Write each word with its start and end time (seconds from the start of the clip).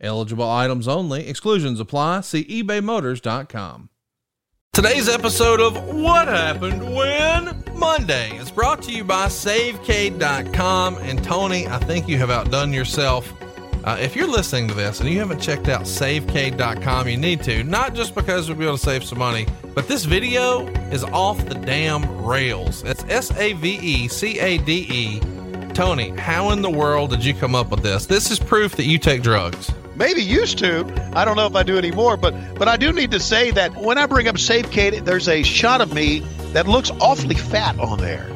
Eligible 0.00 0.48
items 0.48 0.86
only, 0.86 1.26
exclusions 1.26 1.80
apply. 1.80 2.20
See 2.20 2.44
ebaymotors.com. 2.44 3.88
Today's 4.72 5.08
episode 5.08 5.58
of 5.58 5.82
What 5.86 6.28
Happened 6.28 6.94
When 6.94 7.64
Monday 7.74 8.36
is 8.36 8.50
brought 8.50 8.82
to 8.82 8.92
you 8.92 9.04
by 9.04 9.26
SaveCade.com. 9.28 10.98
And 10.98 11.24
Tony, 11.24 11.66
I 11.66 11.78
think 11.78 12.06
you 12.08 12.18
have 12.18 12.28
outdone 12.28 12.74
yourself. 12.74 13.32
Uh, 13.84 13.96
if 13.98 14.14
you're 14.14 14.28
listening 14.28 14.68
to 14.68 14.74
this 14.74 15.00
and 15.00 15.08
you 15.08 15.18
haven't 15.18 15.40
checked 15.40 15.68
out 15.68 15.84
SaveCade.com, 15.84 17.08
you 17.08 17.16
need 17.16 17.42
to. 17.44 17.64
Not 17.64 17.94
just 17.94 18.14
because 18.14 18.48
we'll 18.48 18.58
be 18.58 18.66
able 18.66 18.76
to 18.76 18.82
save 18.82 19.02
some 19.02 19.18
money, 19.18 19.46
but 19.74 19.88
this 19.88 20.04
video 20.04 20.66
is 20.90 21.04
off 21.04 21.42
the 21.46 21.54
damn 21.54 22.22
rails. 22.22 22.82
It's 22.82 23.02
S 23.04 23.34
A 23.38 23.54
V 23.54 23.78
E 23.80 24.08
C 24.08 24.38
A 24.40 24.58
D 24.58 24.86
E. 24.90 25.20
Tony, 25.72 26.10
how 26.18 26.50
in 26.50 26.60
the 26.60 26.70
world 26.70 27.10
did 27.10 27.24
you 27.24 27.32
come 27.32 27.54
up 27.54 27.70
with 27.70 27.82
this? 27.82 28.04
This 28.04 28.30
is 28.30 28.38
proof 28.38 28.76
that 28.76 28.84
you 28.84 28.98
take 28.98 29.22
drugs 29.22 29.72
maybe 29.96 30.22
used 30.22 30.58
to. 30.58 30.84
I 31.14 31.24
don't 31.24 31.36
know 31.36 31.46
if 31.46 31.56
I 31.56 31.62
do 31.62 31.76
anymore, 31.78 32.16
but 32.16 32.34
but 32.58 32.68
I 32.68 32.76
do 32.76 32.92
need 32.92 33.10
to 33.12 33.20
say 33.20 33.50
that 33.52 33.74
when 33.76 33.98
I 33.98 34.06
bring 34.06 34.28
up 34.28 34.36
SaveCade, 34.36 35.04
there's 35.04 35.28
a 35.28 35.42
shot 35.42 35.80
of 35.80 35.92
me 35.92 36.20
that 36.52 36.66
looks 36.66 36.90
awfully 37.00 37.34
fat 37.34 37.78
on 37.78 37.98
there. 37.98 38.26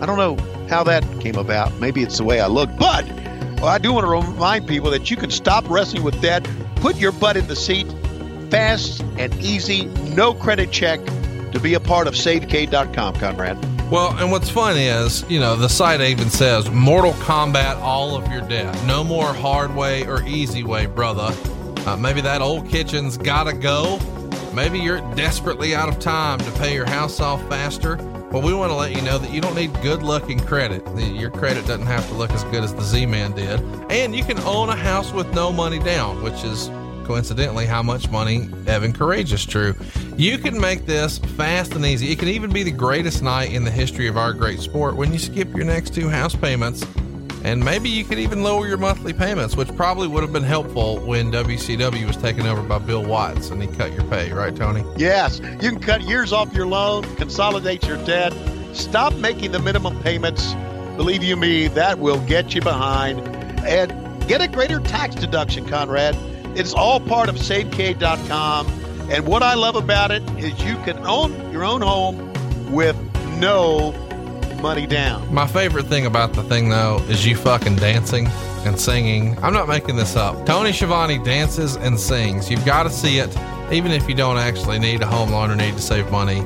I 0.00 0.06
don't 0.06 0.18
know 0.18 0.36
how 0.68 0.84
that 0.84 1.02
came 1.20 1.36
about. 1.36 1.74
Maybe 1.80 2.02
it's 2.02 2.18
the 2.18 2.24
way 2.24 2.40
I 2.40 2.46
look, 2.46 2.70
but 2.78 3.06
well, 3.56 3.66
I 3.68 3.78
do 3.78 3.92
want 3.92 4.04
to 4.04 4.30
remind 4.30 4.68
people 4.68 4.90
that 4.90 5.10
you 5.10 5.16
can 5.16 5.30
stop 5.30 5.68
wrestling 5.68 6.04
with 6.04 6.20
debt, 6.22 6.48
put 6.76 6.96
your 6.96 7.12
butt 7.12 7.36
in 7.36 7.46
the 7.48 7.56
seat, 7.56 7.86
fast 8.50 9.02
and 9.18 9.34
easy, 9.40 9.86
no 10.14 10.32
credit 10.32 10.70
check 10.70 11.00
to 11.52 11.58
be 11.60 11.74
a 11.74 11.80
part 11.80 12.06
of 12.06 12.14
SaveCade.com, 12.14 13.14
Conrad. 13.16 13.77
Well, 13.90 14.14
and 14.18 14.30
what's 14.30 14.50
funny 14.50 14.84
is, 14.84 15.24
you 15.30 15.40
know, 15.40 15.56
the 15.56 15.68
site 15.68 16.02
even 16.02 16.28
says 16.28 16.70
Mortal 16.70 17.14
Kombat 17.14 17.80
all 17.80 18.14
of 18.14 18.30
your 18.30 18.42
debt. 18.42 18.78
No 18.84 19.02
more 19.02 19.32
hard 19.32 19.74
way 19.74 20.06
or 20.06 20.22
easy 20.24 20.62
way, 20.62 20.84
brother. 20.84 21.34
Uh, 21.86 21.96
maybe 21.96 22.20
that 22.20 22.42
old 22.42 22.68
kitchen's 22.68 23.16
gotta 23.16 23.54
go. 23.54 23.98
Maybe 24.52 24.78
you're 24.78 25.00
desperately 25.14 25.74
out 25.74 25.88
of 25.88 25.98
time 25.98 26.38
to 26.38 26.50
pay 26.52 26.74
your 26.74 26.84
house 26.84 27.18
off 27.18 27.40
faster. 27.48 27.96
Well, 28.30 28.42
we 28.42 28.52
want 28.52 28.70
to 28.70 28.76
let 28.76 28.94
you 28.94 29.00
know 29.00 29.16
that 29.16 29.30
you 29.30 29.40
don't 29.40 29.54
need 29.54 29.72
good 29.80 30.02
luck 30.02 30.24
looking 30.24 30.38
credit. 30.38 30.86
Your 30.98 31.30
credit 31.30 31.66
doesn't 31.66 31.86
have 31.86 32.06
to 32.08 32.14
look 32.14 32.30
as 32.32 32.44
good 32.44 32.62
as 32.62 32.74
the 32.74 32.82
Z 32.82 33.06
Man 33.06 33.32
did. 33.32 33.58
And 33.90 34.14
you 34.14 34.22
can 34.22 34.38
own 34.40 34.68
a 34.68 34.76
house 34.76 35.12
with 35.12 35.32
no 35.32 35.50
money 35.50 35.78
down, 35.78 36.22
which 36.22 36.44
is 36.44 36.68
coincidentally 37.08 37.64
how 37.64 37.82
much 37.82 38.10
money 38.10 38.50
Evan 38.66 38.92
Karagias 38.92 39.48
drew. 39.48 39.74
You 40.18 40.36
can 40.36 40.60
make 40.60 40.84
this 40.84 41.16
fast 41.18 41.72
and 41.72 41.84
easy. 41.86 42.12
It 42.12 42.18
can 42.18 42.28
even 42.28 42.52
be 42.52 42.62
the 42.62 42.70
greatest 42.70 43.22
night 43.22 43.50
in 43.50 43.64
the 43.64 43.70
history 43.70 44.08
of 44.08 44.18
our 44.18 44.34
great 44.34 44.60
sport 44.60 44.94
when 44.94 45.10
you 45.10 45.18
skip 45.18 45.48
your 45.56 45.64
next 45.64 45.94
two 45.94 46.10
house 46.10 46.36
payments. 46.36 46.84
And 47.44 47.64
maybe 47.64 47.88
you 47.88 48.04
could 48.04 48.18
even 48.18 48.42
lower 48.42 48.68
your 48.68 48.76
monthly 48.76 49.14
payments, 49.14 49.56
which 49.56 49.74
probably 49.74 50.06
would 50.06 50.22
have 50.22 50.34
been 50.34 50.42
helpful 50.42 51.00
when 51.00 51.32
WCW 51.32 52.06
was 52.06 52.18
taken 52.18 52.46
over 52.46 52.62
by 52.62 52.78
Bill 52.78 53.02
Watts 53.02 53.48
and 53.48 53.62
he 53.62 53.68
cut 53.68 53.90
your 53.94 54.04
pay, 54.04 54.30
right, 54.30 54.54
Tony? 54.54 54.84
Yes. 54.98 55.40
You 55.62 55.70
can 55.70 55.80
cut 55.80 56.02
years 56.02 56.30
off 56.30 56.52
your 56.52 56.66
loan, 56.66 57.04
consolidate 57.16 57.86
your 57.86 57.96
debt, 58.04 58.34
stop 58.74 59.14
making 59.14 59.52
the 59.52 59.60
minimum 59.60 59.98
payments. 60.02 60.52
Believe 60.96 61.22
you 61.22 61.36
me, 61.36 61.68
that 61.68 62.00
will 62.00 62.20
get 62.26 62.54
you 62.54 62.60
behind. 62.60 63.20
And 63.64 64.28
get 64.28 64.42
a 64.42 64.48
greater 64.48 64.78
tax 64.80 65.14
deduction, 65.14 65.66
Conrad. 65.66 66.14
It's 66.58 66.74
all 66.74 66.98
part 66.98 67.28
of 67.28 67.36
SaveCade.com. 67.36 68.66
And 69.10 69.26
what 69.28 69.44
I 69.44 69.54
love 69.54 69.76
about 69.76 70.10
it 70.10 70.28
is 70.38 70.60
you 70.64 70.74
can 70.78 70.98
own 71.06 71.52
your 71.52 71.62
own 71.62 71.80
home 71.80 72.32
with 72.72 72.96
no 73.38 73.92
money 74.60 74.84
down. 74.84 75.32
My 75.32 75.46
favorite 75.46 75.86
thing 75.86 76.04
about 76.04 76.32
the 76.32 76.42
thing, 76.42 76.68
though, 76.68 76.98
is 77.08 77.24
you 77.24 77.36
fucking 77.36 77.76
dancing 77.76 78.26
and 78.66 78.78
singing. 78.78 79.38
I'm 79.40 79.52
not 79.52 79.68
making 79.68 79.94
this 79.94 80.16
up. 80.16 80.44
Tony 80.46 80.72
Schiavone 80.72 81.22
dances 81.22 81.76
and 81.76 81.98
sings. 81.98 82.50
You've 82.50 82.66
got 82.66 82.82
to 82.82 82.90
see 82.90 83.18
it, 83.18 83.34
even 83.70 83.92
if 83.92 84.08
you 84.08 84.16
don't 84.16 84.36
actually 84.36 84.80
need 84.80 85.00
a 85.00 85.06
home 85.06 85.30
loan 85.30 85.52
or 85.52 85.54
need 85.54 85.74
to 85.74 85.80
save 85.80 86.10
money. 86.10 86.40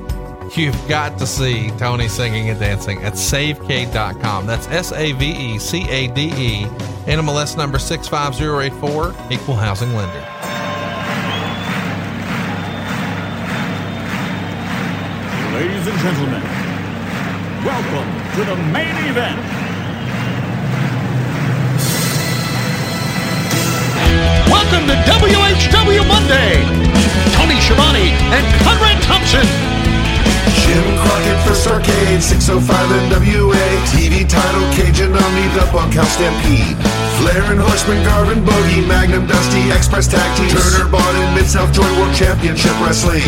You've 0.54 0.86
got 0.86 1.16
to 1.16 1.26
see 1.26 1.70
Tony 1.78 2.08
singing 2.08 2.50
and 2.50 2.60
dancing 2.60 3.02
at 3.04 3.14
savecade.com. 3.14 4.46
That's 4.46 4.68
S 4.68 4.92
A 4.92 5.12
V 5.12 5.54
E 5.54 5.58
C 5.58 5.88
A 5.88 6.08
D 6.08 6.30
E 6.36 6.64
NMLS 7.06 7.56
number 7.56 7.78
65084, 7.78 9.14
Equal 9.32 9.56
Housing 9.56 9.94
Lender. 9.94 10.12
Ladies 15.56 15.86
and 15.88 15.98
gentlemen, 16.00 16.42
welcome 17.64 18.08
to 18.36 18.44
the 18.44 18.56
main 18.72 18.94
event. 19.08 19.40
Welcome 24.52 24.86
to 24.86 24.94
WHW 25.08 26.06
Monday. 26.06 26.60
Tony 27.32 27.58
Schiavone 27.62 28.10
and 28.36 28.62
Conrad 28.62 29.02
Thompson 29.02 29.71
Jim 30.62 30.84
Crockett 30.98 31.38
First 31.46 31.66
Arcade, 31.68 32.22
605 32.22 32.76
NWA. 33.10 33.64
TV 33.92 34.28
title, 34.28 34.64
Cajun 34.74 35.14
Omni, 35.14 35.46
The 35.54 35.68
Bunkhouse 35.72 36.12
Stampede. 36.14 37.01
Flair 37.22 37.54
and 37.54 37.60
Horseman, 37.62 38.02
Garvin, 38.02 38.42
Bogey, 38.42 38.82
Magnum, 38.82 39.30
Dusty, 39.30 39.70
Express 39.70 40.10
Tag 40.10 40.26
Team, 40.34 40.50
Turner, 40.50 40.90
Bond, 40.90 41.14
Mid-South 41.38 41.70
Joint 41.70 41.94
World 41.94 42.10
Championship 42.18 42.74
Wrestling. 42.82 43.22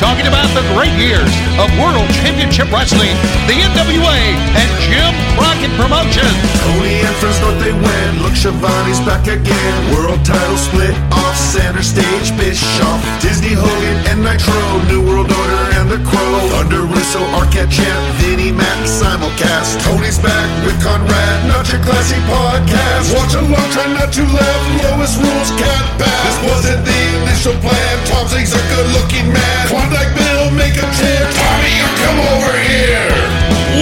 Talking 0.00 0.24
about 0.24 0.48
the 0.56 0.64
great 0.72 0.96
years 0.96 1.28
of 1.60 1.68
World 1.76 2.08
Championship 2.16 2.72
Wrestling, 2.72 3.12
the 3.44 3.60
NWA, 3.60 4.20
and 4.56 4.68
Jim 4.88 5.12
Crockett 5.36 5.72
Promotions. 5.76 6.32
Tony 6.64 7.04
and 7.04 7.16
Friends 7.20 7.36
North 7.44 7.60
they 7.60 7.76
win. 7.76 8.10
Look, 8.24 8.32
Schiavone's 8.32 9.00
back 9.04 9.28
again. 9.28 9.72
World 9.92 10.24
title 10.24 10.56
split 10.56 10.96
off 11.12 11.36
center 11.36 11.84
stage. 11.84 12.32
Bischoff, 12.40 13.00
Disney, 13.20 13.52
Hogan, 13.52 13.96
and 14.08 14.24
Nitro. 14.24 14.56
New 14.88 15.04
World 15.04 15.28
Order 15.28 15.64
and 15.76 15.92
the 15.92 16.00
Crow. 16.08 16.40
Thunder, 16.56 16.88
Russo, 16.88 17.20
Arquette, 17.36 17.72
Champ, 17.72 18.00
Vinnie, 18.20 18.52
Mac, 18.52 18.80
simulcast. 18.88 19.80
Tony's 19.84 20.20
back 20.20 20.48
with 20.64 20.76
Conrad, 20.80 21.36
not 21.48 21.68
your 21.72 21.80
classy 21.84 22.20
podcast. 22.28 23.12
Watch 23.26 23.42
along, 23.42 23.70
try 23.74 23.90
not 23.90 24.12
to 24.14 24.22
laugh. 24.22 24.62
Lowest 24.86 25.18
rules 25.18 25.50
can't 25.58 25.90
pass. 25.98 26.22
This 26.30 26.38
wasn't 26.46 26.86
the 26.86 27.00
initial 27.26 27.58
plan. 27.58 27.94
Tom 28.06 28.22
Zenk's 28.30 28.54
a 28.54 28.62
good-looking 28.70 29.26
man. 29.34 29.66
Klondike 29.66 30.14
Bill, 30.14 30.54
make 30.54 30.78
a 30.78 30.86
chair. 30.94 31.26
Tommy, 31.34 31.74
you 31.74 31.86
come 32.06 32.22
over 32.22 32.54
here. 32.70 33.10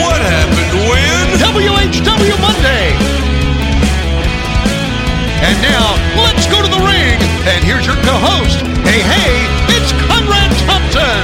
What 0.01 0.17
happened 0.17 0.73
when? 0.89 1.29
WHW 1.45 2.41
Monday. 2.41 2.97
And 5.45 5.61
now, 5.61 5.93
let's 6.25 6.49
go 6.49 6.65
to 6.65 6.71
the 6.73 6.81
ring. 6.81 7.21
And 7.45 7.61
here's 7.69 7.85
your 7.85 8.01
co-host. 8.01 8.65
Hey, 8.89 9.05
hey, 9.05 9.45
it's 9.77 9.93
Conrad 10.09 10.57
Thompson. 10.65 11.21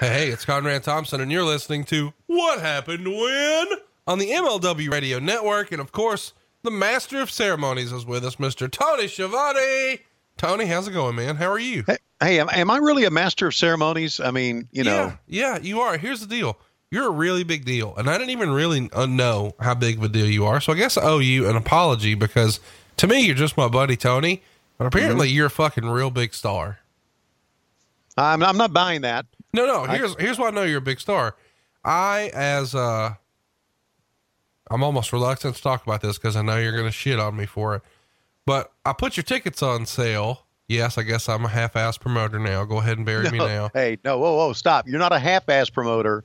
Hey, 0.00 0.08
hey, 0.08 0.28
it's 0.30 0.46
Conrad 0.46 0.84
Thompson, 0.84 1.20
and 1.20 1.30
you're 1.30 1.44
listening 1.44 1.84
to 1.92 2.14
What 2.28 2.62
Happened 2.62 3.06
When 3.06 3.66
on 4.06 4.18
the 4.18 4.30
MLW 4.30 4.90
Radio 4.90 5.18
Network. 5.18 5.72
And 5.72 5.80
of 5.80 5.92
course, 5.92 6.32
the 6.62 6.70
master 6.70 7.20
of 7.20 7.30
ceremonies 7.30 7.92
is 7.92 8.06
with 8.06 8.24
us, 8.24 8.36
Mr. 8.36 8.70
Tony 8.70 9.08
Schiavone. 9.08 10.00
Tony, 10.36 10.66
how's 10.66 10.88
it 10.88 10.92
going, 10.92 11.16
man? 11.16 11.36
How 11.36 11.50
are 11.50 11.58
you? 11.58 11.84
Hey, 11.86 11.98
hey 12.20 12.40
am, 12.40 12.48
am, 12.50 12.70
I 12.70 12.78
really 12.78 13.04
a 13.04 13.10
master 13.10 13.46
of 13.46 13.54
ceremonies? 13.54 14.18
I 14.20 14.30
mean, 14.30 14.68
you 14.72 14.84
know. 14.84 15.12
Yeah, 15.26 15.54
yeah, 15.54 15.58
you 15.60 15.80
are. 15.80 15.98
Here's 15.98 16.20
the 16.20 16.26
deal 16.26 16.58
you're 16.92 17.06
a 17.06 17.10
really 17.10 17.42
big 17.42 17.64
deal. 17.64 17.94
And 17.96 18.08
I 18.08 18.18
didn't 18.18 18.30
even 18.30 18.50
really 18.50 18.90
uh, 18.92 19.06
know 19.06 19.54
how 19.58 19.74
big 19.74 19.96
of 19.96 20.04
a 20.04 20.08
deal 20.08 20.26
you 20.26 20.44
are. 20.44 20.60
So 20.60 20.74
I 20.74 20.76
guess 20.76 20.98
I 20.98 21.04
owe 21.04 21.20
you 21.20 21.48
an 21.48 21.56
apology 21.56 22.14
because 22.14 22.60
to 22.98 23.06
me, 23.06 23.20
you're 23.24 23.34
just 23.34 23.56
my 23.56 23.66
buddy, 23.66 23.96
Tony. 23.96 24.42
But 24.76 24.88
apparently, 24.88 25.28
mm-hmm. 25.28 25.36
you're 25.36 25.46
a 25.46 25.50
fucking 25.50 25.88
real 25.88 26.10
big 26.10 26.34
star. 26.34 26.80
I'm, 28.16 28.42
I'm 28.42 28.58
not 28.58 28.74
buying 28.74 29.00
that. 29.02 29.24
No, 29.54 29.64
no. 29.64 29.84
Here's 29.84 30.14
I, 30.16 30.20
here's 30.20 30.38
why 30.38 30.48
I 30.48 30.50
know 30.50 30.64
you're 30.64 30.78
a 30.78 30.82
big 30.82 31.00
star. 31.00 31.34
I 31.82 32.30
as 32.34 32.74
uh 32.74 33.14
I'm 34.72 34.82
almost 34.82 35.12
reluctant 35.12 35.56
to 35.56 35.62
talk 35.62 35.84
about 35.84 36.00
this 36.00 36.18
because 36.18 36.36
I 36.36 36.42
know 36.42 36.56
you're 36.56 36.76
gonna 36.76 36.90
shit 36.90 37.18
on 37.18 37.36
me 37.36 37.46
for 37.46 37.76
it. 37.76 37.82
But 38.46 38.72
I 38.84 38.92
put 38.92 39.16
your 39.16 39.24
tickets 39.24 39.62
on 39.62 39.86
sale. 39.86 40.46
Yes, 40.68 40.96
I 40.98 41.02
guess 41.02 41.28
I'm 41.28 41.44
a 41.44 41.48
half-ass 41.48 41.98
promoter 41.98 42.38
now. 42.38 42.64
Go 42.64 42.78
ahead 42.78 42.96
and 42.96 43.06
bury 43.06 43.24
no, 43.24 43.30
me 43.30 43.38
now. 43.38 43.70
Hey, 43.74 43.98
no, 44.04 44.18
whoa, 44.18 44.34
whoa, 44.34 44.52
stop! 44.52 44.88
You're 44.88 44.98
not 44.98 45.12
a 45.12 45.18
half-ass 45.18 45.70
promoter. 45.70 46.24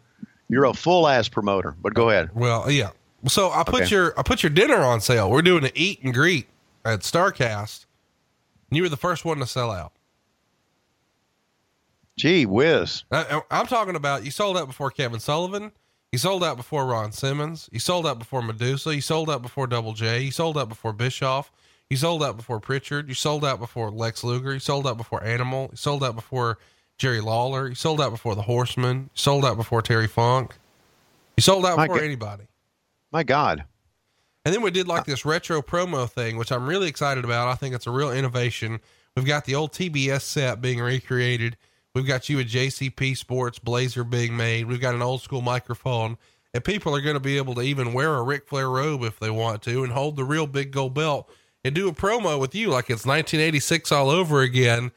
You're 0.49 0.65
a 0.65 0.73
full-ass 0.73 1.27
promoter. 1.27 1.75
But 1.81 1.93
go 1.93 2.09
ahead. 2.09 2.29
Well, 2.33 2.71
yeah. 2.71 2.91
So 3.27 3.51
I 3.51 3.63
put 3.63 3.83
okay. 3.83 3.91
your 3.91 4.17
I 4.17 4.23
put 4.23 4.41
your 4.41 4.49
dinner 4.49 4.77
on 4.77 5.01
sale. 5.01 5.29
We're 5.29 5.41
doing 5.41 5.65
an 5.65 5.71
eat 5.75 6.01
and 6.03 6.13
greet 6.13 6.47
at 6.87 7.01
Starcast, 7.01 7.85
you 8.71 8.81
were 8.81 8.89
the 8.89 8.97
first 8.97 9.25
one 9.25 9.39
to 9.39 9.45
sell 9.45 9.71
out. 9.71 9.91
Gee 12.15 12.45
whiz. 12.45 13.03
I, 13.11 13.41
I'm 13.51 13.67
talking 13.67 13.95
about 13.95 14.23
you 14.25 14.31
sold 14.31 14.57
out 14.57 14.67
before 14.67 14.89
Kevin 14.89 15.19
Sullivan. 15.19 15.71
You 16.11 16.19
sold 16.19 16.43
out 16.43 16.55
before 16.57 16.85
Ron 16.85 17.11
Simmons. 17.11 17.69
You 17.71 17.79
sold 17.79 18.07
out 18.07 18.17
before 18.17 18.41
Medusa. 18.41 18.95
You 18.95 19.01
sold 19.01 19.29
out 19.29 19.41
before 19.41 19.67
Double 19.67 19.93
J. 19.93 20.21
You 20.21 20.31
sold 20.31 20.57
out 20.57 20.69
before 20.69 20.93
Bischoff. 20.93 21.51
You 21.89 21.97
sold 21.97 22.23
out 22.23 22.37
before 22.37 22.59
Pritchard. 22.59 23.07
You 23.07 23.13
sold 23.13 23.43
out 23.43 23.59
before 23.59 23.91
Lex 23.91 24.23
Luger. 24.23 24.53
You 24.53 24.59
sold 24.59 24.87
out 24.87 24.97
before 24.97 25.23
Animal. 25.23 25.67
You 25.71 25.77
sold 25.77 26.03
out 26.03 26.15
before 26.15 26.59
Jerry 26.97 27.21
Lawler. 27.21 27.67
You 27.67 27.75
sold 27.75 28.01
out 28.01 28.11
before 28.11 28.35
the 28.35 28.41
Horseman. 28.41 29.03
You 29.03 29.09
sold 29.15 29.45
out 29.45 29.57
before 29.57 29.81
Terry 29.81 30.07
Funk. 30.07 30.55
You 31.35 31.41
sold 31.41 31.65
out 31.65 31.77
My 31.77 31.85
before 31.87 31.99
God. 31.99 32.05
anybody. 32.05 32.43
My 33.11 33.23
God. 33.23 33.65
And 34.45 34.53
then 34.53 34.61
we 34.61 34.71
did 34.71 34.87
like 34.87 35.05
this 35.05 35.25
retro 35.25 35.61
promo 35.61 36.09
thing, 36.09 36.37
which 36.37 36.51
I'm 36.53 36.65
really 36.65 36.87
excited 36.87 37.25
about. 37.25 37.49
I 37.49 37.55
think 37.55 37.75
it's 37.75 37.85
a 37.85 37.91
real 37.91 38.11
innovation. 38.11 38.79
We've 39.15 39.25
got 39.25 39.45
the 39.45 39.55
old 39.55 39.73
TBS 39.73 40.21
set 40.21 40.61
being 40.61 40.79
recreated. 40.79 41.57
We've 41.97 42.05
got 42.05 42.29
you 42.29 42.37
a 42.39 42.43
JCP 42.43 43.17
Sports 43.17 43.57
Blazer 43.57 44.03
being 44.03 44.37
made. 44.37 44.67
We've 44.67 44.79
got 44.79 44.93
an 44.93 45.01
old 45.01 45.23
school 45.23 45.41
microphone, 45.41 46.19
and 46.53 46.63
people 46.63 46.95
are 46.95 47.01
going 47.01 47.15
to 47.15 47.19
be 47.19 47.37
able 47.37 47.55
to 47.55 47.61
even 47.61 47.91
wear 47.91 48.13
a 48.13 48.21
Ric 48.21 48.47
Flair 48.47 48.69
robe 48.69 49.01
if 49.01 49.19
they 49.19 49.31
want 49.31 49.63
to, 49.63 49.83
and 49.83 49.91
hold 49.91 50.15
the 50.15 50.23
real 50.23 50.45
big 50.45 50.69
gold 50.69 50.93
belt 50.93 51.27
and 51.63 51.73
do 51.73 51.89
a 51.89 51.91
promo 51.91 52.39
with 52.39 52.53
you 52.53 52.69
like 52.69 52.91
it's 52.91 53.03
1986 53.03 53.91
all 53.91 54.11
over 54.11 54.41
again. 54.41 54.91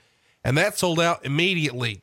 And 0.44 0.58
that 0.58 0.76
sold 0.76 1.00
out 1.00 1.24
immediately. 1.24 2.02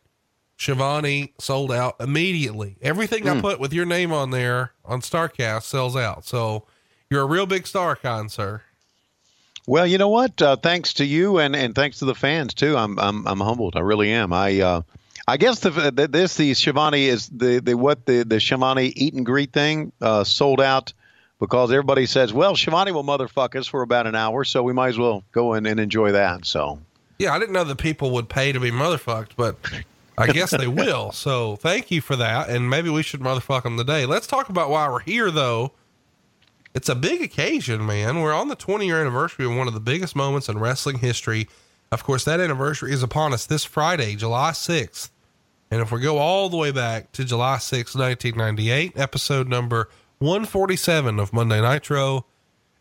Schiavone 0.58 1.36
sold 1.38 1.72
out 1.72 1.98
immediately. 2.00 2.78
Everything 2.82 3.30
I 3.30 3.36
hmm. 3.36 3.42
put 3.42 3.60
with 3.60 3.74
your 3.74 3.86
name 3.86 4.12
on 4.12 4.32
there 4.32 4.72
on 4.84 5.02
Starcast 5.02 5.62
sells 5.62 5.96
out. 5.96 6.26
So 6.26 6.66
you're 7.08 7.22
a 7.22 7.28
real 7.28 7.46
big 7.46 7.68
star, 7.68 7.96
con 7.96 8.30
sir. 8.30 8.64
Well, 9.68 9.86
you 9.86 9.98
know 9.98 10.08
what? 10.08 10.42
Uh, 10.42 10.56
thanks 10.56 10.94
to 10.96 11.06
you 11.06 11.40
and, 11.40 11.56
and 11.56 11.76
thanks 11.76 12.00
to 12.00 12.06
the 12.06 12.16
fans 12.16 12.54
too. 12.54 12.76
I'm 12.76 12.98
I'm 12.98 13.28
I'm 13.28 13.40
humbled. 13.40 13.76
I 13.76 13.82
really 13.82 14.12
am. 14.12 14.32
I 14.34 14.62
uh, 14.62 14.82
I 15.28 15.36
guess 15.36 15.60
the, 15.60 15.70
the 15.92 16.08
this 16.08 16.36
the 16.36 16.54
Schiavone 16.54 17.06
is 17.06 17.28
the 17.28 17.60
the 17.60 17.76
what 17.76 18.06
the 18.06 18.24
the 18.24 18.40
Schiavone 18.40 18.94
eat 18.96 19.14
and 19.14 19.26
greet 19.26 19.52
thing 19.52 19.92
uh, 20.02 20.24
sold 20.24 20.62
out 20.62 20.94
because 21.40 21.72
everybody 21.72 22.06
says, 22.06 22.34
well, 22.34 22.56
Schiavone 22.56 22.92
will 22.94 23.04
motherfuck 23.04 23.56
us 23.56 23.68
for 23.68 23.82
about 23.82 24.08
an 24.08 24.16
hour, 24.16 24.44
so 24.46 24.64
we 24.64 24.74
might 24.74 24.90
as 24.90 24.98
well 24.98 25.24
go 25.34 25.54
in 25.54 25.66
and 25.66 25.80
enjoy 25.80 26.14
that. 26.14 26.46
So 26.46 26.80
Yeah, 27.20 27.34
I 27.34 27.40
didn't 27.40 27.54
know 27.54 27.66
that 27.66 27.78
people 27.78 28.12
would 28.12 28.30
pay 28.30 28.54
to 28.54 28.60
be 28.62 28.72
motherfucked, 28.72 29.32
but 29.36 29.58
I 30.18 30.28
guess 30.28 30.52
they 30.52 30.68
will. 30.68 31.12
So 31.12 31.58
thank 31.58 31.92
you 31.92 32.00
for 32.00 32.16
that. 32.16 32.50
And 32.50 32.70
maybe 32.70 32.90
we 32.90 33.04
should 33.04 33.20
motherfuck 33.20 33.64
them 33.64 33.78
today. 33.78 34.06
Let's 34.06 34.28
talk 34.28 34.48
about 34.50 34.70
why 34.70 34.90
we're 34.90 35.02
here, 35.02 35.30
though. 35.30 35.74
It's 36.78 36.90
a 36.90 36.94
big 36.94 37.24
occasion, 37.24 37.84
man. 37.88 38.22
We're 38.22 38.36
on 38.36 38.50
the 38.50 38.56
20 38.56 38.86
year 38.86 39.02
anniversary 39.02 39.46
of 39.48 39.56
one 39.56 39.68
of 39.68 39.74
the 39.74 39.80
biggest 39.80 40.16
moments 40.16 40.48
in 40.48 40.60
wrestling 40.60 41.00
history. 41.00 41.50
Of 41.92 42.04
course, 42.04 42.24
that 42.26 42.40
anniversary 42.40 42.92
is 42.92 43.02
upon 43.02 43.34
us 43.34 43.48
this 43.48 43.66
Friday, 43.66 44.16
July 44.16 44.52
6th. 44.52 45.10
And 45.72 45.82
if 45.82 45.92
we 45.92 46.02
go 46.02 46.20
all 46.20 46.50
the 46.50 46.58
way 46.58 46.70
back 46.70 47.12
to 47.14 47.26
July 47.26 47.56
6th, 47.56 47.96
1998, 47.96 48.92
episode 48.96 49.48
number 49.48 49.90
147 50.20 51.18
of 51.18 51.34
Monday 51.34 51.60
Nitro, 51.60 52.28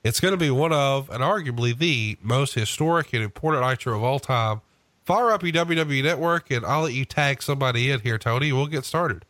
it's 0.04 0.20
going 0.20 0.32
to 0.32 0.36
be 0.36 0.50
one 0.50 0.74
of, 0.74 1.08
and 1.08 1.22
arguably 1.22 1.76
the 1.76 2.18
most 2.20 2.52
historic 2.52 3.14
and 3.14 3.22
important 3.22 3.64
Nitro 3.64 3.96
of 3.96 4.02
all 4.02 4.18
time. 4.18 4.60
Fire 5.06 5.30
up 5.30 5.42
your 5.42 5.52
WWE 5.52 6.02
network, 6.02 6.50
and 6.50 6.66
I'll 6.66 6.82
let 6.82 6.92
you 6.92 7.06
tag 7.06 7.40
somebody 7.40 7.90
in 7.90 8.00
here, 8.00 8.18
Tony. 8.18 8.52
We'll 8.52 8.66
get 8.66 8.84
started. 8.84 9.24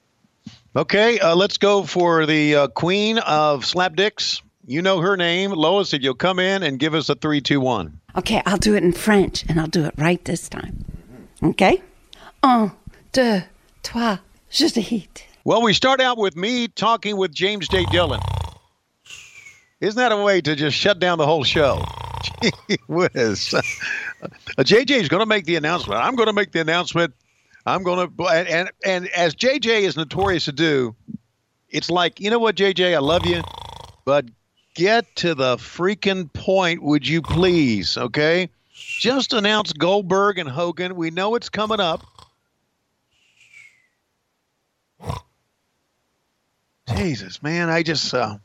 okay, 0.75 1.21
uh, 1.21 1.37
let's 1.37 1.57
go 1.57 1.85
for 1.85 2.27
the 2.27 2.57
uh, 2.57 2.67
Queen 2.67 3.19
of 3.19 3.63
Slapdicks. 3.63 4.43
You 4.69 4.83
know 4.83 5.01
her 5.01 5.17
name, 5.17 5.53
Lois. 5.53 5.95
If 5.95 6.03
you'll 6.03 6.15
come 6.15 6.41
in 6.41 6.65
and 6.65 6.81
give 6.81 6.93
us 6.93 7.09
a 7.09 7.15
three, 7.15 7.41
two, 7.41 7.61
one. 7.61 8.01
Okay, 8.17 8.43
I'll 8.47 8.57
do 8.57 8.75
it 8.75 8.83
in 8.83 8.91
French 8.91 9.45
and 9.49 9.61
I'll 9.61 9.69
do 9.69 9.85
it 9.85 9.95
right 9.97 10.23
this 10.25 10.49
time. 10.49 10.85
Okay? 11.41 11.81
Un, 12.43 12.73
deux, 13.13 13.45
trois, 13.85 14.19
je 14.51 14.69
hit. 14.81 15.25
Well, 15.45 15.63
we 15.63 15.73
start 15.73 16.01
out 16.01 16.19
with 16.19 16.35
me 16.35 16.67
talking 16.67 17.17
with 17.17 17.33
James 17.33 17.69
J. 17.69 17.85
Dillon. 17.93 18.21
Isn't 19.81 19.99
that 19.99 20.11
a 20.11 20.17
way 20.17 20.41
to 20.41 20.57
just 20.57 20.77
shut 20.77 20.99
down 20.99 21.19
the 21.19 21.27
whole 21.27 21.45
show? 21.45 21.85
Gee 22.43 22.51
whiz. 22.89 23.55
Uh, 23.55 23.61
JJ 24.59 24.91
is 24.91 25.09
going 25.09 25.21
to 25.21 25.27
make 25.27 25.45
the 25.45 25.55
announcement. 25.55 26.01
I'm 26.01 26.17
going 26.17 26.27
to 26.27 26.33
make 26.33 26.51
the 26.51 26.61
announcement. 26.61 27.15
I'm 27.67 27.85
going 27.85 28.09
to, 28.09 28.25
and, 28.25 28.49
and, 28.49 28.71
and 28.85 29.09
as 29.11 29.37
JJ 29.37 29.83
is 29.83 29.97
notorious 29.97 30.47
to 30.47 30.53
do, 30.53 30.97
it's 31.69 31.89
like, 31.89 32.19
you 32.19 32.31
know 32.31 32.41
what, 32.41 32.57
JJ, 32.57 32.97
I 32.97 32.99
love 32.99 33.27
you, 33.27 33.43
but 34.05 34.25
get 34.77 35.17
to 35.17 35.35
the 35.35 35.57
freaking 35.57 36.33
point, 36.33 36.83
would 36.83 37.09
you 37.09 37.21
please? 37.23 37.99
Okay? 37.99 38.49
Just 38.73 39.33
announce 39.33 39.73
Goldberg 39.73 40.39
and 40.39 40.49
Hogan. 40.49 40.95
We 40.95 41.11
know 41.11 41.35
it's 41.35 41.49
coming 41.49 41.81
up. 41.81 42.05
Jesus, 46.97 47.43
man, 47.43 47.69
I 47.69 47.83
just. 47.83 48.15
Uh... 48.15 48.39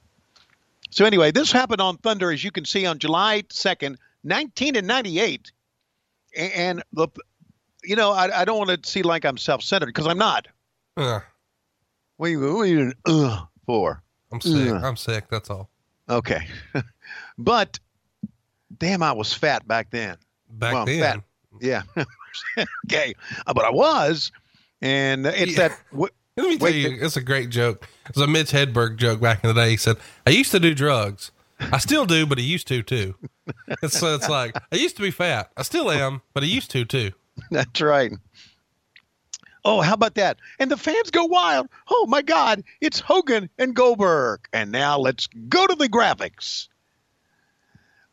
So 0.89 1.05
anyway, 1.05 1.31
this 1.31 1.51
happened 1.51 1.79
on 1.79 1.97
Thunder, 1.97 2.31
as 2.31 2.43
you 2.43 2.51
can 2.51 2.65
see, 2.65 2.85
on 2.85 2.97
July 2.97 3.43
second, 3.49 3.97
nineteen 4.23 4.75
and 4.75 4.87
ninety-eight, 4.87 5.51
and 6.35 6.83
the, 6.91 7.07
you 7.83 7.95
know, 7.95 8.11
I, 8.11 8.41
I 8.41 8.45
don't 8.45 8.57
want 8.57 8.83
to 8.83 8.89
see 8.89 9.01
like 9.01 9.23
I'm 9.23 9.37
self-centered 9.37 9.85
because 9.85 10.07
I'm 10.07 10.17
not. 10.17 10.47
Ugh, 10.97 11.21
What 12.21 12.27
are 12.27 12.29
you, 12.29 12.39
what 12.39 12.61
are 12.61 12.65
you 12.67 12.77
doing, 12.77 12.93
uh, 13.05 13.45
for? 13.65 14.03
I'm 14.31 14.41
sick. 14.41 14.71
Ugh. 14.71 14.83
I'm 14.83 14.95
sick. 14.95 15.25
That's 15.29 15.49
all. 15.49 15.70
Okay, 16.11 16.47
but 17.37 17.79
damn, 18.77 19.01
I 19.01 19.13
was 19.13 19.33
fat 19.33 19.67
back 19.67 19.89
then. 19.91 20.17
Back 20.49 20.73
Well, 20.73 20.85
then, 20.85 21.01
fat. 21.01 21.23
Yeah. 21.61 21.83
okay, 22.85 23.13
Uh, 23.47 23.53
but 23.53 23.65
I 23.65 23.71
was, 23.71 24.31
and 24.81 25.25
it's 25.25 25.57
Yeah. 25.57 25.69
that. 25.69 25.79
Let 26.37 26.47
me 26.47 26.57
tell 26.57 26.65
Wait, 26.67 26.75
you, 26.75 26.97
it's 27.01 27.17
a 27.17 27.21
great 27.21 27.49
joke. 27.49 27.87
It's 28.07 28.17
a 28.17 28.25
Mitch 28.25 28.51
Hedberg 28.51 28.95
joke 28.97 29.19
back 29.19 29.43
in 29.43 29.49
the 29.49 29.53
day. 29.53 29.71
He 29.71 29.77
said, 29.77 29.97
"I 30.25 30.29
used 30.31 30.51
to 30.51 30.59
do 30.61 30.73
drugs. 30.73 31.31
I 31.59 31.77
still 31.77 32.05
do, 32.05 32.25
but 32.25 32.37
he 32.37 32.43
used 32.45 32.67
to 32.69 32.81
too." 32.81 33.15
It's 33.83 33.99
so 33.99 34.15
it's 34.15 34.29
like 34.29 34.55
I 34.71 34.77
used 34.77 34.95
to 34.95 35.01
be 35.01 35.11
fat. 35.11 35.51
I 35.57 35.63
still 35.63 35.91
am, 35.91 36.21
but 36.33 36.43
I 36.43 36.45
used 36.47 36.71
to 36.71 36.85
too. 36.85 37.11
That's 37.51 37.81
right. 37.81 38.13
Oh, 39.63 39.81
how 39.81 39.93
about 39.93 40.15
that? 40.15 40.39
And 40.59 40.71
the 40.71 40.77
fans 40.77 41.11
go 41.11 41.25
wild. 41.25 41.67
Oh 41.89 42.05
my 42.07 42.21
God, 42.21 42.63
it's 42.79 42.99
Hogan 42.99 43.49
and 43.59 43.75
Goldberg. 43.75 44.47
And 44.53 44.71
now 44.71 44.97
let's 44.97 45.27
go 45.27 45.67
to 45.67 45.75
the 45.75 45.87
graphics. 45.87 46.67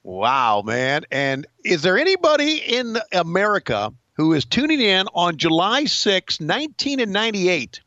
Wow, 0.02 0.62
man. 0.62 1.04
And 1.10 1.46
is 1.64 1.82
there 1.82 1.98
anybody 1.98 2.56
in 2.56 2.98
America 3.12 3.92
who 4.14 4.32
is 4.32 4.44
tuning 4.44 4.81
in 4.81 5.06
on 5.14 5.36
July 5.36 5.84
6, 5.84 6.40
1998, 6.40 7.81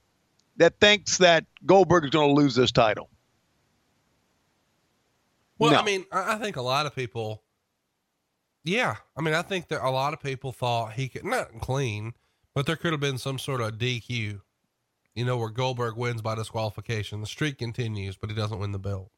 that 0.58 0.80
thinks 0.80 1.18
that 1.18 1.46
Goldberg 1.65 2.06
is 2.06 2.10
going 2.10 2.30
to 2.30 2.34
lose 2.34 2.56
this 2.56 2.72
title? 2.72 3.10
Well, 5.60 5.72
No. 5.72 5.80
I 5.80 5.84
mean, 5.84 6.06
I, 6.12 6.36
I 6.36 6.38
think 6.38 6.56
a 6.56 6.62
lot 6.62 6.86
of 6.86 6.96
people. 6.96 7.44
Yeah, 8.63 8.96
I 9.18 9.22
mean, 9.22 9.34
I 9.34 9.41
think 9.41 9.70
that 9.70 9.84
a 9.84 9.89
lot 9.89 10.13
of 10.13 10.22
people 10.22 10.51
thought 10.51 10.94
he 10.94 11.10
could 11.10 11.25
not 11.25 11.48
clean, 11.62 12.13
but 12.53 12.65
there 12.65 12.75
could 12.75 12.91
have 12.91 13.00
been 13.01 13.17
some 13.17 13.39
sort 13.39 13.62
of 13.62 13.74
DQ. 13.77 14.41
You 15.13 15.25
know, 15.25 15.36
where 15.38 15.50
Goldberg 15.50 15.98
wins 15.98 16.22
by 16.22 16.36
disqualification. 16.36 17.20
The 17.20 17.27
streak 17.27 17.58
continues, 17.58 18.15
but 18.15 18.29
he 18.29 18.36
doesn't 18.36 18.60
win 18.60 18.72
the 18.72 18.79
belt. 18.79 19.12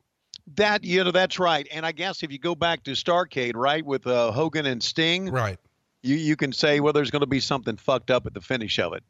That, 0.56 0.84
you 0.84 1.04
know, 1.04 1.12
that's 1.12 1.38
right. 1.38 1.68
And 1.72 1.86
I 1.86 1.92
guess 1.92 2.24
if 2.24 2.32
you 2.32 2.40
go 2.40 2.56
back 2.56 2.84
to 2.86 2.92
Starcade, 2.92 3.52
right, 3.56 3.86
with 3.86 4.08
uh, 4.08 4.32
Hogan 4.32 4.66
and 4.66 4.82
Sting, 4.82 5.30
Right. 5.32 5.60
you 6.02 6.16
you 6.16 6.36
can 6.36 6.52
say 6.52 6.80
well 6.80 6.94
there's 6.94 7.12
going 7.12 7.20
to 7.22 7.28
be 7.28 7.40
something 7.40 7.78
fucked 7.78 8.10
up 8.10 8.26
at 8.26 8.34
the 8.34 8.42
finish 8.42 8.80
of 8.80 8.94
it 8.94 9.04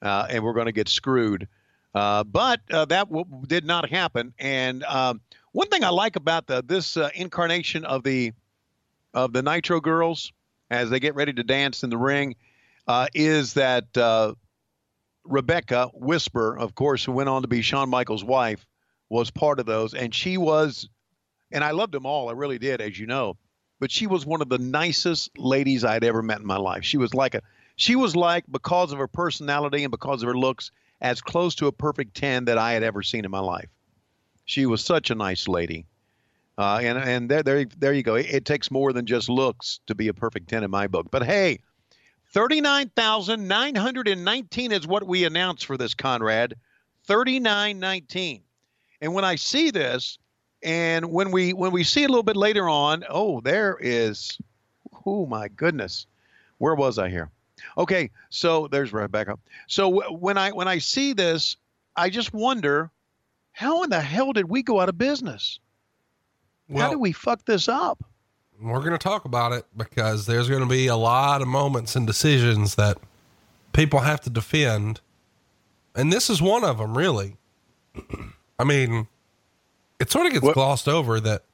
uh, 0.00 0.26
and 0.30 0.42
we're 0.44 0.52
going 0.54 0.66
to 0.66 0.72
get 0.72 0.88
screwed 0.88 1.46
uh, 1.94 2.22
but 2.24 2.60
uh, 2.70 2.84
that 2.86 3.08
w- 3.10 3.26
did 3.46 3.64
not 3.66 3.90
happen 3.90 4.32
and 4.38 4.82
um, 4.84 5.20
one 5.52 5.68
thing 5.68 5.84
i 5.84 5.90
like 5.90 6.16
about 6.16 6.46
the 6.46 6.62
this 6.66 6.96
uh, 6.96 7.10
incarnation 7.14 7.84
of 7.84 8.02
the 8.02 8.32
of 9.12 9.32
the 9.34 9.42
nitro 9.42 9.78
girls 9.80 10.32
as 10.70 10.88
they 10.88 10.98
get 11.00 11.14
ready 11.14 11.32
to 11.34 11.42
dance 11.42 11.82
in 11.84 11.90
the 11.90 11.98
ring 11.98 12.34
uh, 12.86 13.06
is 13.14 13.54
that 13.54 13.96
uh, 13.96 14.34
rebecca 15.24 15.90
whisper 15.94 16.56
of 16.56 16.74
course 16.74 17.04
who 17.04 17.12
went 17.12 17.28
on 17.28 17.42
to 17.42 17.48
be 17.48 17.62
shawn 17.62 17.88
michaels 17.88 18.24
wife 18.24 18.66
was 19.08 19.30
part 19.30 19.60
of 19.60 19.66
those 19.66 19.94
and 19.94 20.14
she 20.14 20.36
was 20.38 20.88
and 21.52 21.64
i 21.64 21.72
loved 21.72 21.92
them 21.92 22.06
all 22.06 22.28
i 22.28 22.32
really 22.32 22.58
did 22.58 22.80
as 22.80 22.98
you 22.98 23.06
know 23.06 23.36
but 23.78 23.90
she 23.90 24.06
was 24.06 24.24
one 24.24 24.40
of 24.40 24.48
the 24.48 24.58
nicest 24.58 25.36
ladies 25.38 25.84
I'd 25.84 26.04
ever 26.04 26.22
met 26.22 26.40
in 26.40 26.46
my 26.46 26.56
life. 26.56 26.84
She 26.84 26.96
was 26.96 27.14
like 27.14 27.34
a 27.34 27.42
she 27.76 27.94
was 27.94 28.16
like 28.16 28.44
because 28.50 28.92
of 28.92 28.98
her 28.98 29.08
personality 29.08 29.84
and 29.84 29.90
because 29.90 30.22
of 30.22 30.28
her 30.28 30.36
looks 30.36 30.70
as 31.00 31.20
close 31.20 31.54
to 31.56 31.66
a 31.66 31.72
perfect 31.72 32.14
10 32.14 32.46
that 32.46 32.56
I 32.56 32.72
had 32.72 32.82
ever 32.82 33.02
seen 33.02 33.26
in 33.26 33.30
my 33.30 33.40
life. 33.40 33.68
She 34.46 34.64
was 34.64 34.82
such 34.82 35.10
a 35.10 35.14
nice 35.14 35.46
lady. 35.46 35.86
Uh, 36.56 36.80
and 36.82 36.96
and 36.96 37.30
there, 37.30 37.42
there 37.42 37.66
there 37.76 37.92
you 37.92 38.02
go. 38.02 38.14
It, 38.14 38.26
it 38.30 38.44
takes 38.46 38.70
more 38.70 38.92
than 38.94 39.04
just 39.04 39.28
looks 39.28 39.80
to 39.88 39.94
be 39.94 40.08
a 40.08 40.14
perfect 40.14 40.48
10 40.48 40.64
in 40.64 40.70
my 40.70 40.86
book. 40.86 41.10
But 41.10 41.24
hey, 41.24 41.58
39,919 42.36 44.70
is 44.70 44.86
what 44.86 45.06
we 45.06 45.24
announced 45.24 45.64
for 45.64 45.78
this 45.78 45.94
Conrad. 45.94 46.54
3919. 47.04 48.42
And 49.00 49.14
when 49.14 49.24
I 49.24 49.36
see 49.36 49.70
this, 49.70 50.18
and 50.62 51.10
when 51.10 51.30
we 51.30 51.54
when 51.54 51.72
we 51.72 51.82
see 51.82 52.04
a 52.04 52.08
little 52.08 52.22
bit 52.22 52.36
later 52.36 52.68
on, 52.68 53.04
oh, 53.08 53.40
there 53.40 53.78
is 53.80 54.36
Oh 55.06 55.24
my 55.24 55.48
goodness, 55.48 56.06
where 56.58 56.74
was 56.74 56.98
I 56.98 57.08
here? 57.08 57.30
Okay, 57.78 58.10
so 58.28 58.68
there's 58.68 58.92
right 58.92 59.10
back 59.10 59.28
up. 59.28 59.40
So 59.66 59.90
w- 59.90 60.18
when 60.18 60.36
I 60.36 60.50
when 60.50 60.68
I 60.68 60.76
see 60.76 61.14
this, 61.14 61.56
I 61.96 62.10
just 62.10 62.34
wonder, 62.34 62.90
how 63.52 63.82
in 63.82 63.88
the 63.88 64.02
hell 64.02 64.34
did 64.34 64.50
we 64.50 64.62
go 64.62 64.78
out 64.78 64.90
of 64.90 64.98
business? 64.98 65.58
how 66.68 66.74
Well, 66.74 66.90
did 66.90 66.96
we 66.96 67.12
fuck 67.12 67.46
this 67.46 67.66
up? 67.66 68.04
We're 68.60 68.80
going 68.80 68.92
to 68.92 68.98
talk 68.98 69.24
about 69.24 69.52
it 69.52 69.64
because 69.76 70.26
there's 70.26 70.48
going 70.48 70.62
to 70.62 70.68
be 70.68 70.86
a 70.86 70.96
lot 70.96 71.42
of 71.42 71.48
moments 71.48 71.94
and 71.96 72.06
decisions 72.06 72.74
that 72.76 72.98
people 73.72 74.00
have 74.00 74.20
to 74.22 74.30
defend. 74.30 75.00
And 75.94 76.12
this 76.12 76.28
is 76.30 76.40
one 76.42 76.64
of 76.64 76.78
them, 76.78 76.96
really. 76.96 77.36
I 78.58 78.64
mean, 78.64 79.08
it 80.00 80.10
sort 80.10 80.26
of 80.26 80.32
gets 80.32 80.44
What- 80.44 80.54
glossed 80.54 80.88
over 80.88 81.20
that 81.20 81.44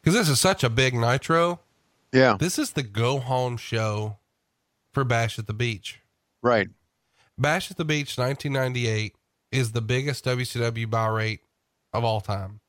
because 0.00 0.14
this 0.14 0.28
is 0.28 0.40
such 0.40 0.62
a 0.64 0.70
big 0.70 0.94
nitro. 0.94 1.60
Yeah, 2.12 2.36
This 2.38 2.58
is 2.60 2.70
the 2.72 2.84
go 2.84 3.18
home 3.18 3.56
show 3.56 4.18
for 4.92 5.02
Bash 5.02 5.36
at 5.38 5.46
the 5.48 5.52
Beach. 5.54 6.00
right. 6.42 6.68
Bash 7.36 7.68
at 7.72 7.76
the 7.76 7.84
Beach 7.84 8.16
1998 8.16 9.16
is 9.50 9.72
the 9.72 9.80
biggest 9.80 10.24
WCW 10.24 10.88
buy 10.88 11.08
rate 11.08 11.40
of 11.92 12.04
all 12.04 12.20
time. 12.20 12.60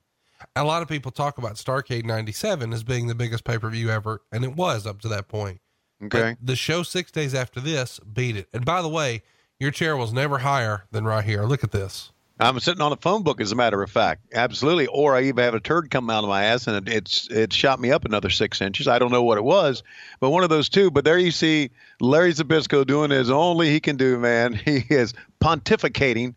A 0.56 0.64
lot 0.64 0.82
of 0.82 0.88
people 0.88 1.12
talk 1.12 1.38
about 1.38 1.56
Starcade 1.56 2.06
97 2.06 2.74
as 2.74 2.84
being 2.84 3.08
the 3.08 3.16
biggest 3.16 3.44
pay 3.44 3.58
per 3.58 3.70
view 3.70 3.90
ever, 3.90 4.22
and 4.32 4.44
it 4.44 4.56
was 4.56 4.86
up 4.86 5.02
to 5.02 5.08
that 5.10 5.28
point. 5.28 5.62
Okay. 6.04 6.36
But 6.40 6.46
the 6.46 6.56
show 6.56 6.84
six 6.84 7.12
days 7.12 7.34
after 7.34 7.60
this 7.60 8.00
beat 8.00 8.36
it. 8.36 8.48
And 8.54 8.66
by 8.66 8.82
the 8.82 8.90
way, 8.90 9.24
your 9.60 9.72
chair 9.72 9.96
was 9.96 10.12
never 10.12 10.40
higher 10.40 10.86
than 10.92 11.06
right 11.06 11.24
here. 11.24 11.44
Look 11.44 11.64
at 11.64 11.72
this. 11.72 12.12
I'm 12.38 12.60
sitting 12.60 12.82
on 12.82 12.92
a 12.92 12.98
phone 12.98 13.24
book, 13.24 13.40
as 13.40 13.54
a 13.54 13.56
matter 13.56 13.82
of 13.82 13.90
fact. 13.90 14.26
Absolutely. 14.34 14.88
Or 14.88 15.16
I 15.16 15.24
even 15.24 15.42
have 15.42 15.54
a 15.54 15.62
turd 15.62 15.90
come 15.90 16.10
out 16.10 16.26
of 16.26 16.30
my 16.30 16.44
ass, 16.44 16.68
and 16.68 16.86
it, 16.86 16.94
it's 16.94 17.30
it 17.30 17.54
shot 17.54 17.80
me 17.80 17.92
up 17.92 18.04
another 18.04 18.30
six 18.30 18.60
inches. 18.60 18.90
I 18.90 19.00
don't 19.00 19.12
know 19.12 19.24
what 19.24 19.38
it 19.38 19.44
was, 19.44 19.84
but 20.20 20.32
one 20.32 20.44
of 20.44 20.50
those 20.50 20.68
two. 20.68 20.92
But 20.92 21.06
there 21.06 21.18
you 21.18 21.32
see 21.32 21.72
Larry 22.02 22.34
Zbyszko 22.34 22.86
doing 22.86 23.10
his 23.10 23.30
only 23.30 23.70
he 23.70 23.80
can 23.80 23.96
do. 23.96 24.20
Man, 24.20 24.54
he 24.66 24.84
is 24.90 25.14
pontificating, 25.42 26.36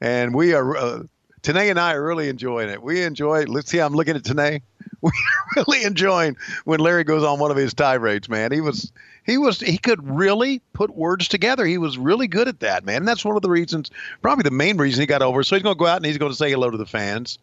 and 0.00 0.34
we 0.34 0.54
are. 0.54 0.76
Uh, 0.76 1.02
Tenay 1.42 1.70
and 1.70 1.78
I 1.80 1.94
are 1.94 2.02
really 2.02 2.28
enjoying 2.28 2.68
it. 2.68 2.82
We 2.82 3.02
enjoy. 3.02 3.44
Let's 3.44 3.70
see. 3.70 3.78
I'm 3.78 3.94
looking 3.94 4.16
at 4.16 4.22
Tenay. 4.22 4.60
We're 5.02 5.12
really 5.56 5.84
enjoying 5.84 6.36
when 6.64 6.80
Larry 6.80 7.04
goes 7.04 7.24
on 7.24 7.38
one 7.38 7.50
of 7.50 7.56
his 7.56 7.72
tirades. 7.72 8.28
Man, 8.28 8.52
he 8.52 8.60
was 8.60 8.92
he 9.24 9.38
was 9.38 9.58
he 9.58 9.78
could 9.78 10.06
really 10.06 10.60
put 10.74 10.94
words 10.94 11.28
together. 11.28 11.64
He 11.64 11.78
was 11.78 11.96
really 11.96 12.28
good 12.28 12.48
at 12.48 12.60
that, 12.60 12.84
man. 12.84 12.96
And 12.96 13.08
that's 13.08 13.24
one 13.24 13.36
of 13.36 13.42
the 13.42 13.48
reasons, 13.48 13.90
probably 14.20 14.42
the 14.42 14.50
main 14.50 14.76
reason 14.76 15.00
he 15.00 15.06
got 15.06 15.22
over. 15.22 15.42
So 15.42 15.56
he's 15.56 15.62
going 15.62 15.74
to 15.74 15.78
go 15.78 15.86
out 15.86 15.96
and 15.96 16.04
he's 16.04 16.18
going 16.18 16.32
to 16.32 16.36
say 16.36 16.50
hello 16.50 16.70
to 16.70 16.76
the 16.76 16.84
fans, 16.86 17.38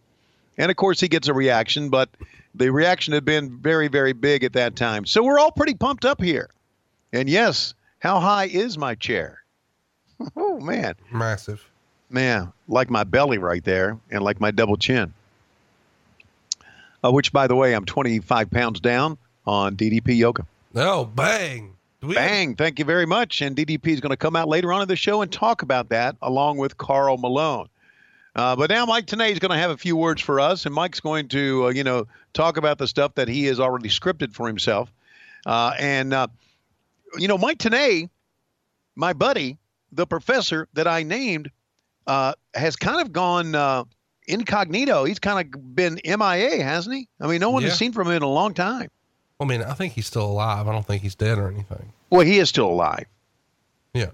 and 0.57 0.69
of 0.69 0.77
course 0.77 0.99
he 0.99 1.07
gets 1.07 1.27
a 1.27 1.33
reaction. 1.33 1.89
But 1.89 2.09
the 2.53 2.69
reaction 2.69 3.13
had 3.13 3.25
been 3.25 3.57
very 3.57 3.87
very 3.87 4.13
big 4.13 4.43
at 4.43 4.53
that 4.53 4.75
time. 4.75 5.05
So 5.05 5.23
we're 5.23 5.39
all 5.39 5.51
pretty 5.51 5.73
pumped 5.73 6.05
up 6.05 6.21
here. 6.21 6.49
And 7.11 7.27
yes, 7.27 7.73
how 7.99 8.19
high 8.19 8.45
is 8.45 8.77
my 8.77 8.93
chair? 8.95 9.43
Oh 10.35 10.59
man, 10.59 10.95
Massive. 11.11 11.63
Man, 12.09 12.53
like 12.67 12.89
my 12.89 13.03
belly 13.03 13.37
right 13.37 13.63
there, 13.63 13.97
and 14.09 14.23
like 14.23 14.39
my 14.39 14.51
double 14.51 14.77
chin. 14.77 15.13
Uh, 17.03 17.11
which, 17.11 17.31
by 17.31 17.47
the 17.47 17.55
way, 17.55 17.73
I'm 17.73 17.85
25 17.85 18.49
pounds 18.49 18.79
down 18.79 19.17
on 19.45 19.75
DDP 19.75 20.17
Yoga. 20.17 20.45
Oh, 20.75 21.05
bang. 21.05 21.75
We 22.01 22.13
Bang! 22.13 22.55
Thank 22.55 22.79
you 22.79 22.85
very 22.85 23.05
much. 23.05 23.41
And 23.41 23.55
DDP 23.55 23.87
is 23.87 24.01
going 24.01 24.11
to 24.11 24.17
come 24.17 24.35
out 24.35 24.47
later 24.47 24.71
on 24.71 24.81
in 24.81 24.87
the 24.87 24.95
show 24.95 25.21
and 25.21 25.31
talk 25.31 25.63
about 25.63 25.89
that 25.89 26.15
along 26.21 26.57
with 26.57 26.77
Karl 26.77 27.17
Malone. 27.17 27.67
Uh, 28.35 28.55
but 28.55 28.69
now 28.69 28.85
Mike 28.85 29.07
Tenay 29.07 29.31
is 29.31 29.39
going 29.39 29.51
to 29.51 29.57
have 29.57 29.71
a 29.71 29.77
few 29.77 29.95
words 29.95 30.21
for 30.21 30.39
us, 30.39 30.67
and 30.67 30.75
Mike's 30.75 30.99
going 30.99 31.27
to, 31.29 31.65
uh, 31.65 31.69
you 31.69 31.83
know, 31.83 32.05
talk 32.33 32.57
about 32.57 32.77
the 32.77 32.87
stuff 32.87 33.15
that 33.15 33.27
he 33.27 33.45
has 33.45 33.59
already 33.59 33.89
scripted 33.89 34.31
for 34.31 34.45
himself. 34.45 34.91
Uh, 35.47 35.73
and 35.79 36.13
uh, 36.13 36.27
you 37.17 37.27
know, 37.27 37.37
Mike 37.37 37.57
Tenay, 37.57 38.09
my 38.95 39.13
buddy, 39.13 39.57
the 39.91 40.05
professor 40.05 40.67
that 40.73 40.87
I 40.87 41.01
named, 41.01 41.49
uh, 42.07 42.33
has 42.55 42.75
kind 42.75 43.01
of 43.01 43.11
gone 43.11 43.53
uh, 43.53 43.83
incognito. 44.27 45.03
He's 45.03 45.19
kind 45.19 45.53
of 45.53 45.75
been 45.75 45.99
MIA, 46.05 46.63
hasn't 46.63 46.95
he? 46.95 47.09
I 47.19 47.27
mean, 47.27 47.41
no 47.41 47.49
one 47.49 47.63
yeah. 47.63 47.69
has 47.69 47.77
seen 47.77 47.91
from 47.91 48.07
him 48.07 48.15
in 48.15 48.23
a 48.23 48.29
long 48.29 48.53
time. 48.53 48.89
I 49.39 49.45
mean, 49.45 49.61
I 49.61 49.73
think 49.73 49.93
he's 49.93 50.07
still 50.07 50.25
alive. 50.25 50.67
I 50.67 50.71
don't 50.71 50.85
think 50.85 51.03
he's 51.03 51.15
dead 51.15 51.37
or 51.37 51.49
anything. 51.49 51.91
Well, 52.09 52.21
he 52.21 52.39
is 52.39 52.49
still 52.49 52.67
alive. 52.67 53.05
Yeah. 53.93 54.11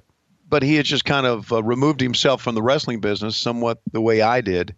But 0.50 0.64
he 0.64 0.76
has 0.76 0.86
just 0.86 1.06
kind 1.06 1.26
of 1.26 1.52
uh, 1.52 1.64
removed 1.64 2.02
himself 2.02 2.42
from 2.42 2.56
the 2.56 2.62
wrestling 2.62 3.00
business 3.00 3.38
somewhat 3.38 3.80
the 3.92 4.02
way 4.02 4.22
I 4.22 4.42
did 4.42 4.76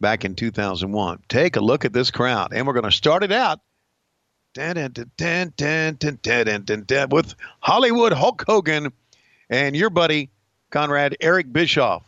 back 0.00 0.24
in 0.24 0.34
2001. 0.34 1.22
Take 1.28 1.56
a 1.56 1.60
look 1.60 1.84
at 1.84 1.92
this 1.92 2.10
crowd. 2.10 2.52
And 2.52 2.66
we're 2.66 2.72
going 2.72 2.84
to 2.84 2.90
start 2.90 3.22
it 3.22 3.32
out 3.32 3.60
with 7.10 7.34
Hollywood 7.60 8.12
Hulk 8.12 8.44
Hogan 8.46 8.92
and 9.50 9.76
your 9.76 9.90
buddy, 9.90 10.30
Conrad 10.70 11.16
Eric 11.20 11.52
Bischoff 11.52 12.02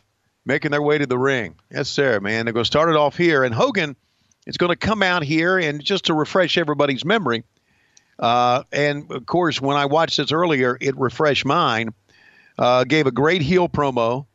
making 0.49 0.71
their 0.71 0.83
way 0.83 0.97
to 0.97 1.07
the 1.07 1.19
ring. 1.19 1.55
Yes, 1.71 1.89
sir, 1.89 2.19
man. 2.21 2.47
They're 2.47 2.55
going 2.55 2.65
to 2.65 2.67
start 2.67 2.89
it 2.89 2.97
off 2.97 3.17
here, 3.17 3.45
and 3.45 3.55
Hogan 3.55 3.95
is 4.47 4.57
going 4.57 4.71
to 4.71 4.77
come 4.77 5.03
out 5.03 5.23
here 5.23 5.59
and 5.59 5.85
just 5.85 6.07
to 6.07 6.15
refresh 6.15 6.57
everybody's 6.57 7.05
memory. 7.05 7.45
Uh, 8.19 8.63
and 8.73 9.13
of 9.13 9.27
course, 9.27 9.61
when 9.61 9.77
I 9.77 9.85
watched 9.85 10.17
this 10.17 10.33
earlier, 10.33 10.77
it 10.81 10.97
refreshed 10.97 11.45
mine 11.45 11.93
uh, 12.59 12.85
gave 12.85 13.07
a 13.07 13.13
great 13.13 13.43
heel 13.43 13.69
promo. 13.69 14.27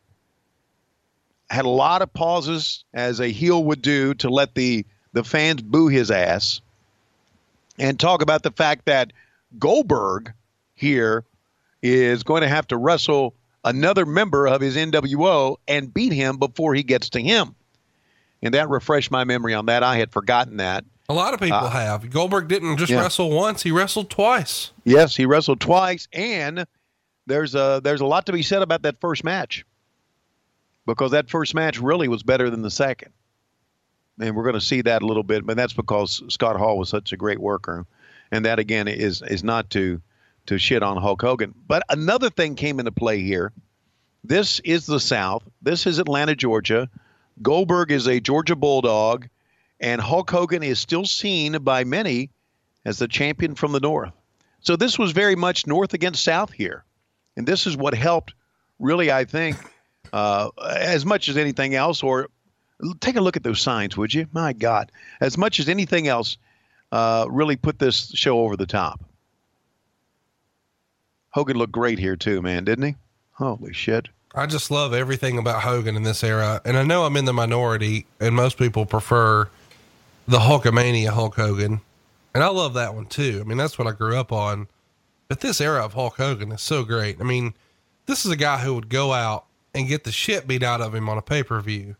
Had 1.50 1.66
a 1.66 1.70
lot 1.70 2.02
of 2.04 2.14
pauses 2.14 2.86
as 2.94 3.20
a 3.20 3.28
heel 3.28 3.64
would 3.66 3.82
do 3.82 4.14
to 4.16 4.30
let 4.30 4.56
the 4.56 4.86
the 5.12 5.24
fans 5.24 5.62
boo 5.62 5.90
his 5.90 6.10
ass, 6.10 6.62
and 7.78 8.00
talk 8.00 8.22
about 8.22 8.42
the 8.42 8.52
fact 8.52 8.86
that 8.86 9.14
Goldberg 9.60 10.34
here 10.74 11.26
is 11.84 12.24
going 12.24 12.42
to 12.42 12.48
have 12.48 12.68
to 12.68 12.78
wrestle 12.78 13.36
another 13.64 14.06
member 14.06 14.48
of 14.48 14.62
his 14.62 14.76
NWO 14.76 15.58
and 15.68 15.94
beat 15.94 16.14
him 16.14 16.38
before 16.38 16.74
he 16.74 16.84
gets 16.84 17.10
to 17.12 17.22
him. 17.22 17.56
And 18.42 18.54
that 18.54 18.70
refreshed 18.70 19.12
my 19.12 19.24
memory 19.24 19.54
on 19.54 19.68
that. 19.68 19.84
I 19.84 19.98
had 19.98 20.12
forgotten 20.12 20.58
that. 20.58 20.84
A 21.10 21.14
lot 21.14 21.34
of 21.34 21.40
people 21.40 21.58
uh, 21.58 21.70
have. 21.70 22.10
Goldberg 22.10 22.48
didn't 22.48 22.78
just 22.78 22.92
yeah. 22.92 23.02
wrestle 23.02 23.30
once, 23.30 23.64
he 23.64 23.72
wrestled 23.72 24.10
twice. 24.10 24.72
Yes, 24.84 25.16
he 25.16 25.26
wrestled 25.26 25.60
twice, 25.60 26.08
and 26.14 26.66
there's 27.28 27.56
a 27.56 27.82
there's 27.84 28.02
a 28.02 28.06
lot 28.06 28.26
to 28.28 28.32
be 28.32 28.42
said 28.42 28.62
about 28.62 28.84
that 28.84 29.00
first 29.02 29.24
match 29.24 29.66
because 30.86 31.12
that 31.12 31.30
first 31.30 31.56
match 31.56 31.80
really 31.80 32.08
was 32.08 32.24
better 32.24 32.50
than 32.50 32.62
the 32.62 32.72
second, 32.72 33.12
and 34.20 34.36
we're 34.36 34.44
going 34.44 34.56
to 34.56 34.62
see 34.62 34.82
that 34.82 35.02
a 35.02 35.06
little 35.06 35.24
bit. 35.24 35.46
But 35.46 35.58
that's 35.58 35.74
because 35.74 36.24
Scott 36.30 36.56
Hall 36.58 36.78
was 36.78 36.88
such 36.88 37.12
a 37.12 37.18
great 37.18 37.40
worker, 37.40 37.86
and 38.32 38.46
that 38.46 38.60
again 38.60 38.88
is 38.88 39.22
is 39.22 39.44
not 39.44 39.70
to 39.72 40.02
to 40.48 40.58
shit 40.58 40.84
on 40.84 40.98
Hulk 40.98 41.22
Hogan. 41.22 41.54
But 41.68 41.84
another 41.90 42.30
thing 42.30 42.56
came 42.56 42.80
into 42.80 42.92
play 42.92 43.22
here. 43.22 43.52
This 44.24 44.60
is 44.62 44.86
the 44.86 45.00
South. 45.00 45.44
This 45.62 45.86
is 45.86 46.00
Atlanta, 46.00 46.36
Georgia. 46.36 46.90
Goldberg 47.42 47.92
is 47.92 48.08
a 48.08 48.20
Georgia 48.20 48.56
Bulldog, 48.56 49.28
and 49.80 50.00
Hulk 50.00 50.30
Hogan 50.30 50.64
is 50.64 50.80
still 50.80 51.06
seen 51.06 51.54
by 51.64 51.84
many 51.84 52.30
as 52.86 53.00
the 53.00 53.08
champion 53.08 53.56
from 53.56 53.72
the 53.72 53.80
North. 53.80 54.14
So 54.62 54.76
this 54.76 54.98
was 54.98 55.12
very 55.12 55.36
much 55.36 55.68
North 55.68 55.94
against 55.94 56.24
South 56.24 56.52
here. 56.52 56.86
And 57.36 57.48
this 57.48 57.68
is 57.68 57.76
what 57.76 57.94
helped, 57.94 58.34
really, 58.80 59.12
I 59.12 59.26
think, 59.26 59.58
uh, 60.14 60.50
as 60.62 61.06
much 61.06 61.28
as 61.28 61.38
anything 61.38 61.76
else, 61.76 62.04
or 62.04 62.30
take 63.00 63.16
a 63.16 63.22
look 63.22 63.36
at 63.36 63.44
those 63.44 63.62
signs, 63.62 63.98
would 63.98 64.14
you? 64.14 64.28
My 64.32 64.54
God. 64.54 64.92
As 65.20 65.38
much 65.38 65.60
as 65.60 65.68
anything 65.68 66.08
else, 66.08 66.38
uh, 66.92 67.26
really 67.30 67.56
put 67.56 67.80
this 67.80 68.12
show 68.14 68.40
over 68.40 68.56
the 68.56 68.68
top. 68.68 69.04
Hogan 71.34 71.58
looked 71.58 71.72
great 71.72 72.00
here, 72.00 72.16
too, 72.16 72.42
man, 72.42 72.64
didn't 72.64 72.86
he? 72.86 72.96
Holy 73.34 73.74
shit. 73.74 74.10
I 74.36 74.46
just 74.46 74.72
love 74.72 74.94
everything 74.94 75.38
about 75.38 75.62
Hogan 75.62 75.96
in 75.96 76.04
this 76.04 76.24
era. 76.24 76.62
And 76.66 76.78
I 76.78 76.84
know 76.84 77.06
I'm 77.06 77.18
in 77.18 77.26
the 77.26 77.34
minority, 77.34 78.06
and 78.20 78.36
most 78.36 78.58
people 78.58 78.86
prefer 78.86 79.50
the 80.28 80.40
Hulkamania 80.40 81.10
Hulk 81.10 81.36
Hogan. 81.36 81.82
And 82.34 82.44
I 82.44 82.48
love 82.48 82.74
that 82.76 82.96
one 82.96 83.06
too. 83.06 83.40
I 83.42 83.48
mean, 83.48 83.58
that's 83.58 83.78
what 83.78 83.88
I 83.88 83.92
grew 83.92 84.18
up 84.18 84.32
on. 84.32 84.68
But 85.28 85.42
this 85.42 85.62
era 85.62 85.84
of 85.86 85.94
Hulk 85.94 86.18
Hogan 86.18 86.52
is 86.52 86.62
so 86.62 86.84
great. 86.84 87.20
I 87.20 87.24
mean, 87.24 87.54
this 88.08 88.26
is 88.26 88.32
a 88.32 88.36
guy 88.36 88.58
who 88.60 88.74
would 88.76 88.90
go 88.90 89.14
out 89.14 89.46
and 89.76 89.88
get 89.88 90.04
the 90.04 90.12
shit 90.12 90.48
beat 90.48 90.64
out 90.64 90.82
of 90.82 90.94
him 90.96 91.10
on 91.10 91.18
a 91.18 91.22
pay 91.22 91.44
per 91.44 91.60
view. 91.62 91.96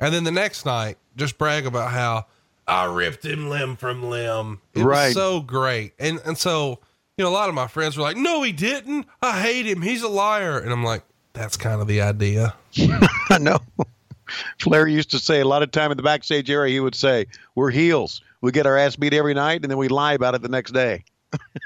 And 0.00 0.12
then 0.12 0.24
the 0.24 0.30
next 0.32 0.66
night, 0.66 0.98
just 1.16 1.38
brag 1.38 1.66
about 1.66 1.90
how 1.92 2.26
I 2.66 2.84
ripped 2.84 3.24
him 3.24 3.48
limb 3.48 3.76
from 3.76 4.02
limb. 4.10 4.60
It 4.74 4.82
Right. 4.82 5.06
was 5.06 5.14
so 5.14 5.40
great. 5.40 5.92
And, 5.98 6.20
and 6.24 6.36
so, 6.36 6.80
you 7.16 7.24
know, 7.24 7.30
a 7.30 7.32
lot 7.32 7.48
of 7.48 7.54
my 7.54 7.66
friends 7.66 7.96
were 7.96 8.02
like, 8.02 8.18
no, 8.18 8.42
he 8.42 8.52
didn't. 8.52 9.06
I 9.22 9.40
hate 9.40 9.64
him. 9.66 9.80
He's 9.80 10.02
a 10.02 10.08
liar. 10.08 10.58
And 10.58 10.70
I'm 10.70 10.84
like, 10.84 11.02
that's 11.32 11.56
kind 11.56 11.80
of 11.80 11.86
the 11.86 12.02
idea. 12.02 12.54
I 13.30 13.38
know. 13.38 13.58
Flair 14.60 14.86
used 14.86 15.10
to 15.12 15.18
say 15.18 15.40
a 15.40 15.46
lot 15.46 15.62
of 15.62 15.70
time 15.70 15.90
in 15.90 15.96
the 15.96 16.02
backstage 16.02 16.50
area, 16.50 16.74
he 16.74 16.80
would 16.80 16.94
say, 16.94 17.26
We're 17.54 17.70
heels. 17.70 18.20
We 18.42 18.52
get 18.52 18.66
our 18.66 18.76
ass 18.76 18.96
beat 18.96 19.14
every 19.14 19.32
night 19.32 19.62
and 19.62 19.70
then 19.70 19.78
we 19.78 19.88
lie 19.88 20.12
about 20.12 20.34
it 20.34 20.42
the 20.42 20.48
next 20.48 20.72
day. 20.72 21.04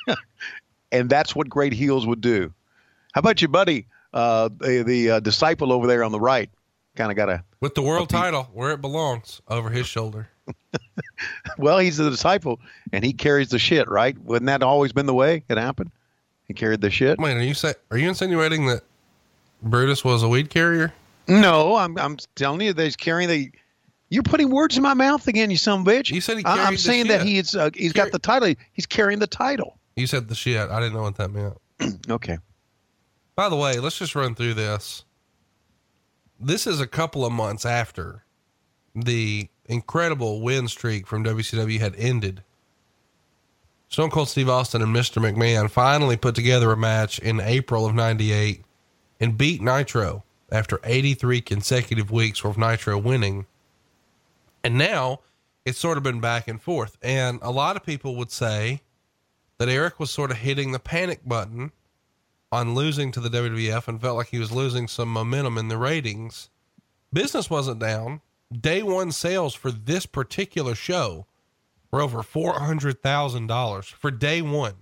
and 0.92 1.10
that's 1.10 1.34
what 1.34 1.48
great 1.48 1.72
heels 1.72 2.06
would 2.06 2.20
do. 2.20 2.52
How 3.12 3.18
about 3.18 3.42
your 3.42 3.48
buddy, 3.48 3.86
uh, 4.14 4.50
the, 4.60 4.84
the 4.86 5.10
uh, 5.10 5.20
disciple 5.20 5.72
over 5.72 5.88
there 5.88 6.04
on 6.04 6.12
the 6.12 6.20
right? 6.20 6.48
Kind 7.00 7.10
of 7.10 7.16
got 7.16 7.26
to. 7.26 7.42
With 7.60 7.74
the 7.74 7.82
world 7.82 8.08
title 8.10 8.44
where 8.52 8.72
it 8.72 8.80
belongs, 8.80 9.40
over 9.48 9.70
his 9.70 9.86
shoulder. 9.86 10.28
Well, 11.58 11.78
he's 11.78 11.96
the 11.98 12.08
disciple, 12.10 12.60
and 12.92 13.04
he 13.04 13.12
carries 13.12 13.50
the 13.50 13.58
shit, 13.58 13.88
right? 13.88 14.16
Wouldn't 14.22 14.46
that 14.46 14.62
always 14.62 14.92
been 14.92 15.06
the 15.06 15.14
way 15.14 15.44
it 15.48 15.58
happened? 15.58 15.90
He 16.46 16.54
carried 16.54 16.80
the 16.80 16.90
shit. 16.90 17.18
Wait, 17.18 17.36
are 17.36 17.42
you 17.42 17.52
say 17.54 17.74
are 17.90 17.98
you 17.98 18.08
insinuating 18.08 18.66
that 18.66 18.82
Brutus 19.62 20.02
was 20.04 20.22
a 20.22 20.28
weed 20.28 20.48
carrier? 20.50 20.92
No, 21.28 21.76
I'm 21.76 21.98
I'm 21.98 22.16
telling 22.36 22.60
you 22.62 22.72
that 22.72 22.82
he's 22.82 22.96
carrying 22.96 23.28
the. 23.28 23.50
You're 24.08 24.22
putting 24.22 24.50
words 24.50 24.76
in 24.76 24.82
my 24.82 24.94
mouth 24.94 25.26
again, 25.28 25.50
you 25.50 25.56
son 25.56 25.80
of 25.80 25.86
a 25.86 25.90
bitch. 25.90 26.10
You 26.10 26.20
said 26.20 26.38
he 26.38 26.44
I- 26.44 26.70
the 26.70 26.78
saying 26.78 27.08
that 27.08 27.20
shit. 27.20 27.28
he's 27.28 27.54
uh, 27.54 27.70
he's 27.74 27.92
Carry- 27.92 28.06
got 28.08 28.12
the 28.12 28.18
title. 28.18 28.54
He's 28.72 28.86
carrying 28.86 29.18
the 29.18 29.26
title. 29.26 29.78
You 29.96 30.06
said 30.06 30.28
the 30.28 30.34
shit. 30.34 30.70
I 30.70 30.80
didn't 30.80 30.94
know 30.94 31.02
what 31.02 31.16
that 31.16 31.30
meant. 31.30 31.56
Okay. 32.10 32.38
By 33.36 33.48
the 33.48 33.56
way, 33.56 33.78
let's 33.78 33.98
just 33.98 34.14
run 34.14 34.34
through 34.34 34.54
this. 34.54 35.04
This 36.42 36.66
is 36.66 36.80
a 36.80 36.86
couple 36.86 37.26
of 37.26 37.32
months 37.32 37.66
after 37.66 38.24
the 38.94 39.48
incredible 39.66 40.40
win 40.40 40.68
streak 40.68 41.06
from 41.06 41.22
WCW 41.22 41.78
had 41.78 41.94
ended. 41.96 42.42
Stone 43.88 44.10
Cold 44.10 44.28
Steve 44.28 44.48
Austin 44.48 44.80
and 44.80 44.96
Mr. 44.96 45.20
McMahon 45.20 45.70
finally 45.70 46.16
put 46.16 46.34
together 46.34 46.72
a 46.72 46.76
match 46.78 47.18
in 47.18 47.40
April 47.40 47.84
of 47.84 47.94
98 47.94 48.64
and 49.20 49.36
beat 49.36 49.60
Nitro 49.60 50.24
after 50.50 50.80
83 50.82 51.42
consecutive 51.42 52.10
weeks 52.10 52.42
of 52.42 52.56
Nitro 52.56 52.96
winning. 52.96 53.44
And 54.64 54.78
now 54.78 55.20
it's 55.66 55.78
sort 55.78 55.98
of 55.98 56.02
been 56.02 56.20
back 56.20 56.48
and 56.48 56.60
forth. 56.60 56.96
And 57.02 57.38
a 57.42 57.50
lot 57.50 57.76
of 57.76 57.84
people 57.84 58.16
would 58.16 58.30
say 58.30 58.80
that 59.58 59.68
Eric 59.68 60.00
was 60.00 60.10
sort 60.10 60.30
of 60.30 60.38
hitting 60.38 60.72
the 60.72 60.78
panic 60.78 61.20
button 61.26 61.72
on 62.52 62.74
losing 62.74 63.12
to 63.12 63.20
the 63.20 63.28
WWF 63.28 63.86
and 63.88 64.00
felt 64.00 64.16
like 64.16 64.28
he 64.28 64.38
was 64.38 64.52
losing 64.52 64.88
some 64.88 65.08
momentum 65.08 65.56
in 65.58 65.68
the 65.68 65.78
ratings. 65.78 66.50
Business 67.12 67.48
wasn't 67.48 67.78
down. 67.78 68.20
Day 68.52 68.82
one 68.82 69.12
sales 69.12 69.54
for 69.54 69.70
this 69.70 70.06
particular 70.06 70.74
show 70.74 71.26
were 71.90 72.00
over 72.00 72.22
four 72.22 72.58
hundred 72.58 73.02
thousand 73.02 73.46
dollars 73.46 73.86
for 73.86 74.10
day 74.10 74.42
one. 74.42 74.74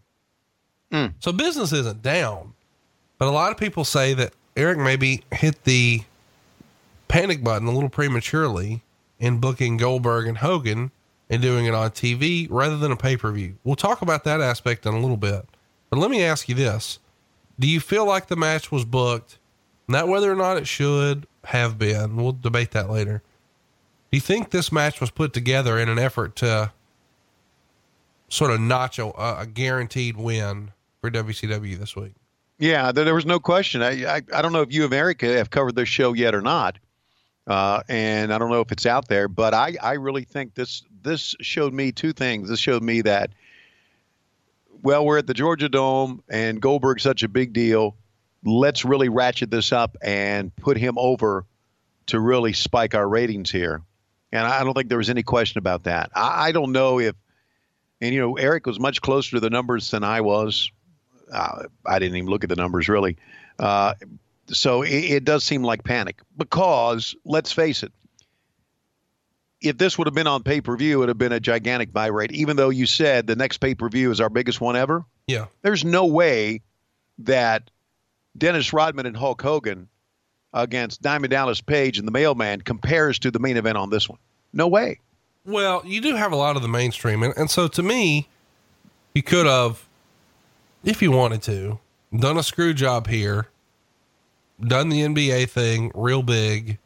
Mm. 0.92 1.14
So 1.20 1.32
business 1.32 1.72
isn't 1.72 2.02
down, 2.02 2.54
but 3.18 3.28
a 3.28 3.30
lot 3.30 3.52
of 3.52 3.58
people 3.58 3.84
say 3.84 4.14
that 4.14 4.32
Eric 4.56 4.78
maybe 4.78 5.22
hit 5.32 5.64
the 5.64 6.02
panic 7.08 7.44
button 7.44 7.68
a 7.68 7.72
little 7.72 7.90
prematurely 7.90 8.82
in 9.18 9.38
booking 9.38 9.76
Goldberg 9.76 10.26
and 10.26 10.38
Hogan 10.38 10.90
and 11.28 11.42
doing 11.42 11.66
it 11.66 11.74
on 11.74 11.90
TV 11.90 12.46
rather 12.50 12.78
than 12.78 12.92
a 12.92 12.96
pay 12.96 13.16
per 13.16 13.30
view. 13.32 13.56
We'll 13.64 13.76
talk 13.76 14.00
about 14.00 14.24
that 14.24 14.40
aspect 14.40 14.86
in 14.86 14.94
a 14.94 15.00
little 15.00 15.16
bit. 15.16 15.46
But 15.90 15.98
let 15.98 16.10
me 16.10 16.22
ask 16.22 16.48
you 16.48 16.54
this 16.54 16.98
Do 17.58 17.66
you 17.68 17.80
feel 17.80 18.06
like 18.06 18.28
the 18.28 18.36
match 18.36 18.70
was 18.70 18.84
booked? 18.84 19.38
Not 19.88 20.08
whether 20.08 20.30
or 20.30 20.36
not 20.36 20.58
it 20.58 20.66
should 20.66 21.26
have 21.44 21.78
been. 21.78 22.16
We'll 22.16 22.32
debate 22.32 22.72
that 22.72 22.90
later. 22.90 23.22
Do 24.10 24.16
you 24.16 24.20
think 24.20 24.50
this 24.50 24.70
match 24.70 25.00
was 25.00 25.10
put 25.10 25.32
together 25.32 25.78
in 25.78 25.88
an 25.88 25.98
effort 25.98 26.36
to 26.36 26.72
sort 28.28 28.50
of 28.50 28.60
notch 28.60 28.98
a, 28.98 29.06
a 29.40 29.46
guaranteed 29.46 30.16
win 30.16 30.72
for 31.00 31.10
WCW 31.10 31.78
this 31.78 31.96
week? 31.96 32.12
Yeah, 32.58 32.92
there, 32.92 33.04
there 33.04 33.14
was 33.14 33.26
no 33.26 33.38
question. 33.38 33.82
I, 33.82 34.16
I 34.16 34.22
I 34.32 34.42
don't 34.42 34.52
know 34.52 34.62
if 34.62 34.72
you 34.72 34.84
and 34.84 34.92
Eric 34.92 35.20
have 35.22 35.50
covered 35.50 35.76
this 35.76 35.88
show 35.88 36.12
yet 36.12 36.34
or 36.34 36.42
not, 36.42 36.78
uh, 37.46 37.82
and 37.88 38.32
I 38.32 38.38
don't 38.38 38.50
know 38.50 38.60
if 38.60 38.72
it's 38.72 38.86
out 38.86 39.08
there. 39.08 39.28
But 39.28 39.54
I 39.54 39.76
I 39.80 39.92
really 39.92 40.24
think 40.24 40.54
this 40.54 40.82
this 41.02 41.36
showed 41.40 41.72
me 41.72 41.92
two 41.92 42.12
things. 42.12 42.48
This 42.48 42.58
showed 42.58 42.82
me 42.82 43.00
that 43.02 43.30
well, 44.82 45.04
we're 45.04 45.18
at 45.18 45.26
the 45.26 45.34
Georgia 45.34 45.68
Dome, 45.68 46.22
and 46.28 46.60
Goldberg's 46.60 47.02
such 47.02 47.22
a 47.22 47.28
big 47.28 47.52
deal. 47.52 47.96
Let's 48.44 48.84
really 48.84 49.08
ratchet 49.08 49.50
this 49.50 49.72
up 49.72 49.96
and 50.00 50.54
put 50.56 50.76
him 50.76 50.96
over 50.98 51.44
to 52.06 52.20
really 52.20 52.52
spike 52.52 52.94
our 52.94 53.08
ratings 53.08 53.50
here. 53.50 53.82
And 54.32 54.46
I 54.46 54.62
don't 54.62 54.74
think 54.74 54.88
there 54.88 54.98
was 54.98 55.10
any 55.10 55.22
question 55.22 55.58
about 55.58 55.84
that. 55.84 56.10
I, 56.14 56.48
I 56.48 56.52
don't 56.52 56.72
know 56.72 57.00
if, 57.00 57.14
and 58.00 58.14
you 58.14 58.20
know, 58.20 58.36
Eric 58.36 58.66
was 58.66 58.78
much 58.78 59.00
closer 59.00 59.36
to 59.36 59.40
the 59.40 59.50
numbers 59.50 59.90
than 59.90 60.04
I 60.04 60.20
was. 60.20 60.70
Uh, 61.32 61.64
I 61.84 61.98
didn't 61.98 62.16
even 62.16 62.28
look 62.28 62.44
at 62.44 62.50
the 62.50 62.56
numbers 62.56 62.88
really. 62.88 63.16
Uh, 63.58 63.94
so 64.46 64.82
it, 64.82 64.90
it 64.90 65.24
does 65.24 65.44
seem 65.44 65.62
like 65.62 65.84
panic 65.84 66.20
because 66.36 67.14
let's 67.24 67.52
face 67.52 67.82
it, 67.82 67.92
if 69.60 69.76
this 69.78 69.98
would 69.98 70.06
have 70.06 70.14
been 70.14 70.26
on 70.26 70.42
pay 70.42 70.60
per 70.60 70.76
view, 70.76 70.96
it 70.98 71.00
would 71.00 71.08
have 71.08 71.18
been 71.18 71.32
a 71.32 71.40
gigantic 71.40 71.92
buy 71.92 72.06
rate. 72.06 72.32
Even 72.32 72.56
though 72.56 72.70
you 72.70 72.86
said 72.86 73.26
the 73.26 73.36
next 73.36 73.58
pay 73.58 73.74
per 73.74 73.88
view 73.88 74.10
is 74.10 74.20
our 74.20 74.28
biggest 74.30 74.60
one 74.60 74.76
ever, 74.76 75.04
Yeah. 75.26 75.46
there's 75.62 75.84
no 75.84 76.06
way 76.06 76.62
that 77.18 77.70
Dennis 78.36 78.72
Rodman 78.72 79.06
and 79.06 79.16
Hulk 79.16 79.42
Hogan 79.42 79.88
against 80.54 81.02
Diamond 81.02 81.30
Dallas 81.32 81.60
Page 81.60 81.98
and 81.98 82.06
the 82.06 82.12
Mailman 82.12 82.60
compares 82.62 83.18
to 83.20 83.30
the 83.30 83.38
main 83.38 83.56
event 83.56 83.76
on 83.76 83.90
this 83.90 84.08
one. 84.08 84.18
No 84.52 84.68
way. 84.68 85.00
Well, 85.44 85.82
you 85.84 86.00
do 86.00 86.14
have 86.14 86.32
a 86.32 86.36
lot 86.36 86.56
of 86.56 86.62
the 86.62 86.68
mainstream, 86.68 87.22
and, 87.22 87.34
and 87.36 87.50
so 87.50 87.68
to 87.68 87.82
me, 87.82 88.28
you 89.14 89.22
could 89.22 89.46
have, 89.46 89.86
if 90.84 91.02
you 91.02 91.10
wanted 91.10 91.42
to, 91.42 91.78
done 92.16 92.38
a 92.38 92.42
screw 92.42 92.72
job 92.74 93.06
here, 93.08 93.48
done 94.60 94.88
the 94.88 95.00
NBA 95.02 95.48
thing 95.50 95.90
real 95.94 96.22
big 96.22 96.78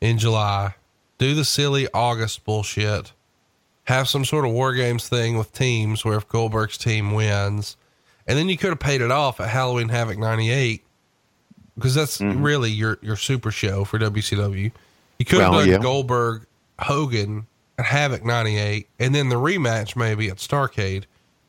in 0.00 0.18
July, 0.18 0.74
do 1.18 1.34
the 1.34 1.44
silly 1.44 1.88
August 1.94 2.44
bullshit, 2.44 3.12
have 3.84 4.08
some 4.08 4.24
sort 4.24 4.44
of 4.44 4.52
war 4.52 4.74
games 4.74 5.08
thing 5.08 5.36
with 5.36 5.52
teams 5.52 6.04
where 6.04 6.16
if 6.16 6.28
Goldberg's 6.28 6.78
team 6.78 7.12
wins, 7.12 7.76
and 8.26 8.38
then 8.38 8.48
you 8.48 8.56
could 8.56 8.70
have 8.70 8.80
paid 8.80 9.00
it 9.00 9.10
off 9.10 9.40
at 9.40 9.48
Halloween 9.48 9.88
Havoc 9.88 10.18
'98 10.18 10.82
because 11.74 11.94
that's 11.94 12.18
mm-hmm. 12.18 12.42
really 12.42 12.70
your 12.70 12.98
your 13.02 13.16
super 13.16 13.50
show 13.50 13.84
for 13.84 13.98
WCW. 13.98 14.72
You 15.18 15.24
could 15.24 15.40
have 15.40 15.50
Well, 15.50 15.60
done 15.60 15.68
yeah. 15.68 15.78
Goldberg 15.78 16.46
Hogan 16.78 17.46
at 17.78 17.84
Havoc 17.84 18.24
'98, 18.24 18.88
and 18.98 19.14
then 19.14 19.28
the 19.28 19.36
rematch 19.36 19.96
maybe 19.96 20.28
at 20.28 20.36
Starcade. 20.38 21.04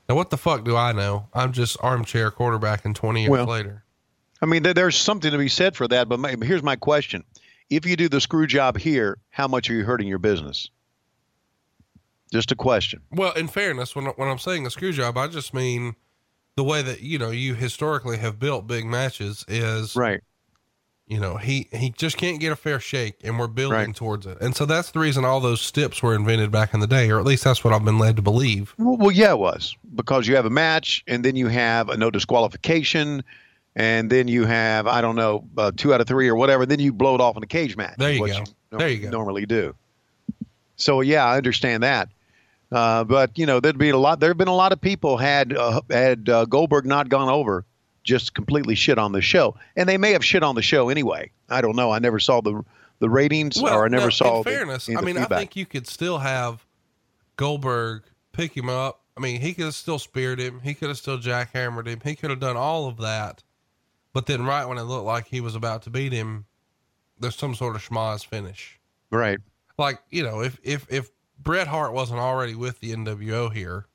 Now, 0.08 0.16
what 0.16 0.30
the 0.30 0.38
fuck 0.38 0.64
do 0.64 0.76
I 0.76 0.92
know? 0.92 1.28
I'm 1.34 1.52
just 1.52 1.78
armchair 1.82 2.30
quarterbacking 2.30 2.94
20 2.94 3.22
years 3.22 3.32
Well- 3.32 3.46
later. 3.46 3.82
I 4.42 4.48
mean, 4.48 4.64
there's 4.64 4.98
something 4.98 5.32
to 5.32 5.38
be 5.38 5.48
said 5.48 5.76
for 5.76 5.88
that. 5.88 6.10
But 6.10 6.20
my, 6.20 6.36
here's 6.44 6.62
my 6.62 6.76
question: 6.76 7.24
If 7.70 7.86
you 7.86 7.96
do 7.96 8.08
the 8.10 8.22
screw 8.22 8.48
job 8.48 8.78
here, 8.78 9.18
how 9.30 9.48
much 9.48 9.70
are 9.70 9.74
you 9.74 9.84
hurting 9.86 10.08
your 10.08 10.20
business? 10.20 10.70
Just 12.32 12.52
a 12.52 12.56
question. 12.56 13.02
Well, 13.12 13.34
in 13.34 13.48
fairness, 13.48 13.96
when 13.96 14.06
when 14.06 14.28
I'm 14.28 14.40
saying 14.40 14.66
a 14.66 14.70
screw 14.70 14.92
job, 14.92 15.18
I 15.18 15.28
just 15.28 15.54
mean 15.54 15.96
the 16.56 16.64
way 16.64 16.82
that 16.82 17.02
you 17.02 17.18
know 17.18 17.30
you 17.32 17.54
historically 17.56 18.18
have 18.18 18.40
built 18.40 18.68
big 18.68 18.86
matches 18.86 19.44
is 19.48 19.96
Right. 19.96 20.22
you 21.08 21.20
know 21.20 21.36
he 21.38 21.68
he 21.72 21.90
just 21.92 22.18
can't 22.18 22.40
get 22.40 22.52
a 22.52 22.56
fair 22.56 22.80
shake 22.80 23.16
and 23.24 23.38
we're 23.38 23.48
building 23.48 23.78
Right. 23.78 23.96
towards 23.96 24.26
it 24.26 24.38
and 24.40 24.56
so 24.56 24.66
that's 24.66 24.92
the 24.92 25.00
reason 25.00 25.26
all 25.26 25.42
those 25.42 25.60
steps 25.62 26.02
were 26.02 26.16
invented 26.16 26.52
back 26.52 26.74
in 26.74 26.80
the 26.80 26.88
day 26.88 27.10
or 27.12 27.20
at 27.20 27.26
least 27.26 27.44
that's 27.44 27.62
what 27.66 27.74
i've 27.74 27.84
been 27.84 28.00
led 28.00 28.16
to 28.16 28.22
believe 28.22 28.74
Well, 28.78 28.96
well, 28.96 29.12
yeah, 29.12 29.32
it 29.32 29.38
was 29.40 29.76
because 29.96 30.28
you 30.30 30.36
have 30.38 30.46
a 30.46 30.50
match, 30.50 31.04
and 31.08 31.24
then 31.26 31.36
you 31.36 31.48
have 31.50 31.90
a 31.90 31.98
no 31.98 32.10
disqualification, 32.10 33.22
and 33.76 34.10
then 34.10 34.28
you 34.28 34.46
have 34.46 34.88
I 34.88 35.02
don't 35.02 35.16
know 35.16 35.48
uh, 35.58 35.72
two 35.76 35.94
out 35.94 36.02
of 36.02 36.08
three 36.08 36.28
or 36.28 36.36
whatever. 36.36 36.66
Then 36.66 36.80
you 36.80 36.94
blow 36.94 37.16
it 37.16 37.22
off 37.22 37.38
in 37.38 37.44
a 37.44 37.48
cage 37.48 37.76
match. 37.78 37.96
There 37.98 38.12
you 38.12 38.28
go. 38.28 38.44
nor- 38.72 38.80
There 38.80 38.90
you 38.90 39.00
go. 39.00 39.10
Normally 39.10 39.46
do. 39.46 39.76
So 40.78 41.02
yeah, 41.02 41.26
I 41.26 41.38
understand 41.38 41.84
that. 41.84 42.10
Uh, 42.72 43.04
but 43.04 43.38
you 43.38 43.46
know, 43.46 43.60
there'd 43.60 43.78
be 43.78 43.90
a 43.90 43.98
lot. 43.98 44.20
There've 44.20 44.38
been 44.38 44.48
a 44.48 44.56
lot 44.56 44.72
of 44.74 44.82
people 44.82 45.18
had 45.18 45.56
uh, 45.56 45.82
had 45.90 46.28
uh, 46.30 46.46
Goldberg 46.46 46.86
not 46.86 47.10
gone 47.10 47.30
over, 47.30 47.64
just 48.04 48.34
completely 48.34 48.76
shit 48.76 48.98
on 48.98 49.12
the 49.12 49.22
show, 49.22 49.56
and 49.76 49.88
they 49.88 49.98
may 49.98 50.12
have 50.12 50.26
shit 50.26 50.44
on 50.44 50.56
the 50.56 50.62
show 50.62 50.90
anyway. 50.90 51.30
I 51.50 51.62
don't 51.62 51.76
know. 51.76 51.92
I 51.92 52.00
never 52.00 52.20
saw 52.20 52.42
the 52.42 52.64
the 53.00 53.10
ratings, 53.10 53.62
or 53.62 53.86
I 53.86 53.88
never 53.88 54.06
no, 54.06 54.10
saw. 54.10 54.38
in 54.38 54.44
the- 54.44 54.50
fairness 54.50 54.90
any 54.90 54.98
i 54.98 55.00
the 55.02 55.06
mean 55.06 55.18
i 55.18 55.26
think 55.26 55.56
you 55.56 55.66
could 55.66 55.86
still 55.86 56.18
have 56.20 56.66
goldberg 57.36 58.04
pick 58.32 58.56
him 58.56 58.70
up 58.70 59.02
i 59.18 59.20
mean 59.20 59.42
he 59.42 59.54
could 59.54 59.66
have 59.66 59.76
still 59.76 60.00
speared 60.00 60.40
him 60.40 60.62
he 60.64 60.74
could 60.74 60.88
have 60.88 60.98
still 60.98 61.18
jackhammered 61.18 61.88
him 61.88 62.00
he 62.04 62.16
could 62.16 62.30
have 62.30 62.40
done 62.40 62.56
all 62.56 62.88
of 62.88 62.96
that 62.98 63.44
but 64.16 64.26
then 64.26 64.44
right 64.44 64.66
when 64.66 64.80
it 64.80 64.84
looked 64.84 65.06
like 65.06 65.28
he 65.28 65.42
was 65.42 65.54
about 65.54 65.84
to 65.84 65.92
beat 65.92 66.12
him 66.12 66.46
there's 67.20 67.36
some 67.36 67.54
sort 67.54 67.76
of 67.76 67.88
schmoz 67.88 68.26
finish 68.26 68.80
right. 69.12 69.38
like 69.78 70.00
you 70.10 70.24
know 70.24 70.42
if 70.42 70.60
if 70.64 70.92
if 70.92 71.12
Bret 71.40 71.68
Hart 71.68 71.94
wasn't 71.94 72.20
already 72.20 72.56
with 72.56 72.80
the 72.80 72.94
NWO 72.94 73.54
here, 73.54 73.86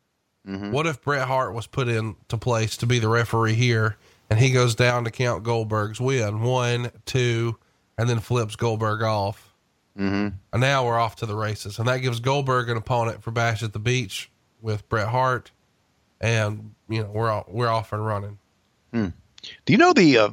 Mm-hmm. 0.49 0.73
what 0.73 0.87
if 0.87 1.03
Bret 1.03 1.29
Hart 1.29 1.53
was 1.53 1.67
put 1.67 1.87
into 1.87 2.39
place 2.39 2.79
to 2.79 2.87
be 2.87 2.99
the 2.99 3.09
referee 3.11 3.55
here, 3.55 3.99
and 4.31 4.39
he 4.39 4.51
goes 4.53 4.75
down 4.75 5.05
to 5.05 5.11
count 5.11 5.45
Goldberg's 5.45 6.01
win 6.01 6.41
one, 6.41 6.91
two, 7.05 7.59
and 7.99 8.09
then 8.09 8.21
flips 8.21 8.57
Goldberg 8.57 9.03
off, 9.03 9.53
mm-hmm. 9.99 10.29
and 10.51 10.61
now 10.61 10.87
we're 10.87 10.99
off 10.99 11.17
to 11.17 11.27
the 11.27 11.37
races, 11.37 11.79
and 11.79 11.87
that 11.89 11.99
gives 11.99 12.21
Goldberg 12.21 12.71
an 12.71 12.79
opponent 12.79 13.23
for 13.23 13.33
Bash 13.33 13.63
at 13.63 13.75
the 13.75 13.79
Beach 13.79 14.31
with 14.63 14.89
Bret 14.89 15.09
Hart, 15.09 15.51
and 16.23 16.75
you 16.89 17.03
know 17.03 17.11
we're 17.11 17.31
all, 17.31 17.45
we're 17.47 17.69
off 17.69 17.93
and 17.93 18.05
running. 18.05 18.39
Do 19.67 19.73
you 19.73 19.79
know 19.79 19.93
the? 19.93 20.19
Uh, 20.19 20.31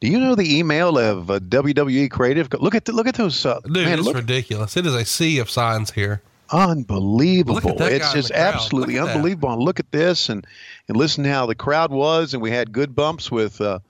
do 0.00 0.08
you 0.08 0.20
know 0.20 0.34
the 0.34 0.58
email 0.58 0.96
of 0.98 1.30
uh, 1.30 1.40
WWE 1.40 2.10
Creative? 2.10 2.48
Look 2.60 2.74
at 2.74 2.84
the, 2.84 2.92
look 2.92 3.06
at 3.08 3.16
those. 3.16 3.44
Uh, 3.44 3.60
Dude, 3.64 3.84
man, 3.84 3.98
it's 3.98 4.06
look, 4.06 4.16
ridiculous. 4.16 4.76
It 4.76 4.86
is 4.86 4.94
a 4.94 5.04
sea 5.04 5.38
of 5.38 5.50
signs 5.50 5.90
here. 5.90 6.22
unbelievable! 6.50 7.54
Look 7.54 7.64
at 7.66 7.78
that 7.78 7.92
it's 7.92 8.12
just 8.12 8.30
absolutely 8.30 8.94
Look 8.94 9.02
at 9.02 9.06
that. 9.06 9.16
unbelievable. 9.16 9.52
And 9.52 9.62
look 9.62 9.80
at 9.80 9.90
this, 9.90 10.28
and 10.28 10.46
and 10.86 10.96
listen 10.96 11.24
to 11.24 11.30
how 11.30 11.46
the 11.46 11.54
crowd 11.54 11.90
was, 11.90 12.32
and 12.32 12.42
we 12.42 12.50
had 12.50 12.72
good 12.72 12.94
bumps 12.94 13.30
with 13.30 13.60
uh, 13.60 13.80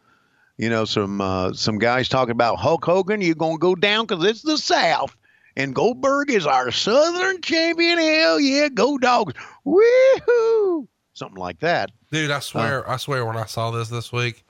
you 0.58 0.68
know, 0.68 0.84
some 0.84 1.20
uh, 1.20 1.52
some 1.52 1.78
guys 1.78 2.08
talking 2.08 2.32
about 2.32 2.56
Hulk 2.56 2.84
Hogan. 2.84 3.20
You're 3.20 3.34
gonna 3.36 3.58
go 3.58 3.74
down 3.74 4.06
because 4.06 4.24
it's 4.24 4.42
the 4.42 4.58
South, 4.58 5.16
and 5.56 5.74
Goldberg 5.74 6.30
is 6.30 6.46
our 6.46 6.70
Southern 6.72 7.40
champion. 7.42 7.98
Hell 7.98 8.40
yeah, 8.40 8.68
go 8.68 8.98
dogs! 8.98 9.34
Woohoo! 9.64 10.88
Something 11.18 11.38
like 11.40 11.58
that. 11.60 11.90
Dude, 12.12 12.30
I 12.30 12.38
swear, 12.40 12.88
I 12.88 12.96
swear 12.96 13.26
when 13.26 13.36
I 13.36 13.46
saw 13.46 13.70
this 13.72 13.88
this 13.88 14.12
week, 14.12 14.44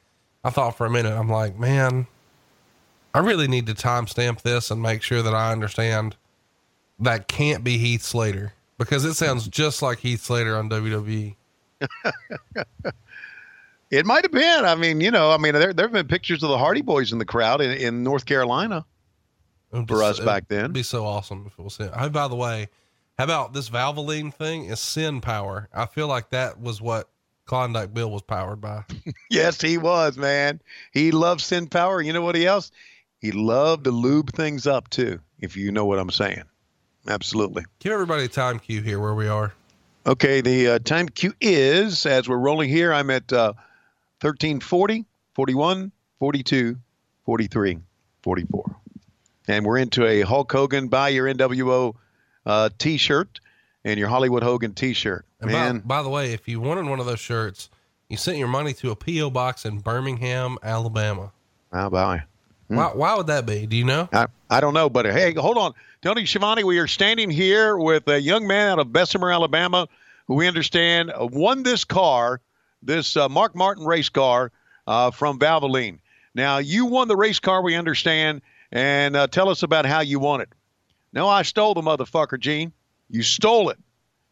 I 0.44 0.50
thought 0.50 0.76
for 0.76 0.86
a 0.86 0.90
minute, 0.90 1.12
I'm 1.12 1.28
like, 1.30 1.58
man, 1.58 2.06
I 3.14 3.20
really 3.20 3.48
need 3.48 3.66
to 3.66 3.74
timestamp 3.74 4.42
this 4.42 4.70
and 4.70 4.82
make 4.82 5.02
sure 5.02 5.22
that 5.22 5.34
I 5.34 5.50
understand 5.50 6.14
that 7.00 7.26
can't 7.28 7.64
be 7.64 7.78
Heath 7.78 8.02
Slater 8.02 8.52
because 8.76 9.04
it 9.04 9.14
sounds 9.14 9.48
just 9.48 9.80
like 9.82 9.98
Heath 10.00 10.22
Slater 10.22 10.56
on. 10.56 10.68
WWE. 10.68 11.34
It 13.90 14.04
might 14.04 14.22
have 14.22 14.32
been. 14.32 14.66
I 14.66 14.74
mean, 14.74 15.00
you 15.00 15.10
know, 15.10 15.30
I 15.30 15.38
mean, 15.38 15.54
there 15.54 15.72
there 15.72 15.86
have 15.86 15.92
been 15.94 16.06
pictures 16.08 16.42
of 16.42 16.50
the 16.50 16.58
Hardy 16.58 16.82
Boys 16.82 17.10
in 17.10 17.18
the 17.18 17.24
crowd 17.24 17.62
in, 17.62 17.70
in 17.70 18.02
North 18.02 18.26
Carolina. 18.26 18.84
For 19.70 19.82
be 19.82 19.94
us 19.94 20.18
so- 20.18 20.26
back 20.26 20.44
It'd 20.50 20.64
then. 20.64 20.72
be 20.72 20.82
so 20.82 21.06
awesome 21.06 21.44
if 21.46 21.58
it 21.58 21.62
was 21.62 21.78
him. 21.78 21.90
Oh, 21.96 22.08
by 22.10 22.28
the 22.28 22.36
way, 22.36 22.68
how 23.18 23.24
about 23.24 23.52
this 23.52 23.68
Valvoline 23.68 24.32
thing 24.32 24.66
is 24.66 24.78
SynPower? 24.78 25.66
I 25.74 25.86
feel 25.86 26.06
like 26.06 26.30
that 26.30 26.60
was 26.60 26.80
what 26.80 27.08
Klondike 27.46 27.92
Bill 27.92 28.10
was 28.10 28.22
powered 28.22 28.60
by. 28.60 28.84
Yes, 29.30 29.60
he 29.60 29.76
was, 29.76 30.16
man. 30.16 30.60
He 30.92 31.10
loved 31.10 31.40
SynPower. 31.40 32.04
You 32.04 32.12
know 32.12 32.22
what 32.22 32.36
he 32.36 32.46
else? 32.46 32.70
He 33.20 33.32
loved 33.32 33.84
to 33.84 33.90
lube 33.90 34.32
things 34.32 34.66
up 34.66 34.88
too, 34.88 35.18
if 35.40 35.56
you 35.56 35.72
know 35.72 35.84
what 35.84 35.98
I'm 35.98 36.10
saying. 36.10 36.44
Absolutely. 37.08 37.64
Give 37.80 37.92
everybody 37.92 38.24
a 38.24 38.28
time 38.28 38.58
cue 38.58 38.80
here 38.80 39.00
where 39.00 39.14
we 39.14 39.26
are. 39.26 39.52
Okay, 40.06 40.40
the 40.40 40.68
uh, 40.68 40.78
time 40.78 41.08
cue 41.08 41.34
is 41.40 42.06
as 42.06 42.28
we're 42.28 42.38
rolling 42.38 42.70
here, 42.70 42.92
I'm 42.92 43.10
at 43.10 43.32
uh, 43.32 43.52
1340, 44.20 45.04
41, 45.34 45.92
42, 46.18 46.76
43, 47.24 47.78
44. 48.22 48.76
And 49.48 49.66
we're 49.66 49.78
into 49.78 50.06
a 50.06 50.20
Hulk 50.22 50.52
Hogan 50.52 50.88
buy 50.88 51.08
your 51.08 51.26
NWO 51.26 51.96
uh, 52.46 52.70
t 52.78 52.96
shirt 52.96 53.40
and 53.84 53.98
your 53.98 54.08
Hollywood 54.08 54.42
Hogan 54.42 54.74
t 54.74 54.92
shirt. 54.92 55.24
And 55.40 55.50
Man, 55.50 55.78
by, 55.78 55.98
by 55.98 56.02
the 56.02 56.08
way, 56.08 56.32
if 56.32 56.48
you 56.48 56.60
wanted 56.60 56.86
one 56.86 57.00
of 57.00 57.06
those 57.06 57.20
shirts, 57.20 57.70
you 58.08 58.16
sent 58.16 58.38
your 58.38 58.48
money 58.48 58.72
to 58.74 58.90
a 58.90 58.96
P.O. 58.96 59.30
box 59.30 59.64
in 59.64 59.78
Birmingham, 59.78 60.58
Alabama. 60.62 61.32
how 61.72 61.86
about 61.86 62.20
Why, 62.68 62.86
why 62.86 63.16
would 63.16 63.28
that 63.28 63.46
be? 63.46 63.66
Do 63.66 63.76
you 63.76 63.84
know? 63.84 64.08
I, 64.12 64.26
I 64.50 64.60
don't 64.60 64.74
know, 64.74 64.90
but 64.90 65.06
hey, 65.06 65.32
hold 65.34 65.56
on. 65.56 65.72
Tony 66.02 66.26
Schiavone, 66.26 66.64
we 66.64 66.78
are 66.78 66.86
standing 66.86 67.30
here 67.30 67.76
with 67.76 68.06
a 68.08 68.20
young 68.20 68.46
man 68.46 68.72
out 68.72 68.78
of 68.78 68.92
Bessemer, 68.92 69.30
Alabama, 69.30 69.88
who 70.26 70.34
we 70.34 70.46
understand 70.46 71.10
uh, 71.10 71.26
won 71.26 71.62
this 71.62 71.84
car, 71.84 72.40
this 72.82 73.16
uh, 73.16 73.28
Mark 73.28 73.56
Martin 73.56 73.84
race 73.84 74.08
car 74.10 74.52
uh, 74.86 75.10
from 75.10 75.38
Valvoline. 75.38 75.98
Now, 76.34 76.58
you 76.58 76.86
won 76.86 77.08
the 77.08 77.16
race 77.16 77.40
car, 77.40 77.62
we 77.62 77.74
understand, 77.74 78.42
and 78.70 79.16
uh, 79.16 79.26
tell 79.26 79.48
us 79.48 79.62
about 79.62 79.86
how 79.86 80.00
you 80.00 80.18
won 80.20 80.40
it. 80.42 80.48
No, 81.12 81.28
I 81.28 81.42
stole 81.42 81.74
the 81.74 81.80
motherfucker, 81.80 82.38
Gene. 82.38 82.72
You 83.10 83.22
stole 83.22 83.70
it. 83.70 83.78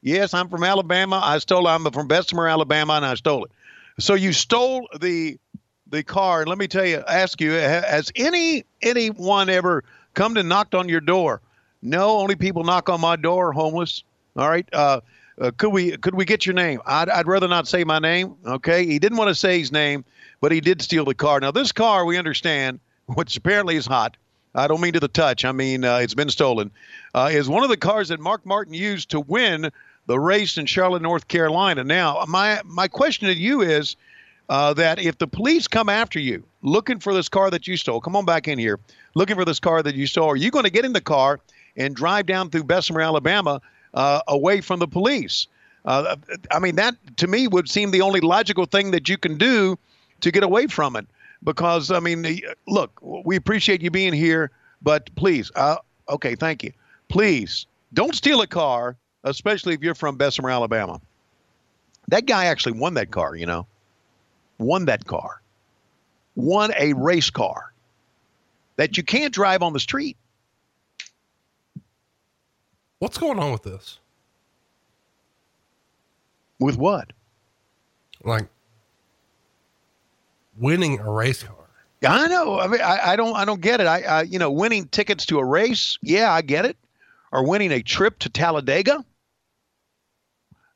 Yes, 0.03 0.35
I'm 0.35 0.49
from 0.49 0.63
Alabama. 0.63 1.21
I 1.23 1.39
stole. 1.39 1.67
I'm 1.67 1.91
from 1.91 2.07
Bessemer, 2.07 2.47
Alabama, 2.47 2.95
and 2.95 3.07
I 3.07 3.15
stole 3.15 3.45
it. 3.45 3.51
So 3.99 4.15
you 4.15 4.33
stole 4.33 4.89
the 5.01 5.39
the 5.89 6.03
car. 6.03 6.41
And 6.41 6.49
let 6.49 6.59
me 6.59 6.69
tell 6.69 6.85
you, 6.85 7.03
ask 7.09 7.41
you, 7.41 7.53
has 7.53 8.13
any 8.17 8.65
anyone 8.83 9.49
ever 9.49 9.85
come 10.15 10.35
to 10.35 10.43
knocked 10.43 10.75
on 10.75 10.89
your 10.89 11.01
door? 11.01 11.41
No, 11.83 12.19
only 12.19 12.37
people 12.37 12.65
knock 12.65 12.89
on 12.89 13.01
my 13.01 13.17
door, 13.17 13.53
homeless. 13.53 14.03
All 14.37 14.49
right. 14.49 14.69
Uh, 14.73 15.01
uh, 15.41 15.51
could 15.57 15.71
we 15.71 15.97
could 15.97 16.15
we 16.15 16.25
get 16.25 16.47
your 16.47 16.55
name? 16.55 16.81
I'd, 16.87 17.09
I'd 17.09 17.27
rather 17.27 17.49
not 17.49 17.69
say 17.69 17.85
my 17.85 17.99
name. 17.99 18.37
Okay. 18.47 18.87
He 18.87 18.99
didn't 18.99 19.19
want 19.19 19.29
to 19.29 19.35
say 19.35 19.59
his 19.59 19.73
name, 19.73 20.05
but 20.41 20.53
he 20.53 20.61
did 20.61 20.83
steal 20.83 21.05
the 21.05 21.15
car. 21.15 21.41
Now 21.41 21.51
this 21.51 21.73
car, 21.73 22.05
we 22.05 22.19
understand, 22.19 22.81
which 23.07 23.37
apparently 23.37 23.77
is 23.77 23.87
hot. 23.87 24.17
I 24.57 24.67
don't 24.67 24.81
mean 24.81 24.95
to 24.95 25.01
the 25.01 25.09
touch. 25.09 25.45
I 25.45 25.53
mean 25.53 25.85
uh, 25.85 25.99
it's 25.99 26.15
been 26.15 26.31
stolen. 26.31 26.71
Uh, 27.15 27.29
is 27.33 27.49
one 27.49 27.63
of 27.63 27.69
the 27.69 27.77
cars 27.77 28.09
that 28.09 28.21
Mark 28.21 28.45
Martin 28.47 28.75
used 28.75 29.11
to 29.11 29.21
win 29.21 29.71
the 30.07 30.19
race 30.19 30.57
in 30.57 30.67
Charlotte, 30.67 31.03
North 31.03 31.29
Carolina. 31.29 31.85
Now, 31.85 32.25
my 32.27 32.61
my 32.65 32.89
question 32.89 33.29
to 33.29 33.35
you 33.35 33.61
is 33.61 33.97
uh, 34.49 34.73
that 34.75 34.99
if 34.99 35.19
the 35.19 35.27
police 35.27 35.69
come 35.69 35.89
after 35.89 36.19
you 36.19 36.45
looking 36.63 37.01
for 37.01 37.13
this 37.13 37.29
car 37.29 37.51
that 37.51 37.67
you 37.67 37.77
stole, 37.77 38.01
come 38.01 38.17
on 38.17 38.25
back 38.25 38.49
in 38.49 38.59
here, 38.59 38.79
looking 39.15 39.37
for 39.37 39.45
this 39.45 39.61
car 39.61 39.83
that 39.83 39.95
you 39.95 40.07
stole, 40.07 40.29
are 40.29 40.37
you 40.37 40.51
going 40.51 40.65
to 40.65 40.71
get 40.71 40.85
in 40.85 40.93
the 40.93 41.01
car 41.01 41.41
and 41.77 41.95
drive 41.95 42.27
down 42.27 42.51
through 42.51 42.65
Bessemer, 42.65 43.01
Alabama, 43.01 43.61
uh, 43.95 44.21
away 44.29 44.61
from 44.61 44.79
the 44.79 44.89
police? 44.89 45.49
Uh, 45.85 46.17
I 46.51 46.59
mean, 46.59 46.77
that 46.77 46.95
to 47.19 47.27
me 47.27 47.47
would 47.47 47.69
seem 47.69 47.91
the 47.91 48.01
only 48.01 48.21
logical 48.21 48.67
thing 48.67 48.93
that 48.93 49.09
you 49.09 49.19
can 49.19 49.39
do 49.39 49.79
to 50.21 50.31
get 50.31 50.43
away 50.43 50.67
from 50.67 50.97
it. 50.97 51.07
Because 51.45 51.91
I 51.91 52.01
mean, 52.01 52.41
look, 52.67 52.99
we 53.03 53.37
appreciate 53.37 53.83
you 53.83 53.91
being 53.91 54.13
here, 54.13 54.51
but 54.83 55.15
please, 55.15 55.51
uh, 55.55 55.77
okay, 56.09 56.35
thank 56.35 56.65
you. 56.65 56.73
Please 57.09 57.67
don't 57.95 58.15
steal 58.15 58.41
a 58.41 58.47
car, 58.47 58.97
especially 59.25 59.75
if 59.75 59.83
you're 59.83 59.95
from 59.95 60.17
Bessemer, 60.17 60.51
Alabama. 60.51 61.01
That 62.09 62.27
guy 62.27 62.47
actually 62.47 62.79
won 62.79 62.95
that 62.95 63.11
car, 63.11 63.37
you 63.37 63.47
know 63.47 63.67
won 64.59 64.87
that 64.87 65.07
car, 65.07 65.41
won 66.35 66.73
a 66.79 66.93
race 66.95 67.31
car 67.31 67.73
that 68.77 68.97
you 68.97 69.03
can't 69.03 69.33
drive 69.33 69.63
on 69.63 69.73
the 69.73 69.81
street. 69.81 70.17
What's 72.99 73.19
going 73.19 73.39
on 73.39 73.53
with 73.53 73.63
this? 73.63 73.99
With 76.59 76.77
what? 76.77 77.13
Like 78.25 78.49
winning 80.59 80.99
a 81.01 81.11
race 81.11 81.43
car. 81.43 81.57
I 82.07 82.29
know. 82.29 82.59
I 82.59 82.67
mean, 82.67 82.81
I, 82.81 83.13
I 83.13 83.17
don't. 83.17 83.35
I 83.35 83.45
don't 83.45 83.61
get 83.61 83.81
it. 83.81 83.87
I, 83.87 84.03
I, 84.03 84.23
you 84.23 84.39
know, 84.39 84.51
winning 84.51 84.87
tickets 84.89 85.27
to 85.27 85.39
a 85.39 85.45
race. 85.45 85.99
Yeah, 86.03 86.31
I 86.31 86.43
get 86.43 86.65
it. 86.65 86.77
Or 87.33 87.47
winning 87.47 87.73
a 87.73 87.83
trip 87.83 88.19
to 88.21 88.29
Talladega. 88.29 89.05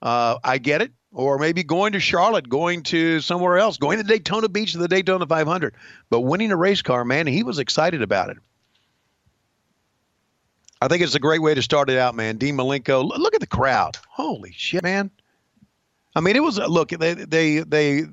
Uh, 0.03 0.39
I 0.43 0.59
get 0.59 0.83
it. 0.83 0.93
Or 1.13 1.39
maybe 1.39 1.65
going 1.65 1.93
to 1.93 2.01
Charlotte, 2.01 2.49
going 2.49 2.85
to 2.85 3.21
somewhere 3.21 3.59
else, 3.59 3.77
going 3.79 3.99
to 3.99 4.05
Daytona 4.05 4.49
Beach 4.49 4.73
to 4.73 4.79
the 4.79 4.87
Daytona 4.87 5.27
500. 5.27 5.75
But 6.09 6.21
winning 6.21 6.53
a 6.53 6.57
race 6.57 6.83
car, 6.83 7.05
man, 7.05 7.27
he 7.27 7.43
was 7.43 7.59
excited 7.59 8.01
about 8.01 8.31
it. 8.31 8.37
I 10.81 10.89
think 10.89 11.03
it's 11.03 11.17
a 11.17 11.21
great 11.21 11.43
way 11.43 11.53
to 11.55 11.63
start 11.63 11.91
it 11.91 11.99
out, 11.99 12.15
man. 12.15 12.37
Dean 12.37 12.57
Malenko, 12.57 13.07
look 13.07 13.35
at 13.35 13.41
the 13.41 13.47
crowd. 13.47 13.99
Holy 14.09 14.53
shit, 14.53 14.83
man. 14.85 15.11
I 16.15 16.21
mean, 16.21 16.37
it 16.37 16.43
was 16.43 16.59
look. 16.59 16.91
They 16.91 17.15
they 17.15 17.59
they 17.59 18.05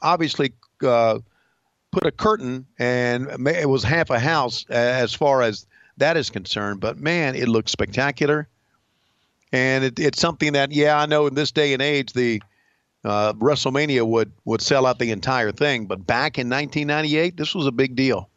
obviously 0.00 0.52
uh, 0.82 1.18
put 1.90 2.06
a 2.06 2.10
curtain, 2.10 2.66
and 2.78 3.28
it 3.48 3.68
was 3.68 3.84
half 3.84 4.10
a 4.10 4.18
house 4.18 4.64
as 4.68 5.14
far 5.14 5.42
as 5.42 5.66
that 5.98 6.16
is 6.16 6.30
concerned. 6.30 6.80
But 6.80 6.98
man, 6.98 7.34
it 7.34 7.48
looked 7.48 7.68
spectacular, 7.68 8.48
and 9.52 9.84
it, 9.84 9.98
it's 9.98 10.20
something 10.20 10.54
that 10.54 10.72
yeah, 10.72 10.98
I 10.98 11.06
know 11.06 11.26
in 11.26 11.34
this 11.34 11.52
day 11.52 11.72
and 11.72 11.82
age 11.82 12.12
the 12.12 12.42
uh, 13.04 13.32
WrestleMania 13.34 14.06
would 14.06 14.32
would 14.44 14.62
sell 14.62 14.86
out 14.86 14.98
the 14.98 15.10
entire 15.10 15.52
thing, 15.52 15.86
but 15.86 16.06
back 16.06 16.38
in 16.38 16.48
1998, 16.48 17.36
this 17.36 17.54
was 17.54 17.66
a 17.66 17.72
big 17.72 17.96
deal. 17.96 18.28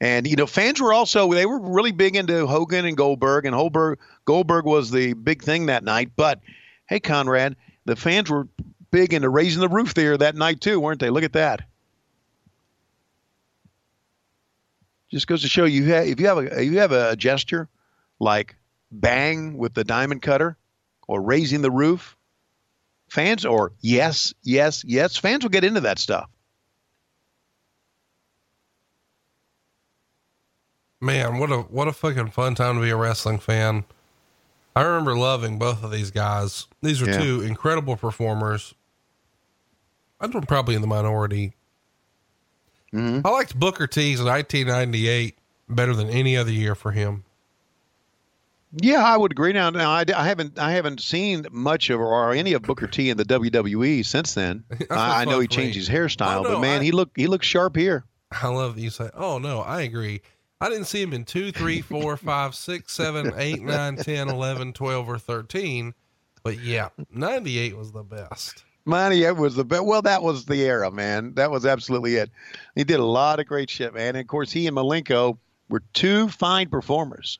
And 0.00 0.26
you 0.26 0.34
know, 0.34 0.46
fans 0.46 0.80
were 0.80 0.92
also 0.92 1.32
they 1.32 1.46
were 1.46 1.60
really 1.60 1.92
big 1.92 2.16
into 2.16 2.46
Hogan 2.46 2.86
and 2.86 2.96
Goldberg, 2.96 3.46
and 3.46 3.54
Goldberg 3.54 4.00
Goldberg 4.24 4.64
was 4.64 4.90
the 4.90 5.12
big 5.12 5.42
thing 5.42 5.66
that 5.66 5.84
night. 5.84 6.10
But 6.16 6.40
hey, 6.88 6.98
Conrad, 6.98 7.54
the 7.84 7.94
fans 7.94 8.28
were 8.28 8.48
big 8.92 9.12
into 9.12 9.28
raising 9.28 9.60
the 9.60 9.68
roof 9.68 9.94
there 9.94 10.16
that 10.16 10.36
night 10.36 10.60
too, 10.60 10.78
weren't 10.78 11.00
they? 11.00 11.10
Look 11.10 11.24
at 11.24 11.32
that. 11.32 11.62
Just 15.10 15.26
goes 15.26 15.42
to 15.42 15.48
show 15.48 15.64
you 15.64 15.84
ha- 15.92 16.04
if 16.04 16.20
you 16.20 16.26
have 16.28 16.38
a 16.38 16.60
if 16.62 16.72
you 16.72 16.78
have 16.78 16.92
a 16.92 17.16
gesture 17.16 17.68
like 18.20 18.54
bang 18.92 19.58
with 19.58 19.74
the 19.74 19.82
diamond 19.84 20.22
cutter 20.22 20.56
or 21.08 21.20
raising 21.20 21.60
the 21.62 21.70
roof, 21.70 22.16
fans 23.08 23.44
or 23.44 23.72
yes, 23.80 24.32
yes, 24.42 24.84
yes, 24.86 25.16
fans 25.16 25.42
will 25.42 25.50
get 25.50 25.64
into 25.64 25.80
that 25.80 25.98
stuff. 25.98 26.30
Man, 31.00 31.38
what 31.38 31.50
a 31.50 31.58
what 31.62 31.88
a 31.88 31.92
fucking 31.92 32.30
fun 32.30 32.54
time 32.54 32.76
to 32.76 32.80
be 32.80 32.90
a 32.90 32.96
wrestling 32.96 33.38
fan. 33.38 33.84
I 34.74 34.82
remember 34.82 35.16
loving 35.16 35.58
both 35.58 35.82
of 35.82 35.90
these 35.90 36.10
guys. 36.10 36.66
These 36.80 37.02
are 37.02 37.06
Yeah. 37.10 37.18
two 37.20 37.40
incredible 37.42 37.96
performers. 37.96 38.74
I'm 40.22 40.30
probably 40.30 40.74
in 40.74 40.80
the 40.80 40.86
minority. 40.86 41.54
Mm-hmm. 42.92 43.26
I 43.26 43.30
liked 43.30 43.58
Booker 43.58 43.86
T's 43.86 44.20
in 44.20 44.26
1998 44.26 45.36
better 45.68 45.94
than 45.94 46.08
any 46.10 46.36
other 46.36 46.50
year 46.52 46.74
for 46.74 46.92
him. 46.92 47.24
Yeah, 48.74 49.02
I 49.04 49.16
would 49.16 49.32
agree. 49.32 49.52
Now, 49.52 49.68
now 49.70 49.90
I, 49.90 50.04
I 50.16 50.26
haven't 50.26 50.58
I 50.58 50.72
haven't 50.72 51.00
seen 51.00 51.46
much 51.50 51.90
of 51.90 52.00
or 52.00 52.32
any 52.32 52.54
of 52.54 52.62
Booker 52.62 52.86
T 52.86 53.10
in 53.10 53.16
the 53.18 53.24
WWE 53.24 54.04
since 54.04 54.32
then. 54.34 54.64
I, 54.90 55.22
I 55.22 55.24
know 55.26 55.40
he 55.40 55.46
changed 55.48 55.76
his 55.76 55.88
hairstyle, 55.88 56.38
Oh, 56.40 56.42
no, 56.42 56.48
but 56.54 56.60
man, 56.60 56.80
I- 56.80 56.84
he 56.84 56.92
looked 56.92 57.16
he 57.16 57.26
looks 57.26 57.46
sharp 57.46 57.76
here. 57.76 58.04
I 58.30 58.48
love 58.48 58.76
that 58.76 58.80
you 58.80 58.88
say, 58.88 59.10
"Oh 59.12 59.36
no, 59.38 59.60
I 59.60 59.82
agree." 59.82 60.22
I 60.58 60.70
didn't 60.70 60.86
see 60.86 61.02
him 61.02 61.12
in 61.12 61.24
two, 61.24 61.50
three, 61.52 61.82
four, 61.82 62.16
five, 62.16 62.54
six, 62.54 62.92
seven, 62.94 63.32
eight, 63.36 63.60
nine, 63.62 63.96
10, 63.96 64.28
11, 64.28 64.72
12, 64.74 65.08
or 65.08 65.18
13. 65.18 65.92
But 66.44 66.60
yeah, 66.60 66.90
98 67.12 67.76
was 67.76 67.90
the 67.90 68.04
best. 68.04 68.62
Monty 68.84 69.24
it 69.24 69.36
was 69.36 69.54
the 69.54 69.64
best. 69.64 69.84
Well, 69.84 70.02
that 70.02 70.22
was 70.22 70.44
the 70.44 70.62
era, 70.62 70.90
man. 70.90 71.34
That 71.34 71.50
was 71.50 71.64
absolutely 71.64 72.16
it. 72.16 72.30
He 72.74 72.84
did 72.84 73.00
a 73.00 73.04
lot 73.04 73.38
of 73.38 73.46
great 73.46 73.70
shit, 73.70 73.94
man. 73.94 74.08
And 74.08 74.18
of 74.18 74.26
course, 74.26 74.50
he 74.50 74.66
and 74.66 74.76
Malenko 74.76 75.38
were 75.68 75.82
two 75.92 76.28
fine 76.28 76.68
performers. 76.68 77.38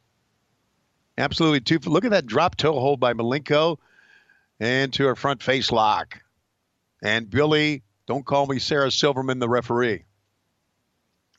Absolutely 1.18 1.60
two. 1.60 1.78
Look 1.84 2.04
at 2.04 2.12
that 2.12 2.26
drop 2.26 2.56
toe 2.56 2.78
hold 2.78 3.00
by 3.00 3.12
Malenko 3.12 3.78
and 4.60 4.92
to 4.94 5.06
her 5.06 5.16
front 5.16 5.42
face 5.42 5.72
lock. 5.72 6.20
And 7.02 7.28
Billy, 7.28 7.82
don't 8.06 8.24
call 8.24 8.46
me 8.46 8.58
Sarah 8.58 8.90
Silverman, 8.90 9.40
the 9.40 9.48
referee. 9.48 10.04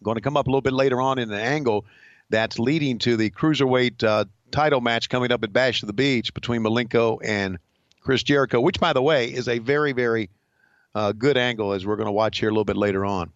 Going 0.04 0.16
to 0.16 0.22
come 0.22 0.36
up 0.36 0.48
a 0.48 0.50
little 0.50 0.62
bit 0.62 0.74
later 0.74 1.00
on 1.00 1.18
in 1.18 1.32
an 1.32 1.40
angle 1.40 1.86
that's 2.30 2.60
leading 2.60 3.00
to 3.00 3.16
the 3.16 3.30
cruiserweight 3.30 4.04
uh, 4.04 4.26
title 4.52 4.82
match 4.82 5.08
coming 5.08 5.32
up 5.32 5.44
at 5.44 5.54
Bash 5.54 5.82
of 5.82 5.88
the 5.88 5.94
Beach 5.94 6.34
between 6.34 6.62
Malenko 6.62 7.20
and 7.24 7.58
Chris 8.04 8.24
Jericho, 8.24 8.60
which, 8.60 8.80
by 8.80 8.94
the 8.94 9.02
way, 9.02 9.28
is 9.28 9.48
a 9.48 9.60
very, 9.60 9.94
very 9.94 10.30
uh, 10.94 11.12
good 11.12 11.38
angle 11.38 11.74
as 11.74 11.86
we're 11.86 11.96
going 11.96 12.08
to 12.08 12.12
watch 12.12 12.40
here 12.40 12.50
a 12.50 12.52
little 12.52 12.66
bit 12.66 12.78
later 12.78 13.06
on. 13.06 13.32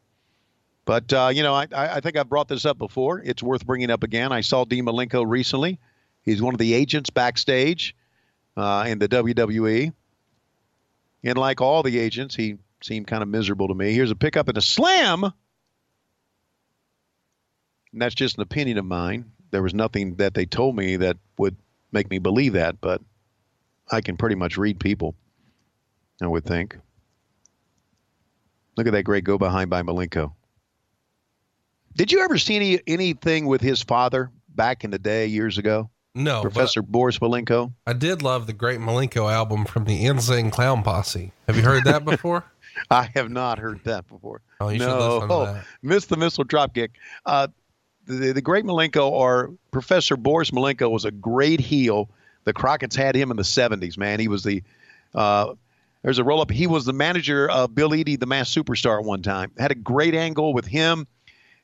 But, 0.85 1.11
uh, 1.11 1.31
you 1.33 1.43
know, 1.43 1.53
I, 1.53 1.67
I 1.73 1.99
think 1.99 2.15
I've 2.15 2.29
brought 2.29 2.47
this 2.47 2.65
up 2.65 2.77
before. 2.77 3.21
It's 3.23 3.43
worth 3.43 3.65
bringing 3.65 3.89
up 3.91 4.03
again. 4.03 4.31
I 4.31 4.41
saw 4.41 4.63
Dean 4.63 4.85
Malenko 4.85 5.25
recently. 5.27 5.79
He's 6.21 6.41
one 6.41 6.53
of 6.53 6.59
the 6.59 6.73
agents 6.73 7.09
backstage 7.09 7.95
uh, 8.55 8.85
in 8.87 8.99
the 8.99 9.09
WWE. 9.09 9.91
And 11.23 11.37
like 11.37 11.59
all 11.59 11.83
the 11.83 11.99
agents, 11.99 12.35
he 12.35 12.57
seemed 12.81 13.07
kind 13.07 13.21
of 13.21 13.27
miserable 13.27 13.67
to 13.67 13.73
me. 13.73 13.91
Here's 13.93 14.11
a 14.11 14.15
pickup 14.15 14.47
and 14.47 14.57
a 14.57 14.61
slam. 14.61 15.23
And 15.23 15.33
that's 18.01 18.15
just 18.15 18.37
an 18.37 18.43
opinion 18.43 18.77
of 18.77 18.85
mine. 18.85 19.31
There 19.51 19.63
was 19.63 19.73
nothing 19.73 20.15
that 20.15 20.33
they 20.33 20.45
told 20.45 20.75
me 20.75 20.97
that 20.97 21.17
would 21.37 21.55
make 21.91 22.09
me 22.09 22.19
believe 22.19 22.53
that, 22.53 22.79
but 22.79 23.01
I 23.91 24.01
can 24.01 24.17
pretty 24.17 24.35
much 24.35 24.57
read 24.57 24.79
people, 24.79 25.15
I 26.21 26.27
would 26.27 26.45
think. 26.45 26.77
Look 28.75 28.87
at 28.87 28.93
that 28.93 29.03
great 29.03 29.23
go 29.23 29.37
behind 29.37 29.69
by 29.69 29.81
Malenko. 29.81 30.33
Did 31.95 32.11
you 32.11 32.21
ever 32.21 32.37
see 32.37 32.55
any 32.55 32.79
anything 32.85 33.47
with 33.47 33.61
his 33.61 33.81
father 33.81 34.29
back 34.49 34.83
in 34.83 34.91
the 34.91 34.99
day 34.99 35.25
years 35.25 35.57
ago? 35.57 35.89
No, 36.13 36.41
Professor 36.41 36.81
Boris 36.81 37.19
Malenko. 37.19 37.73
I 37.85 37.93
did 37.93 38.21
love 38.21 38.47
the 38.47 38.53
Great 38.53 38.79
Malenko 38.79 39.31
album 39.31 39.65
from 39.65 39.85
the 39.85 40.05
Insane 40.05 40.49
Clown 40.49 40.81
Posse. 40.83 41.31
Have 41.47 41.55
you 41.55 41.63
heard 41.63 41.83
that 41.85 42.05
before? 42.05 42.43
I 42.91 43.09
have 43.15 43.29
not 43.29 43.59
heard 43.59 43.83
that 43.83 44.07
before. 44.07 44.41
Oh, 44.59 44.69
you 44.69 44.79
no. 44.79 44.85
should 44.85 44.97
listen 44.97 45.29
to 45.29 45.33
oh, 45.33 45.61
missed 45.81 46.09
the 46.09 46.17
missile 46.17 46.45
dropkick. 46.45 46.89
Uh, 47.25 47.47
the, 48.05 48.33
the 48.33 48.41
great 48.41 48.65
Malenko 48.65 49.09
or 49.09 49.53
Professor 49.71 50.15
Boris 50.15 50.51
Malenko 50.51 50.89
was 50.89 51.05
a 51.05 51.11
great 51.11 51.59
heel. 51.59 52.09
The 52.47 52.53
Crockett's 52.53 52.95
had 52.95 53.13
him 53.13 53.29
in 53.29 53.35
the 53.35 53.43
70s, 53.43 53.97
man. 53.97 54.21
He 54.21 54.29
was 54.29 54.41
the, 54.41 54.63
uh, 55.13 55.55
there's 56.01 56.17
a 56.17 56.23
roll 56.23 56.39
up. 56.39 56.49
He 56.49 56.65
was 56.65 56.85
the 56.85 56.93
manager 56.93 57.49
of 57.49 57.75
Bill 57.75 57.93
Eadie, 57.93 58.15
the 58.15 58.25
mass 58.25 58.49
superstar, 58.49 58.99
at 58.99 59.05
one 59.05 59.21
time. 59.21 59.51
Had 59.59 59.71
a 59.71 59.75
great 59.75 60.15
angle 60.15 60.53
with 60.53 60.65
him. 60.65 61.07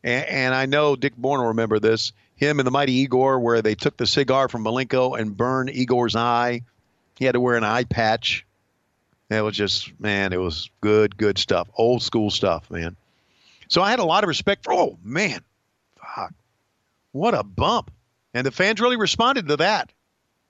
And, 0.03 0.25
and 0.25 0.53
I 0.53 0.65
know 0.65 0.97
Dick 0.97 1.15
Bourne 1.15 1.39
will 1.39 1.47
remember 1.47 1.79
this. 1.79 2.11
Him 2.35 2.59
and 2.59 2.67
the 2.67 2.71
Mighty 2.71 2.91
Igor, 2.95 3.39
where 3.39 3.61
they 3.61 3.75
took 3.75 3.95
the 3.95 4.05
cigar 4.05 4.49
from 4.49 4.65
Malenko 4.65 5.17
and 5.17 5.37
burned 5.37 5.69
Igor's 5.69 6.17
eye. 6.17 6.63
He 7.17 7.23
had 7.23 7.31
to 7.31 7.39
wear 7.39 7.55
an 7.55 7.63
eye 7.63 7.85
patch. 7.85 8.45
It 9.29 9.41
was 9.41 9.55
just, 9.55 9.97
man, 10.01 10.33
it 10.33 10.41
was 10.41 10.69
good, 10.81 11.15
good 11.15 11.37
stuff. 11.37 11.69
Old 11.75 12.03
school 12.03 12.29
stuff, 12.29 12.69
man. 12.69 12.97
So 13.69 13.81
I 13.81 13.89
had 13.89 13.99
a 13.99 14.03
lot 14.03 14.25
of 14.25 14.27
respect 14.27 14.65
for, 14.65 14.73
oh, 14.73 14.99
man, 15.01 15.39
fuck. 15.95 16.33
What 17.13 17.33
a 17.33 17.43
bump. 17.43 17.89
And 18.33 18.45
the 18.45 18.51
fans 18.51 18.81
really 18.81 18.97
responded 18.97 19.47
to 19.47 19.55
that. 19.57 19.89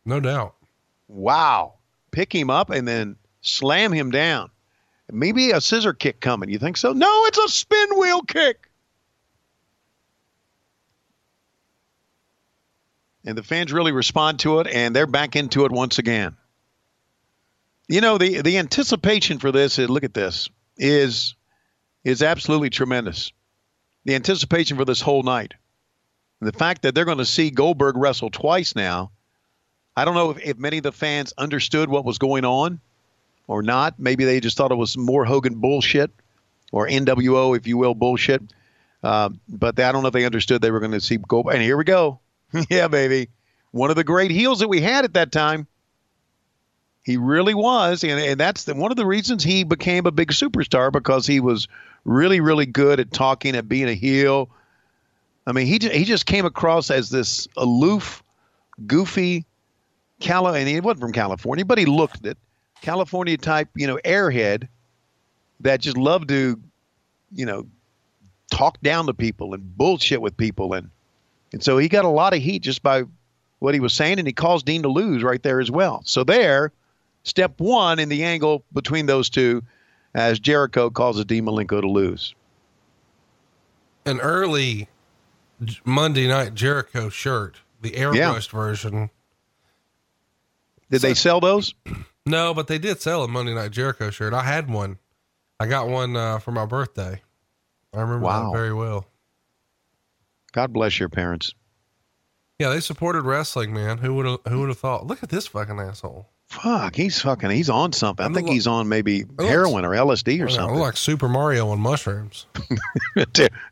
No 0.05 0.19
doubt. 0.19 0.55
Wow. 1.07 1.75
Pick 2.11 2.33
him 2.33 2.49
up 2.49 2.69
and 2.69 2.87
then 2.87 3.15
slam 3.41 3.91
him 3.91 4.11
down. 4.11 4.49
Maybe 5.11 5.51
a 5.51 5.61
scissor 5.61 5.93
kick 5.93 6.19
coming. 6.19 6.49
You 6.49 6.59
think 6.59 6.77
so? 6.77 6.93
No, 6.93 7.25
it's 7.25 7.37
a 7.37 7.47
spin 7.47 7.97
wheel 7.97 8.21
kick. 8.21 8.69
And 13.25 13.37
the 13.37 13.43
fans 13.43 13.71
really 13.71 13.93
respond 13.93 14.39
to 14.39 14.59
it, 14.59 14.67
and 14.67 14.93
they're 14.93 15.07
back 15.07 15.35
into 15.35 15.63
it 15.65 15.71
once 15.71 15.97
again. 15.97 16.35
You 17.87 18.01
know, 18.01 18.17
the, 18.17 18.41
the 18.41 18.57
anticipation 18.57 19.39
for 19.39 19.51
this, 19.51 19.79
is, 19.79 19.89
look 19.89 20.03
at 20.03 20.13
this, 20.13 20.49
is, 20.77 21.35
is 22.03 22.21
absolutely 22.21 22.69
tremendous. 22.69 23.31
The 24.03 24.15
anticipation 24.15 24.75
for 24.75 24.83
this 24.83 24.99
whole 24.99 25.23
night. 25.23 25.53
And 26.41 26.51
the 26.51 26.57
fact 26.57 26.81
that 26.81 26.95
they're 26.95 27.05
going 27.05 27.19
to 27.19 27.25
see 27.25 27.49
Goldberg 27.49 27.95
wrestle 27.95 28.29
twice 28.29 28.75
now, 28.75 29.11
I 29.95 30.05
don't 30.05 30.15
know 30.15 30.31
if, 30.31 30.39
if 30.43 30.57
many 30.57 30.77
of 30.77 30.83
the 30.83 30.91
fans 30.91 31.33
understood 31.37 31.89
what 31.89 32.05
was 32.05 32.17
going 32.17 32.45
on 32.45 32.79
or 33.47 33.61
not. 33.61 33.99
Maybe 33.99 34.25
they 34.25 34.39
just 34.39 34.57
thought 34.57 34.71
it 34.71 34.75
was 34.75 34.97
more 34.97 35.25
Hogan 35.25 35.55
bullshit 35.55 36.11
or 36.71 36.87
NWO, 36.87 37.55
if 37.55 37.67
you 37.67 37.77
will, 37.77 37.93
bullshit. 37.93 38.41
Uh, 39.03 39.29
but 39.47 39.75
they, 39.75 39.83
I 39.83 39.91
don't 39.91 40.01
know 40.01 40.07
if 40.07 40.13
they 40.13 40.25
understood 40.25 40.61
they 40.61 40.71
were 40.71 40.79
going 40.79 40.93
to 40.93 41.01
see 41.01 41.17
Goldberg. 41.17 41.55
And 41.55 41.63
here 41.63 41.77
we 41.77 41.83
go. 41.83 42.19
yeah, 42.69 42.87
baby. 42.87 43.29
One 43.71 43.89
of 43.89 43.95
the 43.95 44.03
great 44.03 44.31
heels 44.31 44.59
that 44.59 44.67
we 44.67 44.81
had 44.81 45.05
at 45.05 45.13
that 45.13 45.31
time. 45.31 45.67
He 47.05 47.17
really 47.17 47.53
was, 47.53 48.05
and, 48.05 48.17
and 48.17 48.39
that's 48.39 48.63
the, 48.63 48.75
one 48.75 48.89
of 48.89 48.95
the 48.95 49.05
reasons 49.05 49.43
he 49.43 49.65
became 49.65 50.05
a 50.05 50.11
big 50.11 50.31
superstar 50.31 50.89
because 50.89 51.27
he 51.27 51.41
was 51.41 51.67
really, 52.05 52.39
really 52.39 52.65
good 52.65 53.01
at 53.01 53.11
talking, 53.11 53.57
at 53.57 53.67
being 53.67 53.89
a 53.89 53.93
heel. 53.93 54.49
I 55.45 55.51
mean, 55.51 55.67
he 55.67 55.79
he 55.79 56.05
just 56.05 56.25
came 56.25 56.45
across 56.45 56.89
as 56.89 57.09
this 57.09 57.49
aloof, 57.57 58.23
goofy, 58.87 59.45
Cali- 60.19 60.59
and 60.59 60.67
he 60.67 60.79
wasn't 60.79 61.01
from 61.01 61.11
California, 61.11 61.65
but 61.65 61.77
he 61.77 61.85
looked 61.85 62.25
it, 62.25 62.37
California 62.81 63.37
type, 63.37 63.69
you 63.75 63.87
know, 63.87 63.99
airhead 64.05 64.67
that 65.59 65.81
just 65.81 65.97
loved 65.97 66.29
to, 66.29 66.59
you 67.31 67.45
know, 67.45 67.65
talk 68.51 68.79
down 68.81 69.05
to 69.07 69.13
people 69.13 69.53
and 69.53 69.77
bullshit 69.77 70.21
with 70.21 70.35
people, 70.37 70.73
and 70.73 70.89
and 71.51 71.63
so 71.63 71.77
he 71.77 71.87
got 71.87 72.05
a 72.05 72.09
lot 72.09 72.33
of 72.33 72.41
heat 72.41 72.59
just 72.63 72.81
by 72.81 73.03
what 73.59 73.73
he 73.73 73.79
was 73.79 73.93
saying, 73.93 74.19
and 74.19 74.27
he 74.27 74.33
caused 74.33 74.65
Dean 74.65 74.83
to 74.83 74.89
lose 74.89 75.23
right 75.23 75.41
there 75.41 75.59
as 75.59 75.71
well. 75.71 76.01
So 76.05 76.23
there, 76.23 76.71
step 77.23 77.59
one 77.59 77.99
in 77.99 78.09
the 78.09 78.23
angle 78.23 78.63
between 78.73 79.05
those 79.05 79.29
two, 79.29 79.63
as 80.13 80.39
Jericho 80.39 80.89
causes 80.89 81.25
Dean 81.25 81.45
Malenko 81.45 81.81
to 81.81 81.89
lose. 81.89 82.35
An 84.05 84.19
early 84.19 84.89
Monday 85.85 86.27
Night 86.27 86.55
Jericho 86.55 87.09
shirt, 87.09 87.61
the 87.81 87.91
airbrushed 87.91 88.49
version. 88.49 89.09
Did 90.93 91.01
they 91.01 91.13
sell 91.13 91.39
those? 91.39 91.73
No, 92.25 92.53
but 92.53 92.67
they 92.67 92.77
did 92.77 93.01
sell 93.01 93.23
a 93.23 93.27
Monday 93.27 93.53
Night 93.53 93.71
Jericho 93.71 94.09
shirt. 94.11 94.33
I 94.33 94.43
had 94.43 94.69
one. 94.69 94.97
I 95.59 95.65
got 95.67 95.87
one 95.89 96.15
uh, 96.15 96.39
for 96.39 96.51
my 96.51 96.65
birthday. 96.65 97.21
I 97.93 97.99
remember 98.01 98.25
Wow. 98.25 98.51
that 98.51 98.57
very 98.57 98.73
well. 98.73 99.05
God 100.51 100.71
bless 100.73 100.99
your 100.99 101.09
parents. 101.09 101.53
Yeah, 102.59 102.69
they 102.69 102.79
supported 102.79 103.23
wrestling, 103.23 103.73
man. 103.73 103.97
Who 103.97 104.13
would 104.15 104.25
have 104.25 104.39
who 104.47 104.59
would 104.61 104.69
have 104.69 104.77
thought? 104.77 105.07
Look 105.07 105.23
at 105.23 105.29
this 105.29 105.47
fucking 105.47 105.79
asshole. 105.79 106.29
Fuck, 106.47 106.95
he's 106.95 107.19
fucking. 107.19 107.49
He's 107.49 107.69
on 107.69 107.91
something. 107.93 108.23
I 108.23 108.27
I'm 108.27 108.33
think 108.33 108.47
lo- 108.47 108.53
he's 108.53 108.67
on 108.67 108.87
maybe 108.87 109.25
heroin 109.39 109.83
or 109.85 109.89
LSD 109.91 110.41
or 110.41 110.47
I 110.47 110.51
something. 110.51 110.77
like 110.77 110.95
Super 110.95 111.27
Mario 111.27 111.69
on 111.69 111.79
mushrooms. 111.79 112.45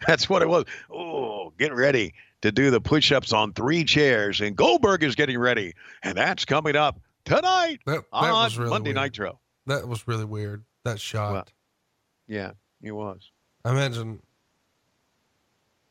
That's 0.07 0.27
what 0.29 0.41
it 0.41 0.49
was. 0.49 0.65
Oh, 0.91 1.53
get 1.60 1.73
ready 1.75 2.13
to 2.41 2.51
do 2.51 2.71
the 2.71 2.81
push-ups 2.81 3.34
on 3.34 3.53
three 3.53 3.84
chairs, 3.84 4.41
and 4.41 4.55
Goldberg 4.55 5.03
is 5.03 5.13
getting 5.13 5.38
ready, 5.38 5.73
and 6.01 6.17
that's 6.17 6.43
coming 6.45 6.75
up 6.75 6.99
tonight 7.25 7.79
That, 7.86 8.01
that 8.01 8.03
on 8.12 8.43
was 8.43 8.57
really 8.57 8.69
Monday 8.69 8.89
weird. 8.93 9.03
Nitro. 9.03 9.39
That 9.67 9.88
was 9.88 10.07
really 10.07 10.25
weird. 10.25 10.63
That 10.84 10.99
shot. 10.99 11.34
Well, 11.34 11.47
Yeah, 12.27 12.51
it 12.81 12.91
was. 12.91 13.31
I 13.63 13.71
imagine. 13.71 14.21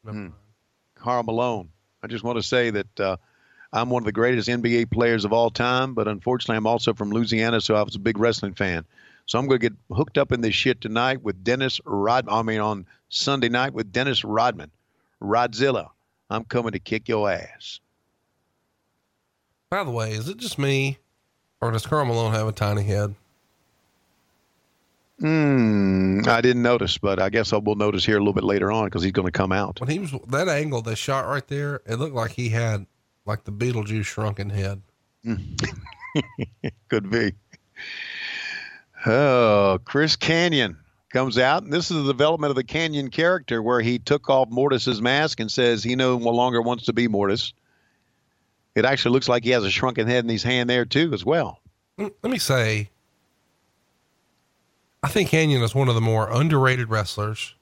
Never 0.05 0.19
Hmm. 0.19 0.29
Karl 0.97 1.23
Malone. 1.23 1.71
I 2.03 2.07
just 2.07 2.25
want 2.25 2.37
to 2.39 2.43
say 2.43 2.71
that 2.71 3.01
uh, 3.01 3.17
I'm 3.73 3.91
one 3.91 4.03
of 4.03 4.07
the 4.07 4.13
greatest 4.13 4.49
NBA 4.49 4.91
players 4.91 5.25
of 5.25 5.33
all 5.33 5.51
time, 5.51 5.95
but 5.95 6.09
unfortunately, 6.09 6.57
I'm 6.57 6.67
also 6.67 6.93
from 6.95 7.11
Louisiana, 7.11 7.61
so 7.61 7.75
I 7.75 7.83
was 7.83 7.95
a 7.95 7.99
big 8.01 8.19
wrestling 8.19 8.55
fan. 8.55 8.85
So 9.27 9.39
I'm 9.39 9.47
going 9.47 9.61
to 9.61 9.71
get 9.71 9.79
hooked 9.97 10.19
up 10.19 10.33
in 10.33 10.41
this 10.41 10.55
shit 10.55 10.81
tonight 10.81 11.23
with 11.23 11.45
Dennis 11.45 11.81
Rod. 11.85 12.27
I 12.29 12.43
mean, 12.43 12.61
on 12.61 12.87
Sunday 13.11 13.49
night 13.49 13.73
with 13.73 13.93
Dennis 13.93 14.25
Rodman, 14.25 14.71
Rodzilla. 15.23 15.91
I'm 16.31 16.45
coming 16.45 16.73
to 16.73 16.79
kick 16.79 17.09
your 17.09 17.31
ass. 17.31 17.81
By 19.71 19.85
the 19.85 19.91
way, 19.91 20.13
is 20.13 20.29
it 20.29 20.39
just 20.39 20.59
me, 20.59 20.99
or 21.61 21.71
does 21.71 21.87
Karl 21.87 22.05
Malone 22.05 22.33
have 22.33 22.47
a 22.47 22.53
tiny 22.53 22.83
head? 22.83 23.15
Hmm. 25.21 26.23
I 26.27 26.41
didn't 26.41 26.63
notice, 26.63 26.97
but 26.97 27.21
I 27.21 27.29
guess 27.29 27.53
I 27.53 27.59
will 27.59 27.75
notice 27.75 28.07
here 28.07 28.17
a 28.17 28.21
little 28.21 28.33
bit 28.33 28.45
later 28.45 28.73
on 28.73 28.87
because 28.87 29.03
he's 29.03 29.13
going 29.13 29.27
to 29.27 29.33
come 29.33 29.53
out. 29.53 29.79
When 29.79 29.91
he 29.91 29.99
was 29.99 30.15
that 30.29 30.49
angle, 30.49 30.81
they 30.81 30.95
shot 30.95 31.27
right 31.27 31.47
there. 31.47 31.83
It 31.87 31.97
looked 31.97 32.15
like 32.15 32.31
he 32.31 32.49
had 32.49 32.87
like 33.27 33.45
the 33.45 33.53
Beetlejuice 33.53 34.07
shrunken 34.07 34.49
head. 34.49 34.81
Could 36.89 37.11
be. 37.11 37.35
Oh, 39.07 39.79
Chris 39.85 40.17
Kanyon 40.17 40.77
comes 41.11 41.37
out, 41.37 41.65
and 41.65 41.73
this 41.73 41.91
is 41.91 41.99
the 41.99 42.13
development 42.13 42.51
of 42.51 42.57
the 42.57 42.65
Kanyon 42.65 43.11
character 43.11 43.63
where 43.63 43.81
he 43.81 43.99
took 43.99 44.31
off 44.31 44.49
Mortis's 44.49 45.03
mask 45.03 45.41
and 45.41 45.51
says 45.51 45.83
he 45.83 45.97
no 45.97 46.17
longer 46.17 46.63
wants 46.63 46.85
to 46.87 46.93
be 46.95 47.09
Mortis. 47.09 47.53
It 48.75 48.85
actually 48.85 49.13
looks 49.13 49.29
like 49.29 49.45
he 49.45 49.51
has 49.51 49.65
a 49.65 49.71
shrunken 49.71 50.07
head 50.07 50.25
in 50.25 50.31
his 50.31 50.43
hand 50.43 50.71
there 50.71 50.85
too, 50.85 51.13
as 51.13 51.25
well. 51.25 51.61
Let 51.99 52.25
me 52.25 52.39
say, 52.39 52.89
I 55.03 55.09
think 55.09 55.31
Kanyon 55.31 55.63
is 55.63 55.75
one 55.75 55.89
of 55.89 55.95
the 55.95 56.01
more 56.01 56.31
underrated 56.31 56.89
wrestlers 56.89 57.55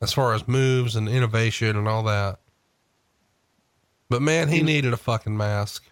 as 0.00 0.12
far 0.12 0.34
as 0.34 0.48
moves 0.48 0.96
and 0.96 1.08
innovation 1.08 1.76
and 1.76 1.88
all 1.88 2.02
that. 2.04 2.38
But 4.08 4.22
man, 4.22 4.48
he 4.48 4.62
needed 4.62 4.92
a 4.92 4.96
fucking 4.96 5.36
mask. 5.36 5.84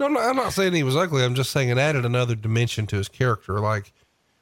no, 0.00 0.08
no, 0.08 0.20
I'm 0.20 0.36
not 0.36 0.52
saying 0.52 0.72
he 0.72 0.82
was 0.82 0.96
ugly. 0.96 1.24
I'm 1.24 1.34
just 1.34 1.50
saying 1.50 1.68
it 1.68 1.78
added 1.78 2.04
another 2.04 2.34
dimension 2.34 2.86
to 2.88 2.96
his 2.96 3.08
character. 3.08 3.60
Like 3.60 3.92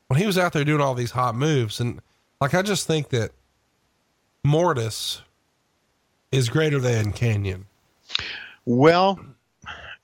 when 0.08 0.18
he 0.18 0.26
was 0.26 0.38
out 0.38 0.52
there 0.52 0.64
doing 0.64 0.80
all 0.80 0.94
these 0.94 1.12
hot 1.12 1.34
moves, 1.34 1.80
and 1.80 2.00
like 2.40 2.54
I 2.54 2.62
just 2.62 2.86
think 2.86 3.10
that 3.10 3.32
Mortis 4.42 5.22
is 6.32 6.48
greater 6.48 6.78
than 6.78 7.12
Kanyon. 7.12 7.66
Well, 8.64 9.18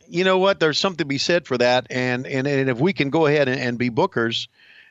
you 0.08 0.24
know 0.24 0.38
what? 0.38 0.60
There's 0.60 0.78
something 0.78 0.98
to 0.98 1.04
be 1.04 1.18
said 1.18 1.46
for 1.46 1.56
that, 1.58 1.86
and 1.90 2.26
and, 2.26 2.46
and 2.46 2.68
if 2.68 2.78
we 2.78 2.92
can 2.92 3.10
go 3.10 3.26
ahead 3.26 3.48
and, 3.48 3.60
and 3.60 3.78
be 3.78 3.90
bookers, 3.90 4.48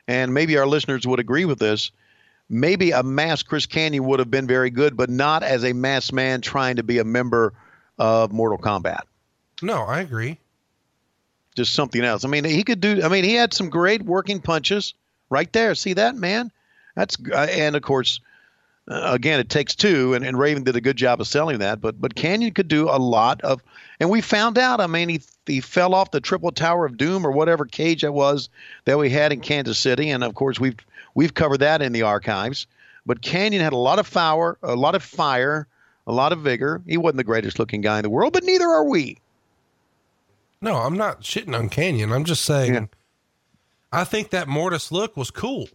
and 0.08 0.34
maybe 0.34 0.58
our 0.58 0.66
listeners 0.66 1.06
would 1.06 1.20
agree 1.20 1.44
with 1.44 1.58
this, 1.58 1.92
maybe 2.48 2.90
a 2.90 3.02
mass 3.02 3.42
Chris 3.42 3.66
Kanyon 3.66 4.04
would 4.04 4.18
have 4.18 4.30
been 4.30 4.46
very 4.46 4.70
good, 4.70 4.96
but 4.96 5.10
not 5.10 5.42
as 5.42 5.64
a 5.64 5.72
mass 5.72 6.12
man 6.12 6.40
trying 6.40 6.76
to 6.76 6.82
be 6.82 6.98
a 6.98 7.04
member 7.04 7.52
of 7.98 8.32
Mortal 8.32 8.58
Kombat. 8.58 9.02
No, 9.62 9.82
I 9.82 10.00
agree. 10.00 10.38
Just 11.54 11.74
something 11.74 12.02
else. 12.02 12.24
I 12.24 12.28
mean, 12.28 12.44
he 12.44 12.62
could 12.64 12.80
do. 12.80 13.02
I 13.02 13.08
mean, 13.08 13.24
he 13.24 13.34
had 13.34 13.52
some 13.52 13.70
great 13.70 14.02
working 14.02 14.40
punches 14.40 14.94
right 15.28 15.52
there. 15.52 15.74
See 15.74 15.94
that 15.94 16.16
man? 16.16 16.50
That's 16.96 17.16
uh, 17.32 17.46
and 17.50 17.76
of 17.76 17.82
course. 17.82 18.20
Uh, 18.90 19.12
again, 19.12 19.38
it 19.38 19.48
takes 19.48 19.76
two, 19.76 20.14
and, 20.14 20.24
and 20.24 20.36
Raven 20.36 20.64
did 20.64 20.74
a 20.74 20.80
good 20.80 20.96
job 20.96 21.20
of 21.20 21.28
selling 21.28 21.60
that. 21.60 21.80
But 21.80 22.00
but 22.00 22.16
Kanyon 22.16 22.52
could 22.52 22.66
do 22.66 22.88
a 22.90 22.98
lot 22.98 23.40
of, 23.42 23.62
and 24.00 24.10
we 24.10 24.20
found 24.20 24.58
out. 24.58 24.80
I 24.80 24.88
mean, 24.88 25.08
he 25.08 25.20
he 25.46 25.60
fell 25.60 25.94
off 25.94 26.10
the 26.10 26.20
triple 26.20 26.50
tower 26.50 26.86
of 26.86 26.96
doom 26.96 27.24
or 27.24 27.30
whatever 27.30 27.64
cage 27.64 28.02
that 28.02 28.12
was 28.12 28.48
that 28.86 28.98
we 28.98 29.08
had 29.08 29.32
in 29.32 29.40
Kansas 29.40 29.78
City, 29.78 30.10
and 30.10 30.24
of 30.24 30.34
course 30.34 30.58
we've 30.58 30.76
we've 31.14 31.34
covered 31.34 31.58
that 31.58 31.82
in 31.82 31.92
the 31.92 32.02
archives. 32.02 32.66
But 33.06 33.22
Kanyon 33.22 33.62
had 33.62 33.72
a 33.72 33.78
lot 33.78 34.00
of 34.00 34.12
power, 34.12 34.58
a 34.62 34.74
lot 34.74 34.96
of 34.96 35.04
fire, 35.04 35.68
a 36.08 36.12
lot 36.12 36.32
of 36.32 36.40
vigor. 36.40 36.82
He 36.84 36.96
wasn't 36.96 37.18
the 37.18 37.24
greatest 37.24 37.60
looking 37.60 37.82
guy 37.82 37.98
in 37.98 38.02
the 38.02 38.10
world, 38.10 38.32
but 38.32 38.42
neither 38.42 38.66
are 38.66 38.84
we. 38.84 39.18
No, 40.60 40.74
I'm 40.76 40.96
not 40.96 41.22
shitting 41.22 41.56
on 41.56 41.70
Kanyon. 41.70 42.12
I'm 42.12 42.24
just 42.24 42.44
saying, 42.44 42.74
Yeah. 42.74 42.86
I 43.92 44.04
think 44.04 44.30
that 44.30 44.48
Mortis 44.48 44.92
look 44.92 45.16
was 45.16 45.30
cool, 45.30 45.68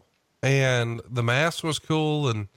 and 0.43 1.01
the 1.09 1.23
mask 1.23 1.63
was 1.63 1.79
cool, 1.79 2.29
and 2.29 2.47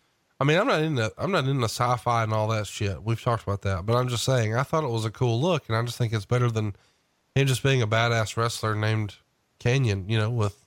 I 0.41 0.45
mean, 0.45 0.59
I'm 0.59 0.67
not 0.67 0.83
into 0.83 1.13
I'm 1.19 1.33
not 1.33 1.47
into 1.47 1.65
sci-fi 1.65 2.23
and 2.23 2.33
all 2.33 2.49
that 2.49 2.67
shit. 2.67 3.03
We've 3.03 3.21
talked 3.21 3.43
about 3.43 3.63
that, 3.63 3.87
but 3.87 3.97
I'm 3.97 4.09
just 4.09 4.25
saying, 4.25 4.55
I 4.55 4.63
thought 4.63 4.85
it 4.85 4.91
was 4.91 5.05
a 5.05 5.11
cool 5.11 5.41
look, 5.41 5.69
and 5.69 5.77
I 5.77 5.83
just 5.83 5.99
think 5.99 6.13
it's 6.13 6.25
better 6.25 6.51
than 6.51 6.77
him 7.35 7.47
just 7.47 7.63
being 7.63 7.83
a 7.83 7.87
badass 7.87 8.37
wrestler 8.37 8.75
named 8.75 9.17
Kanyon. 9.59 10.09
You 10.09 10.19
know, 10.19 10.31
with 10.31 10.65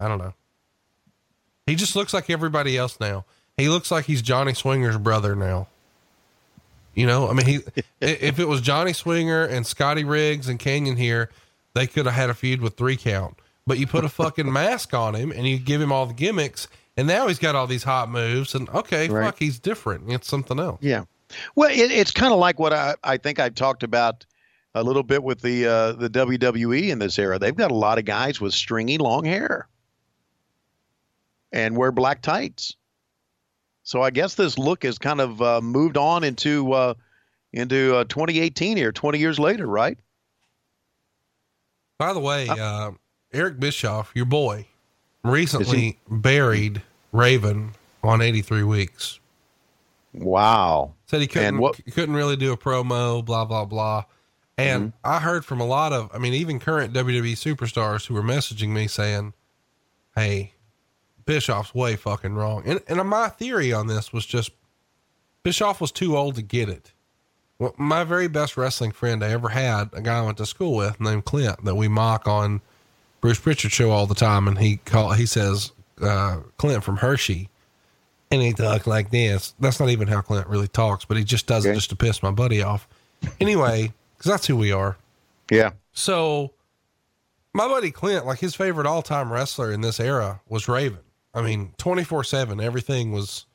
I 0.00 0.08
don't 0.08 0.18
know. 0.18 0.34
He 1.66 1.74
just 1.74 1.96
looks 1.96 2.14
like 2.14 2.30
everybody 2.30 2.76
else 2.76 3.00
now. 3.00 3.24
He 3.56 3.68
looks 3.68 3.90
like 3.90 4.06
he's 4.06 4.22
Johnny 4.22 4.52
Swinger's 4.52 4.98
brother 4.98 5.34
now. 5.36 5.68
You 6.94 7.06
know, 7.06 7.28
I 7.28 7.34
mean, 7.34 7.46
he 7.46 7.60
if 8.00 8.38
it 8.38 8.48
was 8.48 8.60
Johnny 8.60 8.92
Swinger 8.94 9.44
and 9.44 9.66
Scotty 9.66 10.04
Riggs 10.04 10.48
and 10.48 10.58
Kanyon 10.58 10.96
here, 10.96 11.30
they 11.74 11.86
could 11.86 12.06
have 12.06 12.14
had 12.14 12.30
a 12.30 12.34
feud 12.34 12.60
with 12.60 12.76
three 12.76 12.96
count. 12.96 13.38
But 13.66 13.78
you 13.78 13.86
put 13.86 14.04
a 14.04 14.08
fucking 14.08 14.50
mask 14.52 14.92
on 14.94 15.14
him 15.14 15.32
and 15.32 15.46
you 15.46 15.58
give 15.58 15.80
him 15.80 15.90
all 15.90 16.06
the 16.06 16.14
gimmicks, 16.14 16.68
and 16.96 17.06
now 17.08 17.26
he's 17.28 17.38
got 17.38 17.54
all 17.54 17.66
these 17.66 17.84
hot 17.84 18.08
moves. 18.10 18.54
And 18.54 18.68
okay, 18.70 19.08
Right. 19.08 19.24
fuck, 19.26 19.38
he's 19.38 19.58
different. 19.58 20.10
It's 20.10 20.28
something 20.28 20.58
else. 20.58 20.78
Yeah. 20.82 21.04
Well, 21.56 21.70
it, 21.70 21.90
it's 21.90 22.10
kind 22.12 22.32
of 22.32 22.38
like 22.38 22.58
what 22.58 22.72
I, 22.72 22.94
I 23.02 23.16
think 23.16 23.38
I've 23.40 23.54
talked 23.54 23.82
about 23.82 24.24
a 24.74 24.82
little 24.82 25.02
bit 25.02 25.22
with 25.22 25.40
the 25.40 25.66
uh, 25.66 25.92
the 25.92 26.10
WWE 26.10 26.90
in 26.90 26.98
this 26.98 27.18
era. 27.18 27.38
They've 27.38 27.54
got 27.56 27.70
a 27.70 27.74
lot 27.74 27.98
of 27.98 28.04
guys 28.04 28.40
with 28.40 28.52
stringy 28.54 28.98
long 28.98 29.24
hair 29.24 29.68
and 31.52 31.76
wear 31.76 31.92
black 31.92 32.22
tights. 32.22 32.76
So 33.84 34.02
I 34.02 34.10
guess 34.10 34.34
this 34.34 34.58
look 34.58 34.82
has 34.84 34.98
kind 34.98 35.20
of 35.20 35.42
uh, 35.42 35.60
moved 35.60 35.96
on 35.96 36.24
into 36.24 36.72
uh, 36.72 36.94
into 37.52 37.94
uh, 37.96 38.04
2018 38.04 38.76
here, 38.76 38.92
20 38.92 39.18
years 39.18 39.38
later, 39.38 39.66
right? 39.66 39.98
By 41.98 42.12
the 42.12 42.20
way, 42.20 42.48
uh, 42.48 42.92
Eric 43.32 43.60
Bischoff, 43.60 44.10
your 44.14 44.24
boy, 44.24 44.66
recently 45.24 45.98
buried 46.08 46.82
Raven 47.12 47.72
on 48.02 48.20
83 48.20 48.62
weeks. 48.62 49.18
Wow. 50.12 50.94
Said 51.06 51.20
he 51.20 51.26
couldn't 51.26 51.48
And 51.48 51.58
what- 51.58 51.80
couldn't 51.92 52.14
really 52.14 52.36
do 52.36 52.52
a 52.52 52.56
promo, 52.56 53.24
blah 53.24 53.44
blah 53.44 53.64
blah. 53.64 54.04
And 54.56 54.88
mm-hmm. 54.88 54.96
I 55.10 55.18
heard 55.18 55.44
from 55.44 55.60
a 55.60 55.66
lot 55.66 55.92
of, 55.92 56.10
I 56.14 56.18
mean, 56.18 56.32
even 56.34 56.60
current 56.60 56.94
WWE 56.94 57.32
superstars 57.32 58.06
who 58.06 58.14
were 58.14 58.22
messaging 58.22 58.68
me 58.68 58.86
saying, 58.86 59.32
"Hey, 60.14 60.52
Bischoff's 61.24 61.74
way 61.74 61.96
fucking 61.96 62.34
wrong." 62.34 62.62
And 62.64 62.80
and 62.86 63.08
my 63.08 63.28
theory 63.28 63.72
on 63.72 63.88
this 63.88 64.12
was 64.12 64.24
just 64.24 64.52
Bischoff 65.42 65.80
was 65.80 65.90
too 65.90 66.16
old 66.16 66.36
to 66.36 66.42
get 66.42 66.68
it. 66.68 66.92
Well, 67.58 67.74
my 67.76 68.04
very 68.04 68.28
best 68.28 68.56
wrestling 68.56 68.92
friend 68.92 69.24
I 69.24 69.30
ever 69.30 69.50
had, 69.50 69.90
a 69.92 70.00
guy 70.00 70.18
I 70.18 70.22
went 70.22 70.38
to 70.38 70.46
school 70.46 70.74
with 70.74 71.00
named 71.00 71.24
Clint, 71.24 71.64
that 71.64 71.76
we 71.76 71.86
mock 71.86 72.26
on 72.26 72.62
Bruce 73.24 73.40
Pritchard 73.40 73.72
show 73.72 73.90
all 73.90 74.06
the 74.06 74.14
time, 74.14 74.46
and 74.46 74.58
he 74.58 74.76
call 74.76 75.14
he 75.14 75.24
says 75.24 75.72
uh, 76.02 76.40
Clint 76.58 76.84
from 76.84 76.98
Hershey, 76.98 77.48
and 78.30 78.42
he 78.42 78.52
talks 78.52 78.86
like 78.86 79.10
this. 79.10 79.54
That's 79.58 79.80
not 79.80 79.88
even 79.88 80.08
how 80.08 80.20
Clint 80.20 80.46
really 80.46 80.68
talks, 80.68 81.06
but 81.06 81.16
he 81.16 81.24
just 81.24 81.46
does 81.46 81.64
it 81.64 81.72
just 81.72 81.88
to 81.88 81.96
piss 81.96 82.22
my 82.22 82.32
buddy 82.32 82.62
off. 82.62 82.86
Anyway, 83.40 83.94
because 84.18 84.30
that's 84.30 84.46
who 84.46 84.58
we 84.58 84.72
are. 84.72 84.98
Yeah. 85.50 85.70
So, 85.94 86.52
my 87.54 87.66
buddy 87.66 87.90
Clint, 87.90 88.26
like 88.26 88.40
his 88.40 88.54
favorite 88.54 88.86
all 88.86 89.00
time 89.00 89.32
wrestler 89.32 89.72
in 89.72 89.80
this 89.80 90.00
era 90.00 90.42
was 90.46 90.68
Raven. 90.68 90.98
I 91.32 91.40
mean, 91.40 91.72
24 91.78 92.24
7, 92.24 92.60
everything 92.60 93.10
was 93.10 93.46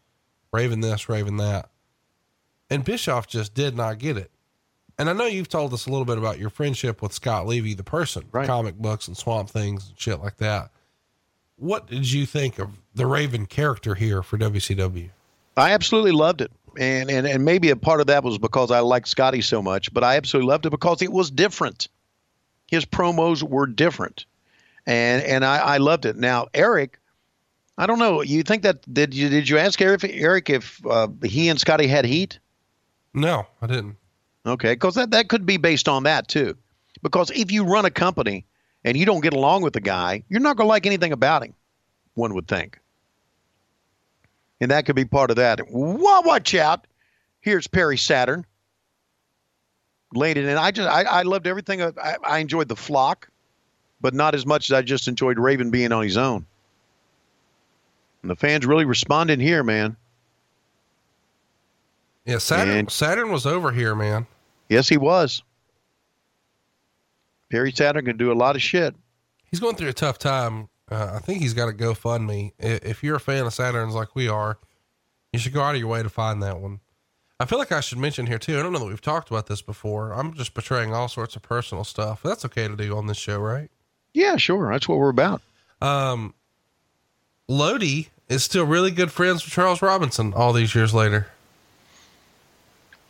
Raven 0.51 0.81
this, 0.81 1.07
Raven 1.07 1.37
that. 1.37 1.69
And 2.71 2.83
Bischoff 2.83 3.27
just 3.27 3.53
did 3.53 3.77
not 3.77 3.99
get 3.99 4.17
it. 4.17 4.31
And 4.99 5.09
I 5.09 5.13
know 5.13 5.25
you've 5.25 5.47
told 5.49 5.73
us 5.73 5.87
a 5.87 5.89
little 5.89 6.05
bit 6.05 6.17
about 6.17 6.37
your 6.39 6.49
friendship 6.49 7.01
with 7.01 7.13
Scott 7.13 7.47
Levy, 7.47 7.73
the 7.73 7.83
person, 7.85 8.25
Right. 8.33 8.45
comic 8.45 8.75
books 8.75 9.07
and 9.07 9.17
swamp 9.17 9.49
things 9.49 9.87
and 9.87 9.97
shit 9.97 10.19
like 10.19 10.37
that. 10.37 10.69
What 11.55 11.87
did 11.87 12.11
you 12.11 12.25
think 12.25 12.59
of 12.59 12.69
the 12.93 13.05
Raven 13.07 13.45
character 13.45 13.95
here 13.95 14.21
for 14.21 14.37
WCW? 14.37 15.09
I 15.57 15.71
absolutely 15.71 16.11
loved 16.11 16.41
it. 16.41 16.51
And, 16.77 17.09
and 17.09 17.25
and 17.25 17.43
maybe 17.43 17.69
a 17.71 17.75
part 17.75 17.99
of 17.99 18.07
that 18.07 18.23
was 18.23 18.37
because 18.37 18.71
I 18.71 18.79
liked 18.81 19.07
Scotty 19.07 19.41
so 19.41 19.61
much, 19.61 19.91
but 19.93 20.03
I 20.03 20.15
absolutely 20.17 20.49
loved 20.49 20.65
it 20.65 20.69
because 20.69 21.01
it 21.01 21.11
was 21.11 21.31
different. 21.31 21.87
His 22.67 22.85
promos 22.85 23.41
were 23.41 23.65
different. 23.65 24.25
And 24.85 25.23
and 25.23 25.43
I, 25.43 25.57
I 25.57 25.77
loved 25.77 26.05
it. 26.05 26.15
Now, 26.15 26.47
Eric, 26.53 26.99
I 27.77 27.85
don't 27.87 27.99
know, 27.99 28.21
you 28.21 28.43
think 28.43 28.61
that 28.63 28.81
did 28.93 29.13
you 29.13 29.29
did 29.29 29.49
you 29.49 29.57
ask 29.57 29.81
Eric 29.81 30.03
Eric 30.03 30.49
if 30.49 30.85
uh, 30.85 31.07
he 31.23 31.49
and 31.49 31.59
Scotty 31.59 31.87
had 31.87 32.05
heat? 32.05 32.37
No, 33.13 33.47
I 33.61 33.67
didn't. 33.67 33.95
Okay, 34.45 34.73
because 34.73 34.95
that, 34.95 35.11
that 35.11 35.27
could 35.29 35.45
be 35.45 35.57
based 35.57 35.89
on 35.89 36.03
that 36.03 36.27
too. 36.27 36.57
Because 37.01 37.31
if 37.31 37.51
you 37.51 37.63
run 37.63 37.85
a 37.85 37.91
company 37.91 38.45
and 38.83 38.97
you 38.97 39.05
don't 39.05 39.21
get 39.21 39.33
along 39.33 39.61
with 39.61 39.73
the 39.73 39.81
guy, 39.81 40.23
you're 40.29 40.39
not 40.39 40.57
going 40.57 40.65
to 40.65 40.69
like 40.69 40.85
anything 40.85 41.11
about 41.11 41.43
him, 41.43 41.53
one 42.13 42.33
would 42.33 42.47
think. 42.47 42.79
And 44.61 44.71
that 44.71 44.85
could 44.85 44.95
be 44.95 45.05
part 45.05 45.29
of 45.29 45.37
that. 45.37 45.61
Well, 45.69 46.23
watch 46.23 46.53
out. 46.55 46.87
Here's 47.41 47.67
Perry 47.67 47.97
Saturn. 47.97 48.45
It 50.15 50.37
in. 50.37 50.57
I 50.57 50.71
just 50.71 50.89
I, 50.89 51.03
I 51.03 51.21
loved 51.21 51.45
everything. 51.45 51.83
I, 51.83 51.91
I 52.23 52.39
enjoyed 52.39 52.67
the 52.67 52.75
flock, 52.75 53.29
but 54.01 54.13
not 54.13 54.33
as 54.33 54.45
much 54.45 54.69
as 54.69 54.73
I 54.73 54.81
just 54.81 55.07
enjoyed 55.07 55.37
Raven 55.37 55.69
being 55.69 55.91
on 55.91 56.03
his 56.03 56.17
own. 56.17 56.45
And 58.23 58.31
the 58.31 58.35
fans 58.35 58.65
really 58.65 58.85
responded 58.85 59.39
here, 59.39 59.63
man. 59.63 59.95
Yeah, 62.29 62.37
Saturn, 62.37 62.77
And- 62.77 62.91
Saturn 62.91 63.31
was 63.31 63.45
over 63.45 63.71
here, 63.71 63.95
man. 63.95 64.27
Yes, 64.69 64.87
he 64.87 64.97
was. 64.97 65.41
Perry 67.49 67.71
Saturn 67.71 68.05
can 68.05 68.17
do 68.17 68.31
a 68.31 68.33
lot 68.35 68.55
of 68.55 68.61
shit. 68.61 68.95
he's 69.49 69.59
going 69.59 69.75
through 69.75 69.89
a 69.89 69.93
tough 69.93 70.19
time. 70.19 70.69
Uh, 70.91 71.13
I 71.15 71.19
think 71.19 71.41
he's 71.41 71.55
got 71.55 71.69
a 71.69 71.71
GoFundMe. 71.71 72.51
If 72.59 73.03
you're 73.03 73.15
a 73.15 73.19
fan 73.19 73.45
of 73.47 73.53
Saturns 73.53 73.93
like 73.93 74.15
we 74.15 74.27
are, 74.27 74.59
you 75.33 75.39
should 75.39 75.53
go 75.53 75.61
out 75.61 75.73
of 75.73 75.79
your 75.81 75.87
way 75.89 76.03
to 76.03 76.09
find 76.09 76.41
that 76.43 76.59
one. 76.59 76.79
I 77.39 77.45
feel 77.45 77.57
like 77.57 77.71
I 77.71 77.79
should 77.79 77.97
mention 77.97 78.27
here 78.27 78.37
too. 78.37 78.59
I 78.59 78.63
don't 78.63 78.73
know 78.73 78.79
that 78.79 78.85
we've 78.85 79.01
talked 79.01 79.29
about 79.31 79.47
this 79.47 79.61
before. 79.63 80.11
I'm 80.13 80.33
just 80.35 80.53
portraying 80.53 80.93
all 80.93 81.07
sorts 81.07 81.35
of 81.35 81.41
personal 81.41 81.83
stuff. 81.83 82.21
That's 82.21 82.45
okay 82.45 82.67
to 82.67 82.75
do 82.75 82.95
on 82.95 83.07
this 83.07 83.17
show, 83.17 83.39
right? 83.39 83.71
Yeah, 84.13 84.37
sure. 84.37 84.71
That's 84.71 84.87
what 84.87 84.97
we're 84.99 85.09
about. 85.09 85.41
Um, 85.81 86.33
Lodi 87.47 88.09
is 88.27 88.43
still 88.43 88.65
really 88.65 88.91
good 88.91 89.11
friends 89.11 89.43
with 89.43 89.53
Charles 89.53 89.81
Robinson 89.81 90.33
all 90.35 90.53
these 90.53 90.75
years 90.75 90.93
later. 90.93 91.27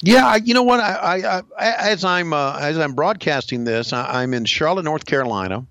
Yeah, 0.02 0.26
I, 0.26 0.36
you 0.38 0.54
know 0.54 0.64
what? 0.64 0.80
I, 0.80 1.18
I, 1.38 1.42
I 1.58 1.90
as 1.92 2.06
I'm 2.06 2.32
uh, 2.34 2.58
as 2.60 2.78
I'm 2.78 2.94
broadcasting 2.94 3.66
this, 3.66 3.92
I, 3.92 4.22
I'm 4.22 4.34
in 4.34 4.46
Charlotte, 4.46 4.84
North 4.84 5.06
Carolina. 5.06 5.66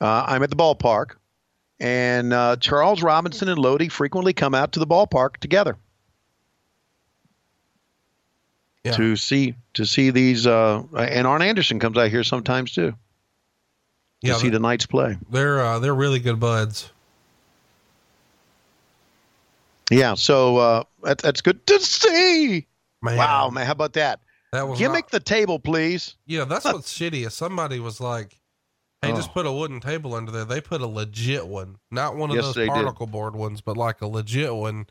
Uh, 0.00 0.24
I'm 0.26 0.42
at 0.42 0.48
the 0.48 0.56
ballpark, 0.56 1.16
and 1.78 2.32
uh, 2.32 2.56
Charles 2.56 3.02
Robinson 3.02 3.48
and 3.50 3.58
Lodi 3.58 3.88
frequently 3.88 4.32
come 4.32 4.54
out 4.54 4.72
to 4.72 4.80
the 4.80 4.86
ballpark 4.86 5.36
together 5.36 5.76
Yeah. 8.84 8.92
to 8.92 9.16
see 9.16 9.54
to 9.74 9.84
see 9.84 10.08
these. 10.10 10.46
Uh, 10.46 10.82
and 10.96 11.26
Arn 11.26 11.42
Anderson 11.42 11.78
comes 11.78 11.98
out 11.98 12.08
here 12.08 12.24
sometimes 12.24 12.72
too. 12.72 12.94
Yeah, 14.22 14.34
to 14.34 14.38
see 14.40 14.48
the 14.48 14.58
Knights 14.58 14.86
play. 14.86 15.18
They're 15.30 15.60
uh, 15.62 15.78
they're 15.78 15.94
really 15.94 16.20
good 16.20 16.40
buds. 16.40 16.90
Yeah, 19.90 20.14
so 20.14 20.56
uh, 20.56 20.84
that, 21.02 21.18
that's 21.18 21.40
good 21.42 21.66
to 21.66 21.80
see. 21.80 22.66
Man, 23.02 23.16
Wow, 23.16 23.50
man, 23.50 23.66
how 23.66 23.72
about 23.72 23.94
that? 23.94 24.20
that 24.52 24.66
was 24.68 24.78
Gimmick 24.78 25.04
not- 25.06 25.10
the 25.12 25.20
table, 25.20 25.58
please. 25.58 26.16
Yeah, 26.26 26.44
that's 26.44 26.64
what's 26.72 26.92
shitty. 26.92 27.26
Is 27.26 27.34
somebody 27.34 27.80
was 27.80 28.00
like, 28.00 28.38
"Hey, 29.02 29.12
just 29.12 29.30
Oh. 29.30 29.32
put 29.32 29.46
a 29.46 29.52
wooden 29.52 29.80
table 29.80 30.14
under 30.14 30.30
there." 30.32 30.44
They 30.44 30.60
put 30.60 30.80
a 30.80 30.86
legit 30.86 31.46
one, 31.46 31.76
not 31.90 32.16
one 32.16 32.30
of 32.30 32.36
Yes, 32.36 32.46
those 32.46 32.54
they 32.56 32.66
did. 32.66 32.72
particle 32.74 33.06
board 33.06 33.34
ones, 33.36 33.60
but 33.60 33.76
like 33.76 34.00
a 34.02 34.06
legit 34.06 34.54
one 34.54 34.86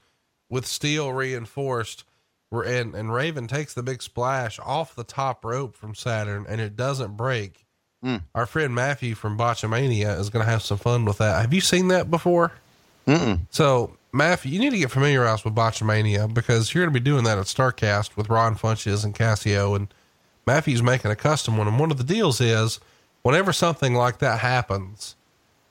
with 0.50 0.66
steel 0.66 1.12
reinforced. 1.14 2.04
And 2.52 2.96
and 2.96 3.14
Raven 3.14 3.48
takes 3.48 3.76
the 3.76 3.84
big 3.84 4.02
splash 4.02 4.58
off 4.60 4.96
the 4.96 5.04
top 5.04 5.46
rope 5.46 5.76
from 5.76 5.94
Saturn, 5.94 6.46
and 6.50 6.60
it 6.60 6.76
doesn't 6.76 7.16
break. 7.16 7.68
Hmm. 8.02 8.18
Our 8.34 8.48
friend 8.48 8.74
Matthew 8.74 9.14
from 9.14 9.38
Botchamania 9.38 10.18
is 10.18 10.30
going 10.32 10.44
to 10.44 10.50
have 10.50 10.64
some 10.64 10.78
fun 10.80 11.06
with 11.06 11.18
that. 11.20 11.42
Have 11.42 11.54
you 11.54 11.62
seen 11.62 11.90
that 11.90 12.10
before? 12.10 12.54
Mm-mm. 13.06 13.42
So, 13.52 13.98
Matthew, 14.12 14.52
you 14.52 14.60
need 14.60 14.72
to 14.72 14.78
get 14.78 14.92
familiarized 14.92 15.46
with 15.46 15.54
Botchamania 15.54 16.34
because 16.34 16.74
you're 16.74 16.84
going 16.84 16.94
to 16.94 17.00
be 17.00 17.04
doing 17.04 17.24
that 17.26 17.38
at 17.38 17.46
Starrcast 17.46 18.18
with 18.18 18.30
Ron 18.30 18.56
Funches 18.56 19.06
and 19.06 19.14
Cassio. 19.14 19.76
And 19.76 19.94
Matthew's 20.48 20.82
making 20.82 21.12
a 21.12 21.16
custom 21.16 21.58
one. 21.58 21.68
And 21.68 21.80
one 21.80 21.92
of 21.92 21.98
the 21.98 22.04
deals 22.04 22.42
is 22.42 22.80
whenever 23.22 23.54
something 23.54 23.94
like 23.94 24.20
that 24.20 24.40
happens, 24.40 25.16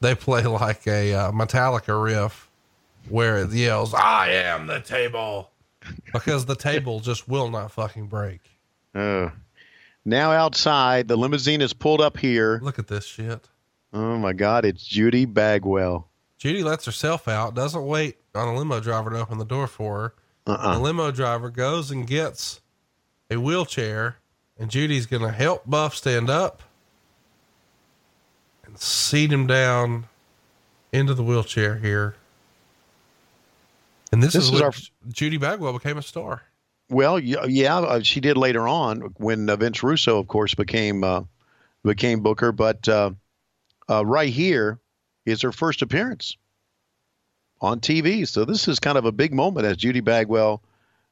they 0.00 0.14
play 0.14 0.42
like 0.46 0.86
a 0.86 1.14
uh, 1.14 1.32
Metallica 1.32 2.02
riff 2.02 2.48
where 3.08 3.38
it 3.38 3.50
yells, 3.50 3.94
I 3.94 4.30
am 4.30 4.66
the 4.66 4.80
table. 4.80 5.50
Because 6.12 6.46
the 6.46 6.56
table 6.56 7.00
just 7.00 7.28
will 7.28 7.50
not 7.50 7.72
fucking 7.72 8.06
break. 8.06 8.40
Uh, 8.94 9.30
now 10.04 10.30
outside, 10.30 11.08
the 11.08 11.16
limousine 11.16 11.60
is 11.60 11.72
pulled 11.72 12.00
up 12.00 12.16
here. 12.16 12.60
Look 12.62 12.78
at 12.78 12.88
this 12.88 13.04
shit. 13.04 13.48
Oh 13.92 14.18
my 14.18 14.32
God, 14.32 14.64
it's 14.64 14.84
Judy 14.84 15.24
Bagwell. 15.24 16.08
Judy 16.38 16.62
lets 16.62 16.84
herself 16.86 17.26
out, 17.28 17.54
doesn't 17.54 17.84
wait 17.84 18.16
on 18.34 18.48
a 18.48 18.56
limo 18.56 18.80
driver 18.80 19.10
to 19.10 19.18
open 19.18 19.38
the 19.38 19.44
door 19.44 19.66
for 19.66 19.98
her. 20.00 20.14
The 20.44 20.52
Uh-uh. 20.52 20.78
limo 20.78 21.10
driver 21.10 21.50
goes 21.50 21.90
and 21.90 22.06
gets 22.06 22.60
a 23.30 23.36
wheelchair, 23.36 24.16
and 24.56 24.70
Judy's 24.70 25.06
going 25.06 25.22
to 25.22 25.32
help 25.32 25.68
Buff 25.68 25.94
stand 25.96 26.30
up 26.30 26.62
and 28.64 28.78
seat 28.78 29.32
him 29.32 29.46
down 29.46 30.06
into 30.92 31.12
the 31.12 31.22
wheelchair 31.24 31.76
here. 31.76 32.14
And 34.12 34.22
this, 34.22 34.32
This 34.32 34.44
is, 34.44 34.52
is 34.54 34.60
our- 34.62 34.72
Judy 35.12 35.36
Bagwell 35.36 35.74
became 35.74 35.98
a 35.98 36.02
star. 36.02 36.42
Well, 36.88 37.18
yeah, 37.18 37.78
uh, 37.80 38.00
she 38.00 38.20
did 38.20 38.38
later 38.38 38.66
on 38.66 39.00
when 39.18 39.50
uh, 39.50 39.56
Vince 39.56 39.82
Russo, 39.82 40.18
of 40.18 40.28
course, 40.28 40.54
became 40.54 41.04
uh, 41.04 41.22
became 41.84 42.20
Booker. 42.22 42.50
But 42.50 42.88
uh, 42.88 43.10
uh, 43.90 44.06
right 44.06 44.32
here 44.32 44.78
is 45.30 45.42
her 45.42 45.52
first 45.52 45.82
appearance 45.82 46.36
on 47.60 47.80
TV. 47.80 48.26
So 48.26 48.44
this 48.44 48.68
is 48.68 48.78
kind 48.78 48.98
of 48.98 49.04
a 49.04 49.12
big 49.12 49.34
moment 49.34 49.66
as 49.66 49.76
Judy 49.76 50.00
Bagwell, 50.00 50.62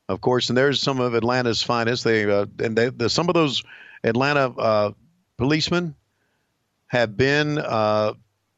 of 0.09 0.21
course. 0.21 0.49
And 0.49 0.57
there's 0.57 0.81
some 0.81 1.01
of 1.01 1.15
Atlanta's 1.15 1.63
finest. 1.63 2.05
They 2.05 2.31
uh, 2.31 2.47
and 2.59 2.77
they, 2.77 2.91
the, 2.91 3.11
some 3.11 3.29
of 3.29 3.35
those 3.35 3.63
Atlanta 4.05 4.51
uh, 4.59 4.93
policemen 5.37 5.95
have 6.89 7.17
been 7.17 7.59
uh, 7.59 8.15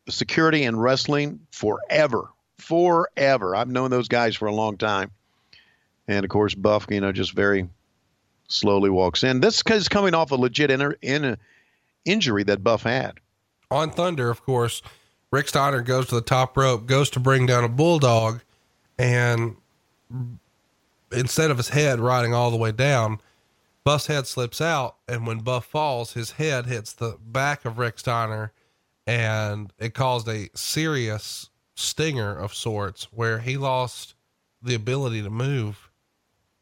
security 0.08 0.64
and 0.64 0.80
wrestling 0.80 1.40
forever, 1.50 2.28
forever. 2.58 3.56
I've 3.56 3.68
known 3.68 3.90
those 3.90 4.08
guys 4.08 4.36
for 4.36 4.46
a 4.46 4.54
long 4.54 4.76
time. 4.76 5.10
And 6.06 6.24
of 6.24 6.30
course, 6.30 6.54
Buff, 6.54 6.86
you 6.90 7.00
know, 7.00 7.12
just 7.12 7.32
very 7.32 7.68
slowly 8.48 8.90
walks 8.90 9.24
in. 9.24 9.40
This 9.40 9.62
is 9.70 9.88
coming 9.88 10.14
off 10.14 10.30
a 10.30 10.36
legit 10.36 10.70
in, 10.70 10.94
in 11.02 11.36
injury 12.04 12.44
that 12.44 12.64
Buff 12.64 12.82
had. 12.82 13.14
on 13.70 13.90
Thunder, 13.90 14.30
of 14.30 14.42
course, 14.42 14.82
Rick 15.30 15.48
Steiner 15.48 15.82
goes 15.82 16.06
to 16.08 16.14
the 16.14 16.20
top 16.20 16.56
rope, 16.56 16.86
goes 16.86 17.10
to 17.10 17.20
bring 17.20 17.46
down 17.46 17.64
a 17.64 17.68
bulldog, 17.68 18.40
and 18.98 19.56
instead 21.12 21.50
of 21.50 21.56
his 21.56 21.68
head 21.68 22.00
riding 22.00 22.32
all 22.32 22.50
the 22.50 22.56
way 22.56 22.72
down, 22.72 23.20
Buff's 23.84 24.06
head 24.06 24.26
slips 24.26 24.60
out, 24.60 24.96
and 25.06 25.26
when 25.26 25.40
Buff 25.40 25.64
falls, 25.64 26.12
his 26.12 26.32
head 26.32 26.66
hits 26.66 26.92
the 26.92 27.16
back 27.24 27.64
of 27.64 27.78
Rick 27.78 27.98
Steiner, 27.98 28.52
and 29.06 29.72
it 29.78 29.94
caused 29.94 30.28
a 30.28 30.50
serious 30.54 31.50
stinger 31.74 32.36
of 32.36 32.54
sorts 32.54 33.04
where 33.12 33.38
he 33.38 33.56
lost 33.56 34.14
the 34.62 34.74
ability 34.74 35.22
to 35.22 35.30
move 35.30 35.90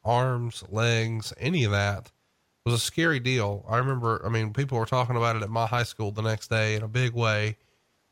arms, 0.04 0.62
legs, 0.70 1.32
any 1.38 1.64
of 1.64 1.72
that. 1.72 2.12
It 2.64 2.70
was 2.70 2.74
a 2.74 2.84
scary 2.84 3.18
deal. 3.18 3.64
I 3.68 3.78
remember, 3.78 4.22
I 4.24 4.28
mean, 4.28 4.52
people 4.52 4.78
were 4.78 4.86
talking 4.86 5.16
about 5.16 5.36
it 5.36 5.42
at 5.42 5.50
my 5.50 5.66
high 5.66 5.82
school 5.84 6.12
the 6.12 6.22
next 6.22 6.48
day 6.48 6.74
in 6.74 6.82
a 6.82 6.88
big 6.88 7.12
way. 7.12 7.56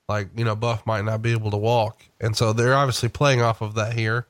Like, 0.09 0.29
you 0.37 0.45
know, 0.45 0.55
Buff 0.55 0.87
might 0.87 1.05
not 1.05 1.23
be 1.23 1.33
able 1.33 1.51
to 1.51 1.57
walk. 1.57 2.05
And 2.21 2.37
so 2.37 2.53
they're 2.53 2.75
obviously 2.75 3.09
playing 3.09 3.41
off 3.41 3.63
of 3.63 3.75
that 3.75 3.95
here, 3.95 4.27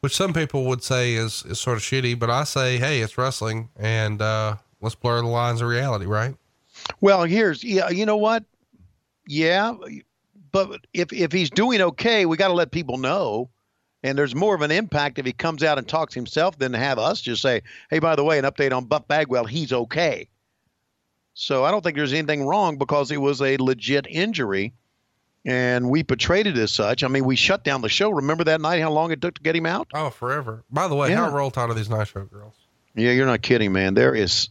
which 0.00 0.16
some 0.16 0.32
people 0.32 0.64
would 0.66 0.82
say 0.82 1.14
is, 1.14 1.44
is 1.44 1.58
sort 1.58 1.76
of 1.76 1.82
shitty, 1.82 2.18
but 2.18 2.30
I 2.30 2.44
say, 2.44 2.78
hey, 2.78 3.00
it's 3.00 3.18
wrestling 3.18 3.70
and, 3.76 4.22
uh, 4.22 4.56
let's 4.80 4.94
blur 4.94 5.20
the 5.20 5.28
lines 5.28 5.60
of 5.60 5.68
reality, 5.68 6.06
right? 6.06 6.34
Well, 7.00 7.24
here's 7.24 7.62
yeah, 7.62 7.90
you 7.90 8.06
know 8.06 8.16
what? 8.16 8.44
Yeah, 9.26 9.74
but 10.52 10.86
if 10.92 11.12
if 11.12 11.32
he's 11.32 11.50
doing 11.50 11.80
okay, 11.80 12.26
we 12.26 12.36
got 12.36 12.48
to 12.48 12.54
let 12.54 12.70
people 12.70 12.98
know. 12.98 13.50
And 14.02 14.16
there's 14.16 14.34
more 14.34 14.54
of 14.54 14.62
an 14.62 14.70
impact 14.70 15.18
if 15.18 15.26
he 15.26 15.32
comes 15.32 15.62
out 15.62 15.76
and 15.76 15.86
talks 15.86 16.14
himself 16.14 16.56
than 16.56 16.72
to 16.72 16.78
have 16.78 16.98
us 16.98 17.20
just 17.20 17.42
say, 17.42 17.62
"Hey, 17.90 17.98
by 17.98 18.16
the 18.16 18.24
way, 18.24 18.38
an 18.38 18.46
update 18.46 18.74
on 18.74 18.86
Buff 18.86 19.06
Bagwell, 19.06 19.44
he's 19.44 19.74
okay." 19.74 20.26
So 21.34 21.64
I 21.64 21.70
don't 21.70 21.84
think 21.84 21.96
there's 21.96 22.14
anything 22.14 22.46
wrong 22.46 22.78
because 22.78 23.10
it 23.10 23.18
was 23.18 23.42
a 23.42 23.58
legit 23.58 24.06
injury, 24.08 24.72
and 25.44 25.88
we 25.90 26.02
portrayed 26.02 26.46
it 26.46 26.56
as 26.58 26.70
such. 26.70 27.02
I 27.02 27.08
mean, 27.08 27.24
we 27.24 27.36
shut 27.36 27.64
down 27.64 27.80
the 27.82 27.88
show. 27.88 28.10
Remember 28.10 28.44
that 28.44 28.60
night? 28.60 28.80
How 28.80 28.90
long 28.90 29.10
it 29.10 29.20
took 29.20 29.34
to 29.34 29.42
get 29.42 29.56
him 29.56 29.66
out? 29.66 29.88
Oh, 29.94 30.10
forever. 30.10 30.64
By 30.70 30.88
the 30.88 30.94
way, 30.94 31.10
Yeah. 31.10 31.28
how 31.28 31.30
roll 31.34 31.50
tide 31.50 31.70
are 31.70 31.74
these 31.74 31.88
Nitro 31.90 32.24
girls? 32.26 32.54
Yeah, 32.94 33.12
you're 33.12 33.26
not 33.26 33.42
kidding, 33.42 33.72
man. 33.72 33.94
There 33.94 34.14
is, 34.14 34.48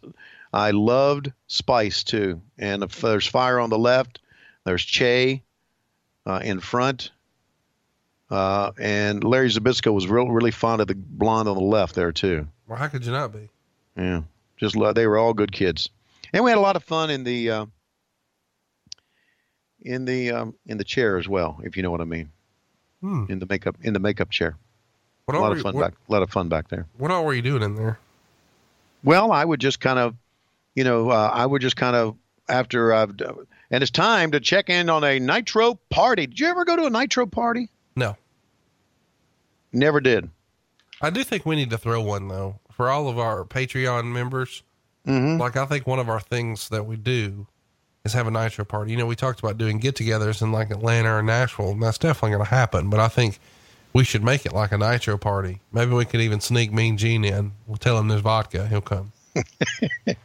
I 0.53 0.71
loved 0.71 1.31
Spice 1.47 2.03
too, 2.03 2.41
and 2.57 2.83
if 2.83 3.01
there's 3.01 3.27
Fire 3.27 3.59
on 3.59 3.69
the 3.69 3.77
left, 3.77 4.19
there's 4.63 4.83
Che 4.83 5.43
uh, 6.25 6.39
in 6.43 6.59
front, 6.59 7.11
uh, 8.31 8.71
and 8.79 9.23
Larry 9.23 9.49
Zbyszko 9.49 9.93
was 9.93 10.07
real, 10.07 10.29
really 10.29 10.51
fond 10.51 10.81
of 10.81 10.87
the 10.87 10.95
blonde 10.95 11.49
on 11.49 11.55
the 11.57 11.63
left 11.63 11.95
there 11.95 12.11
too. 12.11 12.47
Well, 12.67 12.77
how 12.77 12.87
could 12.87 13.05
you 13.05 13.11
not 13.11 13.33
be? 13.33 13.49
Yeah, 13.97 14.21
just 14.57 14.75
love. 14.75 14.95
They 14.95 15.07
were 15.07 15.17
all 15.17 15.33
good 15.33 15.51
kids, 15.51 15.89
and 16.33 16.43
we 16.43 16.51
had 16.51 16.57
a 16.57 16.61
lot 16.61 16.75
of 16.75 16.83
fun 16.83 17.09
in 17.09 17.23
the 17.23 17.49
uh, 17.51 17.65
in 19.81 20.05
the 20.05 20.31
um, 20.31 20.55
in 20.65 20.77
the 20.77 20.83
chair 20.83 21.17
as 21.17 21.27
well, 21.27 21.59
if 21.63 21.75
you 21.77 21.83
know 21.83 21.91
what 21.91 22.01
I 22.01 22.05
mean. 22.05 22.31
Hmm. 23.01 23.25
In 23.29 23.39
the 23.39 23.45
makeup 23.49 23.77
in 23.81 23.93
the 23.93 23.99
makeup 23.99 24.29
chair, 24.29 24.57
What 25.25 25.37
a 25.37 25.39
lot 25.39 25.51
of 25.53 25.57
you, 25.59 25.63
fun 25.63 25.75
what, 25.75 25.81
back, 25.81 25.93
a 26.07 26.11
lot 26.11 26.21
of 26.21 26.29
fun 26.29 26.49
back 26.49 26.67
there. 26.67 26.85
what 26.97 27.11
all 27.11 27.23
were 27.25 27.33
you 27.33 27.41
doing 27.41 27.63
in 27.63 27.75
there? 27.75 27.97
Well, 29.03 29.31
I 29.31 29.45
would 29.45 29.61
just 29.61 29.79
kind 29.79 29.97
of, 29.97 30.15
you 30.75 30.83
know, 30.83 31.09
uh, 31.09 31.31
I 31.33 31.45
would 31.45 31.61
just 31.61 31.77
kind 31.77 31.95
of 31.95 32.17
after 32.49 32.91
I've, 32.93 33.15
d- 33.15 33.25
and 33.71 33.81
it's 33.81 33.91
time 33.91 34.31
to 34.31 34.41
check 34.41 34.69
in 34.69 34.89
on 34.89 35.05
a 35.05 35.17
nitro 35.19 35.75
party. 35.89 36.27
Did 36.27 36.39
you 36.41 36.47
ever 36.47 36.65
go 36.65 36.75
to 36.75 36.85
a 36.85 36.89
nitro 36.89 37.25
party? 37.25 37.69
No. 37.95 38.17
Never 39.71 40.01
did. 40.01 40.29
I 41.01 41.09
do 41.11 41.23
think 41.23 41.45
we 41.45 41.55
need 41.55 41.69
to 41.69 41.77
throw 41.77 42.01
one 42.01 42.27
though 42.27 42.59
for 42.71 42.89
all 42.89 43.07
of 43.07 43.17
our 43.17 43.45
Patreon 43.45 44.05
members. 44.11 44.63
Mm-hmm. 45.07 45.39
Like 45.39 45.55
I 45.55 45.65
think 45.65 45.87
one 45.87 45.99
of 45.99 46.09
our 46.09 46.19
things 46.19 46.67
that 46.69 46.85
we 46.85 46.97
do 46.97 47.47
is 48.05 48.13
have 48.13 48.27
a 48.27 48.31
nitro 48.31 48.65
party. 48.65 48.91
You 48.91 48.97
know, 48.97 49.05
we 49.05 49.15
talked 49.15 49.39
about 49.39 49.57
doing 49.57 49.79
get-togethers 49.79 50.41
in 50.41 50.51
like 50.51 50.71
Atlanta 50.71 51.15
or 51.15 51.23
Nashville, 51.23 51.71
and 51.71 51.83
that's 51.83 51.97
definitely 51.97 52.31
going 52.31 52.43
to 52.45 52.49
happen. 52.49 52.89
But 52.89 52.99
I 52.99 53.07
think 53.07 53.39
we 53.93 54.03
should 54.03 54.23
make 54.23 54.45
it 54.45 54.53
like 54.53 54.71
a 54.71 54.77
nitro 54.77 55.17
party. 55.17 55.59
Maybe 55.73 55.91
we 55.93 56.05
could 56.05 56.21
even 56.21 56.39
sneak 56.41 56.71
Mean 56.71 56.97
Gene 56.97 57.25
in. 57.25 57.51
We'll 57.67 57.77
tell 57.77 57.97
him 57.99 58.07
there's 58.07 58.21
vodka. 58.21 58.67
He'll 58.67 58.81
come. 58.81 59.11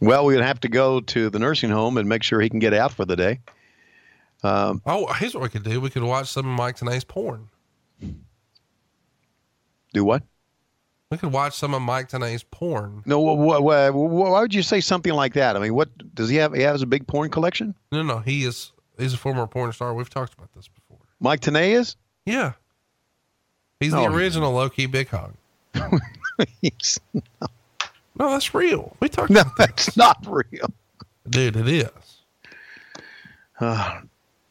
Well, 0.00 0.24
we'd 0.26 0.40
have 0.40 0.60
to 0.60 0.68
go 0.68 1.00
to 1.00 1.30
the 1.30 1.38
nursing 1.38 1.70
home 1.70 1.96
and 1.96 2.08
make 2.08 2.22
sure 2.24 2.40
he 2.40 2.50
can 2.50 2.58
get 2.58 2.74
out 2.74 2.92
for 2.92 3.04
the 3.04 3.14
day. 3.16 3.40
Um, 4.42 4.82
Oh, 4.84 5.10
here's 5.12 5.32
what 5.32 5.42
we 5.44 5.48
could 5.48 5.62
do. 5.62 5.80
We 5.80 5.90
could 5.90 6.02
watch 6.02 6.28
some 6.28 6.46
of 6.46 6.58
Mike 6.58 6.76
Tenay's 6.76 7.04
porn. 7.04 7.48
do 9.92 10.04
what? 10.04 10.22
We 11.14 11.18
could 11.18 11.32
watch 11.32 11.54
some 11.56 11.74
of 11.74 11.82
Mike 11.82 12.08
Tenay's 12.08 12.42
porn. 12.42 13.02
No, 13.06 13.18
wh- 13.20 13.58
wh- 13.58 13.92
wh- 13.92 13.94
why 13.94 14.40
would 14.40 14.54
you 14.54 14.62
say 14.62 14.80
something 14.80 15.12
like 15.12 15.34
that? 15.34 15.56
I 15.56 15.60
mean, 15.60 15.74
what 15.74 15.88
does 16.14 16.28
he 16.28 16.36
have? 16.36 16.52
He 16.54 16.62
has 16.62 16.82
a 16.82 16.86
big 16.86 17.06
porn 17.06 17.30
collection. 17.30 17.74
No, 17.92 18.02
no, 18.02 18.18
he 18.18 18.44
is 18.44 18.72
he's 18.98 19.14
a 19.14 19.16
former 19.16 19.46
porn 19.46 19.72
star. 19.72 19.94
We've 19.94 20.10
talked 20.10 20.34
about 20.34 20.52
this 20.54 20.68
before. 20.68 20.98
Mike 21.20 21.40
Tanay 21.40 21.70
is. 21.72 21.96
Yeah. 22.26 22.52
He's 23.80 23.92
Oh. 23.94 24.00
the 24.08 24.14
original 24.14 24.52
low 24.52 24.68
key 24.68 24.86
big 24.86 25.08
hog. 25.08 25.34
He's- 26.60 26.98
No, 28.16 28.30
that's 28.30 28.54
real. 28.54 28.96
We 29.00 29.08
talked 29.08 29.30
no, 29.30 29.42
that's 29.58 29.96
not 29.96 30.24
real. 30.28 30.68
Dude, 31.28 31.56
it 31.56 31.68
is. 31.68 31.90
Uh, 33.60 34.00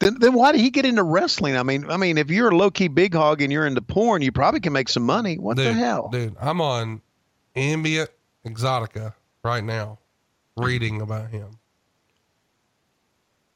then, 0.00 0.18
then 0.18 0.34
why 0.34 0.52
did 0.52 0.60
he 0.60 0.70
get 0.70 0.84
into 0.84 1.02
wrestling? 1.02 1.56
I 1.56 1.62
mean, 1.62 1.90
I 1.90 1.96
mean, 1.96 2.18
if 2.18 2.30
you're 2.30 2.50
a 2.50 2.56
low 2.56 2.70
key 2.70 2.88
big 2.88 3.14
hog 3.14 3.40
and 3.40 3.52
you're 3.52 3.66
into 3.66 3.82
porn, 3.82 4.22
you 4.22 4.32
probably 4.32 4.60
can 4.60 4.72
make 4.72 4.88
some 4.88 5.04
money. 5.04 5.36
What 5.38 5.56
dude, 5.56 5.68
the 5.68 5.72
hell? 5.72 6.08
Dude, 6.10 6.36
I'm 6.40 6.60
on 6.60 7.00
Ambient 7.56 8.10
Exotica 8.44 9.14
right 9.42 9.64
now 9.64 9.98
reading 10.56 11.00
about 11.00 11.30
him. 11.30 11.58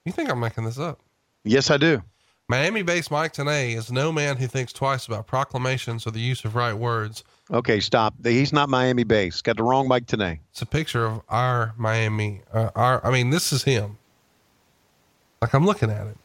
You 0.05 0.13
think 0.13 0.31
I'm 0.31 0.41
making 0.41 0.65
this 0.65 0.79
up? 0.79 1.01
Yes, 1.45 1.71
I 1.71 1.77
do. 1.77 2.03
Miami 2.51 2.81
based 2.81 3.11
Mike 3.11 3.35
Tenay 3.35 3.77
is 3.77 3.93
no 3.93 4.11
man 4.11 4.39
who 4.39 4.47
thinks 4.47 4.73
twice 4.73 5.07
about 5.07 5.27
proclamations 5.27 6.07
or 6.07 6.13
the 6.13 6.21
use 6.21 6.47
of 6.47 6.55
right 6.55 6.73
words. 6.73 7.23
Okay, 7.51 7.79
stop. 7.79 8.15
He's 8.25 8.55
not 8.55 8.71
Miami 8.71 9.05
based. 9.05 9.45
Got 9.45 9.59
the 9.59 9.63
wrong 9.63 9.87
Mike 9.87 10.07
today. 10.07 10.41
It's 10.53 10.63
a 10.63 10.67
picture 10.67 11.05
of 11.05 11.21
our 11.29 11.75
Miami. 11.77 12.41
Uh, 12.51 12.71
our, 12.75 13.05
I 13.05 13.11
mean, 13.11 13.29
this 13.29 13.53
is 13.53 13.65
him. 13.65 13.99
Like 15.43 15.53
I'm 15.53 15.67
looking 15.67 15.91
at 15.91 16.07
it. 16.07 16.17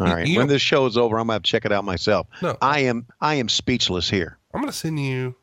All 0.00 0.06
right. 0.06 0.26
You- 0.26 0.38
when 0.38 0.48
this 0.48 0.62
show 0.62 0.86
is 0.86 0.96
over, 0.96 1.18
I'm 1.18 1.26
gonna 1.26 1.34
have 1.34 1.42
to 1.42 1.50
check 1.50 1.64
it 1.64 1.72
out 1.72 1.84
myself. 1.84 2.26
No. 2.42 2.56
I 2.60 2.80
am 2.80 3.06
I 3.20 3.34
am 3.36 3.48
speechless 3.48 4.08
here. 4.10 4.38
I'm 4.52 4.60
gonna 4.60 4.72
send 4.72 4.98
you 5.00 5.34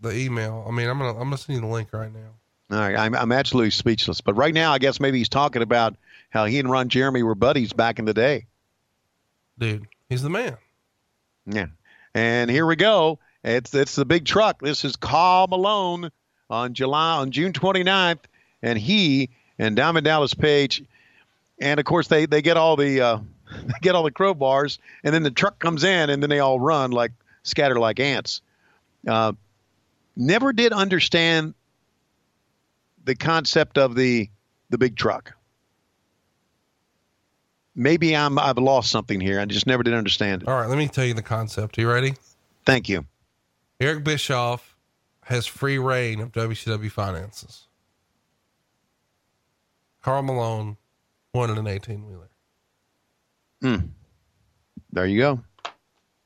the 0.00 0.14
email. 0.16 0.64
I 0.68 0.70
mean, 0.70 0.88
I'm 0.88 0.98
gonna 0.98 1.12
I'm 1.18 1.24
gonna 1.24 1.38
send 1.38 1.56
you 1.56 1.60
the 1.62 1.72
link 1.72 1.92
right 1.92 2.12
now. 2.12 2.30
All 2.70 2.78
right, 2.78 2.96
I'm 2.96 3.14
I'm 3.14 3.32
absolutely 3.32 3.70
speechless. 3.70 4.20
But 4.20 4.34
right 4.34 4.54
now, 4.54 4.72
I 4.72 4.78
guess 4.78 4.98
maybe 5.00 5.18
he's 5.18 5.28
talking 5.28 5.62
about 5.62 5.96
how 6.30 6.44
he 6.46 6.58
and 6.58 6.70
Ron 6.70 6.88
Jeremy 6.88 7.22
were 7.22 7.34
buddies 7.34 7.72
back 7.72 7.98
in 7.98 8.04
the 8.04 8.14
day. 8.14 8.46
Dude, 9.58 9.86
he's 10.08 10.22
the 10.22 10.30
man. 10.30 10.56
Yeah. 11.46 11.66
And 12.14 12.50
here 12.50 12.66
we 12.66 12.76
go. 12.76 13.18
It's 13.44 13.74
it's 13.74 13.94
the 13.94 14.04
big 14.04 14.24
truck. 14.24 14.60
This 14.60 14.84
is 14.84 14.96
Karl 14.96 15.46
Malone 15.48 16.10
on 16.50 16.74
July 16.74 17.16
on 17.18 17.30
June 17.30 17.52
29th, 17.52 18.20
and 18.62 18.78
he 18.78 19.30
and 19.58 19.76
Diamond 19.76 20.04
Dallas 20.04 20.34
Page, 20.34 20.82
and 21.60 21.78
of 21.78 21.84
course 21.86 22.08
they 22.08 22.26
they 22.26 22.40
get 22.42 22.56
all 22.56 22.76
the 22.76 23.00
uh, 23.00 23.18
they 23.66 23.74
get 23.80 23.94
all 23.94 24.02
the 24.02 24.12
crowbars, 24.12 24.78
and 25.02 25.14
then 25.14 25.22
the 25.22 25.30
truck 25.30 25.58
comes 25.58 25.84
in, 25.84 26.10
and 26.10 26.22
then 26.22 26.30
they 26.30 26.40
all 26.40 26.60
run 26.60 26.90
like 26.90 27.12
scatter 27.42 27.78
like 27.78 28.00
ants. 28.00 28.42
Uh, 29.06 29.32
never 30.16 30.52
did 30.52 30.72
understand 30.72 31.54
the 33.04 33.14
concept 33.14 33.78
of 33.78 33.94
the 33.94 34.28
the 34.70 34.78
big 34.78 34.96
truck. 34.96 35.34
Maybe 37.74 38.16
I'm 38.16 38.38
I've 38.38 38.58
lost 38.58 38.90
something 38.90 39.20
here. 39.20 39.40
I 39.40 39.44
just 39.44 39.66
never 39.66 39.82
did 39.82 39.94
understand 39.94 40.42
it. 40.42 40.48
All 40.48 40.54
right, 40.54 40.68
let 40.68 40.78
me 40.78 40.88
tell 40.88 41.04
you 41.04 41.14
the 41.14 41.22
concept. 41.22 41.78
Are 41.78 41.80
you 41.80 41.90
ready? 41.90 42.14
Thank 42.64 42.88
you. 42.88 43.04
Eric 43.80 44.04
Bischoff 44.04 44.76
has 45.24 45.46
free 45.46 45.78
reign 45.78 46.20
of 46.20 46.32
WCW 46.32 46.90
finances. 46.90 47.66
Karl 50.02 50.22
Malone 50.22 50.76
wanted 51.32 51.58
an 51.58 51.66
18 51.66 52.06
wheeler. 52.06 52.28
Hmm. 53.64 53.76
There 54.92 55.06
you 55.06 55.18
go. 55.18 55.40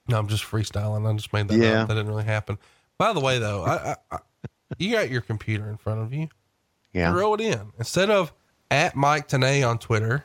No, 0.08 0.18
I'm 0.18 0.26
just 0.26 0.42
freestyling. 0.42 1.08
I 1.08 1.14
just 1.16 1.32
made 1.32 1.46
that 1.48 1.56
Yeah. 1.58 1.82
up. 1.82 1.88
That 1.88 1.94
didn't 1.94 2.08
really 2.08 2.24
happen. 2.24 2.58
By 2.98 3.12
the 3.12 3.20
way, 3.20 3.38
though, 3.38 3.62
I, 3.62 3.92
I, 3.92 3.96
I, 4.10 4.18
you 4.76 4.90
got 4.90 5.08
your 5.08 5.20
computer 5.20 5.70
in 5.70 5.76
front 5.76 6.00
of 6.00 6.12
you. 6.12 6.28
Yeah. 6.92 7.12
Throw 7.12 7.34
it 7.34 7.40
in. 7.40 7.72
Instead 7.78 8.10
of 8.10 8.32
at 8.72 8.96
Mike 8.96 9.28
Tenay 9.28 9.66
on 9.68 9.78
Twitter, 9.78 10.24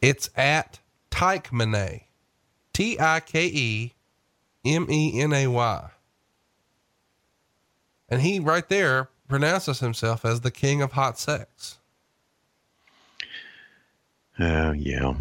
it's 0.00 0.30
at 0.36 0.78
Tyke 1.10 1.50
Menay. 1.50 2.02
T 2.72 3.00
I 3.00 3.18
K 3.18 3.46
E 3.46 3.94
M 4.64 4.86
E 4.88 5.20
N 5.20 5.32
A 5.32 5.48
Y. 5.48 5.90
And 8.08 8.20
he 8.22 8.38
right 8.38 8.68
there 8.68 9.08
pronounces 9.26 9.80
himself 9.80 10.24
as 10.24 10.42
the 10.42 10.52
king 10.52 10.82
of 10.82 10.92
hot 10.92 11.18
sex. 11.18 11.78
Oh, 14.38 14.70
yeah. 14.72 15.14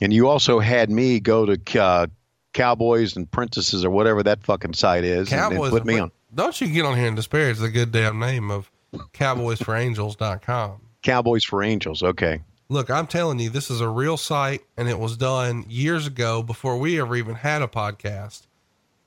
And 0.00 0.12
you 0.12 0.28
also 0.28 0.58
had 0.60 0.90
me 0.90 1.20
go 1.20 1.46
to 1.46 1.80
uh, 1.82 2.06
Cowboys 2.52 3.16
and 3.16 3.30
Princesses 3.30 3.84
or 3.84 3.90
whatever 3.90 4.22
that 4.22 4.42
fucking 4.44 4.74
site 4.74 5.04
is 5.04 5.32
and- 5.32 5.40
and, 5.40 5.52
Cowboys. 5.52 5.70
put 5.70 5.84
me 5.84 5.98
on 5.98 6.10
Don't 6.34 6.60
you 6.60 6.68
get 6.68 6.84
on 6.84 6.96
here 6.96 7.06
and 7.08 7.16
disparage 7.16 7.58
the 7.58 7.68
good 7.68 7.92
damn 7.92 8.18
name 8.18 8.50
of 8.50 8.70
cowboysforangels.com. 9.12 10.80
Cowboys 11.02 11.44
for 11.44 11.62
Angels. 11.62 12.02
Okay. 12.02 12.40
Look, 12.70 12.90
I'm 12.90 13.06
telling 13.06 13.38
you, 13.38 13.48
this 13.50 13.70
is 13.70 13.80
a 13.80 13.88
real 13.88 14.16
site 14.16 14.62
and 14.76 14.88
it 14.88 14.98
was 14.98 15.16
done 15.16 15.64
years 15.68 16.06
ago 16.06 16.42
before 16.42 16.78
we 16.78 17.00
ever 17.00 17.16
even 17.16 17.34
had 17.36 17.62
a 17.62 17.66
podcast. 17.66 18.42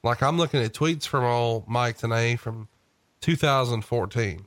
Like 0.04 0.24
I'm 0.24 0.38
looking 0.38 0.62
at 0.64 0.74
tweets 0.74 1.06
from 1.06 1.24
old 1.24 1.68
Mike 1.68 2.00
Tenay 2.00 2.40
from 2.40 2.68
2014. 3.22 4.46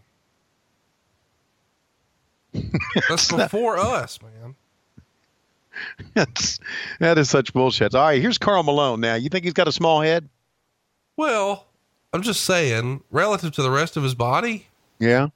That's 3.09 3.31
before 3.31 3.79
us, 3.79 4.21
man. 4.23 4.55
That's, 6.15 6.61
that 7.01 7.19
is 7.19 7.29
such 7.31 7.53
bullshit. 7.53 7.95
All 7.95 8.05
right, 8.07 8.21
here's 8.21 8.39
Karl 8.39 8.63
Malone 8.63 9.01
now. 9.01 9.15
You 9.15 9.29
think 9.29 9.45
he's 9.45 9.53
got 9.55 9.69
a 9.69 9.73
small 9.73 10.01
head? 10.01 10.29
Well, 11.17 11.67
I'm 12.13 12.23
just 12.23 12.45
saying, 12.45 13.03
relative 13.11 13.53
to 13.53 13.63
the 13.63 13.71
rest 13.71 13.97
of 13.97 14.03
his 14.03 14.15
body, 14.15 14.67
Yeah. 14.99 15.29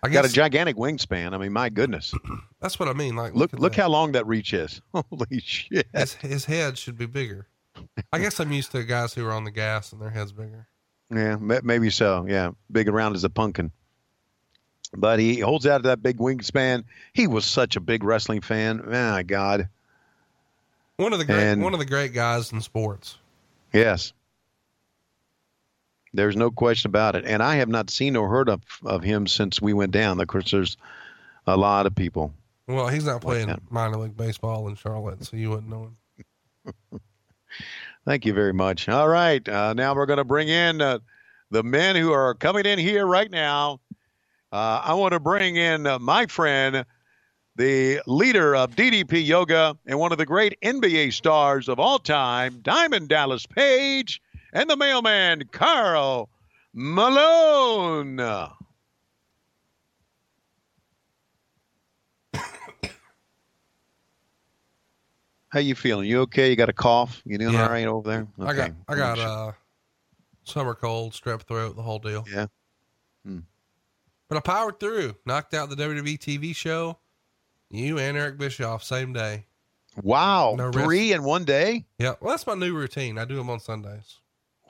I 0.00 0.08
Got 0.08 0.24
a 0.24 0.28
gigantic 0.28 0.76
wingspan. 0.76 1.34
I 1.34 1.38
mean, 1.38 1.52
my 1.52 1.68
goodness. 1.68 2.14
that's 2.60 2.78
what 2.78 2.88
I 2.88 2.92
mean. 2.92 3.16
Like, 3.16 3.34
Look 3.34 3.52
look 3.52 3.74
how 3.74 3.88
long 3.88 4.12
that 4.12 4.28
reach 4.28 4.52
is. 4.54 4.80
Holy 4.94 5.40
shit. 5.40 5.88
his, 5.92 6.14
his 6.14 6.44
head 6.44 6.78
should 6.78 6.96
be 6.96 7.06
bigger. 7.06 7.48
I 8.12 8.20
guess 8.20 8.38
I'm 8.38 8.52
used 8.52 8.70
to 8.72 8.84
guys 8.84 9.14
who 9.14 9.26
are 9.26 9.32
on 9.32 9.42
the 9.42 9.50
gas 9.50 9.92
and 9.92 10.00
their 10.00 10.10
head's 10.10 10.32
bigger. 10.32 10.66
Yeah, 11.10 11.36
maybe 11.62 11.88
so. 11.88 12.26
Yeah, 12.28 12.50
big 12.70 12.86
around 12.86 13.14
as 13.14 13.24
a 13.24 13.30
pumpkin. 13.30 13.72
But 14.96 15.18
he 15.18 15.40
holds 15.40 15.66
out 15.66 15.82
that 15.82 16.02
big 16.02 16.16
wingspan. 16.18 16.84
He 17.12 17.26
was 17.26 17.44
such 17.44 17.76
a 17.76 17.80
big 17.80 18.02
wrestling 18.04 18.40
fan. 18.40 18.82
My 18.86 19.22
God. 19.22 19.68
One 20.96 21.12
of 21.12 21.18
the 21.18 21.24
great, 21.24 21.38
And- 21.42 21.62
one 21.62 21.74
of 21.74 21.78
the 21.78 21.84
great 21.86 22.12
guys 22.12 22.52
in 22.52 22.60
sports. 22.60 23.18
Yes. 23.72 24.12
There's 26.14 26.36
no 26.36 26.50
question 26.50 26.88
about 26.88 27.16
it. 27.16 27.24
And 27.26 27.42
I 27.42 27.56
have 27.56 27.68
not 27.68 27.90
seen 27.90 28.16
or 28.16 28.28
heard 28.28 28.48
of, 28.48 28.62
of 28.84 29.02
him 29.02 29.26
since 29.26 29.60
we 29.60 29.74
went 29.74 29.92
down. 29.92 30.18
Of 30.20 30.26
course, 30.26 30.50
there's 30.50 30.76
a 31.46 31.56
lot 31.56 31.86
of 31.86 31.94
people. 31.94 32.32
Well, 32.66 32.88
he's 32.88 33.04
not 33.04 33.20
playing 33.20 33.48
that. 33.48 33.60
minor 33.70 33.98
league 33.98 34.16
baseball 34.16 34.68
in 34.68 34.74
Charlotte, 34.74 35.24
so 35.24 35.36
you 35.36 35.50
wouldn't 35.50 35.68
know 35.68 35.90
him. 36.64 37.00
Thank 38.06 38.24
you 38.24 38.32
very 38.32 38.52
much. 38.54 38.88
All 38.88 39.08
right. 39.08 39.46
Uh, 39.46 39.74
now 39.74 39.94
we're 39.94 40.06
going 40.06 40.18
to 40.18 40.24
bring 40.24 40.48
in 40.48 40.80
uh, 40.80 40.98
the 41.50 41.62
men 41.62 41.94
who 41.96 42.12
are 42.12 42.34
coming 42.34 42.64
in 42.64 42.78
here 42.78 43.06
right 43.06 43.30
now. 43.30 43.80
Uh, 44.50 44.80
I 44.82 44.94
want 44.94 45.12
to 45.12 45.20
bring 45.20 45.56
in 45.56 45.86
uh, 45.86 45.98
my 45.98 46.24
friend, 46.26 46.86
the 47.56 48.00
leader 48.06 48.56
of 48.56 48.74
DDP 48.74 49.26
Yoga 49.26 49.76
and 49.86 49.98
one 49.98 50.10
of 50.12 50.16
the 50.18 50.24
great 50.24 50.56
NBA 50.62 51.12
stars 51.12 51.68
of 51.68 51.78
all 51.78 51.98
time, 51.98 52.60
Diamond 52.62 53.08
Dallas 53.10 53.44
Page, 53.44 54.22
and 54.54 54.70
the 54.70 54.76
mailman, 54.76 55.42
Karl 55.52 56.30
Malone. 56.72 58.16
How 65.50 65.60
you 65.60 65.74
feeling? 65.74 66.08
You 66.08 66.20
okay? 66.22 66.48
You 66.48 66.56
got 66.56 66.70
a 66.70 66.72
cough? 66.74 67.20
You 67.26 67.36
doing 67.36 67.52
Yeah. 67.52 67.64
all 67.64 67.70
right 67.70 67.86
over 67.86 68.08
there? 68.08 68.26
I 68.38 68.54
got, 68.54 68.70
Okay. 68.70 68.74
I 68.88 68.94
got 68.94 69.18
uh, 69.18 69.52
summer 70.44 70.74
cold, 70.74 71.12
strep 71.12 71.42
throat, 71.42 71.76
the 71.76 71.82
whole 71.82 71.98
deal. 71.98 72.24
Yeah. 72.32 72.46
But 74.28 74.36
I 74.36 74.40
powered 74.40 74.78
through, 74.78 75.16
knocked 75.24 75.54
out 75.54 75.70
the 75.70 75.76
WWE 75.76 76.18
TV 76.18 76.54
show. 76.54 76.98
You 77.70 77.98
and 77.98 78.16
Eric 78.16 78.38
Bischoff 78.38 78.82
same 78.82 79.12
day. 79.12 79.46
Wow. 80.02 80.54
No. 80.56 80.70
Three 80.70 81.12
in 81.12 81.22
one 81.22 81.44
day? 81.44 81.86
Yeah, 81.98 82.14
well, 82.20 82.30
that's 82.30 82.46
my 82.46 82.54
new 82.54 82.74
routine. 82.74 83.18
I 83.18 83.24
do 83.24 83.36
them 83.36 83.50
on 83.50 83.60
Sundays. 83.60 84.18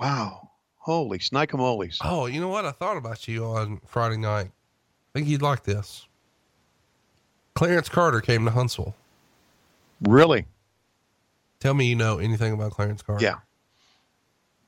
Wow. 0.00 0.50
Holy 0.76 1.18
snikamolies. 1.18 1.98
Oh, 2.02 2.26
you 2.26 2.40
know 2.40 2.48
what? 2.48 2.64
I 2.64 2.70
thought 2.70 2.96
about 2.96 3.28
you 3.28 3.44
on 3.44 3.80
Friday 3.86 4.16
night. 4.16 4.46
I 4.46 5.18
think 5.18 5.28
you'd 5.28 5.42
like 5.42 5.64
this. 5.64 6.06
Clarence 7.54 7.88
Carter 7.88 8.20
came 8.20 8.44
to 8.44 8.50
Huntsville. 8.50 8.94
Really? 10.02 10.46
Tell 11.60 11.74
me 11.74 11.86
you 11.86 11.96
know 11.96 12.18
anything 12.18 12.52
about 12.52 12.70
Clarence 12.72 13.02
Carter. 13.02 13.24
Yeah. 13.24 13.38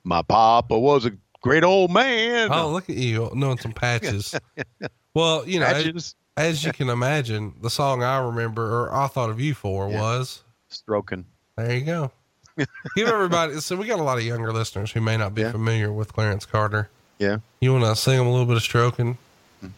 My 0.03 0.23
papa 0.23 0.79
was 0.79 1.07
a 1.07 1.13
great 1.43 1.65
old 1.65 1.91
man. 1.91 2.49
Oh, 2.53 2.71
look 2.71 2.89
at 2.91 2.97
you 2.97 3.31
knowing 3.35 3.59
some 3.59 3.73
patches. 3.73 4.35
well, 5.15 5.47
you 5.49 5.61
know, 5.61 5.67
as, 5.67 6.15
as 6.37 6.65
you 6.65 6.73
can 6.73 6.89
imagine, 6.89 7.55
the 7.61 7.71
song 7.71 8.03
I 8.03 8.19
remember 8.19 8.63
or 8.85 8.95
I 8.95 9.07
thought 9.07 9.31
of 9.31 9.41
you 9.41 9.55
for 9.55 9.91
Yeah. 9.91 10.01
was 10.01 10.43
Stroking. 10.69 11.25
there 11.57 11.75
you 11.75 11.85
go. 11.85 12.13
Give 12.97 13.09
everybody. 13.09 13.61
So 13.61 13.77
we 13.77 13.87
got 13.87 13.99
a 14.01 14.03
lot 14.03 14.19
of 14.19 14.25
younger 14.25 14.53
listeners 14.53 14.93
who 14.93 15.01
may 15.01 15.17
not 15.17 15.35
be 15.35 15.43
Yeah. 15.43 15.53
familiar 15.53 15.93
with 15.93 16.13
Clarence 16.13 16.45
Carter. 16.47 16.89
Yeah. 17.19 17.39
You 17.61 17.73
want 17.73 17.85
to 17.85 17.97
sing 17.97 18.17
them 18.19 18.27
a 18.27 18.31
little 18.31 18.47
bit 18.47 18.57
of 18.57 18.63
stroking? 18.63 19.19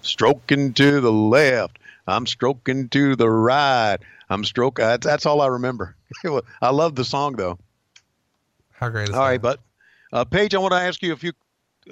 Stroking 0.03 0.73
to 0.75 1.01
the 1.01 1.13
left. 1.13 1.79
I'm 2.07 2.27
stroking 2.27 2.89
to 2.91 3.17
the 3.17 3.29
right. 3.31 3.99
I'm 4.31 4.45
stroking. 4.45 4.85
That's, 4.85 5.05
that's 5.07 5.27
all 5.27 5.41
I 5.41 5.47
remember. 5.49 5.97
I 6.63 6.71
love 6.71 6.95
the 6.95 7.05
song, 7.05 7.35
though. 7.37 7.59
How 8.73 8.89
great 8.89 9.09
is 9.09 9.15
All 9.15 9.21
right, 9.23 9.41
that? 9.43 9.59
but 10.13 10.17
uh, 10.17 10.25
Page, 10.25 10.55
I 10.55 10.59
want 10.59 10.73
to 10.73 10.79
ask 10.81 11.03
you 11.03 11.13
a 11.13 11.17
few. 11.17 11.33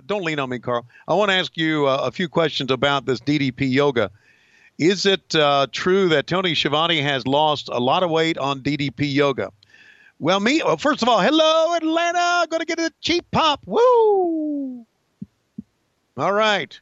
Don't 0.06 0.24
lean 0.24 0.38
on 0.38 0.48
me, 0.48 0.58
Karl. 0.58 0.86
I 1.08 1.14
want 1.14 1.30
to 1.30 1.34
ask 1.34 1.56
you 1.56 1.86
uh, 1.86 2.02
a 2.04 2.10
few 2.12 2.28
questions 2.28 2.70
about 2.70 3.06
this 3.06 3.20
DDP 3.20 3.70
yoga. 3.72 4.10
Is 4.78 5.04
it 5.04 5.34
uh, 5.34 5.66
true 5.72 6.08
that 6.08 6.26
Tony 6.26 6.54
Schiavone 6.54 7.00
has 7.00 7.26
lost 7.26 7.68
a 7.68 7.78
lot 7.78 8.02
of 8.02 8.10
weight 8.10 8.38
on 8.38 8.60
DDP 8.60 9.12
yoga? 9.12 9.52
Well, 10.20 10.40
me. 10.40 10.62
Well, 10.62 10.76
first 10.76 11.02
of 11.02 11.08
all, 11.08 11.20
hello 11.20 11.74
Atlanta. 11.74 12.46
Going 12.48 12.60
to 12.60 12.66
get 12.66 12.78
a 12.78 12.92
cheap 13.00 13.30
pop. 13.30 13.60
Woo! 13.66 14.86
All 16.16 16.32
right, 16.32 16.78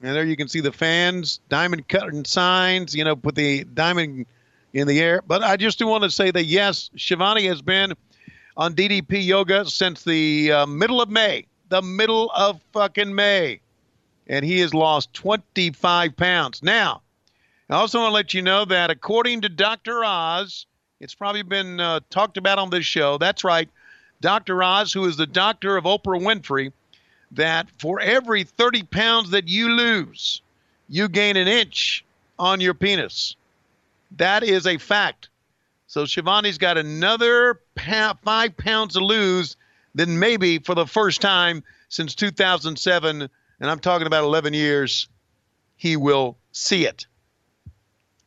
and 0.00 0.14
there 0.14 0.24
you 0.24 0.36
can 0.36 0.48
see 0.48 0.60
the 0.60 0.72
fans, 0.72 1.40
diamond 1.48 1.88
cutting 1.88 2.24
signs. 2.24 2.94
You 2.94 3.04
know, 3.04 3.16
put 3.16 3.34
the 3.34 3.64
diamond 3.64 4.26
in 4.72 4.86
the 4.86 5.00
air. 5.00 5.22
But 5.26 5.42
I 5.42 5.56
just 5.56 5.78
do 5.78 5.86
want 5.86 6.04
to 6.04 6.10
say 6.10 6.30
that 6.30 6.44
yes, 6.44 6.90
Schiavone 6.96 7.46
has 7.46 7.62
been 7.62 7.94
on 8.56 8.74
DDP 8.74 9.24
yoga 9.24 9.64
since 9.64 10.04
the 10.04 10.52
uh, 10.52 10.66
middle 10.66 11.00
of 11.00 11.10
May, 11.10 11.46
the 11.72 11.80
middle 11.80 12.30
of 12.36 12.60
fucking 12.74 13.14
May, 13.14 13.58
and 14.26 14.44
he 14.44 14.58
has 14.58 14.74
lost 14.74 15.14
25 15.14 16.14
pounds. 16.14 16.62
Now, 16.62 17.00
I 17.70 17.76
also 17.76 18.00
want 18.00 18.10
to 18.10 18.14
let 18.14 18.34
you 18.34 18.42
know 18.42 18.66
that 18.66 18.90
according 18.90 19.40
to 19.40 19.48
Dr. 19.48 20.04
Oz, 20.04 20.66
it's 21.00 21.14
probably 21.14 21.40
been 21.40 21.80
uh, 21.80 22.00
talked 22.10 22.36
about 22.36 22.58
on 22.58 22.68
this 22.68 22.84
show. 22.84 23.16
That's 23.16 23.42
right, 23.42 23.70
Dr. 24.20 24.62
Oz, 24.62 24.92
who 24.92 25.06
is 25.06 25.16
the 25.16 25.26
doctor 25.26 25.78
of 25.78 25.84
Oprah 25.84 26.20
Winfrey, 26.20 26.72
that 27.30 27.68
for 27.78 28.00
every 28.00 28.44
30 28.44 28.82
pounds 28.82 29.30
that 29.30 29.48
you 29.48 29.70
lose, 29.70 30.42
you 30.90 31.08
gain 31.08 31.38
an 31.38 31.48
inch 31.48 32.04
on 32.38 32.60
your 32.60 32.74
penis. 32.74 33.34
That 34.18 34.42
is 34.42 34.66
a 34.66 34.76
fact. 34.76 35.30
So 35.86 36.04
Schiavone's 36.04 36.58
got 36.58 36.76
another 36.76 37.60
five 37.78 38.56
pounds 38.58 38.92
to 38.92 39.00
lose, 39.00 39.56
then 39.94 40.18
maybe 40.18 40.58
for 40.58 40.74
the 40.74 40.86
first 40.86 41.20
time 41.20 41.62
since 41.88 42.14
2007, 42.14 43.22
and 43.22 43.70
I'm 43.70 43.78
talking 43.80 44.06
about 44.06 44.24
11 44.24 44.54
years, 44.54 45.08
he 45.76 45.96
will 45.96 46.38
see 46.52 46.86
it. 46.86 47.06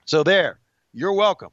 So 0.05 0.23
there, 0.23 0.59
you're 0.93 1.13
welcome. 1.13 1.49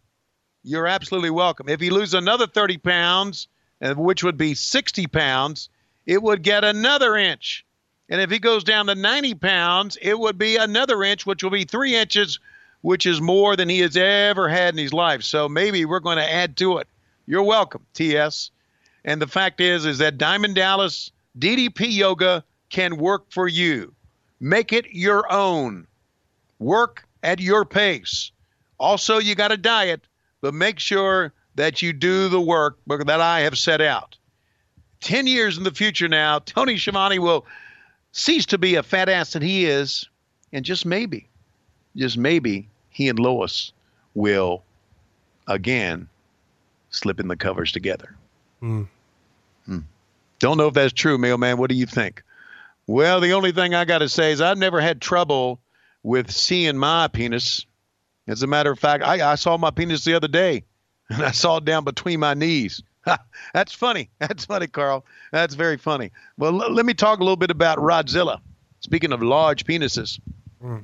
You're 0.62 0.86
absolutely 0.86 1.30
welcome. 1.30 1.68
If 1.68 1.80
he 1.80 1.90
loses 1.90 2.14
another 2.14 2.46
30 2.46 2.78
pounds, 2.78 3.48
which 3.80 4.22
would 4.22 4.38
be 4.38 4.54
60 4.54 5.06
pounds, 5.08 5.68
it 6.06 6.22
would 6.22 6.42
get 6.42 6.64
another 6.64 7.16
inch. 7.16 7.64
And 8.08 8.20
if 8.20 8.30
he 8.30 8.38
goes 8.38 8.62
down 8.62 8.86
to 8.86 8.94
90 8.94 9.34
pounds, 9.36 9.96
it 10.00 10.18
would 10.18 10.36
be 10.36 10.56
another 10.56 11.02
inch, 11.02 11.24
which 11.24 11.42
will 11.42 11.50
be 11.50 11.64
three 11.64 11.96
inches, 11.96 12.38
which 12.82 13.06
is 13.06 13.20
more 13.20 13.56
than 13.56 13.68
he 13.68 13.80
has 13.80 13.96
ever 13.96 14.48
had 14.48 14.74
in 14.74 14.78
his 14.78 14.92
life. 14.92 15.22
So 15.22 15.48
maybe 15.48 15.84
we're 15.84 16.00
going 16.00 16.18
to 16.18 16.32
add 16.32 16.56
to 16.58 16.78
it. 16.78 16.88
You're 17.26 17.42
welcome, 17.42 17.86
TS. 17.94 18.50
And 19.04 19.20
the 19.20 19.26
fact 19.26 19.60
is, 19.60 19.84
is 19.84 19.98
that 19.98 20.18
Diamond 20.18 20.54
Dallas 20.54 21.10
DDP 21.38 21.92
Yoga 21.92 22.44
can 22.70 22.96
work 22.96 23.24
for 23.30 23.48
you. 23.48 23.94
Make 24.40 24.72
it 24.72 24.86
your 24.92 25.30
own. 25.32 25.86
Work 26.58 27.04
at 27.22 27.40
your 27.40 27.64
pace. 27.64 28.30
Also, 28.78 29.18
you 29.18 29.34
got 29.34 29.52
a 29.52 29.56
diet, 29.56 30.02
but 30.40 30.54
make 30.54 30.78
sure 30.78 31.32
that 31.54 31.82
you 31.82 31.92
do 31.92 32.28
the 32.28 32.40
work 32.40 32.78
that 32.86 33.20
I 33.20 33.40
have 33.40 33.58
set 33.58 33.80
out. 33.80 34.16
10 35.00 35.26
years 35.26 35.58
in 35.58 35.64
the 35.64 35.70
future 35.70 36.08
now, 36.08 36.38
Tony 36.40 36.78
Schiavone 36.78 37.18
will 37.18 37.44
cease 38.12 38.46
to 38.46 38.58
be 38.58 38.76
a 38.76 38.82
fat 38.82 39.08
ass 39.08 39.32
that 39.32 39.42
he 39.42 39.66
is, 39.66 40.08
and 40.52 40.64
just 40.64 40.86
maybe, 40.86 41.28
just 41.96 42.16
maybe, 42.16 42.68
he 42.90 43.08
and 43.08 43.18
Lois 43.18 43.72
will 44.14 44.62
again 45.46 46.08
slip 46.90 47.18
in 47.18 47.28
the 47.28 47.36
covers 47.36 47.72
together. 47.72 48.16
Mm. 48.62 48.86
Mm. 49.68 49.84
Don't 50.38 50.56
know 50.58 50.68
if 50.68 50.74
that's 50.74 50.92
true, 50.92 51.18
mailman. 51.18 51.58
What 51.58 51.70
do 51.70 51.76
you 51.76 51.86
think? 51.86 52.22
Well, 52.86 53.20
the 53.20 53.32
only 53.32 53.52
thing 53.52 53.74
I 53.74 53.84
got 53.84 53.98
to 53.98 54.08
say 54.08 54.32
is 54.32 54.40
I've 54.40 54.58
never 54.58 54.80
had 54.80 55.00
trouble 55.00 55.60
with 56.02 56.30
seeing 56.30 56.76
my 56.76 57.08
penis. 57.08 57.64
As 58.26 58.42
a 58.42 58.46
matter 58.46 58.70
of 58.70 58.78
fact, 58.78 59.04
I, 59.04 59.32
I 59.32 59.34
saw 59.36 59.56
my 59.56 59.70
penis 59.70 60.04
the 60.04 60.14
other 60.14 60.28
day, 60.28 60.64
and 61.08 61.22
I 61.22 61.30
saw 61.32 61.58
it 61.58 61.64
down 61.64 61.84
between 61.84 62.20
my 62.20 62.34
knees. 62.34 62.82
That's 63.54 63.72
funny. 63.72 64.10
That's 64.18 64.44
funny, 64.44 64.66
Karl. 64.66 65.04
That's 65.32 65.54
very 65.54 65.76
funny. 65.76 66.10
Well, 66.38 66.60
l- 66.62 66.72
let 66.72 66.86
me 66.86 66.94
talk 66.94 67.18
a 67.18 67.22
little 67.22 67.36
bit 67.36 67.50
about 67.50 67.78
Rodzilla. 67.78 68.40
Speaking 68.80 69.12
of 69.12 69.22
large 69.22 69.64
penises. 69.64 70.18
Mm. 70.62 70.82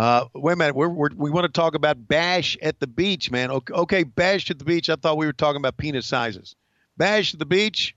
Uh, 0.00 0.24
wait 0.34 0.54
a 0.54 0.56
minute. 0.56 0.74
We're, 0.74 0.88
we're, 0.88 1.10
we 1.14 1.30
want 1.30 1.44
to 1.44 1.52
talk 1.52 1.74
about 1.74 2.08
Bash 2.08 2.56
at 2.62 2.80
the 2.80 2.86
beach, 2.86 3.30
man. 3.30 3.50
Okay, 3.50 3.74
okay, 3.74 4.02
Bash 4.02 4.50
at 4.50 4.58
the 4.58 4.64
beach. 4.64 4.88
I 4.88 4.96
thought 4.96 5.18
we 5.18 5.26
were 5.26 5.34
talking 5.34 5.58
about 5.58 5.76
penis 5.76 6.06
sizes. 6.06 6.56
Bash 6.96 7.34
at 7.34 7.38
the 7.38 7.44
beach. 7.44 7.94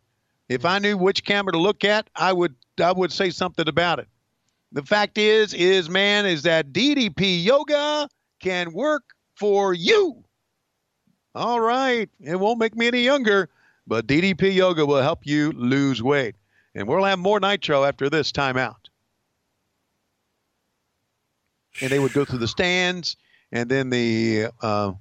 If 0.49 0.66
I 0.66 0.80
knew 0.80 0.97
which 0.97 1.24
camera 1.24 1.54
to 1.54 1.58
look 1.58 1.86
at, 1.86 2.10
I 2.14 2.34
would 2.34 2.56
I 2.78 2.91
would 2.91 3.14
say 3.14 3.30
something 3.30 3.70
about 3.70 3.99
it. 3.99 4.10
The 4.74 4.84
fact 4.84 5.18
is, 5.18 5.54
is 5.54 5.89
man, 5.89 6.26
is 6.26 6.41
that 6.41 6.74
DDP 6.74 7.41
yoga 7.41 8.10
can 8.41 8.74
work 8.74 9.04
for 9.38 9.74
you. 9.74 10.26
All 11.34 11.62
right. 11.62 12.10
It 12.20 12.38
won't 12.38 12.60
make 12.60 12.76
me 12.76 12.88
any 12.88 13.04
younger, 13.04 13.47
but 13.88 14.08
DDP 14.08 14.54
Yoga 14.54 14.86
will 14.86 15.01
help 15.01 15.26
you 15.26 15.54
lose 15.54 16.04
weight. 16.04 16.36
And 16.76 16.86
we'll 16.86 17.06
have 17.06 17.20
more 17.20 17.39
nitro 17.39 17.86
after 17.86 18.10
this 18.10 18.34
timeout. 18.34 18.83
And 21.82 21.91
they 21.91 21.99
would 21.99 22.13
go 22.13 22.24
through 22.26 22.39
the 22.39 22.47
stands, 22.47 23.17
and 23.51 23.69
then 23.69 23.89
the 23.89 24.47
uh, 24.61 24.93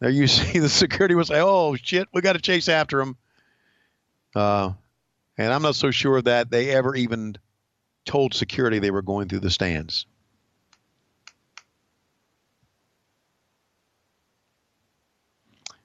there 0.00 0.10
you 0.10 0.26
see 0.28 0.58
the 0.58 0.68
security 0.68 1.14
would 1.14 1.26
say, 1.26 1.40
"Oh 1.40 1.76
shit, 1.76 2.08
we 2.12 2.20
got 2.20 2.34
to 2.34 2.40
chase 2.40 2.68
after 2.68 2.98
them." 2.98 3.16
Uh, 4.34 4.72
and 5.38 5.52
I'm 5.52 5.62
not 5.62 5.76
so 5.76 5.90
sure 5.90 6.20
that 6.22 6.50
they 6.50 6.70
ever 6.70 6.94
even 6.94 7.36
told 8.04 8.34
security 8.34 8.78
they 8.78 8.90
were 8.90 9.02
going 9.02 9.28
through 9.28 9.40
the 9.40 9.50
stands. 9.50 10.06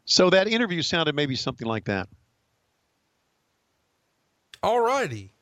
So 0.05 0.29
that 0.29 0.47
interview 0.47 0.81
sounded 0.81 1.15
maybe 1.15 1.35
something 1.35 1.67
like 1.67 1.85
that. 1.85 2.07
All 4.63 4.79
righty. 4.79 5.33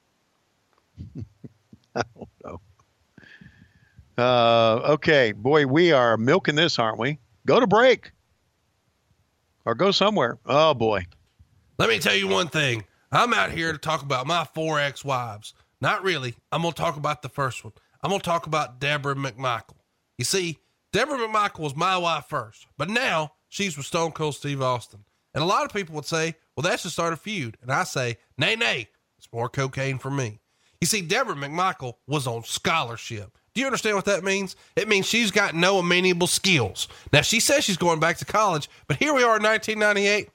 I 1.95 2.01
don't 2.15 2.29
know. 2.43 2.61
Uh, 4.17 4.93
okay, 4.93 5.31
boy, 5.33 5.65
we 5.65 5.91
are 5.91 6.17
milking 6.17 6.55
this, 6.55 6.79
aren't 6.79 6.99
we? 6.99 7.19
Go 7.45 7.59
to 7.59 7.67
break 7.67 8.11
or 9.65 9.75
go 9.75 9.91
somewhere. 9.91 10.39
Oh 10.45 10.73
boy. 10.73 11.05
Let 11.77 11.89
me 11.89 11.99
tell 11.99 12.15
you 12.15 12.27
one 12.27 12.47
thing. 12.47 12.85
I'm 13.11 13.33
out 13.33 13.51
here 13.51 13.71
to 13.71 13.77
talk 13.77 14.01
about 14.01 14.27
my 14.27 14.45
four 14.53 14.79
ex-wives. 14.79 15.53
Not 15.81 16.03
really. 16.03 16.35
I'm 16.51 16.61
gonna 16.61 16.73
talk 16.73 16.97
about 16.97 17.21
the 17.21 17.29
first 17.29 17.63
one. 17.63 17.73
I'm 18.01 18.09
gonna 18.09 18.23
talk 18.23 18.47
about 18.47 18.79
Deborah 18.79 19.15
McMichael. 19.15 19.77
You 20.17 20.25
see, 20.25 20.59
Deborah 20.93 21.17
McMichael 21.17 21.59
was 21.59 21.75
my 21.75 21.97
wife 21.97 22.25
first, 22.29 22.67
but 22.77 22.89
now 22.89 23.33
she's 23.49 23.75
with 23.75 23.85
Stone 23.85 24.13
Cold 24.13 24.35
Steve 24.35 24.61
Austin. 24.61 25.03
And 25.33 25.43
a 25.43 25.47
lot 25.47 25.65
of 25.65 25.73
people 25.73 25.95
would 25.95 26.05
say, 26.05 26.35
well, 26.55 26.61
that's 26.61 26.83
to 26.83 26.89
start 26.89 27.11
a 27.11 27.17
feud. 27.17 27.57
And 27.61 27.69
I 27.69 27.83
say, 27.83 28.17
nay, 28.37 28.55
nay, 28.55 28.87
it's 29.17 29.27
more 29.33 29.49
cocaine 29.49 29.97
for 29.97 30.09
me. 30.09 30.39
You 30.79 30.87
see, 30.87 31.01
Deborah 31.01 31.35
McMichael 31.35 31.95
was 32.07 32.27
on 32.27 32.43
scholarship. 32.43 33.37
Do 33.55 33.61
you 33.61 33.67
understand 33.67 33.95
what 33.95 34.05
that 34.05 34.23
means? 34.23 34.57
It 34.75 34.89
means 34.89 35.07
she's 35.07 35.31
got 35.31 35.55
no 35.55 35.79
amenable 35.79 36.27
skills. 36.27 36.89
Now, 37.13 37.21
she 37.21 37.39
says 37.39 37.63
she's 37.63 37.77
going 37.77 38.01
back 38.01 38.17
to 38.17 38.25
college, 38.25 38.69
but 38.87 38.97
here 38.97 39.13
we 39.13 39.23
are 39.23 39.37
in 39.37 39.43
1998. 39.43 40.29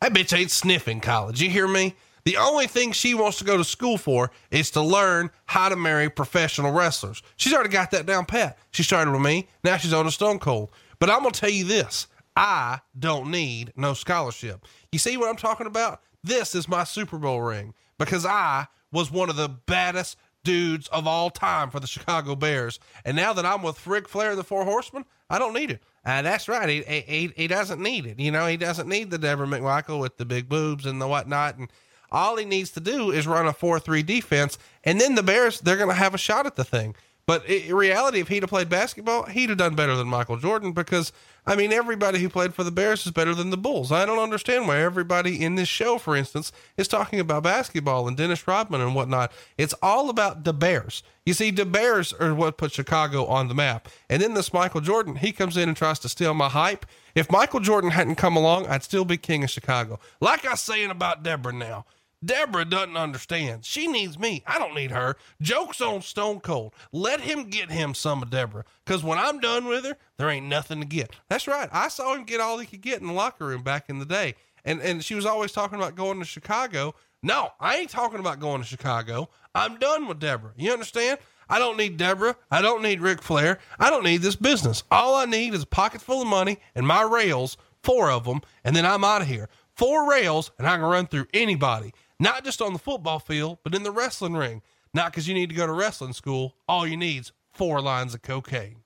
That 0.00 0.12
bitch 0.14 0.36
ain't 0.36 0.50
sniffing 0.50 1.00
college. 1.00 1.42
You 1.42 1.50
hear 1.50 1.68
me? 1.68 1.94
The 2.24 2.38
only 2.38 2.66
thing 2.66 2.92
she 2.92 3.14
wants 3.14 3.38
to 3.38 3.44
go 3.44 3.56
to 3.56 3.64
school 3.64 3.98
for 3.98 4.30
is 4.50 4.70
to 4.72 4.80
learn 4.80 5.30
how 5.44 5.68
to 5.68 5.76
marry 5.76 6.08
professional 6.08 6.72
wrestlers. 6.72 7.22
She's 7.36 7.52
already 7.52 7.68
got 7.68 7.90
that 7.90 8.06
down 8.06 8.24
pat. 8.24 8.58
She 8.70 8.82
started 8.82 9.10
with 9.10 9.20
me. 9.20 9.48
Now 9.62 9.76
she's 9.76 9.92
on 9.92 10.06
a 10.06 10.10
Stone 10.10 10.38
Cold. 10.38 10.70
But 10.98 11.10
I'm 11.10 11.20
going 11.20 11.32
to 11.32 11.40
tell 11.40 11.50
you 11.50 11.64
this 11.64 12.06
I 12.34 12.80
don't 12.98 13.30
need 13.30 13.72
no 13.76 13.92
scholarship. 13.92 14.64
You 14.90 14.98
see 14.98 15.16
what 15.16 15.28
I'm 15.28 15.36
talking 15.36 15.66
about? 15.66 16.00
This 16.24 16.54
is 16.54 16.68
my 16.68 16.84
Super 16.84 17.18
Bowl 17.18 17.42
ring 17.42 17.74
because 17.98 18.24
I 18.24 18.68
was 18.92 19.10
one 19.10 19.28
of 19.28 19.36
the 19.36 19.48
baddest 19.48 20.16
dudes 20.44 20.88
of 20.88 21.06
all 21.06 21.30
time 21.30 21.70
for 21.70 21.80
the 21.80 21.86
Chicago 21.86 22.34
Bears. 22.34 22.78
And 23.04 23.16
now 23.16 23.32
that 23.32 23.46
I'm 23.46 23.62
with 23.62 23.86
Ric 23.86 24.08
Flair 24.08 24.30
and 24.30 24.38
the 24.38 24.44
Four 24.44 24.64
Horsemen, 24.64 25.04
I 25.30 25.38
don't 25.38 25.54
need 25.54 25.70
it. 25.70 25.82
Uh, 26.04 26.22
that's 26.22 26.48
right. 26.48 26.68
He, 26.68 26.82
he, 26.82 27.32
he 27.36 27.46
doesn't 27.46 27.80
need 27.80 28.06
it. 28.06 28.18
You 28.18 28.30
know, 28.30 28.46
he 28.46 28.56
doesn't 28.56 28.88
need 28.88 29.10
the 29.10 29.18
Deborah 29.18 29.46
McMichael 29.46 30.00
with 30.00 30.16
the 30.16 30.24
big 30.24 30.48
boobs 30.48 30.84
and 30.84 31.00
the 31.00 31.06
whatnot. 31.06 31.58
And 31.58 31.70
all 32.10 32.36
he 32.36 32.44
needs 32.44 32.70
to 32.72 32.80
do 32.80 33.10
is 33.10 33.26
run 33.26 33.46
a 33.46 33.52
4 33.52 33.78
3 33.78 34.02
defense. 34.02 34.58
And 34.84 35.00
then 35.00 35.14
the 35.14 35.22
Bears, 35.22 35.60
they're 35.60 35.76
going 35.76 35.88
to 35.88 35.94
have 35.94 36.14
a 36.14 36.18
shot 36.18 36.46
at 36.46 36.56
the 36.56 36.64
thing. 36.64 36.94
But 37.26 37.46
in 37.46 37.74
reality, 37.74 38.20
if 38.20 38.28
he'd 38.28 38.42
have 38.42 38.50
played 38.50 38.68
basketball, 38.68 39.24
he'd 39.24 39.48
have 39.48 39.58
done 39.58 39.74
better 39.74 39.94
than 39.94 40.08
Michael 40.08 40.38
Jordan 40.38 40.72
because 40.72 41.12
I 41.44 41.56
mean, 41.56 41.72
everybody 41.72 42.20
who 42.20 42.28
played 42.28 42.54
for 42.54 42.62
the 42.62 42.70
Bears 42.70 43.04
is 43.04 43.10
better 43.10 43.34
than 43.34 43.50
the 43.50 43.56
Bulls. 43.56 43.90
I 43.90 44.06
don't 44.06 44.20
understand 44.20 44.68
why 44.68 44.78
everybody 44.78 45.42
in 45.42 45.56
this 45.56 45.68
show, 45.68 45.98
for 45.98 46.14
instance, 46.14 46.52
is 46.76 46.86
talking 46.86 47.18
about 47.18 47.42
basketball 47.42 48.06
and 48.06 48.16
Dennis 48.16 48.46
Rodman 48.46 48.80
and 48.80 48.94
whatnot. 48.94 49.32
It's 49.58 49.74
all 49.82 50.08
about 50.08 50.44
the 50.44 50.52
Bears. 50.52 51.02
You 51.26 51.34
see, 51.34 51.50
the 51.50 51.64
Bears 51.64 52.12
are 52.12 52.32
what 52.32 52.58
put 52.58 52.72
Chicago 52.72 53.26
on 53.26 53.48
the 53.48 53.54
map. 53.54 53.88
And 54.08 54.22
then 54.22 54.34
this 54.34 54.52
Michael 54.52 54.80
Jordan, 54.80 55.16
he 55.16 55.32
comes 55.32 55.56
in 55.56 55.68
and 55.68 55.76
tries 55.76 55.98
to 56.00 56.08
steal 56.08 56.32
my 56.32 56.48
hype. 56.48 56.86
If 57.16 57.30
Michael 57.30 57.60
Jordan 57.60 57.90
hadn't 57.90 58.16
come 58.16 58.36
along, 58.36 58.68
I'd 58.68 58.84
still 58.84 59.04
be 59.04 59.16
king 59.16 59.42
of 59.42 59.50
Chicago. 59.50 59.98
Like 60.20 60.46
I 60.46 60.52
was 60.52 60.60
saying 60.60 60.92
about 60.92 61.24
Deborah 61.24 61.52
now. 61.52 61.86
Deborah 62.24 62.64
doesn't 62.64 62.96
understand. 62.96 63.64
She 63.64 63.86
needs 63.86 64.18
me. 64.18 64.42
I 64.46 64.58
don't 64.58 64.74
need 64.74 64.90
her. 64.90 65.16
Joke's 65.40 65.80
on 65.80 66.02
Stone 66.02 66.40
Cold. 66.40 66.74
Let 66.92 67.20
him 67.20 67.44
get 67.44 67.70
him 67.70 67.94
some 67.94 68.22
of 68.22 68.30
Deborah. 68.30 68.64
Because 68.84 69.02
when 69.02 69.18
I'm 69.18 69.40
done 69.40 69.66
with 69.66 69.84
her, 69.84 69.96
there 70.18 70.30
ain't 70.30 70.46
nothing 70.46 70.80
to 70.80 70.86
get. 70.86 71.10
That's 71.28 71.48
right. 71.48 71.68
I 71.72 71.88
saw 71.88 72.14
him 72.14 72.24
get 72.24 72.40
all 72.40 72.58
he 72.58 72.66
could 72.66 72.80
get 72.80 73.00
in 73.00 73.08
the 73.08 73.12
locker 73.12 73.46
room 73.46 73.62
back 73.62 73.88
in 73.88 73.98
the 73.98 74.06
day. 74.06 74.34
And 74.64 74.80
and 74.80 75.04
she 75.04 75.14
was 75.14 75.26
always 75.26 75.52
talking 75.52 75.78
about 75.78 75.96
going 75.96 76.20
to 76.20 76.24
Chicago. 76.24 76.94
No, 77.22 77.50
I 77.60 77.76
ain't 77.76 77.90
talking 77.90 78.20
about 78.20 78.40
going 78.40 78.60
to 78.60 78.66
Chicago. 78.66 79.28
I'm 79.54 79.78
done 79.78 80.06
with 80.06 80.20
Deborah. 80.20 80.52
You 80.56 80.72
understand? 80.72 81.18
I 81.48 81.58
don't 81.58 81.76
need 81.76 81.96
Deborah. 81.96 82.36
I 82.50 82.62
don't 82.62 82.82
need 82.82 83.00
Ric 83.00 83.20
Flair. 83.20 83.58
I 83.78 83.90
don't 83.90 84.04
need 84.04 84.22
this 84.22 84.36
business. 84.36 84.84
All 84.90 85.16
I 85.16 85.26
need 85.26 85.54
is 85.54 85.64
a 85.64 85.66
pocket 85.66 86.00
full 86.00 86.22
of 86.22 86.28
money 86.28 86.58
and 86.74 86.86
my 86.86 87.02
rails, 87.02 87.56
four 87.82 88.10
of 88.10 88.24
them, 88.24 88.40
and 88.64 88.74
then 88.74 88.86
I'm 88.86 89.04
out 89.04 89.22
of 89.22 89.28
here. 89.28 89.48
Four 89.76 90.08
rails, 90.08 90.50
and 90.58 90.66
I 90.66 90.76
can 90.76 90.84
run 90.84 91.06
through 91.06 91.26
anybody, 91.32 91.92
not 92.22 92.44
just 92.44 92.62
on 92.62 92.72
the 92.72 92.78
football 92.78 93.18
field, 93.18 93.58
but 93.64 93.74
in 93.74 93.82
the 93.82 93.90
wrestling 93.90 94.34
ring. 94.34 94.62
Not 94.94 95.10
because 95.10 95.26
you 95.26 95.34
need 95.34 95.48
to 95.48 95.56
go 95.56 95.66
to 95.66 95.72
wrestling 95.72 96.12
school. 96.12 96.54
All 96.68 96.86
you 96.86 96.96
need's 96.96 97.32
four 97.52 97.80
lines 97.80 98.14
of 98.14 98.22
cocaine. 98.22 98.76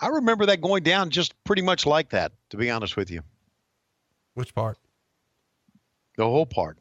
I 0.00 0.08
remember 0.08 0.46
that 0.46 0.60
going 0.60 0.82
down 0.82 1.10
just 1.10 1.34
pretty 1.44 1.62
much 1.62 1.84
like 1.84 2.10
that, 2.10 2.32
to 2.50 2.56
be 2.56 2.70
honest 2.70 2.96
with 2.96 3.10
you. 3.10 3.22
Which 4.34 4.54
part? 4.54 4.78
The 6.16 6.24
whole 6.24 6.46
part. 6.46 6.78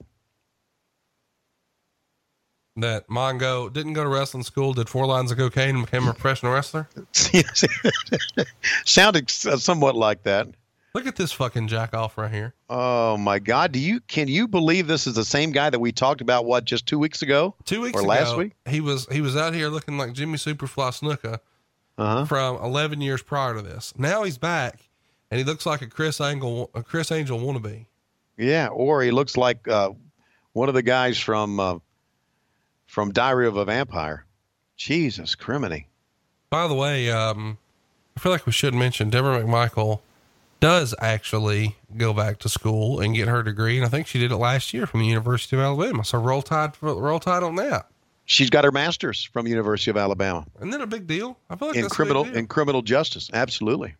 That 2.75 3.07
Mongo 3.07 3.71
didn't 3.71 3.93
go 3.93 4.03
to 4.03 4.09
wrestling 4.09 4.43
school, 4.43 4.73
did 4.73 4.89
four 4.89 5.05
lines 5.05 5.31
of 5.31 5.37
cocaine, 5.37 5.77
and 5.77 5.85
became 5.85 6.07
a 6.07 6.13
professional 6.13 6.51
wrestler. 6.51 6.89
Sounded 8.85 9.29
somewhat 9.29 9.95
like 9.95 10.23
that. 10.23 10.49
Look 10.95 11.07
at 11.07 11.17
this 11.17 11.33
fucking 11.33 11.67
jack 11.67 11.93
off 11.93 12.17
right 12.17 12.31
here. 12.31 12.53
Oh 12.69 13.17
my 13.17 13.37
God! 13.39 13.73
Do 13.73 13.79
you 13.79 13.99
can 13.99 14.29
you 14.29 14.47
believe 14.47 14.87
this 14.87 15.07
is 15.07 15.13
the 15.13 15.25
same 15.25 15.51
guy 15.51 15.69
that 15.69 15.77
we 15.79 15.91
talked 15.91 16.21
about? 16.21 16.45
What 16.45 16.63
just 16.63 16.85
two 16.85 16.97
weeks 16.97 17.21
ago? 17.21 17.53
Two 17.65 17.81
weeks 17.81 17.97
or 17.97 17.99
ago, 17.99 18.07
last 18.07 18.37
week? 18.37 18.53
he 18.65 18.79
was 18.79 19.05
he 19.11 19.19
was 19.19 19.35
out 19.35 19.53
here 19.53 19.67
looking 19.67 19.97
like 19.97 20.13
Jimmy 20.13 20.37
Superfly 20.37 20.91
Snuka 20.97 21.39
Uh-huh. 21.97 22.23
from 22.23 22.63
11 22.63 23.01
years 23.01 23.21
prior 23.21 23.55
to 23.55 23.61
this. 23.61 23.91
Now 23.97 24.23
he's 24.23 24.37
back, 24.37 24.87
and 25.29 25.37
he 25.37 25.43
looks 25.43 25.65
like 25.65 25.81
a 25.81 25.87
Chris 25.87 26.21
Angle, 26.21 26.69
a 26.73 26.81
Criss 26.81 27.11
Angel 27.11 27.37
wannabe. 27.37 27.87
Yeah, 28.37 28.67
or 28.67 29.03
he 29.03 29.11
looks 29.11 29.35
like 29.35 29.67
uh, 29.67 29.91
one 30.53 30.69
of 30.69 30.75
the 30.75 30.81
guys 30.81 31.19
from 31.19 31.59
uh, 31.59 31.79
from 32.87 33.11
Diary 33.11 33.47
of 33.47 33.57
a 33.57 33.65
Vampire. 33.65 34.23
Jesus, 34.77 35.35
criminy! 35.35 35.87
By 36.49 36.69
the 36.69 36.73
way, 36.73 37.11
um, 37.11 37.57
I 38.15 38.21
feel 38.21 38.31
like 38.31 38.45
we 38.45 38.53
should 38.53 38.73
mention 38.73 39.09
Deborah 39.09 39.43
McMichael 39.43 39.99
does 40.65 40.95
actually 40.99 41.75
go 41.95 42.11
back 42.11 42.39
to 42.39 42.49
school 42.49 42.99
and 42.99 43.13
get 43.13 43.27
her 43.27 43.43
degree, 43.43 43.77
and 43.77 43.85
I 43.85 43.89
think 43.89 44.07
she 44.07 44.17
did 44.17 44.31
it 44.31 44.37
last 44.37 44.73
year 44.73 44.87
from 44.87 45.01
the 45.01 45.05
University 45.05 45.55
of 45.55 45.61
Alabama. 45.61 46.03
So 46.03 46.17
roll 46.19 46.41
tide, 46.41 46.71
roll 46.81 47.19
tide 47.19 47.43
on 47.43 47.55
that. 47.57 47.87
She's 48.25 48.49
got 48.49 48.63
her 48.63 48.71
master's 48.71 49.23
from 49.23 49.45
University 49.45 49.91
of 49.91 49.97
Alabama 49.97 50.43
Isn't 50.57 50.71
that 50.71 50.81
a 50.81 50.87
big 50.87 51.05
deal? 51.05 51.37
I 51.51 51.55
feel 51.55 51.67
like 51.67 51.77
in 51.77 51.83
that's 51.83 51.93
a 51.93 51.93
big 51.93 51.95
criminal 51.95 52.23
deal. 52.23 52.33
in 52.35 52.47
criminal 52.47 52.81
justice. 52.81 53.29
Absolutely. 53.31 53.93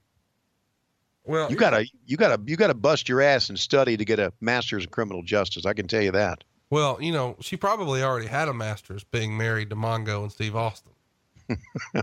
well, 1.23 1.51
You 1.51 1.55
gotta 1.55 1.85
you 2.07 2.17
gotta 2.17 2.41
you 2.47 2.55
gotta 2.57 2.73
bust 2.73 3.07
your 3.07 3.21
ass 3.21 3.49
and 3.49 3.59
study 3.59 3.95
to 3.95 4.03
get 4.03 4.17
a 4.17 4.33
master's 4.41 4.85
in 4.85 4.89
criminal 4.89 5.21
justice. 5.21 5.67
I 5.67 5.73
can 5.73 5.85
tell 5.85 6.01
you 6.01 6.13
that. 6.13 6.43
Well, 6.71 6.97
you 6.99 7.11
know, 7.11 7.35
she 7.41 7.57
probably 7.57 8.01
already 8.01 8.25
had 8.25 8.47
a 8.47 8.53
master's 8.55 9.03
being 9.03 9.37
married 9.37 9.69
to 9.69 9.75
Mongo 9.75 10.23
and 10.23 10.31
Steve 10.31 10.55
Austin. 10.55 10.93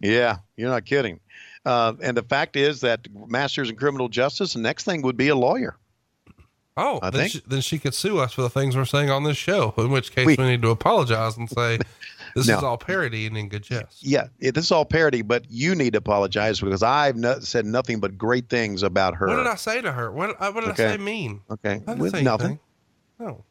Yeah, 0.00 0.36
you're 0.56 0.70
not 0.70 0.84
kidding. 0.84 1.18
Uh, 1.64 1.94
and 2.02 2.16
the 2.16 2.22
fact 2.22 2.56
is 2.56 2.80
that 2.82 3.06
master's 3.28 3.70
in 3.70 3.76
criminal 3.76 4.08
justice. 4.08 4.52
The 4.52 4.60
next 4.60 4.84
thing 4.84 5.02
would 5.02 5.16
be 5.16 5.28
a 5.28 5.36
lawyer. 5.36 5.76
Oh, 6.76 6.98
I 7.02 7.10
then, 7.10 7.20
think- 7.22 7.32
she, 7.32 7.42
then 7.46 7.60
she 7.60 7.78
could 7.78 7.94
sue 7.94 8.18
us 8.18 8.32
for 8.32 8.42
the 8.42 8.50
things 8.50 8.76
we're 8.76 8.84
saying 8.84 9.08
on 9.08 9.22
this 9.22 9.36
show. 9.36 9.72
In 9.78 9.90
which 9.90 10.10
case, 10.12 10.26
We- 10.26 10.36
we, 10.36 10.44
need 10.44 10.62
to 10.62 10.70
apologize 10.70 11.36
and 11.36 11.48
say 11.48 11.78
this 12.34 12.48
No. 12.48 12.58
is 12.58 12.64
all 12.64 12.76
parody 12.76 13.26
and 13.26 13.36
in 13.38 13.48
good 13.48 13.62
jest. 13.62 14.02
Yeah, 14.04 14.26
it, 14.40 14.56
this 14.56 14.64
is 14.64 14.72
all 14.72 14.84
parody, 14.84 15.22
but 15.22 15.44
you 15.48 15.74
need 15.76 15.92
to 15.92 15.98
apologize 15.98 16.60
because 16.60 16.82
I've 16.82 17.16
no, 17.16 17.38
said 17.38 17.64
nothing 17.64 18.00
but 18.00 18.18
great 18.18 18.48
things 18.48 18.82
about 18.82 19.14
her. 19.14 19.28
What 19.28 19.36
did 19.36 19.46
I 19.46 19.54
say 19.54 19.80
to 19.82 19.92
her? 19.92 20.10
What, 20.10 20.30
uh, 20.40 20.50
what 20.50 20.62
did 20.62 20.70
Okay. 20.70 20.86
I 20.86 20.96
say 20.96 20.96
mean? 20.98 21.40
Okay, 21.50 21.74
I 21.74 21.78
didn't 21.78 21.98
with 21.98 22.12
say 22.12 22.22
nothing. 22.22 22.46
anything. 22.46 22.60
No. 23.20 23.44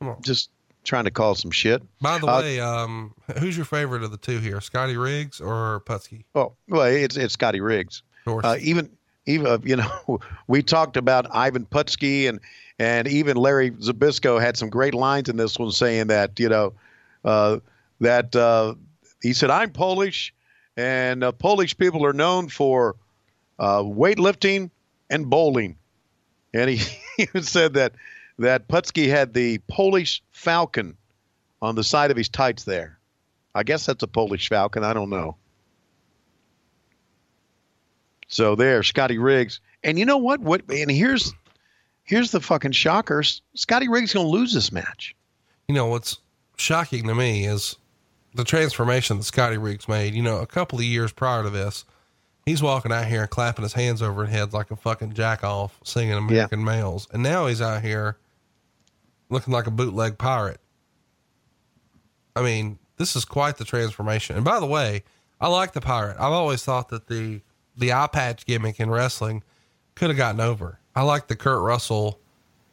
Come 0.00 0.08
on. 0.08 0.22
Just 0.22 0.50
trying 0.84 1.04
to 1.04 1.10
call 1.10 1.34
some 1.34 1.50
shit. 1.50 1.82
By 2.00 2.18
the 2.18 2.26
Uh, 2.26 2.40
way, 2.40 2.60
um, 2.60 3.14
who's 3.38 3.56
your 3.56 3.66
favorite 3.66 4.02
of 4.02 4.10
the 4.10 4.16
two 4.16 4.38
here, 4.38 4.60
Scotty 4.60 4.96
Riggs 4.96 5.40
or 5.40 5.82
Putski? 5.86 6.24
Oh, 6.34 6.52
well, 6.68 6.82
it's 6.82 7.16
it's 7.16 7.34
Scotty 7.34 7.60
Riggs. 7.60 8.02
Of 8.26 8.32
course. 8.32 8.44
Uh, 8.44 8.56
even 8.60 8.90
even 9.26 9.46
uh, 9.46 9.58
you 9.64 9.76
know 9.76 10.20
we 10.46 10.62
talked 10.62 10.96
about 10.96 11.26
Ivan 11.34 11.66
Putski 11.66 12.28
and 12.28 12.40
and 12.78 13.08
even 13.08 13.36
Larry 13.36 13.70
Zbyszko 13.70 14.40
had 14.40 14.56
some 14.56 14.68
great 14.68 14.94
lines 14.94 15.28
in 15.28 15.36
this 15.36 15.58
one 15.58 15.72
saying 15.72 16.08
that 16.08 16.38
you 16.38 16.48
know 16.48 16.72
uh, 17.24 17.58
that 18.00 18.34
uh, 18.36 18.74
he 19.22 19.32
said 19.32 19.50
I'm 19.50 19.70
Polish 19.70 20.34
and 20.76 21.24
uh, 21.24 21.32
Polish 21.32 21.76
people 21.76 22.04
are 22.04 22.12
known 22.12 22.48
for 22.48 22.96
uh, 23.58 23.78
weightlifting 23.80 24.70
and 25.08 25.30
bowling, 25.30 25.76
and 26.52 26.68
he, 26.70 26.76
he 27.16 27.22
even 27.22 27.42
said 27.42 27.74
that 27.74 27.92
that 28.38 28.68
Putski 28.68 29.08
had 29.08 29.34
the 29.34 29.58
Polish 29.68 30.22
falcon 30.32 30.96
on 31.62 31.74
the 31.74 31.84
side 31.84 32.10
of 32.10 32.16
his 32.16 32.28
tights 32.28 32.64
there. 32.64 32.98
I 33.54 33.62
guess 33.62 33.86
that's 33.86 34.02
a 34.02 34.08
Polish 34.08 34.48
falcon. 34.48 34.82
I 34.84 34.92
don't 34.92 35.10
know. 35.10 35.36
So 38.28 38.54
there, 38.54 38.82
Scotty 38.82 39.18
Riggs. 39.18 39.60
And 39.82 39.98
you 39.98 40.04
know 40.04 40.16
what? 40.18 40.40
What 40.40 40.62
and 40.70 40.90
here's 40.90 41.32
here's 42.04 42.30
the 42.30 42.40
fucking 42.40 42.72
shockers. 42.72 43.42
Scotty 43.54 43.88
Riggs 43.88 44.12
gonna 44.14 44.28
lose 44.28 44.52
this 44.52 44.72
match. 44.72 45.14
you 45.68 45.74
know, 45.74 45.86
what's 45.86 46.18
shocking 46.56 47.06
to 47.06 47.14
me 47.14 47.46
is 47.46 47.76
the 48.34 48.44
transformation 48.44 49.18
that 49.18 49.24
Scotty 49.24 49.58
Riggs 49.58 49.88
made. 49.88 50.14
You 50.14 50.22
know, 50.22 50.38
a 50.38 50.46
couple 50.46 50.78
of 50.78 50.84
years 50.84 51.12
prior 51.12 51.42
to 51.42 51.50
this, 51.50 51.84
he's 52.46 52.62
walking 52.62 52.92
out 52.92 53.06
here 53.06 53.22
and 53.22 53.30
clapping 53.30 53.62
his 53.62 53.74
hands 53.74 54.02
over 54.02 54.24
his 54.24 54.34
head 54.34 54.52
like 54.52 54.70
a 54.70 54.76
fucking 54.76 55.12
jack 55.12 55.44
off, 55.44 55.78
singing 55.84 56.14
American 56.14 56.64
Males. 56.64 57.06
And 57.12 57.22
now 57.22 57.46
he's 57.46 57.62
out 57.62 57.82
here 57.82 58.16
looking 59.30 59.52
like 59.52 59.66
a 59.66 59.70
bootleg 59.70 60.18
pirate. 60.18 60.60
I 62.36 62.42
mean, 62.42 62.78
this 62.96 63.16
is 63.16 63.24
quite 63.24 63.56
the 63.56 63.64
transformation. 63.64 64.36
And 64.36 64.44
by 64.44 64.60
the 64.60 64.66
way, 64.66 65.04
I 65.40 65.48
like 65.48 65.72
the 65.72 65.80
pirate. 65.80 66.16
I've 66.18 66.32
always 66.32 66.64
thought 66.64 66.88
that 66.88 67.08
the 67.08 67.40
the 67.76 67.92
eye 67.92 68.06
patch 68.06 68.46
gimmick 68.46 68.78
in 68.78 68.88
wrestling 68.88 69.42
could 69.96 70.08
have 70.08 70.16
gotten 70.16 70.40
over. 70.40 70.78
I 70.94 71.02
like 71.02 71.26
the 71.26 71.36
Kurt 71.36 71.60
Russell 71.60 72.20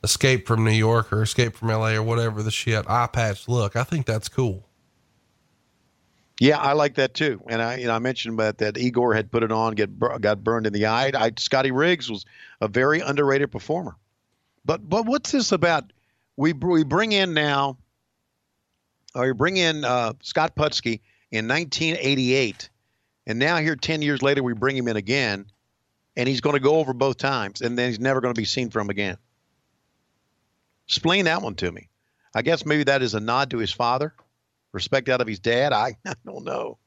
escape 0.04 0.48
from 0.48 0.64
New 0.64 0.72
York 0.72 1.12
or 1.12 1.24
escape 1.24 1.56
from 1.56 1.70
LA 1.70 1.94
or 1.94 2.04
whatever 2.04 2.44
the 2.44 2.52
shit 2.52 2.86
eye 2.88 3.08
patch 3.08 3.48
look. 3.48 3.76
I 3.76 3.84
think 3.84 4.06
that's 4.06 4.30
cool. 4.30 4.68
Yeah, 6.40 6.58
I 6.58 6.74
like 6.74 6.96
that 6.96 7.14
too. 7.14 7.40
And 7.48 7.62
I, 7.62 7.78
you 7.78 7.86
know, 7.86 7.94
I 7.94 8.00
mentioned 8.00 8.40
that 8.40 8.58
that 8.60 8.78
Igor 8.78 9.14
had 9.14 9.32
put 9.32 9.44
it 9.44 9.52
on, 9.52 9.76
get 9.76 10.00
got 10.00 10.44
burned 10.44 10.66
in 10.66 10.74
the 10.74 10.88
eye. 10.88 11.12
I, 11.14 11.32
Scotty 11.38 11.72
Riggs 11.72 12.10
was 12.10 12.26
a 12.62 12.68
very 12.68 13.00
underrated 13.00 13.52
performer. 13.52 13.96
But 14.66 14.88
but 14.88 15.06
what's 15.06 15.32
this 15.32 15.52
about? 15.52 15.94
We 16.42 16.54
we 16.54 16.84
bring 16.84 17.12
in 17.12 17.36
now, 17.36 17.78
or 19.14 19.28
we 19.28 19.34
bring 19.34 19.58
in 19.58 19.86
uh, 19.86 20.14
Scott 20.24 20.56
Putski 20.56 21.02
in 21.30 21.48
1988, 21.48 22.68
and 23.28 23.38
now 23.38 23.58
here 23.58 23.76
10 23.76 24.02
years 24.02 24.24
later 24.24 24.42
we 24.42 24.54
bring 24.54 24.76
him 24.76 24.88
in 24.88 24.98
again, 24.98 25.46
and 26.18 26.28
he's 26.28 26.42
going 26.42 26.56
to 26.56 26.60
go 26.60 26.78
over 26.78 26.94
both 26.94 27.18
times, 27.18 27.62
and 27.62 27.78
then 27.78 27.90
he's 27.90 28.00
never 28.00 28.22
going 28.22 28.34
to 28.34 28.42
be 28.42 28.46
seen 28.46 28.72
from 28.72 28.90
again. 28.90 29.18
Explain 30.88 31.26
that 31.26 31.44
one 31.44 31.54
to 31.58 31.72
me. 31.72 31.90
I 32.34 32.42
guess 32.42 32.66
maybe 32.66 32.86
that 32.86 33.04
is 33.04 33.14
a 33.14 33.20
nod 33.20 33.52
to 33.52 33.60
his 33.60 33.72
father, 33.72 34.12
respect 34.72 35.10
out 35.10 35.22
of 35.22 35.28
his 35.28 35.38
dad. 35.38 35.74
I, 35.74 35.96
I 36.08 36.14
don't 36.26 36.44
know. 36.44 36.80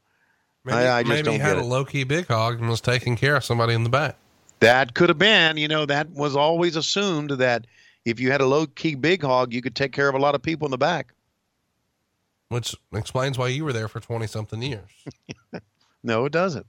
Maybe, 0.65 0.79
I- 0.79 0.99
I 0.99 1.03
just 1.05 1.25
maybe 1.27 1.31
he 1.31 1.39
had 1.39 1.59
a 1.59 1.63
low 1.65 1.85
key 1.85 2.03
big 2.03 2.27
hog 2.27 2.59
and 2.59 2.69
was 2.69 2.81
taking 2.81 3.15
care 3.15 3.37
of 3.37 3.45
somebody 3.45 3.75
in 3.75 3.85
the 3.85 3.91
back. 3.91 4.17
That 4.59 4.95
could 4.95 5.11
have 5.11 5.19
been, 5.19 5.59
you 5.59 5.69
know, 5.69 5.87
that 5.87 6.11
was 6.11 6.35
always 6.35 6.75
assumed 6.75 7.31
that 7.31 7.69
if 8.05 8.21
you 8.21 8.31
had 8.31 8.41
a 8.41 8.47
low 8.47 8.67
key 8.67 8.95
big 8.95 9.23
hog, 9.23 9.53
you 9.53 9.63
could 9.63 9.75
take 9.75 9.93
care 9.93 10.09
of 10.09 10.15
a 10.15 10.19
lot 10.19 10.35
of 10.35 10.43
people 10.43 10.67
in 10.67 10.71
the 10.71 10.79
back. 10.79 11.15
Which 12.49 12.75
explains 12.95 13.39
why 13.39 13.49
you 13.49 13.65
were 13.65 13.73
there 13.73 13.89
for 13.89 14.01
20 14.01 14.27
something 14.27 14.63
years. 14.63 14.91
No, 16.07 16.27
it 16.27 16.33
doesn't. 16.33 16.67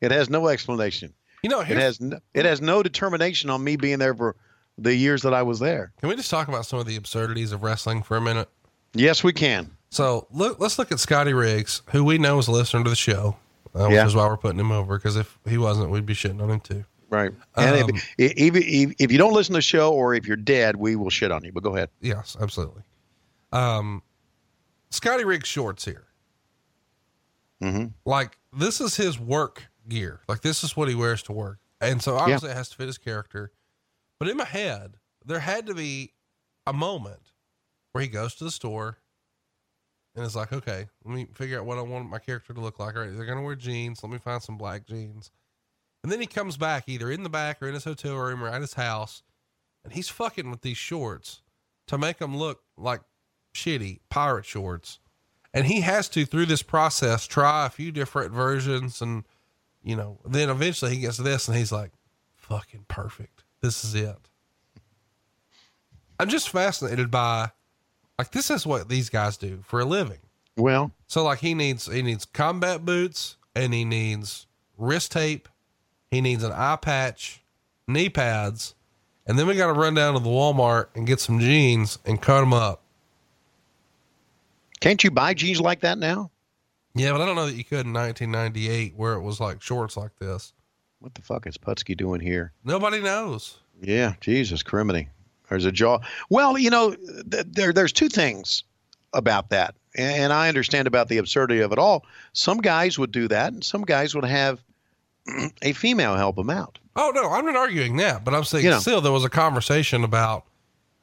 It 0.00 0.12
has 0.12 0.30
no 0.30 0.46
explanation. 0.46 1.12
You 1.42 1.50
know, 1.50 1.60
It 1.60 1.76
has 1.76 2.00
no, 2.00 2.20
it 2.34 2.44
has 2.44 2.60
no 2.60 2.80
determination 2.84 3.50
on 3.50 3.64
me 3.64 3.74
being 3.74 3.98
there 3.98 4.14
for 4.14 4.36
the 4.78 4.94
years 4.94 5.22
that 5.22 5.34
I 5.34 5.42
was 5.42 5.58
there. 5.58 5.92
can 5.98 6.08
we 6.08 6.14
just 6.14 6.30
talk 6.30 6.46
about 6.46 6.66
some 6.66 6.78
of 6.78 6.86
the 6.86 6.94
absurdities 6.94 7.50
of 7.50 7.64
wrestling 7.64 8.04
for 8.04 8.16
a 8.16 8.20
minute? 8.20 8.48
Yes, 8.94 9.24
we 9.24 9.32
can. 9.32 9.76
So 9.90 10.28
look, 10.30 10.60
let's 10.60 10.78
look 10.78 10.92
at 10.92 11.00
Scotty 11.00 11.32
Riggs, 11.32 11.82
who 11.90 12.04
we 12.04 12.16
know 12.16 12.38
is 12.38 12.46
a 12.46 12.52
listener 12.52 12.84
to 12.84 12.90
the 12.90 12.94
show, 12.94 13.36
uh, 13.74 13.88
Yeah. 13.88 14.06
is 14.06 14.14
why 14.14 14.28
we're 14.28 14.36
putting 14.36 14.60
him 14.60 14.70
over. 14.70 14.98
Because 14.98 15.16
if 15.16 15.36
he 15.48 15.58
wasn't, 15.58 15.90
we'd 15.90 16.06
be 16.06 16.14
shitting 16.14 16.40
on 16.40 16.48
him 16.50 16.60
too. 16.60 16.84
Right. 17.08 17.32
And 17.56 17.82
Um, 17.82 17.90
if, 18.18 18.32
if, 18.36 18.56
if, 18.56 18.94
if 18.98 19.12
you 19.12 19.18
don't 19.18 19.32
listen 19.32 19.52
to 19.52 19.58
the 19.58 19.62
show 19.62 19.92
or 19.92 20.14
if 20.14 20.26
you're 20.26 20.36
dead, 20.36 20.76
we 20.76 20.96
will 20.96 21.10
shit 21.10 21.30
on 21.30 21.44
you. 21.44 21.52
But 21.52 21.62
go 21.62 21.74
ahead. 21.76 21.88
Yes, 22.00 22.36
absolutely. 22.40 22.82
Um, 23.52 24.02
Scotty 24.90 25.24
Riggs 25.24 25.48
shorts 25.48 25.84
here. 25.84 26.04
Mhm. 27.62 27.92
Like 28.04 28.38
this 28.52 28.80
is 28.80 28.96
his 28.96 29.18
work 29.18 29.64
gear. 29.88 30.20
Like 30.28 30.42
this 30.42 30.62
is 30.64 30.76
what 30.76 30.88
he 30.88 30.94
wears 30.94 31.22
to 31.24 31.32
work, 31.32 31.58
and 31.80 32.02
so 32.02 32.16
obviously 32.16 32.50
it 32.50 32.56
has 32.56 32.68
to 32.70 32.76
fit 32.76 32.86
his 32.86 32.98
character. 32.98 33.50
But 34.18 34.28
in 34.28 34.36
my 34.36 34.44
head, 34.44 34.96
there 35.24 35.40
had 35.40 35.66
to 35.66 35.74
be 35.74 36.12
a 36.66 36.72
moment 36.72 37.32
where 37.92 38.02
he 38.02 38.08
goes 38.08 38.34
to 38.36 38.44
the 38.44 38.50
store 38.50 38.98
and 40.14 40.24
it's 40.24 40.34
like, 40.34 40.52
okay, 40.52 40.86
let 41.04 41.14
me 41.14 41.26
figure 41.34 41.58
out 41.58 41.66
what 41.66 41.78
I 41.78 41.82
want 41.82 42.08
my 42.10 42.18
character 42.18 42.52
to 42.54 42.60
look 42.60 42.78
like. 42.78 42.94
All 42.96 43.02
right, 43.02 43.14
they're 43.16 43.26
gonna 43.26 43.42
wear 43.42 43.54
jeans. 43.54 44.02
Let 44.02 44.12
me 44.12 44.18
find 44.18 44.42
some 44.42 44.58
black 44.58 44.86
jeans. 44.86 45.30
And 46.06 46.12
then 46.12 46.20
he 46.20 46.28
comes 46.28 46.56
back 46.56 46.84
either 46.86 47.10
in 47.10 47.24
the 47.24 47.28
back 47.28 47.60
or 47.60 47.66
in 47.66 47.74
his 47.74 47.82
hotel 47.82 48.14
room 48.14 48.40
or 48.40 48.46
at 48.46 48.60
his 48.60 48.74
house, 48.74 49.24
and 49.82 49.92
he's 49.92 50.08
fucking 50.08 50.48
with 50.48 50.60
these 50.60 50.76
shorts 50.76 51.42
to 51.88 51.98
make 51.98 52.18
them 52.18 52.36
look 52.36 52.62
like 52.76 53.00
shitty 53.52 53.98
pirate 54.08 54.44
shorts. 54.44 55.00
And 55.52 55.66
he 55.66 55.80
has 55.80 56.08
to, 56.10 56.24
through 56.24 56.46
this 56.46 56.62
process, 56.62 57.26
try 57.26 57.66
a 57.66 57.70
few 57.70 57.90
different 57.90 58.30
versions. 58.30 59.02
And, 59.02 59.24
you 59.82 59.96
know, 59.96 60.20
then 60.24 60.48
eventually 60.48 60.94
he 60.94 61.00
gets 61.00 61.16
this 61.16 61.48
and 61.48 61.56
he's 61.56 61.72
like, 61.72 61.90
fucking 62.36 62.84
perfect. 62.86 63.42
This 63.60 63.84
is 63.84 63.96
it. 63.96 64.28
I'm 66.20 66.28
just 66.28 66.50
fascinated 66.50 67.10
by, 67.10 67.50
like, 68.16 68.30
this 68.30 68.48
is 68.48 68.64
what 68.64 68.88
these 68.88 69.10
guys 69.10 69.36
do 69.36 69.58
for 69.64 69.80
a 69.80 69.84
living. 69.84 70.20
Well, 70.56 70.92
So 71.08 71.24
like 71.24 71.40
he 71.40 71.52
needs 71.52 71.86
he 71.92 72.00
needs 72.00 72.24
combat 72.26 72.84
boots 72.84 73.38
and 73.56 73.74
he 73.74 73.84
needs 73.84 74.46
wrist 74.78 75.10
tape, 75.10 75.48
he 76.16 76.20
needs 76.22 76.42
an 76.42 76.52
eye 76.52 76.76
patch, 76.76 77.42
knee 77.86 78.08
pads, 78.08 78.74
and 79.26 79.38
then 79.38 79.46
we 79.46 79.54
got 79.54 79.66
to 79.66 79.72
run 79.72 79.94
down 79.94 80.14
to 80.14 80.20
the 80.20 80.28
Walmart 80.28 80.86
and 80.94 81.06
get 81.06 81.20
some 81.20 81.38
jeans 81.38 81.98
and 82.04 82.20
cut 82.20 82.40
them 82.40 82.52
up. 82.52 82.82
can't 84.80 85.02
you 85.02 85.10
buy 85.10 85.34
jeans 85.34 85.60
like 85.60 85.80
that 85.80 85.98
now? 85.98 86.30
Yeah, 86.94 87.12
but 87.12 87.20
I 87.20 87.26
don't 87.26 87.36
know 87.36 87.46
that 87.46 87.54
you 87.54 87.64
could 87.64 87.86
in 87.86 87.92
1998 87.92 88.94
where 88.96 89.12
it 89.14 89.20
was 89.20 89.40
like 89.40 89.60
shorts 89.60 89.96
like 89.96 90.16
this. 90.18 90.52
What 91.00 91.14
the 91.14 91.22
fuck 91.22 91.46
is 91.46 91.58
Putski 91.58 91.94
doing 91.96 92.20
here? 92.20 92.52
Nobody 92.64 93.02
knows. 93.02 93.58
Yeah, 93.82 94.14
Jesus, 94.20 94.62
criminy. 94.62 95.08
There's 95.50 95.66
a 95.66 95.72
jaw. 95.72 95.98
Well, 96.30 96.56
you 96.56 96.70
know, 96.70 96.94
th- 96.94 97.46
there 97.46 97.72
there's 97.72 97.92
two 97.92 98.08
things 98.08 98.64
about 99.12 99.50
that, 99.50 99.74
and, 99.94 100.22
and 100.22 100.32
I 100.32 100.48
understand 100.48 100.88
about 100.88 101.08
the 101.08 101.18
absurdity 101.18 101.60
of 101.60 101.72
it 101.72 101.78
all. 101.78 102.06
Some 102.32 102.58
guys 102.58 102.98
would 102.98 103.12
do 103.12 103.28
that, 103.28 103.52
and 103.52 103.62
some 103.62 103.82
guys 103.82 104.14
would 104.14 104.24
have 104.24 104.64
a 105.62 105.72
female 105.72 106.14
help 106.16 106.38
him 106.38 106.50
out. 106.50 106.78
Oh 106.94 107.12
no, 107.14 107.30
I'm 107.30 107.44
not 107.44 107.56
arguing 107.56 107.96
that, 107.98 108.24
but 108.24 108.34
I'm 108.34 108.44
saying 108.44 108.64
You 108.64 108.70
know. 108.70 108.78
still 108.78 109.00
there 109.00 109.12
was 109.12 109.24
a 109.24 109.28
conversation 109.30 110.04
about, 110.04 110.44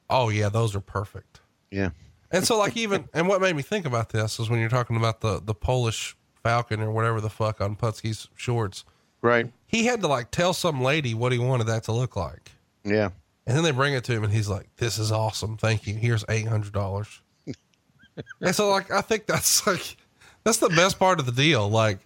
oh 0.10 0.30
yeah, 0.30 0.50
those 0.50 0.76
are 0.76 0.80
perfect. 0.80 1.42
Yeah, 1.72 1.90
And 2.32 2.46
so 2.46 2.58
like 2.58 2.78
even 2.78 3.10
and 3.14 3.28
what 3.28 3.42
made 3.42 3.56
me 3.56 3.62
think 3.64 3.86
about 3.86 4.10
this 4.10 4.40
is 4.40 4.50
when 4.50 4.60
you're 4.60 4.70
talking 4.70 4.96
about 4.96 5.22
the 5.22 5.40
the 5.44 5.54
Polish 5.56 6.16
Falcon 6.44 6.82
or 6.82 6.92
whatever 6.92 7.22
the 7.22 7.30
fuck 7.30 7.62
on 7.62 7.76
Putski's 7.76 8.28
shorts. 8.36 8.86
right. 9.22 9.52
he 9.66 9.86
had 9.86 10.02
to 10.02 10.08
like 10.08 10.30
tell 10.32 10.54
some 10.54 10.82
lady 10.82 11.14
what 11.14 11.32
he 11.32 11.40
wanted 11.40 11.66
that 11.68 11.84
to 11.86 11.92
look 11.92 12.16
like. 12.16 12.52
Yeah, 12.84 13.10
And 13.48 13.56
then 13.58 13.64
they 13.64 13.72
bring 13.72 13.94
it 13.94 14.04
to 14.06 14.12
him 14.14 14.24
and 14.24 14.34
he's 14.34 14.50
like, 14.50 14.68
This 14.78 15.00
is 15.00 15.12
awesome. 15.12 15.58
Thank 15.58 15.88
you. 15.88 15.96
Here's 15.96 16.26
eight 16.30 16.48
hundred 16.48 16.74
dollars. 16.74 17.22
and 18.42 18.56
so 18.56 18.70
like 18.70 18.92
I 18.92 19.02
think 19.02 19.26
that's 19.26 19.66
like 19.68 19.98
that's 20.44 20.58
the 20.58 20.70
best 20.70 21.00
part 21.00 21.20
of 21.20 21.26
the 21.26 21.32
deal. 21.32 21.70
Like 21.70 22.00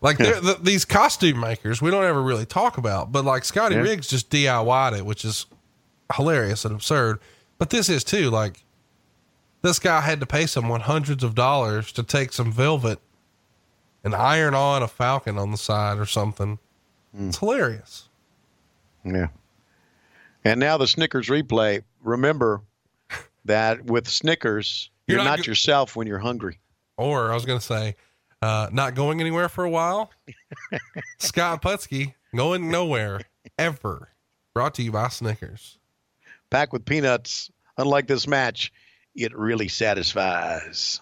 like 0.00 0.18
the, 0.18 0.58
these 0.62 0.84
costume 0.84 1.40
makers 1.40 1.82
we 1.82 1.90
don't 1.90 2.04
ever 2.04 2.22
really 2.22 2.46
talk 2.46 2.78
about, 2.78 3.12
but 3.12 3.24
like 3.24 3.44
Scotty 3.44 3.74
Yeah. 3.74 3.82
Riggs 3.82 4.08
just 4.08 4.30
DIY'd 4.30 4.96
it, 4.98 5.04
which 5.06 5.24
is 5.24 5.46
hilarious 6.14 6.64
and 6.64 6.74
absurd. 6.74 7.20
But 7.58 7.70
this 7.70 7.88
is 7.88 8.02
too, 8.04 8.30
like 8.30 8.64
this 9.62 9.78
guy 9.78 10.00
had 10.00 10.20
to 10.20 10.26
pay 10.26 10.46
someone 10.46 10.80
hundreds 10.80 11.22
of 11.22 11.34
dollars 11.34 11.92
to 11.92 12.02
take 12.02 12.32
some 12.32 12.50
velvet 12.50 12.98
and 14.02 14.14
iron 14.14 14.54
on 14.54 14.82
a 14.82 14.88
falcon 14.88 15.36
on 15.36 15.50
the 15.50 15.58
side 15.58 15.98
or 15.98 16.06
something. 16.06 16.58
Hmm. 17.14 17.28
It's 17.28 17.38
hilarious. 17.38 18.08
yeah. 19.04 19.28
And 20.42 20.58
now 20.58 20.78
the 20.78 20.86
Snickers 20.86 21.28
replay. 21.28 21.82
Remember 22.02 22.62
that 23.44 23.84
with 23.84 24.08
Snickers, 24.08 24.88
You're 25.06 25.18
you're, 25.18 25.24
not 25.24 25.40
not, 25.40 25.46
yourself 25.46 25.96
when 25.96 26.06
you're 26.06 26.18
hungry. 26.18 26.58
Or 26.96 27.30
I 27.30 27.34
was 27.34 27.44
going 27.44 27.58
to 27.58 27.64
say, 27.64 27.96
uh, 28.42 28.68
not 28.72 28.94
going 28.94 29.20
anywhere 29.20 29.48
for 29.48 29.64
a 29.64 29.70
while. 29.70 30.10
Scott 31.18 31.62
Putski 31.62 32.14
going 32.34 32.70
nowhere 32.70 33.22
ever. 33.58 34.08
Brought 34.54 34.74
to 34.74 34.82
you 34.82 34.92
by 34.92 35.08
Snickers. 35.08 35.78
Packed 36.50 36.72
with 36.72 36.84
peanuts. 36.84 37.50
Unlike 37.78 38.08
this 38.08 38.26
match, 38.26 38.72
it 39.14 39.36
really 39.36 39.68
satisfies. 39.68 41.00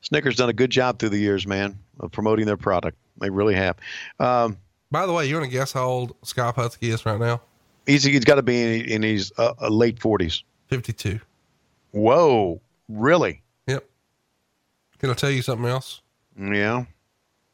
Snickers 0.00 0.36
done 0.36 0.48
a 0.48 0.54
good 0.54 0.70
job 0.70 0.98
through 0.98 1.10
the 1.10 1.18
years, 1.18 1.46
man, 1.46 1.78
of 2.00 2.12
promoting 2.12 2.46
their 2.46 2.56
product. 2.56 2.96
They 3.20 3.30
really 3.30 3.54
have. 3.54 3.76
Um, 4.18 4.56
By 4.90 5.06
the 5.06 5.12
way, 5.12 5.26
you 5.26 5.34
want 5.34 5.46
to 5.46 5.50
guess 5.50 5.72
how 5.72 5.84
old 5.86 6.16
Scott 6.22 6.56
Putski 6.56 6.92
is 6.92 7.04
right 7.04 7.18
now? 7.18 7.40
he's 7.86 8.04
he's 8.04 8.24
got 8.24 8.34
to 8.36 8.42
be 8.42 8.80
in, 8.80 8.88
in 8.88 9.02
his 9.02 9.32
uh, 9.38 9.54
uh, 9.60 9.68
late 9.68 10.00
forties. 10.00 10.42
52. 10.68 11.20
Whoa, 11.92 12.60
really? 12.88 13.42
Can 14.98 15.10
I 15.10 15.14
tell 15.14 15.30
you 15.30 15.42
something 15.42 15.66
else? 15.66 16.00
Yeah. 16.38 16.84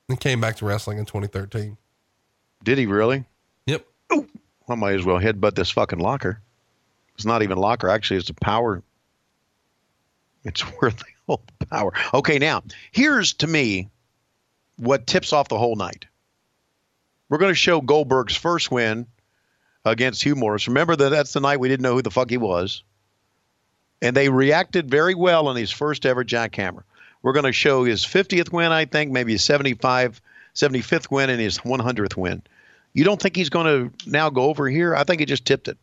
He 0.09 0.17
came 0.17 0.41
back 0.41 0.57
to 0.57 0.67
wrestling 0.67 0.99
in 0.99 1.05
2013. 1.05 1.77
Did 2.65 2.79
he 2.79 2.87
really? 2.87 3.25
Yep. 3.67 3.87
I 4.69 4.75
might 4.75 4.95
as 4.95 5.05
well 5.05 5.19
headbutt 5.19 5.55
this 5.55 5.71
fucking 5.71 5.99
locker. 5.99 6.41
It's 7.15 7.25
not 7.25 7.43
even 7.43 7.59
locker. 7.59 7.89
Actually, 7.89 8.19
it's 8.19 8.31
a 8.31 8.35
power. 8.35 8.83
It's 10.45 10.65
worth 10.81 11.03
the 11.27 11.67
power. 11.67 11.93
Okay, 12.15 12.39
now 12.39 12.63
here's 12.91 13.35
to 13.35 13.47
me 13.47 13.89
what 14.77 15.07
tips 15.07 15.33
off 15.33 15.49
the 15.49 15.59
whole 15.59 15.77
night. 15.77 16.07
We're 17.29 17.39
going 17.39 17.51
to 17.53 17.57
show 17.57 17.81
Goldberg's 17.81 18.37
first 18.37 18.71
win 18.71 19.07
against 19.85 20.23
Hugh 20.23 20.37
Morrus. 20.37 20.69
Remember 20.69 20.97
that 20.97 21.09
that's 21.09 21.33
the 21.33 21.41
night 21.41 21.61
we 21.61 21.69
didn't 21.69 21.83
know 21.83 21.95
who 21.95 22.03
the 22.03 22.11
fuck 22.11 22.31
he 22.31 22.37
was, 22.37 22.83
and 24.01 24.17
they 24.17 24.29
reacted 24.29 24.91
very 24.91 25.15
well 25.15 25.49
on 25.49 25.57
his 25.57 25.71
first 25.71 26.05
ever 26.05 26.25
jackhammer. 26.25 26.83
We're 27.23 27.33
going 27.33 27.45
to 27.45 27.53
show 27.53 27.85
his 27.85 28.05
50th 28.05 28.53
win, 28.53 28.73
I 28.73 28.85
think, 28.85 29.13
maybe 29.13 29.33
his 29.33 29.45
75, 29.45 30.21
75th 30.55 31.11
win, 31.11 31.31
and 31.31 31.41
his 31.41 31.59
100th 31.59 32.17
win. 32.17 32.43
You 32.95 33.05
don't 33.05 33.21
think 33.23 33.37
he's 33.37 33.49
going 33.49 33.67
to 33.91 34.11
now 34.11 34.29
go 34.29 34.45
over 34.45 34.69
here? 34.69 34.95
I 34.95 35.05
think 35.05 35.21
he 35.21 35.27
just 35.27 35.45
tipped 35.45 35.69
it. 35.69 35.79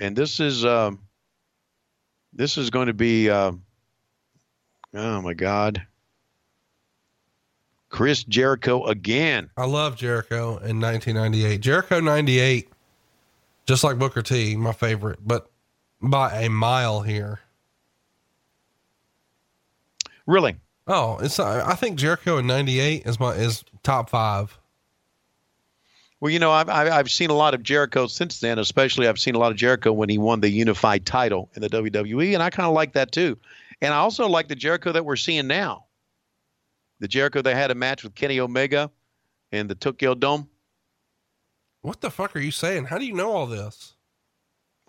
and 0.00 0.16
this 0.16 0.40
is, 0.40 0.64
um, 0.64 1.05
this 2.36 2.58
is 2.58 2.70
going 2.70 2.86
to 2.86 2.94
be. 2.94 3.28
Um, 3.30 3.64
oh 4.94 5.20
my 5.20 5.34
God. 5.34 5.84
Chris 7.88 8.24
Jericho 8.24 8.84
again. 8.84 9.48
I 9.56 9.64
love 9.64 9.96
Jericho 9.96 10.58
in 10.58 10.80
1998. 10.80 11.60
Jericho 11.60 12.00
98, 12.00 12.68
just 13.64 13.84
like 13.84 13.98
Booker 13.98 14.22
T, 14.22 14.54
my 14.56 14.72
favorite, 14.72 15.18
but 15.24 15.50
by 16.02 16.42
a 16.42 16.50
mile 16.50 17.00
here. 17.00 17.40
Really? 20.26 20.56
Oh, 20.86 21.18
it's 21.18 21.38
I 21.40 21.74
think 21.74 21.98
Jericho 21.98 22.38
in 22.38 22.46
98 22.46 23.06
is 23.06 23.18
my 23.18 23.32
is 23.32 23.64
top 23.82 24.10
5. 24.10 24.58
Well, 26.20 26.32
you 26.32 26.38
know, 26.38 26.50
I've, 26.50 26.68
I've 26.68 26.92
I've 26.92 27.10
seen 27.10 27.30
a 27.30 27.34
lot 27.34 27.54
of 27.54 27.62
Jericho 27.62 28.06
since 28.06 28.40
then. 28.40 28.58
Especially, 28.58 29.06
I've 29.06 29.18
seen 29.18 29.34
a 29.34 29.38
lot 29.38 29.50
of 29.50 29.58
Jericho 29.58 29.92
when 29.92 30.08
he 30.08 30.18
won 30.18 30.40
the 30.40 30.48
unified 30.48 31.04
title 31.04 31.50
in 31.54 31.62
the 31.62 31.68
WWE, 31.68 32.32
and 32.32 32.42
I 32.42 32.50
kind 32.50 32.66
of 32.66 32.74
like 32.74 32.94
that 32.94 33.12
too. 33.12 33.38
And 33.82 33.92
I 33.92 33.98
also 33.98 34.26
like 34.26 34.48
the 34.48 34.54
Jericho 34.54 34.92
that 34.92 35.04
we're 35.04 35.16
seeing 35.16 35.46
now. 35.46 35.84
The 37.00 37.08
Jericho 37.08 37.42
that 37.42 37.54
had 37.54 37.70
a 37.70 37.74
match 37.74 38.02
with 38.02 38.14
Kenny 38.14 38.40
Omega 38.40 38.90
in 39.52 39.66
the 39.66 39.74
Tokyo 39.74 40.14
Dome. 40.14 40.48
What 41.82 42.00
the 42.00 42.10
fuck 42.10 42.34
are 42.34 42.40
you 42.40 42.50
saying? 42.50 42.86
How 42.86 42.96
do 42.98 43.04
you 43.04 43.12
know 43.12 43.30
all 43.32 43.46
this? 43.46 43.94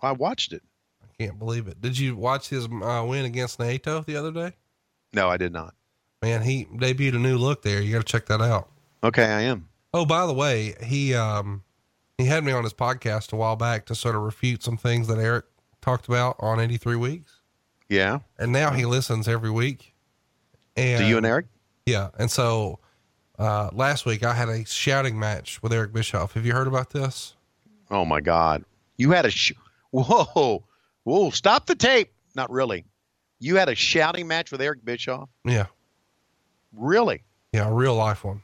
I 0.00 0.12
watched 0.12 0.52
it. 0.52 0.62
I 1.02 1.22
can't 1.22 1.38
believe 1.38 1.68
it. 1.68 1.80
Did 1.80 1.98
you 1.98 2.16
watch 2.16 2.48
his 2.48 2.66
uh, 2.66 3.04
win 3.06 3.26
against 3.26 3.58
Naito 3.58 4.04
the 4.04 4.16
other 4.16 4.32
day? 4.32 4.52
No, 5.12 5.28
I 5.28 5.36
did 5.36 5.52
not. 5.52 5.74
Man, 6.22 6.42
he 6.42 6.64
debuted 6.64 7.16
a 7.16 7.18
new 7.18 7.36
look 7.36 7.62
there. 7.62 7.80
You 7.80 7.92
got 7.92 8.06
to 8.06 8.12
check 8.12 8.26
that 8.26 8.40
out. 8.40 8.70
Okay, 9.04 9.24
I 9.24 9.42
am. 9.42 9.67
Oh, 9.94 10.04
by 10.04 10.26
the 10.26 10.32
way, 10.34 10.74
he 10.82 11.14
um 11.14 11.62
he 12.16 12.26
had 12.26 12.44
me 12.44 12.52
on 12.52 12.64
his 12.64 12.74
podcast 12.74 13.32
a 13.32 13.36
while 13.36 13.56
back 13.56 13.86
to 13.86 13.94
sort 13.94 14.14
of 14.16 14.22
refute 14.22 14.62
some 14.62 14.76
things 14.76 15.06
that 15.08 15.18
Eric 15.18 15.44
talked 15.80 16.08
about 16.08 16.36
on 16.40 16.58
83 16.60 16.96
weeks. 16.96 17.36
Yeah. 17.88 18.18
And 18.38 18.52
now 18.52 18.72
he 18.72 18.84
listens 18.84 19.28
every 19.28 19.50
week. 19.50 19.94
And 20.76 20.98
Do 21.00 21.06
you 21.06 21.16
and 21.16 21.24
Eric? 21.24 21.46
Yeah. 21.86 22.10
And 22.18 22.30
so 22.30 22.80
uh 23.38 23.70
last 23.72 24.04
week 24.04 24.22
I 24.24 24.34
had 24.34 24.48
a 24.48 24.64
shouting 24.66 25.18
match 25.18 25.62
with 25.62 25.72
Eric 25.72 25.92
Bischoff. 25.92 26.32
Have 26.34 26.44
you 26.44 26.52
heard 26.52 26.66
about 26.68 26.90
this? 26.90 27.34
Oh 27.90 28.04
my 28.04 28.20
God! 28.20 28.64
You 28.98 29.12
had 29.12 29.24
a 29.24 29.30
sh- 29.30 29.54
whoa, 29.92 30.62
whoa! 31.04 31.30
Stop 31.30 31.64
the 31.64 31.74
tape. 31.74 32.12
Not 32.34 32.50
really. 32.50 32.84
You 33.40 33.56
had 33.56 33.70
a 33.70 33.74
shouting 33.74 34.26
match 34.26 34.52
with 34.52 34.60
Eric 34.60 34.84
Bischoff. 34.84 35.30
Yeah. 35.44 35.66
Really? 36.76 37.22
Yeah, 37.52 37.68
a 37.68 37.72
real 37.72 37.94
life 37.94 38.24
one. 38.24 38.42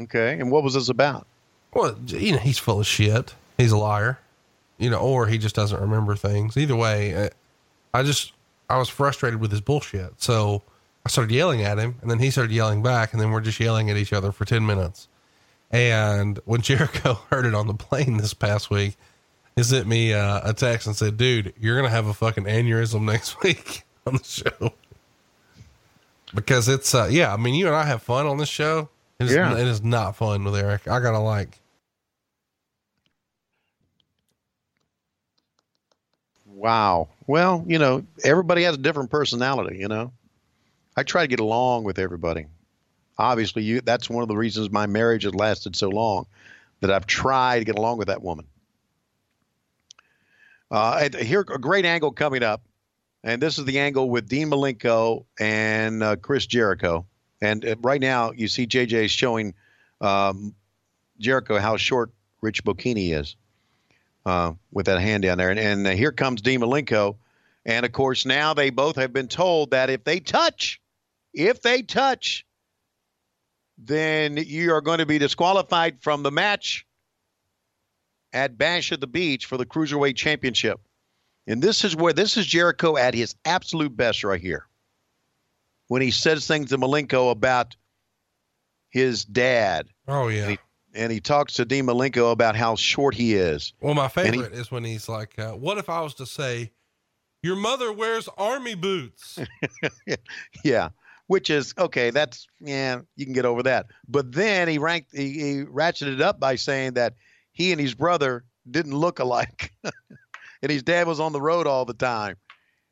Okay. 0.00 0.32
And 0.38 0.50
what 0.50 0.62
was 0.62 0.74
this 0.74 0.88
about? 0.88 1.26
Well, 1.72 1.96
you 2.06 2.32
know, 2.32 2.38
he's 2.38 2.58
full 2.58 2.80
of 2.80 2.86
shit. 2.86 3.34
He's 3.58 3.72
a 3.72 3.76
liar, 3.76 4.18
you 4.78 4.90
know, 4.90 4.98
or 4.98 5.26
he 5.26 5.38
just 5.38 5.54
doesn't 5.54 5.80
remember 5.80 6.16
things. 6.16 6.56
Either 6.56 6.76
way, 6.76 7.14
uh, 7.14 7.28
I 7.92 8.02
just, 8.02 8.32
I 8.68 8.78
was 8.78 8.88
frustrated 8.88 9.40
with 9.40 9.50
his 9.50 9.60
bullshit. 9.60 10.20
So 10.22 10.62
I 11.04 11.08
started 11.08 11.32
yelling 11.34 11.62
at 11.62 11.78
him 11.78 11.96
and 12.00 12.10
then 12.10 12.18
he 12.18 12.30
started 12.30 12.52
yelling 12.52 12.82
back 12.82 13.12
and 13.12 13.20
then 13.20 13.30
we're 13.30 13.40
just 13.40 13.60
yelling 13.60 13.90
at 13.90 13.96
each 13.96 14.12
other 14.12 14.32
for 14.32 14.44
10 14.44 14.64
minutes. 14.64 15.08
And 15.70 16.38
when 16.44 16.60
Jericho 16.62 17.14
heard 17.30 17.46
it 17.46 17.54
on 17.54 17.66
the 17.66 17.74
plane 17.74 18.16
this 18.16 18.34
past 18.34 18.70
week, 18.70 18.96
he 19.56 19.62
sent 19.62 19.86
me 19.86 20.12
uh, 20.12 20.40
a 20.42 20.52
text 20.52 20.86
and 20.86 20.96
said, 20.96 21.16
dude, 21.16 21.54
you're 21.60 21.80
to 21.80 21.88
have 21.88 22.06
a 22.06 22.14
fucking 22.14 22.44
aneurysm 22.44 23.02
next 23.04 23.42
week 23.42 23.82
on 24.06 24.16
the 24.16 24.24
show. 24.24 24.72
Because 26.34 26.68
it's, 26.68 26.92
uh, 26.94 27.08
yeah, 27.10 27.32
I 27.32 27.36
mean, 27.36 27.54
you 27.54 27.66
and 27.68 27.76
I 27.76 27.84
have 27.84 28.02
fun 28.02 28.26
on 28.26 28.38
this 28.38 28.48
show. 28.48 28.88
It 29.24 29.30
is, 29.30 29.36
Yeah. 29.36 29.56
it 29.56 29.66
is 29.66 29.82
not 29.82 30.16
fun 30.16 30.44
with 30.44 30.54
Eric. 30.56 30.86
I 30.88 31.00
gotta 31.00 31.18
like, 31.18 31.60
Wow. 36.46 37.08
Well, 37.26 37.64
you 37.66 37.78
know, 37.78 38.04
everybody 38.22 38.62
has 38.62 38.74
a 38.74 38.78
different 38.78 39.10
personality. 39.10 39.78
You 39.78 39.88
know, 39.88 40.12
I 40.96 41.02
try 41.02 41.22
to 41.22 41.28
get 41.28 41.40
along 41.40 41.84
with 41.84 41.98
everybody. 41.98 42.46
Obviously, 43.18 43.62
you. 43.62 43.80
That's 43.80 44.08
one 44.10 44.22
of 44.22 44.28
the 44.28 44.36
reasons 44.36 44.70
my 44.70 44.86
marriage 44.86 45.24
has 45.24 45.34
lasted 45.34 45.76
so 45.76 45.88
long, 45.88 46.26
that 46.80 46.90
I've 46.90 47.06
tried 47.06 47.60
to 47.60 47.64
get 47.64 47.76
along 47.76 47.98
with 47.98 48.08
that 48.08 48.22
woman. 48.22 48.46
Uh, 50.70 51.08
here, 51.20 51.40
a 51.40 51.58
great 51.58 51.84
angle 51.84 52.10
coming 52.12 52.42
up, 52.42 52.62
and 53.22 53.40
this 53.40 53.58
is 53.58 53.64
the 53.64 53.78
angle 53.78 54.10
with 54.10 54.28
Dean 54.28 54.48
Malenko 54.50 55.24
and 55.38 56.02
uh, 56.02 56.16
Chris 56.16 56.46
Jericho. 56.46 57.06
And 57.40 57.64
uh, 57.64 57.76
right 57.82 58.00
now, 58.00 58.32
you 58.32 58.48
see 58.48 58.66
JJ 58.66 59.10
showing 59.10 59.54
um, 60.00 60.54
Jericho 61.18 61.58
how 61.58 61.76
short 61.76 62.10
Rich 62.40 62.64
Bocchini 62.64 63.18
is 63.18 63.36
uh, 64.26 64.52
with 64.70 64.86
that 64.86 65.00
hand 65.00 65.22
down 65.22 65.38
there. 65.38 65.50
And, 65.50 65.58
and 65.58 65.86
uh, 65.86 65.90
here 65.90 66.12
comes 66.12 66.42
Dean 66.42 66.60
Malenko. 66.60 67.16
And 67.66 67.86
of 67.86 67.92
course, 67.92 68.26
now 68.26 68.54
they 68.54 68.70
both 68.70 68.96
have 68.96 69.12
been 69.12 69.28
told 69.28 69.70
that 69.70 69.90
if 69.90 70.04
they 70.04 70.20
touch, 70.20 70.80
if 71.32 71.62
they 71.62 71.82
touch, 71.82 72.46
then 73.78 74.36
you 74.36 74.72
are 74.72 74.80
going 74.80 74.98
to 74.98 75.06
be 75.06 75.18
disqualified 75.18 76.02
from 76.02 76.22
the 76.22 76.30
match 76.30 76.86
at 78.32 78.58
Bash 78.58 78.92
at 78.92 79.00
the 79.00 79.06
Beach 79.06 79.46
for 79.46 79.56
the 79.56 79.66
Cruiserweight 79.66 80.16
Championship. 80.16 80.80
And 81.46 81.62
this 81.62 81.84
is 81.84 81.96
where 81.96 82.12
this 82.12 82.36
is 82.36 82.46
Jericho 82.46 82.96
at 82.96 83.14
his 83.14 83.34
absolute 83.44 83.96
best 83.96 84.24
right 84.24 84.40
here. 84.40 84.66
When 85.94 86.02
he 86.02 86.10
says 86.10 86.44
things 86.48 86.70
to 86.70 86.76
Malenko 86.76 87.30
about 87.30 87.76
his 88.90 89.24
dad, 89.24 89.86
oh 90.08 90.26
yeah. 90.26 90.40
and 90.42 90.50
he, 90.50 90.58
and 90.92 91.12
he 91.12 91.20
talks 91.20 91.54
to 91.54 91.64
Dean 91.64 91.86
Malenko 91.86 92.32
about 92.32 92.56
how 92.56 92.74
short 92.74 93.14
he 93.14 93.34
is. 93.34 93.72
Well, 93.80 93.94
my 93.94 94.10
And 94.16 94.34
he- 94.34 94.42
favorite 94.42 94.54
is 94.58 94.72
when 94.72 94.82
he's 94.82 95.08
like, 95.08 95.38
uh, 95.38 95.52
"What 95.52 95.78
if 95.78 95.88
I 95.88 96.00
was 96.00 96.14
to 96.14 96.26
say, 96.26 96.72
your 97.44 97.54
mother 97.54 97.92
wears 97.92 98.28
army 98.36 98.74
boots?" 98.74 99.38
Yeah, 100.64 100.88
which 101.28 101.48
is 101.48 101.72
okay. 101.78 102.10
That's 102.10 102.48
yeah, 102.58 103.02
you 103.14 103.24
can 103.24 103.32
get 103.32 103.44
over 103.44 103.62
that. 103.62 103.86
But 104.08 104.32
then 104.32 104.66
he 104.66 104.78
ranked, 104.78 105.10
he, 105.14 105.30
he 105.30 105.62
ratcheted 105.64 106.14
it 106.14 106.20
up 106.20 106.40
by 106.40 106.56
saying 106.56 106.94
that 106.94 107.14
he 107.52 107.70
and 107.70 107.80
his 107.80 107.94
brother 107.94 108.44
didn't 108.68 108.96
look 108.96 109.20
alike, 109.20 109.70
and 110.60 110.72
his 110.72 110.82
dad 110.82 111.06
was 111.06 111.20
on 111.20 111.30
the 111.30 111.40
road 111.40 111.68
all 111.68 111.84
the 111.84 111.94
time, 111.94 112.34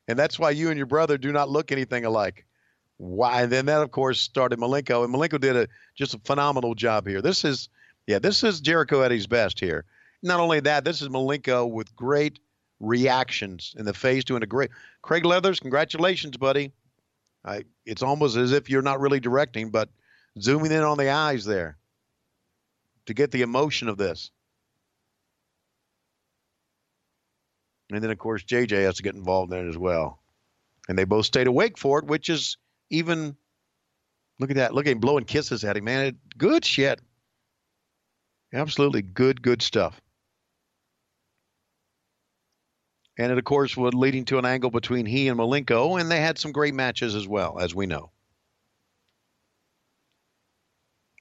and 0.07 0.17
that's 0.17 0.39
why 0.39 0.51
you 0.51 0.69
and 0.69 0.77
your 0.77 0.87
brother 0.87 1.19
do 1.19 1.33
not 1.33 1.49
look 1.49 1.73
anything 1.73 2.05
alike. 2.05 2.47
Why? 3.03 3.43
And 3.43 3.51
then 3.51 3.67
that, 3.67 3.83
of 3.83 3.91
course, 3.91 4.21
started 4.21 4.61
Malenko, 4.61 5.05
and 5.05 5.13
Malenko 5.13 5.41
did 5.41 5.57
a 5.57 5.67
just 5.97 6.15
a 6.15 6.21
phenomenal 6.21 6.77
job 6.77 7.05
here. 7.05 7.21
This 7.21 7.45
is, 7.45 7.69
yeah, 8.07 8.21
this 8.21 8.45
is 8.45 8.61
Jericho 8.61 9.03
at 9.03 9.11
his 9.11 9.27
best 9.27 9.59
here. 9.59 9.85
Not 10.23 10.39
only 10.39 10.61
that, 10.61 10.85
this 10.85 11.03
is 11.03 11.09
Malenko 11.09 11.69
with 11.69 11.97
great 11.97 12.39
reactions 12.79 13.75
in 13.77 13.87
the 13.87 13.93
face, 13.93 14.23
doing 14.23 14.45
a 14.45 14.47
great. 14.47 14.71
Craig 15.03 15.25
Leathers, 15.25 15.59
congratulations, 15.59 16.37
buddy. 16.37 16.71
I, 17.45 17.65
it's 17.85 18.05
almost 18.05 18.37
as 18.37 18.53
if 18.53 18.71
you're 18.71 18.83
not 18.83 19.01
really 19.01 19.19
directing, 19.19 19.71
but 19.71 19.89
zooming 20.41 20.71
in 20.71 20.85
on 20.85 20.97
the 20.97 21.11
eyes 21.11 21.45
there 21.45 21.79
to 23.07 23.15
get 23.15 23.33
the 23.33 23.43
emotion 23.43 23.89
of 23.89 23.97
this. 23.97 24.31
And 27.91 28.01
then, 28.01 28.13
of 28.13 28.19
course, 28.19 28.45
JJ 28.45 28.85
has 28.85 28.99
to 28.99 29.03
get 29.03 29.17
involved 29.17 29.53
in 29.53 29.67
it 29.67 29.69
as 29.69 29.77
well. 29.77 30.21
And 30.89 30.97
they 30.97 31.03
both 31.03 31.27
stayed 31.27 31.49
awake 31.49 31.77
for 31.77 31.99
it, 31.99 32.05
which 32.05 32.29
is 32.31 32.59
even. 32.93 33.37
Look 34.39 34.51
at 34.51 34.57
that. 34.57 34.75
Look 34.75 34.87
at 34.87 34.93
him 34.93 34.99
blowing 34.99 35.25
kisses 35.25 35.65
at 35.65 35.77
him, 35.77 35.85
man. 35.85 36.07
It, 36.07 36.17
good 36.39 36.65
shit. 36.65 37.01
Absolutely 38.53 39.03
good, 39.03 39.43
good 39.43 39.63
stuff. 39.63 40.01
And 43.19 43.31
it, 43.31 43.39
of 43.39 43.45
course, 43.45 43.77
was 43.77 43.95
leading 43.95 44.25
to 44.27 44.39
an 44.39 44.45
angle 44.45 44.71
between 44.71 45.07
he 45.07 45.29
and 45.29 45.39
Malenko, 45.39 46.01
and 46.01 46.11
they 46.11 46.21
had 46.21 46.39
some 46.39 46.53
great 46.53 46.75
matches 46.75 47.15
as 47.15 47.29
well, 47.29 47.59
as 47.59 47.75
we 47.75 47.87
know. 47.87 48.11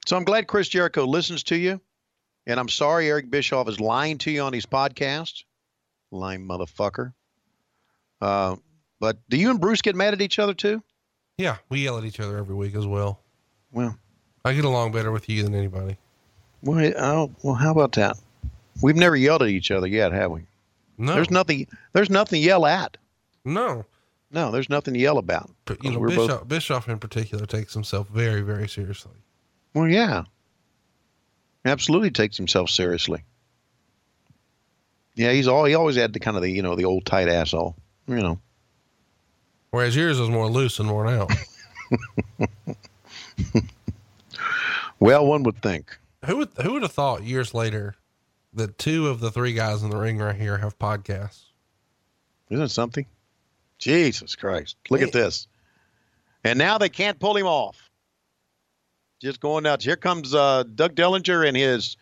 So 0.06 0.16
I'm 0.16 0.24
glad 0.24 0.48
Chris 0.48 0.68
Jericho 0.68 1.04
listens 1.04 1.42
to 1.44 1.56
you, 1.56 1.80
and 2.46 2.58
I'm 2.58 2.68
sorry 2.68 3.08
Eric 3.08 3.30
Bischoff 3.30 3.68
is 3.68 3.78
lying 3.78 4.18
to 4.18 4.30
you 4.30 4.42
on 4.42 4.52
his 4.52 4.66
podcast. 4.66 5.44
Lying 6.10 6.46
motherfucker. 6.46 7.12
Uh, 8.20 8.56
but 9.00 9.18
do 9.28 9.36
you 9.36 9.50
and 9.50 9.60
Bruce 9.60 9.82
get 9.82 9.96
mad 9.96 10.12
at 10.12 10.22
each 10.22 10.38
other 10.38 10.54
too? 10.54 10.82
Yeah, 11.42 11.56
we 11.68 11.80
yell 11.80 11.98
at 11.98 12.04
each 12.04 12.20
other 12.20 12.38
every 12.38 12.54
week 12.54 12.74
as 12.74 12.86
well. 12.86 13.20
Well, 13.72 13.98
I 14.44 14.52
get 14.52 14.64
along 14.64 14.92
better 14.92 15.10
with 15.10 15.28
you 15.28 15.42
than 15.42 15.54
anybody. 15.54 15.96
well, 16.62 16.92
oh, 16.98 17.30
well, 17.42 17.54
how 17.54 17.72
about 17.72 17.92
that? 17.92 18.16
We've 18.82 18.96
never 18.96 19.16
yelled 19.16 19.42
at 19.42 19.48
each 19.48 19.70
other 19.70 19.86
yet, 19.86 20.12
have 20.12 20.30
we? 20.30 20.42
No, 20.98 21.14
There's 21.14 21.30
nothing. 21.30 21.66
There's 21.92 22.10
nothing 22.10 22.40
to 22.40 22.46
yell 22.46 22.66
at. 22.66 22.96
no. 23.44 23.84
No, 24.34 24.50
there's 24.50 24.70
nothing 24.70 24.94
to 24.94 25.00
yell 25.00 25.18
about. 25.18 25.50
But 25.66 25.84
you 25.84 25.90
know, 25.90 26.06
Bischoff, 26.06 26.26
both- 26.26 26.48
Bischoff 26.48 26.88
in 26.88 26.98
particular 26.98 27.44
takes 27.44 27.74
himself 27.74 28.08
very, 28.08 28.40
very 28.40 28.66
seriously. 28.66 29.12
Well, 29.74 29.86
yeah. 29.86 30.22
Absolutely 31.66 32.10
takes 32.12 32.38
himself 32.38 32.70
seriously. 32.70 33.24
Yeah, 35.14 35.32
he's 35.32 35.48
all 35.48 35.66
he 35.66 35.74
always 35.74 35.96
had 35.96 36.14
the 36.14 36.18
kind 36.18 36.38
of 36.38 36.42
the 36.42 36.50
you 36.50 36.62
know 36.62 36.76
the 36.76 36.86
old 36.86 37.04
tight 37.04 37.28
asshole. 37.28 37.76
You 38.06 38.16
know. 38.22 38.40
Whereas 39.72 39.96
yours 39.96 40.20
is 40.20 40.28
more 40.28 40.48
loose 40.48 40.78
and 40.78 40.90
worn 40.90 41.08
out. 41.08 41.32
Well, 45.00 45.26
one 45.26 45.42
would 45.42 45.60
think. 45.60 45.98
who 46.26 46.36
would 46.36 46.50
who 46.62 46.74
would 46.74 46.82
have 46.82 46.92
thought 46.92 47.24
years 47.24 47.54
later 47.54 47.96
that 48.54 48.78
two 48.78 49.08
of 49.08 49.18
the 49.18 49.32
three 49.32 49.52
guys 49.52 49.82
in 49.82 49.90
the 49.90 49.96
ring 49.96 50.18
right 50.18 50.36
here 50.36 50.58
have 50.58 50.78
podcasts? 50.78 51.40
Isn't 52.50 52.64
it 52.64 52.68
something? 52.68 53.06
Jesus 53.78 54.36
Christ. 54.36 54.76
Look 54.90 55.02
at 55.02 55.10
this. 55.10 55.48
And 56.44 56.56
now 56.56 56.78
they 56.78 56.88
can't 56.88 57.18
pull 57.18 57.36
him 57.36 57.46
off. 57.46 57.90
Just 59.20 59.40
going 59.40 59.64
nuts. 59.64 59.84
Here 59.84 59.96
comes 59.96 60.36
uh, 60.36 60.62
Doug 60.72 60.94
Dellinger 60.94 61.48
and 61.48 61.56
his 61.56 61.96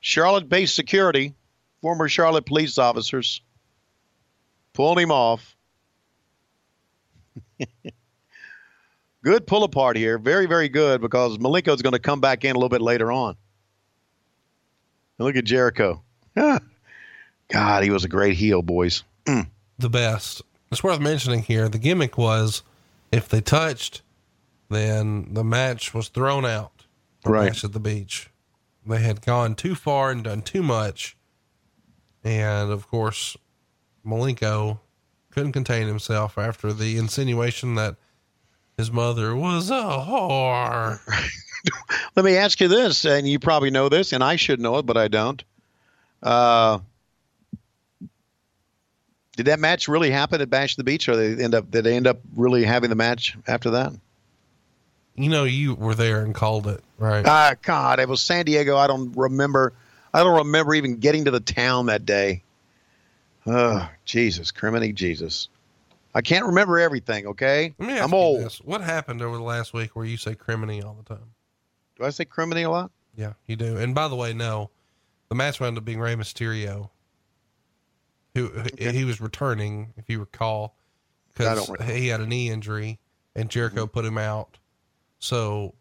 Charlotte 0.00 0.48
based 0.48 0.74
security, 0.74 1.34
former 1.82 2.08
Charlotte 2.08 2.46
police 2.46 2.78
officers, 2.78 3.42
pulling 4.72 5.02
him 5.02 5.12
off. 5.12 5.55
Good 9.24 9.46
pull 9.46 9.64
apart 9.64 9.96
here. 9.96 10.18
Very, 10.18 10.46
very 10.46 10.68
good 10.68 11.00
because 11.00 11.38
Malenko's 11.38 11.82
going 11.82 11.92
to 11.92 11.98
come 11.98 12.20
back 12.20 12.44
in 12.44 12.52
a 12.52 12.58
little 12.58 12.68
bit 12.68 12.82
later 12.82 13.10
on. 13.10 13.36
And 15.18 15.26
look 15.26 15.36
at 15.36 15.44
Jericho. 15.44 16.02
Ah. 16.36 16.60
God, 17.48 17.84
he 17.84 17.90
was 17.90 18.04
a 18.04 18.08
great 18.08 18.36
heel, 18.36 18.62
boys. 18.62 19.02
Mm. 19.24 19.48
The 19.78 19.90
best. 19.90 20.42
It's 20.70 20.82
worth 20.82 21.00
mentioning 21.00 21.42
here. 21.42 21.68
The 21.68 21.78
gimmick 21.78 22.18
was 22.18 22.62
if 23.12 23.28
they 23.28 23.40
touched, 23.40 24.02
then 24.68 25.32
the 25.34 25.44
match 25.44 25.94
was 25.94 26.08
thrown 26.08 26.44
out. 26.44 26.72
Right. 27.24 27.46
Match 27.46 27.64
at 27.64 27.72
the 27.72 27.80
beach. 27.80 28.30
they 28.86 29.00
had 29.00 29.24
gone 29.24 29.54
too 29.54 29.74
far 29.74 30.10
and 30.10 30.24
done 30.24 30.42
too 30.42 30.62
much. 30.62 31.16
And 32.22 32.70
of 32.70 32.88
course, 32.88 33.36
Malenko 34.04 34.80
couldn't 35.36 35.52
contain 35.52 35.86
himself 35.86 36.38
after 36.38 36.72
the 36.72 36.96
insinuation 36.96 37.74
that 37.74 37.94
his 38.78 38.90
mother 38.90 39.36
was 39.36 39.68
a 39.68 39.74
whore. 39.74 40.98
Let 42.16 42.24
me 42.24 42.36
ask 42.38 42.58
you 42.58 42.68
this, 42.68 43.04
and 43.04 43.28
you 43.28 43.38
probably 43.38 43.70
know 43.70 43.90
this, 43.90 44.14
and 44.14 44.24
I 44.24 44.36
should 44.36 44.62
know 44.62 44.78
it, 44.78 44.86
but 44.86 44.96
I 44.96 45.08
don't. 45.08 45.44
Uh, 46.22 46.78
did 49.36 49.44
that 49.46 49.60
match 49.60 49.88
really 49.88 50.10
happen 50.10 50.40
at 50.40 50.48
Bash 50.48 50.76
the 50.76 50.84
Beach, 50.84 51.06
or 51.06 51.16
they 51.16 51.44
end 51.44 51.54
up 51.54 51.70
did 51.70 51.84
they 51.84 51.94
end 51.94 52.06
up 52.06 52.18
really 52.34 52.64
having 52.64 52.88
the 52.88 52.96
match 52.96 53.36
after 53.46 53.72
that? 53.72 53.92
You 55.16 55.28
know, 55.28 55.44
you 55.44 55.74
were 55.74 55.94
there 55.94 56.24
and 56.24 56.34
called 56.34 56.66
it, 56.66 56.82
right? 56.96 57.26
Ah, 57.26 57.56
God, 57.60 58.00
it 58.00 58.08
was 58.08 58.22
San 58.22 58.46
Diego. 58.46 58.78
I 58.78 58.86
don't 58.86 59.14
remember. 59.14 59.74
I 60.14 60.22
don't 60.22 60.38
remember 60.38 60.74
even 60.74 60.96
getting 60.96 61.26
to 61.26 61.30
the 61.30 61.40
town 61.40 61.86
that 61.86 62.06
day. 62.06 62.42
Oh, 63.46 63.88
Jesus, 64.04 64.50
criminy 64.52 64.94
Jesus. 64.94 65.48
I 66.14 66.20
can't 66.22 66.46
remember 66.46 66.78
everything, 66.78 67.26
okay? 67.26 67.74
Let 67.78 67.86
me 67.86 67.92
ask 67.94 68.04
I'm 68.04 68.14
old. 68.14 68.40
this. 68.40 68.58
What 68.58 68.80
happened 68.80 69.20
over 69.22 69.36
the 69.36 69.42
last 69.42 69.72
week 69.74 69.94
where 69.94 70.04
you 70.06 70.16
say 70.16 70.34
criminy 70.34 70.82
all 70.84 70.94
the 70.94 71.02
time? 71.14 71.30
Do 71.98 72.04
I 72.04 72.10
say 72.10 72.24
criminy 72.24 72.64
a 72.64 72.70
lot? 72.70 72.90
Yeah, 73.14 73.34
you 73.46 73.56
do. 73.56 73.76
And 73.76 73.94
by 73.94 74.08
the 74.08 74.16
way, 74.16 74.32
no, 74.32 74.70
the 75.28 75.34
match 75.34 75.60
wound 75.60 75.76
up 75.78 75.84
being 75.84 76.00
Rey 76.00 76.14
Mysterio, 76.16 76.90
who 78.34 78.48
who- 78.48 78.90
he 78.90 79.04
was 79.04 79.20
returning, 79.20 79.92
if 79.96 80.08
you 80.08 80.20
recall, 80.20 80.74
because 81.32 81.70
he 81.84 82.08
had 82.08 82.20
a 82.20 82.26
knee 82.26 82.50
injury 82.50 82.98
and 83.34 83.50
Jericho 83.50 83.84
Mm-hmm. 83.84 83.92
put 83.92 84.04
him 84.04 84.18
out. 84.18 84.58
So 85.18 85.74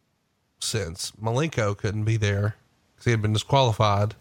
since 0.59 1.11
Malenko 1.22 1.78
couldn't 1.78 2.03
be 2.05 2.18
there 2.18 2.55
because 2.93 3.05
he 3.05 3.11
had 3.11 3.22
been 3.22 3.34
disqualified, 3.34 4.16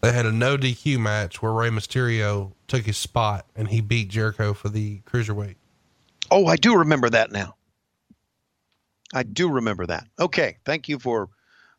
they 0.00 0.12
had 0.12 0.26
a 0.26 0.32
no 0.32 0.56
DQ 0.56 0.98
match 0.98 1.42
where 1.42 1.52
Rey 1.52 1.70
Mysterio 1.70 2.52
took 2.66 2.84
his 2.84 2.96
spot 2.96 3.46
and 3.56 3.68
he 3.68 3.80
beat 3.80 4.08
Jericho 4.08 4.54
for 4.54 4.68
the 4.68 5.00
cruiserweight. 5.00 5.56
Oh, 6.30 6.46
I 6.46 6.56
do 6.56 6.76
remember 6.76 7.10
that 7.10 7.32
now. 7.32 7.56
I 9.12 9.22
do 9.22 9.50
remember 9.50 9.86
that. 9.86 10.06
Okay, 10.20 10.58
thank 10.64 10.88
you 10.88 10.98
for 10.98 11.30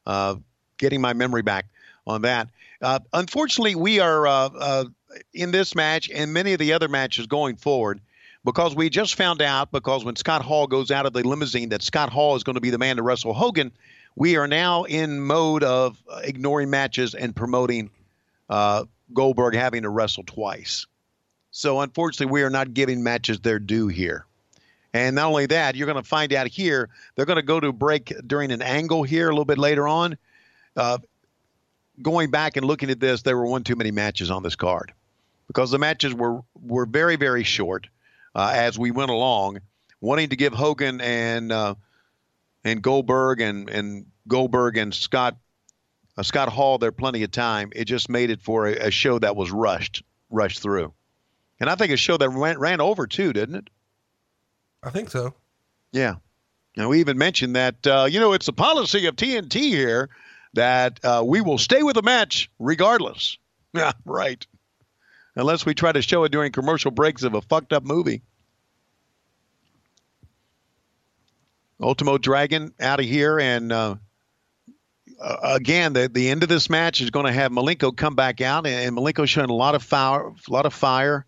uh, 0.06 0.36
getting 0.78 1.00
my 1.00 1.14
memory 1.14 1.44
back 1.44 1.68
on 2.08 2.24
that. 2.24 2.50
Uh, 2.82 3.00
unfortunately, 3.14 3.76
we 3.76 4.00
are 4.00 4.26
uh, 4.26 4.50
uh, 4.60 4.86
in 5.34 5.52
this 5.52 5.76
match 5.76 6.10
and 6.10 6.34
many 6.34 6.54
of 6.54 6.60
the 6.60 6.74
other 6.74 6.88
matches 6.88 7.28
going 7.28 7.56
forward 7.56 8.02
because 8.44 8.76
we 8.76 8.90
just 8.90 9.16
found 9.16 9.42
out 9.42 9.72
because 9.72 10.04
when 10.04 10.16
Scott 10.16 10.42
Hall 10.42 10.66
goes 10.66 10.92
out 10.92 11.06
of 11.06 11.14
the 11.14 11.28
limousine 11.28 11.70
that 11.70 11.84
Scott 11.84 12.10
Hall 12.10 12.36
is 12.36 12.44
going 12.44 12.56
to 12.56 12.62
be 12.62 12.70
the 12.70 12.78
man 12.78 12.96
to 12.96 13.04
wrestle 13.04 13.34
Hogan. 13.34 13.72
We 14.16 14.38
are 14.38 14.48
now 14.48 14.84
in 14.84 15.22
mode 15.22 15.64
of 15.64 16.02
ignoring 16.24 16.70
matches 16.70 17.16
and 17.16 17.36
promoting 17.36 17.92
uh, 18.50 18.86
Goldberg 19.14 19.56
having 19.56 19.84
to 19.84 19.90
wrestle 19.90 20.24
twice. 20.24 20.86
So 21.52 21.82
unfortunately, 21.82 22.32
we 22.32 22.44
are 22.44 22.50
not 22.50 22.74
giving 22.74 23.04
matches 23.04 23.40
their 23.40 23.60
due 23.60 23.88
here. 23.88 24.26
And 24.94 25.16
not 25.16 25.28
only 25.28 25.46
that, 25.48 25.76
you're 25.76 25.86
going 25.86 26.02
to 26.02 26.08
find 26.08 26.34
out 26.34 26.48
here, 26.48 26.90
they're 27.16 27.26
going 27.26 27.38
to 27.38 27.44
go 27.44 27.60
to 27.60 27.72
break 27.72 28.14
during 28.26 28.52
an 28.52 28.62
angle 28.62 29.04
here 29.04 29.28
a 29.28 29.32
little 29.32 29.46
bit 29.46 29.58
later 29.58 29.88
on. 29.88 30.18
Uh, 30.76 30.98
going 32.02 32.32
back 32.32 32.58
and 32.58 32.66
looking 32.66 32.90
at 32.90 33.00
this, 33.00 33.22
there 33.22 33.38
were 33.38 33.46
one 33.46 33.64
too 33.64 33.76
many 33.76 33.92
matches 33.92 34.32
on 34.32 34.42
this 34.42 34.56
card 34.56 34.94
because 35.48 35.70
the 35.72 35.78
matches 35.78 36.14
were, 36.14 36.42
were 36.56 36.86
very, 36.86 37.18
very 37.18 37.44
short 37.44 37.88
uh, 38.36 38.52
as 38.56 38.80
we 38.80 38.90
went 38.90 39.12
along, 39.12 39.60
wanting 40.02 40.30
to 40.30 40.36
give 40.36 40.54
Hogan 40.54 41.02
and 41.02 41.52
uh, 41.52 41.76
and 42.64 42.82
Goldberg 42.82 43.42
and, 43.42 43.70
and 43.70 44.06
Goldberg 44.28 44.78
and 44.78 44.94
Scott 44.94 45.38
uh, 46.20 46.24
Scott 46.24 46.50
Hall 46.50 46.78
there 46.78 46.92
plenty 46.92 47.24
of 47.24 47.32
time. 47.32 47.72
It 47.74 47.86
just 47.86 48.10
made 48.10 48.30
it 48.30 48.42
for 48.42 48.68
a, 48.68 48.88
a 48.88 48.92
show 48.92 49.20
that 49.20 49.38
was 49.38 49.52
rushed, 49.52 50.04
rushed 50.30 50.62
through. 50.62 50.94
And 51.62 51.70
I 51.70 51.76
think 51.76 51.94
a 51.94 51.98
show 51.98 52.18
that 52.18 52.30
ran, 52.30 52.60
ran 52.60 52.82
over 52.82 53.08
too, 53.08 53.32
didn't 53.32 53.56
it? 53.56 53.70
I 54.84 54.90
think 54.90 55.10
so. 55.10 55.34
Yeah. 55.94 56.16
And 56.76 56.90
we 56.90 57.00
even 57.00 57.18
mentioned 57.18 57.56
that, 57.56 57.88
uh, 57.88 58.08
you 58.10 58.20
know, 58.20 58.34
it's 58.34 58.48
the 58.48 58.54
policy 58.54 59.06
of 59.06 59.16
TNT 59.16 59.62
here 59.62 60.10
that 60.56 61.00
uh, 61.06 61.24
we 61.26 61.40
will 61.40 61.58
stay 61.58 61.84
with 61.84 61.96
the 61.96 62.04
match 62.04 62.52
regardless. 62.60 63.38
Yeah, 63.72 63.92
right. 64.04 64.48
Unless 65.36 65.64
we 65.64 65.76
try 65.76 65.92
to 65.92 66.02
show 66.02 66.24
it 66.24 66.32
during 66.32 66.52
commercial 66.52 66.90
breaks 66.90 67.22
of 67.22 67.36
a 67.36 67.42
fucked 67.44 67.72
up 67.72 67.84
movie. 67.84 68.24
Ultimo 71.80 72.18
Dragon 72.18 72.74
out 72.80 73.00
of 73.00 73.06
here. 73.06 73.40
And 73.40 73.72
uh, 75.22 75.38
again, 75.56 75.94
the, 75.94 76.08
the 76.08 76.30
end 76.30 76.44
of 76.44 76.50
this 76.50 76.70
match 76.70 77.02
is 77.02 77.10
going 77.10 77.26
to 77.26 77.32
have 77.32 77.52
Malenko 77.52 77.96
come 77.96 78.16
back 78.16 78.42
out. 78.42 78.66
And, 78.66 78.88
and 78.88 78.98
Malenko 78.98 79.28
showing 79.28 79.50
a 79.50 79.54
lot 79.56 79.76
of 79.76 79.84
fire. 79.84 80.28
A 80.28 80.34
lot 80.52 80.66
of 80.66 80.74
fire. 80.74 81.26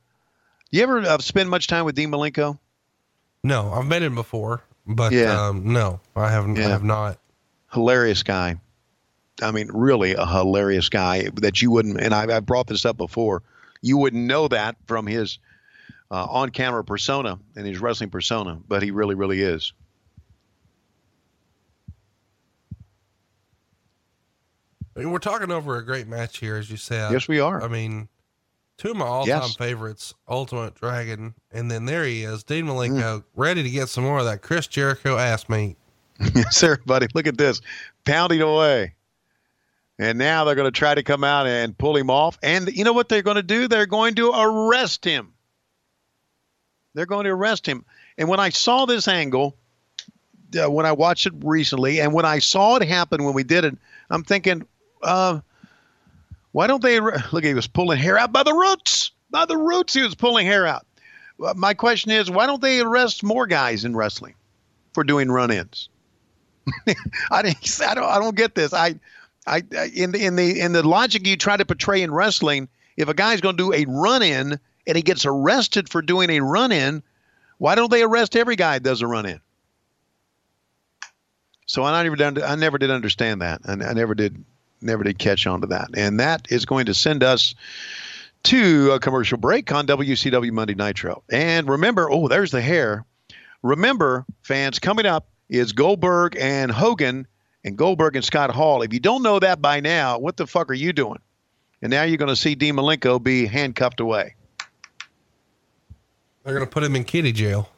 You 0.71 0.83
ever 0.83 0.99
uh, 0.99 1.17
spend 1.19 1.49
much 1.49 1.67
time 1.67 1.85
with 1.85 1.95
Dean 1.95 2.09
Malenko? 2.11 2.57
No, 3.43 3.71
I've 3.73 3.85
met 3.85 4.03
him 4.03 4.15
before, 4.15 4.61
but 4.85 5.11
Yeah. 5.11 5.47
um, 5.47 5.73
no, 5.73 5.99
I 6.15 6.29
haven't. 6.31 6.57
I 6.59 6.61
have 6.69 6.83
not. 6.83 7.17
hilarious 7.73 8.23
guy. 8.23 8.55
I 9.41 9.51
mean, 9.51 9.69
really 9.73 10.13
a 10.13 10.25
hilarious 10.25 10.89
guy 10.89 11.29
that 11.35 11.61
you 11.61 11.71
wouldn't, 11.71 11.99
and 11.99 12.13
I, 12.13 12.37
I 12.37 12.39
brought 12.41 12.67
this 12.67 12.85
up 12.85 12.97
before, 12.97 13.41
you 13.81 13.97
wouldn't 13.97 14.23
know 14.27 14.47
that 14.49 14.75
from 14.85 15.07
his 15.07 15.39
uh, 16.11 16.25
on 16.29 16.49
camera 16.51 16.83
persona 16.83 17.39
and 17.55 17.65
his 17.65 17.79
wrestling 17.79 18.11
persona, 18.11 18.59
but 18.67 18.83
he 18.83 18.91
really, 18.91 19.15
really 19.15 19.41
is. 19.41 19.73
I 24.95 24.99
mean, 24.99 25.11
we're 25.11 25.19
talking 25.19 25.51
over 25.51 25.77
a 25.77 25.85
great 25.85 26.07
match 26.07 26.37
here, 26.39 26.57
as 26.57 26.69
you 26.69 26.77
said. 26.77 27.11
Yes, 27.11 27.27
we 27.27 27.39
are. 27.39 27.63
I 27.63 27.67
mean, 27.67 28.09
two 28.77 28.91
of 28.91 28.97
my 28.97 29.05
all-time 29.05 29.27
Yes. 29.41 29.55
favorites, 29.55 30.13
Ultimo 30.27 30.69
Dragon, 30.71 31.33
and 31.51 31.71
then 31.71 31.85
there 31.85 32.03
he 32.03 32.23
is, 32.23 32.43
Dean 32.43 32.65
Malenko, 32.65 33.19
Mm. 33.19 33.23
ready 33.35 33.63
to 33.63 33.69
get 33.69 33.87
some 33.89 34.03
more 34.03 34.19
of 34.19 34.25
that 34.25 34.41
Chris 34.41 34.67
Jericho 34.67 35.17
ass 35.17 35.47
meat. 35.47 35.77
yes, 36.35 36.57
sir, 36.57 36.77
buddy. 36.85 37.07
look 37.13 37.25
at 37.27 37.37
this 37.37 37.61
pounding 38.05 38.41
away. 38.41 38.95
And 39.97 40.17
now 40.17 40.43
they're 40.45 40.55
going 40.55 40.65
to 40.71 40.77
try 40.77 40.95
to 40.95 41.03
come 41.03 41.23
out 41.23 41.45
and 41.45 41.77
pull 41.77 41.95
him 41.95 42.09
off. 42.09 42.37
And 42.41 42.67
you 42.75 42.83
know 42.83 42.93
what 42.93 43.07
they're 43.07 43.21
going 43.21 43.35
to 43.35 43.43
do? 43.43 43.67
They're 43.67 43.85
going 43.85 44.15
to 44.15 44.31
arrest 44.33 45.05
him. 45.05 45.33
They're 46.95 47.05
going 47.05 47.25
to 47.25 47.29
arrest 47.31 47.67
him. 47.67 47.85
And 48.17 48.27
when 48.27 48.39
I 48.39 48.49
saw 48.49 48.85
this 48.85 49.07
angle, 49.07 49.55
uh, 50.59 50.69
when 50.71 50.85
I 50.87 50.91
watched 50.91 51.27
it 51.27 51.33
recently, 51.43 52.01
and 52.01 52.13
when 52.13 52.25
I 52.25 52.39
saw 52.39 52.75
it 52.77 52.87
happen 52.87 53.23
when 53.23 53.33
we 53.35 53.43
did 53.43 53.63
it, 53.63 53.77
I'm 54.09 54.23
thinking, 54.23 54.65
uh, 55.03 55.39
why 56.51 56.67
don't 56.67 56.81
they 56.81 56.97
ar- 56.99 57.23
look? 57.31 57.43
He 57.43 57.53
was 57.53 57.67
pulling 57.67 57.97
hair 57.99 58.17
out 58.17 58.31
by 58.31 58.43
the 58.43 58.53
roots. 58.53 59.11
By 59.29 59.45
the 59.45 59.57
roots, 59.57 59.93
he 59.93 60.01
was 60.01 60.15
pulling 60.15 60.45
hair 60.45 60.67
out. 60.67 60.85
Uh, 61.43 61.53
My 61.55 61.73
question 61.73 62.11
is, 62.11 62.29
why 62.29 62.45
don't 62.45 62.61
they 62.61 62.81
arrest 62.81 63.23
more 63.23 63.47
guys 63.47 63.85
in 63.85 63.95
wrestling 63.95 64.35
for 64.93 65.03
doing 65.03 65.31
run-ins? 65.31 65.89
I 67.31 67.41
didn't. 67.41 67.81
I 67.87 67.95
don't. 67.95 68.03
I 68.05 68.19
don't 68.19 68.35
get 68.35 68.55
this. 68.55 68.73
I, 68.73 68.95
I, 69.47 69.63
in 69.93 70.11
the 70.11 70.25
in 70.25 70.35
the 70.35 70.59
in 70.59 70.73
the 70.73 70.87
logic 70.87 71.25
you 71.25 71.37
try 71.37 71.57
to 71.57 71.65
portray 71.65 72.01
in 72.01 72.11
wrestling, 72.11 72.67
if 72.97 73.07
a 73.07 73.13
guy's 73.13 73.41
going 73.41 73.57
to 73.57 73.63
do 73.63 73.73
a 73.73 73.85
run-in 73.87 74.59
and 74.85 74.95
he 74.97 75.01
gets 75.01 75.25
arrested 75.25 75.89
for 75.89 76.01
doing 76.01 76.29
a 76.29 76.39
run-in, 76.41 77.01
why 77.57 77.75
don't 77.75 77.89
they 77.89 78.03
arrest 78.03 78.35
every 78.35 78.55
guy 78.55 78.73
that 78.73 78.83
does 78.83 79.01
a 79.01 79.07
run-in? 79.07 79.39
So 81.65 81.83
I 81.83 82.03
never 82.03 82.15
done. 82.15 82.41
I 82.43 82.55
never 82.55 82.77
did 82.77 82.91
understand 82.91 83.41
that, 83.41 83.61
and 83.63 83.81
I 83.81 83.93
never 83.93 84.13
did. 84.13 84.43
Never 84.81 85.03
did 85.03 85.19
catch 85.19 85.45
on 85.45 85.61
to 85.61 85.67
that, 85.67 85.89
and 85.95 86.19
that 86.19 86.47
is 86.49 86.65
going 86.65 86.87
to 86.87 86.93
send 86.93 87.23
us 87.23 87.53
to 88.43 88.91
a 88.91 88.99
commercial 88.99 89.37
break 89.37 89.71
on 89.71 89.85
WCW 89.85 90.51
Monday 90.51 90.73
Nitro. 90.73 91.23
And 91.31 91.69
remember, 91.69 92.09
oh, 92.09 92.27
there's 92.27 92.51
the 92.51 92.61
hair. 92.61 93.05
Remember, 93.61 94.25
fans, 94.41 94.79
coming 94.79 95.05
up 95.05 95.27
is 95.49 95.73
Goldberg 95.73 96.35
and 96.39 96.71
Hogan 96.71 97.27
and 97.63 97.77
Goldberg 97.77 98.15
and 98.15 98.25
Scott 98.25 98.49
Hall. 98.49 98.81
If 98.81 98.93
you 98.93 98.99
don't 98.99 99.21
know 99.21 99.39
that 99.39 99.61
by 99.61 99.79
now, 99.79 100.17
what 100.17 100.37
the 100.37 100.47
fuck 100.47 100.69
are 100.69 100.75
you 100.75 100.93
doing? 100.93 101.19
And 101.81 101.91
now 101.91 102.03
you're 102.03 102.17
going 102.17 102.29
to 102.29 102.35
see 102.35 102.55
Dean 102.55 102.75
Malenko 102.75 103.21
be 103.21 103.45
handcuffed 103.45 103.99
away. 103.99 104.35
They're 106.43 106.55
going 106.55 106.65
to 106.65 106.71
put 106.71 106.83
him 106.83 106.95
in 106.95 107.03
kitty 107.03 107.31
jail. 107.31 107.69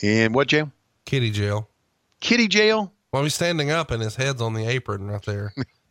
In 0.00 0.32
what 0.32 0.48
jail? 0.48 0.72
Kitty 1.04 1.30
jail. 1.30 1.68
Kitty 2.20 2.48
jail? 2.48 2.92
Well, 3.12 3.22
he's 3.24 3.34
standing 3.34 3.70
up 3.70 3.90
and 3.90 4.02
his 4.02 4.16
head's 4.16 4.40
on 4.40 4.54
the 4.54 4.66
apron 4.66 5.08
right 5.08 5.22
there. 5.22 5.52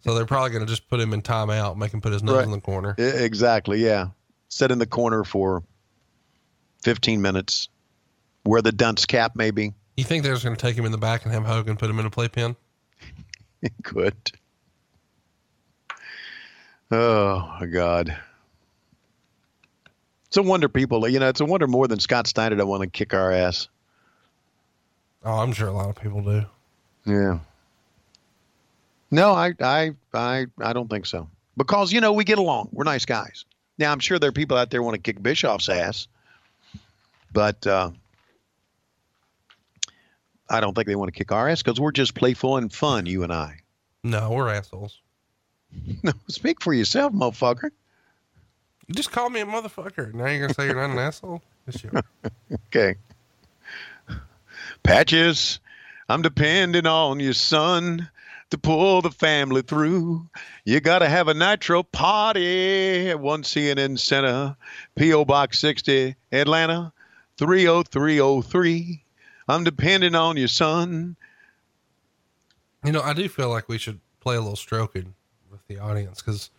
so 0.00 0.14
they're 0.14 0.26
probably 0.26 0.50
going 0.50 0.64
to 0.64 0.70
just 0.70 0.88
put 0.88 1.00
him 1.00 1.12
in 1.12 1.22
timeout, 1.22 1.76
make 1.76 1.92
him 1.92 2.00
put 2.00 2.12
his 2.12 2.22
nose 2.22 2.36
Right. 2.36 2.44
in 2.44 2.50
the 2.50 2.60
corner. 2.60 2.94
Exactly, 2.98 3.84
yeah. 3.84 4.08
Sit 4.48 4.70
in 4.70 4.78
the 4.78 4.86
corner 4.86 5.24
for 5.24 5.62
15 6.82 7.22
minutes. 7.22 7.68
Wear 8.44 8.60
the 8.62 8.72
dunce 8.72 9.06
cap, 9.06 9.32
maybe. 9.34 9.72
You 9.96 10.04
think 10.04 10.22
they're 10.22 10.34
just 10.34 10.44
going 10.44 10.56
to 10.56 10.60
take 10.60 10.76
him 10.76 10.84
in 10.84 10.92
the 10.92 10.98
back 10.98 11.24
and 11.24 11.32
have 11.32 11.44
Hogan 11.44 11.76
put 11.76 11.88
him 11.88 11.98
in 11.98 12.06
a 12.06 12.10
playpen? 12.10 12.56
Good. 13.82 14.14
Oh, 16.90 17.56
my 17.60 17.66
God. 17.66 18.16
It's 20.26 20.36
a 20.36 20.42
wonder 20.42 20.68
people, 20.68 21.08
you 21.08 21.20
know, 21.20 21.28
it's 21.28 21.40
a 21.40 21.44
wonder 21.44 21.66
more 21.66 21.86
than 21.88 22.00
Scott 22.00 22.26
Steiner 22.26 22.56
don't 22.56 22.68
want 22.68 22.82
to 22.82 22.88
kick 22.88 23.14
our 23.14 23.30
ass. 23.32 23.68
Oh, 25.24 25.32
I'm 25.38 25.52
sure 25.52 25.68
a 25.68 25.72
lot 25.72 25.88
of 25.88 25.96
people 25.96 26.22
do. 26.22 26.44
Yeah. 27.06 27.38
No, 29.10 29.32
I, 29.32 29.54
I, 29.60 29.92
I, 30.12 30.46
I 30.60 30.72
don't 30.72 30.88
think 30.88 31.06
so. 31.06 31.28
Because 31.56 31.92
you 31.92 32.00
know 32.00 32.12
we 32.12 32.24
get 32.24 32.38
along. 32.38 32.68
We're 32.72 32.84
nice 32.84 33.04
guys. 33.04 33.44
Now 33.78 33.92
I'm 33.92 34.00
sure 34.00 34.18
there 34.18 34.28
are 34.28 34.32
people 34.32 34.56
out 34.56 34.70
there 34.70 34.82
want 34.82 34.94
to 34.94 35.00
kick 35.00 35.22
Bischoff's 35.22 35.68
ass, 35.68 36.08
but 37.32 37.66
uh, 37.66 37.90
I 40.48 40.60
don't 40.60 40.74
think 40.74 40.86
they 40.86 40.96
want 40.96 41.12
to 41.12 41.18
kick 41.18 41.32
our 41.32 41.48
ass 41.48 41.62
because 41.62 41.80
we're 41.80 41.92
just 41.92 42.14
playful 42.14 42.56
and 42.56 42.72
fun. 42.72 43.06
You 43.06 43.22
and 43.22 43.32
I. 43.32 43.60
No, 44.02 44.30
we're 44.30 44.48
assholes. 44.48 45.00
No, 46.04 46.12
speak 46.28 46.62
for 46.62 46.72
yourself, 46.72 47.12
motherfucker. 47.12 47.70
You 48.86 48.94
just 48.94 49.10
call 49.10 49.28
me 49.28 49.40
a 49.40 49.46
motherfucker. 49.46 50.14
Now 50.14 50.26
you're 50.26 50.42
gonna 50.42 50.54
say 50.54 50.66
you're 50.66 50.76
not 50.76 50.90
an 50.90 50.98
asshole? 50.98 51.42
Okay. 52.66 52.96
Patches, 54.84 55.58
I'm 56.08 56.22
depending 56.22 56.86
on 56.86 57.18
you, 57.18 57.32
son, 57.32 58.08
to 58.54 58.58
pull 58.58 59.02
the 59.02 59.10
family 59.10 59.62
through. 59.62 60.28
You 60.64 60.80
gotta 60.80 61.08
have 61.08 61.26
a 61.26 61.34
nitro 61.34 61.82
party 61.82 63.10
at 63.10 63.18
one 63.18 63.42
CNN 63.42 63.98
Center, 63.98 64.56
P.O. 64.94 65.24
Box 65.24 65.58
60, 65.58 66.14
Atlanta, 66.30 66.92
30303. 67.38 69.04
I'm 69.48 69.64
depending 69.64 70.14
on 70.14 70.36
you, 70.36 70.46
son. 70.46 71.16
You 72.84 72.92
know, 72.92 73.02
I 73.02 73.12
do 73.12 73.28
feel 73.28 73.48
like 73.50 73.68
we 73.68 73.76
should 73.78 74.00
play 74.20 74.36
a 74.36 74.40
little 74.40 74.56
stroking 74.56 75.14
with 75.50 75.66
the 75.66 75.78
audience 75.80 76.22
because 76.22 76.50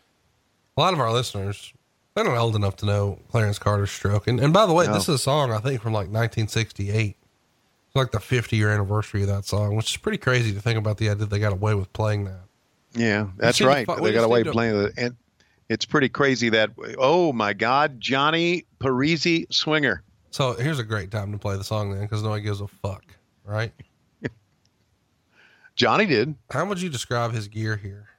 a 0.75 0.81
lot 0.81 0.93
of 0.93 0.99
our 0.99 1.11
listeners 1.13 1.73
they're 2.13 2.23
not 2.25 2.37
old 2.37 2.55
enough 2.55 2.75
to 2.77 2.85
know 2.85 3.19
Clarence 3.29 3.59
Carter's 3.59 3.91
stroke. 3.91 4.27
And, 4.27 4.39
and 4.39 4.53
by 4.53 4.65
the 4.65 4.73
way, 4.73 4.85
No. 4.85 4.93
this 4.93 5.03
is 5.03 5.15
a 5.15 5.17
song 5.17 5.51
I 5.51 5.59
think 5.59 5.81
from 5.81 5.91
like 5.93 6.07
1968. 6.07 7.15
Like 7.95 8.11
the 8.11 8.19
50 8.19 8.57
year 8.57 8.69
anniversary 8.69 9.21
of 9.21 9.29
that 9.29 9.45
song, 9.45 9.75
which 9.75 9.91
is 9.91 9.97
pretty 9.97 10.17
crazy 10.17 10.53
to 10.53 10.59
think 10.59 10.77
about 10.77 10.97
the 10.97 11.09
idea 11.09 11.25
they 11.25 11.39
got 11.39 11.53
away 11.53 11.75
with 11.75 11.91
playing 11.93 12.25
that. 12.25 12.41
Yeah, 12.93 13.27
that's 13.37 13.59
need 13.59 13.65
to 13.65 13.69
right. 13.69 13.87
they 14.03 14.11
got 14.11 14.25
away 14.25 14.43
playing 14.43 14.75
it. 14.75 14.93
And 14.97 15.15
it's 15.69 15.85
pretty 15.85 16.09
crazy 16.09 16.49
that, 16.49 16.71
oh 16.97 17.31
my 17.33 17.53
God, 17.53 17.99
Johnny 17.99 18.65
Parisi 18.79 19.51
Swinger. 19.51 20.03
So 20.31 20.53
here's 20.53 20.79
a 20.79 20.83
great 20.83 21.11
time 21.11 21.31
to 21.31 21.37
play 21.37 21.55
the 21.57 21.63
song 21.63 21.91
then 21.91 22.01
because 22.01 22.21
nobody 22.21 22.43
gives 22.43 22.59
a 22.59 22.67
fuck, 22.67 23.03
right? 23.45 23.71
Johnny 25.77 26.05
did. 26.05 26.35
How 26.51 26.65
would 26.65 26.81
you 26.81 26.89
describe 26.89 27.31
his 27.31 27.47
gear 27.47 27.77
here? 27.77 28.09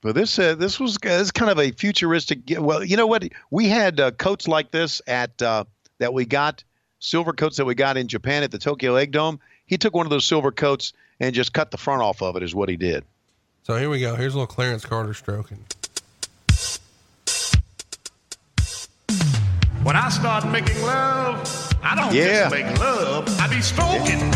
But 0.00 0.14
this 0.14 0.38
uh, 0.38 0.54
this 0.54 0.78
was 0.78 0.96
uh, 0.96 1.18
this 1.18 1.32
kind 1.32 1.50
of 1.50 1.58
a 1.58 1.72
futuristic. 1.72 2.40
Well, 2.56 2.84
you 2.84 2.96
know 2.96 3.08
what? 3.08 3.24
We 3.50 3.68
had 3.68 3.98
uh, 3.98 4.12
coats 4.12 4.46
like 4.46 4.70
this 4.70 5.02
at 5.08 5.42
uh, 5.42 5.64
that 5.98 6.14
we 6.14 6.24
got 6.24 6.62
silver 7.00 7.32
coats 7.32 7.56
that 7.56 7.64
we 7.64 7.74
got 7.74 7.96
in 7.96 8.08
Japan 8.08 8.42
at 8.42 8.50
the 8.50 8.58
Tokyo 8.58 8.94
Egg 8.96 9.12
Dome. 9.12 9.40
He 9.66 9.76
took 9.78 9.94
one 9.94 10.06
of 10.06 10.10
those 10.10 10.24
silver 10.24 10.50
coats 10.50 10.92
and 11.20 11.34
just 11.34 11.52
cut 11.52 11.70
the 11.70 11.76
front 11.78 12.02
off 12.02 12.22
of 12.22 12.36
it. 12.36 12.42
Is 12.42 12.54
what 12.54 12.68
he 12.68 12.76
did. 12.76 13.04
So 13.64 13.76
here 13.76 13.90
we 13.90 14.00
go. 14.00 14.14
Here's 14.16 14.34
a 14.34 14.38
little 14.38 14.46
Clarence 14.46 14.84
Carter 14.84 15.14
stroking. 15.14 15.64
When 19.82 19.96
I 19.96 20.08
start 20.10 20.46
making 20.48 20.80
love, 20.82 21.74
I 21.82 21.94
don't 21.94 22.12
Yeah. 22.14 22.48
just 22.48 22.54
make 22.54 22.78
love, 22.78 23.40
I 23.40 23.46
be 23.48 23.60
stroking. 23.62 24.30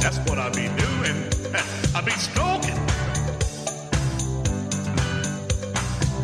That's 0.00 0.18
what 0.28 0.38
I 0.38 0.48
be 0.50 0.68
doing. 0.82 1.16
I 1.94 2.00
be 2.00 2.12
stroking. 2.12 2.78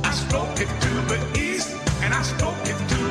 I 0.05 0.11
stroke 0.13 0.59
it 0.61 0.69
to 0.69 0.91
the 1.11 1.39
east 1.39 1.71
and 2.03 2.13
I 2.15 2.23
stroke 2.23 2.57
it 2.65 2.77
to 2.89 3.02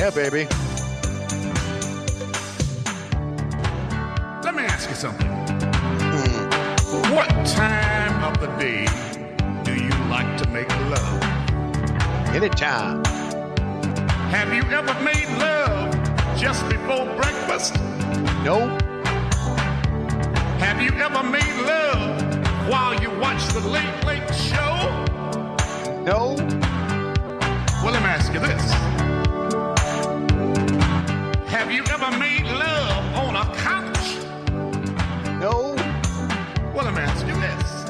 Yeah, 0.00 0.08
baby. 0.08 0.48
Let 4.42 4.54
me 4.54 4.62
ask 4.62 4.88
you 4.88 4.94
something. 4.94 5.28
What 7.12 7.28
time 7.44 8.24
of 8.24 8.40
the 8.40 8.46
day 8.58 8.86
do 9.62 9.74
you 9.74 9.90
like 10.08 10.38
to 10.38 10.48
make 10.48 10.70
love? 10.88 11.22
Anytime. 12.34 13.04
Have 14.32 14.54
you 14.54 14.62
ever 14.72 14.94
made 15.04 15.28
love 15.38 15.92
just 16.34 16.66
before 16.70 17.04
breakfast? 17.16 17.74
No. 18.42 18.68
Have 20.60 20.80
you 20.80 20.92
ever 20.92 21.22
made 21.22 21.56
love 21.66 22.70
while 22.70 22.98
you 23.02 23.10
watch 23.20 23.46
the 23.48 23.60
Late 23.60 24.04
Late 24.06 24.34
Show? 24.34 24.76
No. 26.04 26.36
Well, 27.82 27.92
let 27.92 28.00
me 28.00 28.08
ask 28.08 28.32
you 28.32 28.40
this. 28.40 28.89
Have 31.70 31.78
you 31.78 31.94
ever 31.94 32.18
made 32.18 32.42
love 32.46 33.14
on 33.14 33.36
a 33.36 33.44
couch? 33.54 34.16
No. 35.38 35.76
Well, 36.74 36.84
let 36.84 36.94
me 36.94 37.00
ask 37.00 37.24
you 37.24 37.34
this. 37.34 37.88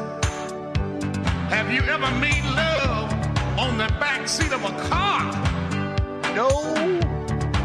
Have 1.49 1.73
you 1.73 1.81
ever 1.85 2.11
made 2.21 2.45
love 2.45 3.11
on 3.59 3.79
the 3.79 3.89
back 3.99 4.29
seat 4.29 4.53
of 4.53 4.63
a 4.65 4.79
car? 4.91 5.33
No. 6.37 6.51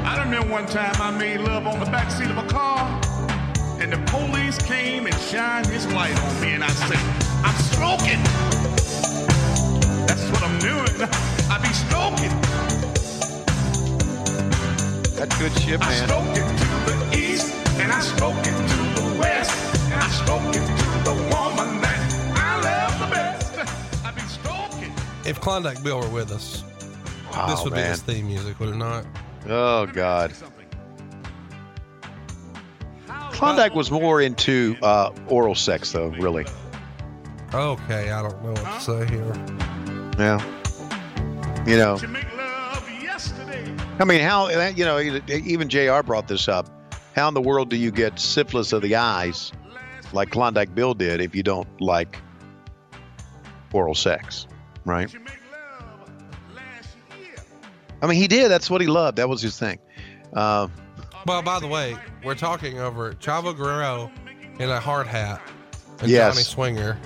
I 0.06 0.24
remember 0.24 0.50
one 0.50 0.68
time 0.68 0.96
I 1.02 1.12
made 1.12 1.42
love 1.42 1.68
on 1.68 1.82
the 1.82 1.86
back 1.88 2.10
seat 2.10 2.30
of 2.30 2.38
a 2.38 2.48
car, 2.48 2.88
and 3.82 3.92
the 3.92 4.02
police 4.10 4.58
came 4.58 5.08
and 5.08 5.16
shined 5.16 5.68
his 5.68 5.86
light 5.88 6.18
on 6.18 6.40
me, 6.40 6.54
and 6.54 6.64
I 6.64 6.70
said, 6.70 6.98
I'm 7.44 7.58
stroking. 7.74 8.24
That's 10.08 10.24
what 10.32 10.44
I'm 10.44 10.60
doing. 10.60 11.10
I 11.52 11.60
be 11.62 11.74
stroking. 11.74 12.65
That's 15.16 15.38
good 15.40 15.52
shit, 15.62 15.82
I 15.82 15.90
man. 15.90 16.08
stroke 16.08 16.36
it 16.36 16.48
to 16.60 16.92
the 16.92 17.18
east, 17.18 17.54
and 17.80 17.92
I 17.92 18.00
stroke 18.02 18.36
it 18.40 18.44
to 18.46 19.02
the 19.02 19.18
west, 19.20 19.76
and 19.86 19.94
I 20.02 20.08
stroke 20.10 20.50
it 20.50 20.66
to 20.66 21.04
the 21.10 21.14
woman 21.34 21.82
that 21.82 22.32
I 22.36 22.62
love 22.62 23.00
the 23.00 23.16
best. 23.16 24.06
I 24.06 24.12
be 24.12 24.22
stroking. 24.22 24.94
If 25.26 25.40
Klondike 25.40 25.82
Bill 25.84 26.00
were 26.02 26.10
with 26.10 26.32
us, 26.32 26.64
Wow, 27.32 27.48
this 27.48 27.64
would 27.64 27.74
be 27.74 27.80
his 27.82 28.02
theme 28.02 28.28
music, 28.28 28.60
would 28.60 28.70
it 28.70 28.76
not? 28.78 29.06
Oh 29.48 29.86
God. 29.86 30.34
Klondike 33.32 33.76
was 33.76 33.92
more 33.92 34.22
into 34.22 34.78
uh, 34.82 35.12
oral 35.28 35.56
sex, 35.56 35.92
though. 35.92 36.08
Really. 36.08 36.46
Okay, 37.54 38.10
I 38.12 38.22
don't 38.22 38.42
know 38.44 38.52
what 38.52 38.64
to 38.64 38.80
say 38.80 39.06
here. 39.08 39.34
Yeah. 40.18 40.42
You 41.66 41.78
know. 41.78 41.98
I 44.00 44.04
mean, 44.04 44.20
how 44.22 44.50
you 44.70 44.84
know? 44.86 45.00
Even 45.00 45.70
Jr. 45.70 46.02
brought 46.04 46.28
this 46.28 46.48
up. 46.48 46.68
How 47.16 47.28
in 47.30 47.34
the 47.34 47.42
world 47.42 47.70
do 47.70 47.78
you 47.78 47.92
get 47.92 48.20
syphilis 48.20 48.74
of 48.74 48.82
the 48.82 48.96
eyes, 48.96 49.54
like 50.12 50.32
Klondike 50.32 50.76
Bill 50.76 50.94
did, 50.94 51.22
if 51.22 51.34
you 51.34 51.44
don't 51.44 51.68
like 51.80 52.18
oral 53.72 53.96
sex, 53.96 54.48
right? 54.86 55.08
To 55.10 55.20
make 55.20 55.38
love 55.52 56.10
last 56.54 56.96
year. 57.22 57.36
I 58.02 58.08
mean, 58.08 58.18
he 58.18 58.28
did. 58.28 58.50
That's 58.50 58.70
what 58.70 58.82
he 58.82 58.88
loved. 58.88 59.18
That 59.18 59.30
was 59.30 59.42
his 59.42 59.58
thing. 59.58 59.80
Uh, 60.34 60.68
Well, 61.26 61.42
by 61.42 61.60
the 61.60 61.68
way, 61.68 61.98
we're 62.24 62.36
talking 62.36 62.80
over 62.80 63.14
Chavo 63.14 63.56
Guerrero 63.56 64.12
in 64.60 64.70
a 64.70 64.80
hard 64.80 65.08
hat 65.08 65.42
and 66.00 66.10
Yes. 66.10 66.34
Johnny 66.34 66.44
Swinger. 66.44 66.98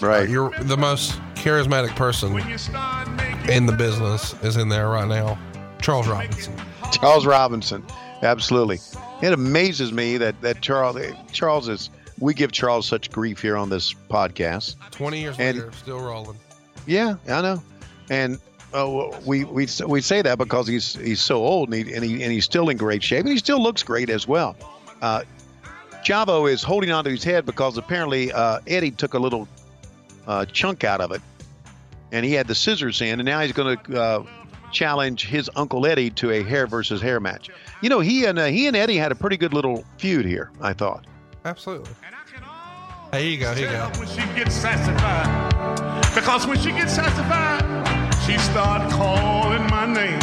right. 0.00 0.28
You're 0.28 0.50
the 0.62 0.76
most 0.76 1.12
charismatic 1.34 1.94
person 1.96 2.34
When 2.34 2.48
you 2.48 2.58
start 2.58 3.08
making 3.10 3.50
in 3.50 3.66
the 3.66 3.72
business 3.72 4.34
is 4.42 4.56
in 4.56 4.68
there 4.68 4.88
right 4.88 5.08
now. 5.08 5.38
Charles 5.88 6.06
Robinson. 6.06 6.54
Charles 6.92 7.24
Robinson, 7.24 7.82
absolutely. 8.20 8.78
It 9.22 9.32
amazes 9.32 9.90
me 9.90 10.18
that 10.18 10.38
that 10.42 10.60
Charles 10.60 10.98
Charles 11.32 11.66
is. 11.66 11.88
We 12.18 12.34
give 12.34 12.52
Charles 12.52 12.86
such 12.86 13.10
grief 13.10 13.40
here 13.40 13.56
on 13.56 13.70
this 13.70 13.94
podcast. 14.10 14.76
20 14.90 15.18
years 15.18 15.36
And- 15.38 15.56
later, 15.56 15.72
still 15.72 15.98
rolling. 16.00 16.36
Yeah, 16.86 17.14
I 17.26 17.40
know, 17.40 17.62
and 18.10 18.38
uh, 18.74 19.18
we 19.24 19.44
we 19.44 19.66
we 19.86 20.00
say 20.02 20.20
that 20.20 20.36
because 20.36 20.66
he's 20.68 20.94
he's 20.94 21.22
so 21.22 21.36
old 21.38 21.72
and 21.72 21.86
he, 21.88 21.94
and 21.94 22.04
he 22.04 22.22
and 22.22 22.32
he's 22.32 22.44
still 22.44 22.68
in 22.68 22.76
great 22.76 23.02
shape 23.02 23.20
and 23.20 23.30
he 23.30 23.38
still 23.38 23.62
looks 23.62 23.82
great 23.82 24.10
as 24.10 24.28
well. 24.28 24.56
Uh, 25.00 25.22
Chavo 26.04 26.50
is 26.52 26.62
holding 26.62 26.90
onto 26.90 27.08
his 27.08 27.24
head 27.24 27.46
because 27.46 27.78
apparently 27.78 28.30
uh, 28.30 28.60
Eddie 28.66 28.90
took 28.90 29.14
a 29.14 29.18
little 29.18 29.48
uh, 30.26 30.44
chunk 30.44 30.84
out 30.84 31.00
of 31.00 31.12
it, 31.12 31.22
and 32.12 32.26
he 32.26 32.34
had 32.34 32.46
the 32.46 32.54
scissors 32.54 33.00
in, 33.00 33.20
and 33.20 33.24
now 33.24 33.40
he's 33.40 33.52
going 33.52 33.78
to 33.78 33.98
uh, 34.02 34.22
challenge 34.72 35.26
his 35.26 35.50
uncle 35.56 35.86
Eddie 35.86 36.10
to 36.10 36.30
a 36.30 36.42
hair 36.42 36.66
versus 36.66 37.00
hair 37.00 37.20
match. 37.20 37.48
You 37.82 37.88
know, 37.88 38.00
he 38.00 38.24
and 38.26 38.38
uh, 38.38 38.46
he 38.46 38.66
and 38.66 38.76
Eddie 38.76 38.96
had 38.96 39.12
a 39.12 39.14
pretty 39.14 39.36
good 39.36 39.54
little 39.54 39.84
feud 39.98 40.26
here. 40.26 40.50
I 40.60 40.72
thought. 40.72 41.06
Absolutely. 41.44 41.90
And 42.06 42.14
I 42.14 42.18
can 42.30 42.42
always 42.44 43.12
Hey, 43.12 43.22
here 43.22 43.30
you 43.32 43.38
go. 43.38 43.54
Here 43.54 43.70
you 43.70 43.76
go. 43.76 43.90
when 43.98 44.08
she 44.08 44.16
gets 44.38 44.54
sassified. 44.54 46.14
Because 46.14 46.46
when 46.46 46.58
she 46.58 46.72
gets 46.72 46.94
sassified, 46.94 47.62
she 48.26 48.36
start 48.38 48.90
calling 48.90 49.62
my 49.70 49.86
name. 49.86 50.18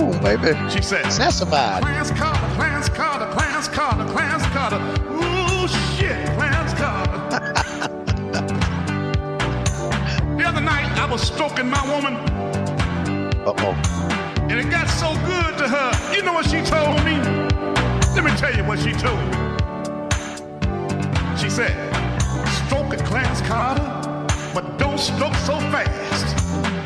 Oh, 0.00 0.16
baby, 0.22 0.56
She 0.70 0.80
says, 0.80 1.16
sassified. 1.16 1.82
Clarence 1.82 2.10
Carter, 2.12 2.54
Clarence 2.54 2.88
Carter, 2.88 3.26
Clarence 3.32 3.68
Carter, 3.68 4.04
Clarence 4.12 4.46
Carter. 4.46 4.78
Ooh, 5.10 5.66
shit, 5.96 6.24
Clarence 6.36 6.72
Carter. 6.74 7.28
the 10.38 10.44
other 10.46 10.60
night, 10.60 10.86
I 10.98 11.06
was 11.10 11.22
stroking 11.22 11.68
my 11.68 11.82
woman, 11.92 12.14
Uh 13.48 13.54
oh. 13.60 14.38
and 14.50 14.60
it 14.60 14.68
got 14.70 14.86
so 14.90 15.14
good 15.24 15.56
to 15.56 15.66
her. 15.66 16.14
You 16.14 16.22
know 16.22 16.34
what 16.34 16.44
she 16.44 16.60
told 16.60 17.02
me? 17.02 17.16
Let 18.14 18.22
me 18.22 18.30
tell 18.36 18.54
you 18.54 18.62
what 18.62 18.78
she 18.78 18.92
told 18.92 19.18
me. 19.18 19.32
She 21.34 21.48
said, 21.48 21.72
stroke 22.66 22.92
it, 22.92 23.02
Clarence 23.06 23.40
Carter, 23.40 23.82
but 24.52 24.76
don't 24.76 24.98
stroke 24.98 25.34
so 25.36 25.58
fast. 25.72 26.26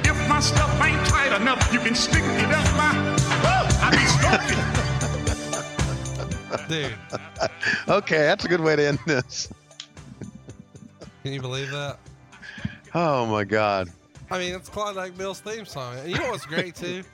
If 0.07 0.17
my 0.29 0.39
stuff 0.39 0.71
ain't 0.81 1.05
tight 1.07 1.33
enough, 1.41 1.73
you 1.73 1.81
can 1.81 1.97
stick 1.97 2.23
it 2.23 2.53
up 2.55 2.65
my. 2.77 2.93
Oh, 3.43 3.67
I 3.83 3.91
be 3.91 4.07
stroking. 4.07 4.63
Dude, 6.69 6.95
Okay, 7.89 8.19
that's 8.19 8.45
a 8.45 8.49
good 8.49 8.61
way 8.61 8.77
to 8.77 8.87
end 8.87 9.01
this. 9.05 9.49
can 11.25 11.33
you 11.33 11.41
believe 11.41 11.73
that? 11.73 11.99
Oh 12.95 13.27
my 13.27 13.43
God. 13.43 13.91
I 14.33 14.39
mean, 14.39 14.55
it's 14.55 14.69
Klondike 14.71 15.17
Bill's 15.17 15.41
theme 15.41 15.67
song. 15.67 15.99
And 15.99 16.11
you 16.11 16.17
know 16.19 16.31
what's 16.31 16.47
great 16.47 16.75
too? 16.75 17.03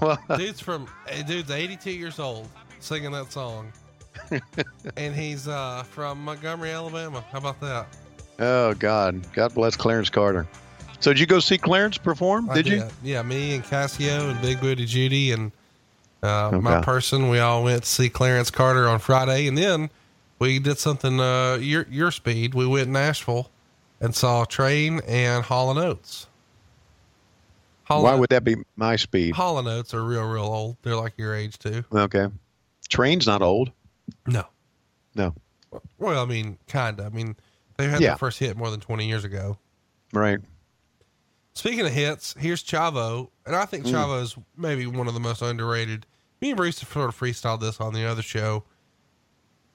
Well, 0.00 0.18
dude's 0.38 0.60
from 0.60 0.88
eh, 1.08 1.22
dude's 1.24 1.50
82 1.50 1.90
years 1.90 2.18
old 2.18 2.48
singing 2.80 3.12
that 3.12 3.30
song. 3.30 3.70
and 4.96 5.14
he's 5.14 5.46
uh 5.46 5.82
from 5.82 6.24
Montgomery, 6.24 6.70
Alabama. 6.70 7.22
How 7.30 7.36
about 7.36 7.60
that? 7.60 7.86
oh 8.38 8.72
God. 8.72 9.30
God 9.34 9.54
bless 9.54 9.76
Clarence 9.76 10.08
Carter. 10.08 10.46
So 11.00 11.12
did 11.12 11.20
you 11.20 11.26
go 11.26 11.38
see 11.38 11.58
Clarence 11.58 11.98
perform? 11.98 12.48
I 12.48 12.54
Did 12.54 12.66
you? 12.68 12.82
Yeah, 13.02 13.20
me 13.22 13.54
and 13.54 13.62
Cassio 13.62 14.30
and 14.30 14.40
Big 14.40 14.58
Booty 14.58 14.86
Judy 14.86 15.32
and 15.32 15.52
uh, 16.22 16.58
my 16.62 16.76
Okay. 16.76 16.84
person. 16.86 17.28
We 17.28 17.38
all 17.40 17.62
went 17.62 17.82
to 17.82 17.88
see 17.88 18.08
Clarence 18.08 18.50
Carter 18.50 18.88
on 18.88 19.00
Friday, 19.00 19.46
and 19.46 19.58
then 19.58 19.90
we 20.38 20.58
did 20.60 20.78
something 20.78 21.20
uh, 21.20 21.56
your 21.60 21.86
your 21.90 22.10
speed. 22.10 22.54
We 22.54 22.66
went 22.66 22.86
to 22.86 22.90
Nashville 22.92 23.50
and 24.04 24.14
saw 24.14 24.44
Train 24.44 25.00
and 25.08 25.42
Hall 25.42 25.70
and 25.70 25.78
Oates. 25.78 26.26
Hall 27.84 28.02
Why 28.02 28.14
would 28.14 28.28
that 28.28 28.44
be 28.44 28.56
my 28.76 28.96
speed? 28.96 29.34
Hall 29.34 29.58
and 29.58 29.66
Oates 29.66 29.94
are 29.94 30.04
real, 30.04 30.28
real 30.28 30.44
old. 30.44 30.76
They're 30.82 30.94
like 30.94 31.14
your 31.16 31.34
age 31.34 31.58
too. 31.58 31.84
Okay. 31.90 32.28
Train's 32.88 33.26
not 33.26 33.40
old. 33.40 33.72
No. 34.26 34.44
No. 35.14 35.34
Well, 35.98 36.22
I 36.22 36.26
mean, 36.26 36.58
kinda. 36.66 37.04
I 37.04 37.08
mean, 37.08 37.34
they 37.78 37.88
had 37.88 38.02
Yeah. 38.02 38.08
their 38.10 38.18
first 38.18 38.38
hit 38.38 38.58
more 38.58 38.70
than 38.70 38.80
twenty 38.80 39.08
years 39.08 39.24
ago. 39.24 39.56
Right. 40.12 40.38
Speaking 41.54 41.86
of 41.86 41.92
hits, 41.92 42.34
here's 42.38 42.62
Chavo, 42.62 43.30
and 43.46 43.56
I 43.56 43.64
think 43.64 43.86
hmm. 43.86 43.94
Chavo 43.94 44.22
is 44.22 44.36
maybe 44.56 44.86
one 44.86 45.08
of 45.08 45.14
the 45.14 45.20
most 45.20 45.40
underrated. 45.40 46.04
Me 46.42 46.50
and 46.50 46.56
Bruce 46.58 46.80
have 46.80 46.92
sort 46.92 47.08
of 47.08 47.18
freestyled 47.18 47.60
this 47.60 47.80
on 47.80 47.94
the 47.94 48.04
other 48.04 48.22
show. 48.22 48.64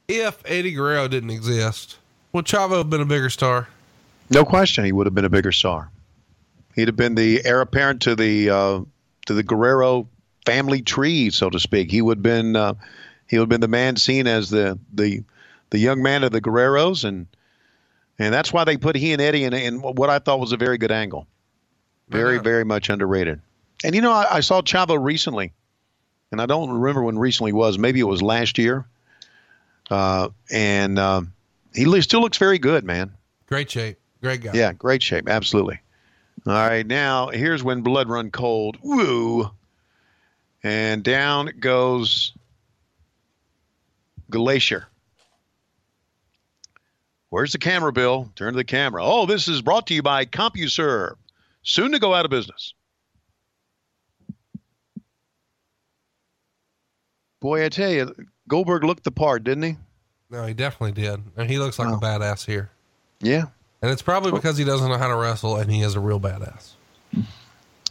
If 0.07 0.43
Eddie 0.45 0.73
Guerrero 0.73 1.07
didn't 1.07 1.31
exist, 1.31 1.97
would 2.31 2.45
Chavo 2.45 2.77
have 2.77 2.89
been 2.89 3.01
a 3.01 3.05
bigger 3.05 3.29
star? 3.29 3.69
No 4.29 4.45
question, 4.45 4.85
he 4.85 4.91
would 4.91 5.07
have 5.07 5.15
been 5.15 5.25
a 5.25 5.29
bigger 5.29 5.51
star. 5.51 5.89
He'd 6.75 6.87
have 6.87 6.95
been 6.95 7.15
the 7.15 7.43
heir 7.45 7.61
apparent 7.61 8.01
to 8.03 8.15
the 8.15 8.49
uh, 8.49 8.81
to 9.25 9.33
the 9.33 9.43
Guerrero 9.43 10.07
family 10.45 10.81
tree, 10.81 11.29
so 11.29 11.49
to 11.49 11.59
speak. 11.59 11.91
He 11.91 12.01
would 12.01 12.19
have 12.19 12.23
been 12.23 12.55
uh, 12.55 12.75
he 13.27 13.37
would 13.37 13.43
have 13.43 13.49
been 13.49 13.61
the 13.61 13.67
man 13.67 13.95
seen 13.97 14.27
as 14.27 14.49
the 14.49 14.79
the 14.93 15.23
the 15.71 15.79
young 15.79 16.01
man 16.01 16.23
of 16.23 16.31
the 16.31 16.41
Guerreros, 16.41 17.03
and 17.03 17.27
and 18.17 18.33
that's 18.33 18.53
why 18.53 18.63
they 18.63 18.77
put 18.77 18.95
he 18.95 19.13
and 19.13 19.21
Eddie 19.21 19.43
in, 19.43 19.53
in 19.53 19.81
what 19.81 20.09
I 20.09 20.19
thought 20.19 20.39
was 20.39 20.51
a 20.51 20.57
very 20.57 20.77
good 20.77 20.91
angle. 20.91 21.27
Very 22.09 22.35
Yeah. 22.35 22.41
very 22.41 22.65
much 22.65 22.89
underrated. 22.89 23.41
And 23.83 23.95
you 23.95 24.01
know, 24.01 24.11
I, 24.11 24.37
I 24.37 24.39
saw 24.41 24.61
Chavo 24.61 25.01
recently, 25.01 25.53
and 26.31 26.41
I 26.41 26.45
don't 26.45 26.69
remember 26.69 27.03
when 27.03 27.17
recently 27.17 27.53
was. 27.53 27.77
Maybe 27.77 27.99
it 27.99 28.03
was 28.03 28.21
last 28.21 28.57
year. 28.57 28.85
Uh, 29.89 30.29
and 30.51 30.99
um, 30.99 31.33
he 31.73 32.01
still 32.01 32.21
looks 32.21 32.37
very 32.37 32.59
good, 32.59 32.83
man. 32.83 33.11
Great 33.47 33.71
shape, 33.71 33.97
great 34.21 34.41
guy. 34.41 34.51
Yeah, 34.53 34.73
great 34.73 35.01
shape. 35.01 35.29
Absolutely. 35.29 35.79
All 36.47 36.53
right, 36.53 36.85
now 36.85 37.27
here's 37.29 37.63
when 37.63 37.81
blood 37.81 38.09
run 38.09 38.31
cold. 38.31 38.77
Woo. 38.81 39.51
And 40.63 41.03
down 41.03 41.51
goes 41.59 42.33
Glacier. 44.29 44.87
Where's 47.29 47.51
the 47.51 47.59
camera, 47.59 47.91
Bill? 47.91 48.31
Turn 48.35 48.53
to 48.53 48.57
the 48.57 48.63
camera. 48.63 49.03
Oh, 49.05 49.25
this 49.25 49.47
is 49.47 49.61
brought 49.61 49.87
to 49.87 49.93
you 49.93 50.01
by 50.01 50.25
CompuServe. 50.25 51.15
Soon 51.61 51.91
to 51.91 51.99
go 51.99 52.13
out 52.13 52.25
of 52.25 52.31
business. 52.31 52.73
Boy, 57.39 57.63
I 57.63 57.69
tell 57.69 57.91
you, 57.91 58.13
Goldberg 58.47 58.83
looked 58.83 59.03
the 59.03 59.11
part, 59.11 59.43
didn't 59.43 59.63
he? 59.63 59.77
No, 60.29 60.45
he 60.45 60.53
definitely 60.53 61.01
did, 61.01 61.21
and 61.37 61.49
he 61.49 61.57
looks 61.57 61.79
like 61.79 61.87
a 61.87 61.97
badass 61.97 62.45
here. 62.45 62.71
Yeah. 63.21 63.45
And 63.81 63.91
it's 63.91 64.01
probably 64.01 64.31
because 64.31 64.57
he 64.57 64.65
doesn't 64.65 64.89
know 64.89 64.97
how 64.97 65.07
to 65.07 65.15
wrestle, 65.15 65.55
and 65.57 65.71
he 65.71 65.81
is 65.81 65.95
a 65.95 65.99
real 65.99 66.19
badass. 66.19 66.71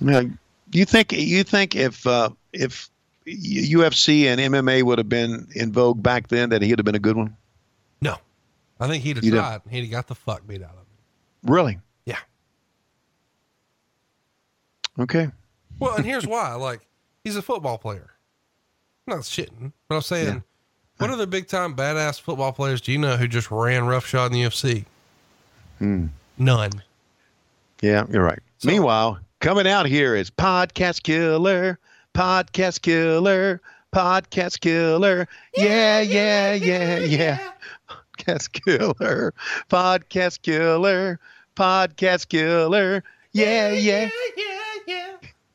Now, 0.01 0.23
you 0.71 0.85
think 0.85 1.13
you 1.13 1.43
think 1.45 1.75
if 1.75 2.07
uh, 2.07 2.31
if 2.53 2.91
UFC 3.27 4.25
and 4.27 4.41
MMA 4.41 4.83
would 4.83 4.99
have 4.99 5.09
been 5.09 5.49
in 5.55 5.73
vogue 5.73 6.03
back 6.03 6.29
then, 6.29 6.51
that 6.51 6.63
he'd 6.63 6.79
have 6.79 6.85
been 6.85 6.95
a 6.95 6.99
good 7.01 7.17
one? 7.17 7.37
No, 8.03 8.17
I 8.79 8.87
think 8.87 9.03
he'd 9.03 9.17
have 9.17 9.25
You 9.25 9.33
tried. 9.33 9.63
He'd 9.71 9.81
have 9.83 9.91
got 9.91 10.07
the 10.09 10.15
fuck 10.15 10.47
beat 10.47 10.63
out 10.63 10.71
of 10.73 10.77
him. 10.77 10.87
Really? 11.53 11.79
Yeah. 12.05 12.19
Okay. 14.99 15.31
Well, 15.79 15.97
and 15.97 16.05
here's 16.05 16.27
why. 16.27 16.55
Like, 16.55 16.81
he's 17.25 17.37
a 17.37 17.43
football 17.43 17.79
player. 17.79 18.11
I'm 19.07 19.17
not 19.17 19.25
shitting, 19.25 19.73
but 19.89 19.95
I'm 19.97 20.03
saying, 20.03 20.27
Yeah. 20.27 20.41
what 20.99 21.11
other 21.11 21.27
big 21.27 21.49
time 21.49 21.75
badass 21.75 22.21
football 22.21 22.53
players 22.53 22.81
do 22.83 22.93
you 22.93 22.99
know 22.99 23.17
who 23.17 23.27
just 23.27 23.51
ran 23.51 23.87
roughshod 23.87 24.33
in 24.33 24.39
the 24.39 24.43
UFC? 24.45 24.85
Hmm. 25.79 26.07
None. 26.39 26.71
Yeah, 27.81 28.05
you're 28.11 28.25
right. 28.25 28.41
So- 28.59 28.69
Meanwhile, 28.69 29.19
coming 29.41 29.67
out 29.67 29.87
here 29.87 30.15
is 30.15 30.31
Podcast 30.31 31.03
Killer, 31.03 31.79
Podcast 32.15 32.83
Killer, 32.83 33.61
Podcast 33.95 34.61
Killer. 34.61 35.29
Yeah, 35.57 36.01
yeah, 36.01 36.55
yeah, 36.55 36.99
yeah. 36.99 37.51
Podcast 38.19 38.53
Killer, 38.53 39.33
Podcast 39.71 40.43
Killer, 40.43 41.21
Podcast 41.57 42.29
Killer. 42.29 43.05
Yeah, 43.33 43.71
yeah. 43.71 44.11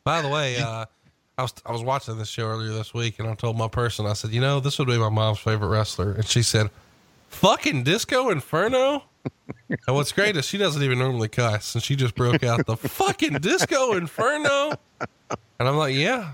By 0.03 0.21
the 0.21 0.29
way, 0.29 0.57
uh, 0.57 0.85
I 1.37 1.41
was 1.41 1.53
I 1.65 1.71
was 1.71 1.81
watching 1.81 2.17
this 2.17 2.27
show 2.29 2.45
earlier 2.45 2.71
this 2.71 2.93
week, 2.93 3.19
and 3.19 3.27
I 3.27 3.35
told 3.35 3.57
my 3.57 3.67
person, 3.67 4.05
I 4.05 4.13
said, 4.13 4.31
you 4.31 4.41
know, 4.41 4.59
this 4.59 4.77
would 4.79 4.87
be 4.87 4.97
my 4.97 5.09
mom's 5.09 5.39
favorite 5.39 5.69
wrestler, 5.69 6.11
and 6.11 6.25
she 6.25 6.43
said, 6.43 6.69
"Fucking 7.29 7.83
Disco 7.83 8.29
Inferno." 8.29 9.03
and 9.69 9.95
what's 9.95 10.11
great 10.11 10.35
is 10.37 10.45
she 10.45 10.57
doesn't 10.57 10.81
even 10.81 10.99
normally 10.99 11.29
cuss, 11.29 11.75
and 11.75 11.83
she 11.83 11.95
just 11.95 12.15
broke 12.15 12.43
out 12.43 12.65
the 12.65 12.77
fucking 12.77 13.33
Disco 13.39 13.93
Inferno, 13.93 14.73
and 15.59 15.67
I'm 15.67 15.77
like, 15.77 15.95
yeah. 15.95 16.31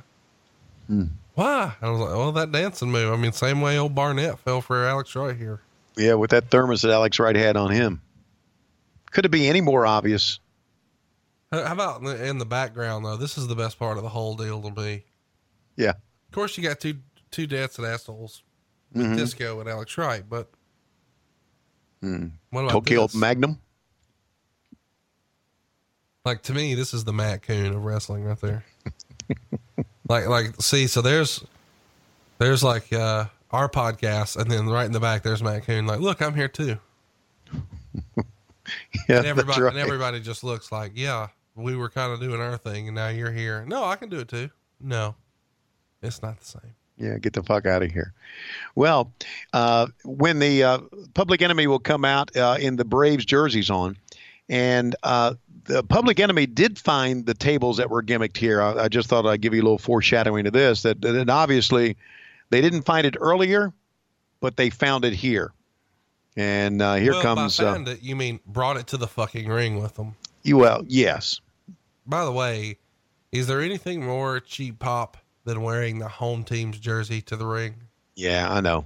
Why? 1.36 1.74
I 1.82 1.90
was 1.90 1.99
like, 1.99 2.10
well, 2.10 2.32
that 2.34 2.52
dancing 2.52 2.91
move. 2.91 3.14
I 3.14 3.16
mean, 3.16 3.32
same 3.32 3.61
way 3.61 3.78
old 3.78 3.95
Barnett 3.95 4.40
fell 4.40 4.61
for 4.61 4.86
Alex 4.86 5.16
Wright 5.16 5.38
here. 5.38 5.61
Yeah, 5.95 6.16
with 6.16 6.32
that 6.32 6.49
thermos 6.49 6.82
that 6.82 6.91
Alex 6.91 7.20
Wright 7.20 7.36
had 7.36 7.56
on 7.56 7.72
him. 7.72 8.02
Could 9.11 9.26
it 9.26 9.30
be 9.30 9.48
any 9.48 9.61
more 9.61 9.86
obvious? 9.86 10.40
How 11.52 11.64
how 11.64 11.74
about 11.74 11.99
in 11.99 12.06
the, 12.06 12.26
in 12.26 12.38
the 12.38 12.45
background 12.45 13.06
though? 13.06 13.18
This 13.18 13.38
is 13.38 13.48
the 13.48 13.56
best 13.56 13.80
part 13.80 13.98
of 13.98 14.03
the 14.03 14.10
whole 14.10 14.36
deal 14.36 14.61
to 14.61 14.72
me. 14.72 15.03
Yeah. 15.76 15.91
Of 15.91 16.32
course, 16.34 16.57
you 16.57 16.64
got 16.64 16.80
two 16.80 16.95
two 17.32 17.48
dancing 17.48 17.86
assholes 17.86 18.44
with 18.94 19.06
mm-hmm. 19.06 19.16
Disco 19.16 19.60
and 19.60 19.70
Alex 19.70 19.98
Wright, 19.98 20.24
but 20.28 20.49
what 22.02 22.62
about 22.62 22.72
Tokyo 22.72 23.04
this? 23.08 23.16
Magnum? 23.16 23.60
like 26.26 26.42
to 26.44 26.54
me, 26.54 26.76
this 26.76 26.94
is 26.94 27.04
the 27.06 27.14
Matt 27.14 27.42
Coon 27.42 27.74
of 27.74 27.84
wrestling 27.84 28.24
right 28.24 28.40
there. 28.40 28.64
like, 30.10 30.28
like, 30.28 30.62
see, 30.62 30.86
so 30.88 31.02
there's 31.02 31.44
there's 32.38 32.64
like 32.64 32.92
uh 32.94 33.26
our 33.52 33.68
podcast, 33.70 34.38
and 34.38 34.50
then 34.52 34.68
right 34.68 34.86
in 34.86 34.92
the 34.92 35.00
back, 35.00 35.24
there's 35.24 35.42
Matt 35.42 35.64
Coon. 35.66 35.88
Like, 35.88 36.00
look, 36.00 36.22
I'm 36.22 36.36
here 36.36 36.48
too. 36.48 36.78
Yeah, 39.08 39.18
And 39.18 39.26
everybody, 39.26 39.62
right. 39.64 39.74
and 39.74 39.80
everybody 39.80 40.20
just 40.20 40.44
looks 40.44 40.72
like, 40.72 40.92
yeah, 40.94 41.30
we 41.56 41.76
were 41.76 41.90
kind 41.90 42.14
of 42.14 42.20
doing 42.20 42.40
our 42.40 42.56
thing, 42.56 42.88
and 42.88 42.94
now 42.94 43.08
you're 43.08 43.32
here. 43.32 43.66
No, 43.68 43.84
I 43.84 43.96
can 43.96 44.10
do 44.10 44.20
it 44.20 44.28
too. 44.28 44.52
No, 44.80 45.16
it's 46.04 46.22
not 46.22 46.40
the 46.40 46.46
same. 46.46 46.76
Yeah, 47.00 47.18
get 47.18 47.34
the 47.34 47.44
fuck 47.44 47.66
out 47.66 47.82
of 47.82 47.92
here. 47.92 48.14
Well, 48.76 49.14
uh, 49.54 49.88
when 50.04 50.40
the 50.40 50.64
uh, 50.64 50.80
Public 51.14 51.42
Enemy 51.42 51.68
will 51.68 51.80
come 51.80 52.04
out 52.04 52.36
uh, 52.36 52.58
in 52.60 52.76
the 52.76 52.84
Braves 52.84 53.26
jerseys 53.26 53.70
on, 53.70 53.98
and 54.50 54.96
uh, 55.04 55.36
the 55.64 55.82
Public 55.82 56.20
Enemy 56.20 56.48
did 56.48 56.78
find 56.78 57.26
the 57.26 57.34
tables 57.34 57.78
that 57.78 57.90
were 57.90 58.04
gimmicked 58.04 58.36
here. 58.36 58.62
I, 58.62 58.84
I 58.84 58.88
just 58.90 59.08
thought 59.08 59.26
I'd 59.26 59.40
give 59.40 59.54
you 59.54 59.62
a 59.62 59.64
little 59.64 59.78
foreshadowing 59.78 60.46
of 60.46 60.54
this. 60.54 60.82
That, 60.82 61.00
that 61.02 61.30
obviously 61.30 61.96
they 62.50 62.60
didn't 62.60 62.82
find 62.82 63.08
it 63.08 63.16
earlier, 63.20 63.72
but 64.42 64.58
they 64.58 64.70
found 64.70 65.06
it 65.06 65.14
here. 65.14 65.54
And 66.36 66.82
uh, 66.82 66.96
here 66.96 67.14
well, 67.14 67.22
comes 67.22 67.58
by 67.58 67.64
uh, 67.64 67.74
found 67.74 67.88
it, 67.88 68.02
you 68.02 68.16
mean 68.16 68.40
brought 68.46 68.78
it 68.78 68.88
to 68.88 68.98
the 68.98 69.08
fucking 69.08 69.48
ring 69.48 69.82
with 69.82 69.96
them. 69.96 70.16
you. 70.44 70.58
Well, 70.58 70.84
yes, 70.88 71.40
By 72.06 72.26
the 72.26 72.32
way, 72.32 72.78
is 73.32 73.48
there 73.48 73.62
anything 73.62 74.06
more 74.06 74.40
cheap 74.40 74.80
pop 74.80 75.18
than 75.50 75.64
wearing 75.64 75.98
the 75.98 76.08
home 76.08 76.44
team's 76.44 76.80
jersey 76.80 77.22
to 77.24 77.36
the 77.36 77.46
ring? 77.46 77.76
yeah, 78.16 78.52
I 78.52 78.60
know. 78.62 78.86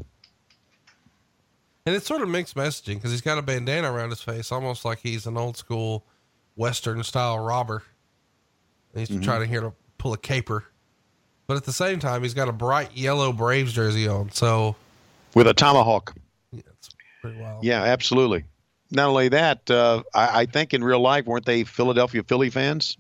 And 1.86 1.96
it's 1.96 2.06
sort 2.06 2.22
of 2.22 2.30
mixed 2.30 2.56
messaging 2.56 2.96
because 2.96 3.12
he's 3.12 3.22
got 3.22 3.38
a 3.38 3.42
bandana 3.42 3.92
around 3.92 4.12
his 4.12 4.22
face, 4.22 4.52
almost 4.52 4.86
like 4.86 5.00
he's 5.00 5.26
an 5.26 5.38
old 5.38 5.58
school 5.58 6.06
Western 6.56 7.04
style 7.04 7.40
robber. 7.40 7.84
And 8.94 9.06
he's 9.06 9.26
trying 9.26 9.42
to 9.42 9.48
here 9.48 9.60
to 9.62 9.74
pull 9.98 10.14
a 10.14 10.18
caper. 10.18 10.64
But 11.48 11.58
at 11.58 11.66
the 11.66 11.74
same 11.74 12.00
time, 12.00 12.24
he's 12.24 12.34
got 12.34 12.48
a 12.48 12.54
bright 12.54 12.96
yellow 12.96 13.34
Braves 13.34 13.74
jersey 13.74 14.08
on. 14.08 14.32
So 14.32 14.78
with 15.36 15.48
a 15.48 15.54
tomahawk. 15.54 16.16
Yeah, 16.52 16.62
it's 16.78 16.90
pretty 17.22 17.42
wild. 17.42 17.64
Yeah, 17.66 17.84
absolutely. 17.84 18.46
Not 18.92 19.10
only 19.10 19.30
that, 19.30 19.70
uh, 19.70 20.04
I, 20.14 20.42
I 20.42 20.46
think 20.46 20.74
in 20.74 20.84
real 20.84 21.02
life, 21.02 21.26
weren't 21.26 21.46
they 21.46 21.64
Philadelphia 21.66 22.24
Philly 22.24 22.50
fans? 22.50 22.98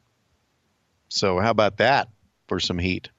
So 1.07 1.39
how 1.39 1.51
about 1.51 1.77
that 1.77 2.09
for 2.47 2.59
some 2.59 2.79
heat? 2.79 3.09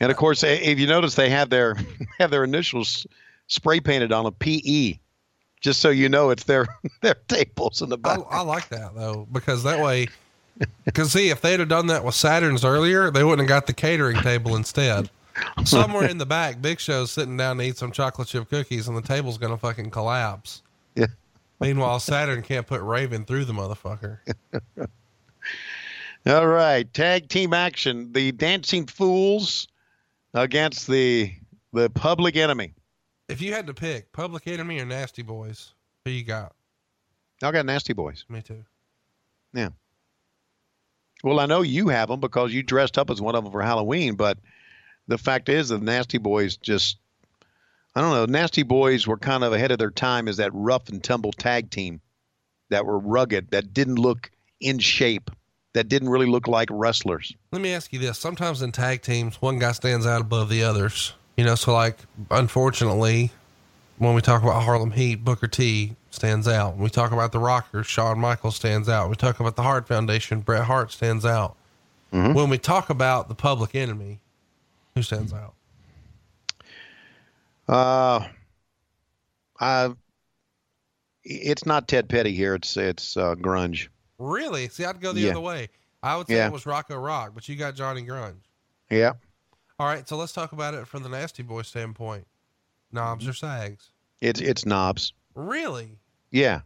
And 0.00 0.10
of 0.10 0.16
course, 0.16 0.42
if 0.42 0.78
you 0.78 0.86
notice, 0.86 1.14
they 1.14 1.28
have 1.30 1.50
their 1.50 1.76
have 2.18 2.30
their 2.30 2.44
initials 2.44 3.06
spray 3.46 3.80
painted 3.80 4.12
on 4.12 4.26
a 4.26 4.32
PE, 4.32 4.98
just 5.60 5.80
so 5.80 5.90
you 5.90 6.08
know 6.08 6.30
it's 6.30 6.44
their 6.44 6.66
their 7.02 7.16
tables 7.28 7.82
in 7.82 7.90
the 7.90 7.98
I, 8.04 8.16
back. 8.16 8.26
I 8.30 8.40
like 8.40 8.68
that 8.70 8.94
though 8.94 9.28
because 9.30 9.62
that 9.64 9.80
way, 9.80 10.08
because 10.84 11.12
see, 11.12 11.28
if 11.28 11.42
they'd 11.42 11.60
have 11.60 11.68
done 11.68 11.86
that 11.88 12.04
with 12.04 12.14
Saturn's 12.14 12.64
earlier, 12.64 13.10
they 13.10 13.22
wouldn't 13.22 13.40
have 13.40 13.48
got 13.48 13.66
the 13.66 13.74
catering 13.74 14.16
table 14.22 14.56
instead. 14.56 15.10
Somewhere 15.64 16.06
in 16.06 16.18
the 16.18 16.26
back, 16.26 16.60
Big 16.60 16.80
Show's 16.80 17.10
sitting 17.10 17.36
down 17.36 17.58
to 17.58 17.64
eat 17.64 17.76
some 17.76 17.92
chocolate 17.92 18.28
chip 18.28 18.48
cookies, 18.48 18.88
and 18.88 18.96
the 18.96 19.02
table's 19.02 19.38
gonna 19.38 19.58
fucking 19.58 19.90
collapse. 19.90 20.62
Yeah. 20.94 21.06
Meanwhile, 21.60 22.00
Saturn 22.00 22.42
can't 22.42 22.66
put 22.66 22.80
Raven 22.80 23.26
through 23.26 23.44
the 23.44 23.52
motherfucker. 23.52 24.18
All 26.26 26.46
right, 26.46 26.92
tag 26.92 27.28
team 27.28 27.52
action: 27.52 28.12
the 28.12 28.32
Dancing 28.32 28.86
Fools 28.86 29.68
against 30.34 30.86
the 30.86 31.32
the 31.72 31.90
Public 31.90 32.36
Enemy. 32.36 32.74
If 33.28 33.40
you 33.40 33.52
had 33.52 33.66
to 33.68 33.74
pick 33.74 34.12
Public 34.12 34.46
Enemy 34.46 34.80
or 34.80 34.86
Nasty 34.86 35.22
Boys, 35.22 35.72
who 36.04 36.10
you 36.10 36.24
got? 36.24 36.52
I 37.42 37.52
got 37.52 37.66
Nasty 37.66 37.92
Boys. 37.92 38.24
Me 38.28 38.42
too. 38.42 38.64
Yeah. 39.52 39.70
Well, 41.22 41.40
I 41.40 41.46
know 41.46 41.62
you 41.62 41.88
have 41.88 42.08
them 42.08 42.20
because 42.20 42.52
you 42.52 42.62
dressed 42.62 42.98
up 42.98 43.10
as 43.10 43.20
one 43.20 43.34
of 43.34 43.44
them 43.44 43.52
for 43.52 43.62
Halloween, 43.62 44.14
but 44.14 44.38
the 45.06 45.18
fact 45.18 45.48
is, 45.48 45.68
the 45.68 45.78
Nasty 45.78 46.18
Boys 46.18 46.56
just, 46.56 46.98
I 47.94 48.00
don't 48.00 48.12
know, 48.12 48.26
Nasty 48.26 48.62
Boys 48.62 49.06
were 49.06 49.18
kind 49.18 49.44
of 49.44 49.52
ahead 49.52 49.70
of 49.70 49.78
their 49.78 49.90
time 49.90 50.28
as 50.28 50.38
that 50.38 50.54
rough 50.54 50.88
and 50.88 51.02
tumble 51.02 51.32
tag 51.32 51.70
team 51.70 52.00
that 52.70 52.86
were 52.86 52.98
rugged, 52.98 53.50
that 53.50 53.74
didn't 53.74 53.96
look 53.96 54.30
in 54.60 54.78
shape, 54.78 55.30
that 55.72 55.88
didn't 55.88 56.08
really 56.08 56.26
look 56.26 56.48
like 56.48 56.68
wrestlers. 56.70 57.34
Let 57.52 57.62
me 57.62 57.72
ask 57.72 57.92
you 57.92 57.98
this: 57.98 58.18
Sometimes 58.18 58.62
in 58.62 58.72
tag 58.72 59.02
teams, 59.02 59.40
one 59.40 59.58
guy 59.58 59.72
stands 59.72 60.06
out 60.06 60.20
above 60.20 60.48
the 60.48 60.64
others. 60.64 61.14
You 61.36 61.44
know, 61.44 61.54
so 61.54 61.72
like, 61.72 61.96
unfortunately, 62.30 63.30
when 63.98 64.14
we 64.14 64.20
talk 64.20 64.42
about 64.42 64.62
Harlem 64.62 64.90
Heat, 64.90 65.24
Booker 65.24 65.46
T 65.46 65.96
stands 66.10 66.48
out. 66.48 66.74
When 66.74 66.82
we 66.82 66.90
talk 66.90 67.12
about 67.12 67.32
the 67.32 67.38
Rockers, 67.38 67.86
Shawn 67.86 68.18
Michaels 68.18 68.56
stands 68.56 68.88
out. 68.88 69.04
When 69.04 69.10
we 69.10 69.16
talk 69.16 69.40
about 69.40 69.56
the 69.56 69.62
Hart 69.62 69.86
Foundation, 69.86 70.40
Bret 70.40 70.64
Hart 70.64 70.92
stands 70.92 71.24
out. 71.24 71.56
When 72.10 72.50
we 72.50 72.58
talk 72.58 72.90
about 72.90 73.28
the 73.28 73.36
Public 73.36 73.76
Enemy, 73.76 74.18
who 74.96 75.02
stands 75.02 75.32
out? 75.32 75.54
Uh, 77.68 78.26
I, 79.60 79.94
it's 81.22 81.66
not 81.66 81.86
Ted 81.86 82.08
Petty 82.08 82.32
here. 82.32 82.56
It's 82.56 82.76
it's 82.76 83.16
uh, 83.16 83.36
grunge. 83.36 83.88
Really? 84.20 84.68
See, 84.68 84.84
I'd 84.84 85.00
go 85.00 85.12
the 85.12 85.22
Yeah. 85.22 85.30
other 85.30 85.40
way. 85.40 85.68
I 86.02 86.16
would 86.16 86.28
say 86.28 86.36
Yeah. 86.36 86.46
it 86.46 86.52
was 86.52 86.66
Rocco 86.66 86.96
Rock, 86.96 87.32
but 87.34 87.48
you 87.48 87.56
got 87.56 87.74
Johnny 87.74 88.02
Grunge. 88.02 88.42
Yeah. 88.90 89.14
All 89.78 89.86
right, 89.86 90.06
so 90.08 90.16
let's 90.16 90.32
talk 90.32 90.52
about 90.52 90.74
it 90.74 90.86
from 90.86 91.02
the 91.02 91.08
Nasty 91.08 91.42
Boy 91.42 91.62
standpoint. 91.62 92.26
Knobbs 92.92 93.26
or 93.26 93.32
sags? 93.32 93.90
It's 94.20 94.40
it's 94.40 94.66
knobs. 94.66 95.12
Really? 95.34 95.98
Yeah. 96.30 96.60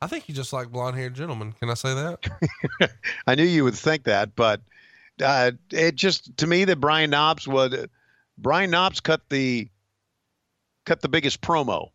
I 0.00 0.06
think 0.06 0.28
you 0.28 0.34
just 0.34 0.52
like 0.52 0.68
blonde 0.70 0.96
haired 0.96 1.14
gentlemen. 1.14 1.52
Can 1.52 1.70
I 1.70 1.74
say 1.74 1.94
that? 1.94 2.92
I 3.26 3.34
knew 3.34 3.44
you 3.44 3.64
would 3.64 3.74
think 3.74 4.04
that, 4.04 4.36
but 4.36 4.60
uh, 5.22 5.52
it 5.70 5.94
just 5.96 6.36
to 6.38 6.46
me 6.46 6.64
that 6.66 6.76
Brian 6.80 7.10
Knobbs 7.10 7.48
would 7.48 7.90
Brian 8.38 8.70
Knobbs 8.70 9.00
cut 9.00 9.22
the 9.30 9.68
cut 10.84 11.00
the 11.00 11.08
biggest 11.08 11.40
promo. 11.40 11.88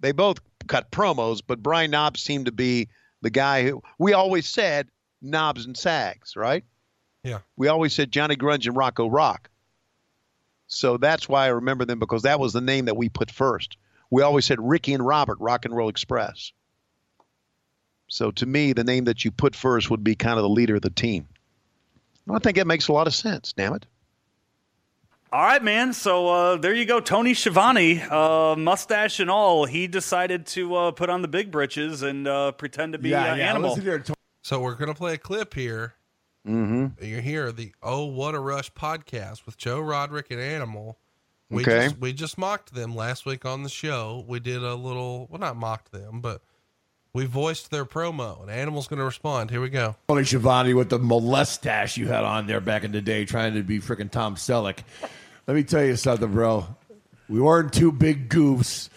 They 0.00 0.12
both 0.12 0.38
cut 0.68 0.90
promos, 0.90 1.40
but 1.46 1.62
Brian 1.62 1.90
Knobbs 1.90 2.22
seemed 2.22 2.46
to 2.46 2.52
be 2.52 2.88
the 3.22 3.30
guy 3.30 3.64
who 3.64 3.82
we 3.98 4.12
always 4.12 4.46
said 4.46 4.88
Knobbs 5.22 5.64
and 5.64 5.76
Sags, 5.76 6.36
right? 6.36 6.64
Yeah. 7.24 7.38
We 7.56 7.68
always 7.68 7.94
said 7.94 8.12
Johnny 8.12 8.36
Grunge 8.36 8.66
and 8.66 8.76
Rocco 8.76 9.08
Rock. 9.08 9.48
So 10.66 10.96
that's 10.96 11.28
why 11.28 11.44
I 11.44 11.48
remember 11.48 11.84
them 11.84 11.98
because 11.98 12.22
that 12.22 12.40
was 12.40 12.52
the 12.52 12.60
name 12.60 12.86
that 12.86 12.96
we 12.96 13.08
put 13.08 13.30
first. 13.30 13.76
We 14.10 14.22
always 14.22 14.44
said 14.44 14.58
Ricky 14.60 14.92
and 14.92 15.06
Robert, 15.06 15.38
Rock 15.40 15.64
and 15.64 15.74
Roll 15.74 15.88
Express. 15.88 16.52
So 18.08 18.30
to 18.32 18.46
me, 18.46 18.72
the 18.72 18.84
name 18.84 19.04
that 19.04 19.24
you 19.24 19.30
put 19.30 19.54
first 19.54 19.90
would 19.90 20.04
be 20.04 20.14
kind 20.14 20.38
of 20.38 20.42
the 20.42 20.48
leader 20.48 20.76
of 20.76 20.82
the 20.82 20.90
team. 20.90 21.28
I 22.30 22.38
think 22.38 22.58
it 22.58 22.66
makes 22.66 22.88
a 22.88 22.92
lot 22.92 23.06
of 23.06 23.14
sense. 23.14 23.52
Damn 23.52 23.74
it. 23.74 23.86
All 25.32 25.42
right, 25.42 25.64
man. 25.64 25.94
So 25.94 26.28
uh, 26.28 26.56
there 26.58 26.74
you 26.74 26.84
go. 26.84 27.00
Tony 27.00 27.32
Schiavone, 27.32 28.02
uh, 28.02 28.54
mustache 28.54 29.18
and 29.18 29.30
all, 29.30 29.64
he 29.64 29.86
decided 29.86 30.44
to 30.48 30.74
uh, 30.74 30.90
put 30.90 31.08
on 31.08 31.22
the 31.22 31.28
big 31.28 31.50
britches 31.50 32.02
and 32.02 32.28
uh, 32.28 32.52
pretend 32.52 32.92
to 32.92 32.98
be 32.98 33.08
yeah, 33.10 33.32
uh, 33.32 33.34
yeah. 33.36 33.48
animal. 33.48 33.74
Here, 33.76 33.98
Tony. 33.98 34.14
So 34.42 34.60
we're 34.60 34.74
gonna 34.74 34.92
play 34.92 35.14
a 35.14 35.18
clip 35.18 35.54
here. 35.54 35.94
Mm-hmm. 36.46 37.02
You 37.02 37.22
hear 37.22 37.50
the 37.50 37.72
"Oh 37.82 38.04
What 38.04 38.34
a 38.34 38.40
Rush" 38.40 38.70
podcast 38.74 39.46
with 39.46 39.56
Joe 39.56 39.80
Roderick 39.80 40.30
and 40.30 40.38
Animal. 40.40 40.98
We 41.48 41.62
Okay. 41.62 41.88
just, 41.88 41.98
we 41.98 42.12
just 42.12 42.36
mocked 42.36 42.74
them 42.74 42.94
last 42.94 43.24
week 43.24 43.46
on 43.46 43.62
the 43.62 43.68
show. 43.70 44.24
We 44.28 44.38
did 44.38 44.62
a 44.62 44.74
little, 44.74 45.28
well, 45.30 45.38
not 45.38 45.56
mocked 45.56 45.92
them, 45.92 46.20
but 46.20 46.42
we 47.12 47.26
voiced 47.26 47.70
their 47.70 47.84
promo, 47.84 48.40
and 48.40 48.50
Animal's 48.50 48.86
going 48.86 48.98
to 48.98 49.04
respond. 49.04 49.50
Here 49.50 49.60
we 49.60 49.68
go. 49.68 49.96
Tony 50.08 50.24
Schiavone 50.24 50.72
with 50.72 50.88
the 50.88 50.98
molestache 50.98 51.98
you 51.98 52.08
had 52.08 52.24
on 52.24 52.46
there 52.46 52.62
back 52.62 52.84
in 52.84 52.92
the 52.92 53.02
day, 53.02 53.26
trying 53.26 53.52
to 53.54 53.62
be 53.62 53.80
freaking 53.80 54.10
Tom 54.10 54.36
Selleck. 54.36 54.78
Let 55.46 55.54
me 55.54 55.64
tell 55.64 55.84
you 55.84 55.96
something, 55.96 56.32
bro. 56.32 56.66
We 57.28 57.40
weren't 57.40 57.72
two 57.72 57.90
big 57.92 58.28
goofs. 58.28 58.88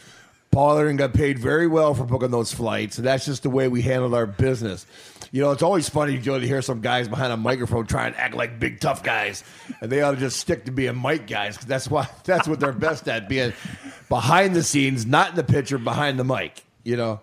Paul 0.52 0.78
Aaron 0.78 0.96
got 0.96 1.14
paid 1.14 1.38
very 1.38 1.68
well 1.68 1.94
for 1.94 2.06
booking 2.06 2.32
those 2.32 2.54
flights, 2.54 2.98
and 2.98 3.06
that's 3.06 3.26
just 3.26 3.44
the 3.44 3.50
way 3.50 3.68
we 3.68 3.82
handled 3.82 4.14
our 4.14 4.26
business. 4.26 4.86
You 5.32 5.42
know, 5.42 5.52
it's 5.52 5.64
always 5.64 5.90
funny, 5.90 6.18
to 6.18 6.40
hear 6.40 6.62
some 6.62 6.80
guys 6.80 7.10
behind 7.10 7.34
a 7.34 7.38
microphone 7.38 7.88
try 7.88 8.08
and 8.08 8.16
act 8.16 8.36
like 8.36 8.58
big 8.58 8.80
tough 8.80 9.04
guys, 9.04 9.44
and 9.82 9.92
they 9.92 10.02
ought 10.02 10.12
to 10.12 10.18
just 10.18 10.38
stick 10.38 10.64
to 10.66 10.72
being 10.72 11.02
mic 11.02 11.28
guys 11.28 11.56
because 11.56 11.68
that's 11.68 11.90
why 11.90 12.08
that's 12.24 12.48
what 12.48 12.62
they're 12.62 12.72
best 12.72 13.10
at, 13.10 13.28
being 13.28 13.52
behind 14.08 14.56
the 14.56 14.64
scenes, 14.64 15.06
not 15.06 15.32
in 15.32 15.36
the 15.36 15.44
picture, 15.44 15.78
behind 15.78 16.18
the 16.18 16.24
mic. 16.24 16.64
You 16.84 16.96
know. 16.96 17.20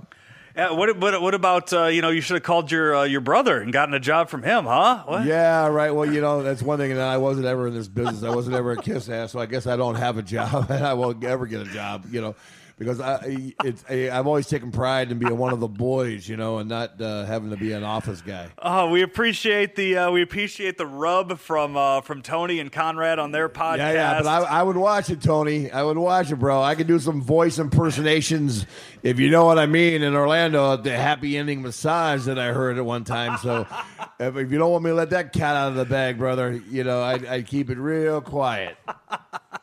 Yeah, 0.56 0.72
what, 0.72 0.96
what, 0.98 1.20
what 1.22 1.34
about, 1.34 1.72
uh, 1.72 1.86
you 1.86 2.02
know, 2.02 2.10
you 2.10 2.20
should 2.20 2.34
have 2.34 2.42
called 2.42 2.70
your 2.70 2.94
uh, 2.94 3.04
your 3.04 3.20
brother 3.20 3.60
and 3.60 3.72
gotten 3.72 3.94
a 3.94 4.00
job 4.00 4.28
from 4.28 4.42
him, 4.42 4.64
huh? 4.64 5.02
What? 5.06 5.24
Yeah, 5.24 5.66
right. 5.68 5.90
Well, 5.90 6.12
you 6.12 6.20
know, 6.20 6.42
that's 6.42 6.62
one 6.62 6.78
thing. 6.78 6.92
And 6.92 7.00
I 7.00 7.16
wasn't 7.16 7.46
ever 7.46 7.66
in 7.68 7.74
this 7.74 7.88
business. 7.88 8.22
I 8.22 8.34
wasn't 8.34 8.56
ever 8.56 8.72
a 8.72 8.76
kiss 8.76 9.08
ass, 9.08 9.32
so 9.32 9.38
I 9.38 9.46
guess 9.46 9.66
I 9.66 9.76
don't 9.76 9.94
have 9.94 10.18
a 10.18 10.22
job, 10.22 10.66
and 10.70 10.84
I 10.84 10.94
won't 10.94 11.24
ever 11.24 11.46
get 11.46 11.60
a 11.62 11.70
job. 11.70 12.06
You 12.10 12.20
know, 12.20 12.34
because 12.82 13.00
I, 13.00 13.54
it's, 13.64 13.84
I, 13.88 14.10
I've 14.10 14.26
always 14.26 14.48
taken 14.48 14.72
pride 14.72 15.12
in 15.12 15.18
being 15.18 15.36
one 15.38 15.52
of 15.52 15.60
the 15.60 15.68
boys, 15.68 16.28
you 16.28 16.36
know, 16.36 16.58
and 16.58 16.68
not 16.68 17.00
uh, 17.00 17.24
having 17.24 17.50
to 17.50 17.56
be 17.56 17.72
an 17.72 17.84
office 17.84 18.20
guy. 18.20 18.48
Oh, 18.58 18.90
we 18.90 19.02
appreciate 19.02 19.76
the 19.76 19.96
uh, 19.96 20.10
we 20.10 20.22
appreciate 20.22 20.78
the 20.78 20.86
rub 20.86 21.38
from 21.38 21.76
uh, 21.76 22.00
from 22.00 22.22
Tony 22.22 22.58
and 22.58 22.72
Conrad 22.72 23.18
on 23.18 23.30
their 23.30 23.48
podcast. 23.48 23.78
Yeah, 23.78 23.92
yeah. 23.92 24.22
But 24.22 24.26
I, 24.28 24.60
I 24.60 24.62
would 24.62 24.76
watch 24.76 25.10
it, 25.10 25.22
Tony. 25.22 25.70
I 25.70 25.82
would 25.82 25.98
watch 25.98 26.30
it, 26.32 26.36
bro. 26.36 26.60
I 26.60 26.74
could 26.74 26.86
do 26.88 26.98
some 26.98 27.22
voice 27.22 27.58
impersonations, 27.58 28.66
if 29.02 29.20
you 29.20 29.30
know 29.30 29.44
what 29.44 29.58
I 29.58 29.66
mean. 29.66 30.02
In 30.02 30.14
Orlando, 30.14 30.74
at 30.74 30.84
the 30.84 30.96
happy 30.96 31.36
ending 31.36 31.62
massage 31.62 32.24
that 32.24 32.38
I 32.38 32.52
heard 32.52 32.78
at 32.78 32.84
one 32.84 33.04
time. 33.04 33.38
So, 33.38 33.66
if, 34.20 34.36
if 34.36 34.50
you 34.50 34.58
don't 34.58 34.72
want 34.72 34.84
me 34.84 34.90
to 34.90 34.94
let 34.94 35.10
that 35.10 35.32
cat 35.32 35.56
out 35.56 35.68
of 35.68 35.76
the 35.76 35.84
bag, 35.84 36.18
brother, 36.18 36.60
you 36.70 36.84
know, 36.84 37.02
I'd, 37.02 37.24
I'd 37.26 37.46
keep 37.46 37.70
it 37.70 37.78
real 37.78 38.20
quiet. 38.20 38.76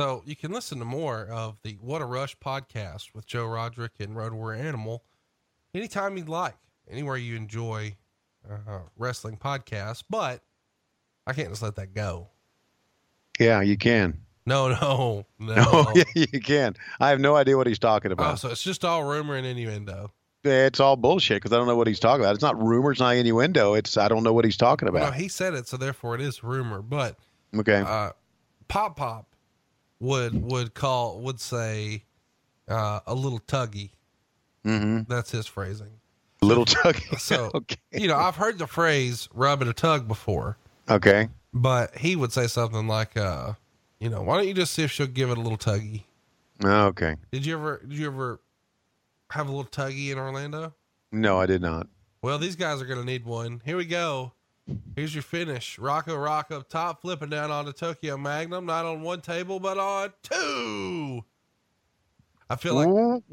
So 0.00 0.22
you 0.24 0.34
can 0.34 0.50
listen 0.50 0.78
to 0.78 0.86
more 0.86 1.26
of 1.26 1.58
the 1.62 1.72
What 1.78 2.00
a 2.00 2.06
Rush 2.06 2.34
podcast 2.38 3.14
with 3.14 3.26
Joe 3.26 3.44
Roderick 3.44 3.92
and 4.00 4.16
Road 4.16 4.32
Warrior 4.32 4.62
Animal 4.62 5.04
anytime 5.74 6.16
you'd 6.16 6.26
like, 6.26 6.56
anywhere 6.90 7.18
you 7.18 7.36
enjoy 7.36 7.94
uh, 8.50 8.78
wrestling 8.96 9.36
podcasts. 9.36 10.02
But 10.08 10.40
I 11.26 11.34
can't 11.34 11.50
just 11.50 11.60
let 11.60 11.76
that 11.76 11.92
go. 11.92 12.28
Yeah, 13.38 13.60
you 13.60 13.76
can. 13.76 14.22
No, 14.46 14.68
no, 14.80 15.26
no. 15.38 15.54
Oh, 15.58 15.92
yeah, 16.14 16.24
you 16.32 16.40
can. 16.40 16.76
I 16.98 17.10
have 17.10 17.20
no 17.20 17.36
idea 17.36 17.58
what 17.58 17.66
he's 17.66 17.78
talking 17.78 18.10
Oh, 18.10 18.14
about. 18.14 18.38
so 18.38 18.48
it's 18.48 18.62
just 18.62 18.86
all 18.86 19.04
rumor 19.04 19.36
and 19.36 19.46
innuendo. 19.46 20.10
It's 20.44 20.80
all 20.80 20.96
bullshit 20.96 21.42
because 21.42 21.52
I 21.52 21.58
don't 21.58 21.66
know 21.66 21.76
what 21.76 21.86
he's 21.88 22.00
talking 22.00 22.24
about. 22.24 22.34
It's 22.36 22.42
not 22.42 22.58
rumors, 22.58 23.00
not 23.00 23.16
innuendo. 23.16 23.74
It's 23.74 23.98
I 23.98 24.08
don't 24.08 24.22
know 24.22 24.32
what 24.32 24.46
he's 24.46 24.56
talking 24.56 24.88
about. 24.88 25.00
No, 25.02 25.10
he 25.10 25.28
said 25.28 25.52
it, 25.52 25.68
so 25.68 25.76
therefore 25.76 26.14
it 26.14 26.22
is 26.22 26.42
rumor. 26.42 26.80
But 26.80 27.18
Okay. 27.54 27.82
uh, 27.86 28.12
Pop 28.66 28.96
Pop 28.96 29.26
would 30.00 30.42
would 30.42 30.74
call 30.74 31.20
would 31.20 31.40
say 31.40 32.04
uh, 32.68 33.00
a 33.06 33.14
little 33.14 33.40
tuggy. 33.40 33.90
mm-hmm. 34.64 35.02
That's 35.12 35.30
his 35.30 35.46
phrasing. 35.46 35.90
Little 36.42 36.64
tuggy. 36.64 37.18
So 37.18 37.50
okay. 37.54 37.76
you 37.92 38.08
know, 38.08 38.16
I've 38.16 38.36
heard 38.36 38.58
the 38.58 38.66
phrase 38.66 39.28
"rubbing 39.34 39.68
a 39.68 39.72
tug" 39.74 40.08
before, 40.08 40.56
Okay. 40.88 41.28
but 41.52 41.96
he 41.98 42.16
would 42.16 42.32
say 42.32 42.46
something 42.46 42.86
like, 42.88 43.16
uh, 43.16 43.52
"You 43.98 44.08
know, 44.08 44.22
why 44.22 44.36
don't 44.38 44.48
you 44.48 44.54
just 44.54 44.72
see 44.72 44.82
if 44.82 44.90
she'll 44.90 45.06
give 45.06 45.30
it 45.30 45.36
a 45.38 45.40
little 45.40 45.58
tuggy?" 45.58 46.04
Okay. 46.64 47.16
Did 47.30 47.44
you 47.46 47.54
ever 47.58 47.82
did 47.86 47.98
you 47.98 48.06
ever 48.06 48.40
have 49.30 49.48
a 49.48 49.52
little 49.52 49.70
tuggy 49.70 50.10
in 50.10 50.18
Orlando? 50.18 50.74
No, 51.12 51.38
I 51.38 51.46
did 51.46 51.60
not. 51.62 51.86
Well, 52.22 52.38
these 52.38 52.56
guys 52.56 52.80
are 52.82 52.86
going 52.86 52.98
to 53.00 53.04
need 53.04 53.24
one. 53.24 53.62
Here 53.64 53.76
we 53.76 53.84
go. 53.86 54.32
Here's 54.96 55.14
your 55.14 55.22
finish. 55.22 55.78
Rocco 55.78 56.16
Rock 56.16 56.50
up 56.50 56.68
top, 56.68 57.00
flipping 57.02 57.30
down 57.30 57.50
onto 57.50 57.72
Tokyo 57.72 58.16
Magnum, 58.16 58.66
not 58.66 58.84
on 58.84 59.02
one 59.02 59.20
table, 59.20 59.60
but 59.60 59.78
on 59.78 60.12
two. 60.22 61.24
I 62.48 62.56
feel 62.56 62.74
like 62.74 62.88
Ooh, 62.88 63.22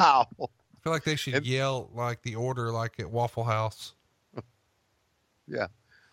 wow. 0.00 0.26
I 0.38 0.82
feel 0.82 0.92
like 0.92 1.04
they 1.04 1.16
should 1.16 1.46
yell 1.46 1.90
like 1.94 2.22
the 2.22 2.34
order 2.36 2.70
like 2.72 2.98
at 2.98 3.10
Waffle 3.10 3.44
House. 3.44 3.94
Yeah. 5.48 5.66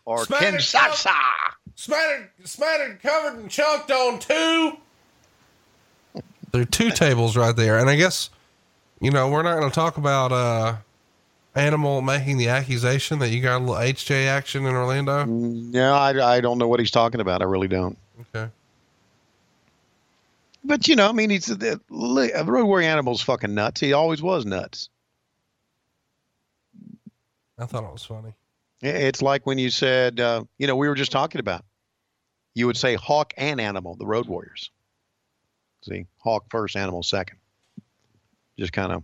Or 0.06 0.26
Smatter- 0.26 0.58
Kinshasa. 0.58 1.14
Smattered, 1.76 2.30
smattered, 2.44 3.02
covered, 3.02 3.40
and 3.40 3.50
chunked 3.50 3.90
on 3.92 4.20
two. 4.20 4.74
There 6.52 6.62
are 6.64 6.66
two 6.66 6.90
tables 6.92 7.38
right 7.38 7.56
there, 7.56 7.78
and 7.78 7.90
I 7.90 7.96
guess 7.96 8.32
you 9.00 9.12
know 9.12 9.30
we're 9.30 9.44
not 9.44 9.58
going 9.58 9.70
to 9.70 9.74
talk 9.76 9.98
about 9.98 10.32
uh 10.32 10.76
animal 11.56 12.02
making 12.02 12.38
the 12.38 12.50
accusation 12.50 13.20
that 13.20 13.30
you 13.30 13.42
got 13.42 13.58
a 13.58 13.60
little 13.60 13.76
HJ 13.76 14.28
action 14.28 14.66
in 14.66 14.76
Orlando. 14.76 15.26
Yeah, 15.26 15.94
I, 15.94 16.36
I 16.36 16.42
don't 16.42 16.58
know 16.58 16.68
what 16.68 16.80
he's 16.80 16.92
talking 16.92 17.22
about. 17.22 17.42
I 17.42 17.46
really 17.46 17.68
don't. 17.68 17.98
Okay. 18.36 18.50
But 20.64 20.88
you 20.88 20.96
know, 20.96 21.10
I 21.10 21.12
mean, 21.12 21.30
he's 21.30 21.46
the 21.46 21.80
the 21.90 22.44
road 22.46 22.66
warrior 22.66 22.88
animal's 22.88 23.22
fucking 23.22 23.54
nuts. 23.54 23.80
He 23.80 23.94
always 23.94 24.22
was 24.22 24.46
nuts. 24.46 24.90
I 27.58 27.66
thought 27.66 27.84
it 27.84 27.92
was 27.92 28.06
funny. 28.06 28.34
It's 28.82 29.22
like 29.22 29.46
when 29.46 29.58
you 29.58 29.70
said, 29.70 30.20
uh, 30.20 30.46
you 30.58 30.68
know, 30.68 30.76
we 30.76 30.88
were 30.88 30.96
just 30.96 31.12
talking 31.12 31.40
about. 31.40 31.66
You 32.56 32.68
would 32.68 32.78
say 32.78 32.96
hawk 32.96 33.34
and 33.38 33.62
animal, 33.62 33.96
the 33.96 34.06
road 34.06 34.28
warriors. 34.28 34.72
See, 35.84 36.08
hawk 36.20 36.46
first, 36.50 36.76
animal 36.76 37.04
second. 37.04 37.38
Just 38.58 38.74
kind 38.74 38.92
of 38.92 39.04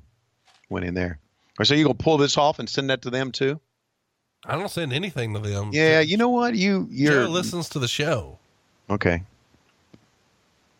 went 0.69 0.85
in 0.85 0.93
there. 0.93 1.19
Or 1.60 1.65
so 1.65 1.73
you 1.73 1.84
gonna 1.84 1.95
pull 1.95 2.18
this 2.18 2.38
off 2.38 2.60
and 2.60 2.69
send 2.69 2.90
that 2.90 3.02
to 3.03 3.10
them 3.10 3.32
too? 3.32 3.60
I 4.45 4.57
don't 4.57 4.69
send 4.69 4.94
anything 4.94 5.34
to 5.34 5.40
them. 5.40 5.72
Yeah, 5.73 6.02
you 6.02 6.18
know 6.18 6.30
what? 6.30 6.56
You 6.56 6.88
you're 6.91 7.26
Joe 7.26 7.30
listens 7.30 7.69
to 7.69 7.80
the 7.80 7.88
show. 7.88 8.38
Okay. 8.90 9.23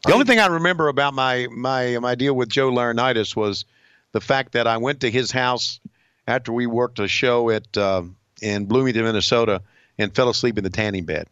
The 0.06 0.14
only 0.14 0.26
thing 0.26 0.39
I 0.39 0.47
remember 0.47 0.88
about 0.88 1.14
my 1.14 1.47
my 1.52 1.97
my 1.99 2.14
deal 2.15 2.35
with 2.35 2.49
Joe 2.49 2.72
Laurinaitis 2.72 3.35
was 3.35 3.65
the 4.11 4.22
fact 4.22 4.52
that 4.53 4.68
I 4.68 4.77
went 4.77 5.02
to 5.02 5.10
his 5.10 5.31
house 5.31 5.80
after 6.27 6.52
we 6.52 6.68
worked 6.68 6.99
a 6.99 7.07
show 7.07 7.49
at 7.49 7.76
uh, 7.76 8.03
in 8.41 8.65
Bloomington, 8.65 9.03
Minnesota, 9.03 9.61
and 9.97 10.14
fell 10.14 10.30
asleep 10.30 10.57
in 10.57 10.64
the 10.64 10.69
tanning 10.69 11.06
bed. 11.06 11.27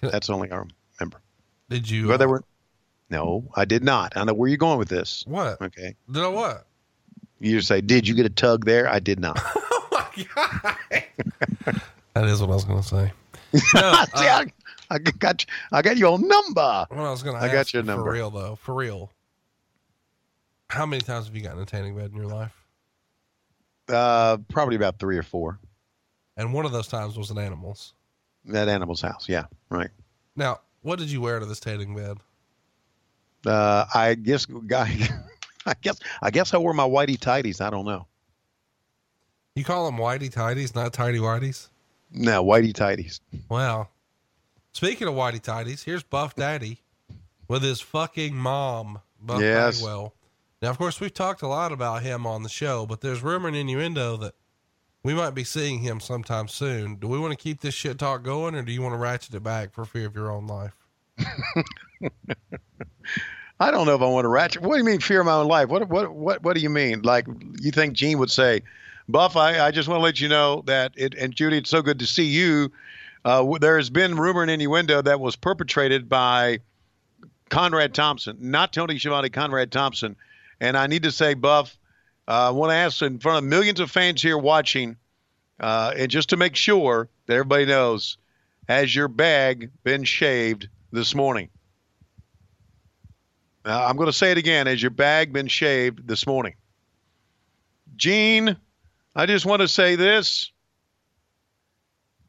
That's 0.00 0.26
the 0.26 0.34
only 0.34 0.50
I 0.52 0.62
remember. 1.00 1.22
Did 1.70 1.88
you? 1.88 2.08
Well, 2.08 2.18
there 2.18 2.28
were. 2.28 2.44
No, 3.08 3.44
I 3.54 3.64
did 3.64 3.84
not. 3.84 4.16
I 4.16 4.24
know 4.24 4.34
where 4.34 4.48
you're 4.48 4.58
going 4.58 4.78
with 4.78 4.88
this. 4.88 5.24
What? 5.26 5.60
Okay. 5.60 5.94
Did 6.10 6.22
I 6.22 6.28
what? 6.28 6.66
You 7.44 7.60
say, 7.60 7.82
did 7.82 8.08
you 8.08 8.14
get 8.14 8.24
a 8.24 8.30
tug 8.30 8.64
there? 8.64 8.88
I 8.88 9.00
did 9.00 9.20
not. 9.20 9.38
oh 9.56 9.88
my 9.92 10.26
god! 10.34 11.80
That 12.14 12.24
is 12.24 12.40
what 12.40 12.50
I 12.50 12.54
was 12.54 12.64
going 12.64 12.80
to 12.82 12.88
say. 12.88 13.12
No, 13.52 13.60
See, 13.72 13.78
uh, 13.78 13.84
I, 14.14 14.46
I 14.90 14.98
got 14.98 15.42
you, 15.44 15.52
I 15.70 15.82
got 15.82 15.98
your 15.98 16.18
number. 16.18 16.86
What 16.88 16.98
I 16.98 17.10
was 17.10 17.22
going 17.22 17.36
to 17.36 17.42
I 17.42 17.46
ask 17.48 17.52
got 17.52 17.74
your 17.74 17.82
number. 17.82 18.04
for 18.04 18.12
real 18.12 18.30
though, 18.30 18.56
for 18.56 18.74
real. 18.74 19.10
How 20.70 20.86
many 20.86 21.02
times 21.02 21.26
have 21.26 21.36
you 21.36 21.42
gotten 21.42 21.60
a 21.60 21.66
tanning 21.66 21.94
bed 21.94 22.12
in 22.12 22.16
your 22.16 22.28
life? 22.28 22.52
Uh, 23.88 24.38
probably 24.48 24.76
about 24.76 24.98
three 24.98 25.18
or 25.18 25.22
four. 25.22 25.58
And 26.38 26.54
one 26.54 26.64
of 26.64 26.72
those 26.72 26.88
times 26.88 27.18
was 27.18 27.30
an 27.30 27.36
animal's. 27.36 27.92
That 28.46 28.68
animal's 28.68 29.02
house. 29.02 29.28
Yeah, 29.28 29.44
right. 29.68 29.90
Now, 30.34 30.60
what 30.80 30.98
did 30.98 31.10
you 31.10 31.20
wear 31.20 31.40
to 31.40 31.46
this 31.46 31.60
tanning 31.60 31.94
bed? 31.94 32.16
Uh, 33.46 33.84
I 33.94 34.14
guess, 34.14 34.46
guy, 34.46 34.96
I 35.66 35.74
guess, 35.82 35.98
I 36.22 36.30
guess 36.30 36.52
I 36.54 36.58
wore 36.58 36.74
my 36.74 36.86
whitey 36.86 37.18
tighties. 37.18 37.60
I 37.60 37.70
don't 37.70 37.84
know. 37.86 38.06
You 39.54 39.64
call 39.64 39.86
them 39.86 39.96
whitey 39.98 40.32
tighties, 40.32 40.74
not 40.74 40.92
tidy 40.92 41.18
whities? 41.18 41.68
No, 42.12 42.44
whitey 42.44 42.72
tighties. 42.72 43.20
Well, 43.48 43.90
Speaking 44.72 45.06
of 45.06 45.14
whitey 45.14 45.40
tighties, 45.40 45.84
here's 45.84 46.02
Buff 46.02 46.34
Daddy 46.34 46.80
with 47.46 47.62
his 47.62 47.80
fucking 47.80 48.34
mom, 48.34 49.00
Buff 49.20 49.40
Yes. 49.40 49.78
Bagwell. 49.78 50.14
Now, 50.60 50.70
of 50.70 50.78
course, 50.78 51.00
we've 51.00 51.14
talked 51.14 51.42
a 51.42 51.46
lot 51.46 51.70
about 51.70 52.02
him 52.02 52.26
on 52.26 52.42
the 52.42 52.48
show, 52.48 52.84
but 52.84 53.00
there's 53.00 53.22
rumor 53.22 53.46
and 53.46 53.56
innuendo 53.56 54.16
that 54.16 54.34
we 55.04 55.14
might 55.14 55.30
be 55.30 55.44
seeing 55.44 55.78
him 55.78 56.00
sometime 56.00 56.48
soon. 56.48 56.96
Do 56.96 57.06
we 57.06 57.20
want 57.20 57.30
to 57.30 57.36
keep 57.36 57.60
this 57.60 57.72
shit 57.74 58.00
talk 58.00 58.24
going, 58.24 58.56
or 58.56 58.62
do 58.62 58.72
you 58.72 58.82
want 58.82 58.94
to 58.94 58.98
ratchet 58.98 59.32
it 59.32 59.44
back 59.44 59.72
for 59.72 59.84
fear 59.84 60.06
of 60.06 60.16
your 60.16 60.32
own 60.32 60.48
life? 60.48 60.74
I 63.60 63.70
don't 63.70 63.86
know 63.86 63.94
if 63.94 64.02
I 64.02 64.06
want 64.06 64.24
to 64.24 64.28
ratchet. 64.28 64.62
What 64.62 64.72
do 64.72 64.78
you 64.78 64.84
mean, 64.84 65.00
fear 65.00 65.22
my 65.22 65.34
own 65.34 65.46
life? 65.46 65.68
What, 65.68 65.88
what, 65.88 66.12
what, 66.12 66.42
what 66.42 66.56
do 66.56 66.60
you 66.60 66.70
mean? 66.70 67.02
Like, 67.02 67.26
you 67.60 67.70
think 67.70 67.94
Gene 67.94 68.18
would 68.18 68.30
say, 68.30 68.62
Buff, 69.08 69.36
I, 69.36 69.60
I 69.66 69.70
just 69.70 69.88
want 69.88 70.00
to 70.00 70.02
let 70.02 70.20
you 70.20 70.28
know 70.28 70.62
that 70.66 70.92
it, 70.96 71.14
and 71.14 71.34
Judy, 71.34 71.58
it's 71.58 71.70
so 71.70 71.82
good 71.82 71.98
to 72.00 72.06
see 72.06 72.24
you. 72.24 72.72
Uh, 73.24 73.58
there 73.60 73.76
has 73.76 73.90
been 73.90 74.16
rumor 74.16 74.42
and 74.42 74.50
innuendo 74.50 75.02
that 75.02 75.20
was 75.20 75.36
perpetrated 75.36 76.08
by 76.08 76.58
Conrad 77.48 77.94
Thompson, 77.94 78.36
not 78.40 78.72
Tony 78.72 78.98
Schiavone, 78.98 79.30
Conrad 79.30 79.70
Thompson. 79.70 80.16
And 80.60 80.76
I 80.76 80.86
need 80.86 81.04
to 81.04 81.12
say, 81.12 81.34
Buff, 81.34 81.78
uh, 82.26 82.48
I 82.48 82.50
want 82.50 82.70
to 82.70 82.76
ask 82.76 83.02
in 83.02 83.18
front 83.18 83.38
of 83.38 83.44
millions 83.44 83.80
of 83.80 83.90
fans 83.90 84.20
here 84.20 84.38
watching, 84.38 84.96
uh, 85.60 85.92
and 85.96 86.10
just 86.10 86.30
to 86.30 86.36
make 86.36 86.56
sure 86.56 87.08
that 87.26 87.34
everybody 87.34 87.66
knows, 87.66 88.16
has 88.68 88.94
your 88.94 89.08
bag 89.08 89.70
been 89.84 90.04
shaved 90.04 90.68
this 90.90 91.14
morning? 91.14 91.50
Now, 93.64 93.86
I'm 93.86 93.96
going 93.96 94.06
to 94.08 94.12
say 94.12 94.30
it 94.30 94.38
again. 94.38 94.66
Has 94.66 94.82
your 94.82 94.90
bag 94.90 95.32
been 95.32 95.48
shaved 95.48 96.06
this 96.06 96.26
morning? 96.26 96.54
Gene, 97.96 98.56
I 99.14 99.26
just 99.26 99.46
want 99.46 99.62
to 99.62 99.68
say 99.68 99.96
this. 99.96 100.50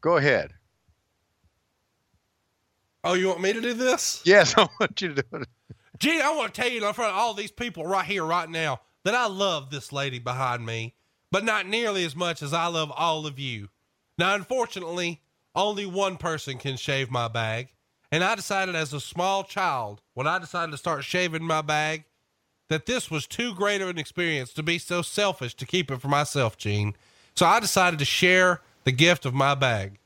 Go 0.00 0.16
ahead. 0.16 0.52
Oh, 3.04 3.14
you 3.14 3.28
want 3.28 3.40
me 3.40 3.52
to 3.52 3.60
do 3.60 3.74
this? 3.74 4.22
Yes, 4.24 4.54
I 4.56 4.68
want 4.80 5.00
you 5.00 5.14
to 5.14 5.22
do 5.22 5.36
it. 5.36 5.48
Gene, 5.98 6.22
I 6.22 6.34
want 6.34 6.54
to 6.54 6.60
tell 6.60 6.70
you 6.70 6.86
in 6.86 6.94
front 6.94 7.12
of 7.12 7.18
all 7.18 7.34
these 7.34 7.50
people 7.50 7.86
right 7.86 8.04
here, 8.04 8.24
right 8.24 8.48
now, 8.48 8.80
that 9.04 9.14
I 9.14 9.26
love 9.26 9.70
this 9.70 9.92
lady 9.92 10.18
behind 10.18 10.64
me, 10.64 10.94
but 11.30 11.44
not 11.44 11.66
nearly 11.66 12.04
as 12.04 12.16
much 12.16 12.42
as 12.42 12.52
I 12.52 12.66
love 12.66 12.92
all 12.94 13.26
of 13.26 13.38
you. 13.38 13.68
Now, 14.18 14.34
unfortunately, 14.34 15.22
only 15.54 15.86
one 15.86 16.16
person 16.16 16.58
can 16.58 16.76
shave 16.76 17.10
my 17.10 17.28
bag. 17.28 17.68
And 18.12 18.22
I 18.22 18.34
decided 18.34 18.74
as 18.74 18.92
a 18.92 19.00
small 19.00 19.44
child, 19.44 20.00
when 20.14 20.26
I 20.26 20.38
decided 20.38 20.70
to 20.72 20.78
start 20.78 21.04
shaving 21.04 21.42
my 21.42 21.62
bag, 21.62 22.04
that 22.68 22.86
this 22.86 23.10
was 23.10 23.26
too 23.26 23.54
great 23.54 23.80
of 23.80 23.88
an 23.88 23.98
experience 23.98 24.52
to 24.54 24.62
be 24.62 24.78
so 24.78 25.02
selfish 25.02 25.54
to 25.54 25.66
keep 25.66 25.90
it 25.90 26.00
for 26.00 26.08
myself, 26.08 26.56
Gene. 26.56 26.96
So 27.34 27.46
I 27.46 27.60
decided 27.60 27.98
to 27.98 28.04
share 28.04 28.60
the 28.84 28.92
gift 28.92 29.26
of 29.26 29.34
my 29.34 29.54
bag. 29.54 29.98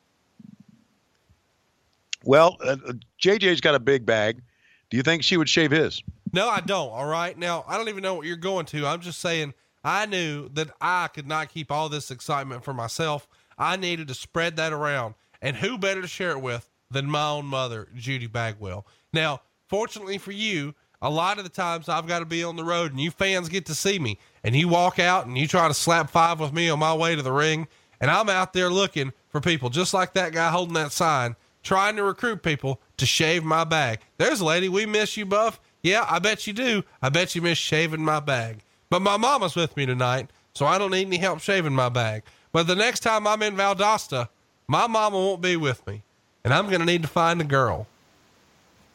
Well, 2.24 2.56
uh, 2.62 2.76
uh, 2.86 2.92
JJ's 3.20 3.60
got 3.60 3.74
a 3.74 3.80
big 3.80 4.04
bag. 4.04 4.42
Do 4.90 4.96
you 4.96 5.02
think 5.02 5.22
she 5.22 5.36
would 5.36 5.48
shave 5.48 5.70
his? 5.70 6.02
No, 6.32 6.48
I 6.48 6.60
don't. 6.60 6.90
All 6.90 7.06
right. 7.06 7.36
Now, 7.38 7.64
I 7.66 7.76
don't 7.76 7.88
even 7.88 8.02
know 8.02 8.14
what 8.14 8.26
you're 8.26 8.36
going 8.36 8.66
to. 8.66 8.86
I'm 8.86 9.00
just 9.00 9.20
saying 9.20 9.54
I 9.84 10.06
knew 10.06 10.48
that 10.50 10.70
I 10.80 11.08
could 11.08 11.26
not 11.26 11.48
keep 11.48 11.70
all 11.70 11.88
this 11.88 12.10
excitement 12.10 12.64
for 12.64 12.74
myself. 12.74 13.28
I 13.56 13.76
needed 13.76 14.08
to 14.08 14.14
spread 14.14 14.56
that 14.56 14.72
around. 14.72 15.14
And 15.42 15.56
who 15.56 15.78
better 15.78 16.02
to 16.02 16.08
share 16.08 16.32
it 16.32 16.42
with 16.42 16.69
than 16.90 17.06
my 17.06 17.28
own 17.28 17.46
mother, 17.46 17.88
Judy 17.94 18.26
Bagwell? 18.26 18.86
Now, 19.12 19.42
fortunately 19.68 20.18
for 20.18 20.32
you, 20.32 20.74
a 21.02 21.10
lot 21.10 21.38
of 21.38 21.44
the 21.44 21.50
times 21.50 21.88
I've 21.88 22.06
got 22.06 22.18
to 22.18 22.26
be 22.26 22.44
on 22.44 22.56
the 22.56 22.64
road 22.64 22.90
and 22.90 23.00
you 23.00 23.10
fans 23.10 23.48
get 23.48 23.66
to 23.66 23.74
see 23.74 23.98
me 23.98 24.18
and 24.44 24.54
you 24.54 24.68
walk 24.68 24.98
out 24.98 25.26
and 25.26 25.38
you 25.38 25.46
try 25.46 25.66
to 25.66 25.74
slap 25.74 26.10
five 26.10 26.40
with 26.40 26.52
me 26.52 26.68
on 26.68 26.78
my 26.78 26.94
way 26.94 27.16
to 27.16 27.22
the 27.22 27.32
ring. 27.32 27.68
And 28.00 28.10
I'm 28.10 28.28
out 28.28 28.52
there 28.52 28.70
looking 28.70 29.12
for 29.28 29.40
people 29.40 29.70
just 29.70 29.94
like 29.94 30.14
that 30.14 30.32
guy 30.32 30.50
holding 30.50 30.74
that 30.74 30.92
sign, 30.92 31.36
trying 31.62 31.96
to 31.96 32.02
recruit 32.02 32.42
people 32.42 32.80
to 32.98 33.06
shave 33.06 33.44
my 33.44 33.64
bag. 33.64 34.00
There's 34.18 34.40
a 34.40 34.44
lady, 34.44 34.68
we 34.68 34.86
miss 34.86 35.16
you, 35.16 35.26
Buff. 35.26 35.60
Yeah, 35.82 36.06
I 36.08 36.18
bet 36.18 36.46
you 36.46 36.52
do. 36.52 36.82
I 37.00 37.08
bet 37.08 37.34
you 37.34 37.42
miss 37.42 37.58
shaving 37.58 38.04
my 38.04 38.20
bag. 38.20 38.62
But 38.90 39.02
my 39.02 39.16
mama's 39.16 39.56
with 39.56 39.76
me 39.76 39.86
tonight, 39.86 40.30
so 40.54 40.66
I 40.66 40.76
don't 40.76 40.90
need 40.90 41.06
any 41.06 41.18
help 41.18 41.40
shaving 41.40 41.74
my 41.74 41.88
bag. 41.88 42.24
But 42.52 42.66
the 42.66 42.74
next 42.74 43.00
time 43.00 43.26
I'm 43.26 43.42
in 43.42 43.56
Valdosta, 43.56 44.28
my 44.66 44.86
mama 44.86 45.16
won't 45.16 45.40
be 45.40 45.56
with 45.56 45.86
me, 45.86 46.02
and 46.44 46.52
I'm 46.54 46.66
going 46.66 46.80
to 46.80 46.86
need 46.86 47.02
to 47.02 47.08
find 47.08 47.40
a 47.40 47.44
girl. 47.44 47.86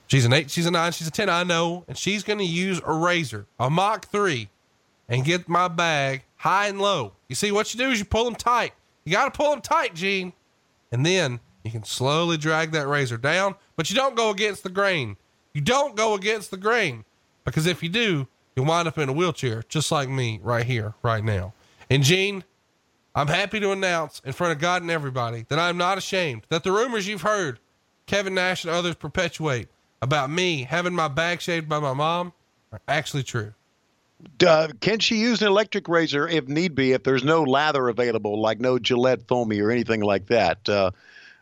She's 0.08 0.26
an 0.26 0.34
eight, 0.34 0.52
she's 0.52 0.66
a 0.66 0.72
nine, 0.72 0.92
she's 0.92 1.08
a 1.08 1.12
10, 1.12 1.30
I 1.30 1.44
know, 1.44 1.84
and 1.88 1.98
she's 1.98 2.24
going 2.24 2.40
to 2.40 2.46
use 2.46 2.80
a 2.86 2.94
razor, 2.94 3.48
a 3.60 3.70
Mach 3.70 4.06
3, 4.08 4.48
and 5.10 5.26
get 5.26 5.50
my 5.50 5.68
bag 5.68 6.24
high 6.36 6.68
and 6.68 6.80
low. 6.80 7.14
You 7.28 7.36
see, 7.36 7.52
what 7.52 7.74
you 7.74 7.80
do 7.80 7.90
is 7.90 8.00
you 8.00 8.06
pull 8.06 8.26
them 8.26 8.36
tight. 8.36 8.74
You 9.04 9.12
got 9.12 9.26
to 9.26 9.36
pull 9.36 9.52
them 9.52 9.62
tight, 9.62 9.96
Gene. 9.96 10.34
And 10.92 11.06
then 11.06 11.40
you 11.64 11.72
can 11.72 11.84
slowly 11.84 12.38
drag 12.38 12.72
that 12.72 12.88
razor 12.88 13.18
down, 13.18 13.56
but 13.76 13.90
you 13.90 13.96
don't 13.96 14.16
go 14.16 14.30
against 14.30 14.64
the 14.64 14.70
grain. 14.70 15.18
You 15.54 15.62
don't 15.62 15.96
go 15.96 16.14
against 16.14 16.52
the 16.52 16.58
grain 16.58 17.06
because 17.44 17.66
if 17.66 17.82
you 17.82 17.90
do, 17.90 18.28
you'll 18.56 18.66
wind 18.66 18.88
up 18.88 18.98
in 18.98 19.10
a 19.10 19.14
wheelchair, 19.14 19.64
just 19.68 19.92
like 19.92 20.08
me 20.08 20.40
right 20.44 20.66
here, 20.66 20.94
right 21.02 21.24
now. 21.24 21.54
And 21.90 22.04
Gene, 22.04 22.44
I'm 23.16 23.28
happy 23.28 23.62
to 23.62 23.72
announce 23.72 24.22
in 24.26 24.34
front 24.34 24.52
of 24.52 24.60
God 24.60 24.82
and 24.82 24.92
everybody 24.92 25.46
that 25.48 25.58
I'm 25.58 25.78
not 25.78 25.98
ashamed 25.98 26.46
that 26.50 26.64
the 26.64 26.72
rumors 26.72 27.08
you've 27.08 27.22
heard 27.22 27.60
Kevin 28.08 28.36
Nash 28.36 28.66
and 28.66 28.74
others 28.74 28.96
perpetuate 28.96 29.70
about 30.02 30.30
me 30.30 30.64
having 30.64 30.94
my 30.94 31.08
back 31.08 31.40
shaved 31.40 31.70
by 31.70 31.80
my 31.80 31.94
mom 31.94 32.34
are 32.74 32.82
actually 32.88 33.24
true. 33.24 33.54
Uh, 34.46 34.68
can 34.82 35.00
she 35.00 35.18
use 35.18 35.42
an 35.42 35.48
electric 35.48 35.88
razor 35.88 36.28
if 36.28 36.48
need 36.48 36.76
be, 36.76 36.92
if 36.92 37.04
there's 37.04 37.24
no 37.24 37.44
lather 37.44 37.88
available, 37.88 38.40
like 38.40 38.60
no 38.60 38.78
Gillette 38.78 39.28
Foamy 39.28 39.62
or 39.62 39.72
anything 39.72 40.02
like 40.02 40.28
that? 40.28 40.68
Uh, 40.68 40.92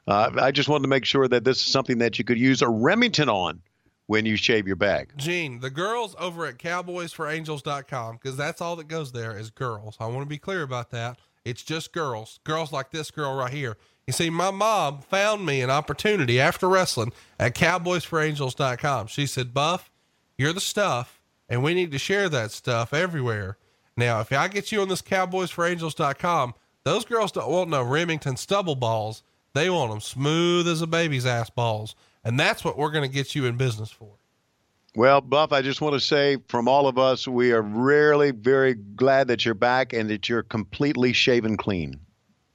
uh, 0.08 0.32
I 0.38 0.52
just 0.52 0.70
wanted 0.70 0.84
to 0.84 0.90
make 0.90 1.06
sure 1.06 1.28
that 1.28 1.44
this 1.44 1.58
is 1.58 1.66
something 1.66 2.00
that 2.00 2.20
you 2.20 2.26
could 2.26 2.40
use 2.40 2.62
a 2.62 2.70
Remington 2.70 3.30
on 3.30 3.62
when 4.08 4.26
you 4.26 4.36
shave 4.36 4.68
your 4.68 4.76
back. 4.76 5.16
Gene, 5.16 5.60
the 5.60 5.70
girls 5.70 6.16
over 6.20 6.46
at 6.46 6.58
cowboysforangels.com, 6.58 8.18
because 8.18 8.38
that's 8.38 8.62
all 8.62 8.76
that 8.76 8.88
goes 8.88 9.12
there 9.12 9.38
is 9.38 9.50
girls. 9.50 9.96
I 10.00 10.08
want 10.08 10.22
to 10.22 10.30
be 10.30 10.38
clear 10.38 10.62
about 10.62 10.92
that. 10.92 11.18
It's 11.46 11.64
just 11.64 11.92
girls, 11.92 12.40
girls 12.44 12.72
like 12.72 12.92
this 12.92 13.12
girl 13.12 13.36
right 13.36 13.52
here. 13.52 13.78
You 14.08 14.14
see, 14.14 14.30
my 14.30 14.52
mom 14.52 15.02
found 15.02 15.46
me 15.46 15.62
an 15.62 15.70
opportunity 15.70 16.40
after 16.40 16.68
wrestling 16.68 17.14
at 17.40 17.56
cowboysforangels.com. 17.56 19.08
She 19.08 19.26
said, 19.26 19.54
Buff, 19.54 19.90
you're 20.38 20.54
the 20.54 20.60
stuff, 20.60 21.22
and 21.48 21.64
we 21.64 21.74
need 21.74 21.92
to 21.92 21.98
share 21.98 22.28
that 22.30 22.52
stuff 22.52 22.94
everywhere. 22.94 23.58
Now, 23.96 24.20
if 24.20 24.32
I 24.32 24.48
get 24.48 24.72
you 24.72 24.82
on 24.82 24.90
this 24.90 25.02
cowboysforangels.com, 25.02 26.54
those 26.84 27.06
girls 27.06 27.32
don't 27.32 27.50
want 27.50 27.70
no 27.70 27.84
Remington 27.84 28.36
stubble 28.36 28.76
balls. 28.76 29.24
They 29.54 29.70
want 29.70 29.92
them 29.92 30.02
smooth 30.02 30.68
as 30.68 30.82
a 30.82 30.88
baby's 30.88 31.26
ass 31.26 31.50
balls. 31.50 31.96
And 32.24 32.40
that's 32.40 32.64
what 32.64 32.78
we're 32.78 32.92
going 32.92 33.08
to 33.08 33.14
get 33.14 33.36
you 33.36 33.46
in 33.46 33.56
business 33.56 33.92
for. 33.92 34.16
Well, 34.96 35.22
Buff, 35.22 35.52
I 35.52 35.64
just 35.64 35.82
want 35.82 35.94
to 35.94 36.00
say 36.00 36.38
from 36.48 36.68
all 36.68 36.88
of 36.88 37.00
us, 37.00 37.28
we 37.28 37.52
are 37.52 37.64
really 37.64 38.30
very 38.30 38.76
glad 38.76 39.28
that 39.30 39.44
you're 39.44 39.56
back 39.56 39.92
and 39.92 40.10
that 40.12 40.30
you're 40.30 40.44
completely 40.44 41.14
shaven 41.14 41.58
clean. 41.58 42.00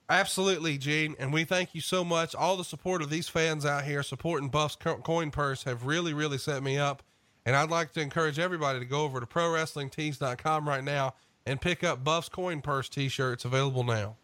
Absolutely, 0.09 0.78
Gene. 0.78 1.16
And 1.19 1.32
we 1.32 1.44
thank 1.44 1.74
you 1.74 1.81
so 1.81 2.05
much. 2.05 2.35
All 2.35 2.56
the 2.56 2.65
support 2.65 3.02
of 3.02 3.10
these 3.10 3.28
fans 3.28 3.66
out 3.66 3.85
here 3.85 4.02
supporting 4.02 4.48
Buff's 4.48 4.77
coin 4.77 5.31
purse 5.31 5.65
have 5.65 5.85
really, 5.85 6.15
really 6.15 6.39
set 6.39 6.62
me 6.62 6.78
up. 6.78 7.02
And 7.44 7.56
I'd 7.56 7.70
like 7.70 7.93
to 7.93 8.01
encourage 8.01 8.39
everybody 8.39 8.78
to 8.78 8.85
go 8.85 9.02
over 9.02 9.20
to 9.20 9.27
prowrestlingtees.com 9.27 10.69
right 10.69 10.85
now 10.85 11.15
and 11.44 11.60
pick 11.60 11.82
up 11.82 12.05
Buff's 12.05 12.28
coin 12.28 12.60
purse 12.62 12.89
t 12.89 13.09
shirts 13.09 13.44
available 13.44 13.85
now. 13.85 14.16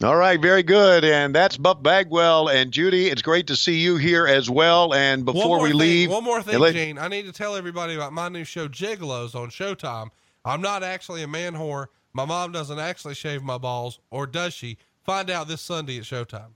All 0.00 0.14
right, 0.14 0.40
very 0.40 0.62
good. 0.62 1.04
And 1.04 1.34
that's 1.34 1.56
Buff 1.56 1.82
Bagwell 1.82 2.48
and 2.48 2.70
Judy. 2.70 3.08
It's 3.08 3.20
great 3.20 3.48
to 3.48 3.56
see 3.56 3.78
you 3.80 3.96
here 3.96 4.28
as 4.28 4.48
well. 4.48 4.94
And 4.94 5.24
before 5.24 5.60
we 5.60 5.70
thing- 5.70 5.78
leave, 5.78 6.10
one 6.10 6.22
more 6.22 6.40
thing, 6.40 6.60
let- 6.60 6.74
Gene. 6.74 6.98
I 6.98 7.08
need 7.08 7.26
to 7.26 7.32
tell 7.32 7.56
everybody 7.56 7.96
about 7.96 8.12
my 8.12 8.28
new 8.28 8.44
show, 8.44 8.68
Gigolos, 8.68 9.34
on 9.34 9.50
Showtime. 9.50 10.10
I'm 10.44 10.60
not 10.60 10.84
actually 10.84 11.24
a 11.24 11.28
man 11.28 11.54
whore. 11.54 11.86
My 12.12 12.24
mom 12.24 12.52
doesn't 12.52 12.78
actually 12.78 13.14
shave 13.14 13.42
my 13.42 13.58
balls, 13.58 13.98
or 14.10 14.26
does 14.28 14.54
she? 14.54 14.78
Find 15.04 15.30
out 15.30 15.48
this 15.48 15.62
Sunday 15.62 15.98
at 15.98 16.04
Showtime. 16.04 16.52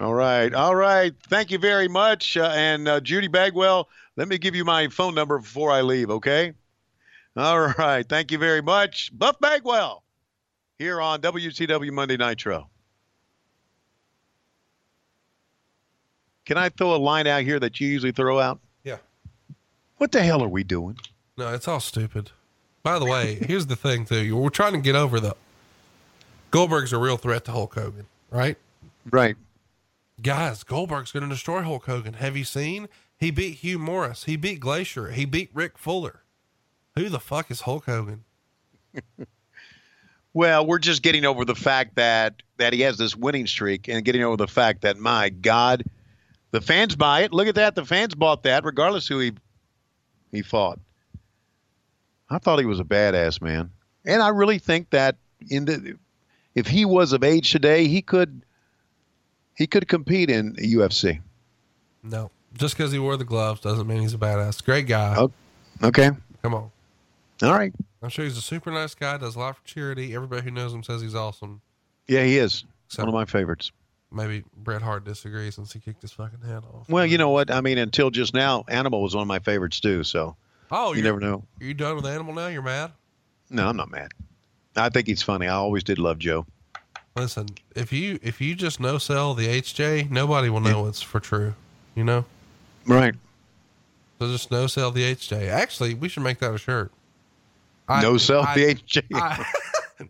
All 0.00 0.14
right. 0.14 0.52
All 0.54 0.74
right. 0.74 1.12
Thank 1.28 1.50
you 1.50 1.58
very 1.58 1.86
much. 1.86 2.36
Uh, 2.36 2.50
and 2.54 2.88
uh, 2.88 3.00
Judy 3.00 3.28
Bagwell, 3.28 3.88
let 4.16 4.26
me 4.26 4.38
give 4.38 4.54
you 4.54 4.64
my 4.64 4.88
phone 4.88 5.14
number 5.14 5.38
before 5.38 5.70
I 5.70 5.82
leave, 5.82 6.10
okay? 6.10 6.54
All 7.36 7.60
right. 7.78 8.08
Thank 8.08 8.32
you 8.32 8.38
very 8.38 8.62
much. 8.62 9.10
Buff 9.16 9.38
Bagwell 9.38 10.02
here 10.78 11.00
on 11.00 11.20
WCW 11.20 11.90
Monday 11.92 12.16
Nitro. 12.16 12.68
Can 16.44 16.58
I 16.58 16.68
throw 16.68 16.94
a 16.94 16.98
line 16.98 17.26
out 17.26 17.42
here 17.42 17.58
that 17.58 17.80
you 17.80 17.88
usually 17.88 18.12
throw 18.12 18.38
out? 18.38 18.60
Yeah. 18.82 18.98
What 19.96 20.12
the 20.12 20.22
hell 20.22 20.42
are 20.42 20.48
we 20.48 20.62
doing? 20.62 20.98
No, 21.38 21.54
it's 21.54 21.66
all 21.66 21.80
stupid. 21.80 22.30
By 22.82 22.98
the 22.98 23.06
way, 23.06 23.34
here's 23.46 23.66
the 23.66 23.76
thing 23.76 24.04
too. 24.04 24.36
We're 24.36 24.50
trying 24.50 24.74
to 24.74 24.80
get 24.80 24.94
over 24.94 25.20
the 25.20 25.34
Goldberg's 26.50 26.92
a 26.92 26.98
real 26.98 27.16
threat 27.16 27.44
to 27.46 27.52
Hulk 27.52 27.74
Hogan, 27.74 28.06
right? 28.30 28.56
Right. 29.10 29.36
Guys, 30.22 30.62
Goldberg's 30.62 31.10
going 31.10 31.24
to 31.24 31.28
destroy 31.28 31.62
Hulk 31.62 31.86
Hogan. 31.86 32.14
Have 32.14 32.36
you 32.36 32.44
seen? 32.44 32.88
He 33.18 33.30
beat 33.30 33.56
Hugh 33.56 33.78
Morrus. 33.78 34.26
He 34.26 34.36
beat 34.36 34.60
Glacier. 34.60 35.10
He 35.10 35.24
beat 35.24 35.50
Rick 35.52 35.78
Fuller. 35.78 36.22
Who 36.94 37.08
the 37.08 37.18
fuck 37.18 37.50
is 37.50 37.62
Hulk 37.62 37.86
Hogan? 37.86 38.24
Well, 40.34 40.66
we're 40.66 40.80
just 40.80 41.02
getting 41.02 41.24
over 41.24 41.44
the 41.44 41.54
fact 41.54 41.94
that 41.94 42.42
that 42.56 42.72
he 42.72 42.80
has 42.80 42.98
this 42.98 43.16
winning 43.16 43.46
streak 43.46 43.88
and 43.88 44.04
getting 44.04 44.22
over 44.22 44.36
the 44.36 44.48
fact 44.48 44.82
that 44.82 44.98
my 44.98 45.28
God, 45.28 45.84
the 46.50 46.60
fans 46.60 46.96
buy 46.96 47.22
it. 47.22 47.32
Look 47.32 47.46
at 47.46 47.54
that. 47.54 47.76
The 47.76 47.84
fans 47.84 48.14
bought 48.14 48.42
that 48.42 48.64
regardless 48.64 49.06
who 49.06 49.20
he 49.20 49.32
he 50.32 50.42
fought. 50.42 50.80
I 52.28 52.38
thought 52.38 52.58
he 52.58 52.66
was 52.66 52.80
a 52.80 52.84
badass 52.84 53.40
man. 53.40 53.70
And 54.04 54.20
I 54.20 54.28
really 54.28 54.58
think 54.58 54.90
that 54.90 55.16
in 55.48 55.64
the 55.66 55.96
if 56.56 56.66
he 56.66 56.84
was 56.84 57.12
of 57.12 57.22
age 57.22 57.52
today, 57.52 57.86
he 57.86 58.02
could 58.02 58.42
he 59.56 59.68
could 59.68 59.86
compete 59.86 60.30
in 60.30 60.54
UFC. 60.54 61.20
No, 62.02 62.32
just 62.54 62.76
because 62.76 62.90
he 62.90 62.98
wore 62.98 63.16
the 63.16 63.24
gloves 63.24 63.60
doesn't 63.60 63.86
mean 63.86 64.00
he's 64.00 64.14
a 64.14 64.18
badass. 64.18 64.64
Great 64.64 64.88
guy. 64.88 65.14
Oh, 65.16 65.30
okay. 65.82 66.10
Come 66.42 66.54
on. 66.54 66.70
All 67.42 67.52
right. 67.52 67.72
I'm 68.04 68.10
sure 68.10 68.24
he's 68.24 68.36
a 68.36 68.42
super 68.42 68.70
nice 68.70 68.94
guy. 68.94 69.16
Does 69.16 69.34
a 69.34 69.38
lot 69.38 69.56
for 69.56 69.64
charity. 69.66 70.14
Everybody 70.14 70.42
who 70.42 70.50
knows 70.50 70.72
him 70.74 70.82
says 70.82 71.00
he's 71.00 71.14
awesome. 71.14 71.60
Yeah, 72.06 72.24
he 72.24 72.36
is. 72.38 72.64
So- 72.88 73.02
One 73.02 73.08
of 73.08 73.14
my 73.14 73.24
favorites. 73.24 73.72
Maybe 74.12 74.44
Bret 74.58 74.80
Hart 74.82 75.04
disagrees 75.04 75.56
since 75.56 75.72
he 75.72 75.80
kicked 75.80 76.02
his 76.02 76.12
fucking 76.12 76.40
head 76.46 76.62
off. 76.72 76.88
Well, 76.88 77.04
you 77.04 77.18
know 77.18 77.30
what? 77.30 77.50
I 77.50 77.60
mean, 77.60 77.78
until 77.78 78.10
just 78.10 78.32
now, 78.32 78.64
Animal 78.68 79.02
was 79.02 79.14
one 79.16 79.22
of 79.22 79.28
my 79.28 79.40
favorites 79.40 79.80
too. 79.80 80.04
So 80.04 80.36
Oh, 80.70 80.92
you 80.92 81.02
never 81.02 81.18
know. 81.18 81.42
Are 81.60 81.64
you 81.64 81.74
done 81.74 81.96
with 81.96 82.06
Animal 82.06 82.32
now? 82.34 82.46
You're 82.46 82.62
mad? 82.62 82.92
No, 83.50 83.66
I'm 83.66 83.76
not 83.76 83.90
mad. 83.90 84.12
I 84.76 84.88
think 84.88 85.08
he's 85.08 85.22
funny. 85.22 85.46
I 85.48 85.54
always 85.54 85.82
did 85.82 85.98
love 85.98 86.18
Joe. 86.20 86.46
Listen, 87.16 87.46
if 87.74 87.92
you 87.92 88.18
if 88.22 88.40
you 88.40 88.54
just 88.54 88.78
no 88.80 88.98
sell 88.98 89.34
the 89.34 89.46
HJ, 89.48 90.10
nobody 90.10 90.48
will 90.48 90.60
know 90.60 90.86
it's 90.86 91.02
for 91.02 91.18
true. 91.20 91.54
You 91.96 92.04
know? 92.04 92.24
Right. 92.86 93.14
So 94.20 94.30
just 94.30 94.50
no 94.52 94.66
sell 94.68 94.90
the 94.92 95.02
HJ. 95.14 95.48
Actually, 95.48 95.94
we 95.94 96.08
should 96.08 96.22
make 96.22 96.38
that 96.38 96.54
a 96.54 96.58
shirt. 96.58 96.92
No 98.02 98.16
sell 98.16 98.42
the 98.42 98.74
HJ. 98.74 99.02
I- 99.14 99.44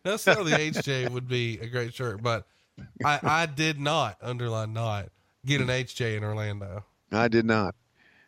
no 0.05 0.17
sell 0.17 0.45
the 0.45 0.53
HJ 0.53 1.11
would 1.11 1.29
be 1.29 1.59
a 1.59 1.67
great 1.67 1.95
shirt, 1.95 2.23
but 2.23 2.47
I 3.05 3.21
I 3.23 3.47
did 3.47 3.79
not 3.81 4.17
underline 4.23 4.73
not 4.73 5.09
get 5.45 5.61
an 5.61 5.69
HJ 5.69 6.17
in 6.17 6.25
Orlando. 6.25 6.85
I 7.13 7.29
did 7.29 7.45
not. 7.45 7.75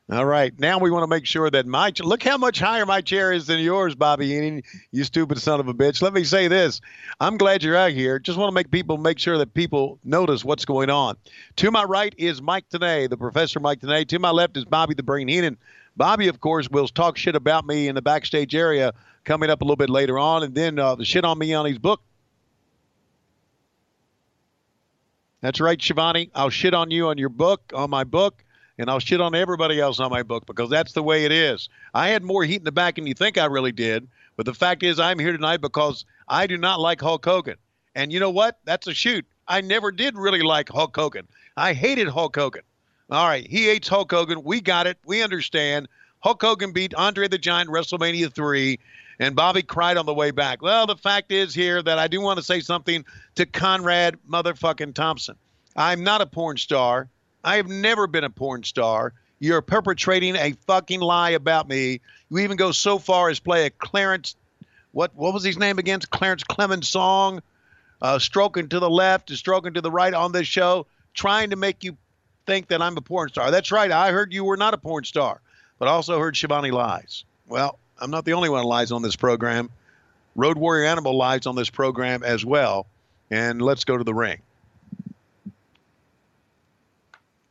All 0.09 0.25
right. 0.25 0.57
Now 0.61 0.79
we 0.79 0.89
want 0.93 1.03
to 1.03 1.09
make 1.09 1.27
sure 1.27 1.51
that 1.51 1.67
my 1.67 1.93
look 1.99 2.23
how 2.23 2.39
much 2.39 2.61
higher 2.61 2.87
my 2.87 3.01
chair 3.01 3.33
is 3.33 3.47
than 3.47 3.59
yours, 3.59 3.97
Bobby 3.97 4.29
Heenan. 4.29 4.63
You 4.93 5.03
stupid 5.03 5.39
son 5.41 5.59
of 5.59 5.67
a 5.67 5.75
bitch. 5.75 6.01
Let 6.01 6.13
me 6.13 6.23
say 6.23 6.47
this. 6.47 6.81
I'm 7.19 7.37
glad 7.37 7.65
you're 7.65 7.75
out 7.77 7.91
here. 7.91 8.21
Just 8.21 8.39
want 8.39 8.49
to 8.51 8.55
make 8.55 8.71
people 8.71 8.99
make 8.99 9.19
sure 9.19 9.37
that 9.39 9.53
people 9.53 9.99
notice 10.05 10.45
what's 10.45 10.65
going 10.65 10.91
on. 10.91 11.17
To 11.57 11.73
my 11.73 11.83
right 11.83 12.15
is 12.19 12.41
Mike 12.41 12.69
Tenay, 12.69 13.11
the 13.11 13.17
professor 13.17 13.59
Mike 13.59 13.81
Tenay. 13.81 14.07
To 14.09 14.19
my 14.21 14.31
left 14.31 14.57
is 14.57 14.65
Bobby 14.65 14.95
the 14.95 15.03
Brain 15.03 15.27
Heenan. 15.27 15.57
Bobby, 15.97 16.29
of 16.29 16.39
course, 16.39 16.69
will 16.71 16.87
talk 16.87 17.17
shit 17.17 17.35
about 17.35 17.67
me 17.67 17.89
in 17.89 17.97
the 17.97 18.03
backstage 18.03 18.55
area 18.55 18.93
coming 19.27 19.51
up 19.51 19.61
a 19.61 19.65
little 19.65 19.77
bit 19.77 19.91
later 19.91 20.19
on, 20.19 20.43
and 20.43 20.55
then 20.55 20.79
uh, 20.79 20.95
the 20.95 21.05
shit 21.05 21.25
on 21.25 21.37
me 21.37 21.53
on 21.53 21.67
his 21.67 21.79
book. 21.79 22.01
That's 25.43 25.61
right, 25.61 25.81
Schiavone. 25.81 26.31
I'll 26.35 26.49
shit 26.49 26.73
on 26.73 26.91
you 26.91 27.09
on 27.09 27.19
your 27.19 27.29
book, 27.29 27.61
on 27.75 27.91
my 27.91 28.05
book, 28.05 28.43
and 28.79 28.89
I'll 28.89 29.01
shit 29.01 29.21
on 29.21 29.35
everybody 29.35 29.79
else 29.79 30.01
on 30.01 30.11
my 30.11 30.23
book 30.23 30.47
because 30.47 30.71
that's 30.71 30.93
the 30.93 31.03
way 31.03 31.25
it 31.25 31.33
is. 31.33 31.69
I 31.93 32.09
had 32.09 32.23
more 32.23 32.45
heat 32.45 32.57
in 32.57 32.65
the 32.65 32.73
back 32.73 32.95
than 32.95 33.07
you 33.07 33.15
think 33.15 33.37
I 33.37 33.45
really 33.45 33.73
did, 33.73 34.09
but 34.37 34.47
the 34.47 34.55
fact 34.55 34.83
is, 34.83 34.99
I'm 34.99 35.19
here 35.19 35.33
tonight 35.33 35.61
because 35.61 36.05
I 36.29 36.47
do 36.47 36.57
not 36.57 36.81
like 36.81 37.01
Hulk 37.01 37.25
Hogan. 37.25 37.57
And 37.95 38.13
you 38.13 38.21
know 38.21 38.31
what? 38.31 38.59
That's 38.65 38.87
a 38.87 38.95
shoot. 38.95 39.27
I 39.49 39.61
never 39.61 39.93
did 39.93 40.17
really 40.17 40.43
like 40.43 40.69
Hulk 40.69 40.97
Hogan. 40.97 41.27
I 41.57 41.73
hated 41.73 42.09
Hulk 42.09 42.35
Hogan. 42.35 42.63
All 43.11 43.27
right, 43.27 43.47
he 43.47 43.67
hates 43.67 43.89
Hulk 43.89 44.11
Hogan. 44.11 44.43
We 44.43 44.61
got 44.61 44.87
it. 44.87 44.99
We 45.07 45.23
understand. 45.23 45.89
Hulk 46.21 46.43
Hogan 46.43 46.73
beat 46.73 46.95
Andre 46.95 47.29
the 47.29 47.39
Giant 47.39 47.71
WrestleMania 47.71 48.35
3, 48.35 48.79
and 49.19 49.35
Bobby 49.35 49.63
cried 49.63 49.97
on 49.97 50.07
the 50.07 50.15
way 50.15 50.31
back. 50.31 50.63
Well, 50.63 50.87
the 50.87 50.97
fact 50.97 51.33
is 51.33 51.55
here 51.55 51.83
that 51.83 51.99
I 51.99 52.09
do 52.09 52.21
want 52.21 52.39
to 52.39 52.43
say 52.43 52.61
something 52.61 53.05
to 53.37 53.47
Conrad 53.47 54.17
motherfucking 54.29 54.95
Thompson. 54.95 55.37
I'm 55.77 56.05
not 56.05 56.21
a 56.21 56.27
porn 56.27 56.57
star. 56.57 57.09
I 57.45 57.57
have 57.57 57.69
never 57.69 58.07
been 58.07 58.25
a 58.25 58.31
porn 58.31 58.65
star. 58.65 59.13
You're 59.39 59.63
perpetrating 59.63 60.35
a 60.37 60.53
fucking 60.67 61.01
lie 61.01 61.31
about 61.31 61.69
me. 61.69 62.01
You 62.31 62.39
even 62.39 62.57
go 62.57 62.73
so 62.73 62.99
far 62.99 63.29
as 63.29 63.39
play 63.39 63.67
a 63.67 63.71
Clarence, 63.71 64.35
what 64.93 65.15
what 65.15 65.35
was 65.35 65.45
his 65.45 65.59
name 65.59 65.79
again? 65.79 66.01
Clarence 66.11 66.43
Clemons 66.43 66.87
song, 66.87 67.43
uh, 68.01 68.19
stroking 68.19 68.69
to 68.71 68.81
the 68.81 68.91
left 68.91 69.31
and 69.31 69.39
stroking 69.39 69.75
to 69.75 69.81
the 69.81 69.91
right 69.91 70.15
on 70.15 70.33
this 70.33 70.49
show, 70.49 70.87
trying 71.15 71.51
to 71.51 71.57
make 71.57 71.85
you 71.85 71.97
think 72.47 72.69
that 72.69 72.81
I'm 72.81 72.97
a 72.97 73.03
porn 73.03 73.29
star. 73.29 73.51
That's 73.51 73.71
right. 73.71 73.91
I 73.91 74.11
heard 74.11 74.33
you 74.33 74.45
were 74.45 74.57
not 74.57 74.73
a 74.73 74.79
porn 74.79 75.05
star, 75.05 75.41
but 75.79 75.89
also 75.89 76.19
heard 76.19 76.37
Schiavone 76.37 76.71
lies. 76.71 77.25
Well, 77.47 77.79
I'm 78.01 78.11
not 78.11 78.25
the 78.25 78.33
only 78.35 78.49
one 78.49 78.63
who 78.63 78.69
lies 78.69 78.93
on 78.93 79.03
this 79.03 79.17
program. 79.17 79.71
Road 80.35 80.59
Warrior 80.59 80.85
Animal 80.87 81.17
lies 81.17 81.47
on 81.47 81.57
this 81.57 81.71
program 81.71 82.23
as 82.23 82.45
well. 82.45 82.87
And 83.31 83.61
let's 83.63 83.85
go 83.85 83.97
to 83.97 84.05
the 84.05 84.15
ring. 84.15 84.41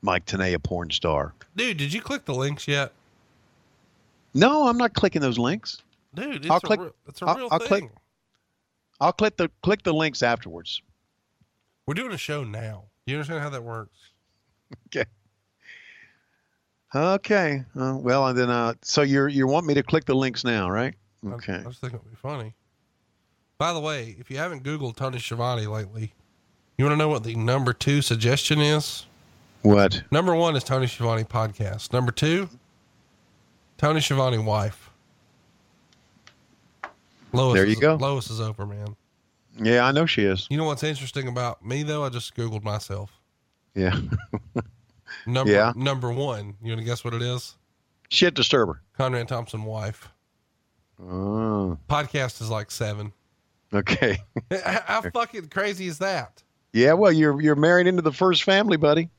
Mike 0.02 0.26
Tenay, 0.26 0.54
a 0.54 0.60
porn 0.60 0.92
star. 0.92 1.34
Dude, 1.56 1.78
did 1.78 1.92
you 1.92 2.02
click 2.02 2.26
the 2.26 2.34
links 2.36 2.68
yet? 2.68 2.92
No, 4.34 4.68
I'm 4.68 4.78
not 4.78 4.94
clicking 4.94 5.22
those 5.22 5.40
links. 5.40 5.82
Dude, 6.14 6.38
it's 6.46 6.50
I'll 6.50 6.58
a 6.58 6.62
click. 6.62 6.80
real, 6.80 6.96
it's 7.08 7.22
a 7.22 7.26
I'll, 7.26 7.36
real 7.36 7.48
I'll 7.52 7.60
thing. 7.60 7.68
click. 7.68 7.92
I'll 9.02 9.14
click 9.14 9.36
the 9.38 9.50
click 9.64 9.84
the 9.84 9.94
links 9.94 10.22
afterwards. 10.24 10.82
We're 11.88 11.94
doing 11.96 12.12
a 12.14 12.18
show 12.18 12.44
now. 12.44 12.84
You 13.06 13.16
understand 13.16 13.42
how 13.42 13.50
that 13.50 13.64
works? 13.64 13.98
Okay. 14.88 15.06
Okay. 16.96 17.64
Uh, 17.78 17.98
well, 18.00 18.28
and 18.28 18.38
then 18.38 18.50
uh, 18.50 18.74
so 18.82 19.02
you're 19.02 19.28
you 19.28 19.48
want 19.48 19.66
me 19.66 19.74
to 19.74 19.84
click 19.84 20.06
the 20.06 20.16
links 20.16 20.44
now, 20.46 20.70
right? 20.70 20.94
Okay. 21.28 21.54
I, 21.54 21.60
I 21.60 21.64
just 21.64 21.82
think 21.82 21.94
it 21.94 22.02
would 22.02 22.10
be 22.10 22.18
funny. 22.18 22.54
By 23.58 23.74
the 23.74 23.80
way, 23.80 24.16
if 24.20 24.32
you 24.32 24.38
haven't 24.38 24.64
Googled 24.64 24.96
Tony 24.96 25.20
Schiavone 25.20 25.68
lately, 25.68 26.14
you 26.78 26.86
want 26.86 26.94
to 26.94 26.98
know 26.98 27.10
what 27.10 27.24
the 27.24 27.36
number 27.36 27.74
two 27.74 28.02
suggestion 28.02 28.60
is? 28.60 29.06
What? 29.62 30.04
Number 30.12 30.36
one 30.36 30.56
is 30.56 30.64
Tony 30.64 30.88
Schiavone 30.88 31.24
podcast. 31.24 31.92
Number 31.92 32.12
two, 32.12 32.50
Tony 33.78 34.00
Schiavone 34.00 34.38
wife. 34.38 34.90
Lois 37.34 37.56
There 37.56 37.66
you 37.66 37.74
is, 37.74 37.80
go. 37.80 37.96
Lois 37.96 38.30
is 38.30 38.40
over, 38.40 38.66
man. 38.66 38.96
Yeah, 39.58 39.86
I 39.86 39.92
know 39.92 40.06
she 40.06 40.24
is. 40.24 40.48
You 40.50 40.58
know 40.58 40.66
what's 40.66 40.84
interesting 40.84 41.28
about 41.28 41.66
me 41.66 41.84
though? 41.84 42.04
I 42.04 42.10
just 42.10 42.36
Googled 42.36 42.64
myself. 42.64 43.12
Yeah. 43.74 44.00
Number 45.26 45.52
Yeah. 45.52 45.73
number 45.76 46.11
one. 46.11 46.56
You 46.61 46.69
want 46.72 46.80
to 46.80 46.86
guess 46.86 47.03
what 47.03 47.14
it 47.14 47.22
is? 47.22 47.56
Shit 48.10 48.34
disturber. 48.34 48.82
Conrad 48.98 49.27
Thompson 49.27 49.64
wife. 49.64 50.10
Oh, 51.02 51.77
Podcast 51.90 52.41
is 52.41 52.49
like 52.49 52.72
seven. 52.72 53.11
okay. 53.73 54.18
How 54.64 54.82
how 54.86 55.02
fucking 55.11 55.49
crazy 55.49 55.88
is 55.88 55.98
that? 55.99 56.41
Yeah, 56.73 56.94
well, 56.94 57.11
you're 57.11 57.41
you're 57.41 57.56
married 57.56 57.88
into 57.88 58.02
the 58.02 58.11
first 58.14 58.44
family, 58.44 58.77
buddy. 58.77 59.10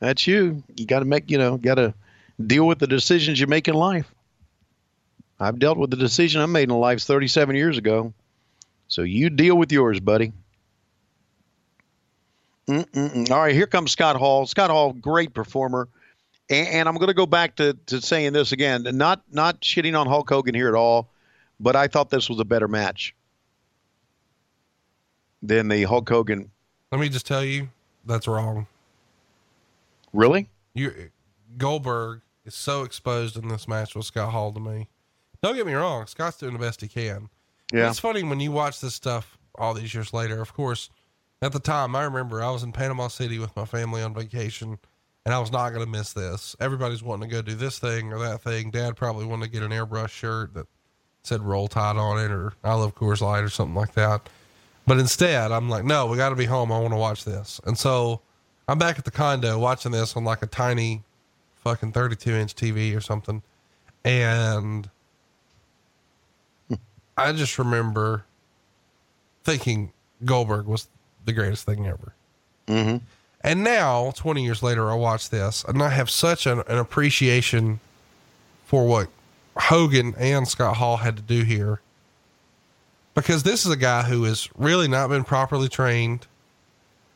That's 0.00 0.26
you. 0.26 0.62
You 0.76 0.86
got 0.86 1.00
to 1.00 1.04
make, 1.04 1.30
you 1.30 1.38
know, 1.38 1.56
got 1.56 1.74
to 1.74 1.92
deal 2.46 2.66
with 2.66 2.78
the 2.78 2.86
decisions 2.86 3.40
you 3.40 3.46
make 3.46 3.66
in 3.68 3.74
life. 3.74 4.12
I've 5.40 5.58
dealt 5.58 5.76
with 5.78 5.90
the 5.90 5.96
decision 5.96 6.40
I 6.40 6.46
made 6.46 6.68
in 6.70 6.76
life 6.76 7.00
37 7.02 7.56
years 7.56 7.78
ago. 7.78 8.12
So 8.86 9.02
you 9.02 9.28
deal 9.30 9.56
with 9.56 9.70
yours, 9.72 10.00
buddy. 10.00 10.32
Mm-mm-mm. 12.68 13.30
All 13.30 13.40
right, 13.40 13.54
here 13.54 13.66
comes 13.66 13.92
Scott 13.92 14.16
Hall. 14.16 14.46
Scott 14.46 14.70
Hall, 14.70 14.92
great 14.92 15.32
performer. 15.32 15.88
And, 16.50 16.68
and 16.68 16.88
I'm 16.88 16.96
going 16.96 17.08
to 17.08 17.14
go 17.14 17.26
back 17.26 17.56
to, 17.56 17.74
to 17.86 18.00
saying 18.00 18.34
this 18.34 18.52
again, 18.52 18.86
not 18.92 19.22
not 19.30 19.60
shitting 19.62 19.98
on 19.98 20.06
Hulk 20.06 20.28
Hogan 20.28 20.54
here 20.54 20.68
at 20.68 20.74
all, 20.74 21.08
but 21.58 21.76
I 21.76 21.88
thought 21.88 22.10
this 22.10 22.28
was 22.28 22.38
a 22.40 22.44
better 22.44 22.68
match 22.68 23.14
than 25.42 25.68
the 25.68 25.84
Hulk 25.84 26.08
Hogan. 26.08 26.50
Let 26.92 27.00
me 27.00 27.08
just 27.08 27.26
tell 27.26 27.44
you, 27.44 27.68
that's 28.04 28.28
wrong. 28.28 28.66
Really? 30.12 30.48
You 30.74 31.10
Goldberg 31.56 32.20
is 32.44 32.54
so 32.54 32.82
exposed 32.82 33.36
in 33.36 33.48
this 33.48 33.66
match 33.66 33.94
with 33.94 34.06
Scott 34.06 34.32
Hall 34.32 34.52
to 34.52 34.60
me. 34.60 34.88
Don't 35.42 35.56
get 35.56 35.66
me 35.66 35.74
wrong, 35.74 36.06
Scott's 36.06 36.36
doing 36.36 36.52
the 36.52 36.58
best 36.58 36.80
he 36.80 36.88
can. 36.88 37.28
Yeah. 37.72 37.88
It's 37.88 37.98
funny 37.98 38.22
when 38.22 38.40
you 38.40 38.52
watch 38.52 38.80
this 38.80 38.94
stuff 38.94 39.38
all 39.54 39.74
these 39.74 39.94
years 39.94 40.12
later. 40.12 40.40
Of 40.40 40.54
course, 40.54 40.90
at 41.40 41.52
the 41.52 41.60
time, 41.60 41.94
I 41.94 42.04
remember 42.04 42.42
I 42.42 42.50
was 42.50 42.62
in 42.62 42.72
Panama 42.72 43.08
City 43.08 43.38
with 43.38 43.54
my 43.54 43.64
family 43.64 44.02
on 44.02 44.14
vacation, 44.14 44.78
and 45.24 45.34
I 45.34 45.38
was 45.38 45.52
not 45.52 45.70
going 45.70 45.84
to 45.84 45.90
miss 45.90 46.12
this. 46.12 46.56
Everybody's 46.60 47.02
wanting 47.02 47.28
to 47.28 47.34
go 47.34 47.42
do 47.42 47.54
this 47.54 47.78
thing 47.78 48.12
or 48.12 48.18
that 48.18 48.42
thing. 48.42 48.70
Dad 48.70 48.96
probably 48.96 49.26
wanted 49.26 49.46
to 49.46 49.50
get 49.50 49.62
an 49.62 49.70
airbrush 49.70 50.10
shirt 50.10 50.54
that 50.54 50.66
said 51.22 51.42
Roll 51.42 51.68
Tide 51.68 51.96
on 51.96 52.18
it 52.18 52.30
or 52.30 52.54
I 52.64 52.74
Love 52.74 52.94
Coors 52.94 53.20
Light 53.20 53.44
or 53.44 53.48
something 53.48 53.74
like 53.74 53.92
that. 53.94 54.28
But 54.86 54.98
instead, 54.98 55.52
I'm 55.52 55.68
like, 55.68 55.84
no, 55.84 56.06
we 56.06 56.16
got 56.16 56.30
to 56.30 56.36
be 56.36 56.46
home. 56.46 56.72
I 56.72 56.78
want 56.78 56.92
to 56.92 56.98
watch 56.98 57.24
this. 57.24 57.60
And 57.66 57.76
so 57.76 58.22
I'm 58.66 58.78
back 58.78 58.98
at 58.98 59.04
the 59.04 59.10
condo 59.10 59.58
watching 59.58 59.92
this 59.92 60.16
on 60.16 60.24
like 60.24 60.42
a 60.42 60.46
tiny 60.46 61.02
fucking 61.56 61.92
32 61.92 62.32
inch 62.32 62.54
TV 62.54 62.96
or 62.96 63.00
something. 63.00 63.42
And 64.04 64.88
I 67.16 67.32
just 67.32 67.58
remember 67.58 68.24
thinking 69.44 69.92
Goldberg 70.24 70.66
was 70.66 70.88
the 71.28 71.32
greatest 71.32 71.64
thing 71.64 71.86
ever. 71.86 72.14
Mm-hmm. 72.66 73.04
And 73.42 73.62
now, 73.62 74.12
20 74.16 74.44
years 74.44 74.62
later, 74.62 74.90
I 74.90 74.94
watch 74.94 75.30
this 75.30 75.64
and 75.64 75.80
I 75.82 75.90
have 75.90 76.10
such 76.10 76.46
an, 76.46 76.62
an 76.66 76.78
appreciation 76.78 77.78
for 78.66 78.86
what 78.86 79.08
Hogan 79.56 80.14
and 80.18 80.48
Scott 80.48 80.76
Hall 80.76 80.96
had 80.96 81.16
to 81.16 81.22
do 81.22 81.42
here. 81.42 81.80
Because 83.14 83.42
this 83.42 83.64
is 83.64 83.72
a 83.72 83.76
guy 83.76 84.02
who 84.02 84.24
has 84.24 84.48
really 84.56 84.88
not 84.88 85.08
been 85.08 85.24
properly 85.24 85.68
trained 85.68 86.26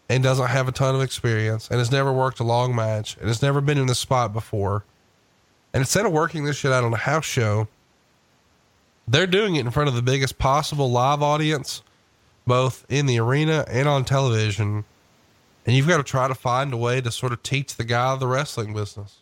and 0.09 0.22
doesn't 0.22 0.48
have 0.48 0.68
a 0.68 0.72
ton 0.72 0.94
of 0.94 1.01
experience 1.01 1.68
and 1.68 1.78
has 1.78 1.90
never 1.90 2.12
worked 2.12 2.40
a 2.40 2.44
long 2.44 2.74
match 2.74 3.16
and 3.18 3.28
has 3.28 3.43
never 3.43 3.60
been 3.60 3.78
in 3.78 3.86
this 3.86 3.98
spot 3.98 4.32
before. 4.32 4.84
And 5.72 5.80
instead 5.80 6.05
of 6.05 6.12
working 6.12 6.44
this 6.44 6.56
shit 6.56 6.72
out 6.72 6.84
on 6.84 6.93
a 6.93 6.98
house 6.98 7.24
show, 7.24 7.68
they're 9.09 9.26
doing 9.26 9.56
it 9.56 9.60
in 9.60 9.70
front 9.70 9.89
of 9.89 9.94
the 9.94 10.02
biggest 10.02 10.39
possible 10.39 10.90
live 10.90 11.22
audience, 11.22 11.82
both 12.47 12.85
in 12.89 13.06
the 13.06 13.19
arena 13.19 13.64
and 13.69 13.89
on 13.89 14.05
television. 14.05 14.85
And 15.66 15.77
you've 15.77 15.86
got 15.89 15.98
to 15.98 16.02
try 16.02 16.27
to 16.28 16.35
find 16.35 16.73
a 16.73 16.77
way 16.77 17.01
to 17.01 17.10
sort 17.10 17.32
of 17.32 17.43
teach 17.43 17.77
the 17.77 17.85
guy 17.85 18.16
the 18.16 18.27
wrestling 18.27 18.74
business. 18.74 19.19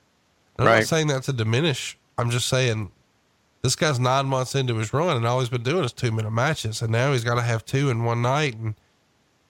And 0.58 0.66
I'm 0.66 0.72
Right. 0.74 0.80
not 0.80 0.88
saying 0.88 1.06
that 1.08 1.22
to 1.24 1.32
diminish. 1.32 1.98
I'm 2.16 2.30
just 2.30 2.48
saying 2.48 2.90
this 3.62 3.76
guy's 3.76 3.98
nine 4.00 4.26
months 4.26 4.54
into 4.54 4.76
his 4.76 4.92
run 4.92 5.16
and 5.16 5.26
all 5.26 5.40
he's 5.40 5.48
been 5.50 5.62
doing 5.62 5.84
is 5.84 5.92
two 5.92 6.10
minute 6.12 6.30
matches. 6.30 6.80
And 6.80 6.90
now 6.92 7.12
he's 7.12 7.24
got 7.24 7.34
to 7.34 7.42
have 7.42 7.64
two 7.64 7.90
in 7.90 8.04
one 8.04 8.22
night. 8.22 8.56
And 8.56 8.74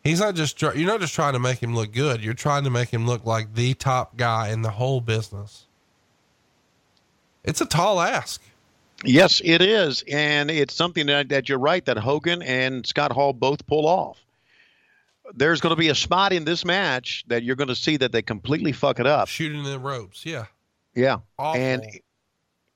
he's 0.02 0.18
not 0.20 0.34
just, 0.34 0.60
you're 0.60 0.74
not 0.74 1.00
just 1.00 1.14
trying 1.14 1.34
to 1.34 1.38
make 1.38 1.62
him 1.62 1.74
look 1.76 1.92
good. 1.92 2.22
You're 2.24 2.34
trying 2.34 2.64
to 2.64 2.70
make 2.70 2.88
him 2.90 3.06
look 3.06 3.24
like 3.24 3.54
the 3.54 3.74
top 3.74 4.16
guy 4.16 4.48
in 4.48 4.62
the 4.62 4.70
whole 4.70 5.00
business. 5.00 5.66
It's 7.44 7.60
a 7.60 7.66
tall 7.66 8.00
ask. 8.00 8.42
Yes, 9.04 9.40
it 9.44 9.62
is, 9.62 10.04
and 10.08 10.50
it's 10.50 10.74
something 10.74 11.06
that, 11.06 11.30
that 11.30 11.48
you're 11.48 11.58
right 11.58 11.84
that 11.86 11.96
Hogan 11.96 12.42
and 12.42 12.86
Scott 12.86 13.12
Hall 13.12 13.32
both 13.32 13.66
pull 13.66 13.86
off. 13.86 14.18
There's 15.34 15.60
going 15.60 15.70
to 15.74 15.78
be 15.78 15.88
a 15.88 15.94
spot 15.94 16.32
in 16.32 16.44
this 16.44 16.64
match 16.64 17.24
that 17.28 17.42
you're 17.42 17.56
going 17.56 17.68
to 17.68 17.76
see 17.76 17.96
that 17.98 18.12
they 18.12 18.20
completely 18.20 18.72
fuck 18.72 18.98
it 19.00 19.06
up. 19.06 19.28
Shooting 19.28 19.62
the 19.62 19.78
ropes. 19.78 20.26
Yeah. 20.26 20.46
Yeah, 20.94 21.18
Awful. 21.38 21.60
and 21.60 21.82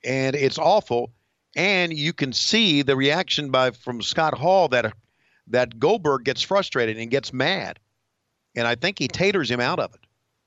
and 0.05 0.37
it's 0.37 0.57
awful, 0.57 1.11
and 1.57 1.93
you 1.93 2.13
can 2.13 2.33
see 2.33 2.83
the 2.83 2.95
reaction 2.95 3.51
by 3.51 3.73
from 3.73 4.01
Scott 4.03 4.39
Hall 4.39 4.69
that 4.69 4.95
that 5.49 5.81
Goldberg 5.81 6.25
gets 6.25 6.41
frustrated 6.41 6.97
and 6.97 7.11
gets 7.11 7.33
mad, 7.33 7.81
and 8.55 8.69
I 8.69 8.77
think 8.77 9.01
he 9.01 9.09
taters 9.09 9.51
him 9.51 9.59
out 9.61 9.81
of 9.81 9.93
it. 9.95 10.01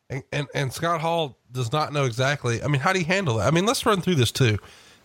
And, 0.10 0.24
and 0.32 0.48
and 0.56 0.74
Scott 0.74 1.02
Hall 1.02 1.38
does 1.52 1.74
not 1.74 1.91
know 1.91 2.06
exactly. 2.06 2.64
I 2.64 2.68
mean, 2.68 2.80
how 2.80 2.94
do 2.94 2.99
you 2.99 3.06
handle 3.06 3.36
that? 3.38 3.48
I 3.48 3.52
mean, 3.52 3.66
let's 3.66 3.86
run 3.86 3.99
through 3.99 4.16
this 4.16 4.32
too. 4.32 4.58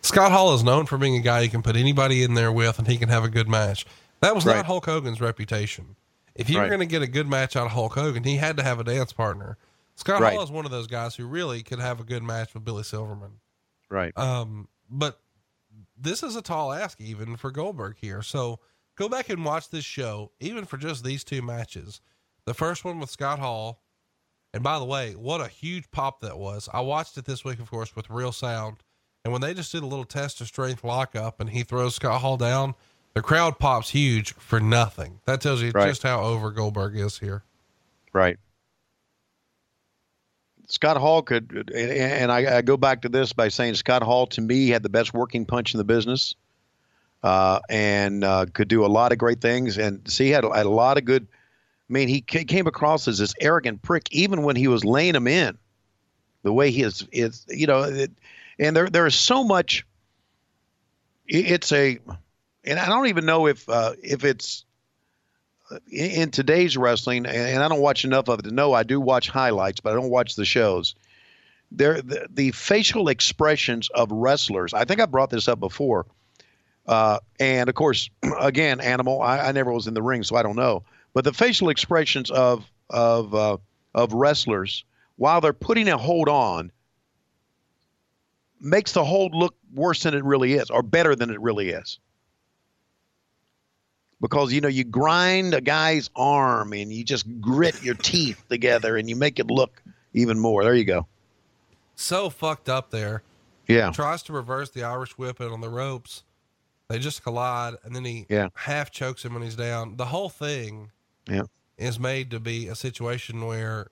Scott 0.03 0.33
Hall 0.33 0.55
is 0.55 0.63
known 0.65 0.87
for 0.87 0.99
being 0.99 1.17
a 1.17 1.21
guy 1.21 1.41
you 1.41 1.49
can 1.49 1.63
put 1.63 1.77
anybody 1.77 2.23
in 2.23 2.35
there 2.35 2.53
with, 2.53 2.79
and 2.79 2.89
he 2.89 2.99
can 2.99 3.09
have 3.09 3.25
a 3.25 3.29
good 3.29 3.49
match. 3.49 3.87
That 4.21 4.35
was 4.35 4.45
Right. 4.45 4.57
not 4.57 4.67
Hulk 4.67 4.85
Hogan's 4.87 5.21
reputation. 5.21 5.97
If 6.35 6.49
you 6.51 6.57
were 6.57 6.63
Right. 6.63 6.69
going 6.69 6.81
to 6.81 6.87
get 6.87 7.03
a 7.03 7.07
good 7.07 7.29
match 7.29 7.57
out 7.57 7.67
of 7.67 7.73
Hulk 7.73 7.95
Hogan, 7.95 8.25
he 8.25 8.37
had 8.37 8.57
to 8.57 8.63
have 8.63 8.81
a 8.81 8.85
dance 8.85 9.13
partner. 9.13 9.59
Scott 9.95 10.21
Right. 10.21 10.35
Hall 10.35 10.43
is 10.43 10.51
one 10.51 10.65
of 10.65 10.71
those 10.71 10.87
guys 10.87 11.15
who 11.17 11.27
really 11.27 11.63
could 11.63 11.79
have 11.79 12.01
a 12.01 12.05
good 12.05 12.23
match 12.23 12.55
with 12.55 12.65
Billy 12.65 12.83
Silverman. 12.83 13.41
Right. 13.91 14.17
Um, 14.17 14.69
but 14.89 15.21
this 15.97 16.23
is 16.23 16.35
a 16.35 16.43
tall 16.43 16.73
ask 16.73 17.01
even 17.01 17.37
for 17.37 17.51
Goldberg 17.51 17.97
here. 18.01 18.23
So 18.23 18.61
go 18.97 19.09
back 19.09 19.29
and 19.29 19.45
watch 19.45 19.69
this 19.69 19.85
show, 19.85 20.33
even 20.41 20.65
for 20.65 20.79
just 20.79 21.05
these 21.05 21.23
two 21.25 21.43
matches. 21.43 22.01
The 22.47 22.55
first 22.55 22.85
one 22.85 22.99
with 22.99 23.11
Scott 23.11 23.39
Hall. 23.39 23.83
And 24.55 24.63
by 24.63 24.79
the 24.79 24.85
way, 24.85 25.13
what 25.15 25.41
a 25.41 25.49
huge 25.49 25.91
pop 25.91 26.21
that 26.21 26.39
was. 26.39 26.69
I 26.73 26.81
watched 26.81 27.17
it 27.19 27.25
this 27.25 27.45
week, 27.45 27.59
of 27.61 27.71
course, 27.71 27.95
with 27.95 28.11
real 28.11 28.33
sound. 28.33 28.79
And 29.25 29.33
when 29.33 29.41
they 29.41 29.55
just 29.55 29.71
did 29.71 29.83
a 29.83 29.87
little 29.87 30.05
test 30.05 30.41
of 30.41 30.49
strength 30.49 30.83
lockup 30.83 31.41
and 31.41 31.51
he 31.51 31.63
throws 31.63 31.95
Scott 31.95 32.21
Hall 32.21 32.37
down, 32.37 32.75
the 33.15 33.23
crowd 33.23 33.59
pops 33.59 33.91
huge 33.91 34.35
for 34.35 34.59
nothing. 34.59 35.21
That 35.27 35.41
tells 35.41 35.63
you 35.63 35.71
Right. 35.73 35.89
just 35.89 36.03
how 36.03 36.21
over 36.23 36.51
Goldberg 36.51 36.97
is 36.97 37.19
here. 37.19 37.45
Right. 38.13 38.39
Scott 40.67 40.97
Hall 40.97 41.23
could, 41.23 41.71
and- 41.75 42.33
I, 42.33 42.59
I 42.59 42.63
go 42.63 42.77
back 42.77 43.03
to 43.03 43.09
this 43.09 43.33
by 43.33 43.49
saying 43.49 43.75
Scott 43.75 44.03
Hall 44.03 44.27
to 44.29 44.41
me 44.41 44.69
had 44.69 44.83
the 44.83 44.89
best 44.89 45.13
working 45.15 45.45
punch 45.45 45.75
in 45.75 45.79
the 45.79 45.85
business, 45.85 46.35
uh, 47.23 47.61
and 47.69 48.25
uh, 48.25 48.47
could 48.53 48.69
do 48.69 48.85
a 48.85 48.89
lot 48.89 49.13
of 49.13 49.19
great 49.19 49.41
things. 49.41 49.77
And 49.79 50.01
see, 50.11 50.27
he 50.27 50.31
had, 50.31 50.45
a- 50.45 50.55
had 50.57 50.67
a 50.67 50.71
lot 50.71 50.99
of 50.99 51.05
good. 51.05 51.29
I 51.89 51.93
mean, 51.93 52.09
he 52.09 52.23
came 52.23 52.67
across 52.67 53.07
as 53.07 53.19
this 53.19 53.35
arrogant 53.41 53.83
prick, 53.83 54.09
even 54.11 54.43
when 54.43 54.57
he 54.57 54.67
was 54.67 54.83
laying 54.85 55.15
him 55.15 55.29
in. 55.29 55.59
The 56.43 56.53
way 56.53 56.71
he 56.71 56.83
is, 56.83 57.07
is 57.13 57.45
you 57.51 57.67
know, 57.67 57.83
it, 57.83 58.11
and 58.59 58.77
there 58.77 58.89
there 58.89 59.07
is 59.07 59.15
so 59.15 59.45
much. 59.45 59.87
It's 61.27 61.73
a, 61.73 61.99
and 62.65 62.79
I 62.79 62.87
don't 62.87 63.07
even 63.07 63.25
know 63.25 63.47
if 63.47 63.69
uh, 63.69 63.93
if 64.03 64.25
it's 64.25 64.65
in, 65.91 66.11
in 66.11 66.31
today's 66.31 66.77
wrestling, 66.77 67.27
and, 67.27 67.37
and 67.37 67.63
I 67.63 67.69
don't 67.69 67.81
watch 67.81 68.05
enough 68.05 68.29
of 68.29 68.41
it 68.41 68.43
to 68.43 68.51
know. 68.51 68.73
I 68.73 68.83
do 68.83 69.01
watch 69.01 69.29
highlights, 69.29 69.81
but 69.81 69.93
I 69.93 69.97
don't 69.97 70.11
watch 70.11 70.37
the 70.37 70.45
shows. 70.45 70.95
There, 71.71 72.03
the, 72.03 72.27
the 72.31 72.51
facial 72.53 73.09
expressions 73.09 73.89
of 73.95 74.11
wrestlers. 74.13 74.75
I 74.75 74.85
think 74.85 75.01
I 75.01 75.07
brought 75.07 75.31
this 75.31 75.49
up 75.49 75.59
before, 75.59 76.07
uh, 76.87 77.21
and 77.41 77.69
of 77.69 77.75
course, 77.75 78.11
again, 78.41 78.81
animal. 78.81 79.23
I, 79.23 79.39
I 79.39 79.53
never 79.53 79.73
was 79.73 79.87
in 79.87 79.95
the 79.95 80.03
ring, 80.03 80.23
so 80.23 80.37
I 80.37 80.43
don't 80.43 80.57
know. 80.57 80.85
But 81.15 81.25
the 81.25 81.33
facial 81.33 81.69
expressions 81.71 82.31
of 82.31 82.67
of 82.91 83.35
uh, 83.35 83.57
of 83.95 84.13
wrestlers 84.13 84.85
while 85.17 85.41
they're 85.41 85.53
putting 85.53 85.89
a 85.89 85.97
hold 85.97 86.29
on 86.29 86.73
makes 88.63 88.93
the 88.93 89.05
hold 89.05 89.35
look 89.35 89.55
worse 89.75 90.03
than 90.05 90.15
it 90.15 90.25
really 90.25 90.55
is, 90.55 90.71
or 90.71 90.83
better 90.83 91.15
than 91.15 91.31
it 91.31 91.41
really 91.41 91.71
is 91.71 91.99
because 94.21 94.53
you 94.53 94.61
know 94.61 94.69
you 94.69 94.85
grind 94.85 95.53
a 95.53 95.61
guy's 95.61 96.09
arm 96.15 96.73
and 96.73 96.93
you 96.93 97.05
just 97.05 97.27
grit 97.41 97.83
your 97.83 97.97
teeth 97.97 98.43
together 98.49 98.97
and 98.97 99.11
you 99.11 99.17
make 99.17 99.39
it 99.39 99.49
look 99.49 99.83
even 100.15 100.39
more. 100.39 100.63
There 100.63 100.75
you 100.75 100.85
go. 100.85 101.07
So 101.97 102.31
fucked 102.31 102.69
up 102.69 102.91
there. 102.91 103.23
Yeah. 103.69 103.91
tries 103.91 104.23
to 104.25 104.33
reverse 104.33 104.71
the 104.71 104.83
Irish 104.85 105.17
whip 105.17 105.41
it 105.41 105.51
on 105.51 105.61
the 105.61 105.69
ropes. 105.69 106.25
They 106.89 106.99
just 106.99 107.23
collide, 107.23 107.75
and 107.85 107.95
then 107.97 108.05
he 108.05 108.27
Yeah. 108.29 108.49
half 108.55 108.91
chokes 108.91 109.25
him 109.25 109.35
when 109.35 109.43
he's 109.43 109.57
down. 109.57 109.97
The 109.97 110.07
whole 110.07 110.29
thing 110.29 110.91
Yeah. 111.29 111.45
is 111.79 111.99
made 111.99 112.31
to 112.33 112.41
be 112.41 112.69
a 112.69 112.75
situation 112.75 113.45
where 113.47 113.89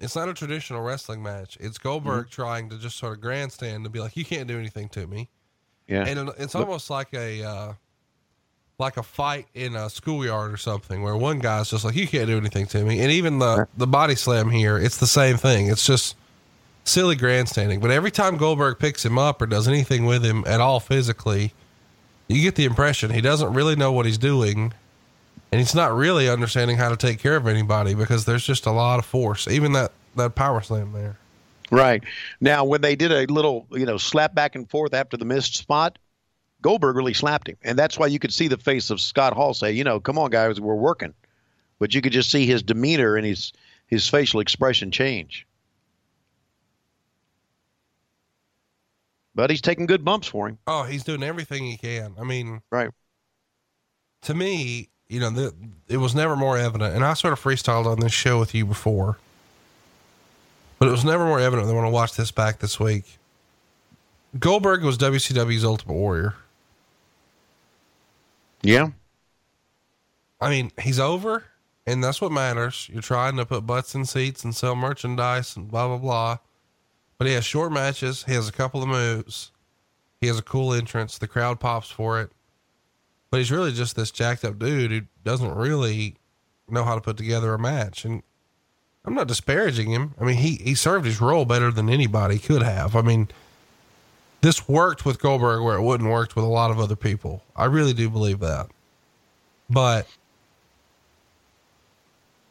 it's 0.00 0.16
not 0.16 0.28
a 0.28 0.34
traditional 0.34 0.82
wrestling 0.82 1.22
match. 1.22 1.56
It's 1.60 1.78
Goldberg 1.78 2.28
trying 2.30 2.68
to 2.70 2.78
just 2.78 2.96
sort 2.96 3.14
of 3.14 3.20
grandstand 3.20 3.84
to 3.84 3.90
be 3.90 4.00
like, 4.00 4.16
"You 4.16 4.24
can't 4.24 4.48
do 4.48 4.58
anything 4.58 4.88
to 4.90 5.06
me," 5.06 5.28
Yeah. 5.86 6.04
and 6.06 6.30
it's 6.38 6.54
almost 6.54 6.90
like 6.90 7.08
a 7.14 7.42
uh, 7.44 7.72
like 8.78 8.96
a 8.96 9.02
fight 9.02 9.46
in 9.54 9.76
a 9.76 9.88
schoolyard 9.88 10.52
or 10.52 10.56
something, 10.56 11.02
where 11.02 11.16
one 11.16 11.38
guy's 11.38 11.70
just 11.70 11.84
like, 11.84 11.94
"You 11.94 12.08
can't 12.08 12.26
do 12.26 12.36
anything 12.36 12.66
to 12.66 12.84
me," 12.84 13.00
and 13.00 13.10
even 13.12 13.38
the 13.38 13.68
the 13.76 13.86
body 13.86 14.14
slam 14.16 14.50
here, 14.50 14.78
it's 14.78 14.96
the 14.98 15.06
same 15.06 15.36
thing. 15.36 15.68
It's 15.68 15.86
just 15.86 16.16
silly 16.84 17.16
grandstanding. 17.16 17.80
But 17.80 17.90
every 17.90 18.10
time 18.10 18.36
Goldberg 18.36 18.78
picks 18.78 19.04
him 19.04 19.18
up 19.18 19.40
or 19.40 19.46
does 19.46 19.66
anything 19.68 20.04
with 20.04 20.22
him 20.24 20.44
at 20.46 20.60
all 20.60 20.80
physically, 20.80 21.54
you 22.28 22.42
get 22.42 22.56
the 22.56 22.64
impression 22.66 23.10
he 23.10 23.20
doesn't 23.22 23.54
really 23.54 23.74
know 23.76 23.90
what 23.92 24.04
he's 24.06 24.18
doing 24.18 24.72
and 25.54 25.60
he's 25.60 25.72
not 25.72 25.94
really 25.94 26.28
understanding 26.28 26.76
how 26.76 26.88
to 26.88 26.96
take 26.96 27.20
care 27.20 27.36
of 27.36 27.46
anybody 27.46 27.94
because 27.94 28.24
there's 28.24 28.44
just 28.44 28.66
a 28.66 28.72
lot 28.72 28.98
of 28.98 29.06
force. 29.06 29.46
Even 29.46 29.72
that 29.74 29.92
that 30.16 30.34
power 30.34 30.60
slam 30.60 30.92
there. 30.92 31.16
Right. 31.70 32.02
Now, 32.40 32.64
when 32.64 32.80
they 32.80 32.96
did 32.96 33.12
a 33.12 33.32
little, 33.32 33.68
you 33.70 33.86
know, 33.86 33.96
slap 33.96 34.34
back 34.34 34.56
and 34.56 34.68
forth 34.68 34.92
after 34.92 35.16
the 35.16 35.24
missed 35.24 35.54
spot, 35.54 35.96
Goldberg 36.60 36.96
really 36.96 37.14
slapped 37.14 37.48
him. 37.48 37.56
And 37.62 37.78
that's 37.78 37.96
why 37.96 38.08
you 38.08 38.18
could 38.18 38.32
see 38.32 38.48
the 38.48 38.56
face 38.58 38.90
of 38.90 39.00
Scott 39.00 39.32
Hall 39.32 39.54
say, 39.54 39.70
you 39.70 39.84
know, 39.84 40.00
come 40.00 40.18
on, 40.18 40.30
guys, 40.32 40.60
we're 40.60 40.74
working. 40.74 41.14
But 41.78 41.94
you 41.94 42.02
could 42.02 42.12
just 42.12 42.32
see 42.32 42.46
his 42.46 42.64
demeanor 42.64 43.14
and 43.14 43.24
his, 43.24 43.52
his 43.86 44.08
facial 44.08 44.40
expression 44.40 44.90
change. 44.90 45.46
But 49.36 49.50
he's 49.50 49.62
taking 49.62 49.86
good 49.86 50.04
bumps 50.04 50.26
for 50.26 50.48
him. 50.48 50.58
Oh, 50.66 50.82
he's 50.82 51.04
doing 51.04 51.22
everything 51.22 51.64
he 51.64 51.76
can. 51.76 52.16
I 52.18 52.24
mean, 52.24 52.60
Right. 52.72 52.90
to 54.22 54.34
me, 54.34 54.88
you 55.08 55.20
know, 55.20 55.30
the, 55.30 55.54
it 55.88 55.98
was 55.98 56.14
never 56.14 56.36
more 56.36 56.56
evident. 56.56 56.94
And 56.94 57.04
I 57.04 57.14
sort 57.14 57.32
of 57.32 57.40
freestyled 57.40 57.86
on 57.86 58.00
this 58.00 58.12
show 58.12 58.38
with 58.38 58.54
you 58.54 58.64
before, 58.64 59.18
but 60.78 60.88
it 60.88 60.92
was 60.92 61.04
never 61.04 61.24
more 61.24 61.40
evident 61.40 61.66
than 61.66 61.76
when 61.76 61.84
I 61.84 61.90
watched 61.90 62.16
this 62.16 62.30
back 62.30 62.58
this 62.58 62.80
week. 62.80 63.18
Goldberg 64.38 64.82
was 64.82 64.98
WCW's 64.98 65.64
Ultimate 65.64 65.94
Warrior. 65.94 66.34
Yeah. 68.62 68.88
I 70.40 70.50
mean, 70.50 70.72
he's 70.80 70.98
over, 70.98 71.44
and 71.86 72.02
that's 72.02 72.20
what 72.20 72.32
matters. 72.32 72.88
You're 72.92 73.02
trying 73.02 73.36
to 73.36 73.46
put 73.46 73.66
butts 73.66 73.94
in 73.94 74.04
seats 74.04 74.42
and 74.42 74.54
sell 74.54 74.74
merchandise 74.74 75.56
and 75.56 75.70
blah 75.70 75.86
blah 75.88 75.98
blah. 75.98 76.38
But 77.18 77.28
he 77.28 77.34
has 77.34 77.44
short 77.44 77.70
matches. 77.70 78.24
He 78.24 78.32
has 78.32 78.48
a 78.48 78.52
couple 78.52 78.82
of 78.82 78.88
moves. 78.88 79.52
He 80.20 80.26
has 80.26 80.38
a 80.38 80.42
cool 80.42 80.72
entrance. 80.74 81.18
The 81.18 81.28
crowd 81.28 81.60
pops 81.60 81.90
for 81.90 82.20
it. 82.20 82.32
But 83.34 83.38
he's 83.38 83.50
really 83.50 83.72
just 83.72 83.96
this 83.96 84.12
jacked 84.12 84.44
up 84.44 84.60
dude 84.60 84.92
who 84.92 85.00
doesn't 85.24 85.56
really 85.56 86.14
know 86.68 86.84
how 86.84 86.94
to 86.94 87.00
put 87.00 87.16
together 87.16 87.52
a 87.52 87.58
match. 87.58 88.04
And 88.04 88.22
I'm 89.04 89.14
not 89.14 89.26
disparaging 89.26 89.90
him. 89.90 90.14
I 90.20 90.24
mean, 90.24 90.36
he 90.36 90.54
he 90.54 90.76
served 90.76 91.04
his 91.04 91.20
role 91.20 91.44
better 91.44 91.72
than 91.72 91.90
anybody 91.90 92.38
could 92.38 92.62
have. 92.62 92.94
I 92.94 93.02
mean, 93.02 93.26
this 94.40 94.68
worked 94.68 95.04
with 95.04 95.18
Goldberg 95.18 95.64
where 95.64 95.74
it 95.74 95.82
wouldn't 95.82 96.08
worked 96.08 96.36
with 96.36 96.44
a 96.44 96.48
lot 96.48 96.70
of 96.70 96.78
other 96.78 96.94
people. 96.94 97.42
I 97.56 97.64
really 97.64 97.92
do 97.92 98.08
believe 98.08 98.38
that. 98.38 98.68
But 99.68 100.06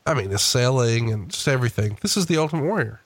I 0.06 0.16
mean, 0.16 0.32
the 0.32 0.38
selling 0.38 1.14
and 1.14 1.30
just 1.32 1.48
everything. 1.48 1.98
This 2.02 2.18
is 2.18 2.26
the 2.26 2.36
Ultimate 2.36 2.66
Warrior. 2.66 3.00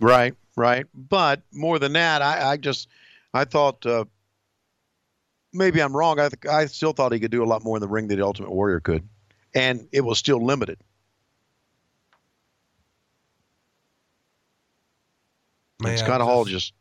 Right, 0.00 0.34
right. 0.56 0.86
But 0.94 1.42
more 1.52 1.78
than 1.78 1.92
that, 1.92 2.22
I, 2.22 2.52
I 2.52 2.56
just 2.56 2.88
I 3.34 3.44
thought 3.44 3.84
uh, 3.84 4.06
maybe 5.52 5.80
I'm 5.80 5.96
wrong. 5.96 6.18
I 6.20 6.28
th- 6.28 6.46
I 6.52 6.66
still 6.66 6.92
thought 6.92 7.12
he 7.12 7.20
could 7.20 7.30
do 7.30 7.42
a 7.42 7.46
lot 7.46 7.62
more 7.64 7.76
in 7.76 7.80
the 7.80 7.88
ring 7.88 8.08
than 8.08 8.18
the 8.18 8.24
Ultimate 8.24 8.50
Warrior 8.50 8.80
could, 8.80 9.08
and 9.54 9.88
it 9.92 10.02
was 10.02 10.18
still 10.18 10.44
limited. 10.44 10.78
Man, 15.80 15.92
and 15.92 15.98
Scott 16.00 16.20
Hall 16.20 16.44
just 16.44 16.72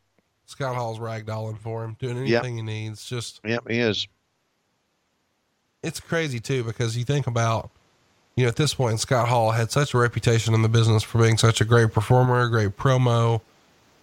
Scott 0.46 0.76
Hall's 0.76 1.00
ragdolling 1.00 1.60
for 1.60 1.84
him, 1.84 1.96
doing 2.00 2.26
Yep. 2.26 2.44
anything 2.44 2.58
he 2.58 2.64
needs. 2.64 3.06
Just 3.08 3.40
yep, 3.46 3.68
he 3.70 3.80
is. 3.80 4.08
it's 5.84 6.00
crazy 6.00 6.40
too 6.40 6.64
because 6.64 6.98
you 6.98 7.04
think 7.06 7.28
about, 7.28 7.70
you 8.36 8.44
know, 8.44 8.50
at 8.50 8.56
this 8.56 8.74
point, 8.74 9.00
Scott 9.00 9.28
Hall 9.30 9.52
had 9.52 9.72
such 9.72 9.94
a 9.94 9.98
reputation 9.98 10.54
in 10.54 10.62
the 10.64 10.68
business 10.70 11.04
for 11.04 11.20
being 11.20 11.38
such 11.38 11.62
a 11.62 11.66
great 11.66 11.94
performer, 11.94 12.42
a 12.42 12.50
great 12.50 12.76
promo. 12.76 13.42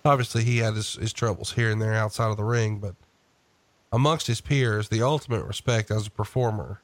Obviously, 0.04 0.44
he 0.44 0.58
had 0.58 0.74
his, 0.74 0.94
his 0.94 1.12
troubles 1.12 1.52
here 1.52 1.70
and 1.70 1.82
there 1.82 1.94
outside 1.94 2.30
of 2.30 2.36
the 2.36 2.44
ring, 2.44 2.78
but 2.78 2.94
amongst 3.94 4.26
his 4.26 4.40
peers, 4.40 4.88
the 4.88 5.00
ultimate 5.00 5.44
respect 5.44 5.88
as 5.88 6.08
a 6.08 6.10
performer, 6.10 6.80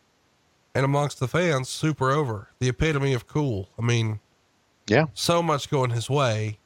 and 0.77 0.85
amongst 0.85 1.19
the 1.19 1.27
fans, 1.27 1.69
super 1.69 2.13
over, 2.13 2.51
the 2.61 2.69
epitome 2.69 3.13
of 3.13 3.27
cool. 3.27 3.69
I 3.77 3.83
mean, 3.83 4.21
Yeah, 4.87 5.07
so 5.13 5.43
much 5.43 5.69
going 5.69 5.91
his 5.91 6.09
way, 6.09 6.59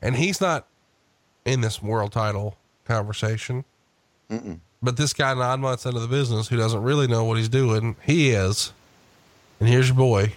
and 0.00 0.16
he's 0.16 0.40
not 0.40 0.66
in 1.44 1.60
this 1.60 1.82
world 1.82 2.12
title 2.12 2.56
conversation. 2.86 3.64
But 4.82 4.96
this 4.96 5.12
guy, 5.12 5.34
nine 5.34 5.60
months 5.60 5.84
into 5.84 6.00
the 6.00 6.08
business, 6.08 6.48
who 6.48 6.56
doesn't 6.56 6.82
really 6.82 7.06
know 7.06 7.24
what 7.24 7.36
he's 7.36 7.50
doing, 7.50 7.96
he 8.02 8.30
is. 8.30 8.72
And 9.60 9.68
here's 9.68 9.88
your 9.88 9.96
boy, 9.96 10.32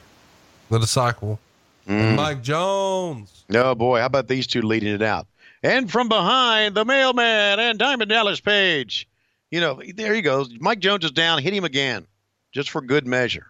the 0.69 0.77
disciple, 0.77 1.39
mm. 1.87 2.15
Mike 2.15 2.43
Jones. 2.43 3.45
Oh 3.53 3.75
boy, 3.75 3.99
how 3.99 4.05
about 4.07 4.27
these 4.27 4.45
two 4.45 4.61
leading 4.61 4.93
it 4.93 5.01
out? 5.01 5.25
And 5.63 5.89
from 5.89 6.09
behind, 6.09 6.75
the 6.75 6.85
mailman 6.85 7.59
and 7.59 7.79
Diamond 7.79 8.09
Dallas 8.09 8.41
Page. 8.41 9.07
You 9.51 9.61
know, 9.61 9.81
there 9.95 10.13
he 10.13 10.21
goes. 10.21 10.49
Mike 10.59 10.79
Jones 10.79 11.05
is 11.05 11.11
down. 11.11 11.41
Hit 11.41 11.53
him 11.53 11.63
again, 11.63 12.05
just 12.51 12.69
for 12.69 12.81
good 12.81 13.07
measure. 13.07 13.47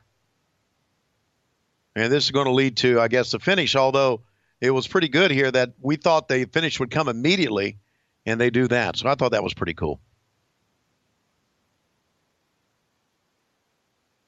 And 1.95 2.11
this 2.13 2.25
is 2.25 2.31
going 2.31 2.45
to 2.45 2.53
lead 2.53 2.77
to, 2.77 2.99
I 3.01 3.07
guess, 3.07 3.31
the 3.31 3.39
finish. 3.39 3.75
Although 3.75 4.21
it 4.61 4.69
was 4.69 4.87
pretty 4.87 5.07
good 5.07 5.31
here 5.31 5.51
that 5.51 5.73
we 5.81 5.95
thought 5.95 6.27
the 6.27 6.45
finish 6.45 6.79
would 6.79 6.91
come 6.91 7.07
immediately, 7.07 7.77
and 8.25 8.39
they 8.39 8.51
do 8.51 8.67
that. 8.67 8.97
So 8.97 9.09
I 9.09 9.15
thought 9.15 9.31
that 9.31 9.43
was 9.43 9.55
pretty 9.55 9.73
cool. 9.73 9.99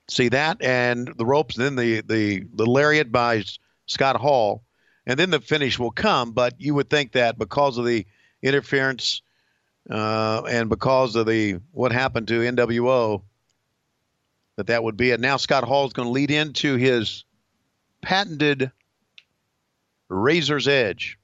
See 0.08 0.30
that 0.30 0.64
and 0.64 1.14
the 1.18 1.26
ropes, 1.26 1.56
then 1.56 1.76
the 1.76 2.02
the 2.02 2.44
the 2.52 2.66
lariat 2.66 3.12
by 3.12 3.44
Scott 3.86 4.16
Hall, 4.16 4.64
and 5.06 5.20
then 5.20 5.30
the 5.30 5.40
finish 5.40 5.78
will 5.78 5.92
come. 5.92 6.32
But 6.32 6.60
you 6.60 6.74
would 6.74 6.90
think 6.90 7.12
that 7.12 7.38
because 7.38 7.78
of 7.78 7.86
the 7.86 8.08
interference 8.42 9.22
uh, 9.90 10.44
and 10.50 10.70
because 10.70 11.16
of 11.16 11.26
the 11.26 11.60
what 11.72 11.92
happened 11.92 12.28
to 12.28 12.42
NWO, 12.42 13.24
that 14.56 14.68
that 14.68 14.84
would 14.84 14.98
be 14.98 15.12
it. 15.12 15.20
Now 15.20 15.38
Scott 15.38 15.64
Hall 15.64 15.88
is 15.88 15.94
going 15.94 16.08
to 16.08 16.12
lead 16.12 16.32
into 16.32 16.76
his 16.76 17.24
patented 18.02 18.72
razor's 20.10 20.68
edge 20.68 21.18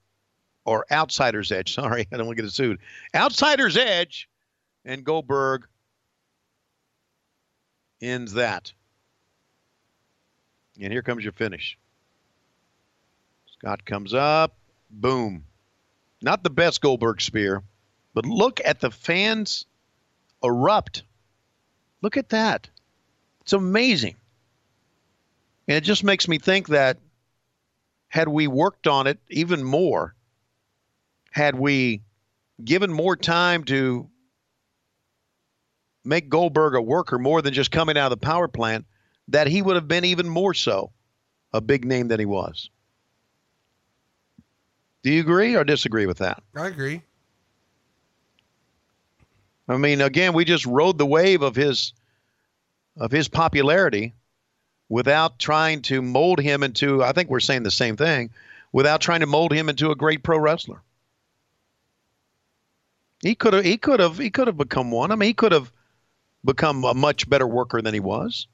or 0.64 0.86
outsider's 0.92 1.52
edge. 1.52 1.74
Sorry, 1.76 2.08
I 2.12 2.18
don't 2.18 2.26
want 2.26 2.38
to 2.38 2.44
get 2.44 2.48
it 2.48 2.54
sued. 2.54 2.80
Outsider's 3.14 3.78
edge, 3.78 4.30
and 4.84 5.04
Goldberg 5.04 5.68
ends 8.02 8.34
that. 8.34 8.74
And 10.82 10.92
here 10.92 11.02
comes 11.02 11.24
your 11.24 11.34
finish. 11.34 11.78
Scott 13.54 13.86
comes 13.86 14.14
up, 14.14 14.58
boom. 14.90 15.46
Not 16.22 16.44
the 16.44 16.50
best 16.50 16.82
Goldberg 16.82 17.22
spear, 17.22 17.64
but 18.16 18.26
look 18.26 18.62
at 18.64 18.80
the 18.80 18.90
fans 18.90 19.66
erupt. 20.42 21.04
Look 22.02 22.18
at 22.18 22.30
that. 22.30 22.70
It's 23.42 23.54
amazing. 23.54 24.16
And 25.68 25.78
it 25.78 25.84
just 25.84 26.04
makes 26.04 26.28
me 26.28 26.40
think 26.40 26.70
that 26.70 26.98
had 28.08 28.30
we 28.30 28.48
worked 28.48 28.88
on 28.88 29.06
it 29.06 29.20
even 29.30 29.64
more, 29.64 30.16
had 31.32 31.56
we 31.56 32.02
given 32.64 32.92
more 32.92 33.18
time 33.18 33.66
to 33.66 34.10
make 36.06 36.30
Goldberg 36.30 36.76
a 36.76 36.82
worker 36.82 37.20
more 37.20 37.42
than 37.42 37.54
just 37.54 37.70
coming 37.70 37.98
out 37.98 38.12
of 38.12 38.20
the 38.20 38.26
power 38.26 38.48
plant, 38.48 38.86
that 39.28 39.48
he 39.48 39.62
would 39.62 39.76
have 39.76 39.88
been 39.88 40.06
even 40.06 40.30
more 40.30 40.54
so 40.54 40.94
a 41.52 41.60
big 41.60 41.84
name 41.84 42.08
than 42.08 42.20
he 42.20 42.26
was. 42.26 42.70
Do 45.04 45.12
you 45.12 45.20
agree 45.20 45.56
or 45.56 45.64
disagree 45.64 46.06
with 46.06 46.20
that? 46.20 46.42
I 46.56 46.68
agree. 46.68 47.02
I 49.68 49.78
mean, 49.78 50.02
again, 50.02 50.34
we 50.34 50.46
just 50.46 50.66
rode 50.66 50.98
the 50.98 51.06
wave 51.06 51.42
of 51.42 51.56
his 51.56 51.94
of 52.98 53.12
his 53.12 53.28
popularity 53.28 54.14
without 54.88 55.40
trying 55.40 55.82
to 55.84 56.02
mold 56.02 56.40
him 56.40 56.64
into 56.64 57.04
I 57.04 57.12
think 57.12 57.30
we're 57.30 57.40
saying 57.40 57.64
the 57.64 57.72
same 57.72 57.98
thing, 57.98 58.30
without 58.72 59.02
trying 59.02 59.22
to 59.22 59.26
mold 59.26 59.52
him 59.52 59.70
into 59.70 59.92
a 59.92 59.96
great 59.96 60.24
pro 60.24 60.38
wrestler. 60.38 60.82
He 63.22 63.34
could 63.34 63.54
have 63.54 63.66
he 63.66 63.78
could 63.78 64.00
have 64.00 64.18
he 64.18 64.30
could 64.30 64.48
have 64.48 64.58
become 64.58 64.92
one. 64.92 65.12
I 65.12 65.16
mean, 65.16 65.28
he 65.28 65.34
could 65.34 65.52
have 65.52 65.72
become 66.44 66.84
a 66.84 66.94
much 66.94 67.28
better 67.28 67.48
worker 67.48 67.82
than 67.82 67.94
he 67.94 68.00
was. 68.00 68.48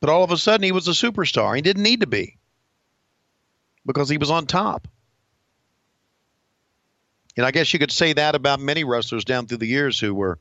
But 0.00 0.10
all 0.10 0.24
of 0.24 0.32
a 0.32 0.36
sudden 0.36 0.64
he 0.64 0.72
was 0.72 0.88
a 0.88 0.92
superstar. 0.92 1.54
He 1.54 1.62
didn't 1.62 1.84
need 1.84 2.00
to 2.00 2.06
be. 2.06 2.36
Because 3.86 4.08
he 4.08 4.18
was 4.18 4.30
on 4.30 4.46
top. 4.46 4.88
And 7.36 7.44
I 7.44 7.50
guess 7.50 7.72
you 7.72 7.78
could 7.78 7.92
say 7.92 8.12
that 8.14 8.34
about 8.34 8.60
many 8.60 8.84
wrestlers 8.84 9.24
down 9.24 9.46
through 9.46 9.58
the 9.58 9.66
years 9.66 10.00
who 10.00 10.14
were 10.14 10.38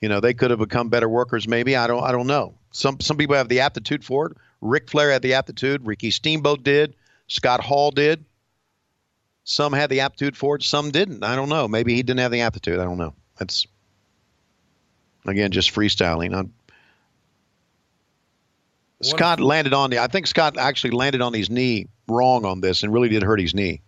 You 0.00 0.08
know, 0.08 0.20
they 0.20 0.32
could 0.34 0.50
have 0.50 0.60
become 0.60 0.88
better 0.88 1.08
workers. 1.08 1.46
Maybe 1.46 1.76
I 1.76 1.86
don't. 1.86 2.02
I 2.02 2.12
don't 2.12 2.26
know. 2.26 2.54
Some 2.72 3.00
some 3.00 3.16
people 3.16 3.36
have 3.36 3.48
the 3.48 3.60
aptitude 3.60 4.04
for 4.04 4.26
it. 4.26 4.36
Ric 4.62 4.90
Flair 4.90 5.10
had 5.10 5.22
the 5.22 5.34
aptitude. 5.34 5.86
Ricky 5.86 6.10
Steamboat 6.10 6.62
did. 6.62 6.94
Scott 7.28 7.60
Hall 7.60 7.90
did. 7.90 8.24
Some 9.44 9.72
had 9.72 9.90
the 9.90 10.00
aptitude 10.00 10.36
for 10.36 10.56
it. 10.56 10.62
Some 10.62 10.90
didn't. 10.90 11.22
I 11.22 11.36
don't 11.36 11.48
know. 11.48 11.68
Maybe 11.68 11.94
he 11.94 12.02
didn't 12.02 12.20
have 12.20 12.32
the 12.32 12.42
aptitude. 12.42 12.78
I 12.78 12.84
don't 12.84 12.98
know. 12.98 13.14
That's 13.38 13.66
again 15.26 15.50
just 15.50 15.74
freestyling. 15.74 16.34
I'm, 16.34 16.52
Scott 19.02 19.40
landed 19.40 19.72
on 19.74 19.90
the. 19.90 19.98
I 19.98 20.06
think 20.06 20.26
Scott 20.26 20.56
actually 20.58 20.92
landed 20.92 21.20
on 21.20 21.34
his 21.34 21.50
knee 21.50 21.88
wrong 22.06 22.44
on 22.44 22.60
this 22.60 22.82
and 22.82 22.92
really 22.92 23.08
did 23.08 23.22
hurt 23.22 23.40
his 23.40 23.54
knee. 23.54 23.80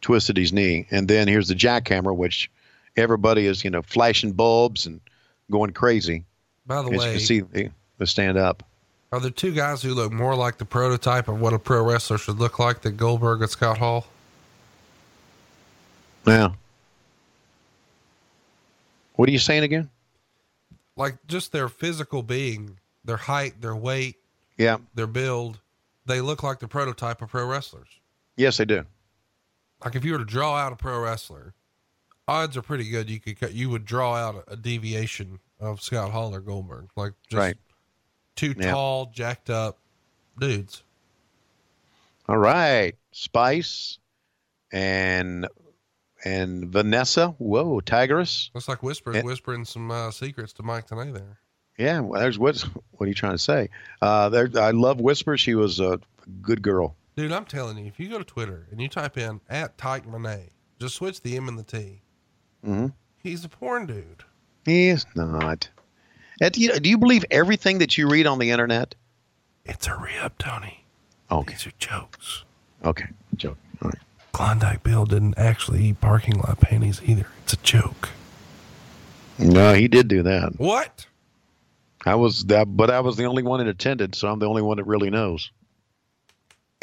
Twisted 0.00 0.36
his 0.36 0.52
knee, 0.52 0.86
and 0.90 1.08
then 1.08 1.26
here's 1.28 1.48
the 1.48 1.54
jackhammer, 1.54 2.14
which 2.14 2.50
everybody 2.96 3.46
is 3.46 3.64
you 3.64 3.70
know 3.70 3.82
flashing 3.82 4.32
bulbs 4.32 4.86
and 4.86 5.00
going 5.50 5.72
crazy. 5.72 6.24
By 6.66 6.82
the 6.82 6.90
As 6.90 7.04
you 7.04 7.10
can 7.10 7.20
see 7.20 7.40
the, 7.40 7.70
the 7.98 8.06
stand 8.06 8.38
up. 8.38 8.62
are 9.10 9.18
there 9.20 9.30
two 9.30 9.52
guys 9.52 9.82
who 9.82 9.94
look 9.94 10.12
more 10.12 10.34
like 10.36 10.58
the 10.58 10.64
prototype 10.64 11.26
of 11.28 11.40
what 11.40 11.52
a 11.52 11.58
pro 11.58 11.82
wrestler 11.82 12.18
should 12.18 12.38
look 12.38 12.58
like 12.58 12.82
than 12.82 12.96
Goldberg 12.96 13.40
and 13.40 13.50
Scott 13.50 13.78
Hall? 13.78 14.06
Yeah. 16.26 16.50
What 19.16 19.28
are 19.28 19.32
you 19.32 19.38
saying 19.38 19.64
again? 19.64 19.88
Like 20.96 21.16
just 21.26 21.52
their 21.52 21.68
physical 21.68 22.22
being, 22.22 22.78
their 23.04 23.16
height, 23.16 23.60
their 23.60 23.74
weight, 23.74 24.16
Yeah. 24.58 24.78
their 24.94 25.06
build, 25.06 25.58
they 26.06 26.20
look 26.20 26.42
like 26.42 26.58
the 26.60 26.68
prototype 26.68 27.22
of 27.22 27.30
pro 27.30 27.46
wrestlers. 27.46 27.88
Yes, 28.36 28.58
they 28.58 28.64
do. 28.64 28.84
Like 29.84 29.94
if 29.94 30.04
you 30.04 30.12
were 30.12 30.18
to 30.18 30.24
draw 30.24 30.56
out 30.56 30.72
a 30.72 30.76
pro 30.76 31.00
wrestler, 31.00 31.54
odds 32.26 32.56
are 32.56 32.62
pretty 32.62 32.88
good 32.90 33.08
you 33.08 33.20
could 33.20 33.38
cut, 33.38 33.52
you 33.52 33.70
would 33.70 33.84
draw 33.84 34.14
out 34.14 34.44
a, 34.48 34.56
deviation 34.56 35.38
of 35.60 35.80
Scott 35.80 36.10
Hall 36.10 36.34
or 36.34 36.40
Goldberg. 36.40 36.88
Like 36.96 37.12
just 37.28 37.38
Right. 37.38 37.56
two 38.36 38.54
Yeah. 38.58 38.72
tall, 38.72 39.06
jacked 39.06 39.50
up 39.50 39.78
dudes. 40.38 40.82
All 42.28 42.38
right. 42.38 42.94
Spice 43.12 43.98
and 44.72 45.46
and 46.24 46.68
Vanessa. 46.70 47.28
Whoa, 47.38 47.80
Tygress. 47.80 48.50
Looks 48.54 48.68
like 48.68 48.82
Whisper's 48.82 49.16
Yeah. 49.16 49.22
whispering 49.22 49.64
some 49.64 49.90
uh, 49.90 50.10
secrets 50.10 50.52
to 50.54 50.62
Mike 50.64 50.86
tonight 50.88 51.14
there. 51.14 51.38
Yeah, 51.78 52.00
well, 52.00 52.20
there's 52.20 52.38
what. 52.38 52.56
What 52.90 53.04
are 53.04 53.08
you 53.08 53.14
trying 53.14 53.34
to 53.34 53.38
say? 53.38 53.68
Uh, 54.02 54.28
there, 54.28 54.50
I 54.56 54.72
love 54.72 55.00
Whisper. 55.00 55.36
She 55.36 55.54
was 55.54 55.78
a 55.78 56.00
good 56.42 56.60
girl. 56.62 56.96
Dude, 57.18 57.32
I'm 57.32 57.46
telling 57.46 57.78
you, 57.78 57.86
if 57.86 57.98
you 57.98 58.08
go 58.08 58.18
to 58.18 58.24
Twitter 58.24 58.68
and 58.70 58.80
you 58.80 58.86
type 58.86 59.18
in 59.18 59.40
at 59.50 59.76
Tyke 59.76 60.06
Menay, 60.06 60.50
just 60.78 60.94
switch 60.94 61.20
the 61.20 61.36
M 61.36 61.48
and 61.48 61.58
the 61.58 61.64
T. 61.64 62.00
Mm-hmm. 62.64 62.86
He's 63.20 63.44
a 63.44 63.48
porn 63.48 63.86
dude. 63.86 64.22
He 64.64 64.86
is 64.86 65.04
not. 65.16 65.68
Do 66.40 66.60
you, 66.60 66.78
do 66.78 66.88
you 66.88 66.96
believe 66.96 67.24
everything 67.32 67.78
that 67.78 67.98
you 67.98 68.08
read 68.08 68.28
on 68.28 68.38
the 68.38 68.52
internet? 68.52 68.94
It's 69.64 69.88
a 69.88 69.96
rib, 69.96 70.38
Tony. 70.38 70.84
Okay. 71.28 71.54
These 71.54 71.66
are 71.66 71.72
jokes. 71.80 72.44
Okay. 72.84 73.08
Joke. 73.34 73.58
All 73.82 73.88
right. 73.88 73.98
Klondike 74.30 74.84
Bill 74.84 75.04
didn't 75.04 75.36
actually 75.36 75.86
eat 75.86 76.00
parking 76.00 76.38
lot 76.38 76.60
panties 76.60 77.02
either. 77.04 77.26
It's 77.42 77.54
a 77.54 77.56
joke. 77.56 78.10
No, 79.40 79.74
he 79.74 79.88
did 79.88 80.06
do 80.06 80.22
that. 80.22 80.52
What? 80.56 81.04
I 82.06 82.14
was 82.14 82.44
that, 82.44 82.76
but 82.76 82.90
I 82.90 83.00
was 83.00 83.16
the 83.16 83.24
only 83.24 83.42
one 83.42 83.60
in 83.60 83.66
attendance, 83.66 84.18
so 84.18 84.28
I'm 84.28 84.38
the 84.38 84.48
only 84.48 84.62
one 84.62 84.76
that 84.76 84.84
really 84.84 85.10
knows. 85.10 85.50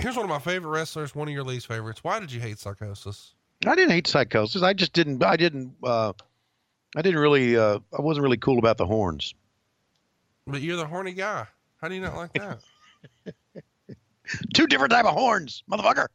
Here's 0.01 0.15
one 0.15 0.25
of 0.25 0.29
my 0.29 0.39
favorite 0.39 0.69
wrestlers, 0.71 1.15
one 1.15 1.27
of 1.27 1.33
your 1.33 1.43
least 1.43 1.67
favorites. 1.67 2.03
Why 2.03 2.19
did 2.19 2.31
you 2.31 2.39
hate 2.41 2.59
Psychosis? 2.59 3.33
I 3.65 3.75
didn't 3.75 3.91
hate 3.91 4.07
psychosis. 4.07 4.61
I 4.61 4.73
just 4.73 4.93
didn't. 4.93 5.23
I 5.23 5.37
didn't. 5.37 5.75
Uh, 5.83 6.13
I 6.95 7.01
didn't 7.01 7.19
really. 7.19 7.57
Uh, 7.57 7.79
I 7.97 8.01
wasn't 8.01 8.23
really 8.23 8.37
cool 8.37 8.59
about 8.59 8.77
the 8.77 8.85
horns. 8.85 9.33
But 10.45 10.61
you're 10.61 10.77
the 10.77 10.85
horny 10.85 11.13
guy. 11.13 11.47
How 11.81 11.87
do 11.87 11.95
you 11.95 12.01
not 12.01 12.15
like 12.15 12.33
that? 12.33 12.59
Two 14.53 14.67
different 14.67 14.91
type 14.91 15.05
of 15.05 15.13
horns, 15.13 15.63
motherfucker. 15.71 16.07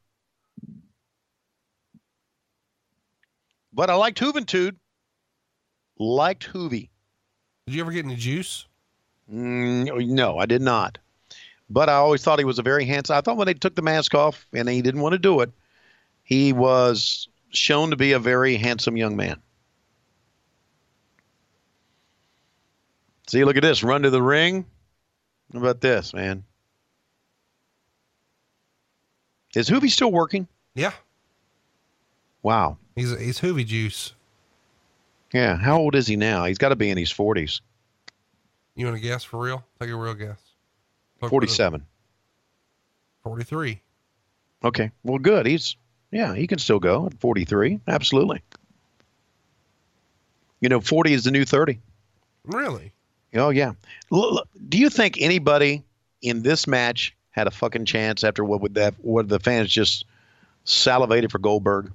But 3.72 3.90
I 3.90 3.94
liked 3.94 4.20
Juventud. 4.20 4.76
Liked 5.98 6.52
Juvi. 6.52 6.88
Did 7.66 7.74
you 7.74 7.82
ever 7.82 7.92
get 7.92 8.04
any 8.04 8.16
juice? 8.16 8.66
Mm, 9.32 10.08
no, 10.08 10.38
I 10.38 10.46
did 10.46 10.62
not. 10.62 10.98
But 11.70 11.88
I 11.88 11.94
always 11.94 12.22
thought 12.22 12.40
he 12.40 12.44
was 12.44 12.58
a 12.58 12.62
very 12.62 12.84
handsome. 12.84 13.16
I 13.16 13.20
thought 13.20 13.36
when 13.36 13.46
they 13.46 13.54
took 13.54 13.76
the 13.76 13.82
mask 13.82 14.14
off 14.14 14.44
and 14.52 14.68
he 14.68 14.82
didn't 14.82 15.00
want 15.00 15.12
to 15.12 15.18
do 15.18 15.40
it, 15.40 15.52
he 16.24 16.52
was 16.52 17.28
shown 17.50 17.90
to 17.90 17.96
be 17.96 18.12
a 18.12 18.18
very 18.18 18.56
handsome 18.56 18.96
young 18.96 19.16
man. 19.16 19.40
See, 23.28 23.44
look 23.44 23.56
at 23.56 23.62
this. 23.62 23.84
Run 23.84 24.02
to 24.02 24.10
the 24.10 24.20
ring. 24.20 24.66
How 25.52 25.60
about 25.60 25.80
this, 25.80 26.12
man? 26.12 26.42
Is 29.54 29.68
Juvi 29.68 29.90
still 29.90 30.10
working? 30.10 30.48
Yeah. 30.74 30.92
Wow. 32.42 32.78
He's 32.96 33.16
he's 33.18 33.40
Juvi 33.40 33.64
juice. 33.64 34.12
Yeah. 35.32 35.56
How 35.56 35.78
old 35.78 35.94
is 35.94 36.08
he 36.08 36.16
now? 36.16 36.46
He's 36.46 36.58
got 36.58 36.70
to 36.70 36.76
be 36.76 36.90
in 36.90 36.98
his 36.98 37.12
40s. 37.12 37.60
You 38.74 38.86
want 38.86 38.96
to 38.96 39.02
guess 39.02 39.22
for 39.22 39.38
real? 39.38 39.64
Take 39.80 39.90
a 39.90 39.96
real 39.96 40.14
guess. 40.14 40.49
Look, 41.20 41.30
47. 41.30 41.84
43. 43.22 43.80
Okay. 44.64 44.90
Well, 45.02 45.18
good. 45.18 45.46
He's, 45.46 45.76
yeah, 46.10 46.34
he 46.34 46.46
can 46.46 46.58
still 46.58 46.78
go 46.78 47.06
at 47.06 47.14
43. 47.20 47.80
Absolutely. 47.86 48.42
You 50.60 50.68
know, 50.68 50.80
40 50.80 51.12
is 51.12 51.24
the 51.24 51.30
new 51.30 51.44
30. 51.44 51.78
Really? 52.44 52.92
Oh, 53.34 53.50
yeah. 53.50 53.72
L- 54.12 54.44
do 54.68 54.78
you 54.78 54.90
think 54.90 55.20
anybody 55.20 55.82
in 56.22 56.42
this 56.42 56.66
match 56.66 57.14
had 57.30 57.46
a 57.46 57.50
fucking 57.50 57.84
chance 57.84 58.24
after 58.24 58.44
what 58.44 58.60
would 58.60 58.74
that, 58.74 58.94
what 59.00 59.28
the 59.28 59.38
fans 59.38 59.70
just 59.70 60.04
salivated 60.64 61.30
for 61.30 61.38
Goldberg? 61.38 61.92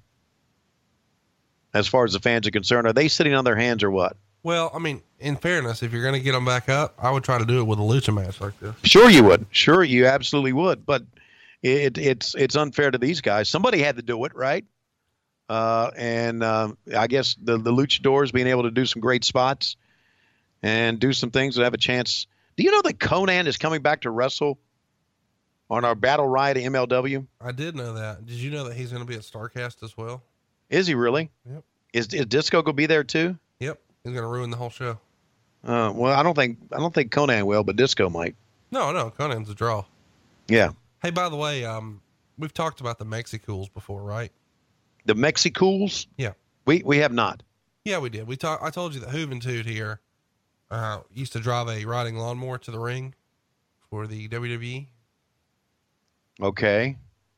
As 1.73 1.87
far 1.87 2.05
as 2.05 2.13
the 2.13 2.19
fans 2.19 2.47
are 2.47 2.51
concerned, 2.51 2.87
are 2.87 2.93
they 2.93 3.07
sitting 3.09 3.33
on 3.33 3.43
their 3.43 3.55
hands 3.55 3.83
or 3.83 3.91
what? 3.91 4.15
Well, 4.43 4.71
I 4.73 4.79
mean, 4.79 5.01
in 5.25 5.35
fairness, 5.35 5.81
if 5.81 5.91
you're 5.91 6.03
going 6.03 6.13
to 6.13 6.19
get 6.19 6.33
them 6.33 6.45
back 6.45 6.69
up, 6.69 6.93
I 6.99 7.09
would 7.09 7.23
try 7.23 7.39
to 7.39 7.45
do 7.45 7.59
it 7.59 7.63
with 7.63 7.79
a 7.79 7.81
lucha 7.81 8.13
match 8.13 8.39
like 8.39 8.57
this. 8.59 8.75
Sure, 8.83 9.09
you 9.09 9.23
would. 9.23 9.47
Sure, 9.49 9.83
you 9.83 10.05
absolutely 10.05 10.53
would. 10.53 10.85
But 10.85 11.03
it, 11.63 11.97
it's 11.97 12.35
it's 12.35 12.55
unfair 12.55 12.91
to 12.91 12.99
these 12.99 13.21
guys. 13.21 13.49
Somebody 13.49 13.79
had 13.79 13.95
to 13.95 14.03
do 14.03 14.23
it, 14.25 14.35
right? 14.35 14.63
Uh, 15.49 15.89
and 15.97 16.43
um, 16.43 16.77
I 16.95 17.07
guess 17.07 17.35
the 17.41 17.57
the 17.57 17.71
luchadors 17.71 18.31
being 18.31 18.45
able 18.45 18.63
to 18.63 18.71
do 18.71 18.85
some 18.85 19.01
great 19.01 19.25
spots 19.25 19.77
and 20.61 20.99
do 20.99 21.11
some 21.11 21.31
things 21.31 21.55
that 21.55 21.63
have 21.63 21.73
a 21.73 21.79
chance. 21.79 22.27
Do 22.55 22.63
you 22.63 22.71
know 22.71 22.83
that 22.83 22.99
Konnan 22.99 23.47
is 23.47 23.57
coming 23.57 23.81
back 23.81 24.01
to 24.01 24.11
wrestle 24.11 24.59
on 25.71 25.83
our 25.85 25.95
Battle 25.95 26.27
Riot 26.27 26.57
MLW? 26.57 27.25
I 27.41 27.51
did 27.51 27.75
know 27.75 27.95
that. 27.95 28.25
Did 28.25 28.35
you 28.35 28.51
know 28.51 28.65
that 28.65 28.75
he's 28.75 28.91
going 28.91 29.03
to 29.03 29.07
be 29.07 29.15
at 29.15 29.21
Starrcast 29.21 29.83
as 29.83 29.97
well? 29.97 30.23
Is 30.69 30.85
he 30.85 30.93
really? 30.93 31.31
Yep. 31.49 31.63
Is 31.93 32.13
is 32.13 32.25
Disco 32.27 32.61
gonna 32.61 32.73
be 32.73 32.85
there 32.85 33.03
too? 33.03 33.37
Yep. 33.59 33.79
He's 34.03 34.13
going 34.13 34.23
to 34.23 34.29
ruin 34.29 34.51
the 34.51 34.57
whole 34.57 34.69
show. 34.69 34.99
Uh, 35.65 35.91
well, 35.95 36.13
I 36.17 36.21
don't 36.23 36.35
think 36.35 36.57
I 36.71 36.77
don't 36.77 36.93
think 36.93 37.11
Konnan 37.11 37.43
will, 37.45 37.63
but 37.63 37.75
Disco 37.75 38.09
might. 38.09 38.35
No, 38.71 38.91
no, 38.91 39.09
Konnan's 39.11 39.49
a 39.49 39.55
draw. 39.55 39.85
Yeah, 40.47 40.71
Hey, 41.01 41.09
by 41.11 41.29
the 41.29 41.35
way, 41.35 41.65
um, 41.65 42.01
we've 42.37 42.53
talked 42.53 42.81
about 42.81 42.99
the 42.99 43.05
Mexicools 43.05 43.69
before, 43.69 44.03
right? 44.03 44.31
the 45.05 45.15
Mexicools. 45.15 46.07
Yeah. 46.17 46.33
We 46.65 46.81
we 46.83 46.97
have 46.97 47.11
not. 47.13 47.43
Yeah, 47.83 47.99
we 47.99 48.09
did. 48.09 48.27
We 48.27 48.35
talked. 48.37 48.63
I 48.63 48.69
told 48.71 48.93
you 48.95 48.99
that 49.01 49.09
Juventud 49.09 49.65
here 49.65 50.01
uh, 50.71 51.01
used 51.13 51.33
to 51.33 51.39
drive 51.39 51.67
a 51.67 51.85
riding 51.85 52.15
lawnmower 52.17 52.57
to 52.59 52.71
the 52.71 52.79
ring 52.79 53.13
for 53.89 54.07
the 54.07 54.27
WWE. 54.29 54.87
Okay, 56.41 56.97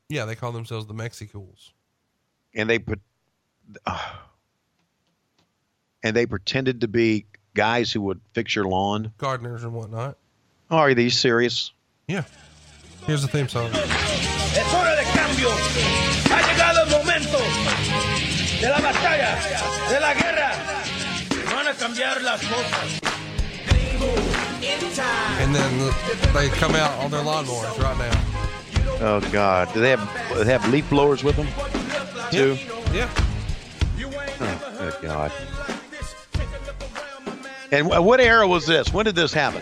Yeah, 0.10 0.26
they 0.26 0.36
call 0.36 0.52
themselves 0.54 0.88
the 0.88 0.94
Mexicools. 0.94 1.72
and 2.56 2.70
they 2.70 2.80
put. 2.80 3.00
and 6.04 6.16
they 6.16 6.26
pretended 6.26 6.82
to 6.82 6.88
be 6.88 7.26
guys 7.58 7.92
who 7.92 8.00
would 8.02 8.22
fix 8.34 8.56
your 8.56 8.66
lawn. 8.66 9.12
Gardeners 9.18 9.64
and 9.64 9.74
whatnot. 9.74 10.16
Oh, 10.70 10.78
are 10.78 10.94
these 10.94 11.18
serious? 11.18 11.74
Yeah. 12.08 12.24
Here's 13.06 13.24
the 13.24 13.28
theme 13.28 13.50
song. 13.50 13.72
Es 13.74 14.74
hora 14.74 14.96
de 14.96 15.04
cambio. 15.12 15.50
Ha 16.30 16.42
llegado 16.48 16.84
el 16.84 16.90
momento 16.92 17.40
de 18.62 18.70
la 18.70 18.80
batalla, 18.80 19.36
de 19.90 20.00
la 20.00 20.14
guerra. 20.14 20.52
Van 21.50 21.68
a 21.68 21.74
cambiar 21.74 22.22
las 22.22 22.42
cosas. 22.42 23.02
And 25.40 25.56
then 25.56 25.92
they 26.34 26.50
come 26.50 26.76
out 26.76 26.92
on 27.04 27.10
their 27.10 27.24
lawnmowers 27.24 27.78
right 27.82 27.98
now. 27.98 28.24
Oh 29.00 29.20
God, 29.32 29.74
do 29.74 29.80
they 29.82 29.90
have 29.90 30.30
do 30.30 30.44
they 30.44 30.52
have 30.52 30.68
leaf 30.70 30.88
blowers 30.90 31.24
with 31.24 31.36
them? 31.36 31.48
Too. 32.32 32.58
Yeah. 32.94 33.10
Oh, 34.40 34.76
good 34.80 35.02
God. 35.02 35.32
And 37.72 37.90
what 37.90 38.20
era 38.20 38.48
was 38.48 38.66
this? 38.66 38.94
When 38.94 39.06
did 39.06 39.16
this 39.16 39.34
happen? 39.34 39.62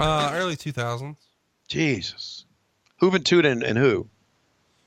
Uh, 0.00 0.30
early 0.34 0.56
2000s. 0.56 1.16
Jesus. 1.68 2.44
Juventud 3.00 3.46
and, 3.46 3.62
and 3.62 3.78
who? 3.78 4.08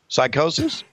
Psychosis? 0.07 0.83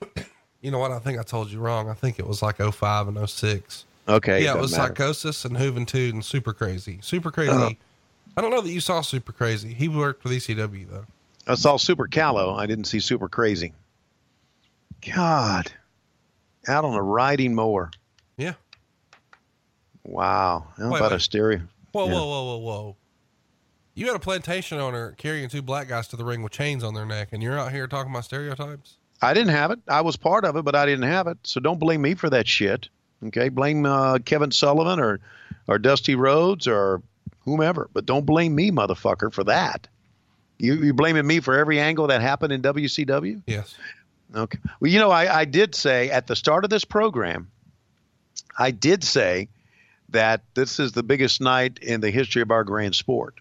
You 0.61 0.71
know 0.71 0.79
what? 0.79 0.93
I 0.93 0.99
think 0.99 1.19
I 1.19 1.23
told 1.23 1.51
you 1.51 1.59
wrong. 1.61 1.89
I 1.89 1.95
think 1.95 2.19
it 2.19 2.27
was 2.27 2.43
like 2.43 2.57
05 2.57 3.09
and 3.09 3.29
06. 3.29 3.85
Okay. 4.09 4.45
yeah, 4.45 4.55
it 4.55 4.61
was 4.61 4.73
matter. 4.73 4.89
Psychosis 4.89 5.45
and 5.45 5.57
Juventud 5.57 6.11
and 6.11 6.25
Super 6.25 6.53
Crazy. 6.53 6.99
Super 7.03 7.31
Crazy. 7.31 7.51
Uh-huh. 7.53 7.71
I 8.37 8.41
don't 8.41 8.51
know 8.51 8.61
that 8.61 8.71
you 8.71 8.81
saw 8.81 9.01
Super 9.01 9.33
Crazy. 9.33 9.75
He 9.75 9.89
worked 9.89 10.25
with 10.25 10.33
ECW 10.33 10.89
though. 10.89 11.05
I 11.47 11.55
saw 11.55 11.77
Super 11.77 12.07
Calo. 12.07 12.59
I 12.59 12.67
didn't 12.67 12.85
see 12.85 13.01
Super 13.01 13.29
Crazy. 13.29 13.73
God, 15.15 15.73
out 16.69 16.85
on 16.85 16.95
a 16.95 17.03
riding 17.03 17.55
mower. 17.55 17.91
Yeah. 18.37 18.55
Wow. 20.05 20.67
How 20.77 20.91
Wait, 20.91 20.99
about 20.99 21.11
wait. 21.13 21.17
a 21.17 21.21
stereo? 21.21 21.61
Whoa, 21.93 22.07
Yeah. 22.07 22.13
whoa, 22.15 22.27
whoa, 22.27 22.45
whoa, 22.45 22.59
whoa. 22.59 22.97
You 23.95 24.07
had 24.07 24.17
a 24.17 24.21
plantation 24.21 24.79
owner 24.79 25.13
carrying 25.19 25.49
two 25.49 25.61
black 25.63 25.89
guys 25.89 26.09
to 26.09 26.17
the 26.17 26.25
ring 26.25 26.43
with 26.43 26.53
chains 26.53 26.83
on 26.83 26.95
their 26.95 27.05
neck, 27.05 27.29
and 27.33 27.43
you're 27.43 27.59
out 27.59 27.73
here 27.73 27.87
talking 27.87 28.11
about 28.11 28.25
stereotypes? 28.25 28.97
I 29.21 29.35
didn't 29.35 29.51
have 29.53 29.71
it. 29.71 29.79
I 29.87 30.01
was 30.01 30.17
part 30.17 30.45
of 30.45 30.57
it, 30.57 30.65
but 30.65 30.75
I 30.75 30.87
didn't 30.87 31.05
have 31.09 31.27
it. 31.27 31.39
So 31.45 31.61
don't 31.61 31.79
blame 31.79 32.01
me 32.03 32.15
for 32.15 32.31
that 32.31 32.49
shit. 32.49 32.89
Okay, 33.25 33.51
blame 33.51 33.87
uh, 33.87 34.19
Kevin 34.19 34.51
Sullivan 34.51 34.99
or 34.99 35.21
or 35.69 35.79
Dusty 35.79 36.17
Rhodes 36.17 36.67
or 36.67 37.03
whomever, 37.45 37.89
but 37.93 38.05
don't 38.07 38.27
blame 38.27 38.55
me, 38.55 38.71
motherfucker, 38.73 39.33
for 39.33 39.45
that. 39.45 39.87
You 40.59 40.75
you 40.75 40.93
blaming 40.95 41.27
me 41.27 41.39
for 41.41 41.57
every 41.57 41.79
angle 41.79 42.09
that 42.09 42.21
happened 42.21 42.53
in 42.53 42.63
WCW? 42.63 43.43
Yes. 43.47 43.77
Okay. 44.35 44.59
Well, 44.81 44.91
you 44.91 44.99
know, 44.99 45.11
I, 45.11 45.41
I 45.41 45.45
did 45.45 45.75
say 45.75 46.11
at 46.11 46.27
the 46.27 46.35
start 46.35 46.65
of 46.65 46.71
this 46.71 46.85
program, 46.85 47.49
I 48.59 48.71
did 48.73 49.05
say 49.05 49.49
that 50.13 50.43
this 50.55 50.79
is 50.79 50.93
the 50.93 51.03
biggest 51.03 51.41
night 51.41 51.79
in 51.81 52.01
the 52.01 52.11
history 52.11 52.43
of 52.43 52.51
our 52.51 52.65
grand 52.65 52.95
sport. 52.95 53.35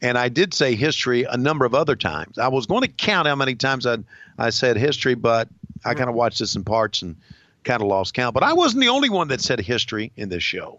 And 0.00 0.16
I 0.16 0.28
did 0.28 0.54
say 0.54 0.76
history 0.76 1.24
a 1.24 1.36
number 1.36 1.64
of 1.64 1.74
other 1.74 1.96
times. 1.96 2.38
I 2.38 2.48
was 2.48 2.66
going 2.66 2.82
to 2.82 2.88
count 2.88 3.26
how 3.26 3.34
many 3.34 3.56
times 3.56 3.84
I 3.84 3.98
I 4.38 4.50
said 4.50 4.76
history, 4.76 5.14
but 5.14 5.48
I 5.84 5.94
kind 5.94 6.08
of 6.08 6.14
watched 6.14 6.38
this 6.38 6.54
in 6.54 6.62
parts 6.62 7.02
and 7.02 7.16
kind 7.64 7.82
of 7.82 7.88
lost 7.88 8.14
count. 8.14 8.34
But 8.34 8.44
I 8.44 8.52
wasn't 8.52 8.82
the 8.82 8.88
only 8.88 9.10
one 9.10 9.28
that 9.28 9.40
said 9.40 9.60
history 9.60 10.12
in 10.16 10.28
this 10.28 10.42
show, 10.42 10.78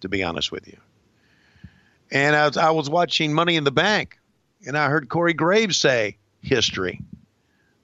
to 0.00 0.08
be 0.08 0.22
honest 0.22 0.52
with 0.52 0.68
you. 0.68 0.76
And 2.10 2.36
I 2.36 2.46
was, 2.46 2.56
I 2.56 2.70
was 2.70 2.90
watching 2.90 3.32
Money 3.32 3.56
in 3.56 3.64
the 3.64 3.70
Bank, 3.70 4.18
and 4.66 4.76
I 4.76 4.88
heard 4.88 5.08
Corey 5.08 5.34
Graves 5.34 5.76
say 5.76 6.18
history. 6.42 7.00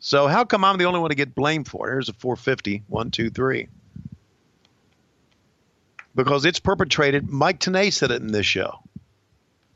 So 0.01 0.26
how 0.26 0.44
come 0.44 0.64
I'm 0.64 0.76
the 0.76 0.84
only 0.84 1.01
one 1.01 1.10
to 1.10 1.16
get 1.16 1.34
blamed 1.34 1.66
for 1.66 1.88
it? 1.88 1.92
Here's 1.92 2.10
a 2.10 2.12
450, 2.12 2.82
one, 2.88 3.10
two, 3.10 3.30
three. 3.30 3.68
Because 6.14 6.44
it's 6.44 6.60
perpetrated. 6.60 7.28
Mike 7.28 7.60
Tenay 7.60 7.92
said 7.92 8.10
it 8.10 8.22
in 8.22 8.32
this 8.32 8.46
show. 8.46 8.78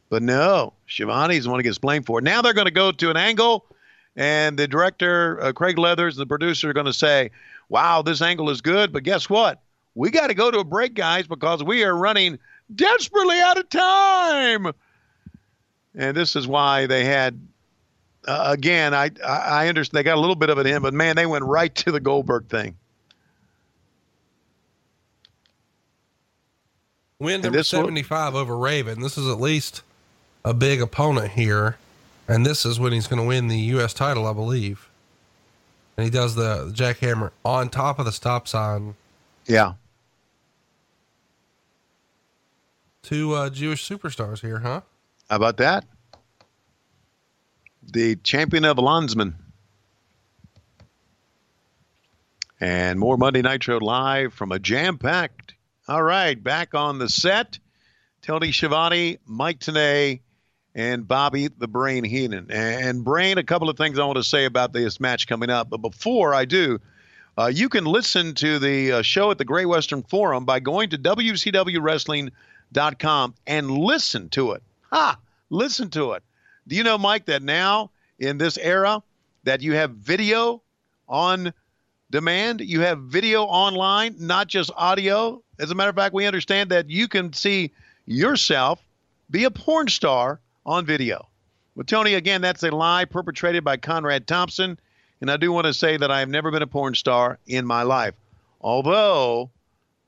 But 0.09 0.23
no, 0.23 0.73
Schiavone's 0.87 1.45
the 1.45 1.51
one 1.51 1.59
who 1.59 1.65
gets 1.65 1.79
blamed 1.79 2.07
for 2.07 2.21
it. 2.21 2.25
Now 2.25 2.43
they're 2.43 2.55
going 2.55 2.67
to 2.67 2.71
go 2.71 2.93
to 2.93 3.11
an 3.11 3.17
angle, 3.17 3.67
and 4.17 4.59
the 4.59 4.67
director, 4.67 5.43
uh, 5.43 5.53
Craig 5.53 5.77
Leathers, 5.79 6.17
and 6.17 6.23
the 6.23 6.27
producer 6.27 6.71
are 6.71 6.73
going 6.73 6.87
to 6.87 6.93
say, 6.93 7.31
wow, 7.69 8.03
this 8.03 8.23
angle 8.23 8.49
is 8.51 8.61
good, 8.61 8.93
but 8.93 9.03
guess 9.03 9.29
what? 9.29 9.61
We 9.95 10.11
got 10.11 10.29
to 10.29 10.35
go 10.35 10.51
to 10.51 10.61
a 10.61 10.65
break, 10.65 10.95
guys, 10.95 11.27
because 11.27 11.63
we 11.63 11.85
are 11.85 11.95
running 11.95 12.39
desperately 12.75 13.41
out 13.41 13.59
of 13.59 13.69
time. 13.69 14.73
And 15.95 16.17
this 16.17 16.37
is 16.37 16.47
why 16.47 16.87
they 16.87 17.05
had 17.05 17.39
uh, 18.27 18.51
again, 18.53 18.95
I, 18.95 19.11
I 19.27 19.39
I 19.65 19.69
understand 19.69 19.99
they 19.99 20.03
got 20.03 20.19
a 20.19 20.21
little 20.21 20.37
bit 20.37 20.51
of 20.51 20.59
it 20.59 20.67
in, 20.67 20.83
but 20.83 20.93
man, 20.93 21.17
they 21.17 21.27
went 21.27 21.45
right 21.45 21.75
to 21.77 21.93
the 21.93 22.01
Goldberg 22.01 22.49
thing. 22.49 22.77
Win 27.21 27.41
number 27.41 27.59
this 27.59 27.73
will- 27.73 27.81
75 27.81 28.35
over 28.35 28.57
Raven. 28.57 29.01
This 29.01 29.19
is 29.19 29.29
at 29.29 29.41
least 29.41 29.83
a 30.45 30.55
big 30.55 30.81
opponent 30.81 31.33
here. 31.33 31.77
And 32.29 32.45
this 32.45 32.65
is 32.67 32.79
when 32.79 32.93
he's 32.93 33.07
going 33.07 33.21
to 33.21 33.27
win 33.27 33.49
the 33.49 33.59
U.S. 33.59 33.95
title, 33.95 34.27
I 34.27 34.33
believe. 34.35 34.89
And 35.97 36.05
he 36.05 36.11
does 36.11 36.35
the 36.35 36.71
jackhammer 36.75 37.31
on 37.45 37.71
top 37.71 37.99
of 37.99 38.05
the 38.05 38.13
stop 38.13 38.47
sign. 38.47 38.95
Yeah. 39.47 39.73
Two 43.03 43.33
uh, 43.33 43.49
Jewish 43.51 43.89
superstars 43.89 44.41
here, 44.43 44.59
huh? 44.59 44.83
How 45.31 45.37
about 45.37 45.57
that? 45.57 45.85
The 47.83 48.17
champion 48.17 48.67
of 48.67 48.79
Landsman. 48.79 49.35
And 52.61 52.99
more 52.99 53.17
Monday 53.17 53.41
Nitro 53.41 53.81
live 53.81 54.35
from 54.35 54.53
a 54.53 54.59
jam 54.59 54.99
packed. 54.99 55.55
All 55.89 56.03
right, 56.03 56.43
back 56.43 56.75
on 56.75 56.99
the 56.99 57.09
set. 57.09 57.59
Tony 58.21 58.53
Schiavone, 58.53 59.17
Mike 59.25 59.61
Tenay, 59.61 60.21
and 60.75 61.09
Bobby 61.09 61.49
the 61.49 61.67
Brain 61.67 62.05
Heenan. 62.05 62.51
And 62.51 63.03
Brain, 63.03 63.39
a 63.39 63.43
couple 63.43 63.71
of 63.71 63.79
things 63.79 63.99
I 63.99 64.05
want 64.05 64.19
to 64.19 64.23
say 64.23 64.45
about 64.45 64.75
this 64.75 65.01
match 65.01 65.27
coming 65.27 65.49
up. 65.49 65.71
But 65.71 65.79
before 65.79 66.35
I 66.35 66.45
do, 66.45 66.79
uh, 67.39 67.47
you 67.47 67.71
can 67.71 67.87
listen 67.87 68.35
to 68.35 68.59
the 68.59 68.93
uh, 68.93 69.01
show 69.01 69.31
at 69.31 69.39
the 69.39 69.47
Great 69.47 69.65
Western 69.65 70.03
Forum 70.03 70.45
by 70.45 70.61
going 70.61 70.91
to 70.91 70.99
WCWWrestling.com 70.99 73.35
and 73.47 73.71
listen 73.71 74.29
to 74.29 74.53
it. 74.53 74.63
Ha! 74.91 75.19
Listen 75.49 75.89
to 75.91 76.13
it. 76.13 76.23
Do 76.67 76.77
you 76.77 76.83
know, 76.83 76.99
Mike, 76.99 77.25
that 77.27 77.43
now 77.43 77.93
in 78.19 78.37
this 78.37 78.59
era 78.59 79.03
that 79.45 79.63
you 79.63 79.73
have 79.73 79.93
video 79.93 80.61
on 81.09 81.55
demand, 82.11 82.61
you 82.61 82.81
have 82.81 83.01
video 83.01 83.45
online, 83.45 84.17
not 84.19 84.49
just 84.49 84.71
audio. 84.77 85.43
As 85.59 85.71
a 85.71 85.75
matter 85.75 85.91
of 85.91 85.97
fact, 85.97 86.15
we 86.15 86.27
understand 86.27 86.71
that 86.71 86.91
you 86.91 87.09
can 87.09 87.33
see 87.33 87.73
yourself 88.07 88.83
be 89.31 89.45
a 89.45 89.51
porn 89.51 89.89
star 89.89 90.41
on 90.65 90.87
video. 90.87 91.29
Well, 91.75 91.85
Tony, 91.85 92.15
again, 92.15 92.41
that's 92.41 92.63
a 92.63 92.71
lie 92.71 93.05
perpetrated 93.05 93.65
by 93.65 93.77
Conrad 93.77 94.27
Thompson. 94.27 94.79
And 95.21 95.31
I 95.31 95.37
do 95.37 95.53
want 95.53 95.67
to 95.67 95.75
say 95.75 95.97
that 95.97 96.11
I 96.11 96.21
have 96.21 96.29
never 96.29 96.51
been 96.51 96.63
a 96.63 96.67
porn 96.67 96.95
star 96.95 97.39
in 97.47 97.67
my 97.67 97.83
life. 97.83 98.15
Although 98.61 99.51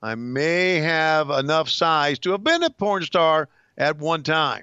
I 0.03 0.15
may 0.15 0.77
have 0.77 1.31
enough 1.31 1.69
size 1.69 2.19
to 2.21 2.31
have 2.33 2.43
been 2.43 2.63
a 2.63 2.71
porn 2.71 3.03
star 3.05 3.49
at 3.77 3.99
one 3.99 4.23
time. 4.23 4.63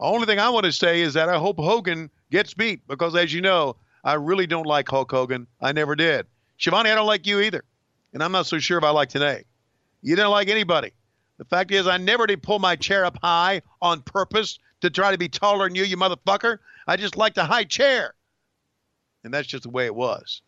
Only 0.00 0.26
thing 0.26 0.38
I 0.38 0.50
want 0.50 0.64
to 0.64 0.72
say 0.72 1.02
is 1.02 1.14
that 1.14 1.28
I 1.28 1.38
hope 1.38 1.58
Hogan 1.58 2.10
gets 2.30 2.54
beat 2.54 2.86
because, 2.88 3.14
as 3.14 3.32
you 3.32 3.40
know, 3.40 3.76
I 4.02 4.14
really 4.14 4.46
don't 4.46 4.66
like 4.66 4.88
Hulk 4.88 5.10
Hogan. 5.10 5.46
I 5.60 5.72
never 5.72 5.94
did. 5.94 6.26
Schiavone, 6.58 6.90
I 6.90 6.94
don't 6.94 7.06
like 7.06 7.26
you 7.26 7.40
either. 7.40 7.64
And 8.12 8.22
I'm 8.22 8.32
not 8.32 8.46
so 8.46 8.58
sure 8.58 8.78
if 8.78 8.84
I 8.84 8.90
like 8.90 9.08
today. 9.08 9.44
You 10.02 10.16
didn't 10.16 10.30
like 10.30 10.48
anybody. 10.48 10.92
The 11.38 11.44
fact 11.44 11.70
is, 11.70 11.86
I 11.86 11.96
never 11.96 12.26
did 12.26 12.42
pull 12.42 12.58
my 12.58 12.76
chair 12.76 13.04
up 13.04 13.18
high 13.22 13.62
on 13.80 14.02
purpose 14.02 14.58
to 14.82 14.90
try 14.90 15.12
to 15.12 15.18
be 15.18 15.28
taller 15.28 15.66
than 15.66 15.74
you, 15.74 15.84
you 15.84 15.96
motherfucker. 15.96 16.58
I 16.86 16.96
just 16.96 17.16
liked 17.16 17.38
a 17.38 17.44
high 17.44 17.64
chair. 17.64 18.14
And 19.24 19.32
that's 19.32 19.48
just 19.48 19.62
the 19.62 19.70
way 19.70 19.86
it 19.86 19.94
was. 19.94 20.42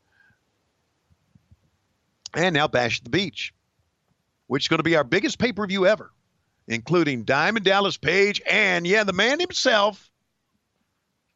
And 2.35 2.55
now 2.55 2.69
Bash 2.69 2.99
at 2.99 3.05
the 3.05 3.11
Beach, 3.11 3.55
which 4.49 4.65
is 4.65 4.69
going 4.69 4.79
to 4.79 4.85
be 4.85 4.97
our 4.97 5.05
biggest 5.05 5.39
pay 5.39 5.53
per 5.53 5.67
view 5.67 5.87
ever, 5.87 6.13
including 6.67 7.25
Diamond 7.25 7.65
Dallas 7.65 7.97
Page 7.97 8.43
and, 8.49 8.87
yeah, 8.87 9.05
the 9.05 9.13
man 9.13 9.39
himself, 9.39 10.11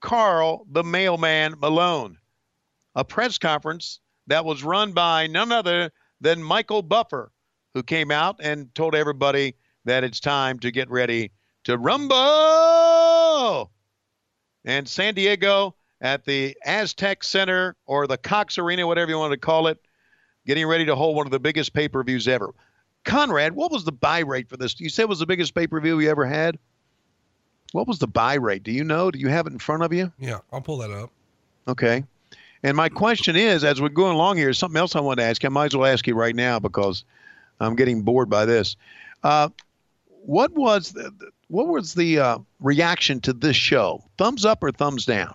Karl 0.01 0.67
the 0.71 0.85
Mailman 0.85 1.55
Malone. 1.61 2.19
A 2.95 3.05
press 3.05 3.39
conference 3.39 4.01
that 4.29 4.45
was 4.45 4.63
run 4.63 4.93
by 4.93 5.27
none 5.27 5.51
other 5.53 5.91
than 6.21 6.43
Michael 6.43 6.83
Buffer, 6.83 7.33
who 7.75 7.83
came 7.83 8.11
out 8.11 8.37
and 8.41 8.75
told 8.75 8.95
everybody 8.95 9.55
that 9.85 10.05
it's 10.05 10.21
time 10.21 10.59
to 10.61 10.71
get 10.71 10.89
ready 10.91 11.33
to 11.65 11.77
rumble. 11.77 13.71
And 14.65 14.89
San 14.89 15.15
Diego 15.15 15.75
at 16.01 16.25
the 16.25 16.57
Aztec 16.65 17.25
Center 17.25 17.77
or 17.87 18.07
the 18.07 18.17
Cox 18.17 18.59
Arena, 18.59 18.87
whatever 18.87 19.11
you 19.11 19.19
want 19.19 19.33
to 19.33 19.39
call 19.39 19.67
it, 19.67 19.79
getting 20.47 20.67
ready 20.67 20.85
to 20.87 20.95
hold 20.95 21.17
one 21.17 21.27
of 21.27 21.33
the 21.33 21.41
biggest 21.41 21.73
pay 21.73 21.89
per 21.89 22.03
views 22.03 22.29
ever. 22.29 22.55
Conrad, 23.05 23.55
what 23.55 23.73
was 23.73 23.85
the 23.85 23.93
buy 23.93 24.21
rate 24.21 24.49
for 24.49 24.57
this? 24.57 24.79
You 24.79 24.89
said 24.89 25.03
it 25.03 25.09
was 25.09 25.21
the 25.21 25.27
biggest 25.27 25.55
pay 25.55 25.67
per 25.67 25.81
view 25.81 25.97
we 25.97 26.09
ever 26.09 26.27
had. 26.27 26.59
What 27.73 27.87
was 27.87 27.99
the 27.99 28.07
buy 28.07 28.35
rate? 28.35 28.63
Do 28.63 28.73
you 28.73 28.85
know? 28.85 29.11
Do 29.11 29.19
you 29.19 29.29
have 29.29 29.47
it 29.47 29.53
in 29.53 29.59
front 29.59 29.83
of 29.83 29.93
you? 29.93 30.13
Yeah, 30.19 30.39
I'll 30.53 30.61
pull 30.61 30.79
that 30.79 30.91
up. 30.91 31.11
Okay. 31.67 32.05
And 32.63 32.77
my 32.77 32.89
question 32.89 33.37
is, 33.37 33.63
as 33.63 33.81
we're 33.81 33.89
going 33.89 34.15
along 34.15 34.37
here, 34.37 34.53
something 34.53 34.79
else 34.79 34.97
I 34.97 35.01
want 35.01 35.21
to 35.21 35.25
ask. 35.25 35.45
I 35.45 35.49
might 35.49 35.67
as 35.67 35.77
well 35.77 35.91
ask 35.91 36.07
you 36.07 36.15
right 36.15 36.35
now 36.35 36.59
because 36.59 37.05
I'm 37.61 37.77
getting 37.77 38.03
bored 38.03 38.29
by 38.29 38.45
this. 38.45 38.77
Uh, 39.23 39.51
what 40.07 40.53
was 40.53 40.93
the, 40.93 41.13
what 41.49 41.69
was 41.69 41.95
the 41.95 42.19
uh, 42.19 42.39
reaction 42.61 43.21
to 43.23 43.33
this 43.33 43.57
show? 43.57 44.05
Thumbs 44.17 44.45
up 44.45 44.63
or 44.63 44.73
thumbs 44.73 45.07
down? 45.07 45.35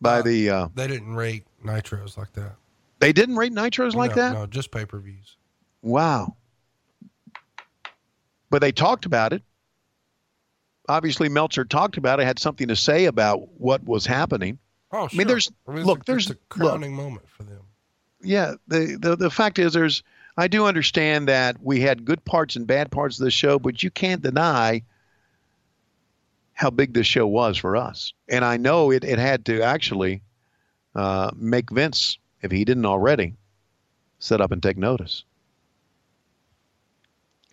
By 0.00 0.22
the 0.22 0.50
uh, 0.50 0.68
They 0.74 0.86
didn't 0.86 1.14
rate 1.14 1.44
nitros 1.64 2.16
like 2.16 2.32
that. 2.32 2.52
they 3.00 3.12
didn't 3.12 3.36
rate 3.36 3.52
nitros 3.52 3.94
like 3.94 4.16
no, 4.16 4.22
that. 4.22 4.32
No, 4.32 4.46
just 4.46 4.70
pay 4.70 4.86
per 4.86 4.98
views. 4.98 5.36
Wow. 5.82 6.36
But 8.50 8.60
they 8.60 8.72
talked 8.72 9.06
about 9.06 9.32
it. 9.32 9.42
Obviously, 10.88 11.28
Meltzer 11.28 11.64
talked 11.64 11.96
about 11.96 12.18
it, 12.18 12.26
had 12.26 12.38
something 12.38 12.68
to 12.68 12.76
say 12.76 13.04
about 13.04 13.48
what 13.60 13.84
was 13.84 14.06
happening. 14.06 14.58
Oh, 14.92 15.08
I 15.12 15.16
mean, 15.16 15.26
there's 15.26 15.50
I 15.68 15.72
mean, 15.72 15.84
look, 15.84 16.00
a, 16.00 16.04
there's 16.06 16.30
a 16.30 16.34
crowning 16.48 16.94
moment 16.94 17.28
for 17.28 17.44
them. 17.44 17.60
yeah. 18.22 18.54
The, 18.68 18.96
the 19.00 19.16
the 19.16 19.30
fact 19.30 19.58
is, 19.58 19.72
there's 19.72 20.02
I 20.36 20.48
do 20.48 20.66
understand 20.66 21.28
that 21.28 21.56
we 21.62 21.80
had 21.80 22.04
good 22.04 22.24
parts 22.24 22.56
and 22.56 22.66
bad 22.66 22.90
parts 22.90 23.18
of 23.20 23.24
the 23.24 23.30
show, 23.30 23.58
but 23.58 23.82
you 23.82 23.90
can't 23.90 24.22
deny 24.22 24.82
how 26.52 26.70
big 26.70 26.92
this 26.92 27.06
show 27.06 27.26
was 27.26 27.56
for 27.56 27.76
us. 27.76 28.12
And 28.28 28.44
I 28.44 28.56
know 28.56 28.90
it, 28.90 29.04
it 29.04 29.18
had 29.18 29.46
to 29.46 29.62
actually 29.62 30.22
uh, 30.94 31.30
make 31.34 31.70
Vince, 31.70 32.18
if 32.42 32.50
he 32.50 32.64
didn't 32.64 32.84
already, 32.86 33.34
set 34.18 34.40
up 34.40 34.50
and 34.50 34.62
take 34.62 34.76
notice. 34.76 35.24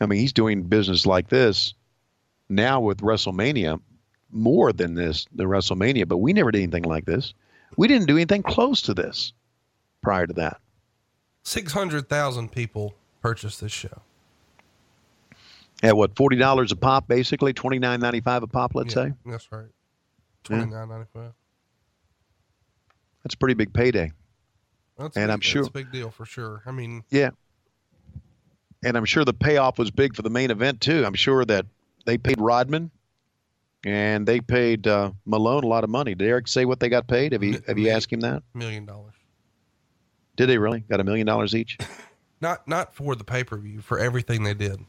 I 0.02 0.06
mean, 0.06 0.20
he's 0.20 0.34
doing 0.34 0.64
business 0.64 1.06
like 1.06 1.30
this 1.30 1.74
now 2.50 2.82
with 2.82 3.00
WrestleMania 3.00 3.80
more 4.32 4.74
than 4.74 4.94
this 4.96 5.26
than 5.34 5.48
WrestleMania, 5.48 6.08
but 6.08 6.18
we 6.18 6.34
never 6.34 6.52
did 6.52 6.62
anything 6.64 6.84
like 6.84 7.06
this. 7.06 7.34
We 7.78 7.88
didn't 7.88 8.08
do 8.08 8.16
anything 8.16 8.44
close 8.44 8.82
to 8.84 8.94
this 8.94 9.34
prior 10.02 10.28
to 10.28 10.34
that. 10.34 10.60
600,000 11.44 12.52
people 12.52 12.96
purchased 13.22 13.62
this 13.62 13.72
show. 13.72 14.02
At 15.84 15.96
what 15.96 16.16
forty 16.16 16.38
dollars 16.38 16.72
a 16.72 16.76
pop, 16.76 17.08
basically 17.08 17.54
twenty 17.54 17.78
nine 17.78 18.00
ninety 18.00 18.20
five 18.22 18.42
a 18.42 18.48
pop. 18.48 18.74
Let's 18.74 18.96
Yeah, 18.96 19.10
say 19.10 19.14
That's 19.28 19.52
right. 19.52 19.66
Yeah. 20.50 20.58
Twenty 20.58 20.72
nine 20.72 20.90
ninety 20.90 21.06
five. 21.14 21.34
that's 23.24 23.36
a 23.36 23.38
pretty 23.38 23.54
big 23.54 23.74
payday. 23.74 24.12
That's 24.98 25.16
And 25.16 25.28
big- 25.28 25.34
I'm 25.34 25.40
sure- 25.42 25.62
that's 25.62 25.70
a 25.70 25.74
big 25.74 25.92
deal 25.92 26.10
for 26.10 26.26
sure. 26.26 26.64
I 26.66 26.72
mean, 26.72 27.04
Yeah, 27.12 27.30
and 28.84 28.98
I'm 28.98 29.06
sure 29.06 29.24
the 29.24 29.34
payoff 29.34 29.78
was 29.78 29.92
big 29.92 30.16
for 30.16 30.24
the 30.24 30.32
main 30.32 30.50
event 30.50 30.82
too. 30.82 31.06
I'm 31.06 31.14
sure 31.14 31.46
that 31.46 31.68
they 32.06 32.18
paid 32.18 32.42
Rodman 32.42 32.90
and 33.88 34.28
they 34.28 34.42
paid 34.42 34.86
uh, 34.86 35.12
Malone 35.26 35.64
a 35.64 35.68
lot 35.68 35.86
of 35.86 35.90
money. 35.90 36.14
Did 36.14 36.28
Eric 36.28 36.50
say 36.50 36.66
what 36.66 36.82
they 36.82 36.90
got 36.90 37.08
paid? 37.08 37.32
Have 37.32 37.42
you 37.42 37.62
have 37.68 37.80
you 37.80 37.90
asked 37.90 38.12
him 38.12 38.20
that? 38.20 38.44
million 38.54 38.86
dollars. 38.86 39.14
Did 40.36 40.48
they 40.48 40.58
really 40.58 40.82
got 40.82 41.00
a 41.00 41.06
million 41.06 41.26
dollars 41.26 41.56
each? 41.56 41.78
Not 42.40 42.68
not 42.68 42.94
for 42.94 43.16
the 43.16 43.24
pay 43.24 43.44
per 43.44 43.58
view, 43.58 43.82
for 43.82 43.98
everything 43.98 44.44
they 44.44 44.54
did. 44.54 44.80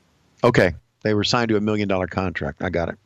Okay, 0.44 0.74
they 1.02 1.14
were 1.14 1.24
signed 1.24 1.48
to 1.48 1.56
a 1.56 1.60
million 1.62 1.88
dollar 1.88 2.06
contract. 2.06 2.62
I 2.62 2.68
got 2.68 2.90
it. 2.90 2.98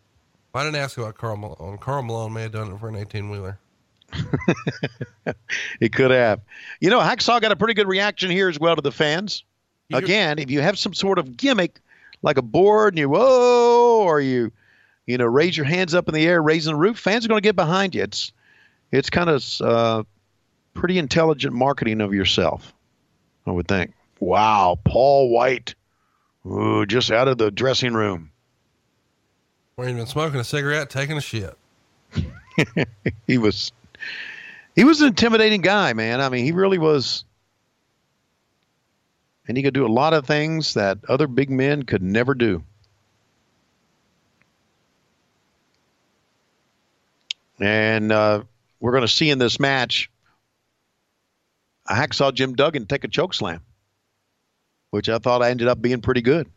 I 0.53 0.65
didn't 0.65 0.77
ask 0.77 0.99
about 0.99 1.15
Karl 1.15 1.37
Malone. 1.37 1.79
Karl 1.79 2.03
Malone 2.03 2.33
may 2.33 2.43
have 2.43 2.51
done 2.51 2.73
it 2.73 2.81
for 2.81 2.89
an 2.89 2.97
eighteen 2.97 3.31
wheeler. 3.31 3.61
He 5.79 5.89
could 5.89 6.11
have. 6.11 6.41
You 6.81 6.91
know, 6.91 6.99
Hacksaw 6.99 7.41
got 7.41 7.53
a 7.53 7.57
pretty 7.57 7.75
good 7.75 7.87
reaction 7.87 8.33
here 8.33 8.49
as 8.49 8.59
well 8.59 8.75
to 8.75 8.83
the 8.83 8.91
fans. 8.91 9.45
Again, 9.93 10.41
if 10.41 10.51
you 10.51 10.61
have 10.61 10.77
some 10.77 10.93
sort 10.93 11.21
of 11.21 11.37
gimmick 11.37 11.79
like 12.23 12.37
a 12.37 12.43
board 12.43 12.95
and 12.95 12.99
you 12.99 13.11
whoa 13.11 14.03
or 14.03 14.21
you 14.21 14.51
you 15.07 15.19
know 15.19 15.25
raise 15.25 15.57
your 15.57 15.67
hands 15.67 15.95
up 15.95 16.09
in 16.09 16.15
the 16.15 16.27
air, 16.27 16.43
raising 16.43 16.73
the 16.73 16.79
roof, 16.79 16.99
fans 16.99 17.25
are 17.25 17.29
going 17.29 17.41
to 17.41 17.47
get 17.47 17.57
behind 17.57 17.95
you. 17.95 18.03
It's 18.03 18.33
it's 18.91 19.11
kind 19.11 19.31
of 19.31 19.45
uh, 19.61 20.03
pretty 20.75 20.99
intelligent 20.99 21.55
marketing 21.55 22.01
of 22.01 22.13
yourself, 22.13 22.73
I 23.47 23.51
would 23.51 23.69
think. 23.69 23.93
Wow, 24.21 24.79
Paul 24.85 25.31
White, 25.31 25.75
Ooh, 26.47 26.87
just 26.87 27.11
out 27.11 27.29
of 27.29 27.39
the 27.39 27.51
dressing 27.51 27.95
room. 27.95 28.31
Or 29.77 29.89
even 29.89 30.07
smoking 30.07 30.41
a 30.41 30.45
cigarette, 30.45 30.91
taking 30.91 31.17
a 31.17 31.21
shit. 31.21 31.57
he 33.27 33.39
was 33.39 33.73
he 34.75 34.85
was 34.85 35.01
an 35.01 35.09
intimidating 35.09 35.61
guy, 35.61 35.93
man. 35.93 36.21
I 36.21 36.29
mean, 36.29 36.45
he 36.45 36.53
really 36.53 36.79
was. 36.79 37.25
And 39.49 39.57
he 39.57 39.63
could 39.63 39.75
do 39.75 39.87
a 39.87 39.89
lot 39.89 40.15
of 40.15 40.27
things 40.27 40.75
that 40.75 40.99
other 41.09 41.27
big 41.27 41.51
men 41.51 41.83
could 41.83 42.03
never 42.03 42.35
do. 42.35 42.63
And 47.63 48.11
uh, 48.11 48.43
we're 48.81 48.91
going 48.91 49.03
to 49.03 49.09
see 49.09 49.31
in 49.31 49.39
this 49.39 49.61
match 49.61 50.11
a 51.89 51.95
hacksaw 51.95 52.35
Jim 52.35 52.55
Duggan 52.55 52.87
take 52.87 53.05
a 53.05 53.09
choke 53.09 53.35
slam, 53.35 53.61
which 54.91 55.09
I 55.09 55.19
thought 55.19 55.43
ended 55.43 55.69
up 55.69 55.81
being 55.81 56.01
pretty 56.01 56.23
good. 56.23 56.51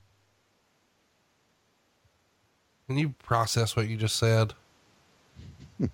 Can 2.88 2.98
you 2.98 3.10
process 3.24 3.76
what 3.76 3.88
you 3.88 3.98
just 3.98 4.16
said? 4.18 4.54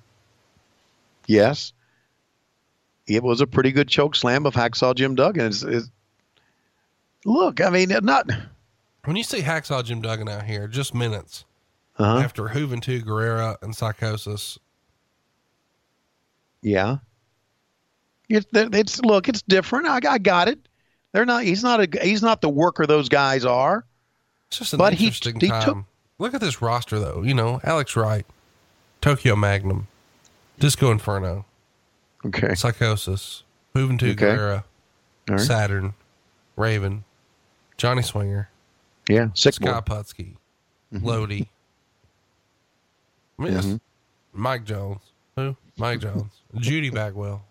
Yes. 1.27 1.71
It 3.07 3.23
was 3.23 3.39
a 3.41 3.47
pretty 3.47 3.71
good 3.71 3.87
choke 3.87 4.15
slam 4.15 4.45
of 4.45 4.53
Hacksaw 4.53 4.95
Jim 4.95 5.15
Duggan. 5.15 5.47
It's, 5.47 5.63
it's, 5.63 5.89
look, 7.25 7.61
I 7.61 7.69
mean, 7.69 7.89
not. 8.03 8.29
When 9.05 9.15
you 9.15 9.23
see 9.23 9.41
Hacksaw 9.41 9.83
Jim 9.85 10.01
Duggan 10.01 10.27
out 10.27 10.43
here, 10.43 10.67
just 10.67 10.93
minutes 10.93 11.45
Uh-huh. 11.97 12.19
after 12.19 12.43
Juventud 12.49 13.03
Guerrera 13.03 13.57
and 13.61 13.73
Psychosis, 13.75 14.59
Yeah. 16.61 16.97
It's, 18.29 18.45
it's 18.53 19.01
look, 19.01 19.27
it's 19.27 19.41
different. 19.41 19.87
I, 19.87 19.99
I 20.09 20.17
got 20.17 20.47
it. 20.47 20.59
They're 21.11 21.25
not. 21.25 21.43
He's 21.43 21.63
not 21.63 21.81
a. 21.81 21.99
He's 22.01 22.21
not 22.23 22.39
the 22.41 22.49
worker 22.49 22.85
those 22.87 23.09
guys 23.09 23.43
are. 23.43 23.85
it's 24.47 24.59
just 24.59 24.73
an 24.73 24.77
But 24.77 24.93
he- 24.93 25.05
interesting 25.05 25.39
he 25.39 25.47
time. 25.49 25.63
took- 25.63 25.85
Look 26.19 26.33
at 26.35 26.39
this 26.41 26.61
roster, 26.61 26.99
though. 26.99 27.23
You 27.23 27.33
know, 27.33 27.59
Alex 27.63 27.95
Wright, 27.95 28.25
Tokyo 29.01 29.35
Magnum, 29.35 29.87
Disco 30.59 30.91
Inferno, 30.91 31.45
Okay. 32.23 32.53
Psychosis, 32.53 33.43
Juventud 33.75 34.11
Okay. 34.11 34.25
Guerrera, 34.27 34.63
All 35.29 35.35
right. 35.37 35.39
Saturn, 35.41 35.93
Raven, 36.55 37.03
Johnny 37.75 38.03
Swinger, 38.03 38.49
Yeah. 39.09 39.29
Sick 39.33 39.55
Scott 39.55 39.83
boy. 39.85 39.95
Putski, 39.95 40.35
Lodi. 40.91 41.47
I 43.39 43.43
mean, 43.43 43.53
it's 43.57 43.65
Mhm. 43.65 43.79
Mike 44.33 44.63
Jones. 44.65 45.01
Who? 45.35 45.57
Mike 45.77 45.99
Jones. 46.01 46.31
Judy 46.57 46.89
Bagwell. 46.89 47.43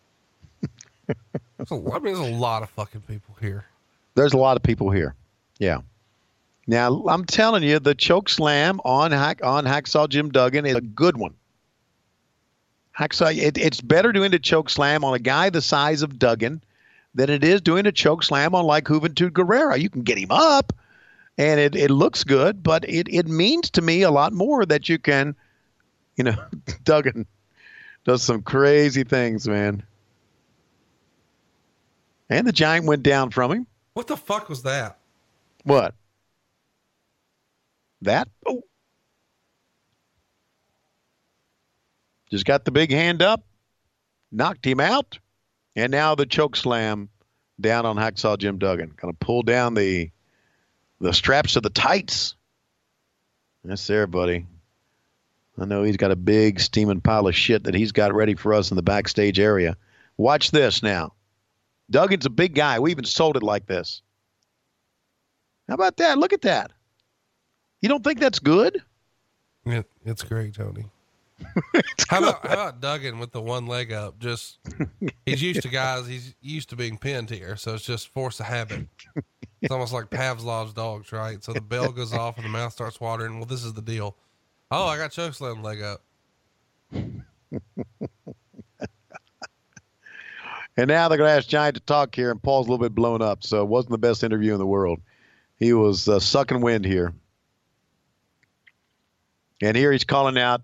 There's 1.69 1.71
mean, 1.71 2.03
there's 2.03 2.19
a 2.19 2.25
lot 2.25 2.63
of 2.63 2.71
fucking 2.71 3.03
people 3.03 3.37
here. 3.41 3.65
There's 4.15 4.33
a 4.33 4.39
lot 4.39 4.57
of 4.57 4.63
people 4.63 4.91
here. 4.91 5.15
Yeah. 5.59 5.81
Now 6.67 7.05
I'm 7.09 7.25
telling 7.25 7.63
you, 7.63 7.79
the 7.79 7.95
choke 7.95 8.29
slam 8.29 8.81
on 8.85 9.13
hack 9.13 9.41
on 9.43 9.65
hacksaw 9.65 10.09
Jim 10.09 10.31
Duggan 10.31 10.67
is 10.67 10.77
a 10.77 10.81
good 10.81 11.17
one. 11.17 11.35
Hacksaw, 12.99 13.37
it, 13.37 13.59
it's 13.59 13.81
better 13.81 14.13
doing 14.13 14.33
a 14.35 14.39
choke 14.39 14.71
slam 14.71 15.05
on 15.05 15.15
a 15.15 15.19
guy 15.19 15.51
the 15.51 15.63
size 15.63 16.03
of 16.03 16.19
Duggan 16.19 16.63
than 17.15 17.31
it 17.31 17.43
is 17.43 17.61
doing 17.61 17.87
a 17.87 17.93
choke 17.93 18.23
slam 18.23 18.55
on 18.55 18.65
like 18.65 18.85
Juventud 18.85 19.31
Guerrera. 19.31 19.79
You 19.79 19.91
can 19.91 20.03
get 20.03 20.19
him 20.19 20.31
up, 20.31 20.73
and 21.39 21.59
it, 21.59 21.75
it 21.75 21.91
looks 21.91 22.25
good, 22.25 22.63
but 22.63 22.89
it, 22.89 23.09
it 23.09 23.27
means 23.27 23.71
to 23.71 23.83
me 23.83 24.03
a 24.03 24.11
lot 24.11 24.33
more 24.33 24.65
that 24.67 24.89
you 24.89 24.99
can, 24.99 25.35
you 26.17 26.25
know, 26.25 26.37
Duggan 26.85 27.27
does 28.05 28.23
some 28.23 28.43
crazy 28.43 29.05
things, 29.05 29.49
man. 29.49 29.83
And 32.29 32.47
the 32.47 32.53
giant 32.53 32.87
went 32.87 33.03
down 33.03 33.31
from 33.31 33.53
him. 33.53 33.67
What 33.95 34.07
the 34.07 34.17
fuck 34.17 34.49
was 34.49 34.63
that? 34.63 34.99
What? 35.65 35.95
That? 38.03 38.29
Oh. 38.47 38.63
Just 42.31 42.45
got 42.45 42.65
the 42.65 42.71
big 42.71 42.93
hand 42.93 43.23
up, 43.23 43.45
knocked 44.31 44.65
him 44.65 44.79
out, 44.79 45.19
and 45.75 45.91
now 45.91 46.15
the 46.15 46.27
choke 46.27 46.55
slam 46.55 47.09
down 47.61 47.85
on 47.85 47.97
Hacksaw 47.97 48.39
Jim 48.39 48.59
Duggan. 48.59 48.95
Gonna 48.97 49.13
pull 49.13 49.43
down 49.43 49.75
the 49.75 50.11
the 51.01 51.13
straps 51.13 51.57
of 51.57 51.63
the 51.63 51.71
tights. 51.71 52.37
That's 53.65 53.87
there, 53.87 54.07
buddy. 54.07 54.47
I 55.61 55.67
know 55.67 55.83
he's 55.83 55.97
got 55.97 56.11
a 56.11 56.17
big 56.17 56.59
steaming 56.59 57.01
pile 57.01 57.29
of 57.29 57.35
shit 57.35 57.65
that 57.65 57.75
he's 57.75 57.93
got 57.93 58.15
ready 58.15 58.35
for 58.35 58.55
us 58.55 58.71
in 58.71 58.77
the 58.77 58.83
backstage 58.83 59.39
area. 59.39 59.77
Watch 60.17 60.51
this 60.51 60.83
now. 60.83 61.13
Duggan's 61.91 62.27
a 62.27 62.31
big 62.31 62.55
guy. 62.55 62.79
We 62.79 62.91
even 62.91 63.05
sold 63.05 63.37
it 63.37 63.43
like 63.43 63.67
this. 63.67 64.03
How 65.69 65.75
about 65.75 65.99
that? 65.99 66.19
Look 66.19 66.33
at 66.33 66.43
that. 66.43 66.73
You 67.83 67.89
don't 67.89 68.05
think 68.05 68.21
that's 68.21 68.39
good? 68.39 68.83
It, 69.67 69.91
it's 70.05 70.23
great, 70.23 70.55
Tony. 70.55 70.87
how 72.09 72.19
about 72.19 72.47
how 72.47 72.53
about 72.53 72.81
Duggan 72.81 73.19
with 73.19 73.33
the 73.33 73.41
one 73.41 73.67
leg 73.67 73.93
up? 73.93 74.19
Just 74.19 74.59
he's 75.25 75.41
used 75.41 75.63
to 75.63 75.69
guys. 75.69 76.07
He's 76.07 76.35
used 76.43 76.69
to 76.71 76.77
being 76.77 76.99
pinned 76.99 77.31
here, 77.31 77.57
so 77.57 77.75
it's 77.75 77.85
just 77.85 78.09
force 78.09 78.41
of 78.41 78.47
habit. 78.47 78.89
It's 79.63 79.73
almost 79.73 79.93
like 79.93 80.11
Pavlov's 80.11 80.75
dogs, 80.75 81.13
right? 81.13 81.43
So 81.43 81.53
the 81.53 81.61
bell 81.61 81.93
goes 81.93 82.13
off 82.13 82.37
and 82.37 82.45
the 82.45 82.51
mouth 82.51 82.73
starts 82.73 83.01
watering. 83.01 83.37
Well, 83.37 83.47
this 83.47 83.65
is 83.65 83.73
the 83.73 83.83
deal. 83.83 84.17
Oh, 84.71 84.87
I 84.87 84.97
got 84.97 85.11
chokeslam 85.11 85.63
leg 85.63 85.83
up. 85.83 86.03
And 90.77 90.89
now 90.89 91.09
they're 91.09 91.19
going 91.19 91.29
to 91.29 91.37
ask 91.37 91.47
Giant 91.47 91.75
to 91.75 91.83
talk 91.83 92.15
here, 92.15 92.31
and 92.31 92.43
Paul's 92.43 92.67
a 92.67 92.71
little 92.71 92.83
bit 92.83 92.95
blown 92.95 93.21
up, 93.21 93.45
so 93.45 93.63
it 93.63 93.69
wasn't 93.69 93.91
the 93.91 93.99
best 93.99 94.25
interview 94.25 94.53
in 94.55 94.59
the 94.59 94.67
world. 94.67 95.01
He 95.59 95.75
was 95.75 96.09
uh, 96.09 96.21
sucking 96.21 96.63
wind 96.63 96.87
here. 96.87 97.13
And 99.61 99.77
here 99.77 99.93
he's 99.93 100.05
calling 100.05 100.39
out 100.39 100.63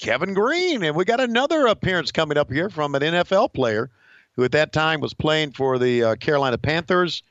Kevin 0.00 0.32
Greene. 0.32 0.82
And 0.84 0.96
we 0.96 1.04
got 1.04 1.20
another 1.20 1.66
appearance 1.66 2.12
coming 2.12 2.38
up 2.38 2.50
here 2.50 2.70
from 2.70 2.94
an 2.94 3.02
NFL 3.02 3.52
player 3.52 3.90
who 4.36 4.44
at 4.44 4.52
that 4.52 4.72
time 4.72 5.00
was 5.02 5.12
playing 5.12 5.52
for 5.52 5.78
the 5.78 6.02
uh, 6.04 6.16
Carolina 6.16 6.56
Panthers 6.56 7.22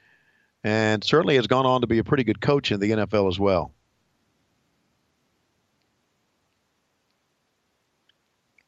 and 0.64 1.03
certainly 1.03 1.38
has 1.38 1.48
gone 1.48 1.66
on 1.66 1.82
to 1.82 1.88
be 1.88 1.98
a 1.98 2.03
pretty 2.03 2.24
good 2.24 2.40
coach 2.40 2.72
in 2.72 2.80
the 2.80 2.91
NFL 2.91 3.28
as 3.28 3.40
well. 3.40 3.74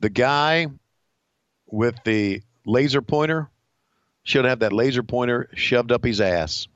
The 0.04 0.10
guy 0.10 0.68
with 1.66 1.96
the 2.04 2.42
laser 2.66 3.02
pointer 3.02 3.50
should 4.24 4.44
have 4.44 4.60
that 4.60 4.74
laser 4.74 5.02
pointer 5.02 5.48
shoved 5.54 5.94
up 5.94 6.04
his 6.04 6.20
ass. 6.20 6.68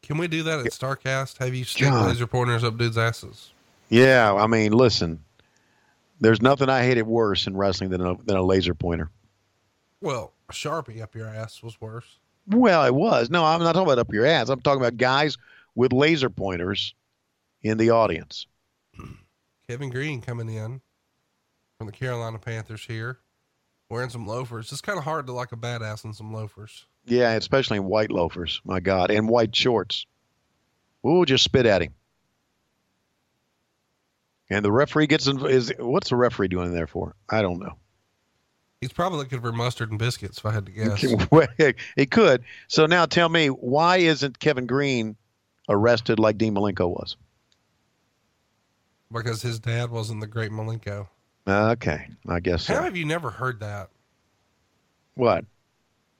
Can 0.00 0.16
we 0.16 0.26
do 0.26 0.44
that 0.44 0.60
at 0.60 0.72
Starrcast? 0.72 1.36
Have 1.36 1.54
you 1.54 1.64
stick 1.64 1.90
God. 1.90 2.06
laser 2.08 2.26
pointers 2.26 2.64
up 2.64 2.78
dudes' 2.78 2.96
asses? 2.96 3.50
Yeah, 3.90 4.32
I 4.32 4.46
mean, 4.46 4.72
listen, 4.72 5.22
there's 6.18 6.40
nothing 6.40 6.70
I 6.70 6.82
hated 6.82 7.02
worse 7.02 7.46
in 7.46 7.58
wrestling 7.58 7.90
than 7.90 8.00
a, 8.00 8.14
than 8.24 8.38
a 8.38 8.42
laser 8.42 8.72
pointer. 8.72 9.10
Well, 10.00 10.32
a 10.48 10.54
sharpie 10.54 11.02
up 11.02 11.14
your 11.14 11.28
ass 11.28 11.62
was 11.62 11.78
worse. 11.78 12.06
Well, 12.46 12.86
it 12.86 12.94
was. 12.94 13.28
No, 13.28 13.44
I'm 13.44 13.60
not 13.60 13.74
talking 13.74 13.86
about 13.86 13.98
up 13.98 14.14
your 14.14 14.24
ass. 14.24 14.48
I'm 14.48 14.62
talking 14.62 14.80
about 14.80 14.96
guys 14.96 15.36
with 15.74 15.92
laser 15.92 16.30
pointers 16.30 16.94
in 17.62 17.76
the 17.76 17.90
audience. 17.90 18.46
Kevin 19.68 19.90
Green 19.90 20.22
coming 20.22 20.48
in 20.48 20.80
from 21.78 21.86
the 21.86 21.92
Carolina 21.92 22.38
Panthers 22.38 22.84
here, 22.84 23.18
wearing 23.90 24.10
some 24.10 24.26
loafers. 24.26 24.72
It's 24.72 24.80
kind 24.80 24.98
of 24.98 25.04
hard 25.04 25.26
to 25.26 25.32
like 25.32 25.52
a 25.52 25.56
badass 25.56 26.04
in 26.04 26.12
some 26.12 26.32
loafers. 26.32 26.86
Yeah, 27.04 27.32
especially 27.32 27.76
in 27.78 27.84
white 27.84 28.10
loafers. 28.10 28.60
My 28.64 28.80
God, 28.80 29.10
and 29.10 29.28
white 29.28 29.54
shorts. 29.54 30.06
Ooh, 31.06 31.24
just 31.24 31.44
spit 31.44 31.66
at 31.66 31.82
him. 31.82 31.94
And 34.48 34.64
the 34.64 34.72
referee 34.72 35.08
gets 35.08 35.26
in, 35.26 35.44
is 35.46 35.72
what's 35.78 36.10
the 36.10 36.16
referee 36.16 36.48
doing 36.48 36.72
there 36.72 36.86
for? 36.86 37.14
I 37.28 37.42
don't 37.42 37.58
know. 37.58 37.76
He's 38.80 38.92
probably 38.92 39.18
looking 39.18 39.40
for 39.40 39.52
mustard 39.52 39.90
and 39.90 39.98
biscuits, 39.98 40.38
if 40.38 40.46
I 40.46 40.52
had 40.52 40.66
to 40.66 40.72
guess. 40.72 41.74
he 41.96 42.06
could. 42.06 42.44
So 42.68 42.86
now 42.86 43.06
tell 43.06 43.28
me, 43.28 43.48
why 43.48 43.98
isn't 43.98 44.38
Kevin 44.38 44.66
Greene 44.66 45.16
arrested 45.68 46.18
like 46.18 46.38
Dean 46.38 46.54
Malenko 46.54 46.88
was? 46.88 47.16
Because 49.10 49.42
his 49.42 49.58
dad 49.58 49.90
wasn't 49.90 50.20
the 50.20 50.26
great 50.26 50.50
Malenko. 50.50 51.08
Uh, 51.46 51.70
okay, 51.72 52.08
I 52.28 52.40
guess 52.40 52.64
so. 52.64 52.74
How 52.74 52.82
have 52.82 52.96
you 52.96 53.04
never 53.04 53.30
heard 53.30 53.60
that? 53.60 53.88
What? 55.14 55.44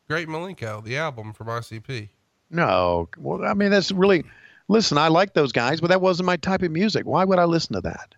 Great 0.08 0.28
Malenko, 0.28 0.84
the 0.84 0.96
album 0.96 1.32
from 1.32 1.48
ICP. 1.48 2.08
No. 2.50 3.08
Well, 3.18 3.44
I 3.44 3.54
mean, 3.54 3.70
that's 3.70 3.90
really. 3.90 4.24
Listen, 4.68 4.98
I 4.98 5.08
like 5.08 5.34
those 5.34 5.52
guys, 5.52 5.80
but 5.80 5.88
that 5.88 6.00
wasn't 6.00 6.26
my 6.26 6.36
type 6.36 6.62
of 6.62 6.72
music. 6.72 7.06
Why 7.06 7.24
would 7.24 7.38
I 7.38 7.44
listen 7.44 7.74
to 7.74 7.80
that? 7.82 8.14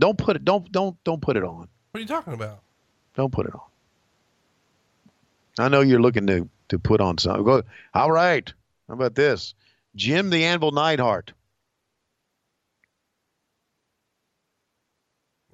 Don't 0.00 0.18
put 0.18 0.36
it. 0.36 0.44
Don't 0.44 0.70
don't 0.72 1.02
don't 1.04 1.20
put 1.22 1.36
it 1.36 1.44
on. 1.44 1.68
What 1.90 1.98
are 1.98 2.00
you 2.00 2.06
talking 2.06 2.32
about? 2.32 2.60
Don't 3.14 3.32
put 3.32 3.46
it 3.46 3.54
on. 3.54 3.60
I 5.58 5.68
know 5.68 5.80
you're 5.80 6.00
looking 6.02 6.26
to 6.26 6.48
to 6.68 6.78
put 6.78 7.00
on 7.00 7.18
something. 7.18 7.44
Go. 7.44 7.62
All 7.92 8.10
right. 8.10 8.52
How 8.88 8.94
about 8.94 9.14
this? 9.14 9.54
Jim 9.94 10.30
the 10.30 10.44
Anvil 10.44 10.72
Neidhart. 10.72 11.32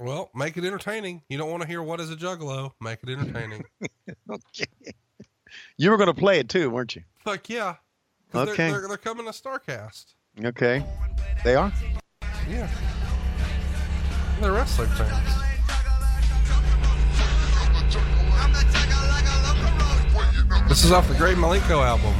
Well, 0.01 0.31
make 0.35 0.57
it 0.57 0.65
entertaining. 0.65 1.21
You 1.29 1.37
don't 1.37 1.51
want 1.51 1.61
to 1.61 1.69
hear 1.69 1.83
what 1.83 2.01
is 2.01 2.11
a 2.11 2.17
juggalo. 2.17 2.73
Make 2.81 3.01
it 3.03 3.11
entertaining. 3.11 3.67
okay. 4.31 4.95
You 5.77 5.91
were 5.91 5.99
going 5.99 6.07
to 6.07 6.15
play 6.15 6.39
it 6.39 6.49
too, 6.49 6.71
weren't 6.71 6.97
you? 6.97 7.03
Fuck 7.23 7.51
yeah. 7.51 7.75
Okay. 8.35 8.55
They're, 8.57 8.81
they're, 8.81 8.89
they're 8.89 8.97
coming 8.97 9.27
to 9.27 9.33
Starrcast. 9.33 10.15
Okay. 10.43 10.83
They 11.45 11.55
are. 11.55 11.71
Yeah. 12.49 12.67
They're 14.41 14.53
wrestling 14.53 14.89
fans. 14.89 15.35
This 20.67 20.83
is 20.83 20.93
off 20.93 21.07
the 21.09 21.15
Great 21.15 21.37
Milenko 21.37 21.85
album. 21.85 22.15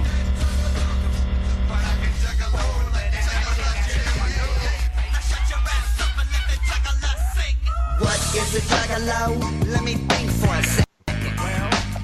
What 8.01 8.17
is 8.35 8.55
a 8.57 8.61
juggalo? 8.61 9.69
Let 9.69 9.85
me 9.85 9.95
think 9.95 10.31
for 10.31 10.49
a 10.55 10.63
second. 10.63 10.87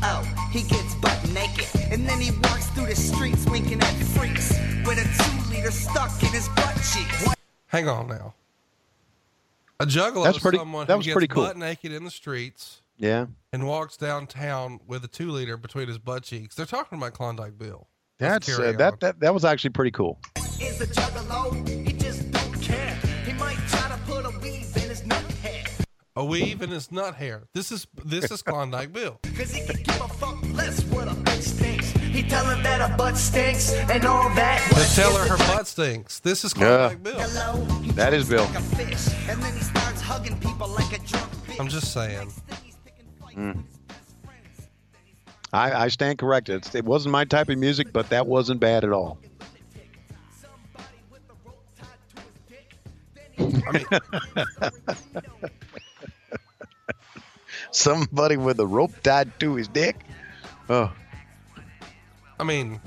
Oh, 0.03 0.23
he 0.53 0.63
gets 0.63 0.95
butt 0.97 1.19
naked, 1.33 1.67
and 1.91 2.07
then 2.07 2.21
he 2.21 2.31
walks 2.31 2.67
through 2.71 2.87
the 2.87 2.95
streets 2.97 3.45
winking 3.47 3.81
at 3.81 3.95
freaks 4.15 4.51
with 4.87 4.99
a 4.99 5.05
two 5.23 5.51
liter 5.55 5.71
stuck 5.71 6.23
in 6.23 6.29
his 6.29 6.49
butt 6.51 6.75
cheeks. 6.93 7.25
Hang 7.69 7.89
on 7.89 8.09
now. 8.09 8.35
A 9.81 9.87
juggalo 9.87 10.25
That's 10.25 10.37
is 10.37 10.43
pretty- 10.43 10.59
someone 10.59 10.87
that 10.87 10.93
who 10.95 10.99
was 10.99 11.07
gets 11.07 11.15
pretty 11.15 11.29
cool. 11.29 11.45
butt 11.45 11.57
naked 11.57 11.93
in 11.93 12.05
the 12.05 12.11
streets 12.11 12.83
Yeah. 12.99 13.27
and 13.53 13.67
walks 13.67 13.97
downtown 13.97 14.81
with 14.87 15.05
a 15.05 15.09
two 15.09 15.31
liter 15.31 15.57
between 15.57 15.89
his 15.89 15.99
butt 15.99 16.23
cheeks. 16.23 16.55
They're 16.55 16.65
talking 16.67 16.99
about 16.99 17.13
Klondike 17.15 17.59
Bill. 17.59 17.87
That's 18.19 18.47
carry 18.47 18.69
uh, 18.69 18.79
that, 18.79 19.01
that 19.01 19.21
that 19.21 19.35
was 19.35 19.45
actually 19.45 19.71
pretty 19.71 19.91
cool. 19.91 20.19
Is 20.61 20.81
a 20.81 20.87
juggalo? 20.87 21.86
A 26.19 26.25
weave 26.25 26.63
in 26.63 26.71
his 26.71 26.91
nut 26.91 27.15
hair. 27.15 27.43
This 27.53 27.71
is 27.71 27.87
this 28.03 28.31
is 28.31 28.41
Klondike 28.41 28.91
Bill. 28.91 29.21
Cause 29.37 29.51
he 29.51 29.67
could 29.67 29.85
give 29.85 30.01
a 30.01 30.09
fuck 30.09 30.43
less 30.55 30.83
what 30.85 31.09
a 31.09 31.11
bitch 31.11 31.51
thinks. 31.51 31.91
He 31.91 32.23
tell 32.23 32.47
her 32.47 32.63
that 32.63 32.89
her 32.89 32.97
butt 32.97 33.19
stinks 33.19 33.75
and 33.75 34.03
all 34.07 34.31
that. 34.31 34.67
To 34.71 34.97
tell 34.97 35.15
her 35.15 35.29
her 35.29 35.37
butt 35.37 35.67
stinks. 35.67 36.21
This 36.21 36.43
is 36.43 36.55
Klondike 36.55 37.03
Bill. 37.03 37.19
That 37.93 38.15
is 38.15 38.31
Bill. 38.31 38.47
Fish, 38.47 39.09
and 39.29 39.43
then 39.43 39.53
he 39.53 39.61
starts 39.61 40.01
hugging 40.01 40.41
people 40.41 40.69
like 40.69 40.99
a 40.99 41.07
drunk 41.07 41.31
bitch. 41.47 41.61
I'm 41.61 41.69
just 41.69 41.93
saying. 41.93 42.33
Mm. 43.35 43.63
I, 45.53 45.85
I 45.85 45.89
stand 45.89 46.19
corrected. 46.19 46.57
It's, 46.57 46.75
it 46.75 46.87
wasn't 46.87 47.13
my 47.13 47.27
type 47.27 47.51
of 47.51 47.59
music, 47.59 47.93
but 47.93 48.09
that 48.09 48.27
wasn't 48.27 48.61
bad 48.61 48.85
at 48.85 48.93
all. 48.93 49.19
Somebody 57.77 58.39
with 58.39 58.59
a 58.59 58.67
rope 58.67 59.03
tied 59.03 59.39
to 59.39 59.55
his 59.55 59.69
dick. 59.69 60.01
Oh, 60.71 60.91
I 62.41 62.45
mean, 62.45 62.81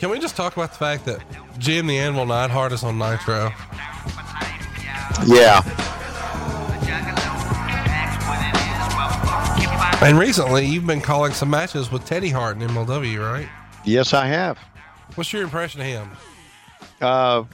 can 0.00 0.10
we 0.10 0.18
just 0.18 0.34
talk 0.34 0.56
about 0.56 0.72
the 0.72 0.78
fact 0.78 1.04
that 1.04 1.22
Jim 1.56 1.86
the 1.86 1.96
Anvil 1.96 2.26
Neidhart 2.26 2.72
is 2.72 2.82
on 2.82 2.98
Nitro? 2.98 3.52
yeah. 5.26 5.62
And 10.02 10.18
recently, 10.18 10.66
you've 10.66 10.86
been 10.86 11.00
calling 11.00 11.32
some 11.32 11.48
matches 11.48 11.92
with 11.92 12.04
Teddy 12.04 12.30
Hart 12.30 12.60
in 12.60 12.68
MLW, 12.68 13.20
right? 13.20 13.48
Yes, 13.84 14.12
I 14.12 14.26
have. 14.26 14.58
What's 15.14 15.32
your 15.32 15.42
impression 15.42 15.80
of 15.82 15.86
him? 15.86 16.10
Uh, 17.00 17.44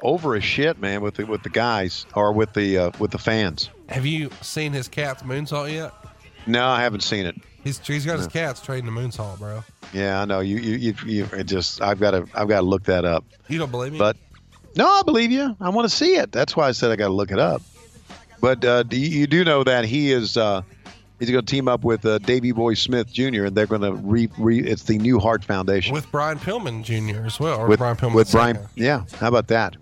over 0.00 0.36
a 0.36 0.40
shit, 0.40 0.80
man, 0.80 1.02
with 1.02 1.16
the 1.16 1.24
with 1.26 1.42
the 1.42 1.50
guys 1.50 2.06
or 2.14 2.32
with 2.32 2.54
the 2.54 2.78
uh, 2.78 2.90
with 2.98 3.10
the 3.10 3.18
fans. 3.18 3.68
Have 3.88 4.06
you 4.06 4.30
seen 4.40 4.72
his 4.72 4.88
cat's 4.88 5.22
moonsault 5.22 5.72
yet? 5.72 5.92
No, 6.46 6.66
I 6.66 6.82
haven't 6.82 7.02
seen 7.02 7.26
it. 7.26 7.36
He's 7.62 7.78
he's 7.78 8.04
got 8.04 8.18
his 8.18 8.26
cats 8.26 8.60
trading 8.60 8.92
the 8.92 9.00
moonsault, 9.00 9.38
bro. 9.38 9.64
Yeah, 9.92 10.20
I 10.20 10.24
know. 10.26 10.40
You 10.40 10.58
you 10.58 10.76
you, 10.76 10.94
you 11.06 11.28
it 11.32 11.44
just 11.44 11.80
I've 11.80 11.98
got 11.98 12.10
to 12.10 12.26
I've 12.34 12.48
got 12.48 12.60
to 12.60 12.66
look 12.66 12.84
that 12.84 13.06
up. 13.06 13.24
You 13.48 13.58
don't 13.58 13.70
believe 13.70 13.92
me? 13.92 13.98
But 13.98 14.18
no, 14.76 14.86
I 14.86 15.02
believe 15.02 15.30
you. 15.30 15.56
I 15.60 15.70
want 15.70 15.88
to 15.88 15.94
see 15.94 16.16
it. 16.16 16.30
That's 16.30 16.54
why 16.54 16.68
I 16.68 16.72
said 16.72 16.90
I 16.90 16.96
got 16.96 17.08
to 17.08 17.14
look 17.14 17.30
it 17.30 17.38
up. 17.38 17.62
But 18.40 18.62
uh, 18.64 18.82
do 18.82 18.98
you, 18.98 19.20
you 19.20 19.26
do 19.26 19.44
know 19.44 19.64
that 19.64 19.86
he 19.86 20.12
is 20.12 20.36
uh, 20.36 20.60
he's 21.18 21.30
going 21.30 21.44
to 21.44 21.50
team 21.50 21.66
up 21.66 21.84
with 21.84 22.04
uh, 22.04 22.18
Davey 22.18 22.52
Boy 22.52 22.74
Smith 22.74 23.10
Jr. 23.10 23.44
and 23.44 23.56
they're 23.56 23.66
going 23.66 23.80
to 23.80 23.94
re, 23.94 24.28
re 24.36 24.60
it's 24.60 24.82
the 24.82 24.98
New 24.98 25.18
Hart 25.18 25.42
Foundation 25.42 25.94
with 25.94 26.10
Brian 26.10 26.38
Pillman 26.38 26.82
Jr. 26.82 27.24
as 27.24 27.40
well, 27.40 27.60
or 27.60 27.66
with 27.66 27.78
Brian 27.78 27.96
Pillman 27.96 28.14
with 28.14 28.30
Brian. 28.30 28.58
Yeah, 28.74 29.04
how 29.18 29.28
about 29.28 29.48
that? 29.48 29.76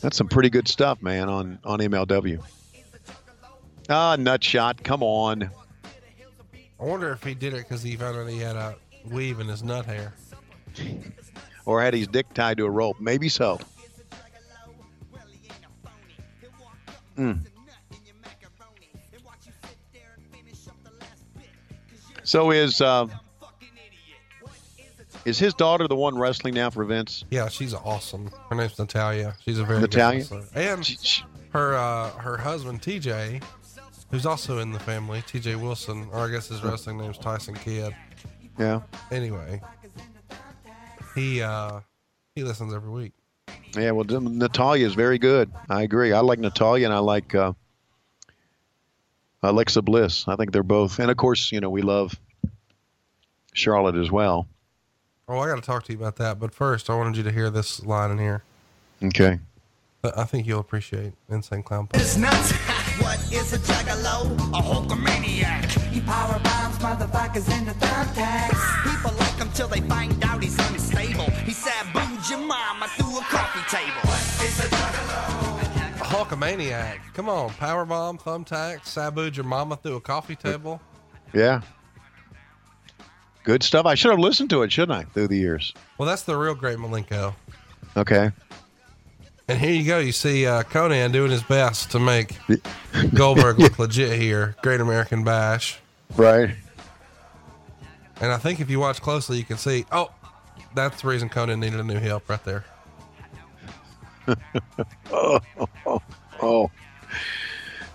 That's 0.00 0.16
some 0.16 0.28
pretty 0.28 0.50
good 0.50 0.68
stuff, 0.68 1.02
man. 1.02 1.28
On 1.28 1.58
on 1.64 1.80
MLW. 1.80 2.42
Ah, 3.88 4.16
nutshot. 4.16 4.84
Come 4.84 5.02
on. 5.02 5.50
I 6.80 6.84
wonder 6.84 7.10
if 7.10 7.24
he 7.24 7.34
did 7.34 7.54
it 7.54 7.68
because 7.68 7.82
he 7.82 7.96
found 7.96 8.16
out 8.16 8.28
he 8.28 8.38
had 8.38 8.54
a 8.54 8.76
weave 9.10 9.40
in 9.40 9.48
his 9.48 9.62
nut 9.62 9.86
hair. 9.86 10.14
Or 11.64 11.82
had 11.82 11.94
his 11.94 12.06
dick 12.06 12.32
tied 12.34 12.58
to 12.58 12.66
a 12.66 12.70
rope. 12.70 13.00
Maybe 13.00 13.28
so. 13.28 13.58
Mm. 17.16 17.40
So 22.22 22.50
is 22.52 22.80
uh, 22.80 23.06
is 25.28 25.38
his 25.38 25.54
daughter 25.54 25.86
the 25.86 25.96
one 25.96 26.16
wrestling 26.18 26.54
now 26.54 26.70
for 26.70 26.84
Vince? 26.84 27.24
Yeah, 27.30 27.48
she's 27.48 27.74
awesome. 27.74 28.30
Her 28.48 28.56
name's 28.56 28.78
Natalya. 28.78 29.34
She's 29.44 29.58
a 29.58 29.64
very 29.64 29.80
Natalya? 29.80 30.24
good 30.24 30.36
wrestler. 30.36 30.60
And 30.62 30.98
her 31.50 31.74
uh, 31.76 32.10
her 32.12 32.36
husband 32.38 32.80
TJ, 32.82 33.42
who's 34.10 34.26
also 34.26 34.58
in 34.58 34.72
the 34.72 34.80
family, 34.80 35.20
TJ 35.22 35.60
Wilson, 35.60 36.08
or 36.12 36.20
I 36.20 36.30
guess 36.30 36.48
his 36.48 36.62
wrestling 36.62 36.98
name's 36.98 37.18
Tyson 37.18 37.54
Kidd. 37.54 37.94
Yeah. 38.58 38.80
Anyway, 39.10 39.60
he 41.14 41.42
uh, 41.42 41.80
he 42.34 42.42
listens 42.42 42.72
every 42.74 42.90
week. 42.90 43.12
Yeah, 43.76 43.90
well, 43.90 44.04
Natalya 44.04 44.86
is 44.86 44.94
very 44.94 45.18
good. 45.18 45.52
I 45.68 45.82
agree. 45.82 46.12
I 46.12 46.20
like 46.20 46.38
Natalya 46.38 46.86
and 46.86 46.94
I 46.94 47.00
like 47.00 47.34
uh, 47.34 47.52
Alexa 49.42 49.82
Bliss. 49.82 50.26
I 50.26 50.36
think 50.36 50.52
they're 50.52 50.62
both, 50.62 50.98
and 50.98 51.10
of 51.10 51.16
course, 51.18 51.52
you 51.52 51.60
know, 51.60 51.68
we 51.68 51.82
love 51.82 52.18
Charlotte 53.52 53.96
as 53.96 54.10
well. 54.10 54.48
Oh, 55.28 55.38
I 55.40 55.46
got 55.48 55.56
to 55.56 55.62
talk 55.62 55.84
to 55.84 55.92
you 55.92 55.98
about 55.98 56.16
that. 56.16 56.40
But 56.40 56.54
first, 56.54 56.88
I 56.88 56.94
wanted 56.94 57.16
you 57.16 57.22
to 57.24 57.30
hear 57.32 57.50
this 57.50 57.84
line 57.84 58.10
in 58.10 58.18
here. 58.18 58.42
Okay. 59.04 59.38
that 60.02 60.16
I 60.18 60.24
think 60.24 60.46
you'll 60.46 60.60
appreciate 60.60 61.12
Insane 61.28 61.62
Clown 61.62 61.86
Posse. 61.86 62.02
It's 62.02 62.16
nuts. 62.16 62.52
what 63.02 63.18
is 63.32 63.52
a 63.52 63.58
juggalo? 63.58 64.24
A 64.58 64.62
hulkamaniac. 64.62 65.70
He 65.90 66.00
power 66.00 66.40
bombs 66.42 66.78
motherfuckers 66.78 67.46
into 67.58 67.72
thumbtacks. 67.74 68.90
People 68.90 69.12
like 69.18 69.34
him 69.34 69.50
till 69.52 69.68
they 69.68 69.80
find 69.82 70.24
out 70.24 70.42
he's 70.42 70.58
unstable. 70.70 71.24
He 71.44 71.52
sabooed 71.52 72.30
your 72.30 72.40
mama 72.40 72.88
through 72.96 73.18
a 73.18 73.22
coffee 73.22 73.76
table. 73.76 74.00
What 74.02 74.22
is 74.42 74.58
a 74.60 74.68
juggalo? 74.68 76.00
A 76.00 76.04
Hulkamaniac. 76.04 77.00
Come 77.12 77.28
on, 77.28 77.50
powerbomb, 77.50 78.20
thumbtack, 78.22 78.80
sabooed 78.80 79.36
your 79.36 79.44
mama 79.44 79.76
through 79.76 79.96
a 79.96 80.00
coffee 80.00 80.36
table. 80.36 80.80
Yeah. 81.34 81.60
Good 83.48 83.62
stuff. 83.62 83.86
I 83.86 83.94
should 83.94 84.10
have 84.10 84.20
listened 84.20 84.50
to 84.50 84.60
it, 84.60 84.70
shouldn't 84.70 84.98
I, 84.98 85.04
through 85.04 85.28
the 85.28 85.38
years? 85.38 85.72
Well, 85.96 86.06
that's 86.06 86.24
the 86.24 86.36
real 86.36 86.54
great 86.54 86.76
Malenko. 86.76 87.34
Okay. 87.96 88.30
And 89.48 89.58
here 89.58 89.72
you 89.72 89.86
go. 89.86 89.98
You 90.00 90.12
see 90.12 90.46
uh, 90.46 90.64
Konnan 90.64 91.12
doing 91.12 91.30
his 91.30 91.42
best 91.42 91.90
to 91.92 91.98
make 91.98 92.36
Goldberg 93.14 93.58
look 93.58 93.78
legit 93.78 94.20
here. 94.20 94.54
Great 94.62 94.82
American 94.82 95.24
Bash. 95.24 95.80
Right. 96.14 96.56
And 98.20 98.32
I 98.32 98.36
think 98.36 98.60
if 98.60 98.68
you 98.68 98.80
watch 98.80 99.00
closely, 99.00 99.38
you 99.38 99.44
can 99.44 99.56
see. 99.56 99.86
Oh, 99.90 100.10
that's 100.74 101.00
the 101.00 101.08
reason 101.08 101.30
Konnan 101.30 101.58
needed 101.58 101.80
a 101.80 101.84
new 101.84 101.98
help 101.98 102.28
right 102.28 102.44
there. 102.44 102.66
oh, 105.10 105.40
oh, 105.86 106.02
oh. 106.42 106.70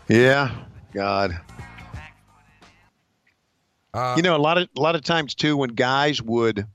Yeah. 0.08 0.50
God. 0.96 1.40
Uh, 3.94 4.16
you 4.18 4.24
know, 4.24 4.36
a 4.36 4.38
lot 4.38 4.58
of 4.58 4.68
a 4.76 4.82
lot 4.82 4.96
of 4.96 5.04
times 5.04 5.36
too, 5.36 5.56
when 5.56 5.70
guys 5.70 6.22
would 6.22 6.66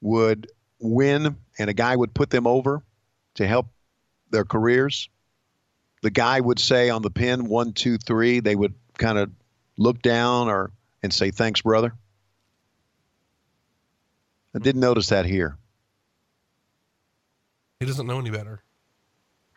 would 0.00 0.50
win 0.78 1.36
and 1.58 1.70
a 1.70 1.74
guy 1.74 1.96
would 1.96 2.12
put 2.14 2.30
them 2.30 2.46
over 2.46 2.82
to 3.34 3.46
help 3.46 3.66
their 4.30 4.44
careers, 4.44 5.08
the 6.02 6.10
guy 6.10 6.40
would 6.40 6.58
say 6.58 6.90
on 6.90 7.02
the 7.02 7.10
pin 7.10 7.46
one, 7.46 7.72
two, 7.72 7.96
three. 7.98 8.40
They 8.40 8.54
would 8.54 8.74
kind 8.98 9.18
of 9.18 9.30
look 9.76 10.02
down 10.02 10.48
or 10.48 10.72
and 11.02 11.12
say 11.12 11.30
thanks, 11.30 11.62
brother. 11.62 11.94
I 14.54 14.58
didn't 14.58 14.80
notice 14.80 15.08
that 15.08 15.26
here. 15.26 15.56
He 17.78 17.86
doesn't 17.86 18.06
know 18.06 18.18
any 18.18 18.30
better. 18.30 18.62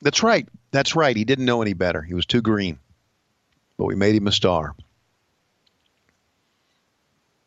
That's 0.01 0.23
right. 0.23 0.47
That's 0.71 0.95
right. 0.95 1.15
He 1.15 1.25
didn't 1.25 1.45
know 1.45 1.61
any 1.61 1.73
better. 1.73 2.01
He 2.01 2.13
was 2.13 2.25
too 2.25 2.41
green. 2.41 2.79
But 3.77 3.85
we 3.85 3.95
made 3.95 4.15
him 4.15 4.27
a 4.27 4.31
star. 4.31 4.75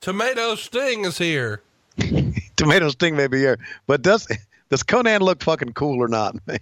Tomato 0.06 0.54
Sting 0.54 1.04
is 1.04 1.18
here. 1.18 1.62
Tomato 2.56 2.90
Sting 2.90 3.16
may 3.16 3.26
be 3.26 3.38
here. 3.38 3.58
But 3.88 4.02
does 4.02 4.28
does 4.70 4.84
Konnan 4.84 5.18
look 5.20 5.42
fucking 5.42 5.72
cool 5.72 6.00
or 6.00 6.06
not, 6.06 6.36
man? 6.46 6.60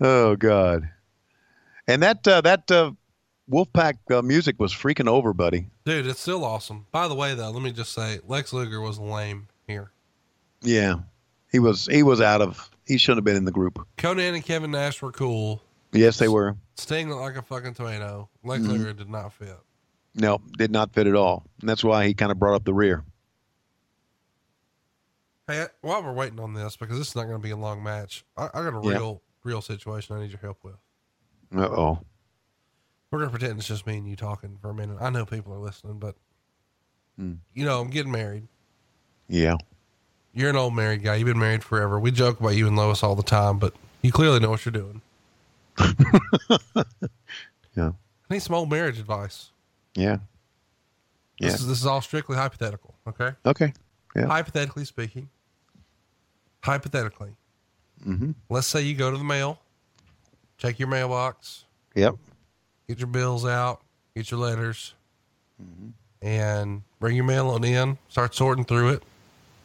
oh 0.00 0.34
God. 0.34 0.88
And 1.86 2.02
that 2.02 2.26
uh, 2.26 2.40
that 2.40 2.70
uh, 2.70 2.92
Wolfpack 3.50 3.96
uh, 4.10 4.22
music 4.22 4.56
was 4.58 4.72
freaking 4.72 5.08
over, 5.08 5.34
buddy. 5.34 5.66
Dude, 5.84 6.06
it's 6.06 6.20
still 6.20 6.42
awesome. 6.42 6.86
By 6.90 7.06
the 7.06 7.14
way, 7.14 7.34
though, 7.34 7.50
let 7.50 7.62
me 7.62 7.70
just 7.70 7.92
say, 7.92 8.18
Lex 8.26 8.54
Luger 8.54 8.80
was 8.80 8.98
lame 8.98 9.48
here. 9.66 9.90
Yeah, 10.62 10.94
he 11.52 11.58
was 11.58 11.84
he 11.84 12.02
was 12.02 12.22
out 12.22 12.40
of. 12.40 12.70
He 12.86 12.96
shouldn't 12.96 13.18
have 13.18 13.24
been 13.26 13.36
in 13.36 13.44
the 13.44 13.52
group. 13.52 13.86
Konnan 13.98 14.32
and 14.34 14.42
Kevin 14.42 14.70
Nash 14.70 15.02
were 15.02 15.12
cool. 15.12 15.60
Yes, 15.92 16.16
they 16.16 16.28
were. 16.28 16.56
Sting 16.76 17.10
looked 17.10 17.20
like 17.20 17.36
a 17.36 17.42
fucking 17.42 17.74
tomato. 17.74 18.30
Lex 18.42 18.62
Mhm. 18.62 18.68
Luger 18.68 18.94
did 18.94 19.10
not 19.10 19.34
fit. 19.34 19.58
No, 20.14 20.40
did 20.56 20.70
not 20.70 20.92
fit 20.92 21.06
at 21.06 21.14
all. 21.14 21.44
And 21.60 21.68
that's 21.68 21.82
why 21.82 22.06
he 22.06 22.14
kind 22.14 22.30
of 22.30 22.38
brought 22.38 22.54
up 22.54 22.64
the 22.64 22.74
rear. 22.74 23.02
Hey, 25.46 25.66
while 25.82 26.02
we're 26.02 26.12
waiting 26.12 26.40
on 26.40 26.54
this, 26.54 26.76
because 26.76 26.96
this 26.98 27.08
is 27.08 27.16
not 27.16 27.24
going 27.24 27.36
to 27.36 27.42
be 27.42 27.50
a 27.50 27.56
long 27.56 27.82
match, 27.82 28.24
I, 28.36 28.44
I 28.54 28.62
got 28.62 28.74
a 28.74 28.80
Yeah. 28.86 28.92
real, 28.94 29.22
real 29.42 29.60
situation 29.60 30.16
I 30.16 30.20
need 30.20 30.30
your 30.30 30.40
help 30.40 30.58
with. 30.62 30.76
Uh 31.54 31.68
oh. 31.68 31.98
We're 33.10 33.18
going 33.18 33.30
to 33.30 33.38
pretend 33.38 33.58
it's 33.58 33.68
just 33.68 33.86
me 33.86 33.98
and 33.98 34.08
you 34.08 34.16
talking 34.16 34.56
for 34.60 34.70
a 34.70 34.74
minute. 34.74 34.96
I 35.00 35.10
know 35.10 35.26
people 35.26 35.52
are 35.52 35.58
listening, 35.58 35.98
but 35.98 36.14
Hmm. 37.16 37.34
you 37.52 37.64
know, 37.64 37.80
I'm 37.80 37.90
getting 37.90 38.10
married. 38.10 38.48
Yeah. 39.28 39.56
You're 40.32 40.50
an 40.50 40.56
old 40.56 40.74
married 40.74 41.02
guy. 41.04 41.14
You've 41.16 41.26
been 41.28 41.38
married 41.38 41.62
forever. 41.62 42.00
We 42.00 42.10
joke 42.10 42.40
about 42.40 42.56
you 42.56 42.66
and 42.66 42.76
Lois 42.76 43.02
all 43.04 43.14
the 43.14 43.22
time, 43.22 43.58
but 43.58 43.72
you 44.02 44.10
clearly 44.10 44.40
know 44.40 44.50
what 44.50 44.64
you're 44.64 44.72
doing. 44.72 45.00
Yeah. 47.76 47.90
I 48.30 48.34
need 48.34 48.40
some 48.40 48.54
old 48.54 48.70
marriage 48.70 48.98
advice. 49.00 49.50
Yeah. 49.94 50.18
This 51.40 51.50
Yeah. 51.52 51.54
is 51.54 51.66
this 51.66 51.80
is 51.80 51.86
all 51.86 52.00
strictly 52.00 52.36
hypothetical. 52.36 52.94
Okay. 53.06 53.32
Okay. 53.44 53.72
Yeah. 54.16 54.26
Hypothetically 54.26 54.84
speaking. 54.84 55.28
Hypothetically, 56.62 57.34
Mm-hmm. 58.06 58.32
let's 58.48 58.66
say 58.66 58.82
you 58.82 58.94
go 58.94 59.10
to 59.10 59.16
the 59.18 59.24
mail, 59.24 59.58
check 60.58 60.78
your 60.78 60.88
mailbox, 60.88 61.64
Yep. 61.94 62.16
get 62.88 62.98
your 62.98 63.06
bills 63.06 63.44
out, 63.46 63.80
get 64.16 64.30
your 64.30 64.40
letters, 64.40 64.94
Mm-hmm. 65.62 65.90
and 66.26 66.82
bring 67.00 67.16
your 67.16 67.24
mail 67.24 67.48
on 67.50 67.64
in. 67.64 67.98
Start 68.08 68.34
sorting 68.34 68.64
through 68.64 68.90
it, 68.90 69.02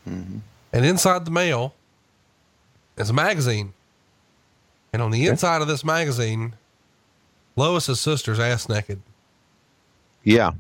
Mm-hmm. 0.07 0.39
and 0.73 0.85
inside 0.85 1.23
the 1.25 1.31
mail 1.31 1.73
is 2.97 3.09
a 3.09 3.13
magazine, 3.13 3.73
and 4.93 5.01
on 5.01 5.11
the 5.11 5.25
inside 5.27 5.61
of 5.61 5.67
this 5.69 5.83
magazine, 5.85 6.53
Lois's 7.55 7.99
sister's 8.01 8.39
ass 8.39 8.67
naked. 8.69 9.01
Yeah. 10.23 10.51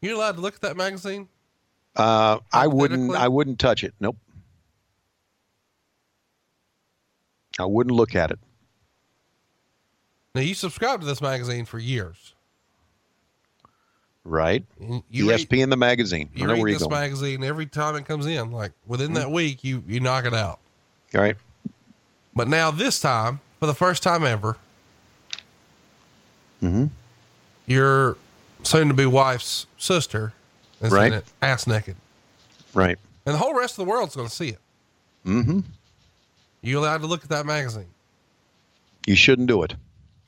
You're 0.00 0.14
allowed 0.14 0.36
to 0.36 0.40
look 0.40 0.54
at 0.54 0.60
that 0.62 0.76
magazine. 0.76 1.28
Uh, 1.96 2.38
I 2.52 2.66
wouldn't. 2.66 3.14
I 3.14 3.28
wouldn't 3.28 3.58
touch 3.58 3.82
it. 3.84 3.94
Nope. 4.00 4.16
I 7.58 7.64
wouldn't 7.64 7.94
look 7.94 8.14
at 8.14 8.30
it. 8.30 8.38
Now 10.34 10.40
you 10.42 10.54
subscribe 10.54 11.00
to 11.00 11.06
this 11.06 11.20
magazine 11.20 11.64
for 11.64 11.78
years. 11.78 12.34
Right. 14.24 14.64
You- 14.78 15.02
you 15.10 15.28
read- 15.30 15.40
ESPN 15.40 15.70
the 15.70 15.76
magazine. 15.76 16.30
You 16.34 16.46
read 16.46 16.58
you're 16.58 16.70
this 16.70 16.82
going. 16.82 16.90
magazine 16.92 17.42
every 17.42 17.66
time 17.66 17.96
it 17.96 18.04
comes 18.06 18.26
in. 18.26 18.52
Like 18.52 18.72
within 18.86 19.14
that 19.14 19.30
week, 19.30 19.64
you 19.64 19.82
you 19.86 19.98
knock 20.00 20.24
it 20.24 20.34
out. 20.34 20.60
All 21.14 21.20
right. 21.20 21.36
But 22.34 22.46
now 22.48 22.70
this 22.70 23.00
time, 23.00 23.40
for 23.58 23.66
the 23.66 23.74
first 23.74 24.02
time 24.02 24.24
ever, 24.24 24.56
Mm-hmm. 26.62 26.86
Your 28.60 28.64
soon-to-be 28.66 29.06
wife's 29.06 29.66
sister 29.78 30.32
is 30.80 30.92
Right. 30.92 31.12
in 31.12 31.18
it, 31.18 31.24
ass 31.42 31.66
naked, 31.66 31.96
Right. 32.74 32.98
and 33.26 33.34
the 33.34 33.38
whole 33.38 33.54
rest 33.54 33.78
of 33.78 33.84
the 33.86 33.90
world's 33.90 34.14
going 34.16 34.28
to 34.28 34.34
see 34.34 34.48
it. 34.50 34.60
Mm-hmm. 35.24 35.60
You 36.62 36.78
allowed 36.78 36.98
to 36.98 37.06
look 37.06 37.22
at 37.24 37.30
that 37.30 37.46
magazine? 37.46 37.88
You 39.06 39.16
shouldn't 39.16 39.48
do 39.48 39.62
it. 39.62 39.74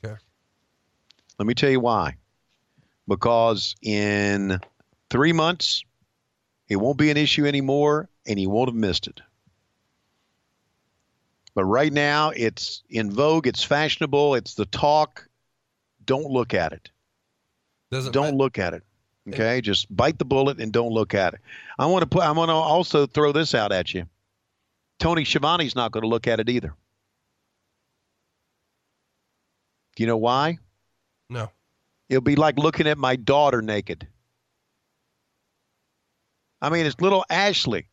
Okay. 0.03 0.15
Let 1.37 1.45
me 1.45 1.53
tell 1.53 1.69
you 1.69 1.79
why. 1.79 2.15
Because 3.07 3.75
in 3.81 4.59
three 5.09 5.33
months, 5.33 5.83
it 6.69 6.77
won't 6.77 6.97
be 6.97 7.11
an 7.11 7.17
issue 7.17 7.45
anymore, 7.45 8.09
and 8.25 8.39
you 8.39 8.49
won't 8.49 8.69
have 8.69 8.75
missed 8.75 9.07
it. 9.07 9.21
But 11.55 11.65
right 11.65 11.93
now, 11.93 12.31
it's 12.31 12.81
in 12.89 13.11
vogue. 13.11 13.45
It's 13.45 13.63
fashionable. 13.63 14.33
It's 14.35 14.55
the 14.55 14.65
talk. 14.65 15.27
Don't 16.05 16.31
look 16.31 16.53
at 16.55 16.73
it. 16.73 16.89
Does 17.93 18.07
it 18.07 18.13
don't 18.13 18.35
look 18.35 18.57
at 18.57 18.73
it. 18.73 18.83
Okay, 19.29 19.61
just 19.61 19.95
bite 19.95 20.17
the 20.17 20.25
bullet 20.25 20.59
and 20.59 20.73
don't 20.73 20.91
look 20.91 21.13
at 21.13 21.35
it. 21.35 21.39
I 21.79 21.85
want 21.85 22.01
to 22.01 22.07
put. 22.07 22.23
I 22.23 22.31
want 22.31 22.49
to 22.49 22.53
also 22.53 23.05
throw 23.05 23.31
this 23.31 23.53
out 23.55 23.71
at 23.71 23.93
you. 23.93 24.05
Tony 24.99 25.23
Schiavone's 25.23 25.75
not 25.75 25.91
going 25.91 26.01
to 26.01 26.07
look 26.07 26.27
at 26.27 26.39
it 26.39 26.49
either. 26.49 26.73
Do 29.95 30.03
you 30.03 30.07
know 30.07 30.17
why? 30.17 30.57
No. 31.29 31.51
It'll 32.09 32.21
be 32.21 32.35
like 32.35 32.57
looking 32.57 32.87
at 32.87 32.97
my 32.97 33.15
daughter 33.15 33.61
naked. 33.61 34.07
I 36.61 36.69
mean, 36.69 36.85
it's 36.85 36.99
little 36.99 37.25
Ashley, 37.29 37.87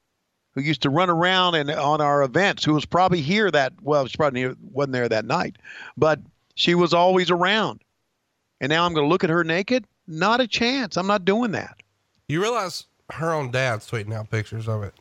who 0.54 0.62
used 0.62 0.82
to 0.82 0.90
run 0.90 1.10
around 1.10 1.56
and 1.56 1.70
on 1.70 2.00
our 2.00 2.22
events, 2.22 2.64
who 2.64 2.74
was 2.74 2.86
probably 2.86 3.20
here 3.20 3.50
that 3.50 3.74
well, 3.82 4.06
she 4.06 4.16
probably 4.16 4.54
wasn't 4.72 4.94
there 4.94 5.08
that 5.08 5.26
night, 5.26 5.56
but 5.96 6.20
she 6.54 6.74
was 6.74 6.94
always 6.94 7.30
around. 7.30 7.82
And 8.60 8.70
now 8.70 8.84
I'm 8.84 8.94
going 8.94 9.04
to 9.04 9.08
look 9.08 9.24
at 9.24 9.30
her 9.30 9.44
naked? 9.44 9.86
Not 10.10 10.40
a 10.40 10.48
chance. 10.48 10.96
I'm 10.96 11.06
not 11.06 11.24
doing 11.24 11.52
that. 11.52 11.76
You 12.28 12.42
realize 12.42 12.86
her 13.10 13.32
own 13.32 13.52
dad's 13.52 13.88
tweeting 13.88 14.12
out 14.12 14.28
pictures 14.28 14.68
of 14.68 14.82
it. 14.82 14.92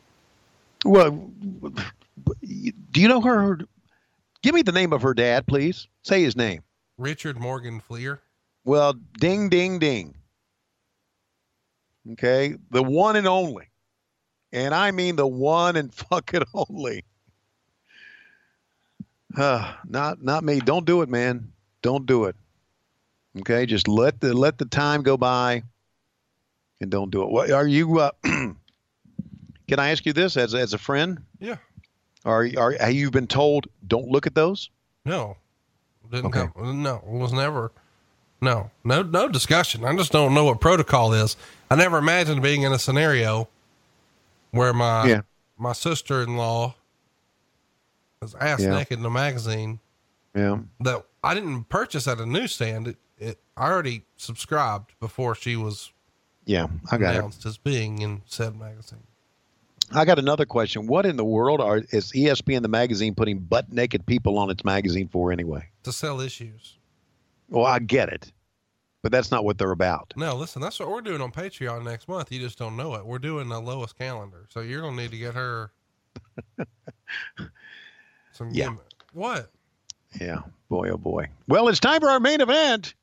Well, 0.84 1.30
do 2.42 3.00
you 3.00 3.08
know 3.08 3.20
her? 3.20 3.58
Give 4.42 4.54
me 4.54 4.62
the 4.62 4.72
name 4.72 4.92
of 4.92 5.02
her 5.02 5.12
dad, 5.12 5.48
please. 5.48 5.88
Say 6.02 6.22
his 6.22 6.36
name. 6.36 6.62
Richard 6.96 7.38
Morgan 7.38 7.82
Fliehr. 7.82 8.20
Well, 8.64 8.94
ding, 9.18 9.48
ding, 9.48 9.80
ding. 9.80 10.14
Okay, 12.12 12.54
the 12.70 12.82
one 12.82 13.16
and 13.16 13.26
only, 13.26 13.68
and 14.52 14.74
I 14.74 14.90
mean 14.90 15.16
the 15.16 15.26
one 15.26 15.76
and 15.76 15.92
fucking 16.10 16.44
only. 16.54 17.04
Uh, 19.36 19.74
not, 19.88 20.20
not 20.20 20.42
me. 20.42 20.58
Don't 20.58 20.84
do 20.84 21.02
it, 21.02 21.08
man. 21.08 21.52
Don't 21.82 22.04
do 22.04 22.24
it. 22.24 22.34
Okay, 23.38 23.64
just 23.66 23.86
let 23.86 24.20
the 24.20 24.34
let 24.34 24.58
the 24.58 24.64
time 24.64 25.02
go 25.02 25.16
by, 25.16 25.62
and 26.80 26.90
don't 26.90 27.10
do 27.10 27.22
it. 27.22 27.30
What 27.30 27.50
are 27.52 27.66
you? 27.66 28.00
Uh, 28.00 28.10
can 28.24 28.56
I 29.78 29.90
ask 29.90 30.04
you 30.04 30.12
this 30.12 30.36
as 30.36 30.54
as 30.54 30.72
a 30.74 30.78
friend? 30.78 31.20
Yeah. 31.38 31.56
Are 32.24 32.48
are 32.58 32.72
have 32.80 32.92
you 32.92 33.10
been 33.10 33.26
told 33.28 33.66
don't 33.86 34.08
look 34.08 34.26
at 34.26 34.34
those? 34.34 34.68
No, 35.04 35.36
didn't 36.10 36.26
Okay. 36.36 36.48
come. 36.56 36.82
No, 36.82 37.00
was 37.06 37.32
never. 37.32 37.72
No, 38.42 38.70
no, 38.84 39.02
no 39.02 39.28
discussion. 39.28 39.84
I 39.84 39.94
just 39.96 40.12
don't 40.12 40.32
know 40.34 40.44
what 40.44 40.60
protocol 40.60 41.12
is. 41.12 41.36
I 41.70 41.76
never 41.76 41.98
imagined 41.98 42.42
being 42.42 42.62
in 42.62 42.72
a 42.72 42.78
scenario 42.78 43.48
where 44.50 44.72
my 44.72 45.06
Yeah. 45.06 45.20
my 45.56 45.72
sister 45.72 46.22
in 46.22 46.36
law 46.36 46.74
was 48.20 48.34
ass 48.34 48.60
Yeah. 48.60 48.70
naked 48.70 48.98
in 48.98 49.04
a 49.04 49.10
magazine 49.10 49.78
Yeah. 50.34 50.58
that 50.80 51.04
I 51.22 51.34
didn't 51.34 51.64
purchase 51.68 52.08
at 52.08 52.18
a 52.18 52.26
newsstand. 52.26 52.88
It, 52.88 52.96
it 53.20 53.38
I 53.56 53.70
already 53.70 54.04
subscribed 54.16 54.92
before 55.00 55.34
she 55.34 55.56
was 55.56 55.92
Yeah, 56.46 56.66
I 56.90 56.98
got 56.98 57.14
it. 57.14 57.18
announced 57.18 57.44
as 57.46 57.58
being 57.58 58.00
in 58.02 58.22
said 58.26 58.58
magazine. 58.58 59.02
I 59.92 60.04
got 60.04 60.18
another 60.20 60.46
question. 60.46 60.86
What 60.86 61.04
in 61.04 61.16
the 61.16 61.24
world 61.24 61.60
are 61.60 61.78
is 61.90 62.12
ESPN 62.12 62.62
the 62.62 62.68
magazine 62.68 63.14
putting 63.14 63.38
butt 63.40 63.72
naked 63.72 64.06
people 64.06 64.38
on 64.38 64.48
its 64.50 64.64
magazine 64.64 65.08
for 65.08 65.32
anyway? 65.32 65.68
To 65.82 65.92
sell 65.92 66.20
issues. 66.20 66.78
Well, 67.48 67.66
I 67.66 67.80
get 67.80 68.08
it, 68.08 68.32
but 69.02 69.10
that's 69.10 69.32
not 69.32 69.44
what 69.44 69.58
they're 69.58 69.72
about. 69.72 70.12
No, 70.16 70.36
listen, 70.36 70.62
that's 70.62 70.78
what 70.78 70.88
we're 70.90 71.00
doing 71.00 71.20
on 71.20 71.32
Patreon 71.32 71.82
next 71.82 72.06
month. 72.06 72.30
You 72.30 72.38
just 72.38 72.56
don't 72.56 72.76
know 72.76 72.94
it. 72.94 73.04
We're 73.04 73.18
doing 73.18 73.48
the 73.48 73.58
lowest 73.60 73.98
calendar. 73.98 74.46
So 74.50 74.60
you're 74.60 74.82
to 74.82 74.92
need 74.92 75.10
to 75.10 75.18
get 75.18 75.34
her 75.34 75.72
some 78.32 78.50
Yeah. 78.52 78.66
gimmick. 78.66 78.84
What? 79.12 79.50
Yeah, 80.20 80.40
boy, 80.68 80.90
oh 80.90 80.96
boy. 80.98 81.26
Well, 81.48 81.68
it's 81.68 81.80
time 81.80 82.00
for 82.00 82.08
our 82.10 82.20
main 82.20 82.40
event 82.40 82.94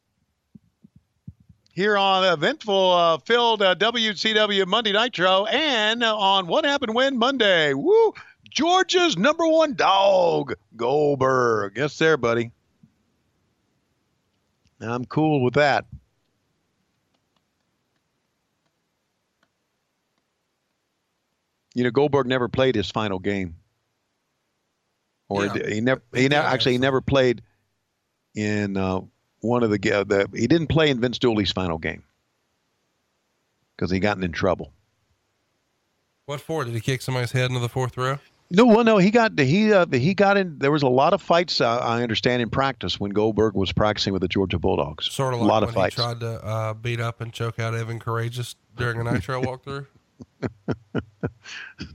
here 1.78 1.96
on 1.96 2.24
eventful 2.24 2.92
uh, 2.92 3.18
filled 3.20 3.62
uh, 3.62 3.76
WCW 3.76 4.66
Monday 4.66 4.94
Nitro 4.94 5.46
and 5.46 6.04
on 6.04 6.48
What 6.48 6.66
Happened 6.66 6.96
When 6.96 7.20
Monday. 7.20 7.76
Woo! 7.76 8.16
Georgia's 8.50 9.16
number 9.16 9.46
one 9.48 9.76
dog, 9.76 10.56
Goldberg. 10.76 11.74
Yes, 11.78 11.96
there, 12.00 12.18
buddy. 12.18 12.52
I'm 14.82 15.06
cool 15.06 15.44
with 15.44 15.54
that. 15.54 15.86
You 21.76 21.84
know, 21.84 21.92
Goldberg 21.92 22.26
never 22.26 22.48
played 22.48 22.74
his 22.74 22.90
final 22.90 23.20
game, 23.20 23.58
or 25.30 25.46
Yeah. 25.46 25.68
he, 25.70 25.82
never. 25.82 26.02
He 26.12 26.28
never 26.28 26.48
actually 26.48 26.72
he 26.72 26.78
never 26.80 27.02
played 27.02 27.44
in 28.34 28.78
uh, 28.78 29.02
one 29.48 29.64
of 29.64 29.72
the, 29.72 29.78
the. 29.78 30.30
He 30.38 30.48
didn't 30.48 30.68
play 30.68 30.90
in 30.90 31.00
Vince 31.00 31.18
Dooley's 31.20 31.52
final 31.52 31.78
game 31.78 32.04
because 33.76 33.90
he 33.92 34.00
gotten 34.00 34.24
in 34.24 34.32
trouble. 34.32 34.72
What 36.26 36.42
for? 36.42 36.66
Did 36.66 36.74
he 36.74 36.82
kick 36.82 37.02
somebody's 37.02 37.32
head 37.32 37.50
into 37.50 37.60
the 37.62 37.70
fourth 37.70 37.96
row? 37.98 38.20
No, 38.50 38.66
well, 38.66 38.84
no, 38.86 38.98
he 38.98 39.12
got 39.12 39.38
he 39.38 39.74
uh, 39.74 39.86
he 39.88 40.14
got 40.14 40.38
in. 40.38 40.58
There 40.60 40.72
was 40.72 40.82
a 40.84 40.88
lot 40.88 41.14
of 41.14 41.22
fights. 41.22 41.60
Uh, 41.60 41.78
I 41.80 42.02
understand 42.04 42.42
in 42.42 42.50
practice 42.50 42.98
when 43.00 43.12
Goldberg 43.12 43.56
was 43.56 43.74
practicing 43.74 44.14
with 44.14 44.22
the 44.22 44.28
Georgia 44.30 44.58
Bulldogs. 44.58 45.12
Sort 45.12 45.34
of 45.34 45.42
a 45.42 45.44
lot 45.44 45.62
when 45.64 45.70
of 45.70 45.76
fights. 45.76 45.96
he 45.96 46.02
tried 46.02 46.20
to 46.22 46.46
uh, 46.46 46.74
beat 46.74 47.00
up 47.02 47.20
and 47.20 47.34
choke 47.34 47.60
out 47.60 47.76
Evan 47.76 48.00
Karagias 48.00 48.56
during 48.78 49.06
a 49.06 49.12
Nitro 49.12 49.42
walkthrough. 49.44 49.88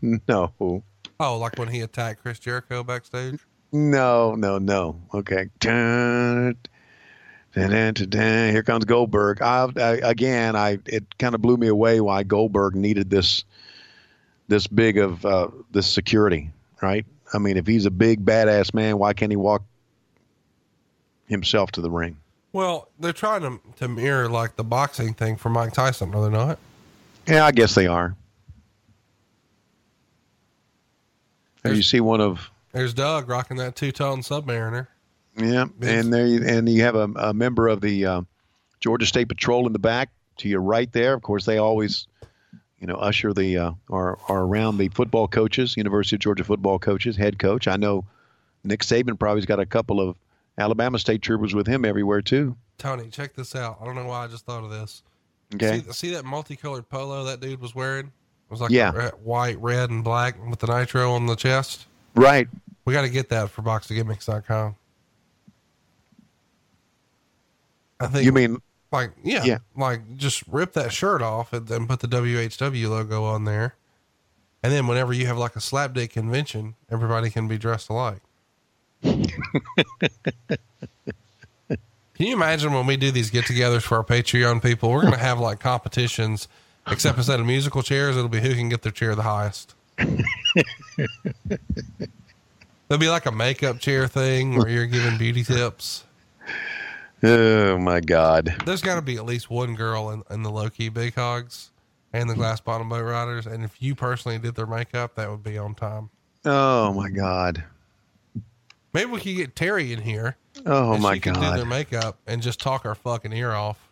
no, 0.03 0.83
Oh, 1.21 1.39
like 1.39 1.57
when 1.59 1.69
he 1.69 1.81
attacked 1.81 2.23
Chris 2.23 2.39
Jericho 2.39 2.83
backstage? 2.83 3.41
no, 3.73 4.35
no, 4.35 4.59
no. 4.59 5.01
Okay. 5.15 5.47
Dun, 5.61 5.71
dun, 5.71 6.55
dun, 6.55 6.55
dun, 6.55 6.55
dun. 6.55 6.57
Here 7.55 8.63
comes 8.63 8.85
Goldberg. 8.85 9.43
I, 9.43 9.69
I, 9.77 9.91
again, 10.03 10.57
I 10.57 10.79
it 10.87 11.19
kind 11.19 11.35
of 11.35 11.43
blew 11.43 11.57
me 11.57 11.69
away 11.69 12.01
why 12.01 12.23
Goldberg 12.23 12.75
needed 12.75 13.11
this 13.11 13.45
this 14.49 14.67
big 14.67 14.99
of 14.99 15.25
uh, 15.25 15.49
this 15.71 15.87
security, 15.87 16.51
right? 16.81 17.05
I 17.35 17.39
mean, 17.39 17.57
if 17.57 17.67
he's 17.67 17.87
a 17.87 17.91
big 17.91 18.25
badass 18.25 18.75
man, 18.75 18.99
why 18.99 19.13
can't 19.13 19.33
he 19.33 19.37
walk 19.37 19.63
himself 21.27 21.73
to 21.73 21.81
the 21.81 21.91
ring? 21.91 22.17
Well, 22.53 22.89
they're 22.99 23.15
trying 23.15 23.41
to, 23.43 23.61
to 23.77 23.89
mirror 23.89 24.29
like 24.29 24.57
the 24.57 24.65
boxing 24.65 25.15
thing 25.15 25.37
for 25.37 25.49
Mike 25.49 25.73
Tyson, 25.73 26.15
are 26.15 26.29
they 26.29 26.37
not? 26.37 26.59
Yeah, 27.27 27.47
I 27.47 27.53
guess 27.53 27.75
they 27.75 27.87
are. 27.87 28.15
And 31.65 31.77
you 31.77 31.83
see 31.83 32.01
one 32.01 32.21
of 32.21 32.51
There's 32.73 32.93
Doug 32.93 33.29
rocking 33.29 33.57
that 33.59 33.77
two 33.77 33.93
tone 33.93 34.21
Submariner. 34.21 34.89
Yeah, 35.37 35.67
and 35.81 36.13
there 36.13 36.27
you, 36.27 36.45
and 36.45 36.69
you 36.69 36.83
have 36.83 36.95
a, 36.95 37.05
a 37.17 37.35
member 37.35 37.69
of 37.69 37.81
the 37.81 38.05
uh, 38.07 38.23
Georgia 38.81 39.07
State 39.07 39.29
Patrol 39.29 39.67
in 39.67 39.73
the 39.73 39.79
back 39.79 40.11
to 40.39 40.49
your 40.49 40.61
right 40.61 40.93
there. 40.93 41.15
Of 41.15 41.23
course, 41.23 41.45
they 41.45 41.59
always, 41.59 42.07
you 42.81 42.87
know, 42.87 42.97
usher 42.97 43.33
the 43.33 43.57
uh, 43.59 43.71
are 43.91 44.19
are 44.29 44.43
around 44.43 44.79
the 44.79 44.89
football 44.89 45.29
coaches, 45.29 45.77
University 45.77 46.17
of 46.17 46.21
Georgia 46.21 46.45
football 46.45 46.79
coaches, 46.79 47.17
head 47.17 47.39
coach. 47.39 47.67
I 47.69 47.77
know 47.77 48.05
Nick 48.65 48.81
Saban 48.81 49.19
probably's 49.19 49.47
got 49.47 49.61
a 49.61 49.67
couple 49.67 50.01
of 50.01 50.17
Alabama 50.59 50.99
State 50.99 51.23
troopers 51.23 51.55
with 51.55 51.67
him 51.67 51.85
everywhere 51.85 52.21
too. 52.23 52.57
Tony, 52.79 53.09
check 53.09 53.35
this 53.35 53.55
out. 53.55 53.79
I 53.81 53.85
don't 53.85 53.95
know 53.95 54.07
why 54.07 54.25
I 54.25 54.27
just 54.29 54.45
thought 54.45 54.65
of 54.65 54.71
this. 54.71 55.03
Okay. 55.55 55.81
See, 55.81 55.93
see 55.93 56.11
that 56.15 56.25
multicolored 56.25 56.89
polo 56.89 57.25
that 57.25 57.41
dude 57.41 57.61
was 57.61 57.75
wearing? 57.75 58.07
It 58.07 58.51
was 58.51 58.61
like 58.61 58.71
Yeah. 58.71 59.11
white, 59.23 59.59
red, 59.61 59.91
and 59.91 60.03
black 60.03 60.35
with 60.49 60.59
the 60.59 60.67
nitro 60.67 61.13
on 61.13 61.27
the 61.27 61.37
chest. 61.37 61.87
Right. 62.15 62.49
We 62.85 62.93
got 62.93 63.03
to 63.03 63.09
get 63.09 63.29
that 63.29 63.51
for 63.51 63.63
boxofgimmicks.com. 63.63 64.75
I 68.03 68.07
think 68.09 68.25
You 68.25 68.33
mean 68.33 68.61
like 68.91 69.13
yeah, 69.23 69.45
Yeah. 69.45 69.59
like 69.77 70.17
just 70.17 70.43
rip 70.49 70.73
that 70.75 70.93
shirt 70.93 71.23
off 71.23 71.53
and 71.53 71.67
then 71.69 71.87
put 71.87 72.01
the 72.01 72.09
WHW 72.09 72.89
logo 72.91 73.23
on 73.25 73.45
there. 73.45 73.75
And 74.63 74.73
then 74.73 74.87
whenever 74.87 75.13
you 75.13 75.27
have 75.27 75.39
like 75.39 75.57
a 75.57 75.61
slapdick 75.61 76.11
convention, 76.11 76.75
everybody 76.91 77.31
can 77.31 77.49
be 77.49 77.59
dressed 77.59 77.89
alike. 77.89 78.21
Can 79.03 79.27
you 82.29 82.35
imagine 82.35 82.73
when 82.73 82.87
we 82.87 82.97
do 82.97 83.11
these 83.11 83.31
get-togethers 83.31 83.83
for 83.83 83.97
our 83.97 84.05
Patreon 84.05 84.63
people? 84.63 84.91
We're 84.91 85.01
going 85.01 85.13
to 85.15 85.19
have 85.19 85.41
like 85.41 85.59
competitions, 85.59 86.47
except 86.87 87.17
instead 87.19 87.41
of 87.41 87.47
musical 87.47 87.83
chairs, 87.83 88.17
it'll 88.17 88.29
be 88.29 88.39
who 88.41 88.55
can 88.55 88.69
get 88.69 88.83
their 88.83 88.93
chair 88.93 89.17
the 89.17 89.23
highest. 89.23 89.75
There'll 92.89 93.01
be 93.01 93.09
like 93.09 93.27
a 93.27 93.33
makeup 93.33 93.81
chair 93.81 94.07
thing 94.07 94.57
where 94.57 94.69
you're 94.69 94.87
giving 94.87 95.19
beauty 95.19 95.43
tips. 95.43 96.05
Oh 97.23 97.79
my 97.79 98.01
God. 98.01 98.55
There's 98.67 98.83
got 98.83 98.97
to 98.97 99.03
be 99.03 99.17
at 99.17 99.25
least 99.25 99.49
one 99.49 99.75
girl 99.75 100.11
in, 100.11 100.23
in 100.31 100.43
the 100.43 100.51
low 100.51 100.69
key 100.71 100.89
big 100.89 101.15
hogs 101.15 101.71
and 102.13 102.29
the 102.29 102.35
glass 102.35 102.61
bottom 102.61 102.89
boat 102.89 103.05
riders. 103.05 103.47
And 103.47 103.65
if 103.65 103.81
you 103.81 103.95
personally 103.95 104.39
did 104.39 104.55
their 104.55 104.67
makeup, 104.67 105.15
that 105.15 105.31
would 105.31 105.43
be 105.43 105.57
on 105.57 105.75
time. 105.75 106.11
Oh 106.45 106.93
my 106.93 107.11
God. 107.11 107.63
Maybe 108.93 109.11
we 109.11 109.21
could 109.21 109.37
get 109.37 109.57
Terry 109.57 109.93
in 109.93 110.03
here. 110.03 110.37
Oh 110.67 110.99
my 110.99 111.15
she 111.15 111.21
could 111.21 111.35
do 111.35 111.41
their 111.41 111.65
makeup 111.65 112.19
and 112.27 112.43
just 112.43 112.61
talk 112.61 112.85
our 112.85 112.95
fucking 112.95 113.33
ear 113.33 113.53
off. 113.53 113.89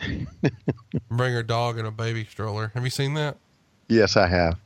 Bring 1.10 1.32
her 1.32 1.42
dog 1.42 1.78
in 1.78 1.86
a 1.86 1.90
baby 1.90 2.24
stroller. 2.24 2.70
Have 2.74 2.84
you 2.84 2.90
seen 2.90 3.14
that? 3.14 3.36
Yes, 3.88 4.16
I 4.16 4.26
have. 4.26 4.58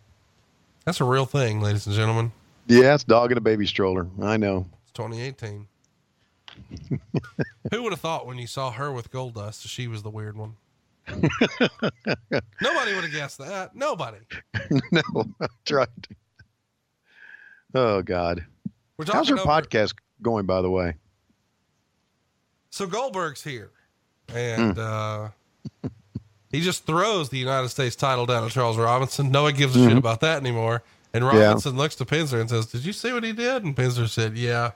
That's 0.85 1.01
a 1.01 1.05
real 1.05 1.27
thing, 1.27 1.61
ladies 1.61 1.87
and 1.87 1.97
gentlemen. 1.97 2.31
Yeah, 2.69 2.95
it's 2.95 3.05
dog 3.05 3.33
in 3.33 3.39
a 3.39 3.41
baby 3.41 3.67
stroller. 3.67 4.07
I 4.23 4.37
know. 4.37 4.67
It's 4.83 4.93
2018. 4.93 5.67
Who 7.73 7.83
would 7.83 7.93
have 7.93 8.01
thought 8.01 8.27
when 8.27 8.39
you 8.39 8.47
saw 8.47 8.71
her 8.71 8.93
with 8.93 9.11
Goldust, 9.11 9.67
she 9.69 9.87
was 9.89 10.03
the 10.03 10.11
weird 10.11 10.37
one? 10.37 10.57
Nobody 11.09 12.95
would 12.95 13.05
have 13.05 13.13
guessed 13.13 13.39
that. 13.39 13.75
Nobody. 13.75 14.19
no, 14.93 15.03
that's 15.39 15.71
right. 15.71 15.89
Oh 17.75 18.03
God. 18.03 18.45
We're 18.97 19.05
How's 19.13 19.31
over- 19.31 19.43
podcast 19.43 19.95
going, 20.23 20.47
by 20.47 20.63
the 20.63 20.71
way? 20.71 20.95
So 22.71 22.87
Goldberg's 22.87 23.43
here, 23.43 23.71
and 24.35 24.79
uh, 24.79 25.29
he 26.51 26.61
just 26.61 26.85
throws 26.87 27.29
the 27.31 27.39
United 27.39 27.69
States 27.71 27.97
title 27.97 28.27
down 28.27 28.47
to 28.47 28.53
Charles 28.53 28.77
Robinson. 28.77 29.31
No 29.31 29.43
one 29.45 29.55
gives 29.55 29.75
a 29.77 29.79
shit 29.81 29.93
Mhm. 29.95 29.99
about 29.99 30.21
that 30.21 30.39
anymore. 30.41 30.83
And 31.15 31.25
Yeah. 31.25 31.31
Robinson 31.47 31.77
looks 31.77 31.95
to 31.97 32.05
Penzer 32.05 32.39
and 32.41 32.51
says, 32.51 32.67
"Did 32.67 32.85
you 32.85 32.93
see 32.93 33.13
what 33.13 33.25
he 33.25 33.33
did?" 33.33 33.65
And 33.65 33.75
Penzer 33.75 34.09
said, 34.09 34.37
"Yeah, 34.37 34.73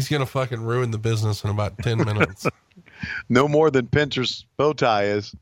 he's 0.00 0.08
gonna 0.08 0.26
fucking 0.26 0.62
ruin 0.62 0.90
the 0.90 0.98
business 0.98 1.44
in 1.44 1.50
about 1.50 1.76
ten 1.78 1.98
minutes." 2.04 2.46
No 3.28 3.48
more 3.48 3.70
than 3.70 3.86
Penzer's 3.86 4.46
bow 4.56 4.72
tie 4.72 5.04
is. 5.04 5.34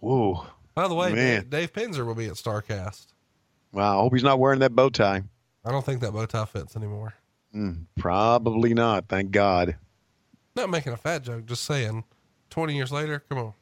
Whoa. 0.00 0.46
By 0.74 0.88
the 0.88 0.94
way, 0.94 1.12
Man. 1.12 1.48
Dave, 1.48 1.72
Penzer 1.72 2.06
will 2.06 2.14
be 2.14 2.26
at 2.26 2.34
Starrcast. 2.34 3.06
Wow. 3.72 3.98
I 3.98 4.02
hope 4.02 4.14
he's 4.14 4.22
not 4.22 4.38
wearing 4.38 4.60
that 4.60 4.74
bow 4.74 4.88
tie. 4.88 5.22
I 5.64 5.70
don't 5.70 5.84
think 5.84 6.00
that 6.00 6.12
bow 6.12 6.26
tie 6.26 6.44
fits 6.44 6.76
anymore. 6.76 7.14
Mm, 7.54 7.86
probably 7.98 8.74
not. 8.74 9.08
Thank 9.08 9.30
God. 9.30 9.76
Not 10.56 10.70
making 10.70 10.92
a 10.92 10.96
fat 10.96 11.22
joke, 11.22 11.46
just 11.46 11.64
saying. 11.64 12.04
Twenty 12.50 12.76
years 12.76 12.92
later, 12.92 13.22
come 13.28 13.38
on. 13.38 13.54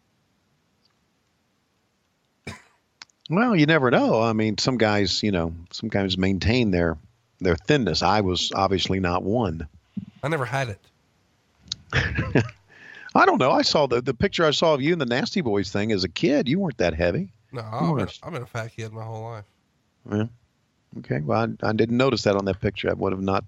Well, 3.29 3.55
you 3.55 3.67
never 3.67 3.91
know. 3.93 4.21
I 4.21 4.33
mean, 4.33 4.59
some 4.59 4.77
guys, 4.77 5.23
you 5.23 5.31
know, 5.31 5.55
some 5.71 5.89
guys 5.89 6.19
maintain 6.19 6.73
their 6.73 6.99
their 7.41 7.57
thinness. 7.57 8.03
I 8.03 8.21
was 8.21 8.53
obviously 8.55 9.01
not 9.01 9.23
one. 9.23 9.67
I 10.23 10.29
never 10.29 10.45
had 10.45 10.69
it. 10.69 10.81
I 13.15 13.27
don't 13.27 13.39
know. 13.39 13.51
I 13.51 13.63
saw 13.63 13.87
the 13.87 14.01
the 14.01 14.15
picture 14.15 14.45
I 14.45 14.53
saw 14.53 14.75
of 14.75 14.83
you 14.83 14.93
in 14.93 14.99
the 14.99 15.07
Nasty 15.07 15.41
Boys 15.41 15.71
thing 15.71 15.91
as 15.93 16.05
a 16.05 16.09
kid. 16.09 16.49
You 16.49 16.59
weren't 16.61 16.79
that 16.79 16.95
heavy. 16.95 17.33
No, 17.53 17.63
I've 17.63 17.97
been. 17.97 18.09
I've 18.23 18.33
been 18.33 18.43
a 18.43 18.47
fat 18.47 18.69
kid 18.77 18.93
my 18.93 19.03
whole 19.03 19.23
life. 19.23 19.45
Yeah. 20.11 20.27
Okay. 20.99 21.21
Well, 21.21 21.55
I, 21.63 21.69
I 21.69 21.73
didn't 21.73 21.97
notice 21.97 22.23
that 22.23 22.37
on 22.37 22.45
that 22.45 22.61
picture. 22.61 22.89
I 22.91 22.93
would 22.93 23.13
have 23.13 23.23
not 23.23 23.45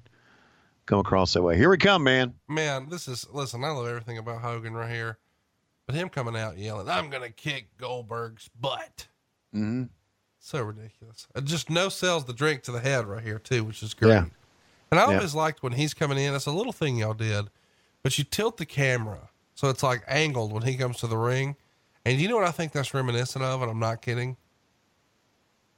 come 0.86 0.98
across 0.98 1.34
that 1.34 1.42
way. 1.42 1.56
Here 1.56 1.70
we 1.70 1.78
come, 1.78 2.02
man. 2.02 2.34
Man, 2.48 2.88
this 2.88 3.06
is 3.06 3.26
listen. 3.32 3.62
I 3.62 3.70
love 3.70 3.86
everything 3.86 4.18
about 4.18 4.40
Hogan 4.40 4.74
right 4.74 4.90
here, 4.90 5.18
but 5.86 5.94
him 5.94 6.08
coming 6.08 6.36
out 6.36 6.58
yelling, 6.58 6.88
"I'm 6.88 7.10
gonna 7.10 7.30
kick 7.30 7.68
Goldberg's 7.78 8.50
butt." 8.60 9.06
hmm 9.52 9.84
So 10.44 10.60
ridiculous. 10.60 11.28
Uh, 11.34 11.40
just 11.40 11.70
no 11.70 11.88
sells 11.88 12.24
the 12.24 12.32
drink 12.32 12.62
to 12.64 12.72
the 12.72 12.80
head 12.80 13.06
right 13.06 13.22
here 13.22 13.38
too, 13.38 13.62
which 13.64 13.82
is 13.82 13.94
great. 13.94 14.10
Yeah. 14.10 14.24
And 14.90 14.98
I 15.00 15.08
Yeah. 15.08 15.16
always 15.16 15.34
liked 15.34 15.62
when 15.62 15.72
he's 15.72 15.94
coming 15.94 16.18
in. 16.18 16.34
It's 16.34 16.46
a 16.46 16.50
little 16.52 16.72
thing 16.72 16.96
y'all 16.96 17.14
did, 17.14 17.46
but 18.02 18.18
you 18.18 18.24
tilt 18.24 18.56
the 18.56 18.66
camera 18.66 19.30
so 19.54 19.68
it's 19.68 19.82
like 19.82 20.02
angled 20.08 20.52
when 20.52 20.64
he 20.64 20.76
comes 20.76 20.98
to 20.98 21.06
the 21.06 21.16
ring, 21.16 21.56
And 22.04 22.20
you 22.20 22.28
know 22.28 22.34
what 22.34 22.44
I 22.48 22.50
think 22.50 22.72
that's 22.72 22.92
reminiscent 22.92 23.44
of, 23.44 23.62
and 23.62 23.70
I'm 23.70 23.78
not 23.78 24.02
kidding? 24.02 24.36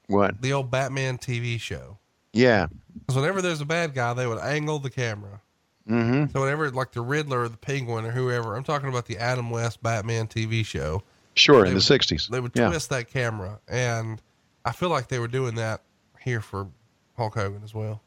What? 0.06 0.40
The 0.40 0.54
old 0.54 0.70
Batman 0.70 1.18
TV 1.18 1.60
show. 1.60 1.98
Yeah. 2.32 2.68
Because 2.94 3.16
whenever 3.16 3.42
there's 3.42 3.60
a 3.60 3.66
bad 3.66 3.92
guy, 3.92 4.14
they 4.14 4.26
would 4.26 4.38
angle 4.38 4.78
the 4.78 4.88
camera. 4.88 5.42
Mm-hmm. 5.86 6.32
So 6.32 6.40
whenever 6.40 6.70
like 6.70 6.92
the 6.92 7.02
Riddler 7.02 7.42
or 7.42 7.48
the 7.50 7.58
Penguin 7.58 8.06
or 8.06 8.10
whoever, 8.10 8.56
I'm 8.56 8.64
talking 8.64 8.88
about 8.88 9.04
the 9.04 9.18
Adam 9.18 9.50
West 9.50 9.82
Batman 9.82 10.26
TV 10.26 10.64
show. 10.64 11.02
Sure, 11.34 11.66
in 11.66 11.74
the 11.74 11.80
'60s. 11.80 12.28
They 12.28 12.40
would 12.40 12.52
yeah. 12.54 12.68
twist 12.68 12.88
that 12.88 13.10
camera, 13.10 13.60
and 13.68 14.22
I 14.64 14.72
feel 14.72 14.88
like 14.88 15.08
they 15.08 15.18
were 15.18 15.28
doing 15.28 15.56
that 15.56 15.82
here 16.20 16.40
for 16.40 16.68
Hulk 17.16 17.34
Hogan 17.34 17.62
as 17.62 17.74
well. 17.74 18.00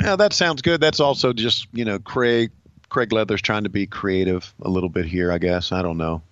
Yeah, 0.00 0.16
that 0.16 0.32
sounds 0.32 0.62
good. 0.62 0.80
That's 0.80 1.00
also 1.00 1.32
just 1.32 1.66
you 1.72 1.84
know 1.84 1.98
Craig 1.98 2.50
Craig 2.88 3.12
Leather's 3.12 3.42
trying 3.42 3.64
to 3.64 3.68
be 3.68 3.86
creative 3.86 4.52
a 4.62 4.68
little 4.68 4.88
bit 4.88 5.04
here. 5.04 5.30
I 5.30 5.38
guess 5.38 5.72
I 5.72 5.82
don't 5.82 5.98
know. 5.98 6.22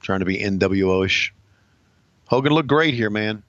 Trying 0.00 0.20
to 0.20 0.24
be 0.24 0.38
NWO-ish. 0.38 1.32
Hogan 2.26 2.52
looked 2.52 2.68
great 2.68 2.94
here, 2.94 3.10
man. 3.10 3.42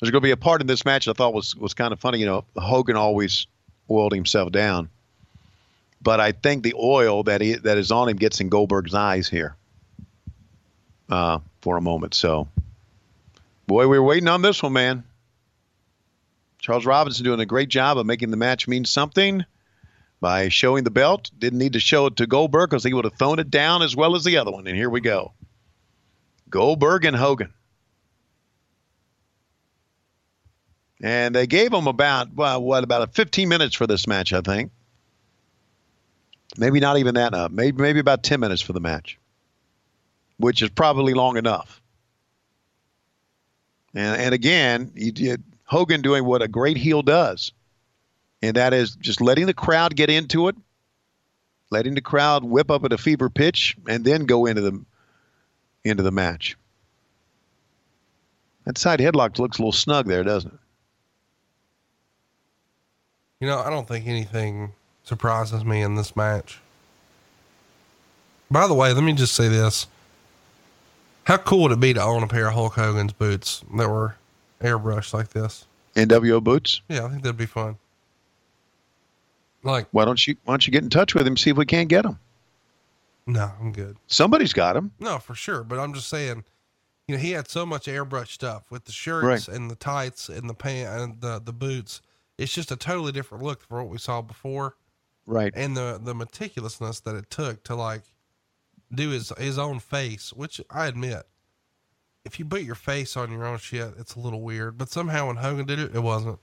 There's 0.00 0.10
going 0.10 0.20
to 0.20 0.26
be 0.26 0.32
a 0.32 0.36
part 0.36 0.60
in 0.60 0.66
this 0.66 0.84
match 0.84 1.06
I 1.06 1.12
thought 1.12 1.34
was 1.34 1.54
was 1.54 1.74
kind 1.74 1.92
of 1.92 2.00
funny. 2.00 2.18
You 2.18 2.26
know, 2.26 2.44
Hogan 2.56 2.96
always 2.96 3.46
oiled 3.90 4.14
himself 4.14 4.50
down, 4.50 4.88
but 6.00 6.18
I 6.18 6.32
think 6.32 6.62
the 6.62 6.74
oil 6.74 7.22
that 7.24 7.42
he 7.42 7.54
that 7.56 7.76
is 7.76 7.92
on 7.92 8.08
him 8.08 8.16
gets 8.16 8.40
in 8.40 8.48
Goldberg's 8.48 8.94
eyes 8.94 9.28
here 9.28 9.56
uh, 11.12 11.38
for 11.60 11.76
a 11.76 11.82
moment. 11.82 12.14
So, 12.14 12.48
boy, 13.66 13.86
we 13.86 13.98
were 13.98 14.04
waiting 14.04 14.28
on 14.28 14.40
this 14.40 14.62
one, 14.62 14.72
man. 14.72 15.04
Charles 16.58 16.86
Robinson 16.86 17.22
doing 17.24 17.40
a 17.40 17.46
great 17.46 17.68
job 17.68 17.98
of 17.98 18.06
making 18.06 18.30
the 18.30 18.38
match 18.38 18.66
mean 18.66 18.86
something 18.86 19.44
by 20.20 20.48
showing 20.48 20.84
the 20.84 20.90
belt. 20.90 21.30
Didn't 21.38 21.58
need 21.58 21.74
to 21.74 21.80
show 21.80 22.06
it 22.06 22.16
to 22.16 22.26
Goldberg 22.26 22.70
because 22.70 22.82
he 22.82 22.94
would 22.94 23.04
have 23.04 23.18
thrown 23.18 23.40
it 23.40 23.50
down 23.50 23.82
as 23.82 23.94
well 23.94 24.16
as 24.16 24.24
the 24.24 24.38
other 24.38 24.50
one. 24.50 24.66
And 24.66 24.74
here 24.74 24.88
we 24.88 25.02
go. 25.02 25.32
Goldberg 26.48 27.04
and 27.04 27.16
Hogan. 27.16 27.52
And 31.02 31.34
they 31.34 31.46
gave 31.46 31.74
him 31.74 31.88
about, 31.88 32.32
well, 32.32 32.62
what, 32.62 32.84
about 32.84 33.12
15 33.12 33.48
minutes 33.48 33.74
for 33.74 33.86
this 33.86 34.06
match, 34.06 34.32
I 34.32 34.40
think. 34.40 34.70
Maybe 36.56 36.80
not 36.80 36.96
even 36.96 37.16
that. 37.16 37.34
Uh, 37.34 37.48
maybe, 37.50 37.82
maybe 37.82 37.98
about 37.98 38.22
10 38.22 38.40
minutes 38.40 38.62
for 38.62 38.72
the 38.72 38.80
match, 38.80 39.18
which 40.42 40.60
is 40.60 40.70
probably 40.70 41.14
long 41.14 41.36
enough. 41.36 41.80
And, 43.94 44.20
and 44.20 44.34
again, 44.34 44.90
you 44.94 45.12
did 45.12 45.42
Hogan 45.64 46.02
doing 46.02 46.24
what 46.24 46.42
a 46.42 46.48
great 46.48 46.76
heel 46.76 47.02
does, 47.02 47.52
and 48.42 48.56
that 48.56 48.74
is 48.74 48.96
just 48.96 49.20
letting 49.20 49.46
the 49.46 49.54
crowd 49.54 49.94
get 49.94 50.10
into 50.10 50.48
it, 50.48 50.56
letting 51.70 51.94
the 51.94 52.00
crowd 52.00 52.42
whip 52.42 52.70
up 52.70 52.84
at 52.84 52.92
a 52.92 52.98
fever 52.98 53.30
pitch, 53.30 53.76
and 53.88 54.04
then 54.04 54.24
go 54.24 54.46
into 54.46 54.62
the 54.62 54.84
into 55.84 56.02
the 56.02 56.10
match. 56.10 56.56
That 58.64 58.78
side 58.78 58.98
headlock 58.98 59.38
looks 59.38 59.58
a 59.58 59.62
little 59.62 59.72
snug 59.72 60.06
there, 60.06 60.24
doesn't 60.24 60.52
it? 60.52 60.60
You 63.40 63.48
know, 63.48 63.58
I 63.60 63.70
don't 63.70 63.86
think 63.86 64.06
anything 64.06 64.72
surprises 65.04 65.64
me 65.64 65.82
in 65.82 65.94
this 65.94 66.16
match. 66.16 66.60
By 68.50 68.66
the 68.66 68.74
way, 68.74 68.92
let 68.92 69.02
me 69.02 69.12
just 69.12 69.34
say 69.34 69.48
this. 69.48 69.86
How 71.24 71.36
cool 71.36 71.62
would 71.62 71.72
it 71.72 71.80
be 71.80 71.94
to 71.94 72.02
own 72.02 72.22
a 72.22 72.26
pair 72.28 72.48
of 72.48 72.54
Hulk 72.54 72.74
Hogan's 72.74 73.12
boots 73.12 73.62
that 73.76 73.88
were 73.88 74.16
airbrushed 74.60 75.12
like 75.14 75.28
this? 75.28 75.66
NWO 75.94 76.42
boots. 76.42 76.80
Yeah, 76.88 77.04
I 77.04 77.08
think 77.10 77.22
that'd 77.22 77.36
be 77.36 77.46
fun. 77.46 77.76
Like, 79.62 79.86
Why 79.92 80.04
don't 80.04 80.26
you 80.26 80.36
Why 80.44 80.54
don't 80.54 80.66
you 80.66 80.72
get 80.72 80.82
in 80.82 80.90
touch 80.90 81.14
with 81.14 81.26
him 81.26 81.36
see 81.36 81.50
if 81.50 81.56
we 81.56 81.66
can't 81.66 81.88
get 81.88 82.02
them? 82.02 82.18
no, 83.24 83.52
I'm 83.60 83.70
good. 83.72 83.96
Somebody's 84.08 84.52
got 84.52 84.72
them. 84.72 84.90
No, 84.98 85.18
for 85.18 85.34
sure. 85.36 85.62
But 85.62 85.78
I'm 85.78 85.94
just 85.94 86.08
saying, 86.08 86.42
you 87.06 87.14
know, 87.14 87.20
he 87.22 87.30
had 87.30 87.48
so 87.48 87.64
much 87.64 87.86
airbrush 87.86 88.28
stuff 88.28 88.68
with 88.70 88.84
the 88.84 88.90
shirts 88.92 89.24
Right. 89.24 89.48
and 89.56 89.70
the 89.70 89.76
tights 89.76 90.28
and 90.28 90.50
the 90.50 90.54
pants 90.54 90.90
and 91.02 91.24
uh, 91.24 91.38
the 91.38 91.44
the 91.44 91.52
boots. 91.52 92.00
It's 92.38 92.52
just 92.52 92.72
a 92.72 92.76
totally 92.76 93.12
different 93.12 93.44
look 93.44 93.62
from 93.62 93.84
what 93.84 93.88
we 93.92 93.98
saw 93.98 94.22
before. 94.22 94.74
Right. 95.26 95.52
And 95.54 95.76
the 95.76 96.00
the 96.02 96.14
meticulousness 96.14 97.00
that 97.04 97.14
it 97.14 97.30
took 97.30 97.62
to 97.64 97.76
like 97.76 98.02
do 98.94 99.10
his 99.10 99.32
his 99.38 99.58
own 99.58 99.78
face, 99.80 100.32
which 100.32 100.60
I 100.70 100.86
admit, 100.86 101.22
if 102.24 102.38
you 102.38 102.44
put 102.44 102.62
your 102.62 102.74
face 102.74 103.16
on 103.16 103.30
your 103.32 103.44
own 103.46 103.58
shit, 103.58 103.94
it's 103.98 104.14
a 104.14 104.20
little 104.20 104.42
weird. 104.42 104.78
But 104.78 104.90
somehow 104.90 105.28
when 105.28 105.36
Hogan 105.36 105.66
did 105.66 105.78
it, 105.78 105.94
it 105.94 106.00
wasn't. 106.00 106.38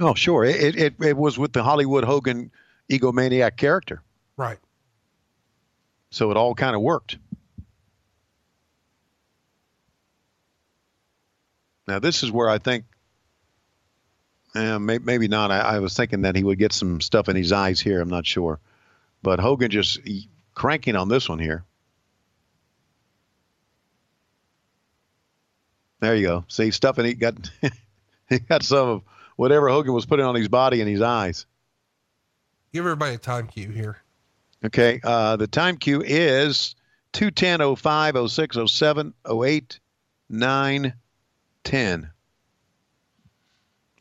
Oh, 0.00 0.14
sure. 0.14 0.44
It 0.44 0.76
it, 0.76 0.94
it 1.00 1.16
was 1.16 1.38
with 1.38 1.52
the 1.52 1.62
Hollywood 1.62 2.04
Hogan 2.04 2.50
egomaniac 2.90 3.56
character, 3.56 4.02
Right. 4.36 4.58
so 6.10 6.30
it 6.30 6.36
all 6.36 6.54
kind 6.54 6.74
of 6.76 6.82
worked. 6.82 7.18
Now 11.86 11.98
this 11.98 12.22
is 12.22 12.30
where 12.30 12.48
I 12.48 12.58
think, 12.58 12.84
uh, 14.54 14.78
may, 14.78 14.98
maybe 14.98 15.28
not. 15.28 15.50
I, 15.50 15.58
I 15.60 15.78
was 15.80 15.96
thinking 15.96 16.22
that 16.22 16.36
he 16.36 16.44
would 16.44 16.58
get 16.58 16.72
some 16.72 17.00
stuff 17.00 17.28
in 17.28 17.36
his 17.36 17.52
eyes 17.52 17.80
here. 17.80 18.00
I'm 18.00 18.08
not 18.08 18.26
sure, 18.26 18.60
but 19.22 19.40
Hogan 19.40 19.70
just 19.70 20.00
cranking 20.54 20.96
on 20.96 21.08
this 21.08 21.28
one 21.28 21.38
here. 21.38 21.64
There 26.02 26.16
you 26.16 26.26
go. 26.26 26.44
See, 26.48 26.72
stuff 26.72 26.98
and 26.98 27.06
he 27.06 27.14
got 27.14 27.48
he 28.28 28.40
got 28.40 28.64
some 28.64 28.88
of 28.88 29.02
whatever 29.36 29.68
Hogan 29.68 29.92
was 29.92 30.04
putting 30.04 30.26
on 30.26 30.34
his 30.34 30.48
body 30.48 30.80
and 30.80 30.90
his 30.90 31.00
eyes. 31.00 31.46
Give 32.72 32.84
everybody 32.84 33.14
a 33.14 33.18
time 33.18 33.46
cue 33.46 33.70
here. 33.70 33.98
Okay. 34.64 35.00
Uh, 35.04 35.36
the 35.36 35.46
time 35.46 35.76
cue 35.76 36.02
is 36.04 36.74
210 37.12 37.76
05 37.76 38.30
06 38.30 38.58
07 38.66 39.14
08 39.30 39.80
9 40.28 40.94
10. 41.62 42.10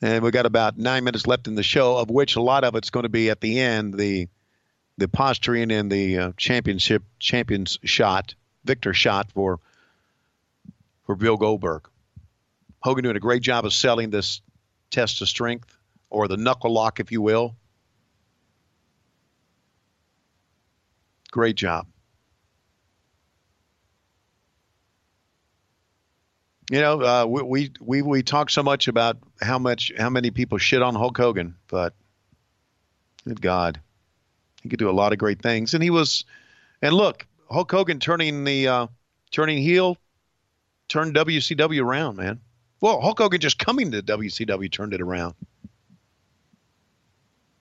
And 0.01 0.23
we've 0.23 0.33
got 0.33 0.47
about 0.47 0.79
nine 0.79 1.03
minutes 1.03 1.27
left 1.27 1.47
in 1.47 1.53
the 1.53 1.61
show, 1.61 1.97
of 1.97 2.09
which 2.09 2.35
a 2.35 2.41
lot 2.41 2.63
of 2.63 2.73
it's 2.73 2.89
going 2.89 3.03
to 3.03 3.09
be 3.09 3.29
at 3.29 3.41
the 3.41 3.59
end 3.59 3.93
the 3.93 4.27
the 4.97 5.07
posturing 5.07 5.71
and 5.71 5.91
the 5.91 6.17
uh, 6.17 6.31
championship 6.35 7.03
champions 7.19 7.77
shot, 7.83 8.33
victor 8.65 8.91
shot 8.95 9.31
for 9.31 9.59
for 11.05 11.15
Bill 11.15 11.37
Goldberg. 11.37 11.90
Hogan 12.81 13.03
doing 13.03 13.15
a 13.15 13.19
great 13.19 13.41
job 13.41 13.65
of 13.65 13.73
selling 13.73 14.09
this 14.09 14.41
test 14.89 15.21
of 15.21 15.29
strength 15.29 15.77
or 16.09 16.27
the 16.27 16.37
knuckle 16.37 16.71
lock, 16.71 16.99
if 16.99 17.11
you 17.11 17.21
will. 17.21 17.55
Great 21.31 21.55
job. 21.55 21.87
You 26.69 26.79
know, 26.79 27.01
uh, 27.01 27.25
we, 27.25 27.41
we 27.41 27.71
we 27.81 28.01
we 28.01 28.23
talk 28.23 28.49
so 28.49 28.63
much 28.63 28.87
about 28.87 29.17
how 29.41 29.59
much 29.59 29.91
how 29.97 30.09
many 30.09 30.31
people 30.31 30.57
shit 30.57 30.81
on 30.81 30.95
Hulk 30.95 31.17
Hogan, 31.17 31.55
but 31.67 31.93
good 33.27 33.41
God, 33.41 33.81
he 34.63 34.69
could 34.69 34.79
do 34.79 34.89
a 34.89 34.91
lot 34.91 35.11
of 35.11 35.19
great 35.19 35.41
things. 35.41 35.73
And 35.73 35.83
he 35.83 35.89
was, 35.89 36.23
and 36.81 36.93
look, 36.93 37.27
Hulk 37.49 37.69
Hogan 37.69 37.99
turning 37.99 38.45
the 38.45 38.67
uh, 38.69 38.87
turning 39.31 39.57
heel, 39.57 39.97
turned 40.87 41.13
WCW 41.13 41.83
around, 41.83 42.15
man. 42.15 42.39
Well, 42.81 42.99
Hulk 42.99 43.19
Hogan 43.19 43.39
just 43.39 43.59
coming 43.59 43.91
to 43.91 44.01
WCW 44.01 44.71
turned 44.71 44.93
it 44.93 45.01
around. 45.01 45.35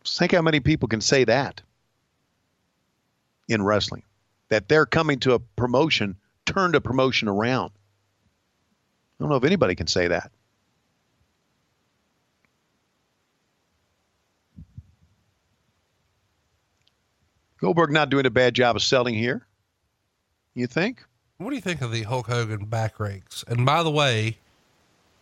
Just 0.02 0.18
think 0.18 0.32
how 0.32 0.40
many 0.40 0.60
people 0.60 0.88
can 0.88 1.02
say 1.02 1.24
that 1.24 1.60
in 3.46 3.62
wrestling, 3.62 4.02
that 4.48 4.68
they're 4.68 4.86
coming 4.86 5.20
to 5.20 5.34
a 5.34 5.38
promotion 5.38 6.16
turned 6.46 6.74
a 6.74 6.80
promotion 6.80 7.28
around. 7.28 7.70
I 7.70 9.22
don't 9.22 9.28
know 9.28 9.36
if 9.36 9.44
anybody 9.44 9.74
can 9.74 9.86
say 9.86 10.08
that. 10.08 10.32
Goldberg 17.58 17.90
not 17.90 18.08
doing 18.08 18.24
a 18.24 18.30
bad 18.30 18.54
job 18.54 18.76
of 18.76 18.82
selling 18.82 19.14
here. 19.14 19.46
You 20.54 20.66
think? 20.66 21.04
What 21.36 21.50
do 21.50 21.56
you 21.56 21.62
think 21.62 21.82
of 21.82 21.92
the 21.92 22.04
Hulk 22.04 22.26
Hogan 22.26 22.64
back 22.64 22.98
rakes? 22.98 23.44
And 23.46 23.66
by 23.66 23.82
the 23.82 23.90
way, 23.90 24.38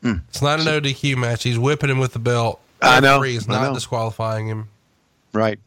Hmm. 0.02 0.14
it's 0.28 0.40
not 0.42 0.60
an 0.60 0.66
ODQ 0.66 1.16
match. 1.16 1.42
He's 1.42 1.58
whipping 1.58 1.90
him 1.90 1.98
with 1.98 2.12
the 2.12 2.18
belt. 2.18 2.60
I 2.80 3.00
know, 3.00 3.22
He's 3.22 3.48
not 3.48 3.62
know. 3.68 3.74
disqualifying 3.74 4.46
him. 4.46 4.68
Right. 5.32 5.58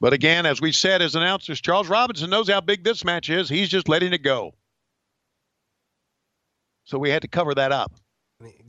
But 0.00 0.12
again, 0.12 0.46
as 0.46 0.60
we 0.60 0.72
said 0.72 1.00
as 1.00 1.14
announcers, 1.14 1.60
Charles 1.60 1.88
Robinson 1.88 2.28
knows 2.28 2.48
how 2.48 2.60
big 2.60 2.82
this 2.82 3.04
match 3.04 3.30
is. 3.30 3.48
He's 3.48 3.68
just 3.68 3.88
letting 3.88 4.12
it 4.12 4.22
go. 4.24 4.54
So 6.84 6.98
we 6.98 7.10
had 7.10 7.22
to 7.22 7.28
cover 7.28 7.54
that 7.54 7.70
up. 7.72 7.92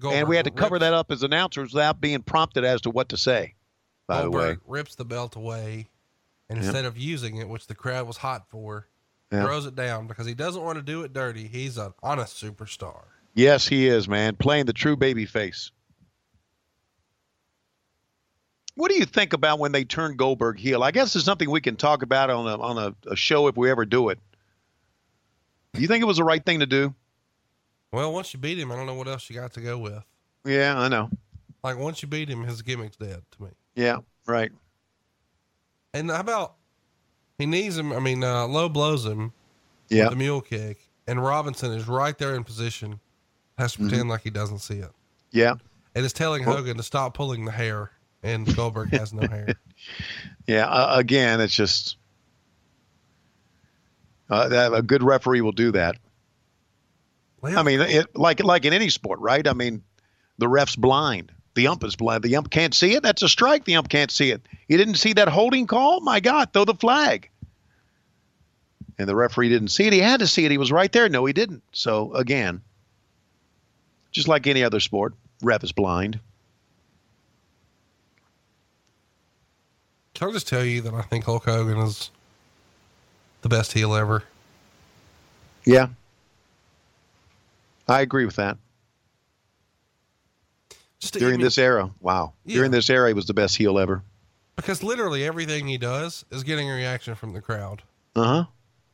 and 0.04 0.28
we 0.28 0.36
had 0.36 0.46
to 0.46 0.52
cover 0.52 0.78
that 0.78 0.94
up 0.94 1.10
as 1.12 1.24
announcers 1.24 1.74
without 1.74 2.00
being 2.00 2.22
prompted 2.22 2.64
as 2.64 2.82
to 2.82 2.92
what 2.92 3.10
to 3.10 3.18
say, 3.18 3.56
by 4.08 4.22
the 4.22 4.30
way. 4.30 4.58
Rips 4.68 4.94
the 4.94 5.06
belt 5.06 5.36
away, 5.36 5.88
and 6.48 6.58
Yep. 6.60 6.66
instead 6.66 6.86
of 6.86 6.96
using 6.96 7.38
it, 7.38 7.50
which 7.50 7.66
the 7.66 7.74
crowd 7.74 8.06
was 8.06 8.18
hot 8.18 8.48
for, 8.52 8.88
Yeah. 9.32 9.42
throws 9.44 9.66
it 9.66 9.74
down 9.76 10.06
because 10.06 10.28
he 10.28 10.36
doesn't 10.36 10.62
want 10.62 10.76
to 10.78 10.84
do 10.84 11.02
it 11.02 11.12
dirty. 11.12 11.48
He's 11.48 11.80
an 11.80 11.96
honest 12.04 12.40
superstar. 12.40 13.06
Yes, 13.34 13.68
he 13.68 13.88
is, 13.88 14.08
man. 14.08 14.36
Playing 14.36 14.66
the 14.66 14.74
true 14.74 14.96
baby 14.96 15.26
face. 15.26 15.72
What 18.76 18.90
do 18.90 18.96
you 18.98 19.06
think 19.06 19.34
about 19.34 19.60
when 19.60 19.72
they 19.72 19.84
turn 19.84 20.16
Goldberg 20.16 20.58
heel? 20.58 20.84
I 20.84 20.92
guess 20.92 21.16
it's 21.16 21.26
something 21.26 21.50
we 21.50 21.62
can 21.62 21.76
talk 21.76 22.02
about 22.02 22.30
on 22.30 22.48
a 22.48 22.60
on 22.60 22.78
a, 22.78 23.12
a 23.12 23.16
show 23.16 23.48
if 23.48 23.56
we 23.56 23.70
ever 23.70 23.86
do 23.86 24.10
it. 24.10 24.20
Do 25.74 25.82
you 25.82 25.88
think 25.88 26.02
it 26.02 26.06
was 26.06 26.18
the 26.18 26.24
right 26.24 26.44
thing 26.44 26.60
to 26.60 26.66
do? 26.66 26.94
Well, 27.92 28.12
once 28.12 28.34
you 28.34 28.40
beat 28.40 28.58
him, 28.58 28.72
I 28.72 28.76
don't 28.76 28.88
know 28.88 28.96
what 28.96 29.08
else 29.08 29.30
you 29.30 29.36
got 29.36 29.54
to 29.54 29.62
go 29.62 29.78
with. 29.78 30.04
Yeah, 30.46 30.78
I 30.78 30.88
know. 30.88 31.10
Like 31.64 31.78
once 31.78 32.02
you 32.02 32.08
beat 32.08 32.30
him, 32.30 32.44
his 32.44 32.62
gimmick's 32.62 32.98
dead 32.98 33.22
to 33.32 33.44
me. 33.44 33.50
Yeah, 33.76 33.98
right. 34.28 34.52
And 35.94 36.10
how 36.10 36.20
about 36.20 36.56
he 37.38 37.46
knees 37.46 37.78
him? 37.78 37.94
I 37.94 38.00
mean, 38.00 38.24
uh, 38.24 38.48
low 38.48 38.70
blows 38.70 39.06
him. 39.06 39.34
Yeah. 39.90 40.10
The 40.10 40.16
mule 40.16 40.42
kick, 40.42 40.90
and 41.08 41.24
Robinson 41.24 41.72
is 41.72 41.88
right 41.88 42.18
there 42.18 42.36
in 42.36 42.44
position. 42.44 43.00
Has 43.58 43.74
to 43.74 43.80
pretend 43.80 44.10
like 44.10 44.22
he 44.22 44.30
doesn't 44.30 44.60
see 44.60 44.80
it, 44.80 44.92
Yeah, 45.32 45.56
and 45.96 46.06
is 46.06 46.14
telling 46.14 46.46
Well- 46.46 46.58
Hogan 46.58 46.78
to 46.78 46.84
stop 46.84 47.14
pulling 47.14 47.46
the 47.46 47.52
hair. 47.52 47.92
And 48.26 48.56
Goldberg 48.56 48.92
has 48.94 49.12
no 49.12 49.28
hair. 49.28 49.50
yeah. 50.48 50.66
Uh, 50.66 50.98
again, 50.98 51.42
it's 51.42 51.54
just 51.54 51.98
uh, 54.30 54.48
that 54.48 54.74
a 54.74 54.82
good 54.82 55.04
referee 55.04 55.42
will 55.42 55.52
do 55.52 55.74
that. 55.74 55.98
I 57.44 57.64
mean, 57.64 57.82
it, 57.82 58.16
like 58.16 58.42
like 58.42 58.64
in 58.64 58.72
any 58.72 58.88
sport, 58.88 59.20
right? 59.20 59.46
I 59.46 59.52
mean, 59.52 59.84
the 60.38 60.48
ref's 60.48 60.78
blind. 60.78 61.34
The 61.56 61.68
ump 61.68 61.84
is 61.84 61.98
blind. 61.98 62.24
The 62.24 62.38
ump 62.38 62.50
can't 62.50 62.74
see 62.74 62.94
it. 62.94 63.04
That's 63.04 63.22
a 63.22 63.28
strike. 63.30 63.66
The 63.66 63.76
ump 63.76 63.90
can't 63.90 64.10
see 64.10 64.32
it. 64.32 64.42
He 64.70 64.78
didn't 64.78 64.96
see 64.96 65.12
that 65.14 65.28
holding 65.28 65.68
call. 65.68 66.00
My 66.00 66.22
God, 66.22 66.54
throw 66.54 66.64
the 66.64 66.74
flag. 66.74 67.30
And 68.98 69.10
the 69.10 69.16
referee 69.16 69.50
didn't 69.50 69.68
see 69.68 69.86
it. 69.86 69.92
He 69.94 70.00
had 70.00 70.22
to 70.22 70.28
see 70.28 70.46
it. 70.46 70.52
He 70.52 70.58
was 70.58 70.72
right 70.72 70.92
there. 70.92 71.10
No, 71.10 71.26
he 71.26 71.34
didn't. 71.34 71.64
So 71.74 72.14
again, 72.14 72.62
just 74.14 74.28
like 74.28 74.48
any 74.48 74.64
other 74.64 74.80
sport, 74.80 75.14
ref 75.42 75.64
is 75.64 75.74
blind. 75.74 76.20
Can 80.14 80.30
I 80.30 80.32
just 80.32 80.48
tell 80.48 80.64
you 80.64 80.82
that 80.82 80.94
I 80.94 81.02
think 81.02 81.26
Hulk 81.26 81.44
Hogan 81.46 81.80
is 81.80 82.12
the 83.42 83.50
best 83.50 83.74
heel 83.74 83.94
ever? 83.94 84.24
Yeah, 85.66 85.88
I 87.88 88.02
agree 88.02 88.26
with 88.26 88.36
that. 88.38 88.58
Just 91.00 91.16
During 91.16 91.42
this 91.42 91.58
era, 91.58 91.92
wow. 92.00 92.34
During 92.46 92.72
this 92.72 92.90
era, 92.90 93.10
he 93.10 93.14
was 93.14 93.26
the 93.26 93.34
best 93.34 93.58
heel 93.58 93.78
ever. 93.78 94.04
Because 94.56 94.84
literally 94.84 95.26
everything 95.26 95.68
he 95.68 95.78
does 95.78 96.24
is 96.32 96.44
getting 96.44 96.70
a 96.70 96.74
reaction 96.74 97.16
from 97.16 97.34
the 97.34 97.42
crowd. 97.42 97.82
Uh 98.16 98.24
huh. 98.24 98.46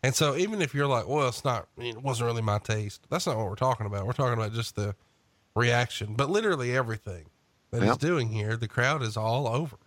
And 0.02 0.16
so 0.16 0.36
even 0.38 0.62
if 0.62 0.74
you're 0.74 0.88
like, 0.88 1.08
well, 1.08 1.28
it's 1.28 1.44
not, 1.44 1.68
it 1.78 2.02
wasn't 2.02 2.28
really 2.28 2.42
my 2.42 2.58
taste. 2.60 3.06
That's 3.10 3.28
not 3.28 3.36
what 3.36 3.48
we're 3.48 3.56
talking 3.56 3.86
about. 3.86 4.08
We're 4.08 4.14
talking 4.14 4.34
about 4.34 4.54
just 4.54 4.76
the 4.76 4.96
reaction, 5.56 6.16
but 6.16 6.30
literally 6.30 6.76
everything 6.76 7.26
that 7.72 7.84
he's 7.84 7.98
doing 7.98 8.30
here, 8.30 8.58
the 8.58 8.68
crowd 8.68 9.02
is 9.04 9.18
all 9.18 9.48
over. 9.48 9.78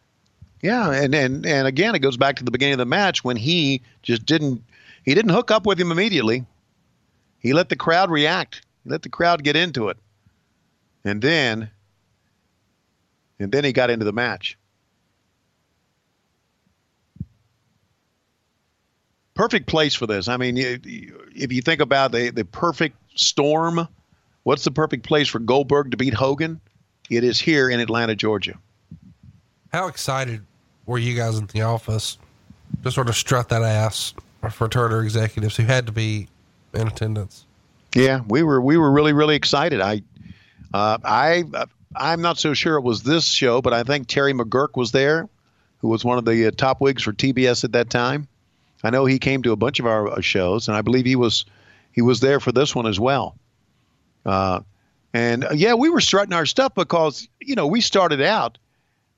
Yeah, 0.62 0.92
and, 0.92 1.14
and 1.14 1.44
and 1.44 1.66
again, 1.66 1.94
it 1.96 1.98
goes 1.98 2.16
back 2.16 2.36
to 2.36 2.44
the 2.44 2.52
beginning 2.52 2.74
of 2.74 2.78
the 2.78 2.86
match 2.86 3.24
when 3.24 3.36
he 3.36 3.82
just 4.02 4.24
didn't 4.24 4.62
he 5.04 5.14
didn't 5.14 5.32
hook 5.32 5.50
up 5.50 5.66
with 5.66 5.80
him 5.80 5.90
immediately. 5.90 6.46
He 7.40 7.52
let 7.52 7.68
the 7.68 7.76
crowd 7.76 8.10
react. 8.10 8.62
He 8.84 8.90
let 8.90 9.02
the 9.02 9.08
crowd 9.08 9.42
get 9.42 9.56
into 9.56 9.88
it, 9.88 9.96
and 11.04 11.20
then 11.20 11.70
and 13.40 13.50
then 13.50 13.64
he 13.64 13.72
got 13.72 13.90
into 13.90 14.04
the 14.04 14.12
match. 14.12 14.56
Perfect 19.34 19.66
place 19.66 19.94
for 19.94 20.06
this. 20.06 20.28
I 20.28 20.36
mean, 20.36 20.56
if 20.56 21.52
you 21.52 21.62
think 21.62 21.80
about 21.80 22.12
the 22.12 22.30
the 22.30 22.44
perfect 22.44 22.96
storm, 23.16 23.88
what's 24.42 24.64
the 24.64 24.70
perfect 24.70 25.06
place 25.06 25.28
for 25.28 25.38
Goldberg 25.38 25.90
to 25.90 25.96
beat 25.96 26.14
Hogan? 26.14 26.60
It 27.10 27.24
is 27.24 27.40
here 27.40 27.68
in 27.68 27.80
Atlanta, 27.80 28.14
Georgia. 28.14 28.58
How 29.72 29.88
excited 29.88 30.42
were 30.86 30.98
you 30.98 31.16
guys 31.16 31.38
in 31.38 31.46
the 31.46 31.62
office 31.62 32.18
to 32.82 32.90
sort 32.90 33.08
of 33.08 33.16
strut 33.16 33.48
that 33.50 33.62
ass 33.62 34.14
for 34.50 34.68
Turner 34.68 35.02
executives 35.02 35.56
who 35.56 35.64
had 35.64 35.86
to 35.86 35.92
be 35.92 36.28
in 36.74 36.88
attendance? 36.88 37.46
Yeah, 37.94 38.20
we 38.26 38.42
were 38.42 38.60
we 38.60 38.78
were 38.78 38.90
really 38.90 39.12
really 39.12 39.36
excited. 39.36 39.80
I 39.80 40.02
uh, 40.72 40.98
I 41.04 41.44
I'm 41.94 42.22
not 42.22 42.38
so 42.38 42.54
sure 42.54 42.76
it 42.76 42.82
was 42.82 43.02
this 43.02 43.26
show, 43.26 43.60
but 43.60 43.72
I 43.72 43.82
think 43.82 44.08
Terry 44.08 44.32
McGuirk 44.32 44.76
was 44.76 44.92
there, 44.92 45.28
who 45.78 45.88
was 45.88 46.04
one 46.04 46.18
of 46.18 46.24
the 46.24 46.46
uh, 46.46 46.50
top 46.52 46.80
wigs 46.80 47.02
for 47.02 47.12
TBS 47.12 47.64
at 47.64 47.72
that 47.72 47.90
time. 47.90 48.28
I 48.82 48.90
know 48.90 49.04
he 49.04 49.18
came 49.18 49.42
to 49.42 49.52
a 49.52 49.56
bunch 49.56 49.78
of 49.78 49.86
our 49.86 50.08
uh, 50.08 50.20
shows, 50.20 50.68
and 50.68 50.76
I 50.76 50.82
believe 50.82 51.04
he 51.04 51.16
was 51.16 51.44
he 51.92 52.02
was 52.02 52.20
there 52.20 52.40
for 52.40 52.52
this 52.52 52.74
one 52.74 52.86
as 52.86 52.98
well. 52.98 53.36
Uh, 54.24 54.60
and 55.14 55.44
uh, 55.44 55.50
yeah, 55.54 55.74
we 55.74 55.90
were 55.90 56.00
strutting 56.00 56.32
our 56.32 56.46
stuff 56.46 56.74
because 56.74 57.28
you 57.40 57.54
know 57.54 57.66
we 57.66 57.80
started 57.80 58.20
out. 58.20 58.58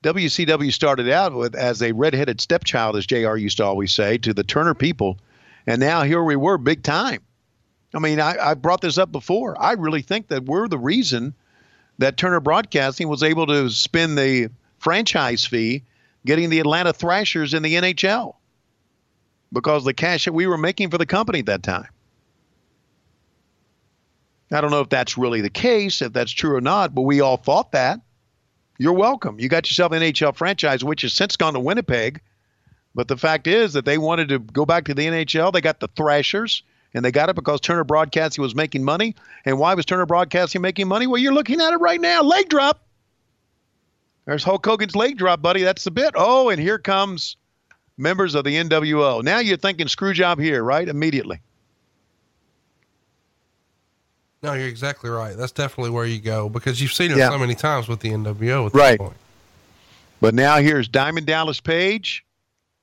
WCW 0.03 0.71
started 0.71 1.09
out 1.09 1.33
with 1.33 1.55
as 1.55 1.81
a 1.81 1.91
redheaded 1.91 2.39
stepchild, 2.39 2.95
as 2.95 3.07
Jr. 3.07 3.37
used 3.37 3.57
to 3.57 3.65
always 3.65 3.91
say, 3.91 4.19
to 4.19 4.33
the 4.33 4.43
Turner 4.43 4.75
people, 4.75 5.17
and 5.65 5.79
now 5.79 6.03
here 6.03 6.23
we 6.23 6.35
were, 6.35 6.59
big 6.59 6.83
time. 6.83 7.21
I 7.93 7.99
mean, 7.99 8.19
I, 8.19 8.35
I 8.37 8.53
brought 8.53 8.81
this 8.81 8.97
up 8.97 9.11
before. 9.11 9.59
I 9.59 9.71
really 9.71 10.01
think 10.01 10.27
that 10.27 10.45
we're 10.45 10.67
the 10.67 10.77
reason 10.77 11.33
that 11.97 12.17
Turner 12.17 12.39
Broadcasting 12.41 13.07
was 13.07 13.23
able 13.23 13.47
to 13.47 13.69
spend 13.69 14.17
the 14.17 14.49
franchise 14.79 15.45
fee 15.45 15.83
getting 16.25 16.49
the 16.49 16.59
Atlanta 16.59 16.93
Thrashers 16.93 17.53
in 17.53 17.63
the 17.63 17.75
NHL 17.75 18.35
because 19.53 19.85
the 19.85 19.93
cash 19.93 20.25
that 20.25 20.33
we 20.33 20.45
were 20.45 20.57
making 20.57 20.89
for 20.89 20.97
the 20.97 21.05
company 21.05 21.39
at 21.39 21.45
that 21.45 21.63
time. 21.63 21.87
I 24.51 24.61
don't 24.61 24.71
know 24.71 24.81
if 24.81 24.89
that's 24.89 25.17
really 25.17 25.41
the 25.41 25.49
case, 25.49 26.01
if 26.01 26.13
that's 26.13 26.31
true 26.31 26.55
or 26.55 26.61
not, 26.61 26.93
but 26.93 27.01
we 27.01 27.21
all 27.21 27.37
thought 27.37 27.71
that. 27.71 27.99
You're 28.77 28.93
welcome. 28.93 29.39
You 29.39 29.49
got 29.49 29.69
yourself 29.69 29.91
an 29.93 30.01
NHL 30.01 30.35
franchise, 30.35 30.83
which 30.83 31.01
has 31.01 31.13
since 31.13 31.37
gone 31.37 31.53
to 31.53 31.59
Winnipeg. 31.59 32.21
But 32.93 33.07
the 33.07 33.17
fact 33.17 33.47
is 33.47 33.73
that 33.73 33.85
they 33.85 33.97
wanted 33.97 34.29
to 34.29 34.39
go 34.39 34.65
back 34.65 34.85
to 34.85 34.93
the 34.93 35.05
NHL. 35.05 35.51
They 35.51 35.61
got 35.61 35.79
the 35.79 35.87
Thrashers, 35.89 36.63
and 36.93 37.03
they 37.03 37.11
got 37.11 37.29
it 37.29 37.35
because 37.35 37.59
Turner 37.59 37.83
Broadcasting 37.83 38.41
was 38.41 38.55
making 38.55 38.83
money. 38.83 39.15
And 39.45 39.57
why 39.59 39.73
was 39.73 39.85
Turner 39.85 40.05
Broadcasting 40.05 40.61
making 40.61 40.87
money? 40.87 41.07
Well, 41.07 41.21
you're 41.21 41.33
looking 41.33 41.61
at 41.61 41.73
it 41.73 41.77
right 41.77 41.99
now. 41.99 42.21
Leg 42.21 42.49
drop. 42.49 42.81
There's 44.25 44.43
Hulk 44.43 44.65
Hogan's 44.65 44.95
leg 44.95 45.17
drop, 45.17 45.41
buddy. 45.41 45.63
That's 45.63 45.83
the 45.83 45.91
bit. 45.91 46.13
Oh, 46.15 46.49
and 46.49 46.59
here 46.59 46.79
comes 46.79 47.37
members 47.97 48.35
of 48.35 48.43
the 48.43 48.55
NWO. 48.55 49.23
Now 49.23 49.39
you're 49.39 49.57
thinking 49.57 49.87
screw 49.87 50.13
job 50.13 50.39
here, 50.39 50.63
right? 50.63 50.87
Immediately. 50.87 51.41
No, 54.45 54.53
you're 54.53 54.67
exactly 54.67 55.09
right. 55.09 55.35
That's 55.35 55.51
definitely 55.51 55.89
where 55.89 56.05
you 56.05 56.19
go 56.19 56.49
because 56.49 56.79
you've 56.79 56.93
seen 56.93 57.09
it 57.11 57.17
Yeah. 57.17 57.29
so 57.29 57.39
many 57.39 57.55
times 57.55 57.87
with 57.87 57.99
the 58.01 58.11
NWO. 58.11 58.67
At 58.67 58.73
this 58.73 58.79
Right. 58.79 58.99
point. 58.99 59.17
But 60.21 60.35
now 60.35 60.57
here's 60.57 60.87
Diamond 60.87 61.25
Dallas 61.25 61.59
Page. 61.59 62.23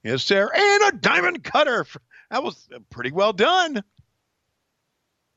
Yes, 0.02 0.23
sir. 0.24 0.50
And 0.52 0.82
a 0.94 0.99
diamond 0.99 1.44
cutter. 1.44 1.86
That 2.31 2.42
was 2.42 2.68
pretty 2.91 3.12
well 3.12 3.32
done 3.32 3.82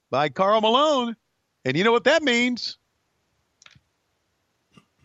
by 0.10 0.30
Karl 0.30 0.62
Malone. 0.62 1.16
And 1.64 1.78
you 1.78 1.84
know 1.84 1.92
what 1.92 2.06
that 2.06 2.24
means? 2.24 2.78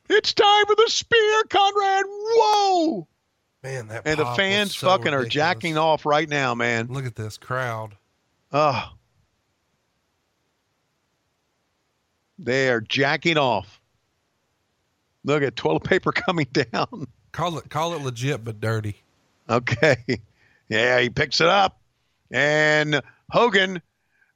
It's 0.09 0.33
time 0.33 0.67
for 0.67 0.75
the 0.75 0.89
spear, 0.89 1.43
Conrad. 1.51 2.05
Whoa! 2.09 3.07
Man, 3.63 3.89
that 3.89 4.03
And 4.07 4.19
the 4.19 4.25
fans 4.35 4.75
so 4.77 4.89
fucking 4.89 5.13
are 5.13 5.27
jacking 5.27 5.77
off 5.77 6.07
right 6.07 6.29
now, 6.29 6.55
man. 6.55 6.87
Look 6.89 7.05
at 7.05 7.15
this 7.15 7.37
crowd. 7.37 7.97
Oh. 8.53 8.91
They 12.43 12.71
are 12.71 12.81
jacking 12.81 13.37
off. 13.37 13.81
Look 15.25 15.43
at 15.43 15.57
toilet 15.57 15.85
paper 15.85 16.13
coming 16.13 16.47
down. 16.53 17.07
Call 17.33 17.59
it 17.59 17.69
call 17.69 17.95
it 17.95 18.03
legit 18.03 18.45
but 18.45 18.61
dirty. 18.61 18.97
Okay. 19.49 19.97
Yeah, 20.69 21.01
he 21.01 21.11
picks 21.11 21.41
it 21.41 21.49
up. 21.49 21.81
And 22.31 23.03
Hogan 23.31 23.83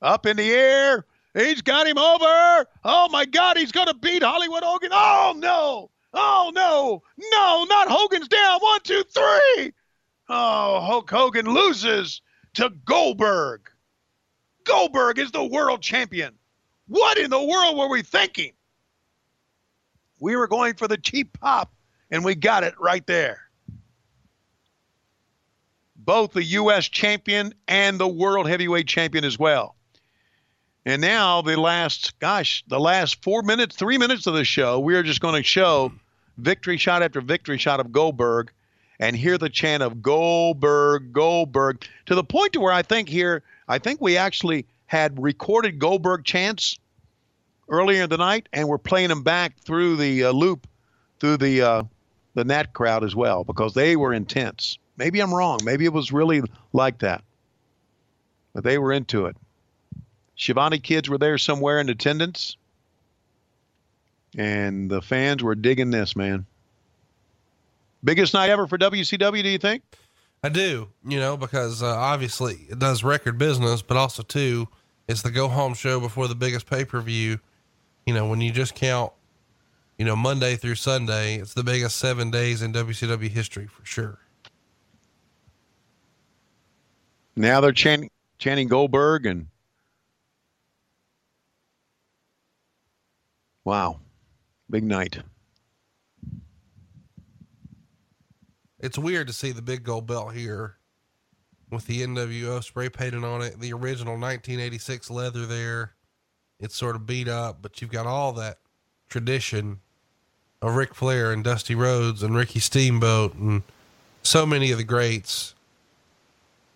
up 0.03 0.27
in 0.27 0.37
the 0.37 0.53
air. 0.53 1.07
He's 1.33 1.63
got 1.63 1.87
him 1.87 1.97
over. 1.97 2.67
Oh 2.85 3.09
my 3.11 3.25
God, 3.25 3.57
he's 3.57 3.73
going 3.73 3.87
to 3.87 3.95
beat 3.95 4.23
Hollywood 4.23 4.65
Hogan. 4.65 4.91
Oh 4.93 5.35
no. 5.37 5.91
Oh 6.13 6.53
no. 6.55 7.03
No, 7.17 7.65
not 7.69 7.89
Hogan's 7.89 8.29
down. 8.29 8.61
One, 8.61 8.81
two, 8.83 9.05
three. 9.05 9.73
Oh, 10.29 10.81
Hulk 10.81 11.11
Hogan 11.11 11.47
loses 11.47 12.21
to 12.55 12.71
Goldberg. 12.85 13.71
Goldberg 14.65 15.19
is 15.19 15.31
the 15.31 15.45
world 15.45 15.83
champion. 15.83 16.35
What 16.87 17.19
in 17.19 17.31
the 17.31 17.43
world 17.43 17.77
were 17.77 17.89
we 17.89 18.03
thinking? 18.03 18.53
We 20.21 20.37
were 20.37 20.49
going 20.49 20.75
for 20.75 20.89
the 20.89 20.97
cheap 20.97 21.39
pop, 21.39 21.73
and 22.11 22.25
we 22.25 22.35
got 22.35 22.65
it 22.65 22.75
right 22.79 23.07
there 23.07 23.45
both 26.05 26.33
the 26.33 26.45
U.S. 26.45 26.89
champion 26.89 27.55
and 27.67 27.99
the 27.99 28.09
world 28.09 28.49
heavyweight 28.49 28.87
champion 28.87 29.25
as 29.25 29.39
well. 29.39 29.75
And 30.87 31.01
now 31.01 31.41
the 31.41 31.59
last, 31.59 32.19
gosh, 32.19 32.63
the 32.69 32.81
last 32.81 33.23
four 33.23 33.43
minutes, 33.43 33.75
three 33.75 33.97
minutes 33.97 34.27
of 34.27 34.35
the 34.35 34.45
show, 34.45 34.79
we 34.79 34.95
are 34.95 35.03
just 35.03 35.21
going 35.21 35.35
to 35.35 35.43
show 35.43 35.93
victory 36.37 36.77
shot 36.77 37.03
after 37.03 37.21
victory 37.21 37.57
shot 37.57 37.81
of 37.81 37.91
Goldberg 37.91 38.53
and 39.01 39.17
hear 39.17 39.39
the 39.39 39.49
chant 39.49 39.83
of 39.83 40.03
Goldberg, 40.03 41.13
Goldberg, 41.13 41.87
to 42.07 42.15
the 42.15 42.23
point 42.23 42.53
to 42.53 42.61
where 42.61 42.73
I 42.73 42.83
think 42.83 43.09
here, 43.09 43.43
I 43.67 43.79
think 43.79 44.01
we 44.01 44.17
actually 44.17 44.67
had 44.95 45.21
recorded 45.21 45.81
Goldberg 45.81 46.25
chants 46.25 46.79
earlier 47.69 48.05
in 48.05 48.11
the 48.11 48.17
night 48.17 48.49
and 48.53 48.69
we're 48.69 48.79
playing 48.79 49.09
them 49.09 49.25
back 49.25 49.59
through 49.59 49.97
the 49.97 50.25
uh, 50.25 50.31
loop, 50.31 50.69
through 51.19 51.39
the 51.39 51.63
uh, 51.63 51.83
than 52.35 52.47
that 52.47 52.73
crowd 52.73 53.03
as 53.03 53.17
well 53.17 53.43
because 53.43 53.75
they 53.75 53.97
were 53.97 54.15
intense. 54.15 54.79
Maybe 54.97 55.19
I'm 55.19 55.35
wrong. 55.35 55.59
Maybe 55.65 55.85
it 55.85 55.93
was 55.93 56.13
really 56.13 56.43
like 56.73 57.01
that, 57.01 57.25
but 58.55 58.63
they 58.63 58.79
were 58.79 58.93
into 58.93 59.27
it. 59.27 59.37
Schiavone 60.37 60.79
kids 60.79 61.09
were 61.09 61.19
there 61.19 61.39
somewhere 61.39 61.81
in 61.81 61.89
attendance, 61.89 62.57
and 64.39 64.89
the 64.89 65.03
fans 65.03 65.43
were 65.43 65.57
digging 65.57 65.91
this 65.91 66.15
man. 66.15 66.47
Biggest 68.05 68.33
night 68.33 68.51
ever 68.51 68.69
for 68.69 68.79
WCW, 68.79 69.43
do 69.43 69.49
you 69.49 69.59
think? 69.59 69.83
I 70.45 70.51
do, 70.51 70.91
you 71.05 71.19
know, 71.19 71.37
because 71.37 71.83
uh, 71.83 71.87
obviously 71.87 72.67
it 72.69 72.79
does 72.79 73.03
record 73.03 73.39
business, 73.39 73.83
but 73.83 73.97
also 73.97 74.23
too, 74.23 74.69
it's 75.09 75.23
the 75.23 75.31
go 75.31 75.49
home 75.49 75.75
show 75.75 76.01
before 76.01 76.29
the 76.29 76.35
biggest 76.35 76.69
pay 76.69 76.85
per 76.85 77.01
view. 77.01 77.39
You 78.07 78.15
know, 78.15 78.29
when 78.29 78.41
you 78.41 78.51
just 78.51 78.75
count, 78.75 79.13
you 79.99 80.05
know, 80.05 80.17
Monday 80.17 80.57
through 80.57 80.75
Sunday, 80.75 81.37
it's 81.37 81.55
the 81.55 81.65
biggest 81.65 81.97
seven 81.97 82.31
days 82.31 82.63
in 82.63 82.73
WCW 82.73 83.29
history 83.29 83.67
for 83.67 83.85
sure. 83.85 84.19
Now 87.37 87.61
they're 87.61 87.73
chanting, 87.73 88.11
chanting 88.39 88.69
Goldberg 88.69 89.27
and 89.27 89.49
wow, 93.65 94.01
big 94.71 94.85
night. 94.85 95.19
It's 98.79 98.99
weird 98.99 99.27
to 99.29 99.33
see 99.33 99.51
the 99.51 99.63
big 99.63 99.83
gold 99.83 100.07
belt 100.07 100.35
here 100.35 100.77
with 101.75 101.87
the 101.87 102.03
NWO 102.03 102.63
spray 102.63 102.89
painted 102.89 103.25
on 103.25 103.43
it, 103.43 103.61
the 103.61 103.73
original 103.73 104.15
1986 104.15 105.11
leather 105.11 105.47
there. 105.47 105.93
It's 106.61 106.77
sort 106.77 106.97
of 106.97 107.07
beat 107.07 107.29
up, 107.29 107.59
but 107.61 107.81
you've 107.81 107.91
got 107.91 108.07
all 108.07 108.33
that 108.35 108.59
tradition 109.09 109.81
of 110.63 110.77
Ric 110.77 110.95
Flair 110.95 111.33
and 111.33 111.45
Dusty 111.45 111.75
Rhodes 111.75 112.23
and 112.23 112.35
Ricky 112.35 112.61
Steamboat 112.61 113.35
and 113.35 113.63
so 114.23 114.47
many 114.47 114.71
of 114.71 114.79
the 114.79 114.85
greats. 114.85 115.55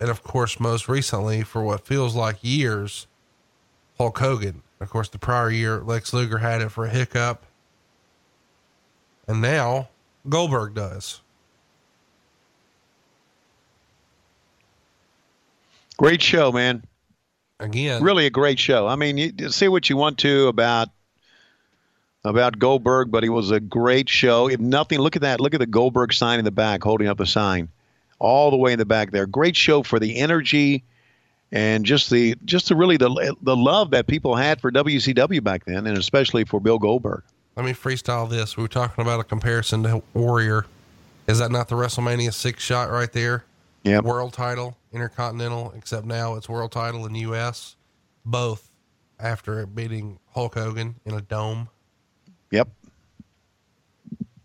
And 0.01 0.11
of 0.11 0.23
course, 0.23 0.61
most 0.61 0.89
recently, 0.89 1.43
for 1.43 1.63
what 1.63 1.87
feels 1.87 2.15
like 2.15 2.37
years, 2.43 3.07
Hulk 3.97 4.19
Hogan. 4.19 4.63
Of 4.81 4.91
course, 4.91 5.09
the 5.09 5.19
prior 5.19 5.51
year, 5.51 5.81
Lex 5.81 6.13
Luger 6.13 6.39
had 6.39 6.63
it 6.63 6.71
for 6.71 6.85
a 6.85 6.91
hiccup. 6.91 7.45
And 9.27 9.41
now 9.41 9.89
Goldberg 10.29 10.75
does. 10.75 11.21
Great 15.99 16.23
show, 16.23 16.51
man. 16.53 16.85
Again, 17.61 18.03
really 18.03 18.25
a 18.27 18.31
great 18.31 18.59
show. 18.59 18.87
I 18.87 18.97
mean, 18.97 19.19
you 19.19 19.51
say 19.51 19.69
what 19.69 19.91
you 19.91 19.97
want 19.97 20.19
to 20.19 20.47
about 20.47 20.89
about 22.25 22.59
Goldberg, 22.59 23.11
but 23.11 23.25
it 23.25 23.31
was 23.31 23.51
a 23.51 23.59
great 23.59 24.09
show. 24.09 24.49
If 24.49 24.61
nothing, 24.61 25.01
look 25.01 25.17
at 25.17 25.23
that. 25.23 25.41
Look 25.41 25.55
at 25.55 25.61
the 25.61 25.67
Goldberg 25.67 26.13
sign 26.13 26.39
in 26.39 26.45
the 26.45 26.53
back, 26.53 26.83
holding 26.85 27.09
up 27.09 27.19
the 27.19 27.27
sign, 27.27 27.69
all 28.21 28.51
the 28.53 28.57
way 28.57 28.73
in 28.73 28.79
the 28.79 28.85
back 28.85 29.11
there. 29.11 29.27
Great 29.27 29.57
show 29.57 29.83
for 29.83 29.99
the 29.99 30.19
energy 30.19 30.85
and 31.51 31.85
just 31.85 32.11
the 32.11 32.37
just 32.45 32.69
the 32.69 32.77
really 32.77 32.97
the 32.97 33.37
the 33.43 33.57
love 33.57 33.91
that 33.91 34.07
people 34.07 34.37
had 34.37 34.61
for 34.61 34.71
WCW 34.71 35.43
back 35.43 35.65
then, 35.65 35.87
and 35.87 35.99
especially 35.99 36.45
for 36.45 36.61
Bill 36.61 36.79
Goldberg. 36.79 37.23
Let 37.57 37.65
me 37.65 37.73
freestyle 37.73 38.31
this. 38.31 38.57
We 38.57 38.63
were 38.63 38.69
talking 38.69 39.03
about 39.03 39.19
a 39.19 39.25
comparison 39.25 39.83
to 39.83 40.03
Warrior. 40.15 40.67
Is 41.27 41.41
that 41.41 41.51
not 41.51 41.69
the 41.69 41.75
WrestleMania 41.75 42.33
six 42.33 42.63
shot 42.63 42.89
right 42.89 43.13
there? 43.13 43.45
Yeah. 43.85 44.01
World 44.01 44.33
title, 44.33 44.77
Intercontinental, 44.93 45.73
except 45.77 46.07
now 46.07 46.35
it's 46.35 46.49
world 46.49 46.73
title 46.73 47.07
in 47.07 47.13
the 47.13 47.21
U.S. 47.21 47.77
Both 48.25 48.71
after 49.19 49.67
beating 49.67 50.19
Hulk 50.33 50.55
Hogan 50.55 50.97
in 51.05 51.15
a 51.15 51.21
dome. 51.21 51.69
Yep. 52.51 52.69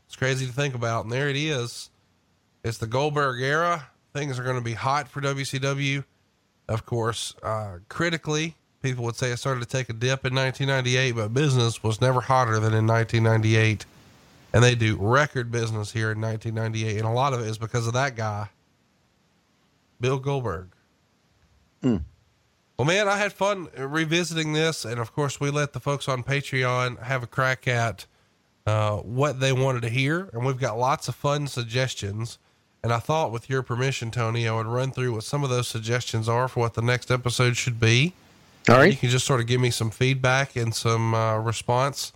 It's 0.06 0.16
crazy 0.16 0.46
to 0.46 0.54
think 0.54 0.76
about. 0.76 1.06
And 1.06 1.12
there 1.12 1.30
it 1.30 1.36
is. 1.36 1.90
It's 2.64 2.78
the 2.78 2.88
Goldberg 2.88 3.42
era. 3.42 3.90
Things 4.14 4.40
are 4.40 4.44
going 4.44 4.58
to 4.58 4.62
be 4.62 4.74
hot 4.74 5.08
for 5.08 5.22
WCW. 5.22 6.04
Of 6.70 6.86
course, 6.86 7.36
uh, 7.44 7.80
critically, 7.90 8.56
people 8.82 9.04
would 9.06 9.16
say 9.16 9.32
it 9.32 9.38
started 9.38 9.62
to 9.62 9.68
take 9.68 9.90
a 9.90 9.94
dip 9.94 10.26
in 10.26 10.36
1998, 10.36 11.12
but 11.14 11.34
business 11.34 11.84
was 11.84 12.00
never 12.00 12.22
hotter 12.22 12.60
than 12.60 12.74
in 12.74 12.88
1998. 12.88 13.86
And 14.54 14.64
they 14.64 14.76
do 14.76 14.98
record 15.00 15.52
business 15.52 15.92
here 15.92 16.12
in 16.12 16.22
1998. 16.22 17.00
And 17.00 17.08
a 17.08 17.12
lot 17.12 17.34
of 17.34 17.42
it 17.42 17.48
is 17.48 17.58
because 17.58 17.88
of 17.88 17.94
that 17.94 18.16
guy, 18.16 18.50
Bill 20.04 20.20
Goldberg. 20.20 20.68
Mm. 21.82 22.04
Well, 22.78 22.86
man, 22.86 23.08
I 23.08 23.16
had 23.16 23.32
fun 23.32 23.70
revisiting 23.78 24.52
this. 24.52 24.84
And 24.84 25.00
of 25.00 25.14
course, 25.14 25.40
we 25.40 25.50
let 25.50 25.72
the 25.72 25.80
folks 25.80 26.10
on 26.10 26.24
Patreon 26.24 27.02
have 27.04 27.24
a 27.24 27.28
crack 27.28 27.70
at 27.70 28.06
uh, 28.68 28.98
what 28.98 29.40
they 29.40 29.54
wanted 29.54 29.82
to 29.84 29.90
hear. 29.90 30.30
And 30.34 30.46
we've 30.46 30.60
got 30.60 30.78
lots 30.78 31.08
of 31.08 31.16
fun 31.16 31.48
suggestions. 31.48 32.38
And 32.84 32.92
I 32.92 33.00
thought, 33.00 33.32
with 33.32 33.50
your 33.50 33.64
permission, 33.64 34.12
Tony, 34.12 34.46
I 34.46 34.54
would 34.54 34.66
run 34.66 34.92
through 34.92 35.14
what 35.14 35.24
some 35.24 35.42
of 35.42 35.50
those 35.50 35.70
suggestions 35.70 36.28
are 36.28 36.50
for 36.50 36.60
what 36.60 36.74
the 36.74 36.82
next 36.82 37.10
episode 37.10 37.56
should 37.56 37.80
be. 37.80 38.14
All 38.68 38.76
right. 38.76 38.92
You 38.92 38.98
can 38.98 39.10
just 39.10 39.26
sort 39.26 39.40
of 39.40 39.48
give 39.48 39.62
me 39.62 39.70
some 39.70 39.90
feedback 39.90 40.58
and 40.58 40.76
some 40.76 41.14
uh, 41.14 41.38
response. 41.38 42.12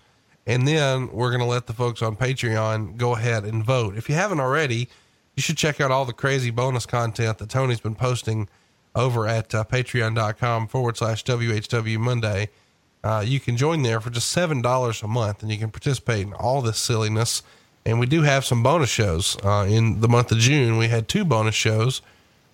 And 0.46 0.68
then 0.68 1.10
we're 1.14 1.30
going 1.30 1.40
to 1.40 1.46
let 1.46 1.68
the 1.68 1.74
folks 1.74 2.02
on 2.02 2.18
Patreon 2.18 2.98
go 2.98 3.16
ahead 3.16 3.46
and 3.46 3.64
vote. 3.64 3.96
If 3.96 4.10
you 4.10 4.16
haven't 4.16 4.42
already, 4.42 4.90
you 5.38 5.42
should 5.42 5.56
check 5.56 5.80
out 5.80 5.92
all 5.92 6.04
the 6.04 6.14
crazy 6.14 6.50
bonus 6.50 6.88
content 6.88 7.38
that 7.38 7.48
Tony's 7.48 7.80
been 7.80 7.96
posting 7.96 8.50
over 8.96 9.28
at 9.28 9.54
uh, 9.54 9.64
patreon.com 9.64 10.68
forward 10.68 10.98
slash 10.98 11.24
WHW 11.24 12.00
Monday. 12.00 12.50
Uh, 13.04 13.24
you 13.26 13.40
can 13.40 13.56
join 13.56 13.84
there 13.84 14.02
for 14.02 14.10
just 14.10 14.36
$7 14.36 15.04
a 15.04 15.08
month 15.08 15.44
and 15.44 15.52
you 15.52 15.60
can 15.60 15.70
participate 15.70 16.26
in 16.26 16.34
all 16.34 16.64
this 16.64 16.80
silliness. 16.80 17.44
And 17.86 18.00
we 18.00 18.08
do 18.08 18.24
have 18.24 18.44
some 18.44 18.64
bonus 18.64 18.90
shows. 18.90 19.38
Uh, 19.44 19.68
in 19.70 20.02
the 20.02 20.10
month 20.10 20.32
of 20.32 20.40
June, 20.40 20.80
we 20.80 20.88
had 20.88 21.08
two 21.08 21.24
bonus 21.24 21.56
shows 21.56 22.02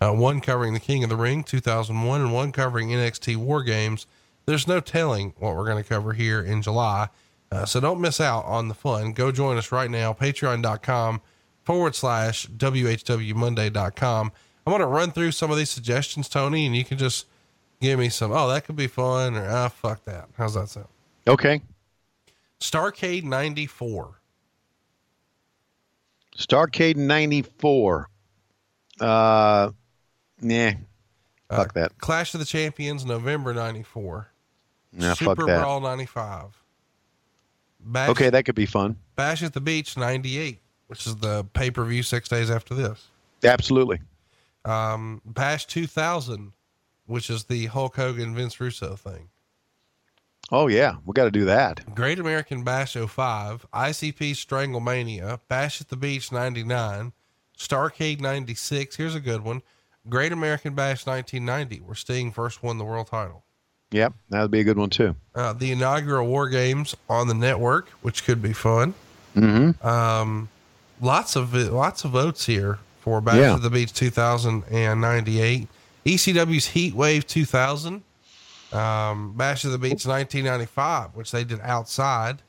uh, 0.01 0.11
one 0.11 0.41
covering 0.41 0.73
the 0.73 0.79
King 0.81 1.05
of 1.05 1.09
the 1.09 1.15
Ring 1.15 1.45
2001 1.45 2.19
and 2.19 2.33
one 2.33 2.51
covering 2.51 2.89
NXT 2.89 3.37
War 3.37 3.63
Games. 3.63 4.05
There's 4.45 4.67
no 4.67 4.81
telling 4.81 5.33
what 5.39 5.55
we're 5.55 5.65
going 5.65 5.81
to 5.81 5.87
cover 5.87 6.11
here 6.11 6.41
in 6.41 6.61
July. 6.61 7.07
Uh, 7.49 7.63
so 7.65 7.79
don't 7.79 8.01
miss 8.01 8.19
out 8.19 8.43
on 8.43 8.67
the 8.67 8.73
fun. 8.73 9.13
Go 9.13 9.31
join 9.31 9.55
us 9.55 9.71
right 9.71 9.89
now, 9.89 10.11
patreon.com 10.11 11.21
forward 11.63 11.95
slash 11.95 12.47
WHWMonday.com. 12.47 14.31
I'm 14.65 14.71
going 14.71 14.81
to 14.81 14.87
run 14.87 15.11
through 15.11 15.31
some 15.31 15.51
of 15.51 15.57
these 15.57 15.69
suggestions, 15.69 16.29
Tony, 16.29 16.65
and 16.65 16.75
you 16.75 16.85
can 16.85 16.97
just 16.97 17.25
give 17.81 17.99
me 17.99 18.09
some, 18.09 18.31
oh, 18.31 18.47
that 18.47 18.65
could 18.65 18.75
be 18.75 18.87
fun, 18.87 19.35
or 19.35 19.47
ah, 19.49 19.67
fuck 19.67 20.05
that. 20.05 20.29
How's 20.37 20.53
that 20.53 20.69
sound? 20.69 20.87
Okay. 21.27 21.61
Starcade 22.59 23.23
94. 23.23 24.19
Starcade 26.37 26.95
94. 26.95 28.09
Uh, 28.99 29.71
nah. 30.41 30.71
Fuck 31.49 31.73
that. 31.73 31.97
Clash 31.97 32.33
of 32.33 32.39
the 32.39 32.45
Champions, 32.45 33.05
November 33.05 33.53
94. 33.53 34.29
Nah, 34.93 35.13
Super 35.13 35.35
fuck 35.35 35.47
that. 35.47 35.59
Brawl 35.59 35.81
95. 35.81 36.57
Bash, 37.85 38.09
Okay, 38.09 38.29
that 38.29 38.45
could 38.45 38.55
be 38.55 38.65
fun. 38.65 38.95
Bash 39.15 39.43
at 39.43 39.53
the 39.53 39.61
Beach 39.61 39.97
98, 39.97 40.59
which 40.93 41.07
is 41.07 41.15
the 41.15 41.43
pay 41.53 41.71
per 41.71 41.83
view 41.83 42.03
six 42.03 42.29
days 42.29 42.51
after 42.51 42.75
this. 42.75 43.07
Absolutely. 43.43 43.99
Um, 44.63 45.23
Bash 45.25 45.65
2000, 45.65 46.53
which 47.07 47.31
is 47.31 47.45
the 47.45 47.65
Hulk 47.65 47.95
Hogan 47.95 48.35
Vince 48.35 48.59
Russo 48.59 48.95
thing. 48.95 49.29
Oh 50.51 50.67
yeah, 50.67 50.97
we 51.03 51.13
got 51.13 51.23
to 51.23 51.31
do 51.31 51.45
that. 51.45 51.95
Great 51.95 52.19
American 52.19 52.63
Bash 52.63 52.93
05, 52.93 53.65
ICP 53.73 54.33
Stranglemania, 54.33 55.39
Bash 55.47 55.81
at 55.81 55.89
the 55.89 55.95
Beach 55.95 56.31
99, 56.31 57.11
Starcade 57.57 58.21
96. 58.21 58.95
Here's 58.95 59.15
a 59.15 59.19
good 59.19 59.43
one. 59.43 59.63
Great 60.07 60.31
American 60.31 60.75
Bash 60.75 61.07
1990, 61.07 61.83
where 61.83 61.95
Sting 61.95 62.31
first 62.31 62.61
won 62.61 62.77
the 62.77 62.85
world 62.85 63.07
title. 63.07 63.45
Yep, 63.89 64.13
that 64.29 64.41
would 64.43 64.51
be 64.51 64.59
a 64.59 64.63
good 64.63 64.77
one 64.77 64.91
too. 64.91 65.15
Uh, 65.33 65.53
the 65.53 65.71
inaugural 65.71 66.27
War 66.27 66.49
Games 66.49 66.95
on 67.09 67.27
the 67.27 67.33
network, 67.33 67.89
which 68.03 68.25
could 68.25 68.43
be 68.43 68.53
fun. 68.53 68.93
Mm-hmm. 69.35 69.87
Um, 69.87 70.49
lots 71.01 71.35
of 71.35 71.53
lots 71.53 72.03
of 72.05 72.11
votes 72.11 72.45
here 72.45 72.79
for 73.01 73.21
Bash 73.21 73.35
Yeah. 73.37 73.55
at 73.55 73.61
the 73.61 73.69
Beach 73.69 73.93
2098. 73.93 75.67
ECW's 76.05 76.67
Heat 76.67 76.93
Wave 76.93 77.25
2000. 77.27 78.03
Um, 78.71 79.33
Bash 79.33 79.63
of 79.65 79.71
the 79.71 79.77
Beach 79.77 80.05
1995, 80.05 81.15
which 81.15 81.31
they 81.31 81.43
did 81.43 81.59
outside, 81.61 82.41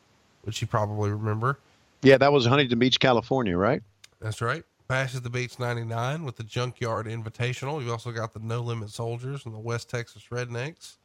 which 0.42 0.60
you 0.62 0.66
probably 0.66 1.10
remember. 1.10 1.58
Yeah, 2.02 2.16
that 2.18 2.32
was 2.32 2.47
Huntington 2.47 2.78
Beach, 2.78 2.98
California, 2.98 3.56
right? 3.56 3.82
That's 4.20 4.40
right. 4.40 4.64
Bash 4.89 5.14
at 5.14 5.23
the 5.23 5.31
Beach 5.31 5.58
99 5.58 6.24
with 6.24 6.36
the 6.36 6.42
Junkyard 6.44 7.06
Invitational. 7.06 7.81
You've 7.81 7.90
also 7.90 8.10
got 8.10 8.32
the 8.32 8.40
No 8.40 8.60
Limit 8.60 8.90
Soldiers 8.90 9.44
and 9.44 9.55
the 9.55 9.58
West 9.58 9.89
Texas 9.90 10.24
Rednecks. 10.31 10.97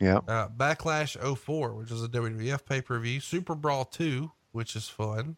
Yeah. 0.00 0.18
Uh, 0.28 0.48
Backlash 0.48 1.16
04, 1.38 1.74
which 1.74 1.90
is 1.90 2.02
a 2.02 2.08
WWF 2.08 2.64
pay 2.66 2.80
per 2.80 2.98
view. 2.98 3.20
Super 3.20 3.54
Brawl 3.54 3.84
2, 3.84 4.30
which 4.52 4.76
is 4.76 4.88
fun. 4.88 5.36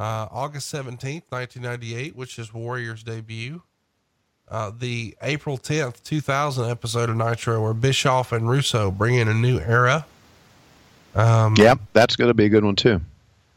Uh, 0.00 0.26
August 0.32 0.72
17th, 0.72 1.24
1998, 1.28 2.16
which 2.16 2.38
is 2.38 2.54
Warriors' 2.54 3.02
debut. 3.02 3.60
Uh, 4.48 4.72
the 4.76 5.14
April 5.20 5.58
10th, 5.58 6.02
2000 6.02 6.70
episode 6.70 7.10
of 7.10 7.16
Nitro, 7.16 7.62
where 7.62 7.74
Bischoff 7.74 8.32
and 8.32 8.48
Russo 8.48 8.90
bring 8.90 9.16
in 9.16 9.28
a 9.28 9.34
new 9.34 9.58
era. 9.60 10.06
Um, 11.14 11.54
Yep, 11.56 11.80
that's 11.92 12.16
going 12.16 12.28
to 12.28 12.34
be 12.34 12.46
a 12.46 12.48
good 12.48 12.64
one 12.64 12.76
too. 12.76 13.02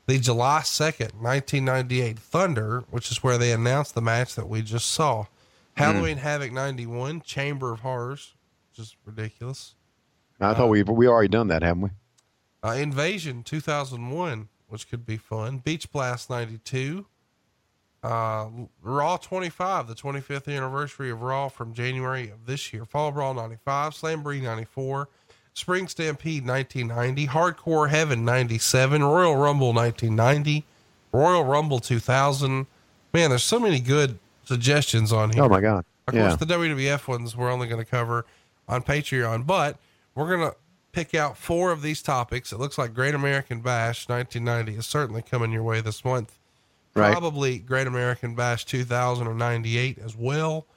the 0.05 0.19
July 0.19 0.59
2nd, 0.63 1.13
1998 1.21 2.19
Thunder, 2.19 2.83
which 2.91 3.09
is 3.09 3.23
where 3.23 3.37
they 3.37 3.53
announced 3.53 3.95
the 3.95 4.01
match 4.01 4.35
that 4.35 4.49
we 4.49 4.61
just 4.61 4.91
saw. 4.91 5.27
Halloween 5.75 6.17
Havoc 6.17 6.51
91, 6.51 7.21
Chamber 7.21 7.71
of 7.71 7.79
Horrors, 7.79 8.33
which 8.69 8.79
is 8.85 8.97
ridiculous. 9.05 9.75
I 10.41 10.53
thought 10.53 10.67
we 10.67 10.83
we 10.83 11.07
already 11.07 11.29
done 11.29 11.47
that, 11.47 11.63
haven't 11.63 11.83
we? 11.83 11.89
Uh, 12.61 12.71
Invasion 12.73 13.43
2001, 13.43 14.49
which 14.73 14.89
could 14.89 15.05
be 15.05 15.17
fun. 15.17 15.59
Beach 15.59 15.91
Blast 15.91 16.31
92. 16.31 17.05
Uh, 18.01 18.47
Raw 18.81 19.17
25, 19.17 19.87
the 19.87 19.93
25th 19.93 20.53
anniversary 20.53 21.11
of 21.11 21.21
Raw 21.21 21.47
from 21.47 21.75
January 21.75 22.29
of 22.29 22.47
this 22.47 22.73
year. 22.73 22.83
Fall 22.83 23.11
Brawl 23.11 23.35
95, 23.35 23.93
Slamboree 23.93 24.41
94, 24.41 25.07
Spring 25.53 25.87
Stampede 25.87 26.45
1990, 26.45 27.27
Hardcore 27.27 27.89
Heaven 27.89 28.25
97, 28.25 29.03
Royal 29.03 29.37
Rumble 29.37 29.73
1990, 29.73 30.65
Royal 31.11 31.43
Rumble 31.45 31.79
2000. 31.79 32.65
Man, 33.13 33.29
there's 33.29 33.43
so 33.43 33.59
many 33.59 33.79
good 33.79 34.17
suggestions 34.43 35.13
on 35.13 35.31
here. 35.31 35.43
Oh 35.43 35.49
my 35.49 35.61
God! 35.61 35.85
Of 36.07 36.15
yeah. 36.15 36.29
course, 36.29 36.39
the 36.39 36.47
WWF 36.47 37.07
ones 37.07 37.37
we're 37.37 37.51
only 37.51 37.67
going 37.67 37.79
to 37.79 37.89
cover 37.89 38.25
on 38.67 38.81
Patreon, 38.81 39.45
but 39.45 39.77
we're 40.15 40.35
going 40.35 40.49
to 40.49 40.57
pick 40.93 41.13
out 41.13 41.37
four 41.37 41.71
of 41.71 41.81
these 41.81 42.01
topics. 42.01 42.53
It 42.53 42.59
looks 42.59 42.77
like 42.77 42.93
Great 42.93 43.13
American 43.15 43.59
Bash 43.59 44.07
1990 44.07 44.79
is 44.79 44.85
certainly 44.85 45.21
coming 45.21 45.51
your 45.51 45.63
way 45.63 45.81
this 45.81 46.05
month. 46.05 46.37
Right. 46.95 47.11
Probably 47.11 47.57
Great 47.59 47.87
American 47.87 48.35
Bash 48.35 48.63
2000 48.65 49.27
or 49.27 49.33
98 49.33 49.97
as 49.97 50.15
well. 50.15 50.67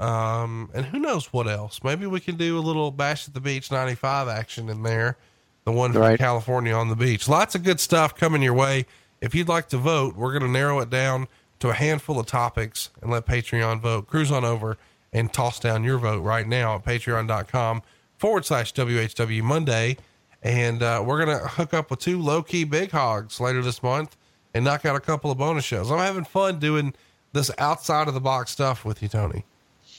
Um, 0.00 0.70
and 0.74 0.86
who 0.86 0.98
knows 0.98 1.32
what 1.32 1.46
else? 1.46 1.80
Maybe 1.84 2.06
we 2.06 2.20
can 2.20 2.36
do 2.36 2.58
a 2.58 2.60
little 2.60 2.90
Bash 2.90 3.28
at 3.28 3.34
the 3.34 3.40
Beach 3.40 3.70
95 3.70 4.28
action 4.28 4.68
in 4.68 4.82
there. 4.82 5.16
The 5.64 5.72
one 5.72 5.92
from 5.92 6.00
Right. 6.02 6.18
California 6.18 6.72
on 6.72 6.88
the 6.88 6.96
beach. 6.96 7.28
Lots 7.28 7.54
of 7.54 7.62
good 7.62 7.78
stuff 7.78 8.14
coming 8.16 8.40
your 8.42 8.54
way. 8.54 8.86
If 9.20 9.34
you'd 9.34 9.48
like 9.48 9.68
to 9.68 9.76
vote, 9.76 10.16
we're 10.16 10.30
going 10.32 10.44
to 10.44 10.48
narrow 10.48 10.78
it 10.80 10.88
down 10.88 11.28
to 11.58 11.68
a 11.68 11.74
handful 11.74 12.18
of 12.18 12.24
topics 12.26 12.88
and 13.02 13.10
let 13.10 13.26
Patreon 13.26 13.80
vote. 13.80 14.06
Cruise 14.06 14.30
on 14.32 14.44
over 14.46 14.78
and 15.12 15.30
toss 15.30 15.60
down 15.60 15.84
your 15.84 15.98
vote 15.98 16.20
right 16.22 16.46
now 16.46 16.76
at 16.76 16.84
patreon.com 16.86 17.82
forward 18.18 18.44
slash 18.44 18.74
WHW 18.74 19.42
Monday. 19.42 19.96
And 20.42 20.82
uh, 20.82 21.02
we're 21.04 21.24
going 21.24 21.38
to 21.38 21.48
hook 21.48 21.74
up 21.74 21.90
with 21.90 22.00
two 22.00 22.20
low 22.20 22.42
key 22.42 22.64
big 22.64 22.90
hogs 22.90 23.40
later 23.40 23.62
this 23.62 23.82
month 23.82 24.16
and 24.54 24.64
knock 24.64 24.84
out 24.84 24.94
a 24.94 25.00
couple 25.00 25.30
of 25.30 25.38
bonus 25.38 25.64
shows. 25.64 25.90
I'm 25.90 25.98
having 25.98 26.24
fun 26.24 26.58
doing 26.58 26.94
this 27.32 27.50
outside 27.58 28.08
of 28.08 28.14
the 28.14 28.20
box 28.20 28.50
stuff 28.50 28.84
with 28.84 29.02
you, 29.02 29.08
Tony. 29.08 29.44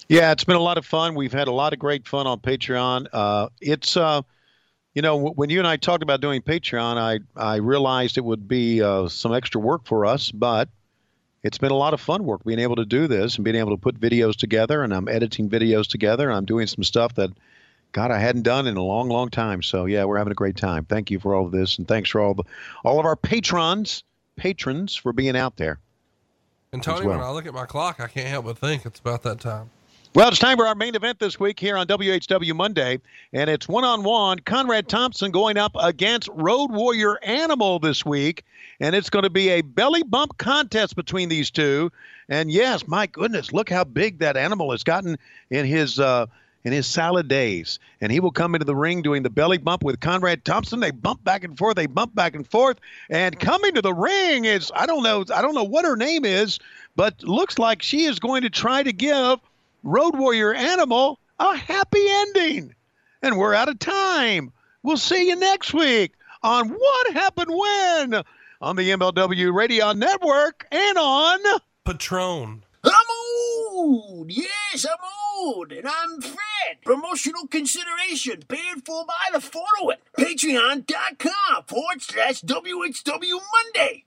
Yeah, 0.07 0.31
it's 0.31 0.43
been 0.43 0.55
a 0.55 0.61
lot 0.61 0.77
of 0.77 0.85
fun. 0.85 1.13
We've 1.13 1.33
had 1.33 1.47
a 1.47 1.51
lot 1.51 1.73
of 1.73 1.79
great 1.79 2.07
fun 2.07 2.25
on 2.25 2.39
Patreon. 2.39 3.07
Uh, 3.13 3.49
it's, 3.61 3.95
uh, 3.95 4.21
you 4.95 5.03
know, 5.03 5.15
w- 5.15 5.33
when 5.35 5.49
you 5.51 5.59
and 5.59 5.67
I 5.67 5.77
talked 5.77 6.01
about 6.01 6.19
doing 6.19 6.41
Patreon, 6.41 6.97
I 6.97 7.19
I 7.35 7.57
realized 7.57 8.17
it 8.17 8.25
would 8.25 8.47
be 8.47 8.81
uh, 8.81 9.07
some 9.07 9.33
extra 9.33 9.61
work 9.61 9.85
for 9.85 10.07
us, 10.07 10.31
but 10.31 10.67
it's 11.43 11.57
been 11.57 11.71
a 11.71 11.75
lot 11.75 11.93
of 11.93 12.01
fun 12.01 12.23
work 12.25 12.43
being 12.43 12.59
able 12.59 12.75
to 12.77 12.85
do 12.85 13.07
this 13.07 13.35
and 13.35 13.45
being 13.45 13.55
able 13.55 13.71
to 13.71 13.81
put 13.81 13.99
videos 13.99 14.35
together. 14.35 14.83
And 14.83 14.93
I'm 14.93 15.07
editing 15.07 15.49
videos 15.49 15.87
together. 15.87 16.27
And 16.27 16.37
I'm 16.37 16.45
doing 16.45 16.67
some 16.67 16.83
stuff 16.83 17.13
that, 17.15 17.29
God, 17.91 18.11
I 18.11 18.19
hadn't 18.19 18.43
done 18.43 18.67
in 18.67 18.77
a 18.77 18.83
long, 18.83 19.09
long 19.09 19.29
time. 19.29 19.61
So 19.61 19.85
yeah, 19.85 20.05
we're 20.05 20.17
having 20.17 20.31
a 20.31 20.35
great 20.35 20.57
time. 20.57 20.85
Thank 20.85 21.09
you 21.09 21.19
for 21.19 21.33
all 21.33 21.45
of 21.45 21.51
this, 21.51 21.77
and 21.77 21.87
thanks 21.87 22.09
for 22.09 22.21
all 22.21 22.33
the 22.33 22.43
all 22.83 22.99
of 22.99 23.05
our 23.05 23.15
patrons 23.15 24.03
patrons 24.35 24.95
for 24.95 25.13
being 25.13 25.35
out 25.35 25.57
there. 25.57 25.79
And 26.71 26.81
Tony, 26.83 27.05
well. 27.05 27.17
when 27.17 27.25
I 27.25 27.31
look 27.31 27.45
at 27.45 27.53
my 27.53 27.65
clock, 27.65 27.99
I 27.99 28.07
can't 28.07 28.27
help 28.27 28.45
but 28.45 28.57
think 28.57 28.85
it's 28.85 28.99
about 28.99 29.23
that 29.23 29.39
time. 29.39 29.69
Well, 30.15 30.27
it's 30.27 30.39
time 30.39 30.57
for 30.57 30.65
our 30.65 30.73
main 30.73 30.95
event 30.95 31.19
this 31.19 31.39
week 31.39 31.59
here 31.59 31.77
on 31.77 31.85
WHW 31.85 32.55
Monday, 32.55 32.99
and 33.31 33.47
it's 33.47 33.67
one 33.67 33.83
on 33.83 34.01
one. 34.01 34.39
Conrad 34.39 34.87
Thompson 34.89 35.29
going 35.29 35.55
up 35.55 35.73
against 35.79 36.29
Road 36.33 36.71
Warrior 36.71 37.19
Animal 37.21 37.77
this 37.77 38.03
week, 38.03 38.43
and 38.79 38.95
it's 38.95 39.11
going 39.11 39.21
to 39.21 39.29
be 39.29 39.49
a 39.49 39.61
belly 39.61 40.01
bump 40.01 40.39
contest 40.39 40.95
between 40.95 41.29
these 41.29 41.51
two. 41.51 41.91
And 42.27 42.51
yes, 42.51 42.87
my 42.87 43.05
goodness, 43.05 43.53
look 43.53 43.69
how 43.69 43.83
big 43.83 44.17
that 44.19 44.35
animal 44.35 44.71
has 44.71 44.83
gotten 44.83 45.15
in 45.51 45.67
his 45.67 45.99
uh, 45.99 46.25
in 46.63 46.73
his 46.73 46.87
salad 46.87 47.27
days. 47.27 47.79
And 48.01 48.11
he 48.11 48.19
will 48.19 48.31
come 48.31 48.55
into 48.55 48.65
the 48.65 48.75
ring 48.75 49.01
doing 49.01 49.23
the 49.23 49.29
belly 49.29 49.57
bump 49.57 49.83
with 49.83 49.99
Conrad 49.99 50.43
Thompson. 50.45 50.79
They 50.79 50.91
bump 50.91 51.23
back 51.23 51.43
and 51.43 51.57
forth, 51.57 51.75
they 51.75 51.85
bump 51.85 52.13
back 52.15 52.35
and 52.35 52.47
forth, 52.47 52.79
and 53.09 53.39
coming 53.39 53.75
to 53.75 53.81
the 53.81 53.93
ring 53.93 54.45
is 54.45 54.71
I 54.75 54.85
don't 54.85 55.03
know 55.03 55.23
I 55.33 55.41
don't 55.41 55.55
know 55.55 55.63
what 55.63 55.85
her 55.85 55.95
name 55.95 56.25
is, 56.25 56.59
but 56.95 57.23
looks 57.23 57.59
like 57.59 57.81
she 57.81 58.05
is 58.05 58.19
going 58.19 58.43
to 58.43 58.49
try 58.49 58.83
to 58.83 58.91
give 58.91 59.39
Road 59.83 60.17
Warrior 60.17 60.53
Animal 60.53 61.19
a 61.39 61.55
happy 61.55 62.05
ending. 62.07 62.75
And 63.21 63.37
we're 63.37 63.53
out 63.53 63.69
of 63.69 63.79
time. 63.79 64.51
We'll 64.83 64.97
see 64.97 65.27
you 65.27 65.35
next 65.35 65.73
week 65.73 66.13
on 66.41 66.69
What 66.69 67.13
Happened 67.13 67.51
When 67.51 68.23
on 68.61 68.75
the 68.75 68.89
MLW 68.89 69.53
Radio 69.53 69.91
Network 69.93 70.65
and 70.71 70.97
on 70.97 71.39
Patreon. 71.85 72.61
I'm. 73.79 74.29
Yes, 74.29 74.85
I'm 74.85 74.97
old. 75.37 75.71
And 75.71 75.87
I'm 75.87 76.21
Fred. 76.21 76.81
Promotional 76.83 77.47
consideration 77.47 78.43
paid 78.47 78.85
for 78.85 79.05
by 79.05 79.13
the 79.31 79.41
following. 79.41 79.97
Patreon.com 80.17 81.63
forward 81.67 82.01
slash 82.01 82.41
WHW 82.41 83.39
Monday. 83.53 84.05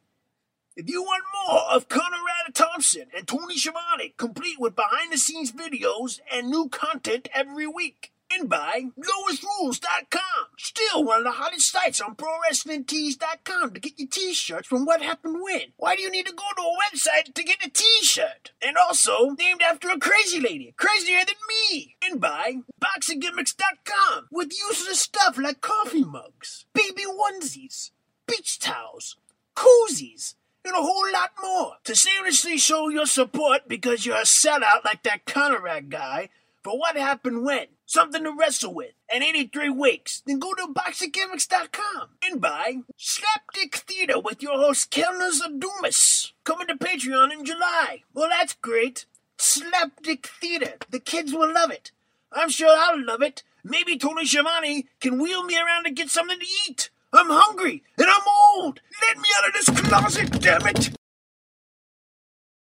If 0.77 0.89
you 0.89 1.03
want 1.03 1.25
more 1.47 1.61
of 1.71 1.89
Conrad 1.89 2.55
Thompson 2.55 3.07
and 3.17 3.27
Tony 3.27 3.57
Schiavone, 3.57 4.15
complete 4.17 4.59
with 4.59 4.75
behind 4.77 5.13
the 5.13 5.19
scenes 5.19 5.53
videos 5.53 6.21
and 6.33 6.49
new 6.49 6.69
content 6.69 7.29
every 7.35 7.67
week. 7.67 8.12
And 8.35 8.49
by 8.49 8.85
LoisRules.com. 8.99 10.47
Still 10.59 11.05
one 11.05 11.19
of 11.19 11.25
the 11.25 11.33
hottest 11.33 11.71
sites 11.71 12.01
on 12.01 12.17
ProWrestlingTees.com 12.17 13.75
to 13.75 13.81
get 13.81 13.99
your 13.99 14.09
t-shirts 14.09 14.69
from 14.69 14.85
What 14.85 15.03
Happened 15.03 15.41
When. 15.43 15.73
Why 15.77 15.97
do 15.97 16.03
you 16.03 16.11
need 16.11 16.27
to 16.27 16.33
go 16.33 16.45
to 16.57 16.63
a 16.63 16.77
website 16.97 17.35
to 17.35 17.43
get 17.43 17.65
a 17.65 17.71
t-shirt? 17.71 18.53
And 18.63 18.77
also 18.77 19.31
named 19.31 19.63
after 19.63 19.89
a 19.91 19.99
crazy 19.99 20.41
lady, 20.41 20.75
crazier 20.77 21.25
than 21.25 21.35
me. 21.49 21.97
And 22.03 22.21
by 22.21 22.57
BoxingGimmicks.com 22.81 24.29
with 24.31 24.53
useless 24.53 25.01
stuff 25.01 25.37
like 25.39 25.61
coffee 25.61 26.05
mugs, 26.05 26.65
baby 26.73 27.03
onesies, 27.05 27.91
beach 28.27 28.59
towels, 28.59 29.17
koozies, 29.55 30.35
and 30.65 30.75
a 30.75 30.81
whole 30.81 31.13
lot 31.13 31.31
more. 31.43 31.75
To 31.85 31.95
seriously 31.95 32.57
show 32.57 32.89
your 32.89 33.07
support 33.07 33.69
because 33.69 34.07
you're 34.07 34.17
a 34.17 34.23
sellout 34.23 34.85
like 34.85 35.03
that 35.03 35.27
Conrad 35.27 35.91
guy 35.91 36.29
for 36.63 36.79
what 36.79 36.97
happened 36.97 37.45
when. 37.45 37.67
Something 37.93 38.25
to 38.25 38.33
wrestle 38.33 38.73
with. 38.73 38.93
And 39.13 39.23
83 39.23 39.69
weeks. 39.69 40.23
Then 40.25 40.39
go 40.39 40.55
to 40.55 40.67
boxinggimmicks.com 40.67 42.09
and 42.25 42.41
buy 42.41 42.77
Slapdick 42.99 43.75
Theater 43.75 44.19
with 44.19 44.43
your 44.43 44.55
host 44.55 44.91
Kellner's 44.91 45.43
Adumas. 45.43 46.33
Coming 46.43 46.69
to 46.69 46.75
Patreon 46.75 47.31
in 47.31 47.45
July. 47.45 48.05
Well, 48.15 48.31
that's 48.31 48.55
great. 48.55 49.05
Slapdick 49.37 50.25
Theater. 50.25 50.77
The 50.89 51.01
kids 51.01 51.35
will 51.35 51.53
love 51.53 51.71
it. 51.71 51.93
I'm 52.33 52.49
sure 52.49 52.75
I'll 52.75 53.05
love 53.05 53.21
it. 53.21 53.43
Maybe 53.63 53.99
Tony 53.99 54.25
Schiavone 54.25 54.87
can 54.99 55.21
wheel 55.21 55.45
me 55.45 55.59
around 55.59 55.85
to 55.85 55.91
get 55.91 56.09
something 56.09 56.39
to 56.39 56.47
eat. 56.67 56.89
I'm 57.13 57.29
hungry 57.29 57.83
and 57.99 58.07
I'm 58.09 58.23
old. 58.57 58.81
Let 59.03 59.19
me 59.19 59.29
out 59.37 59.49
of 59.49 59.53
this 59.53 59.69
closet, 59.83 60.41
damn 60.41 60.67
it. 60.67 60.97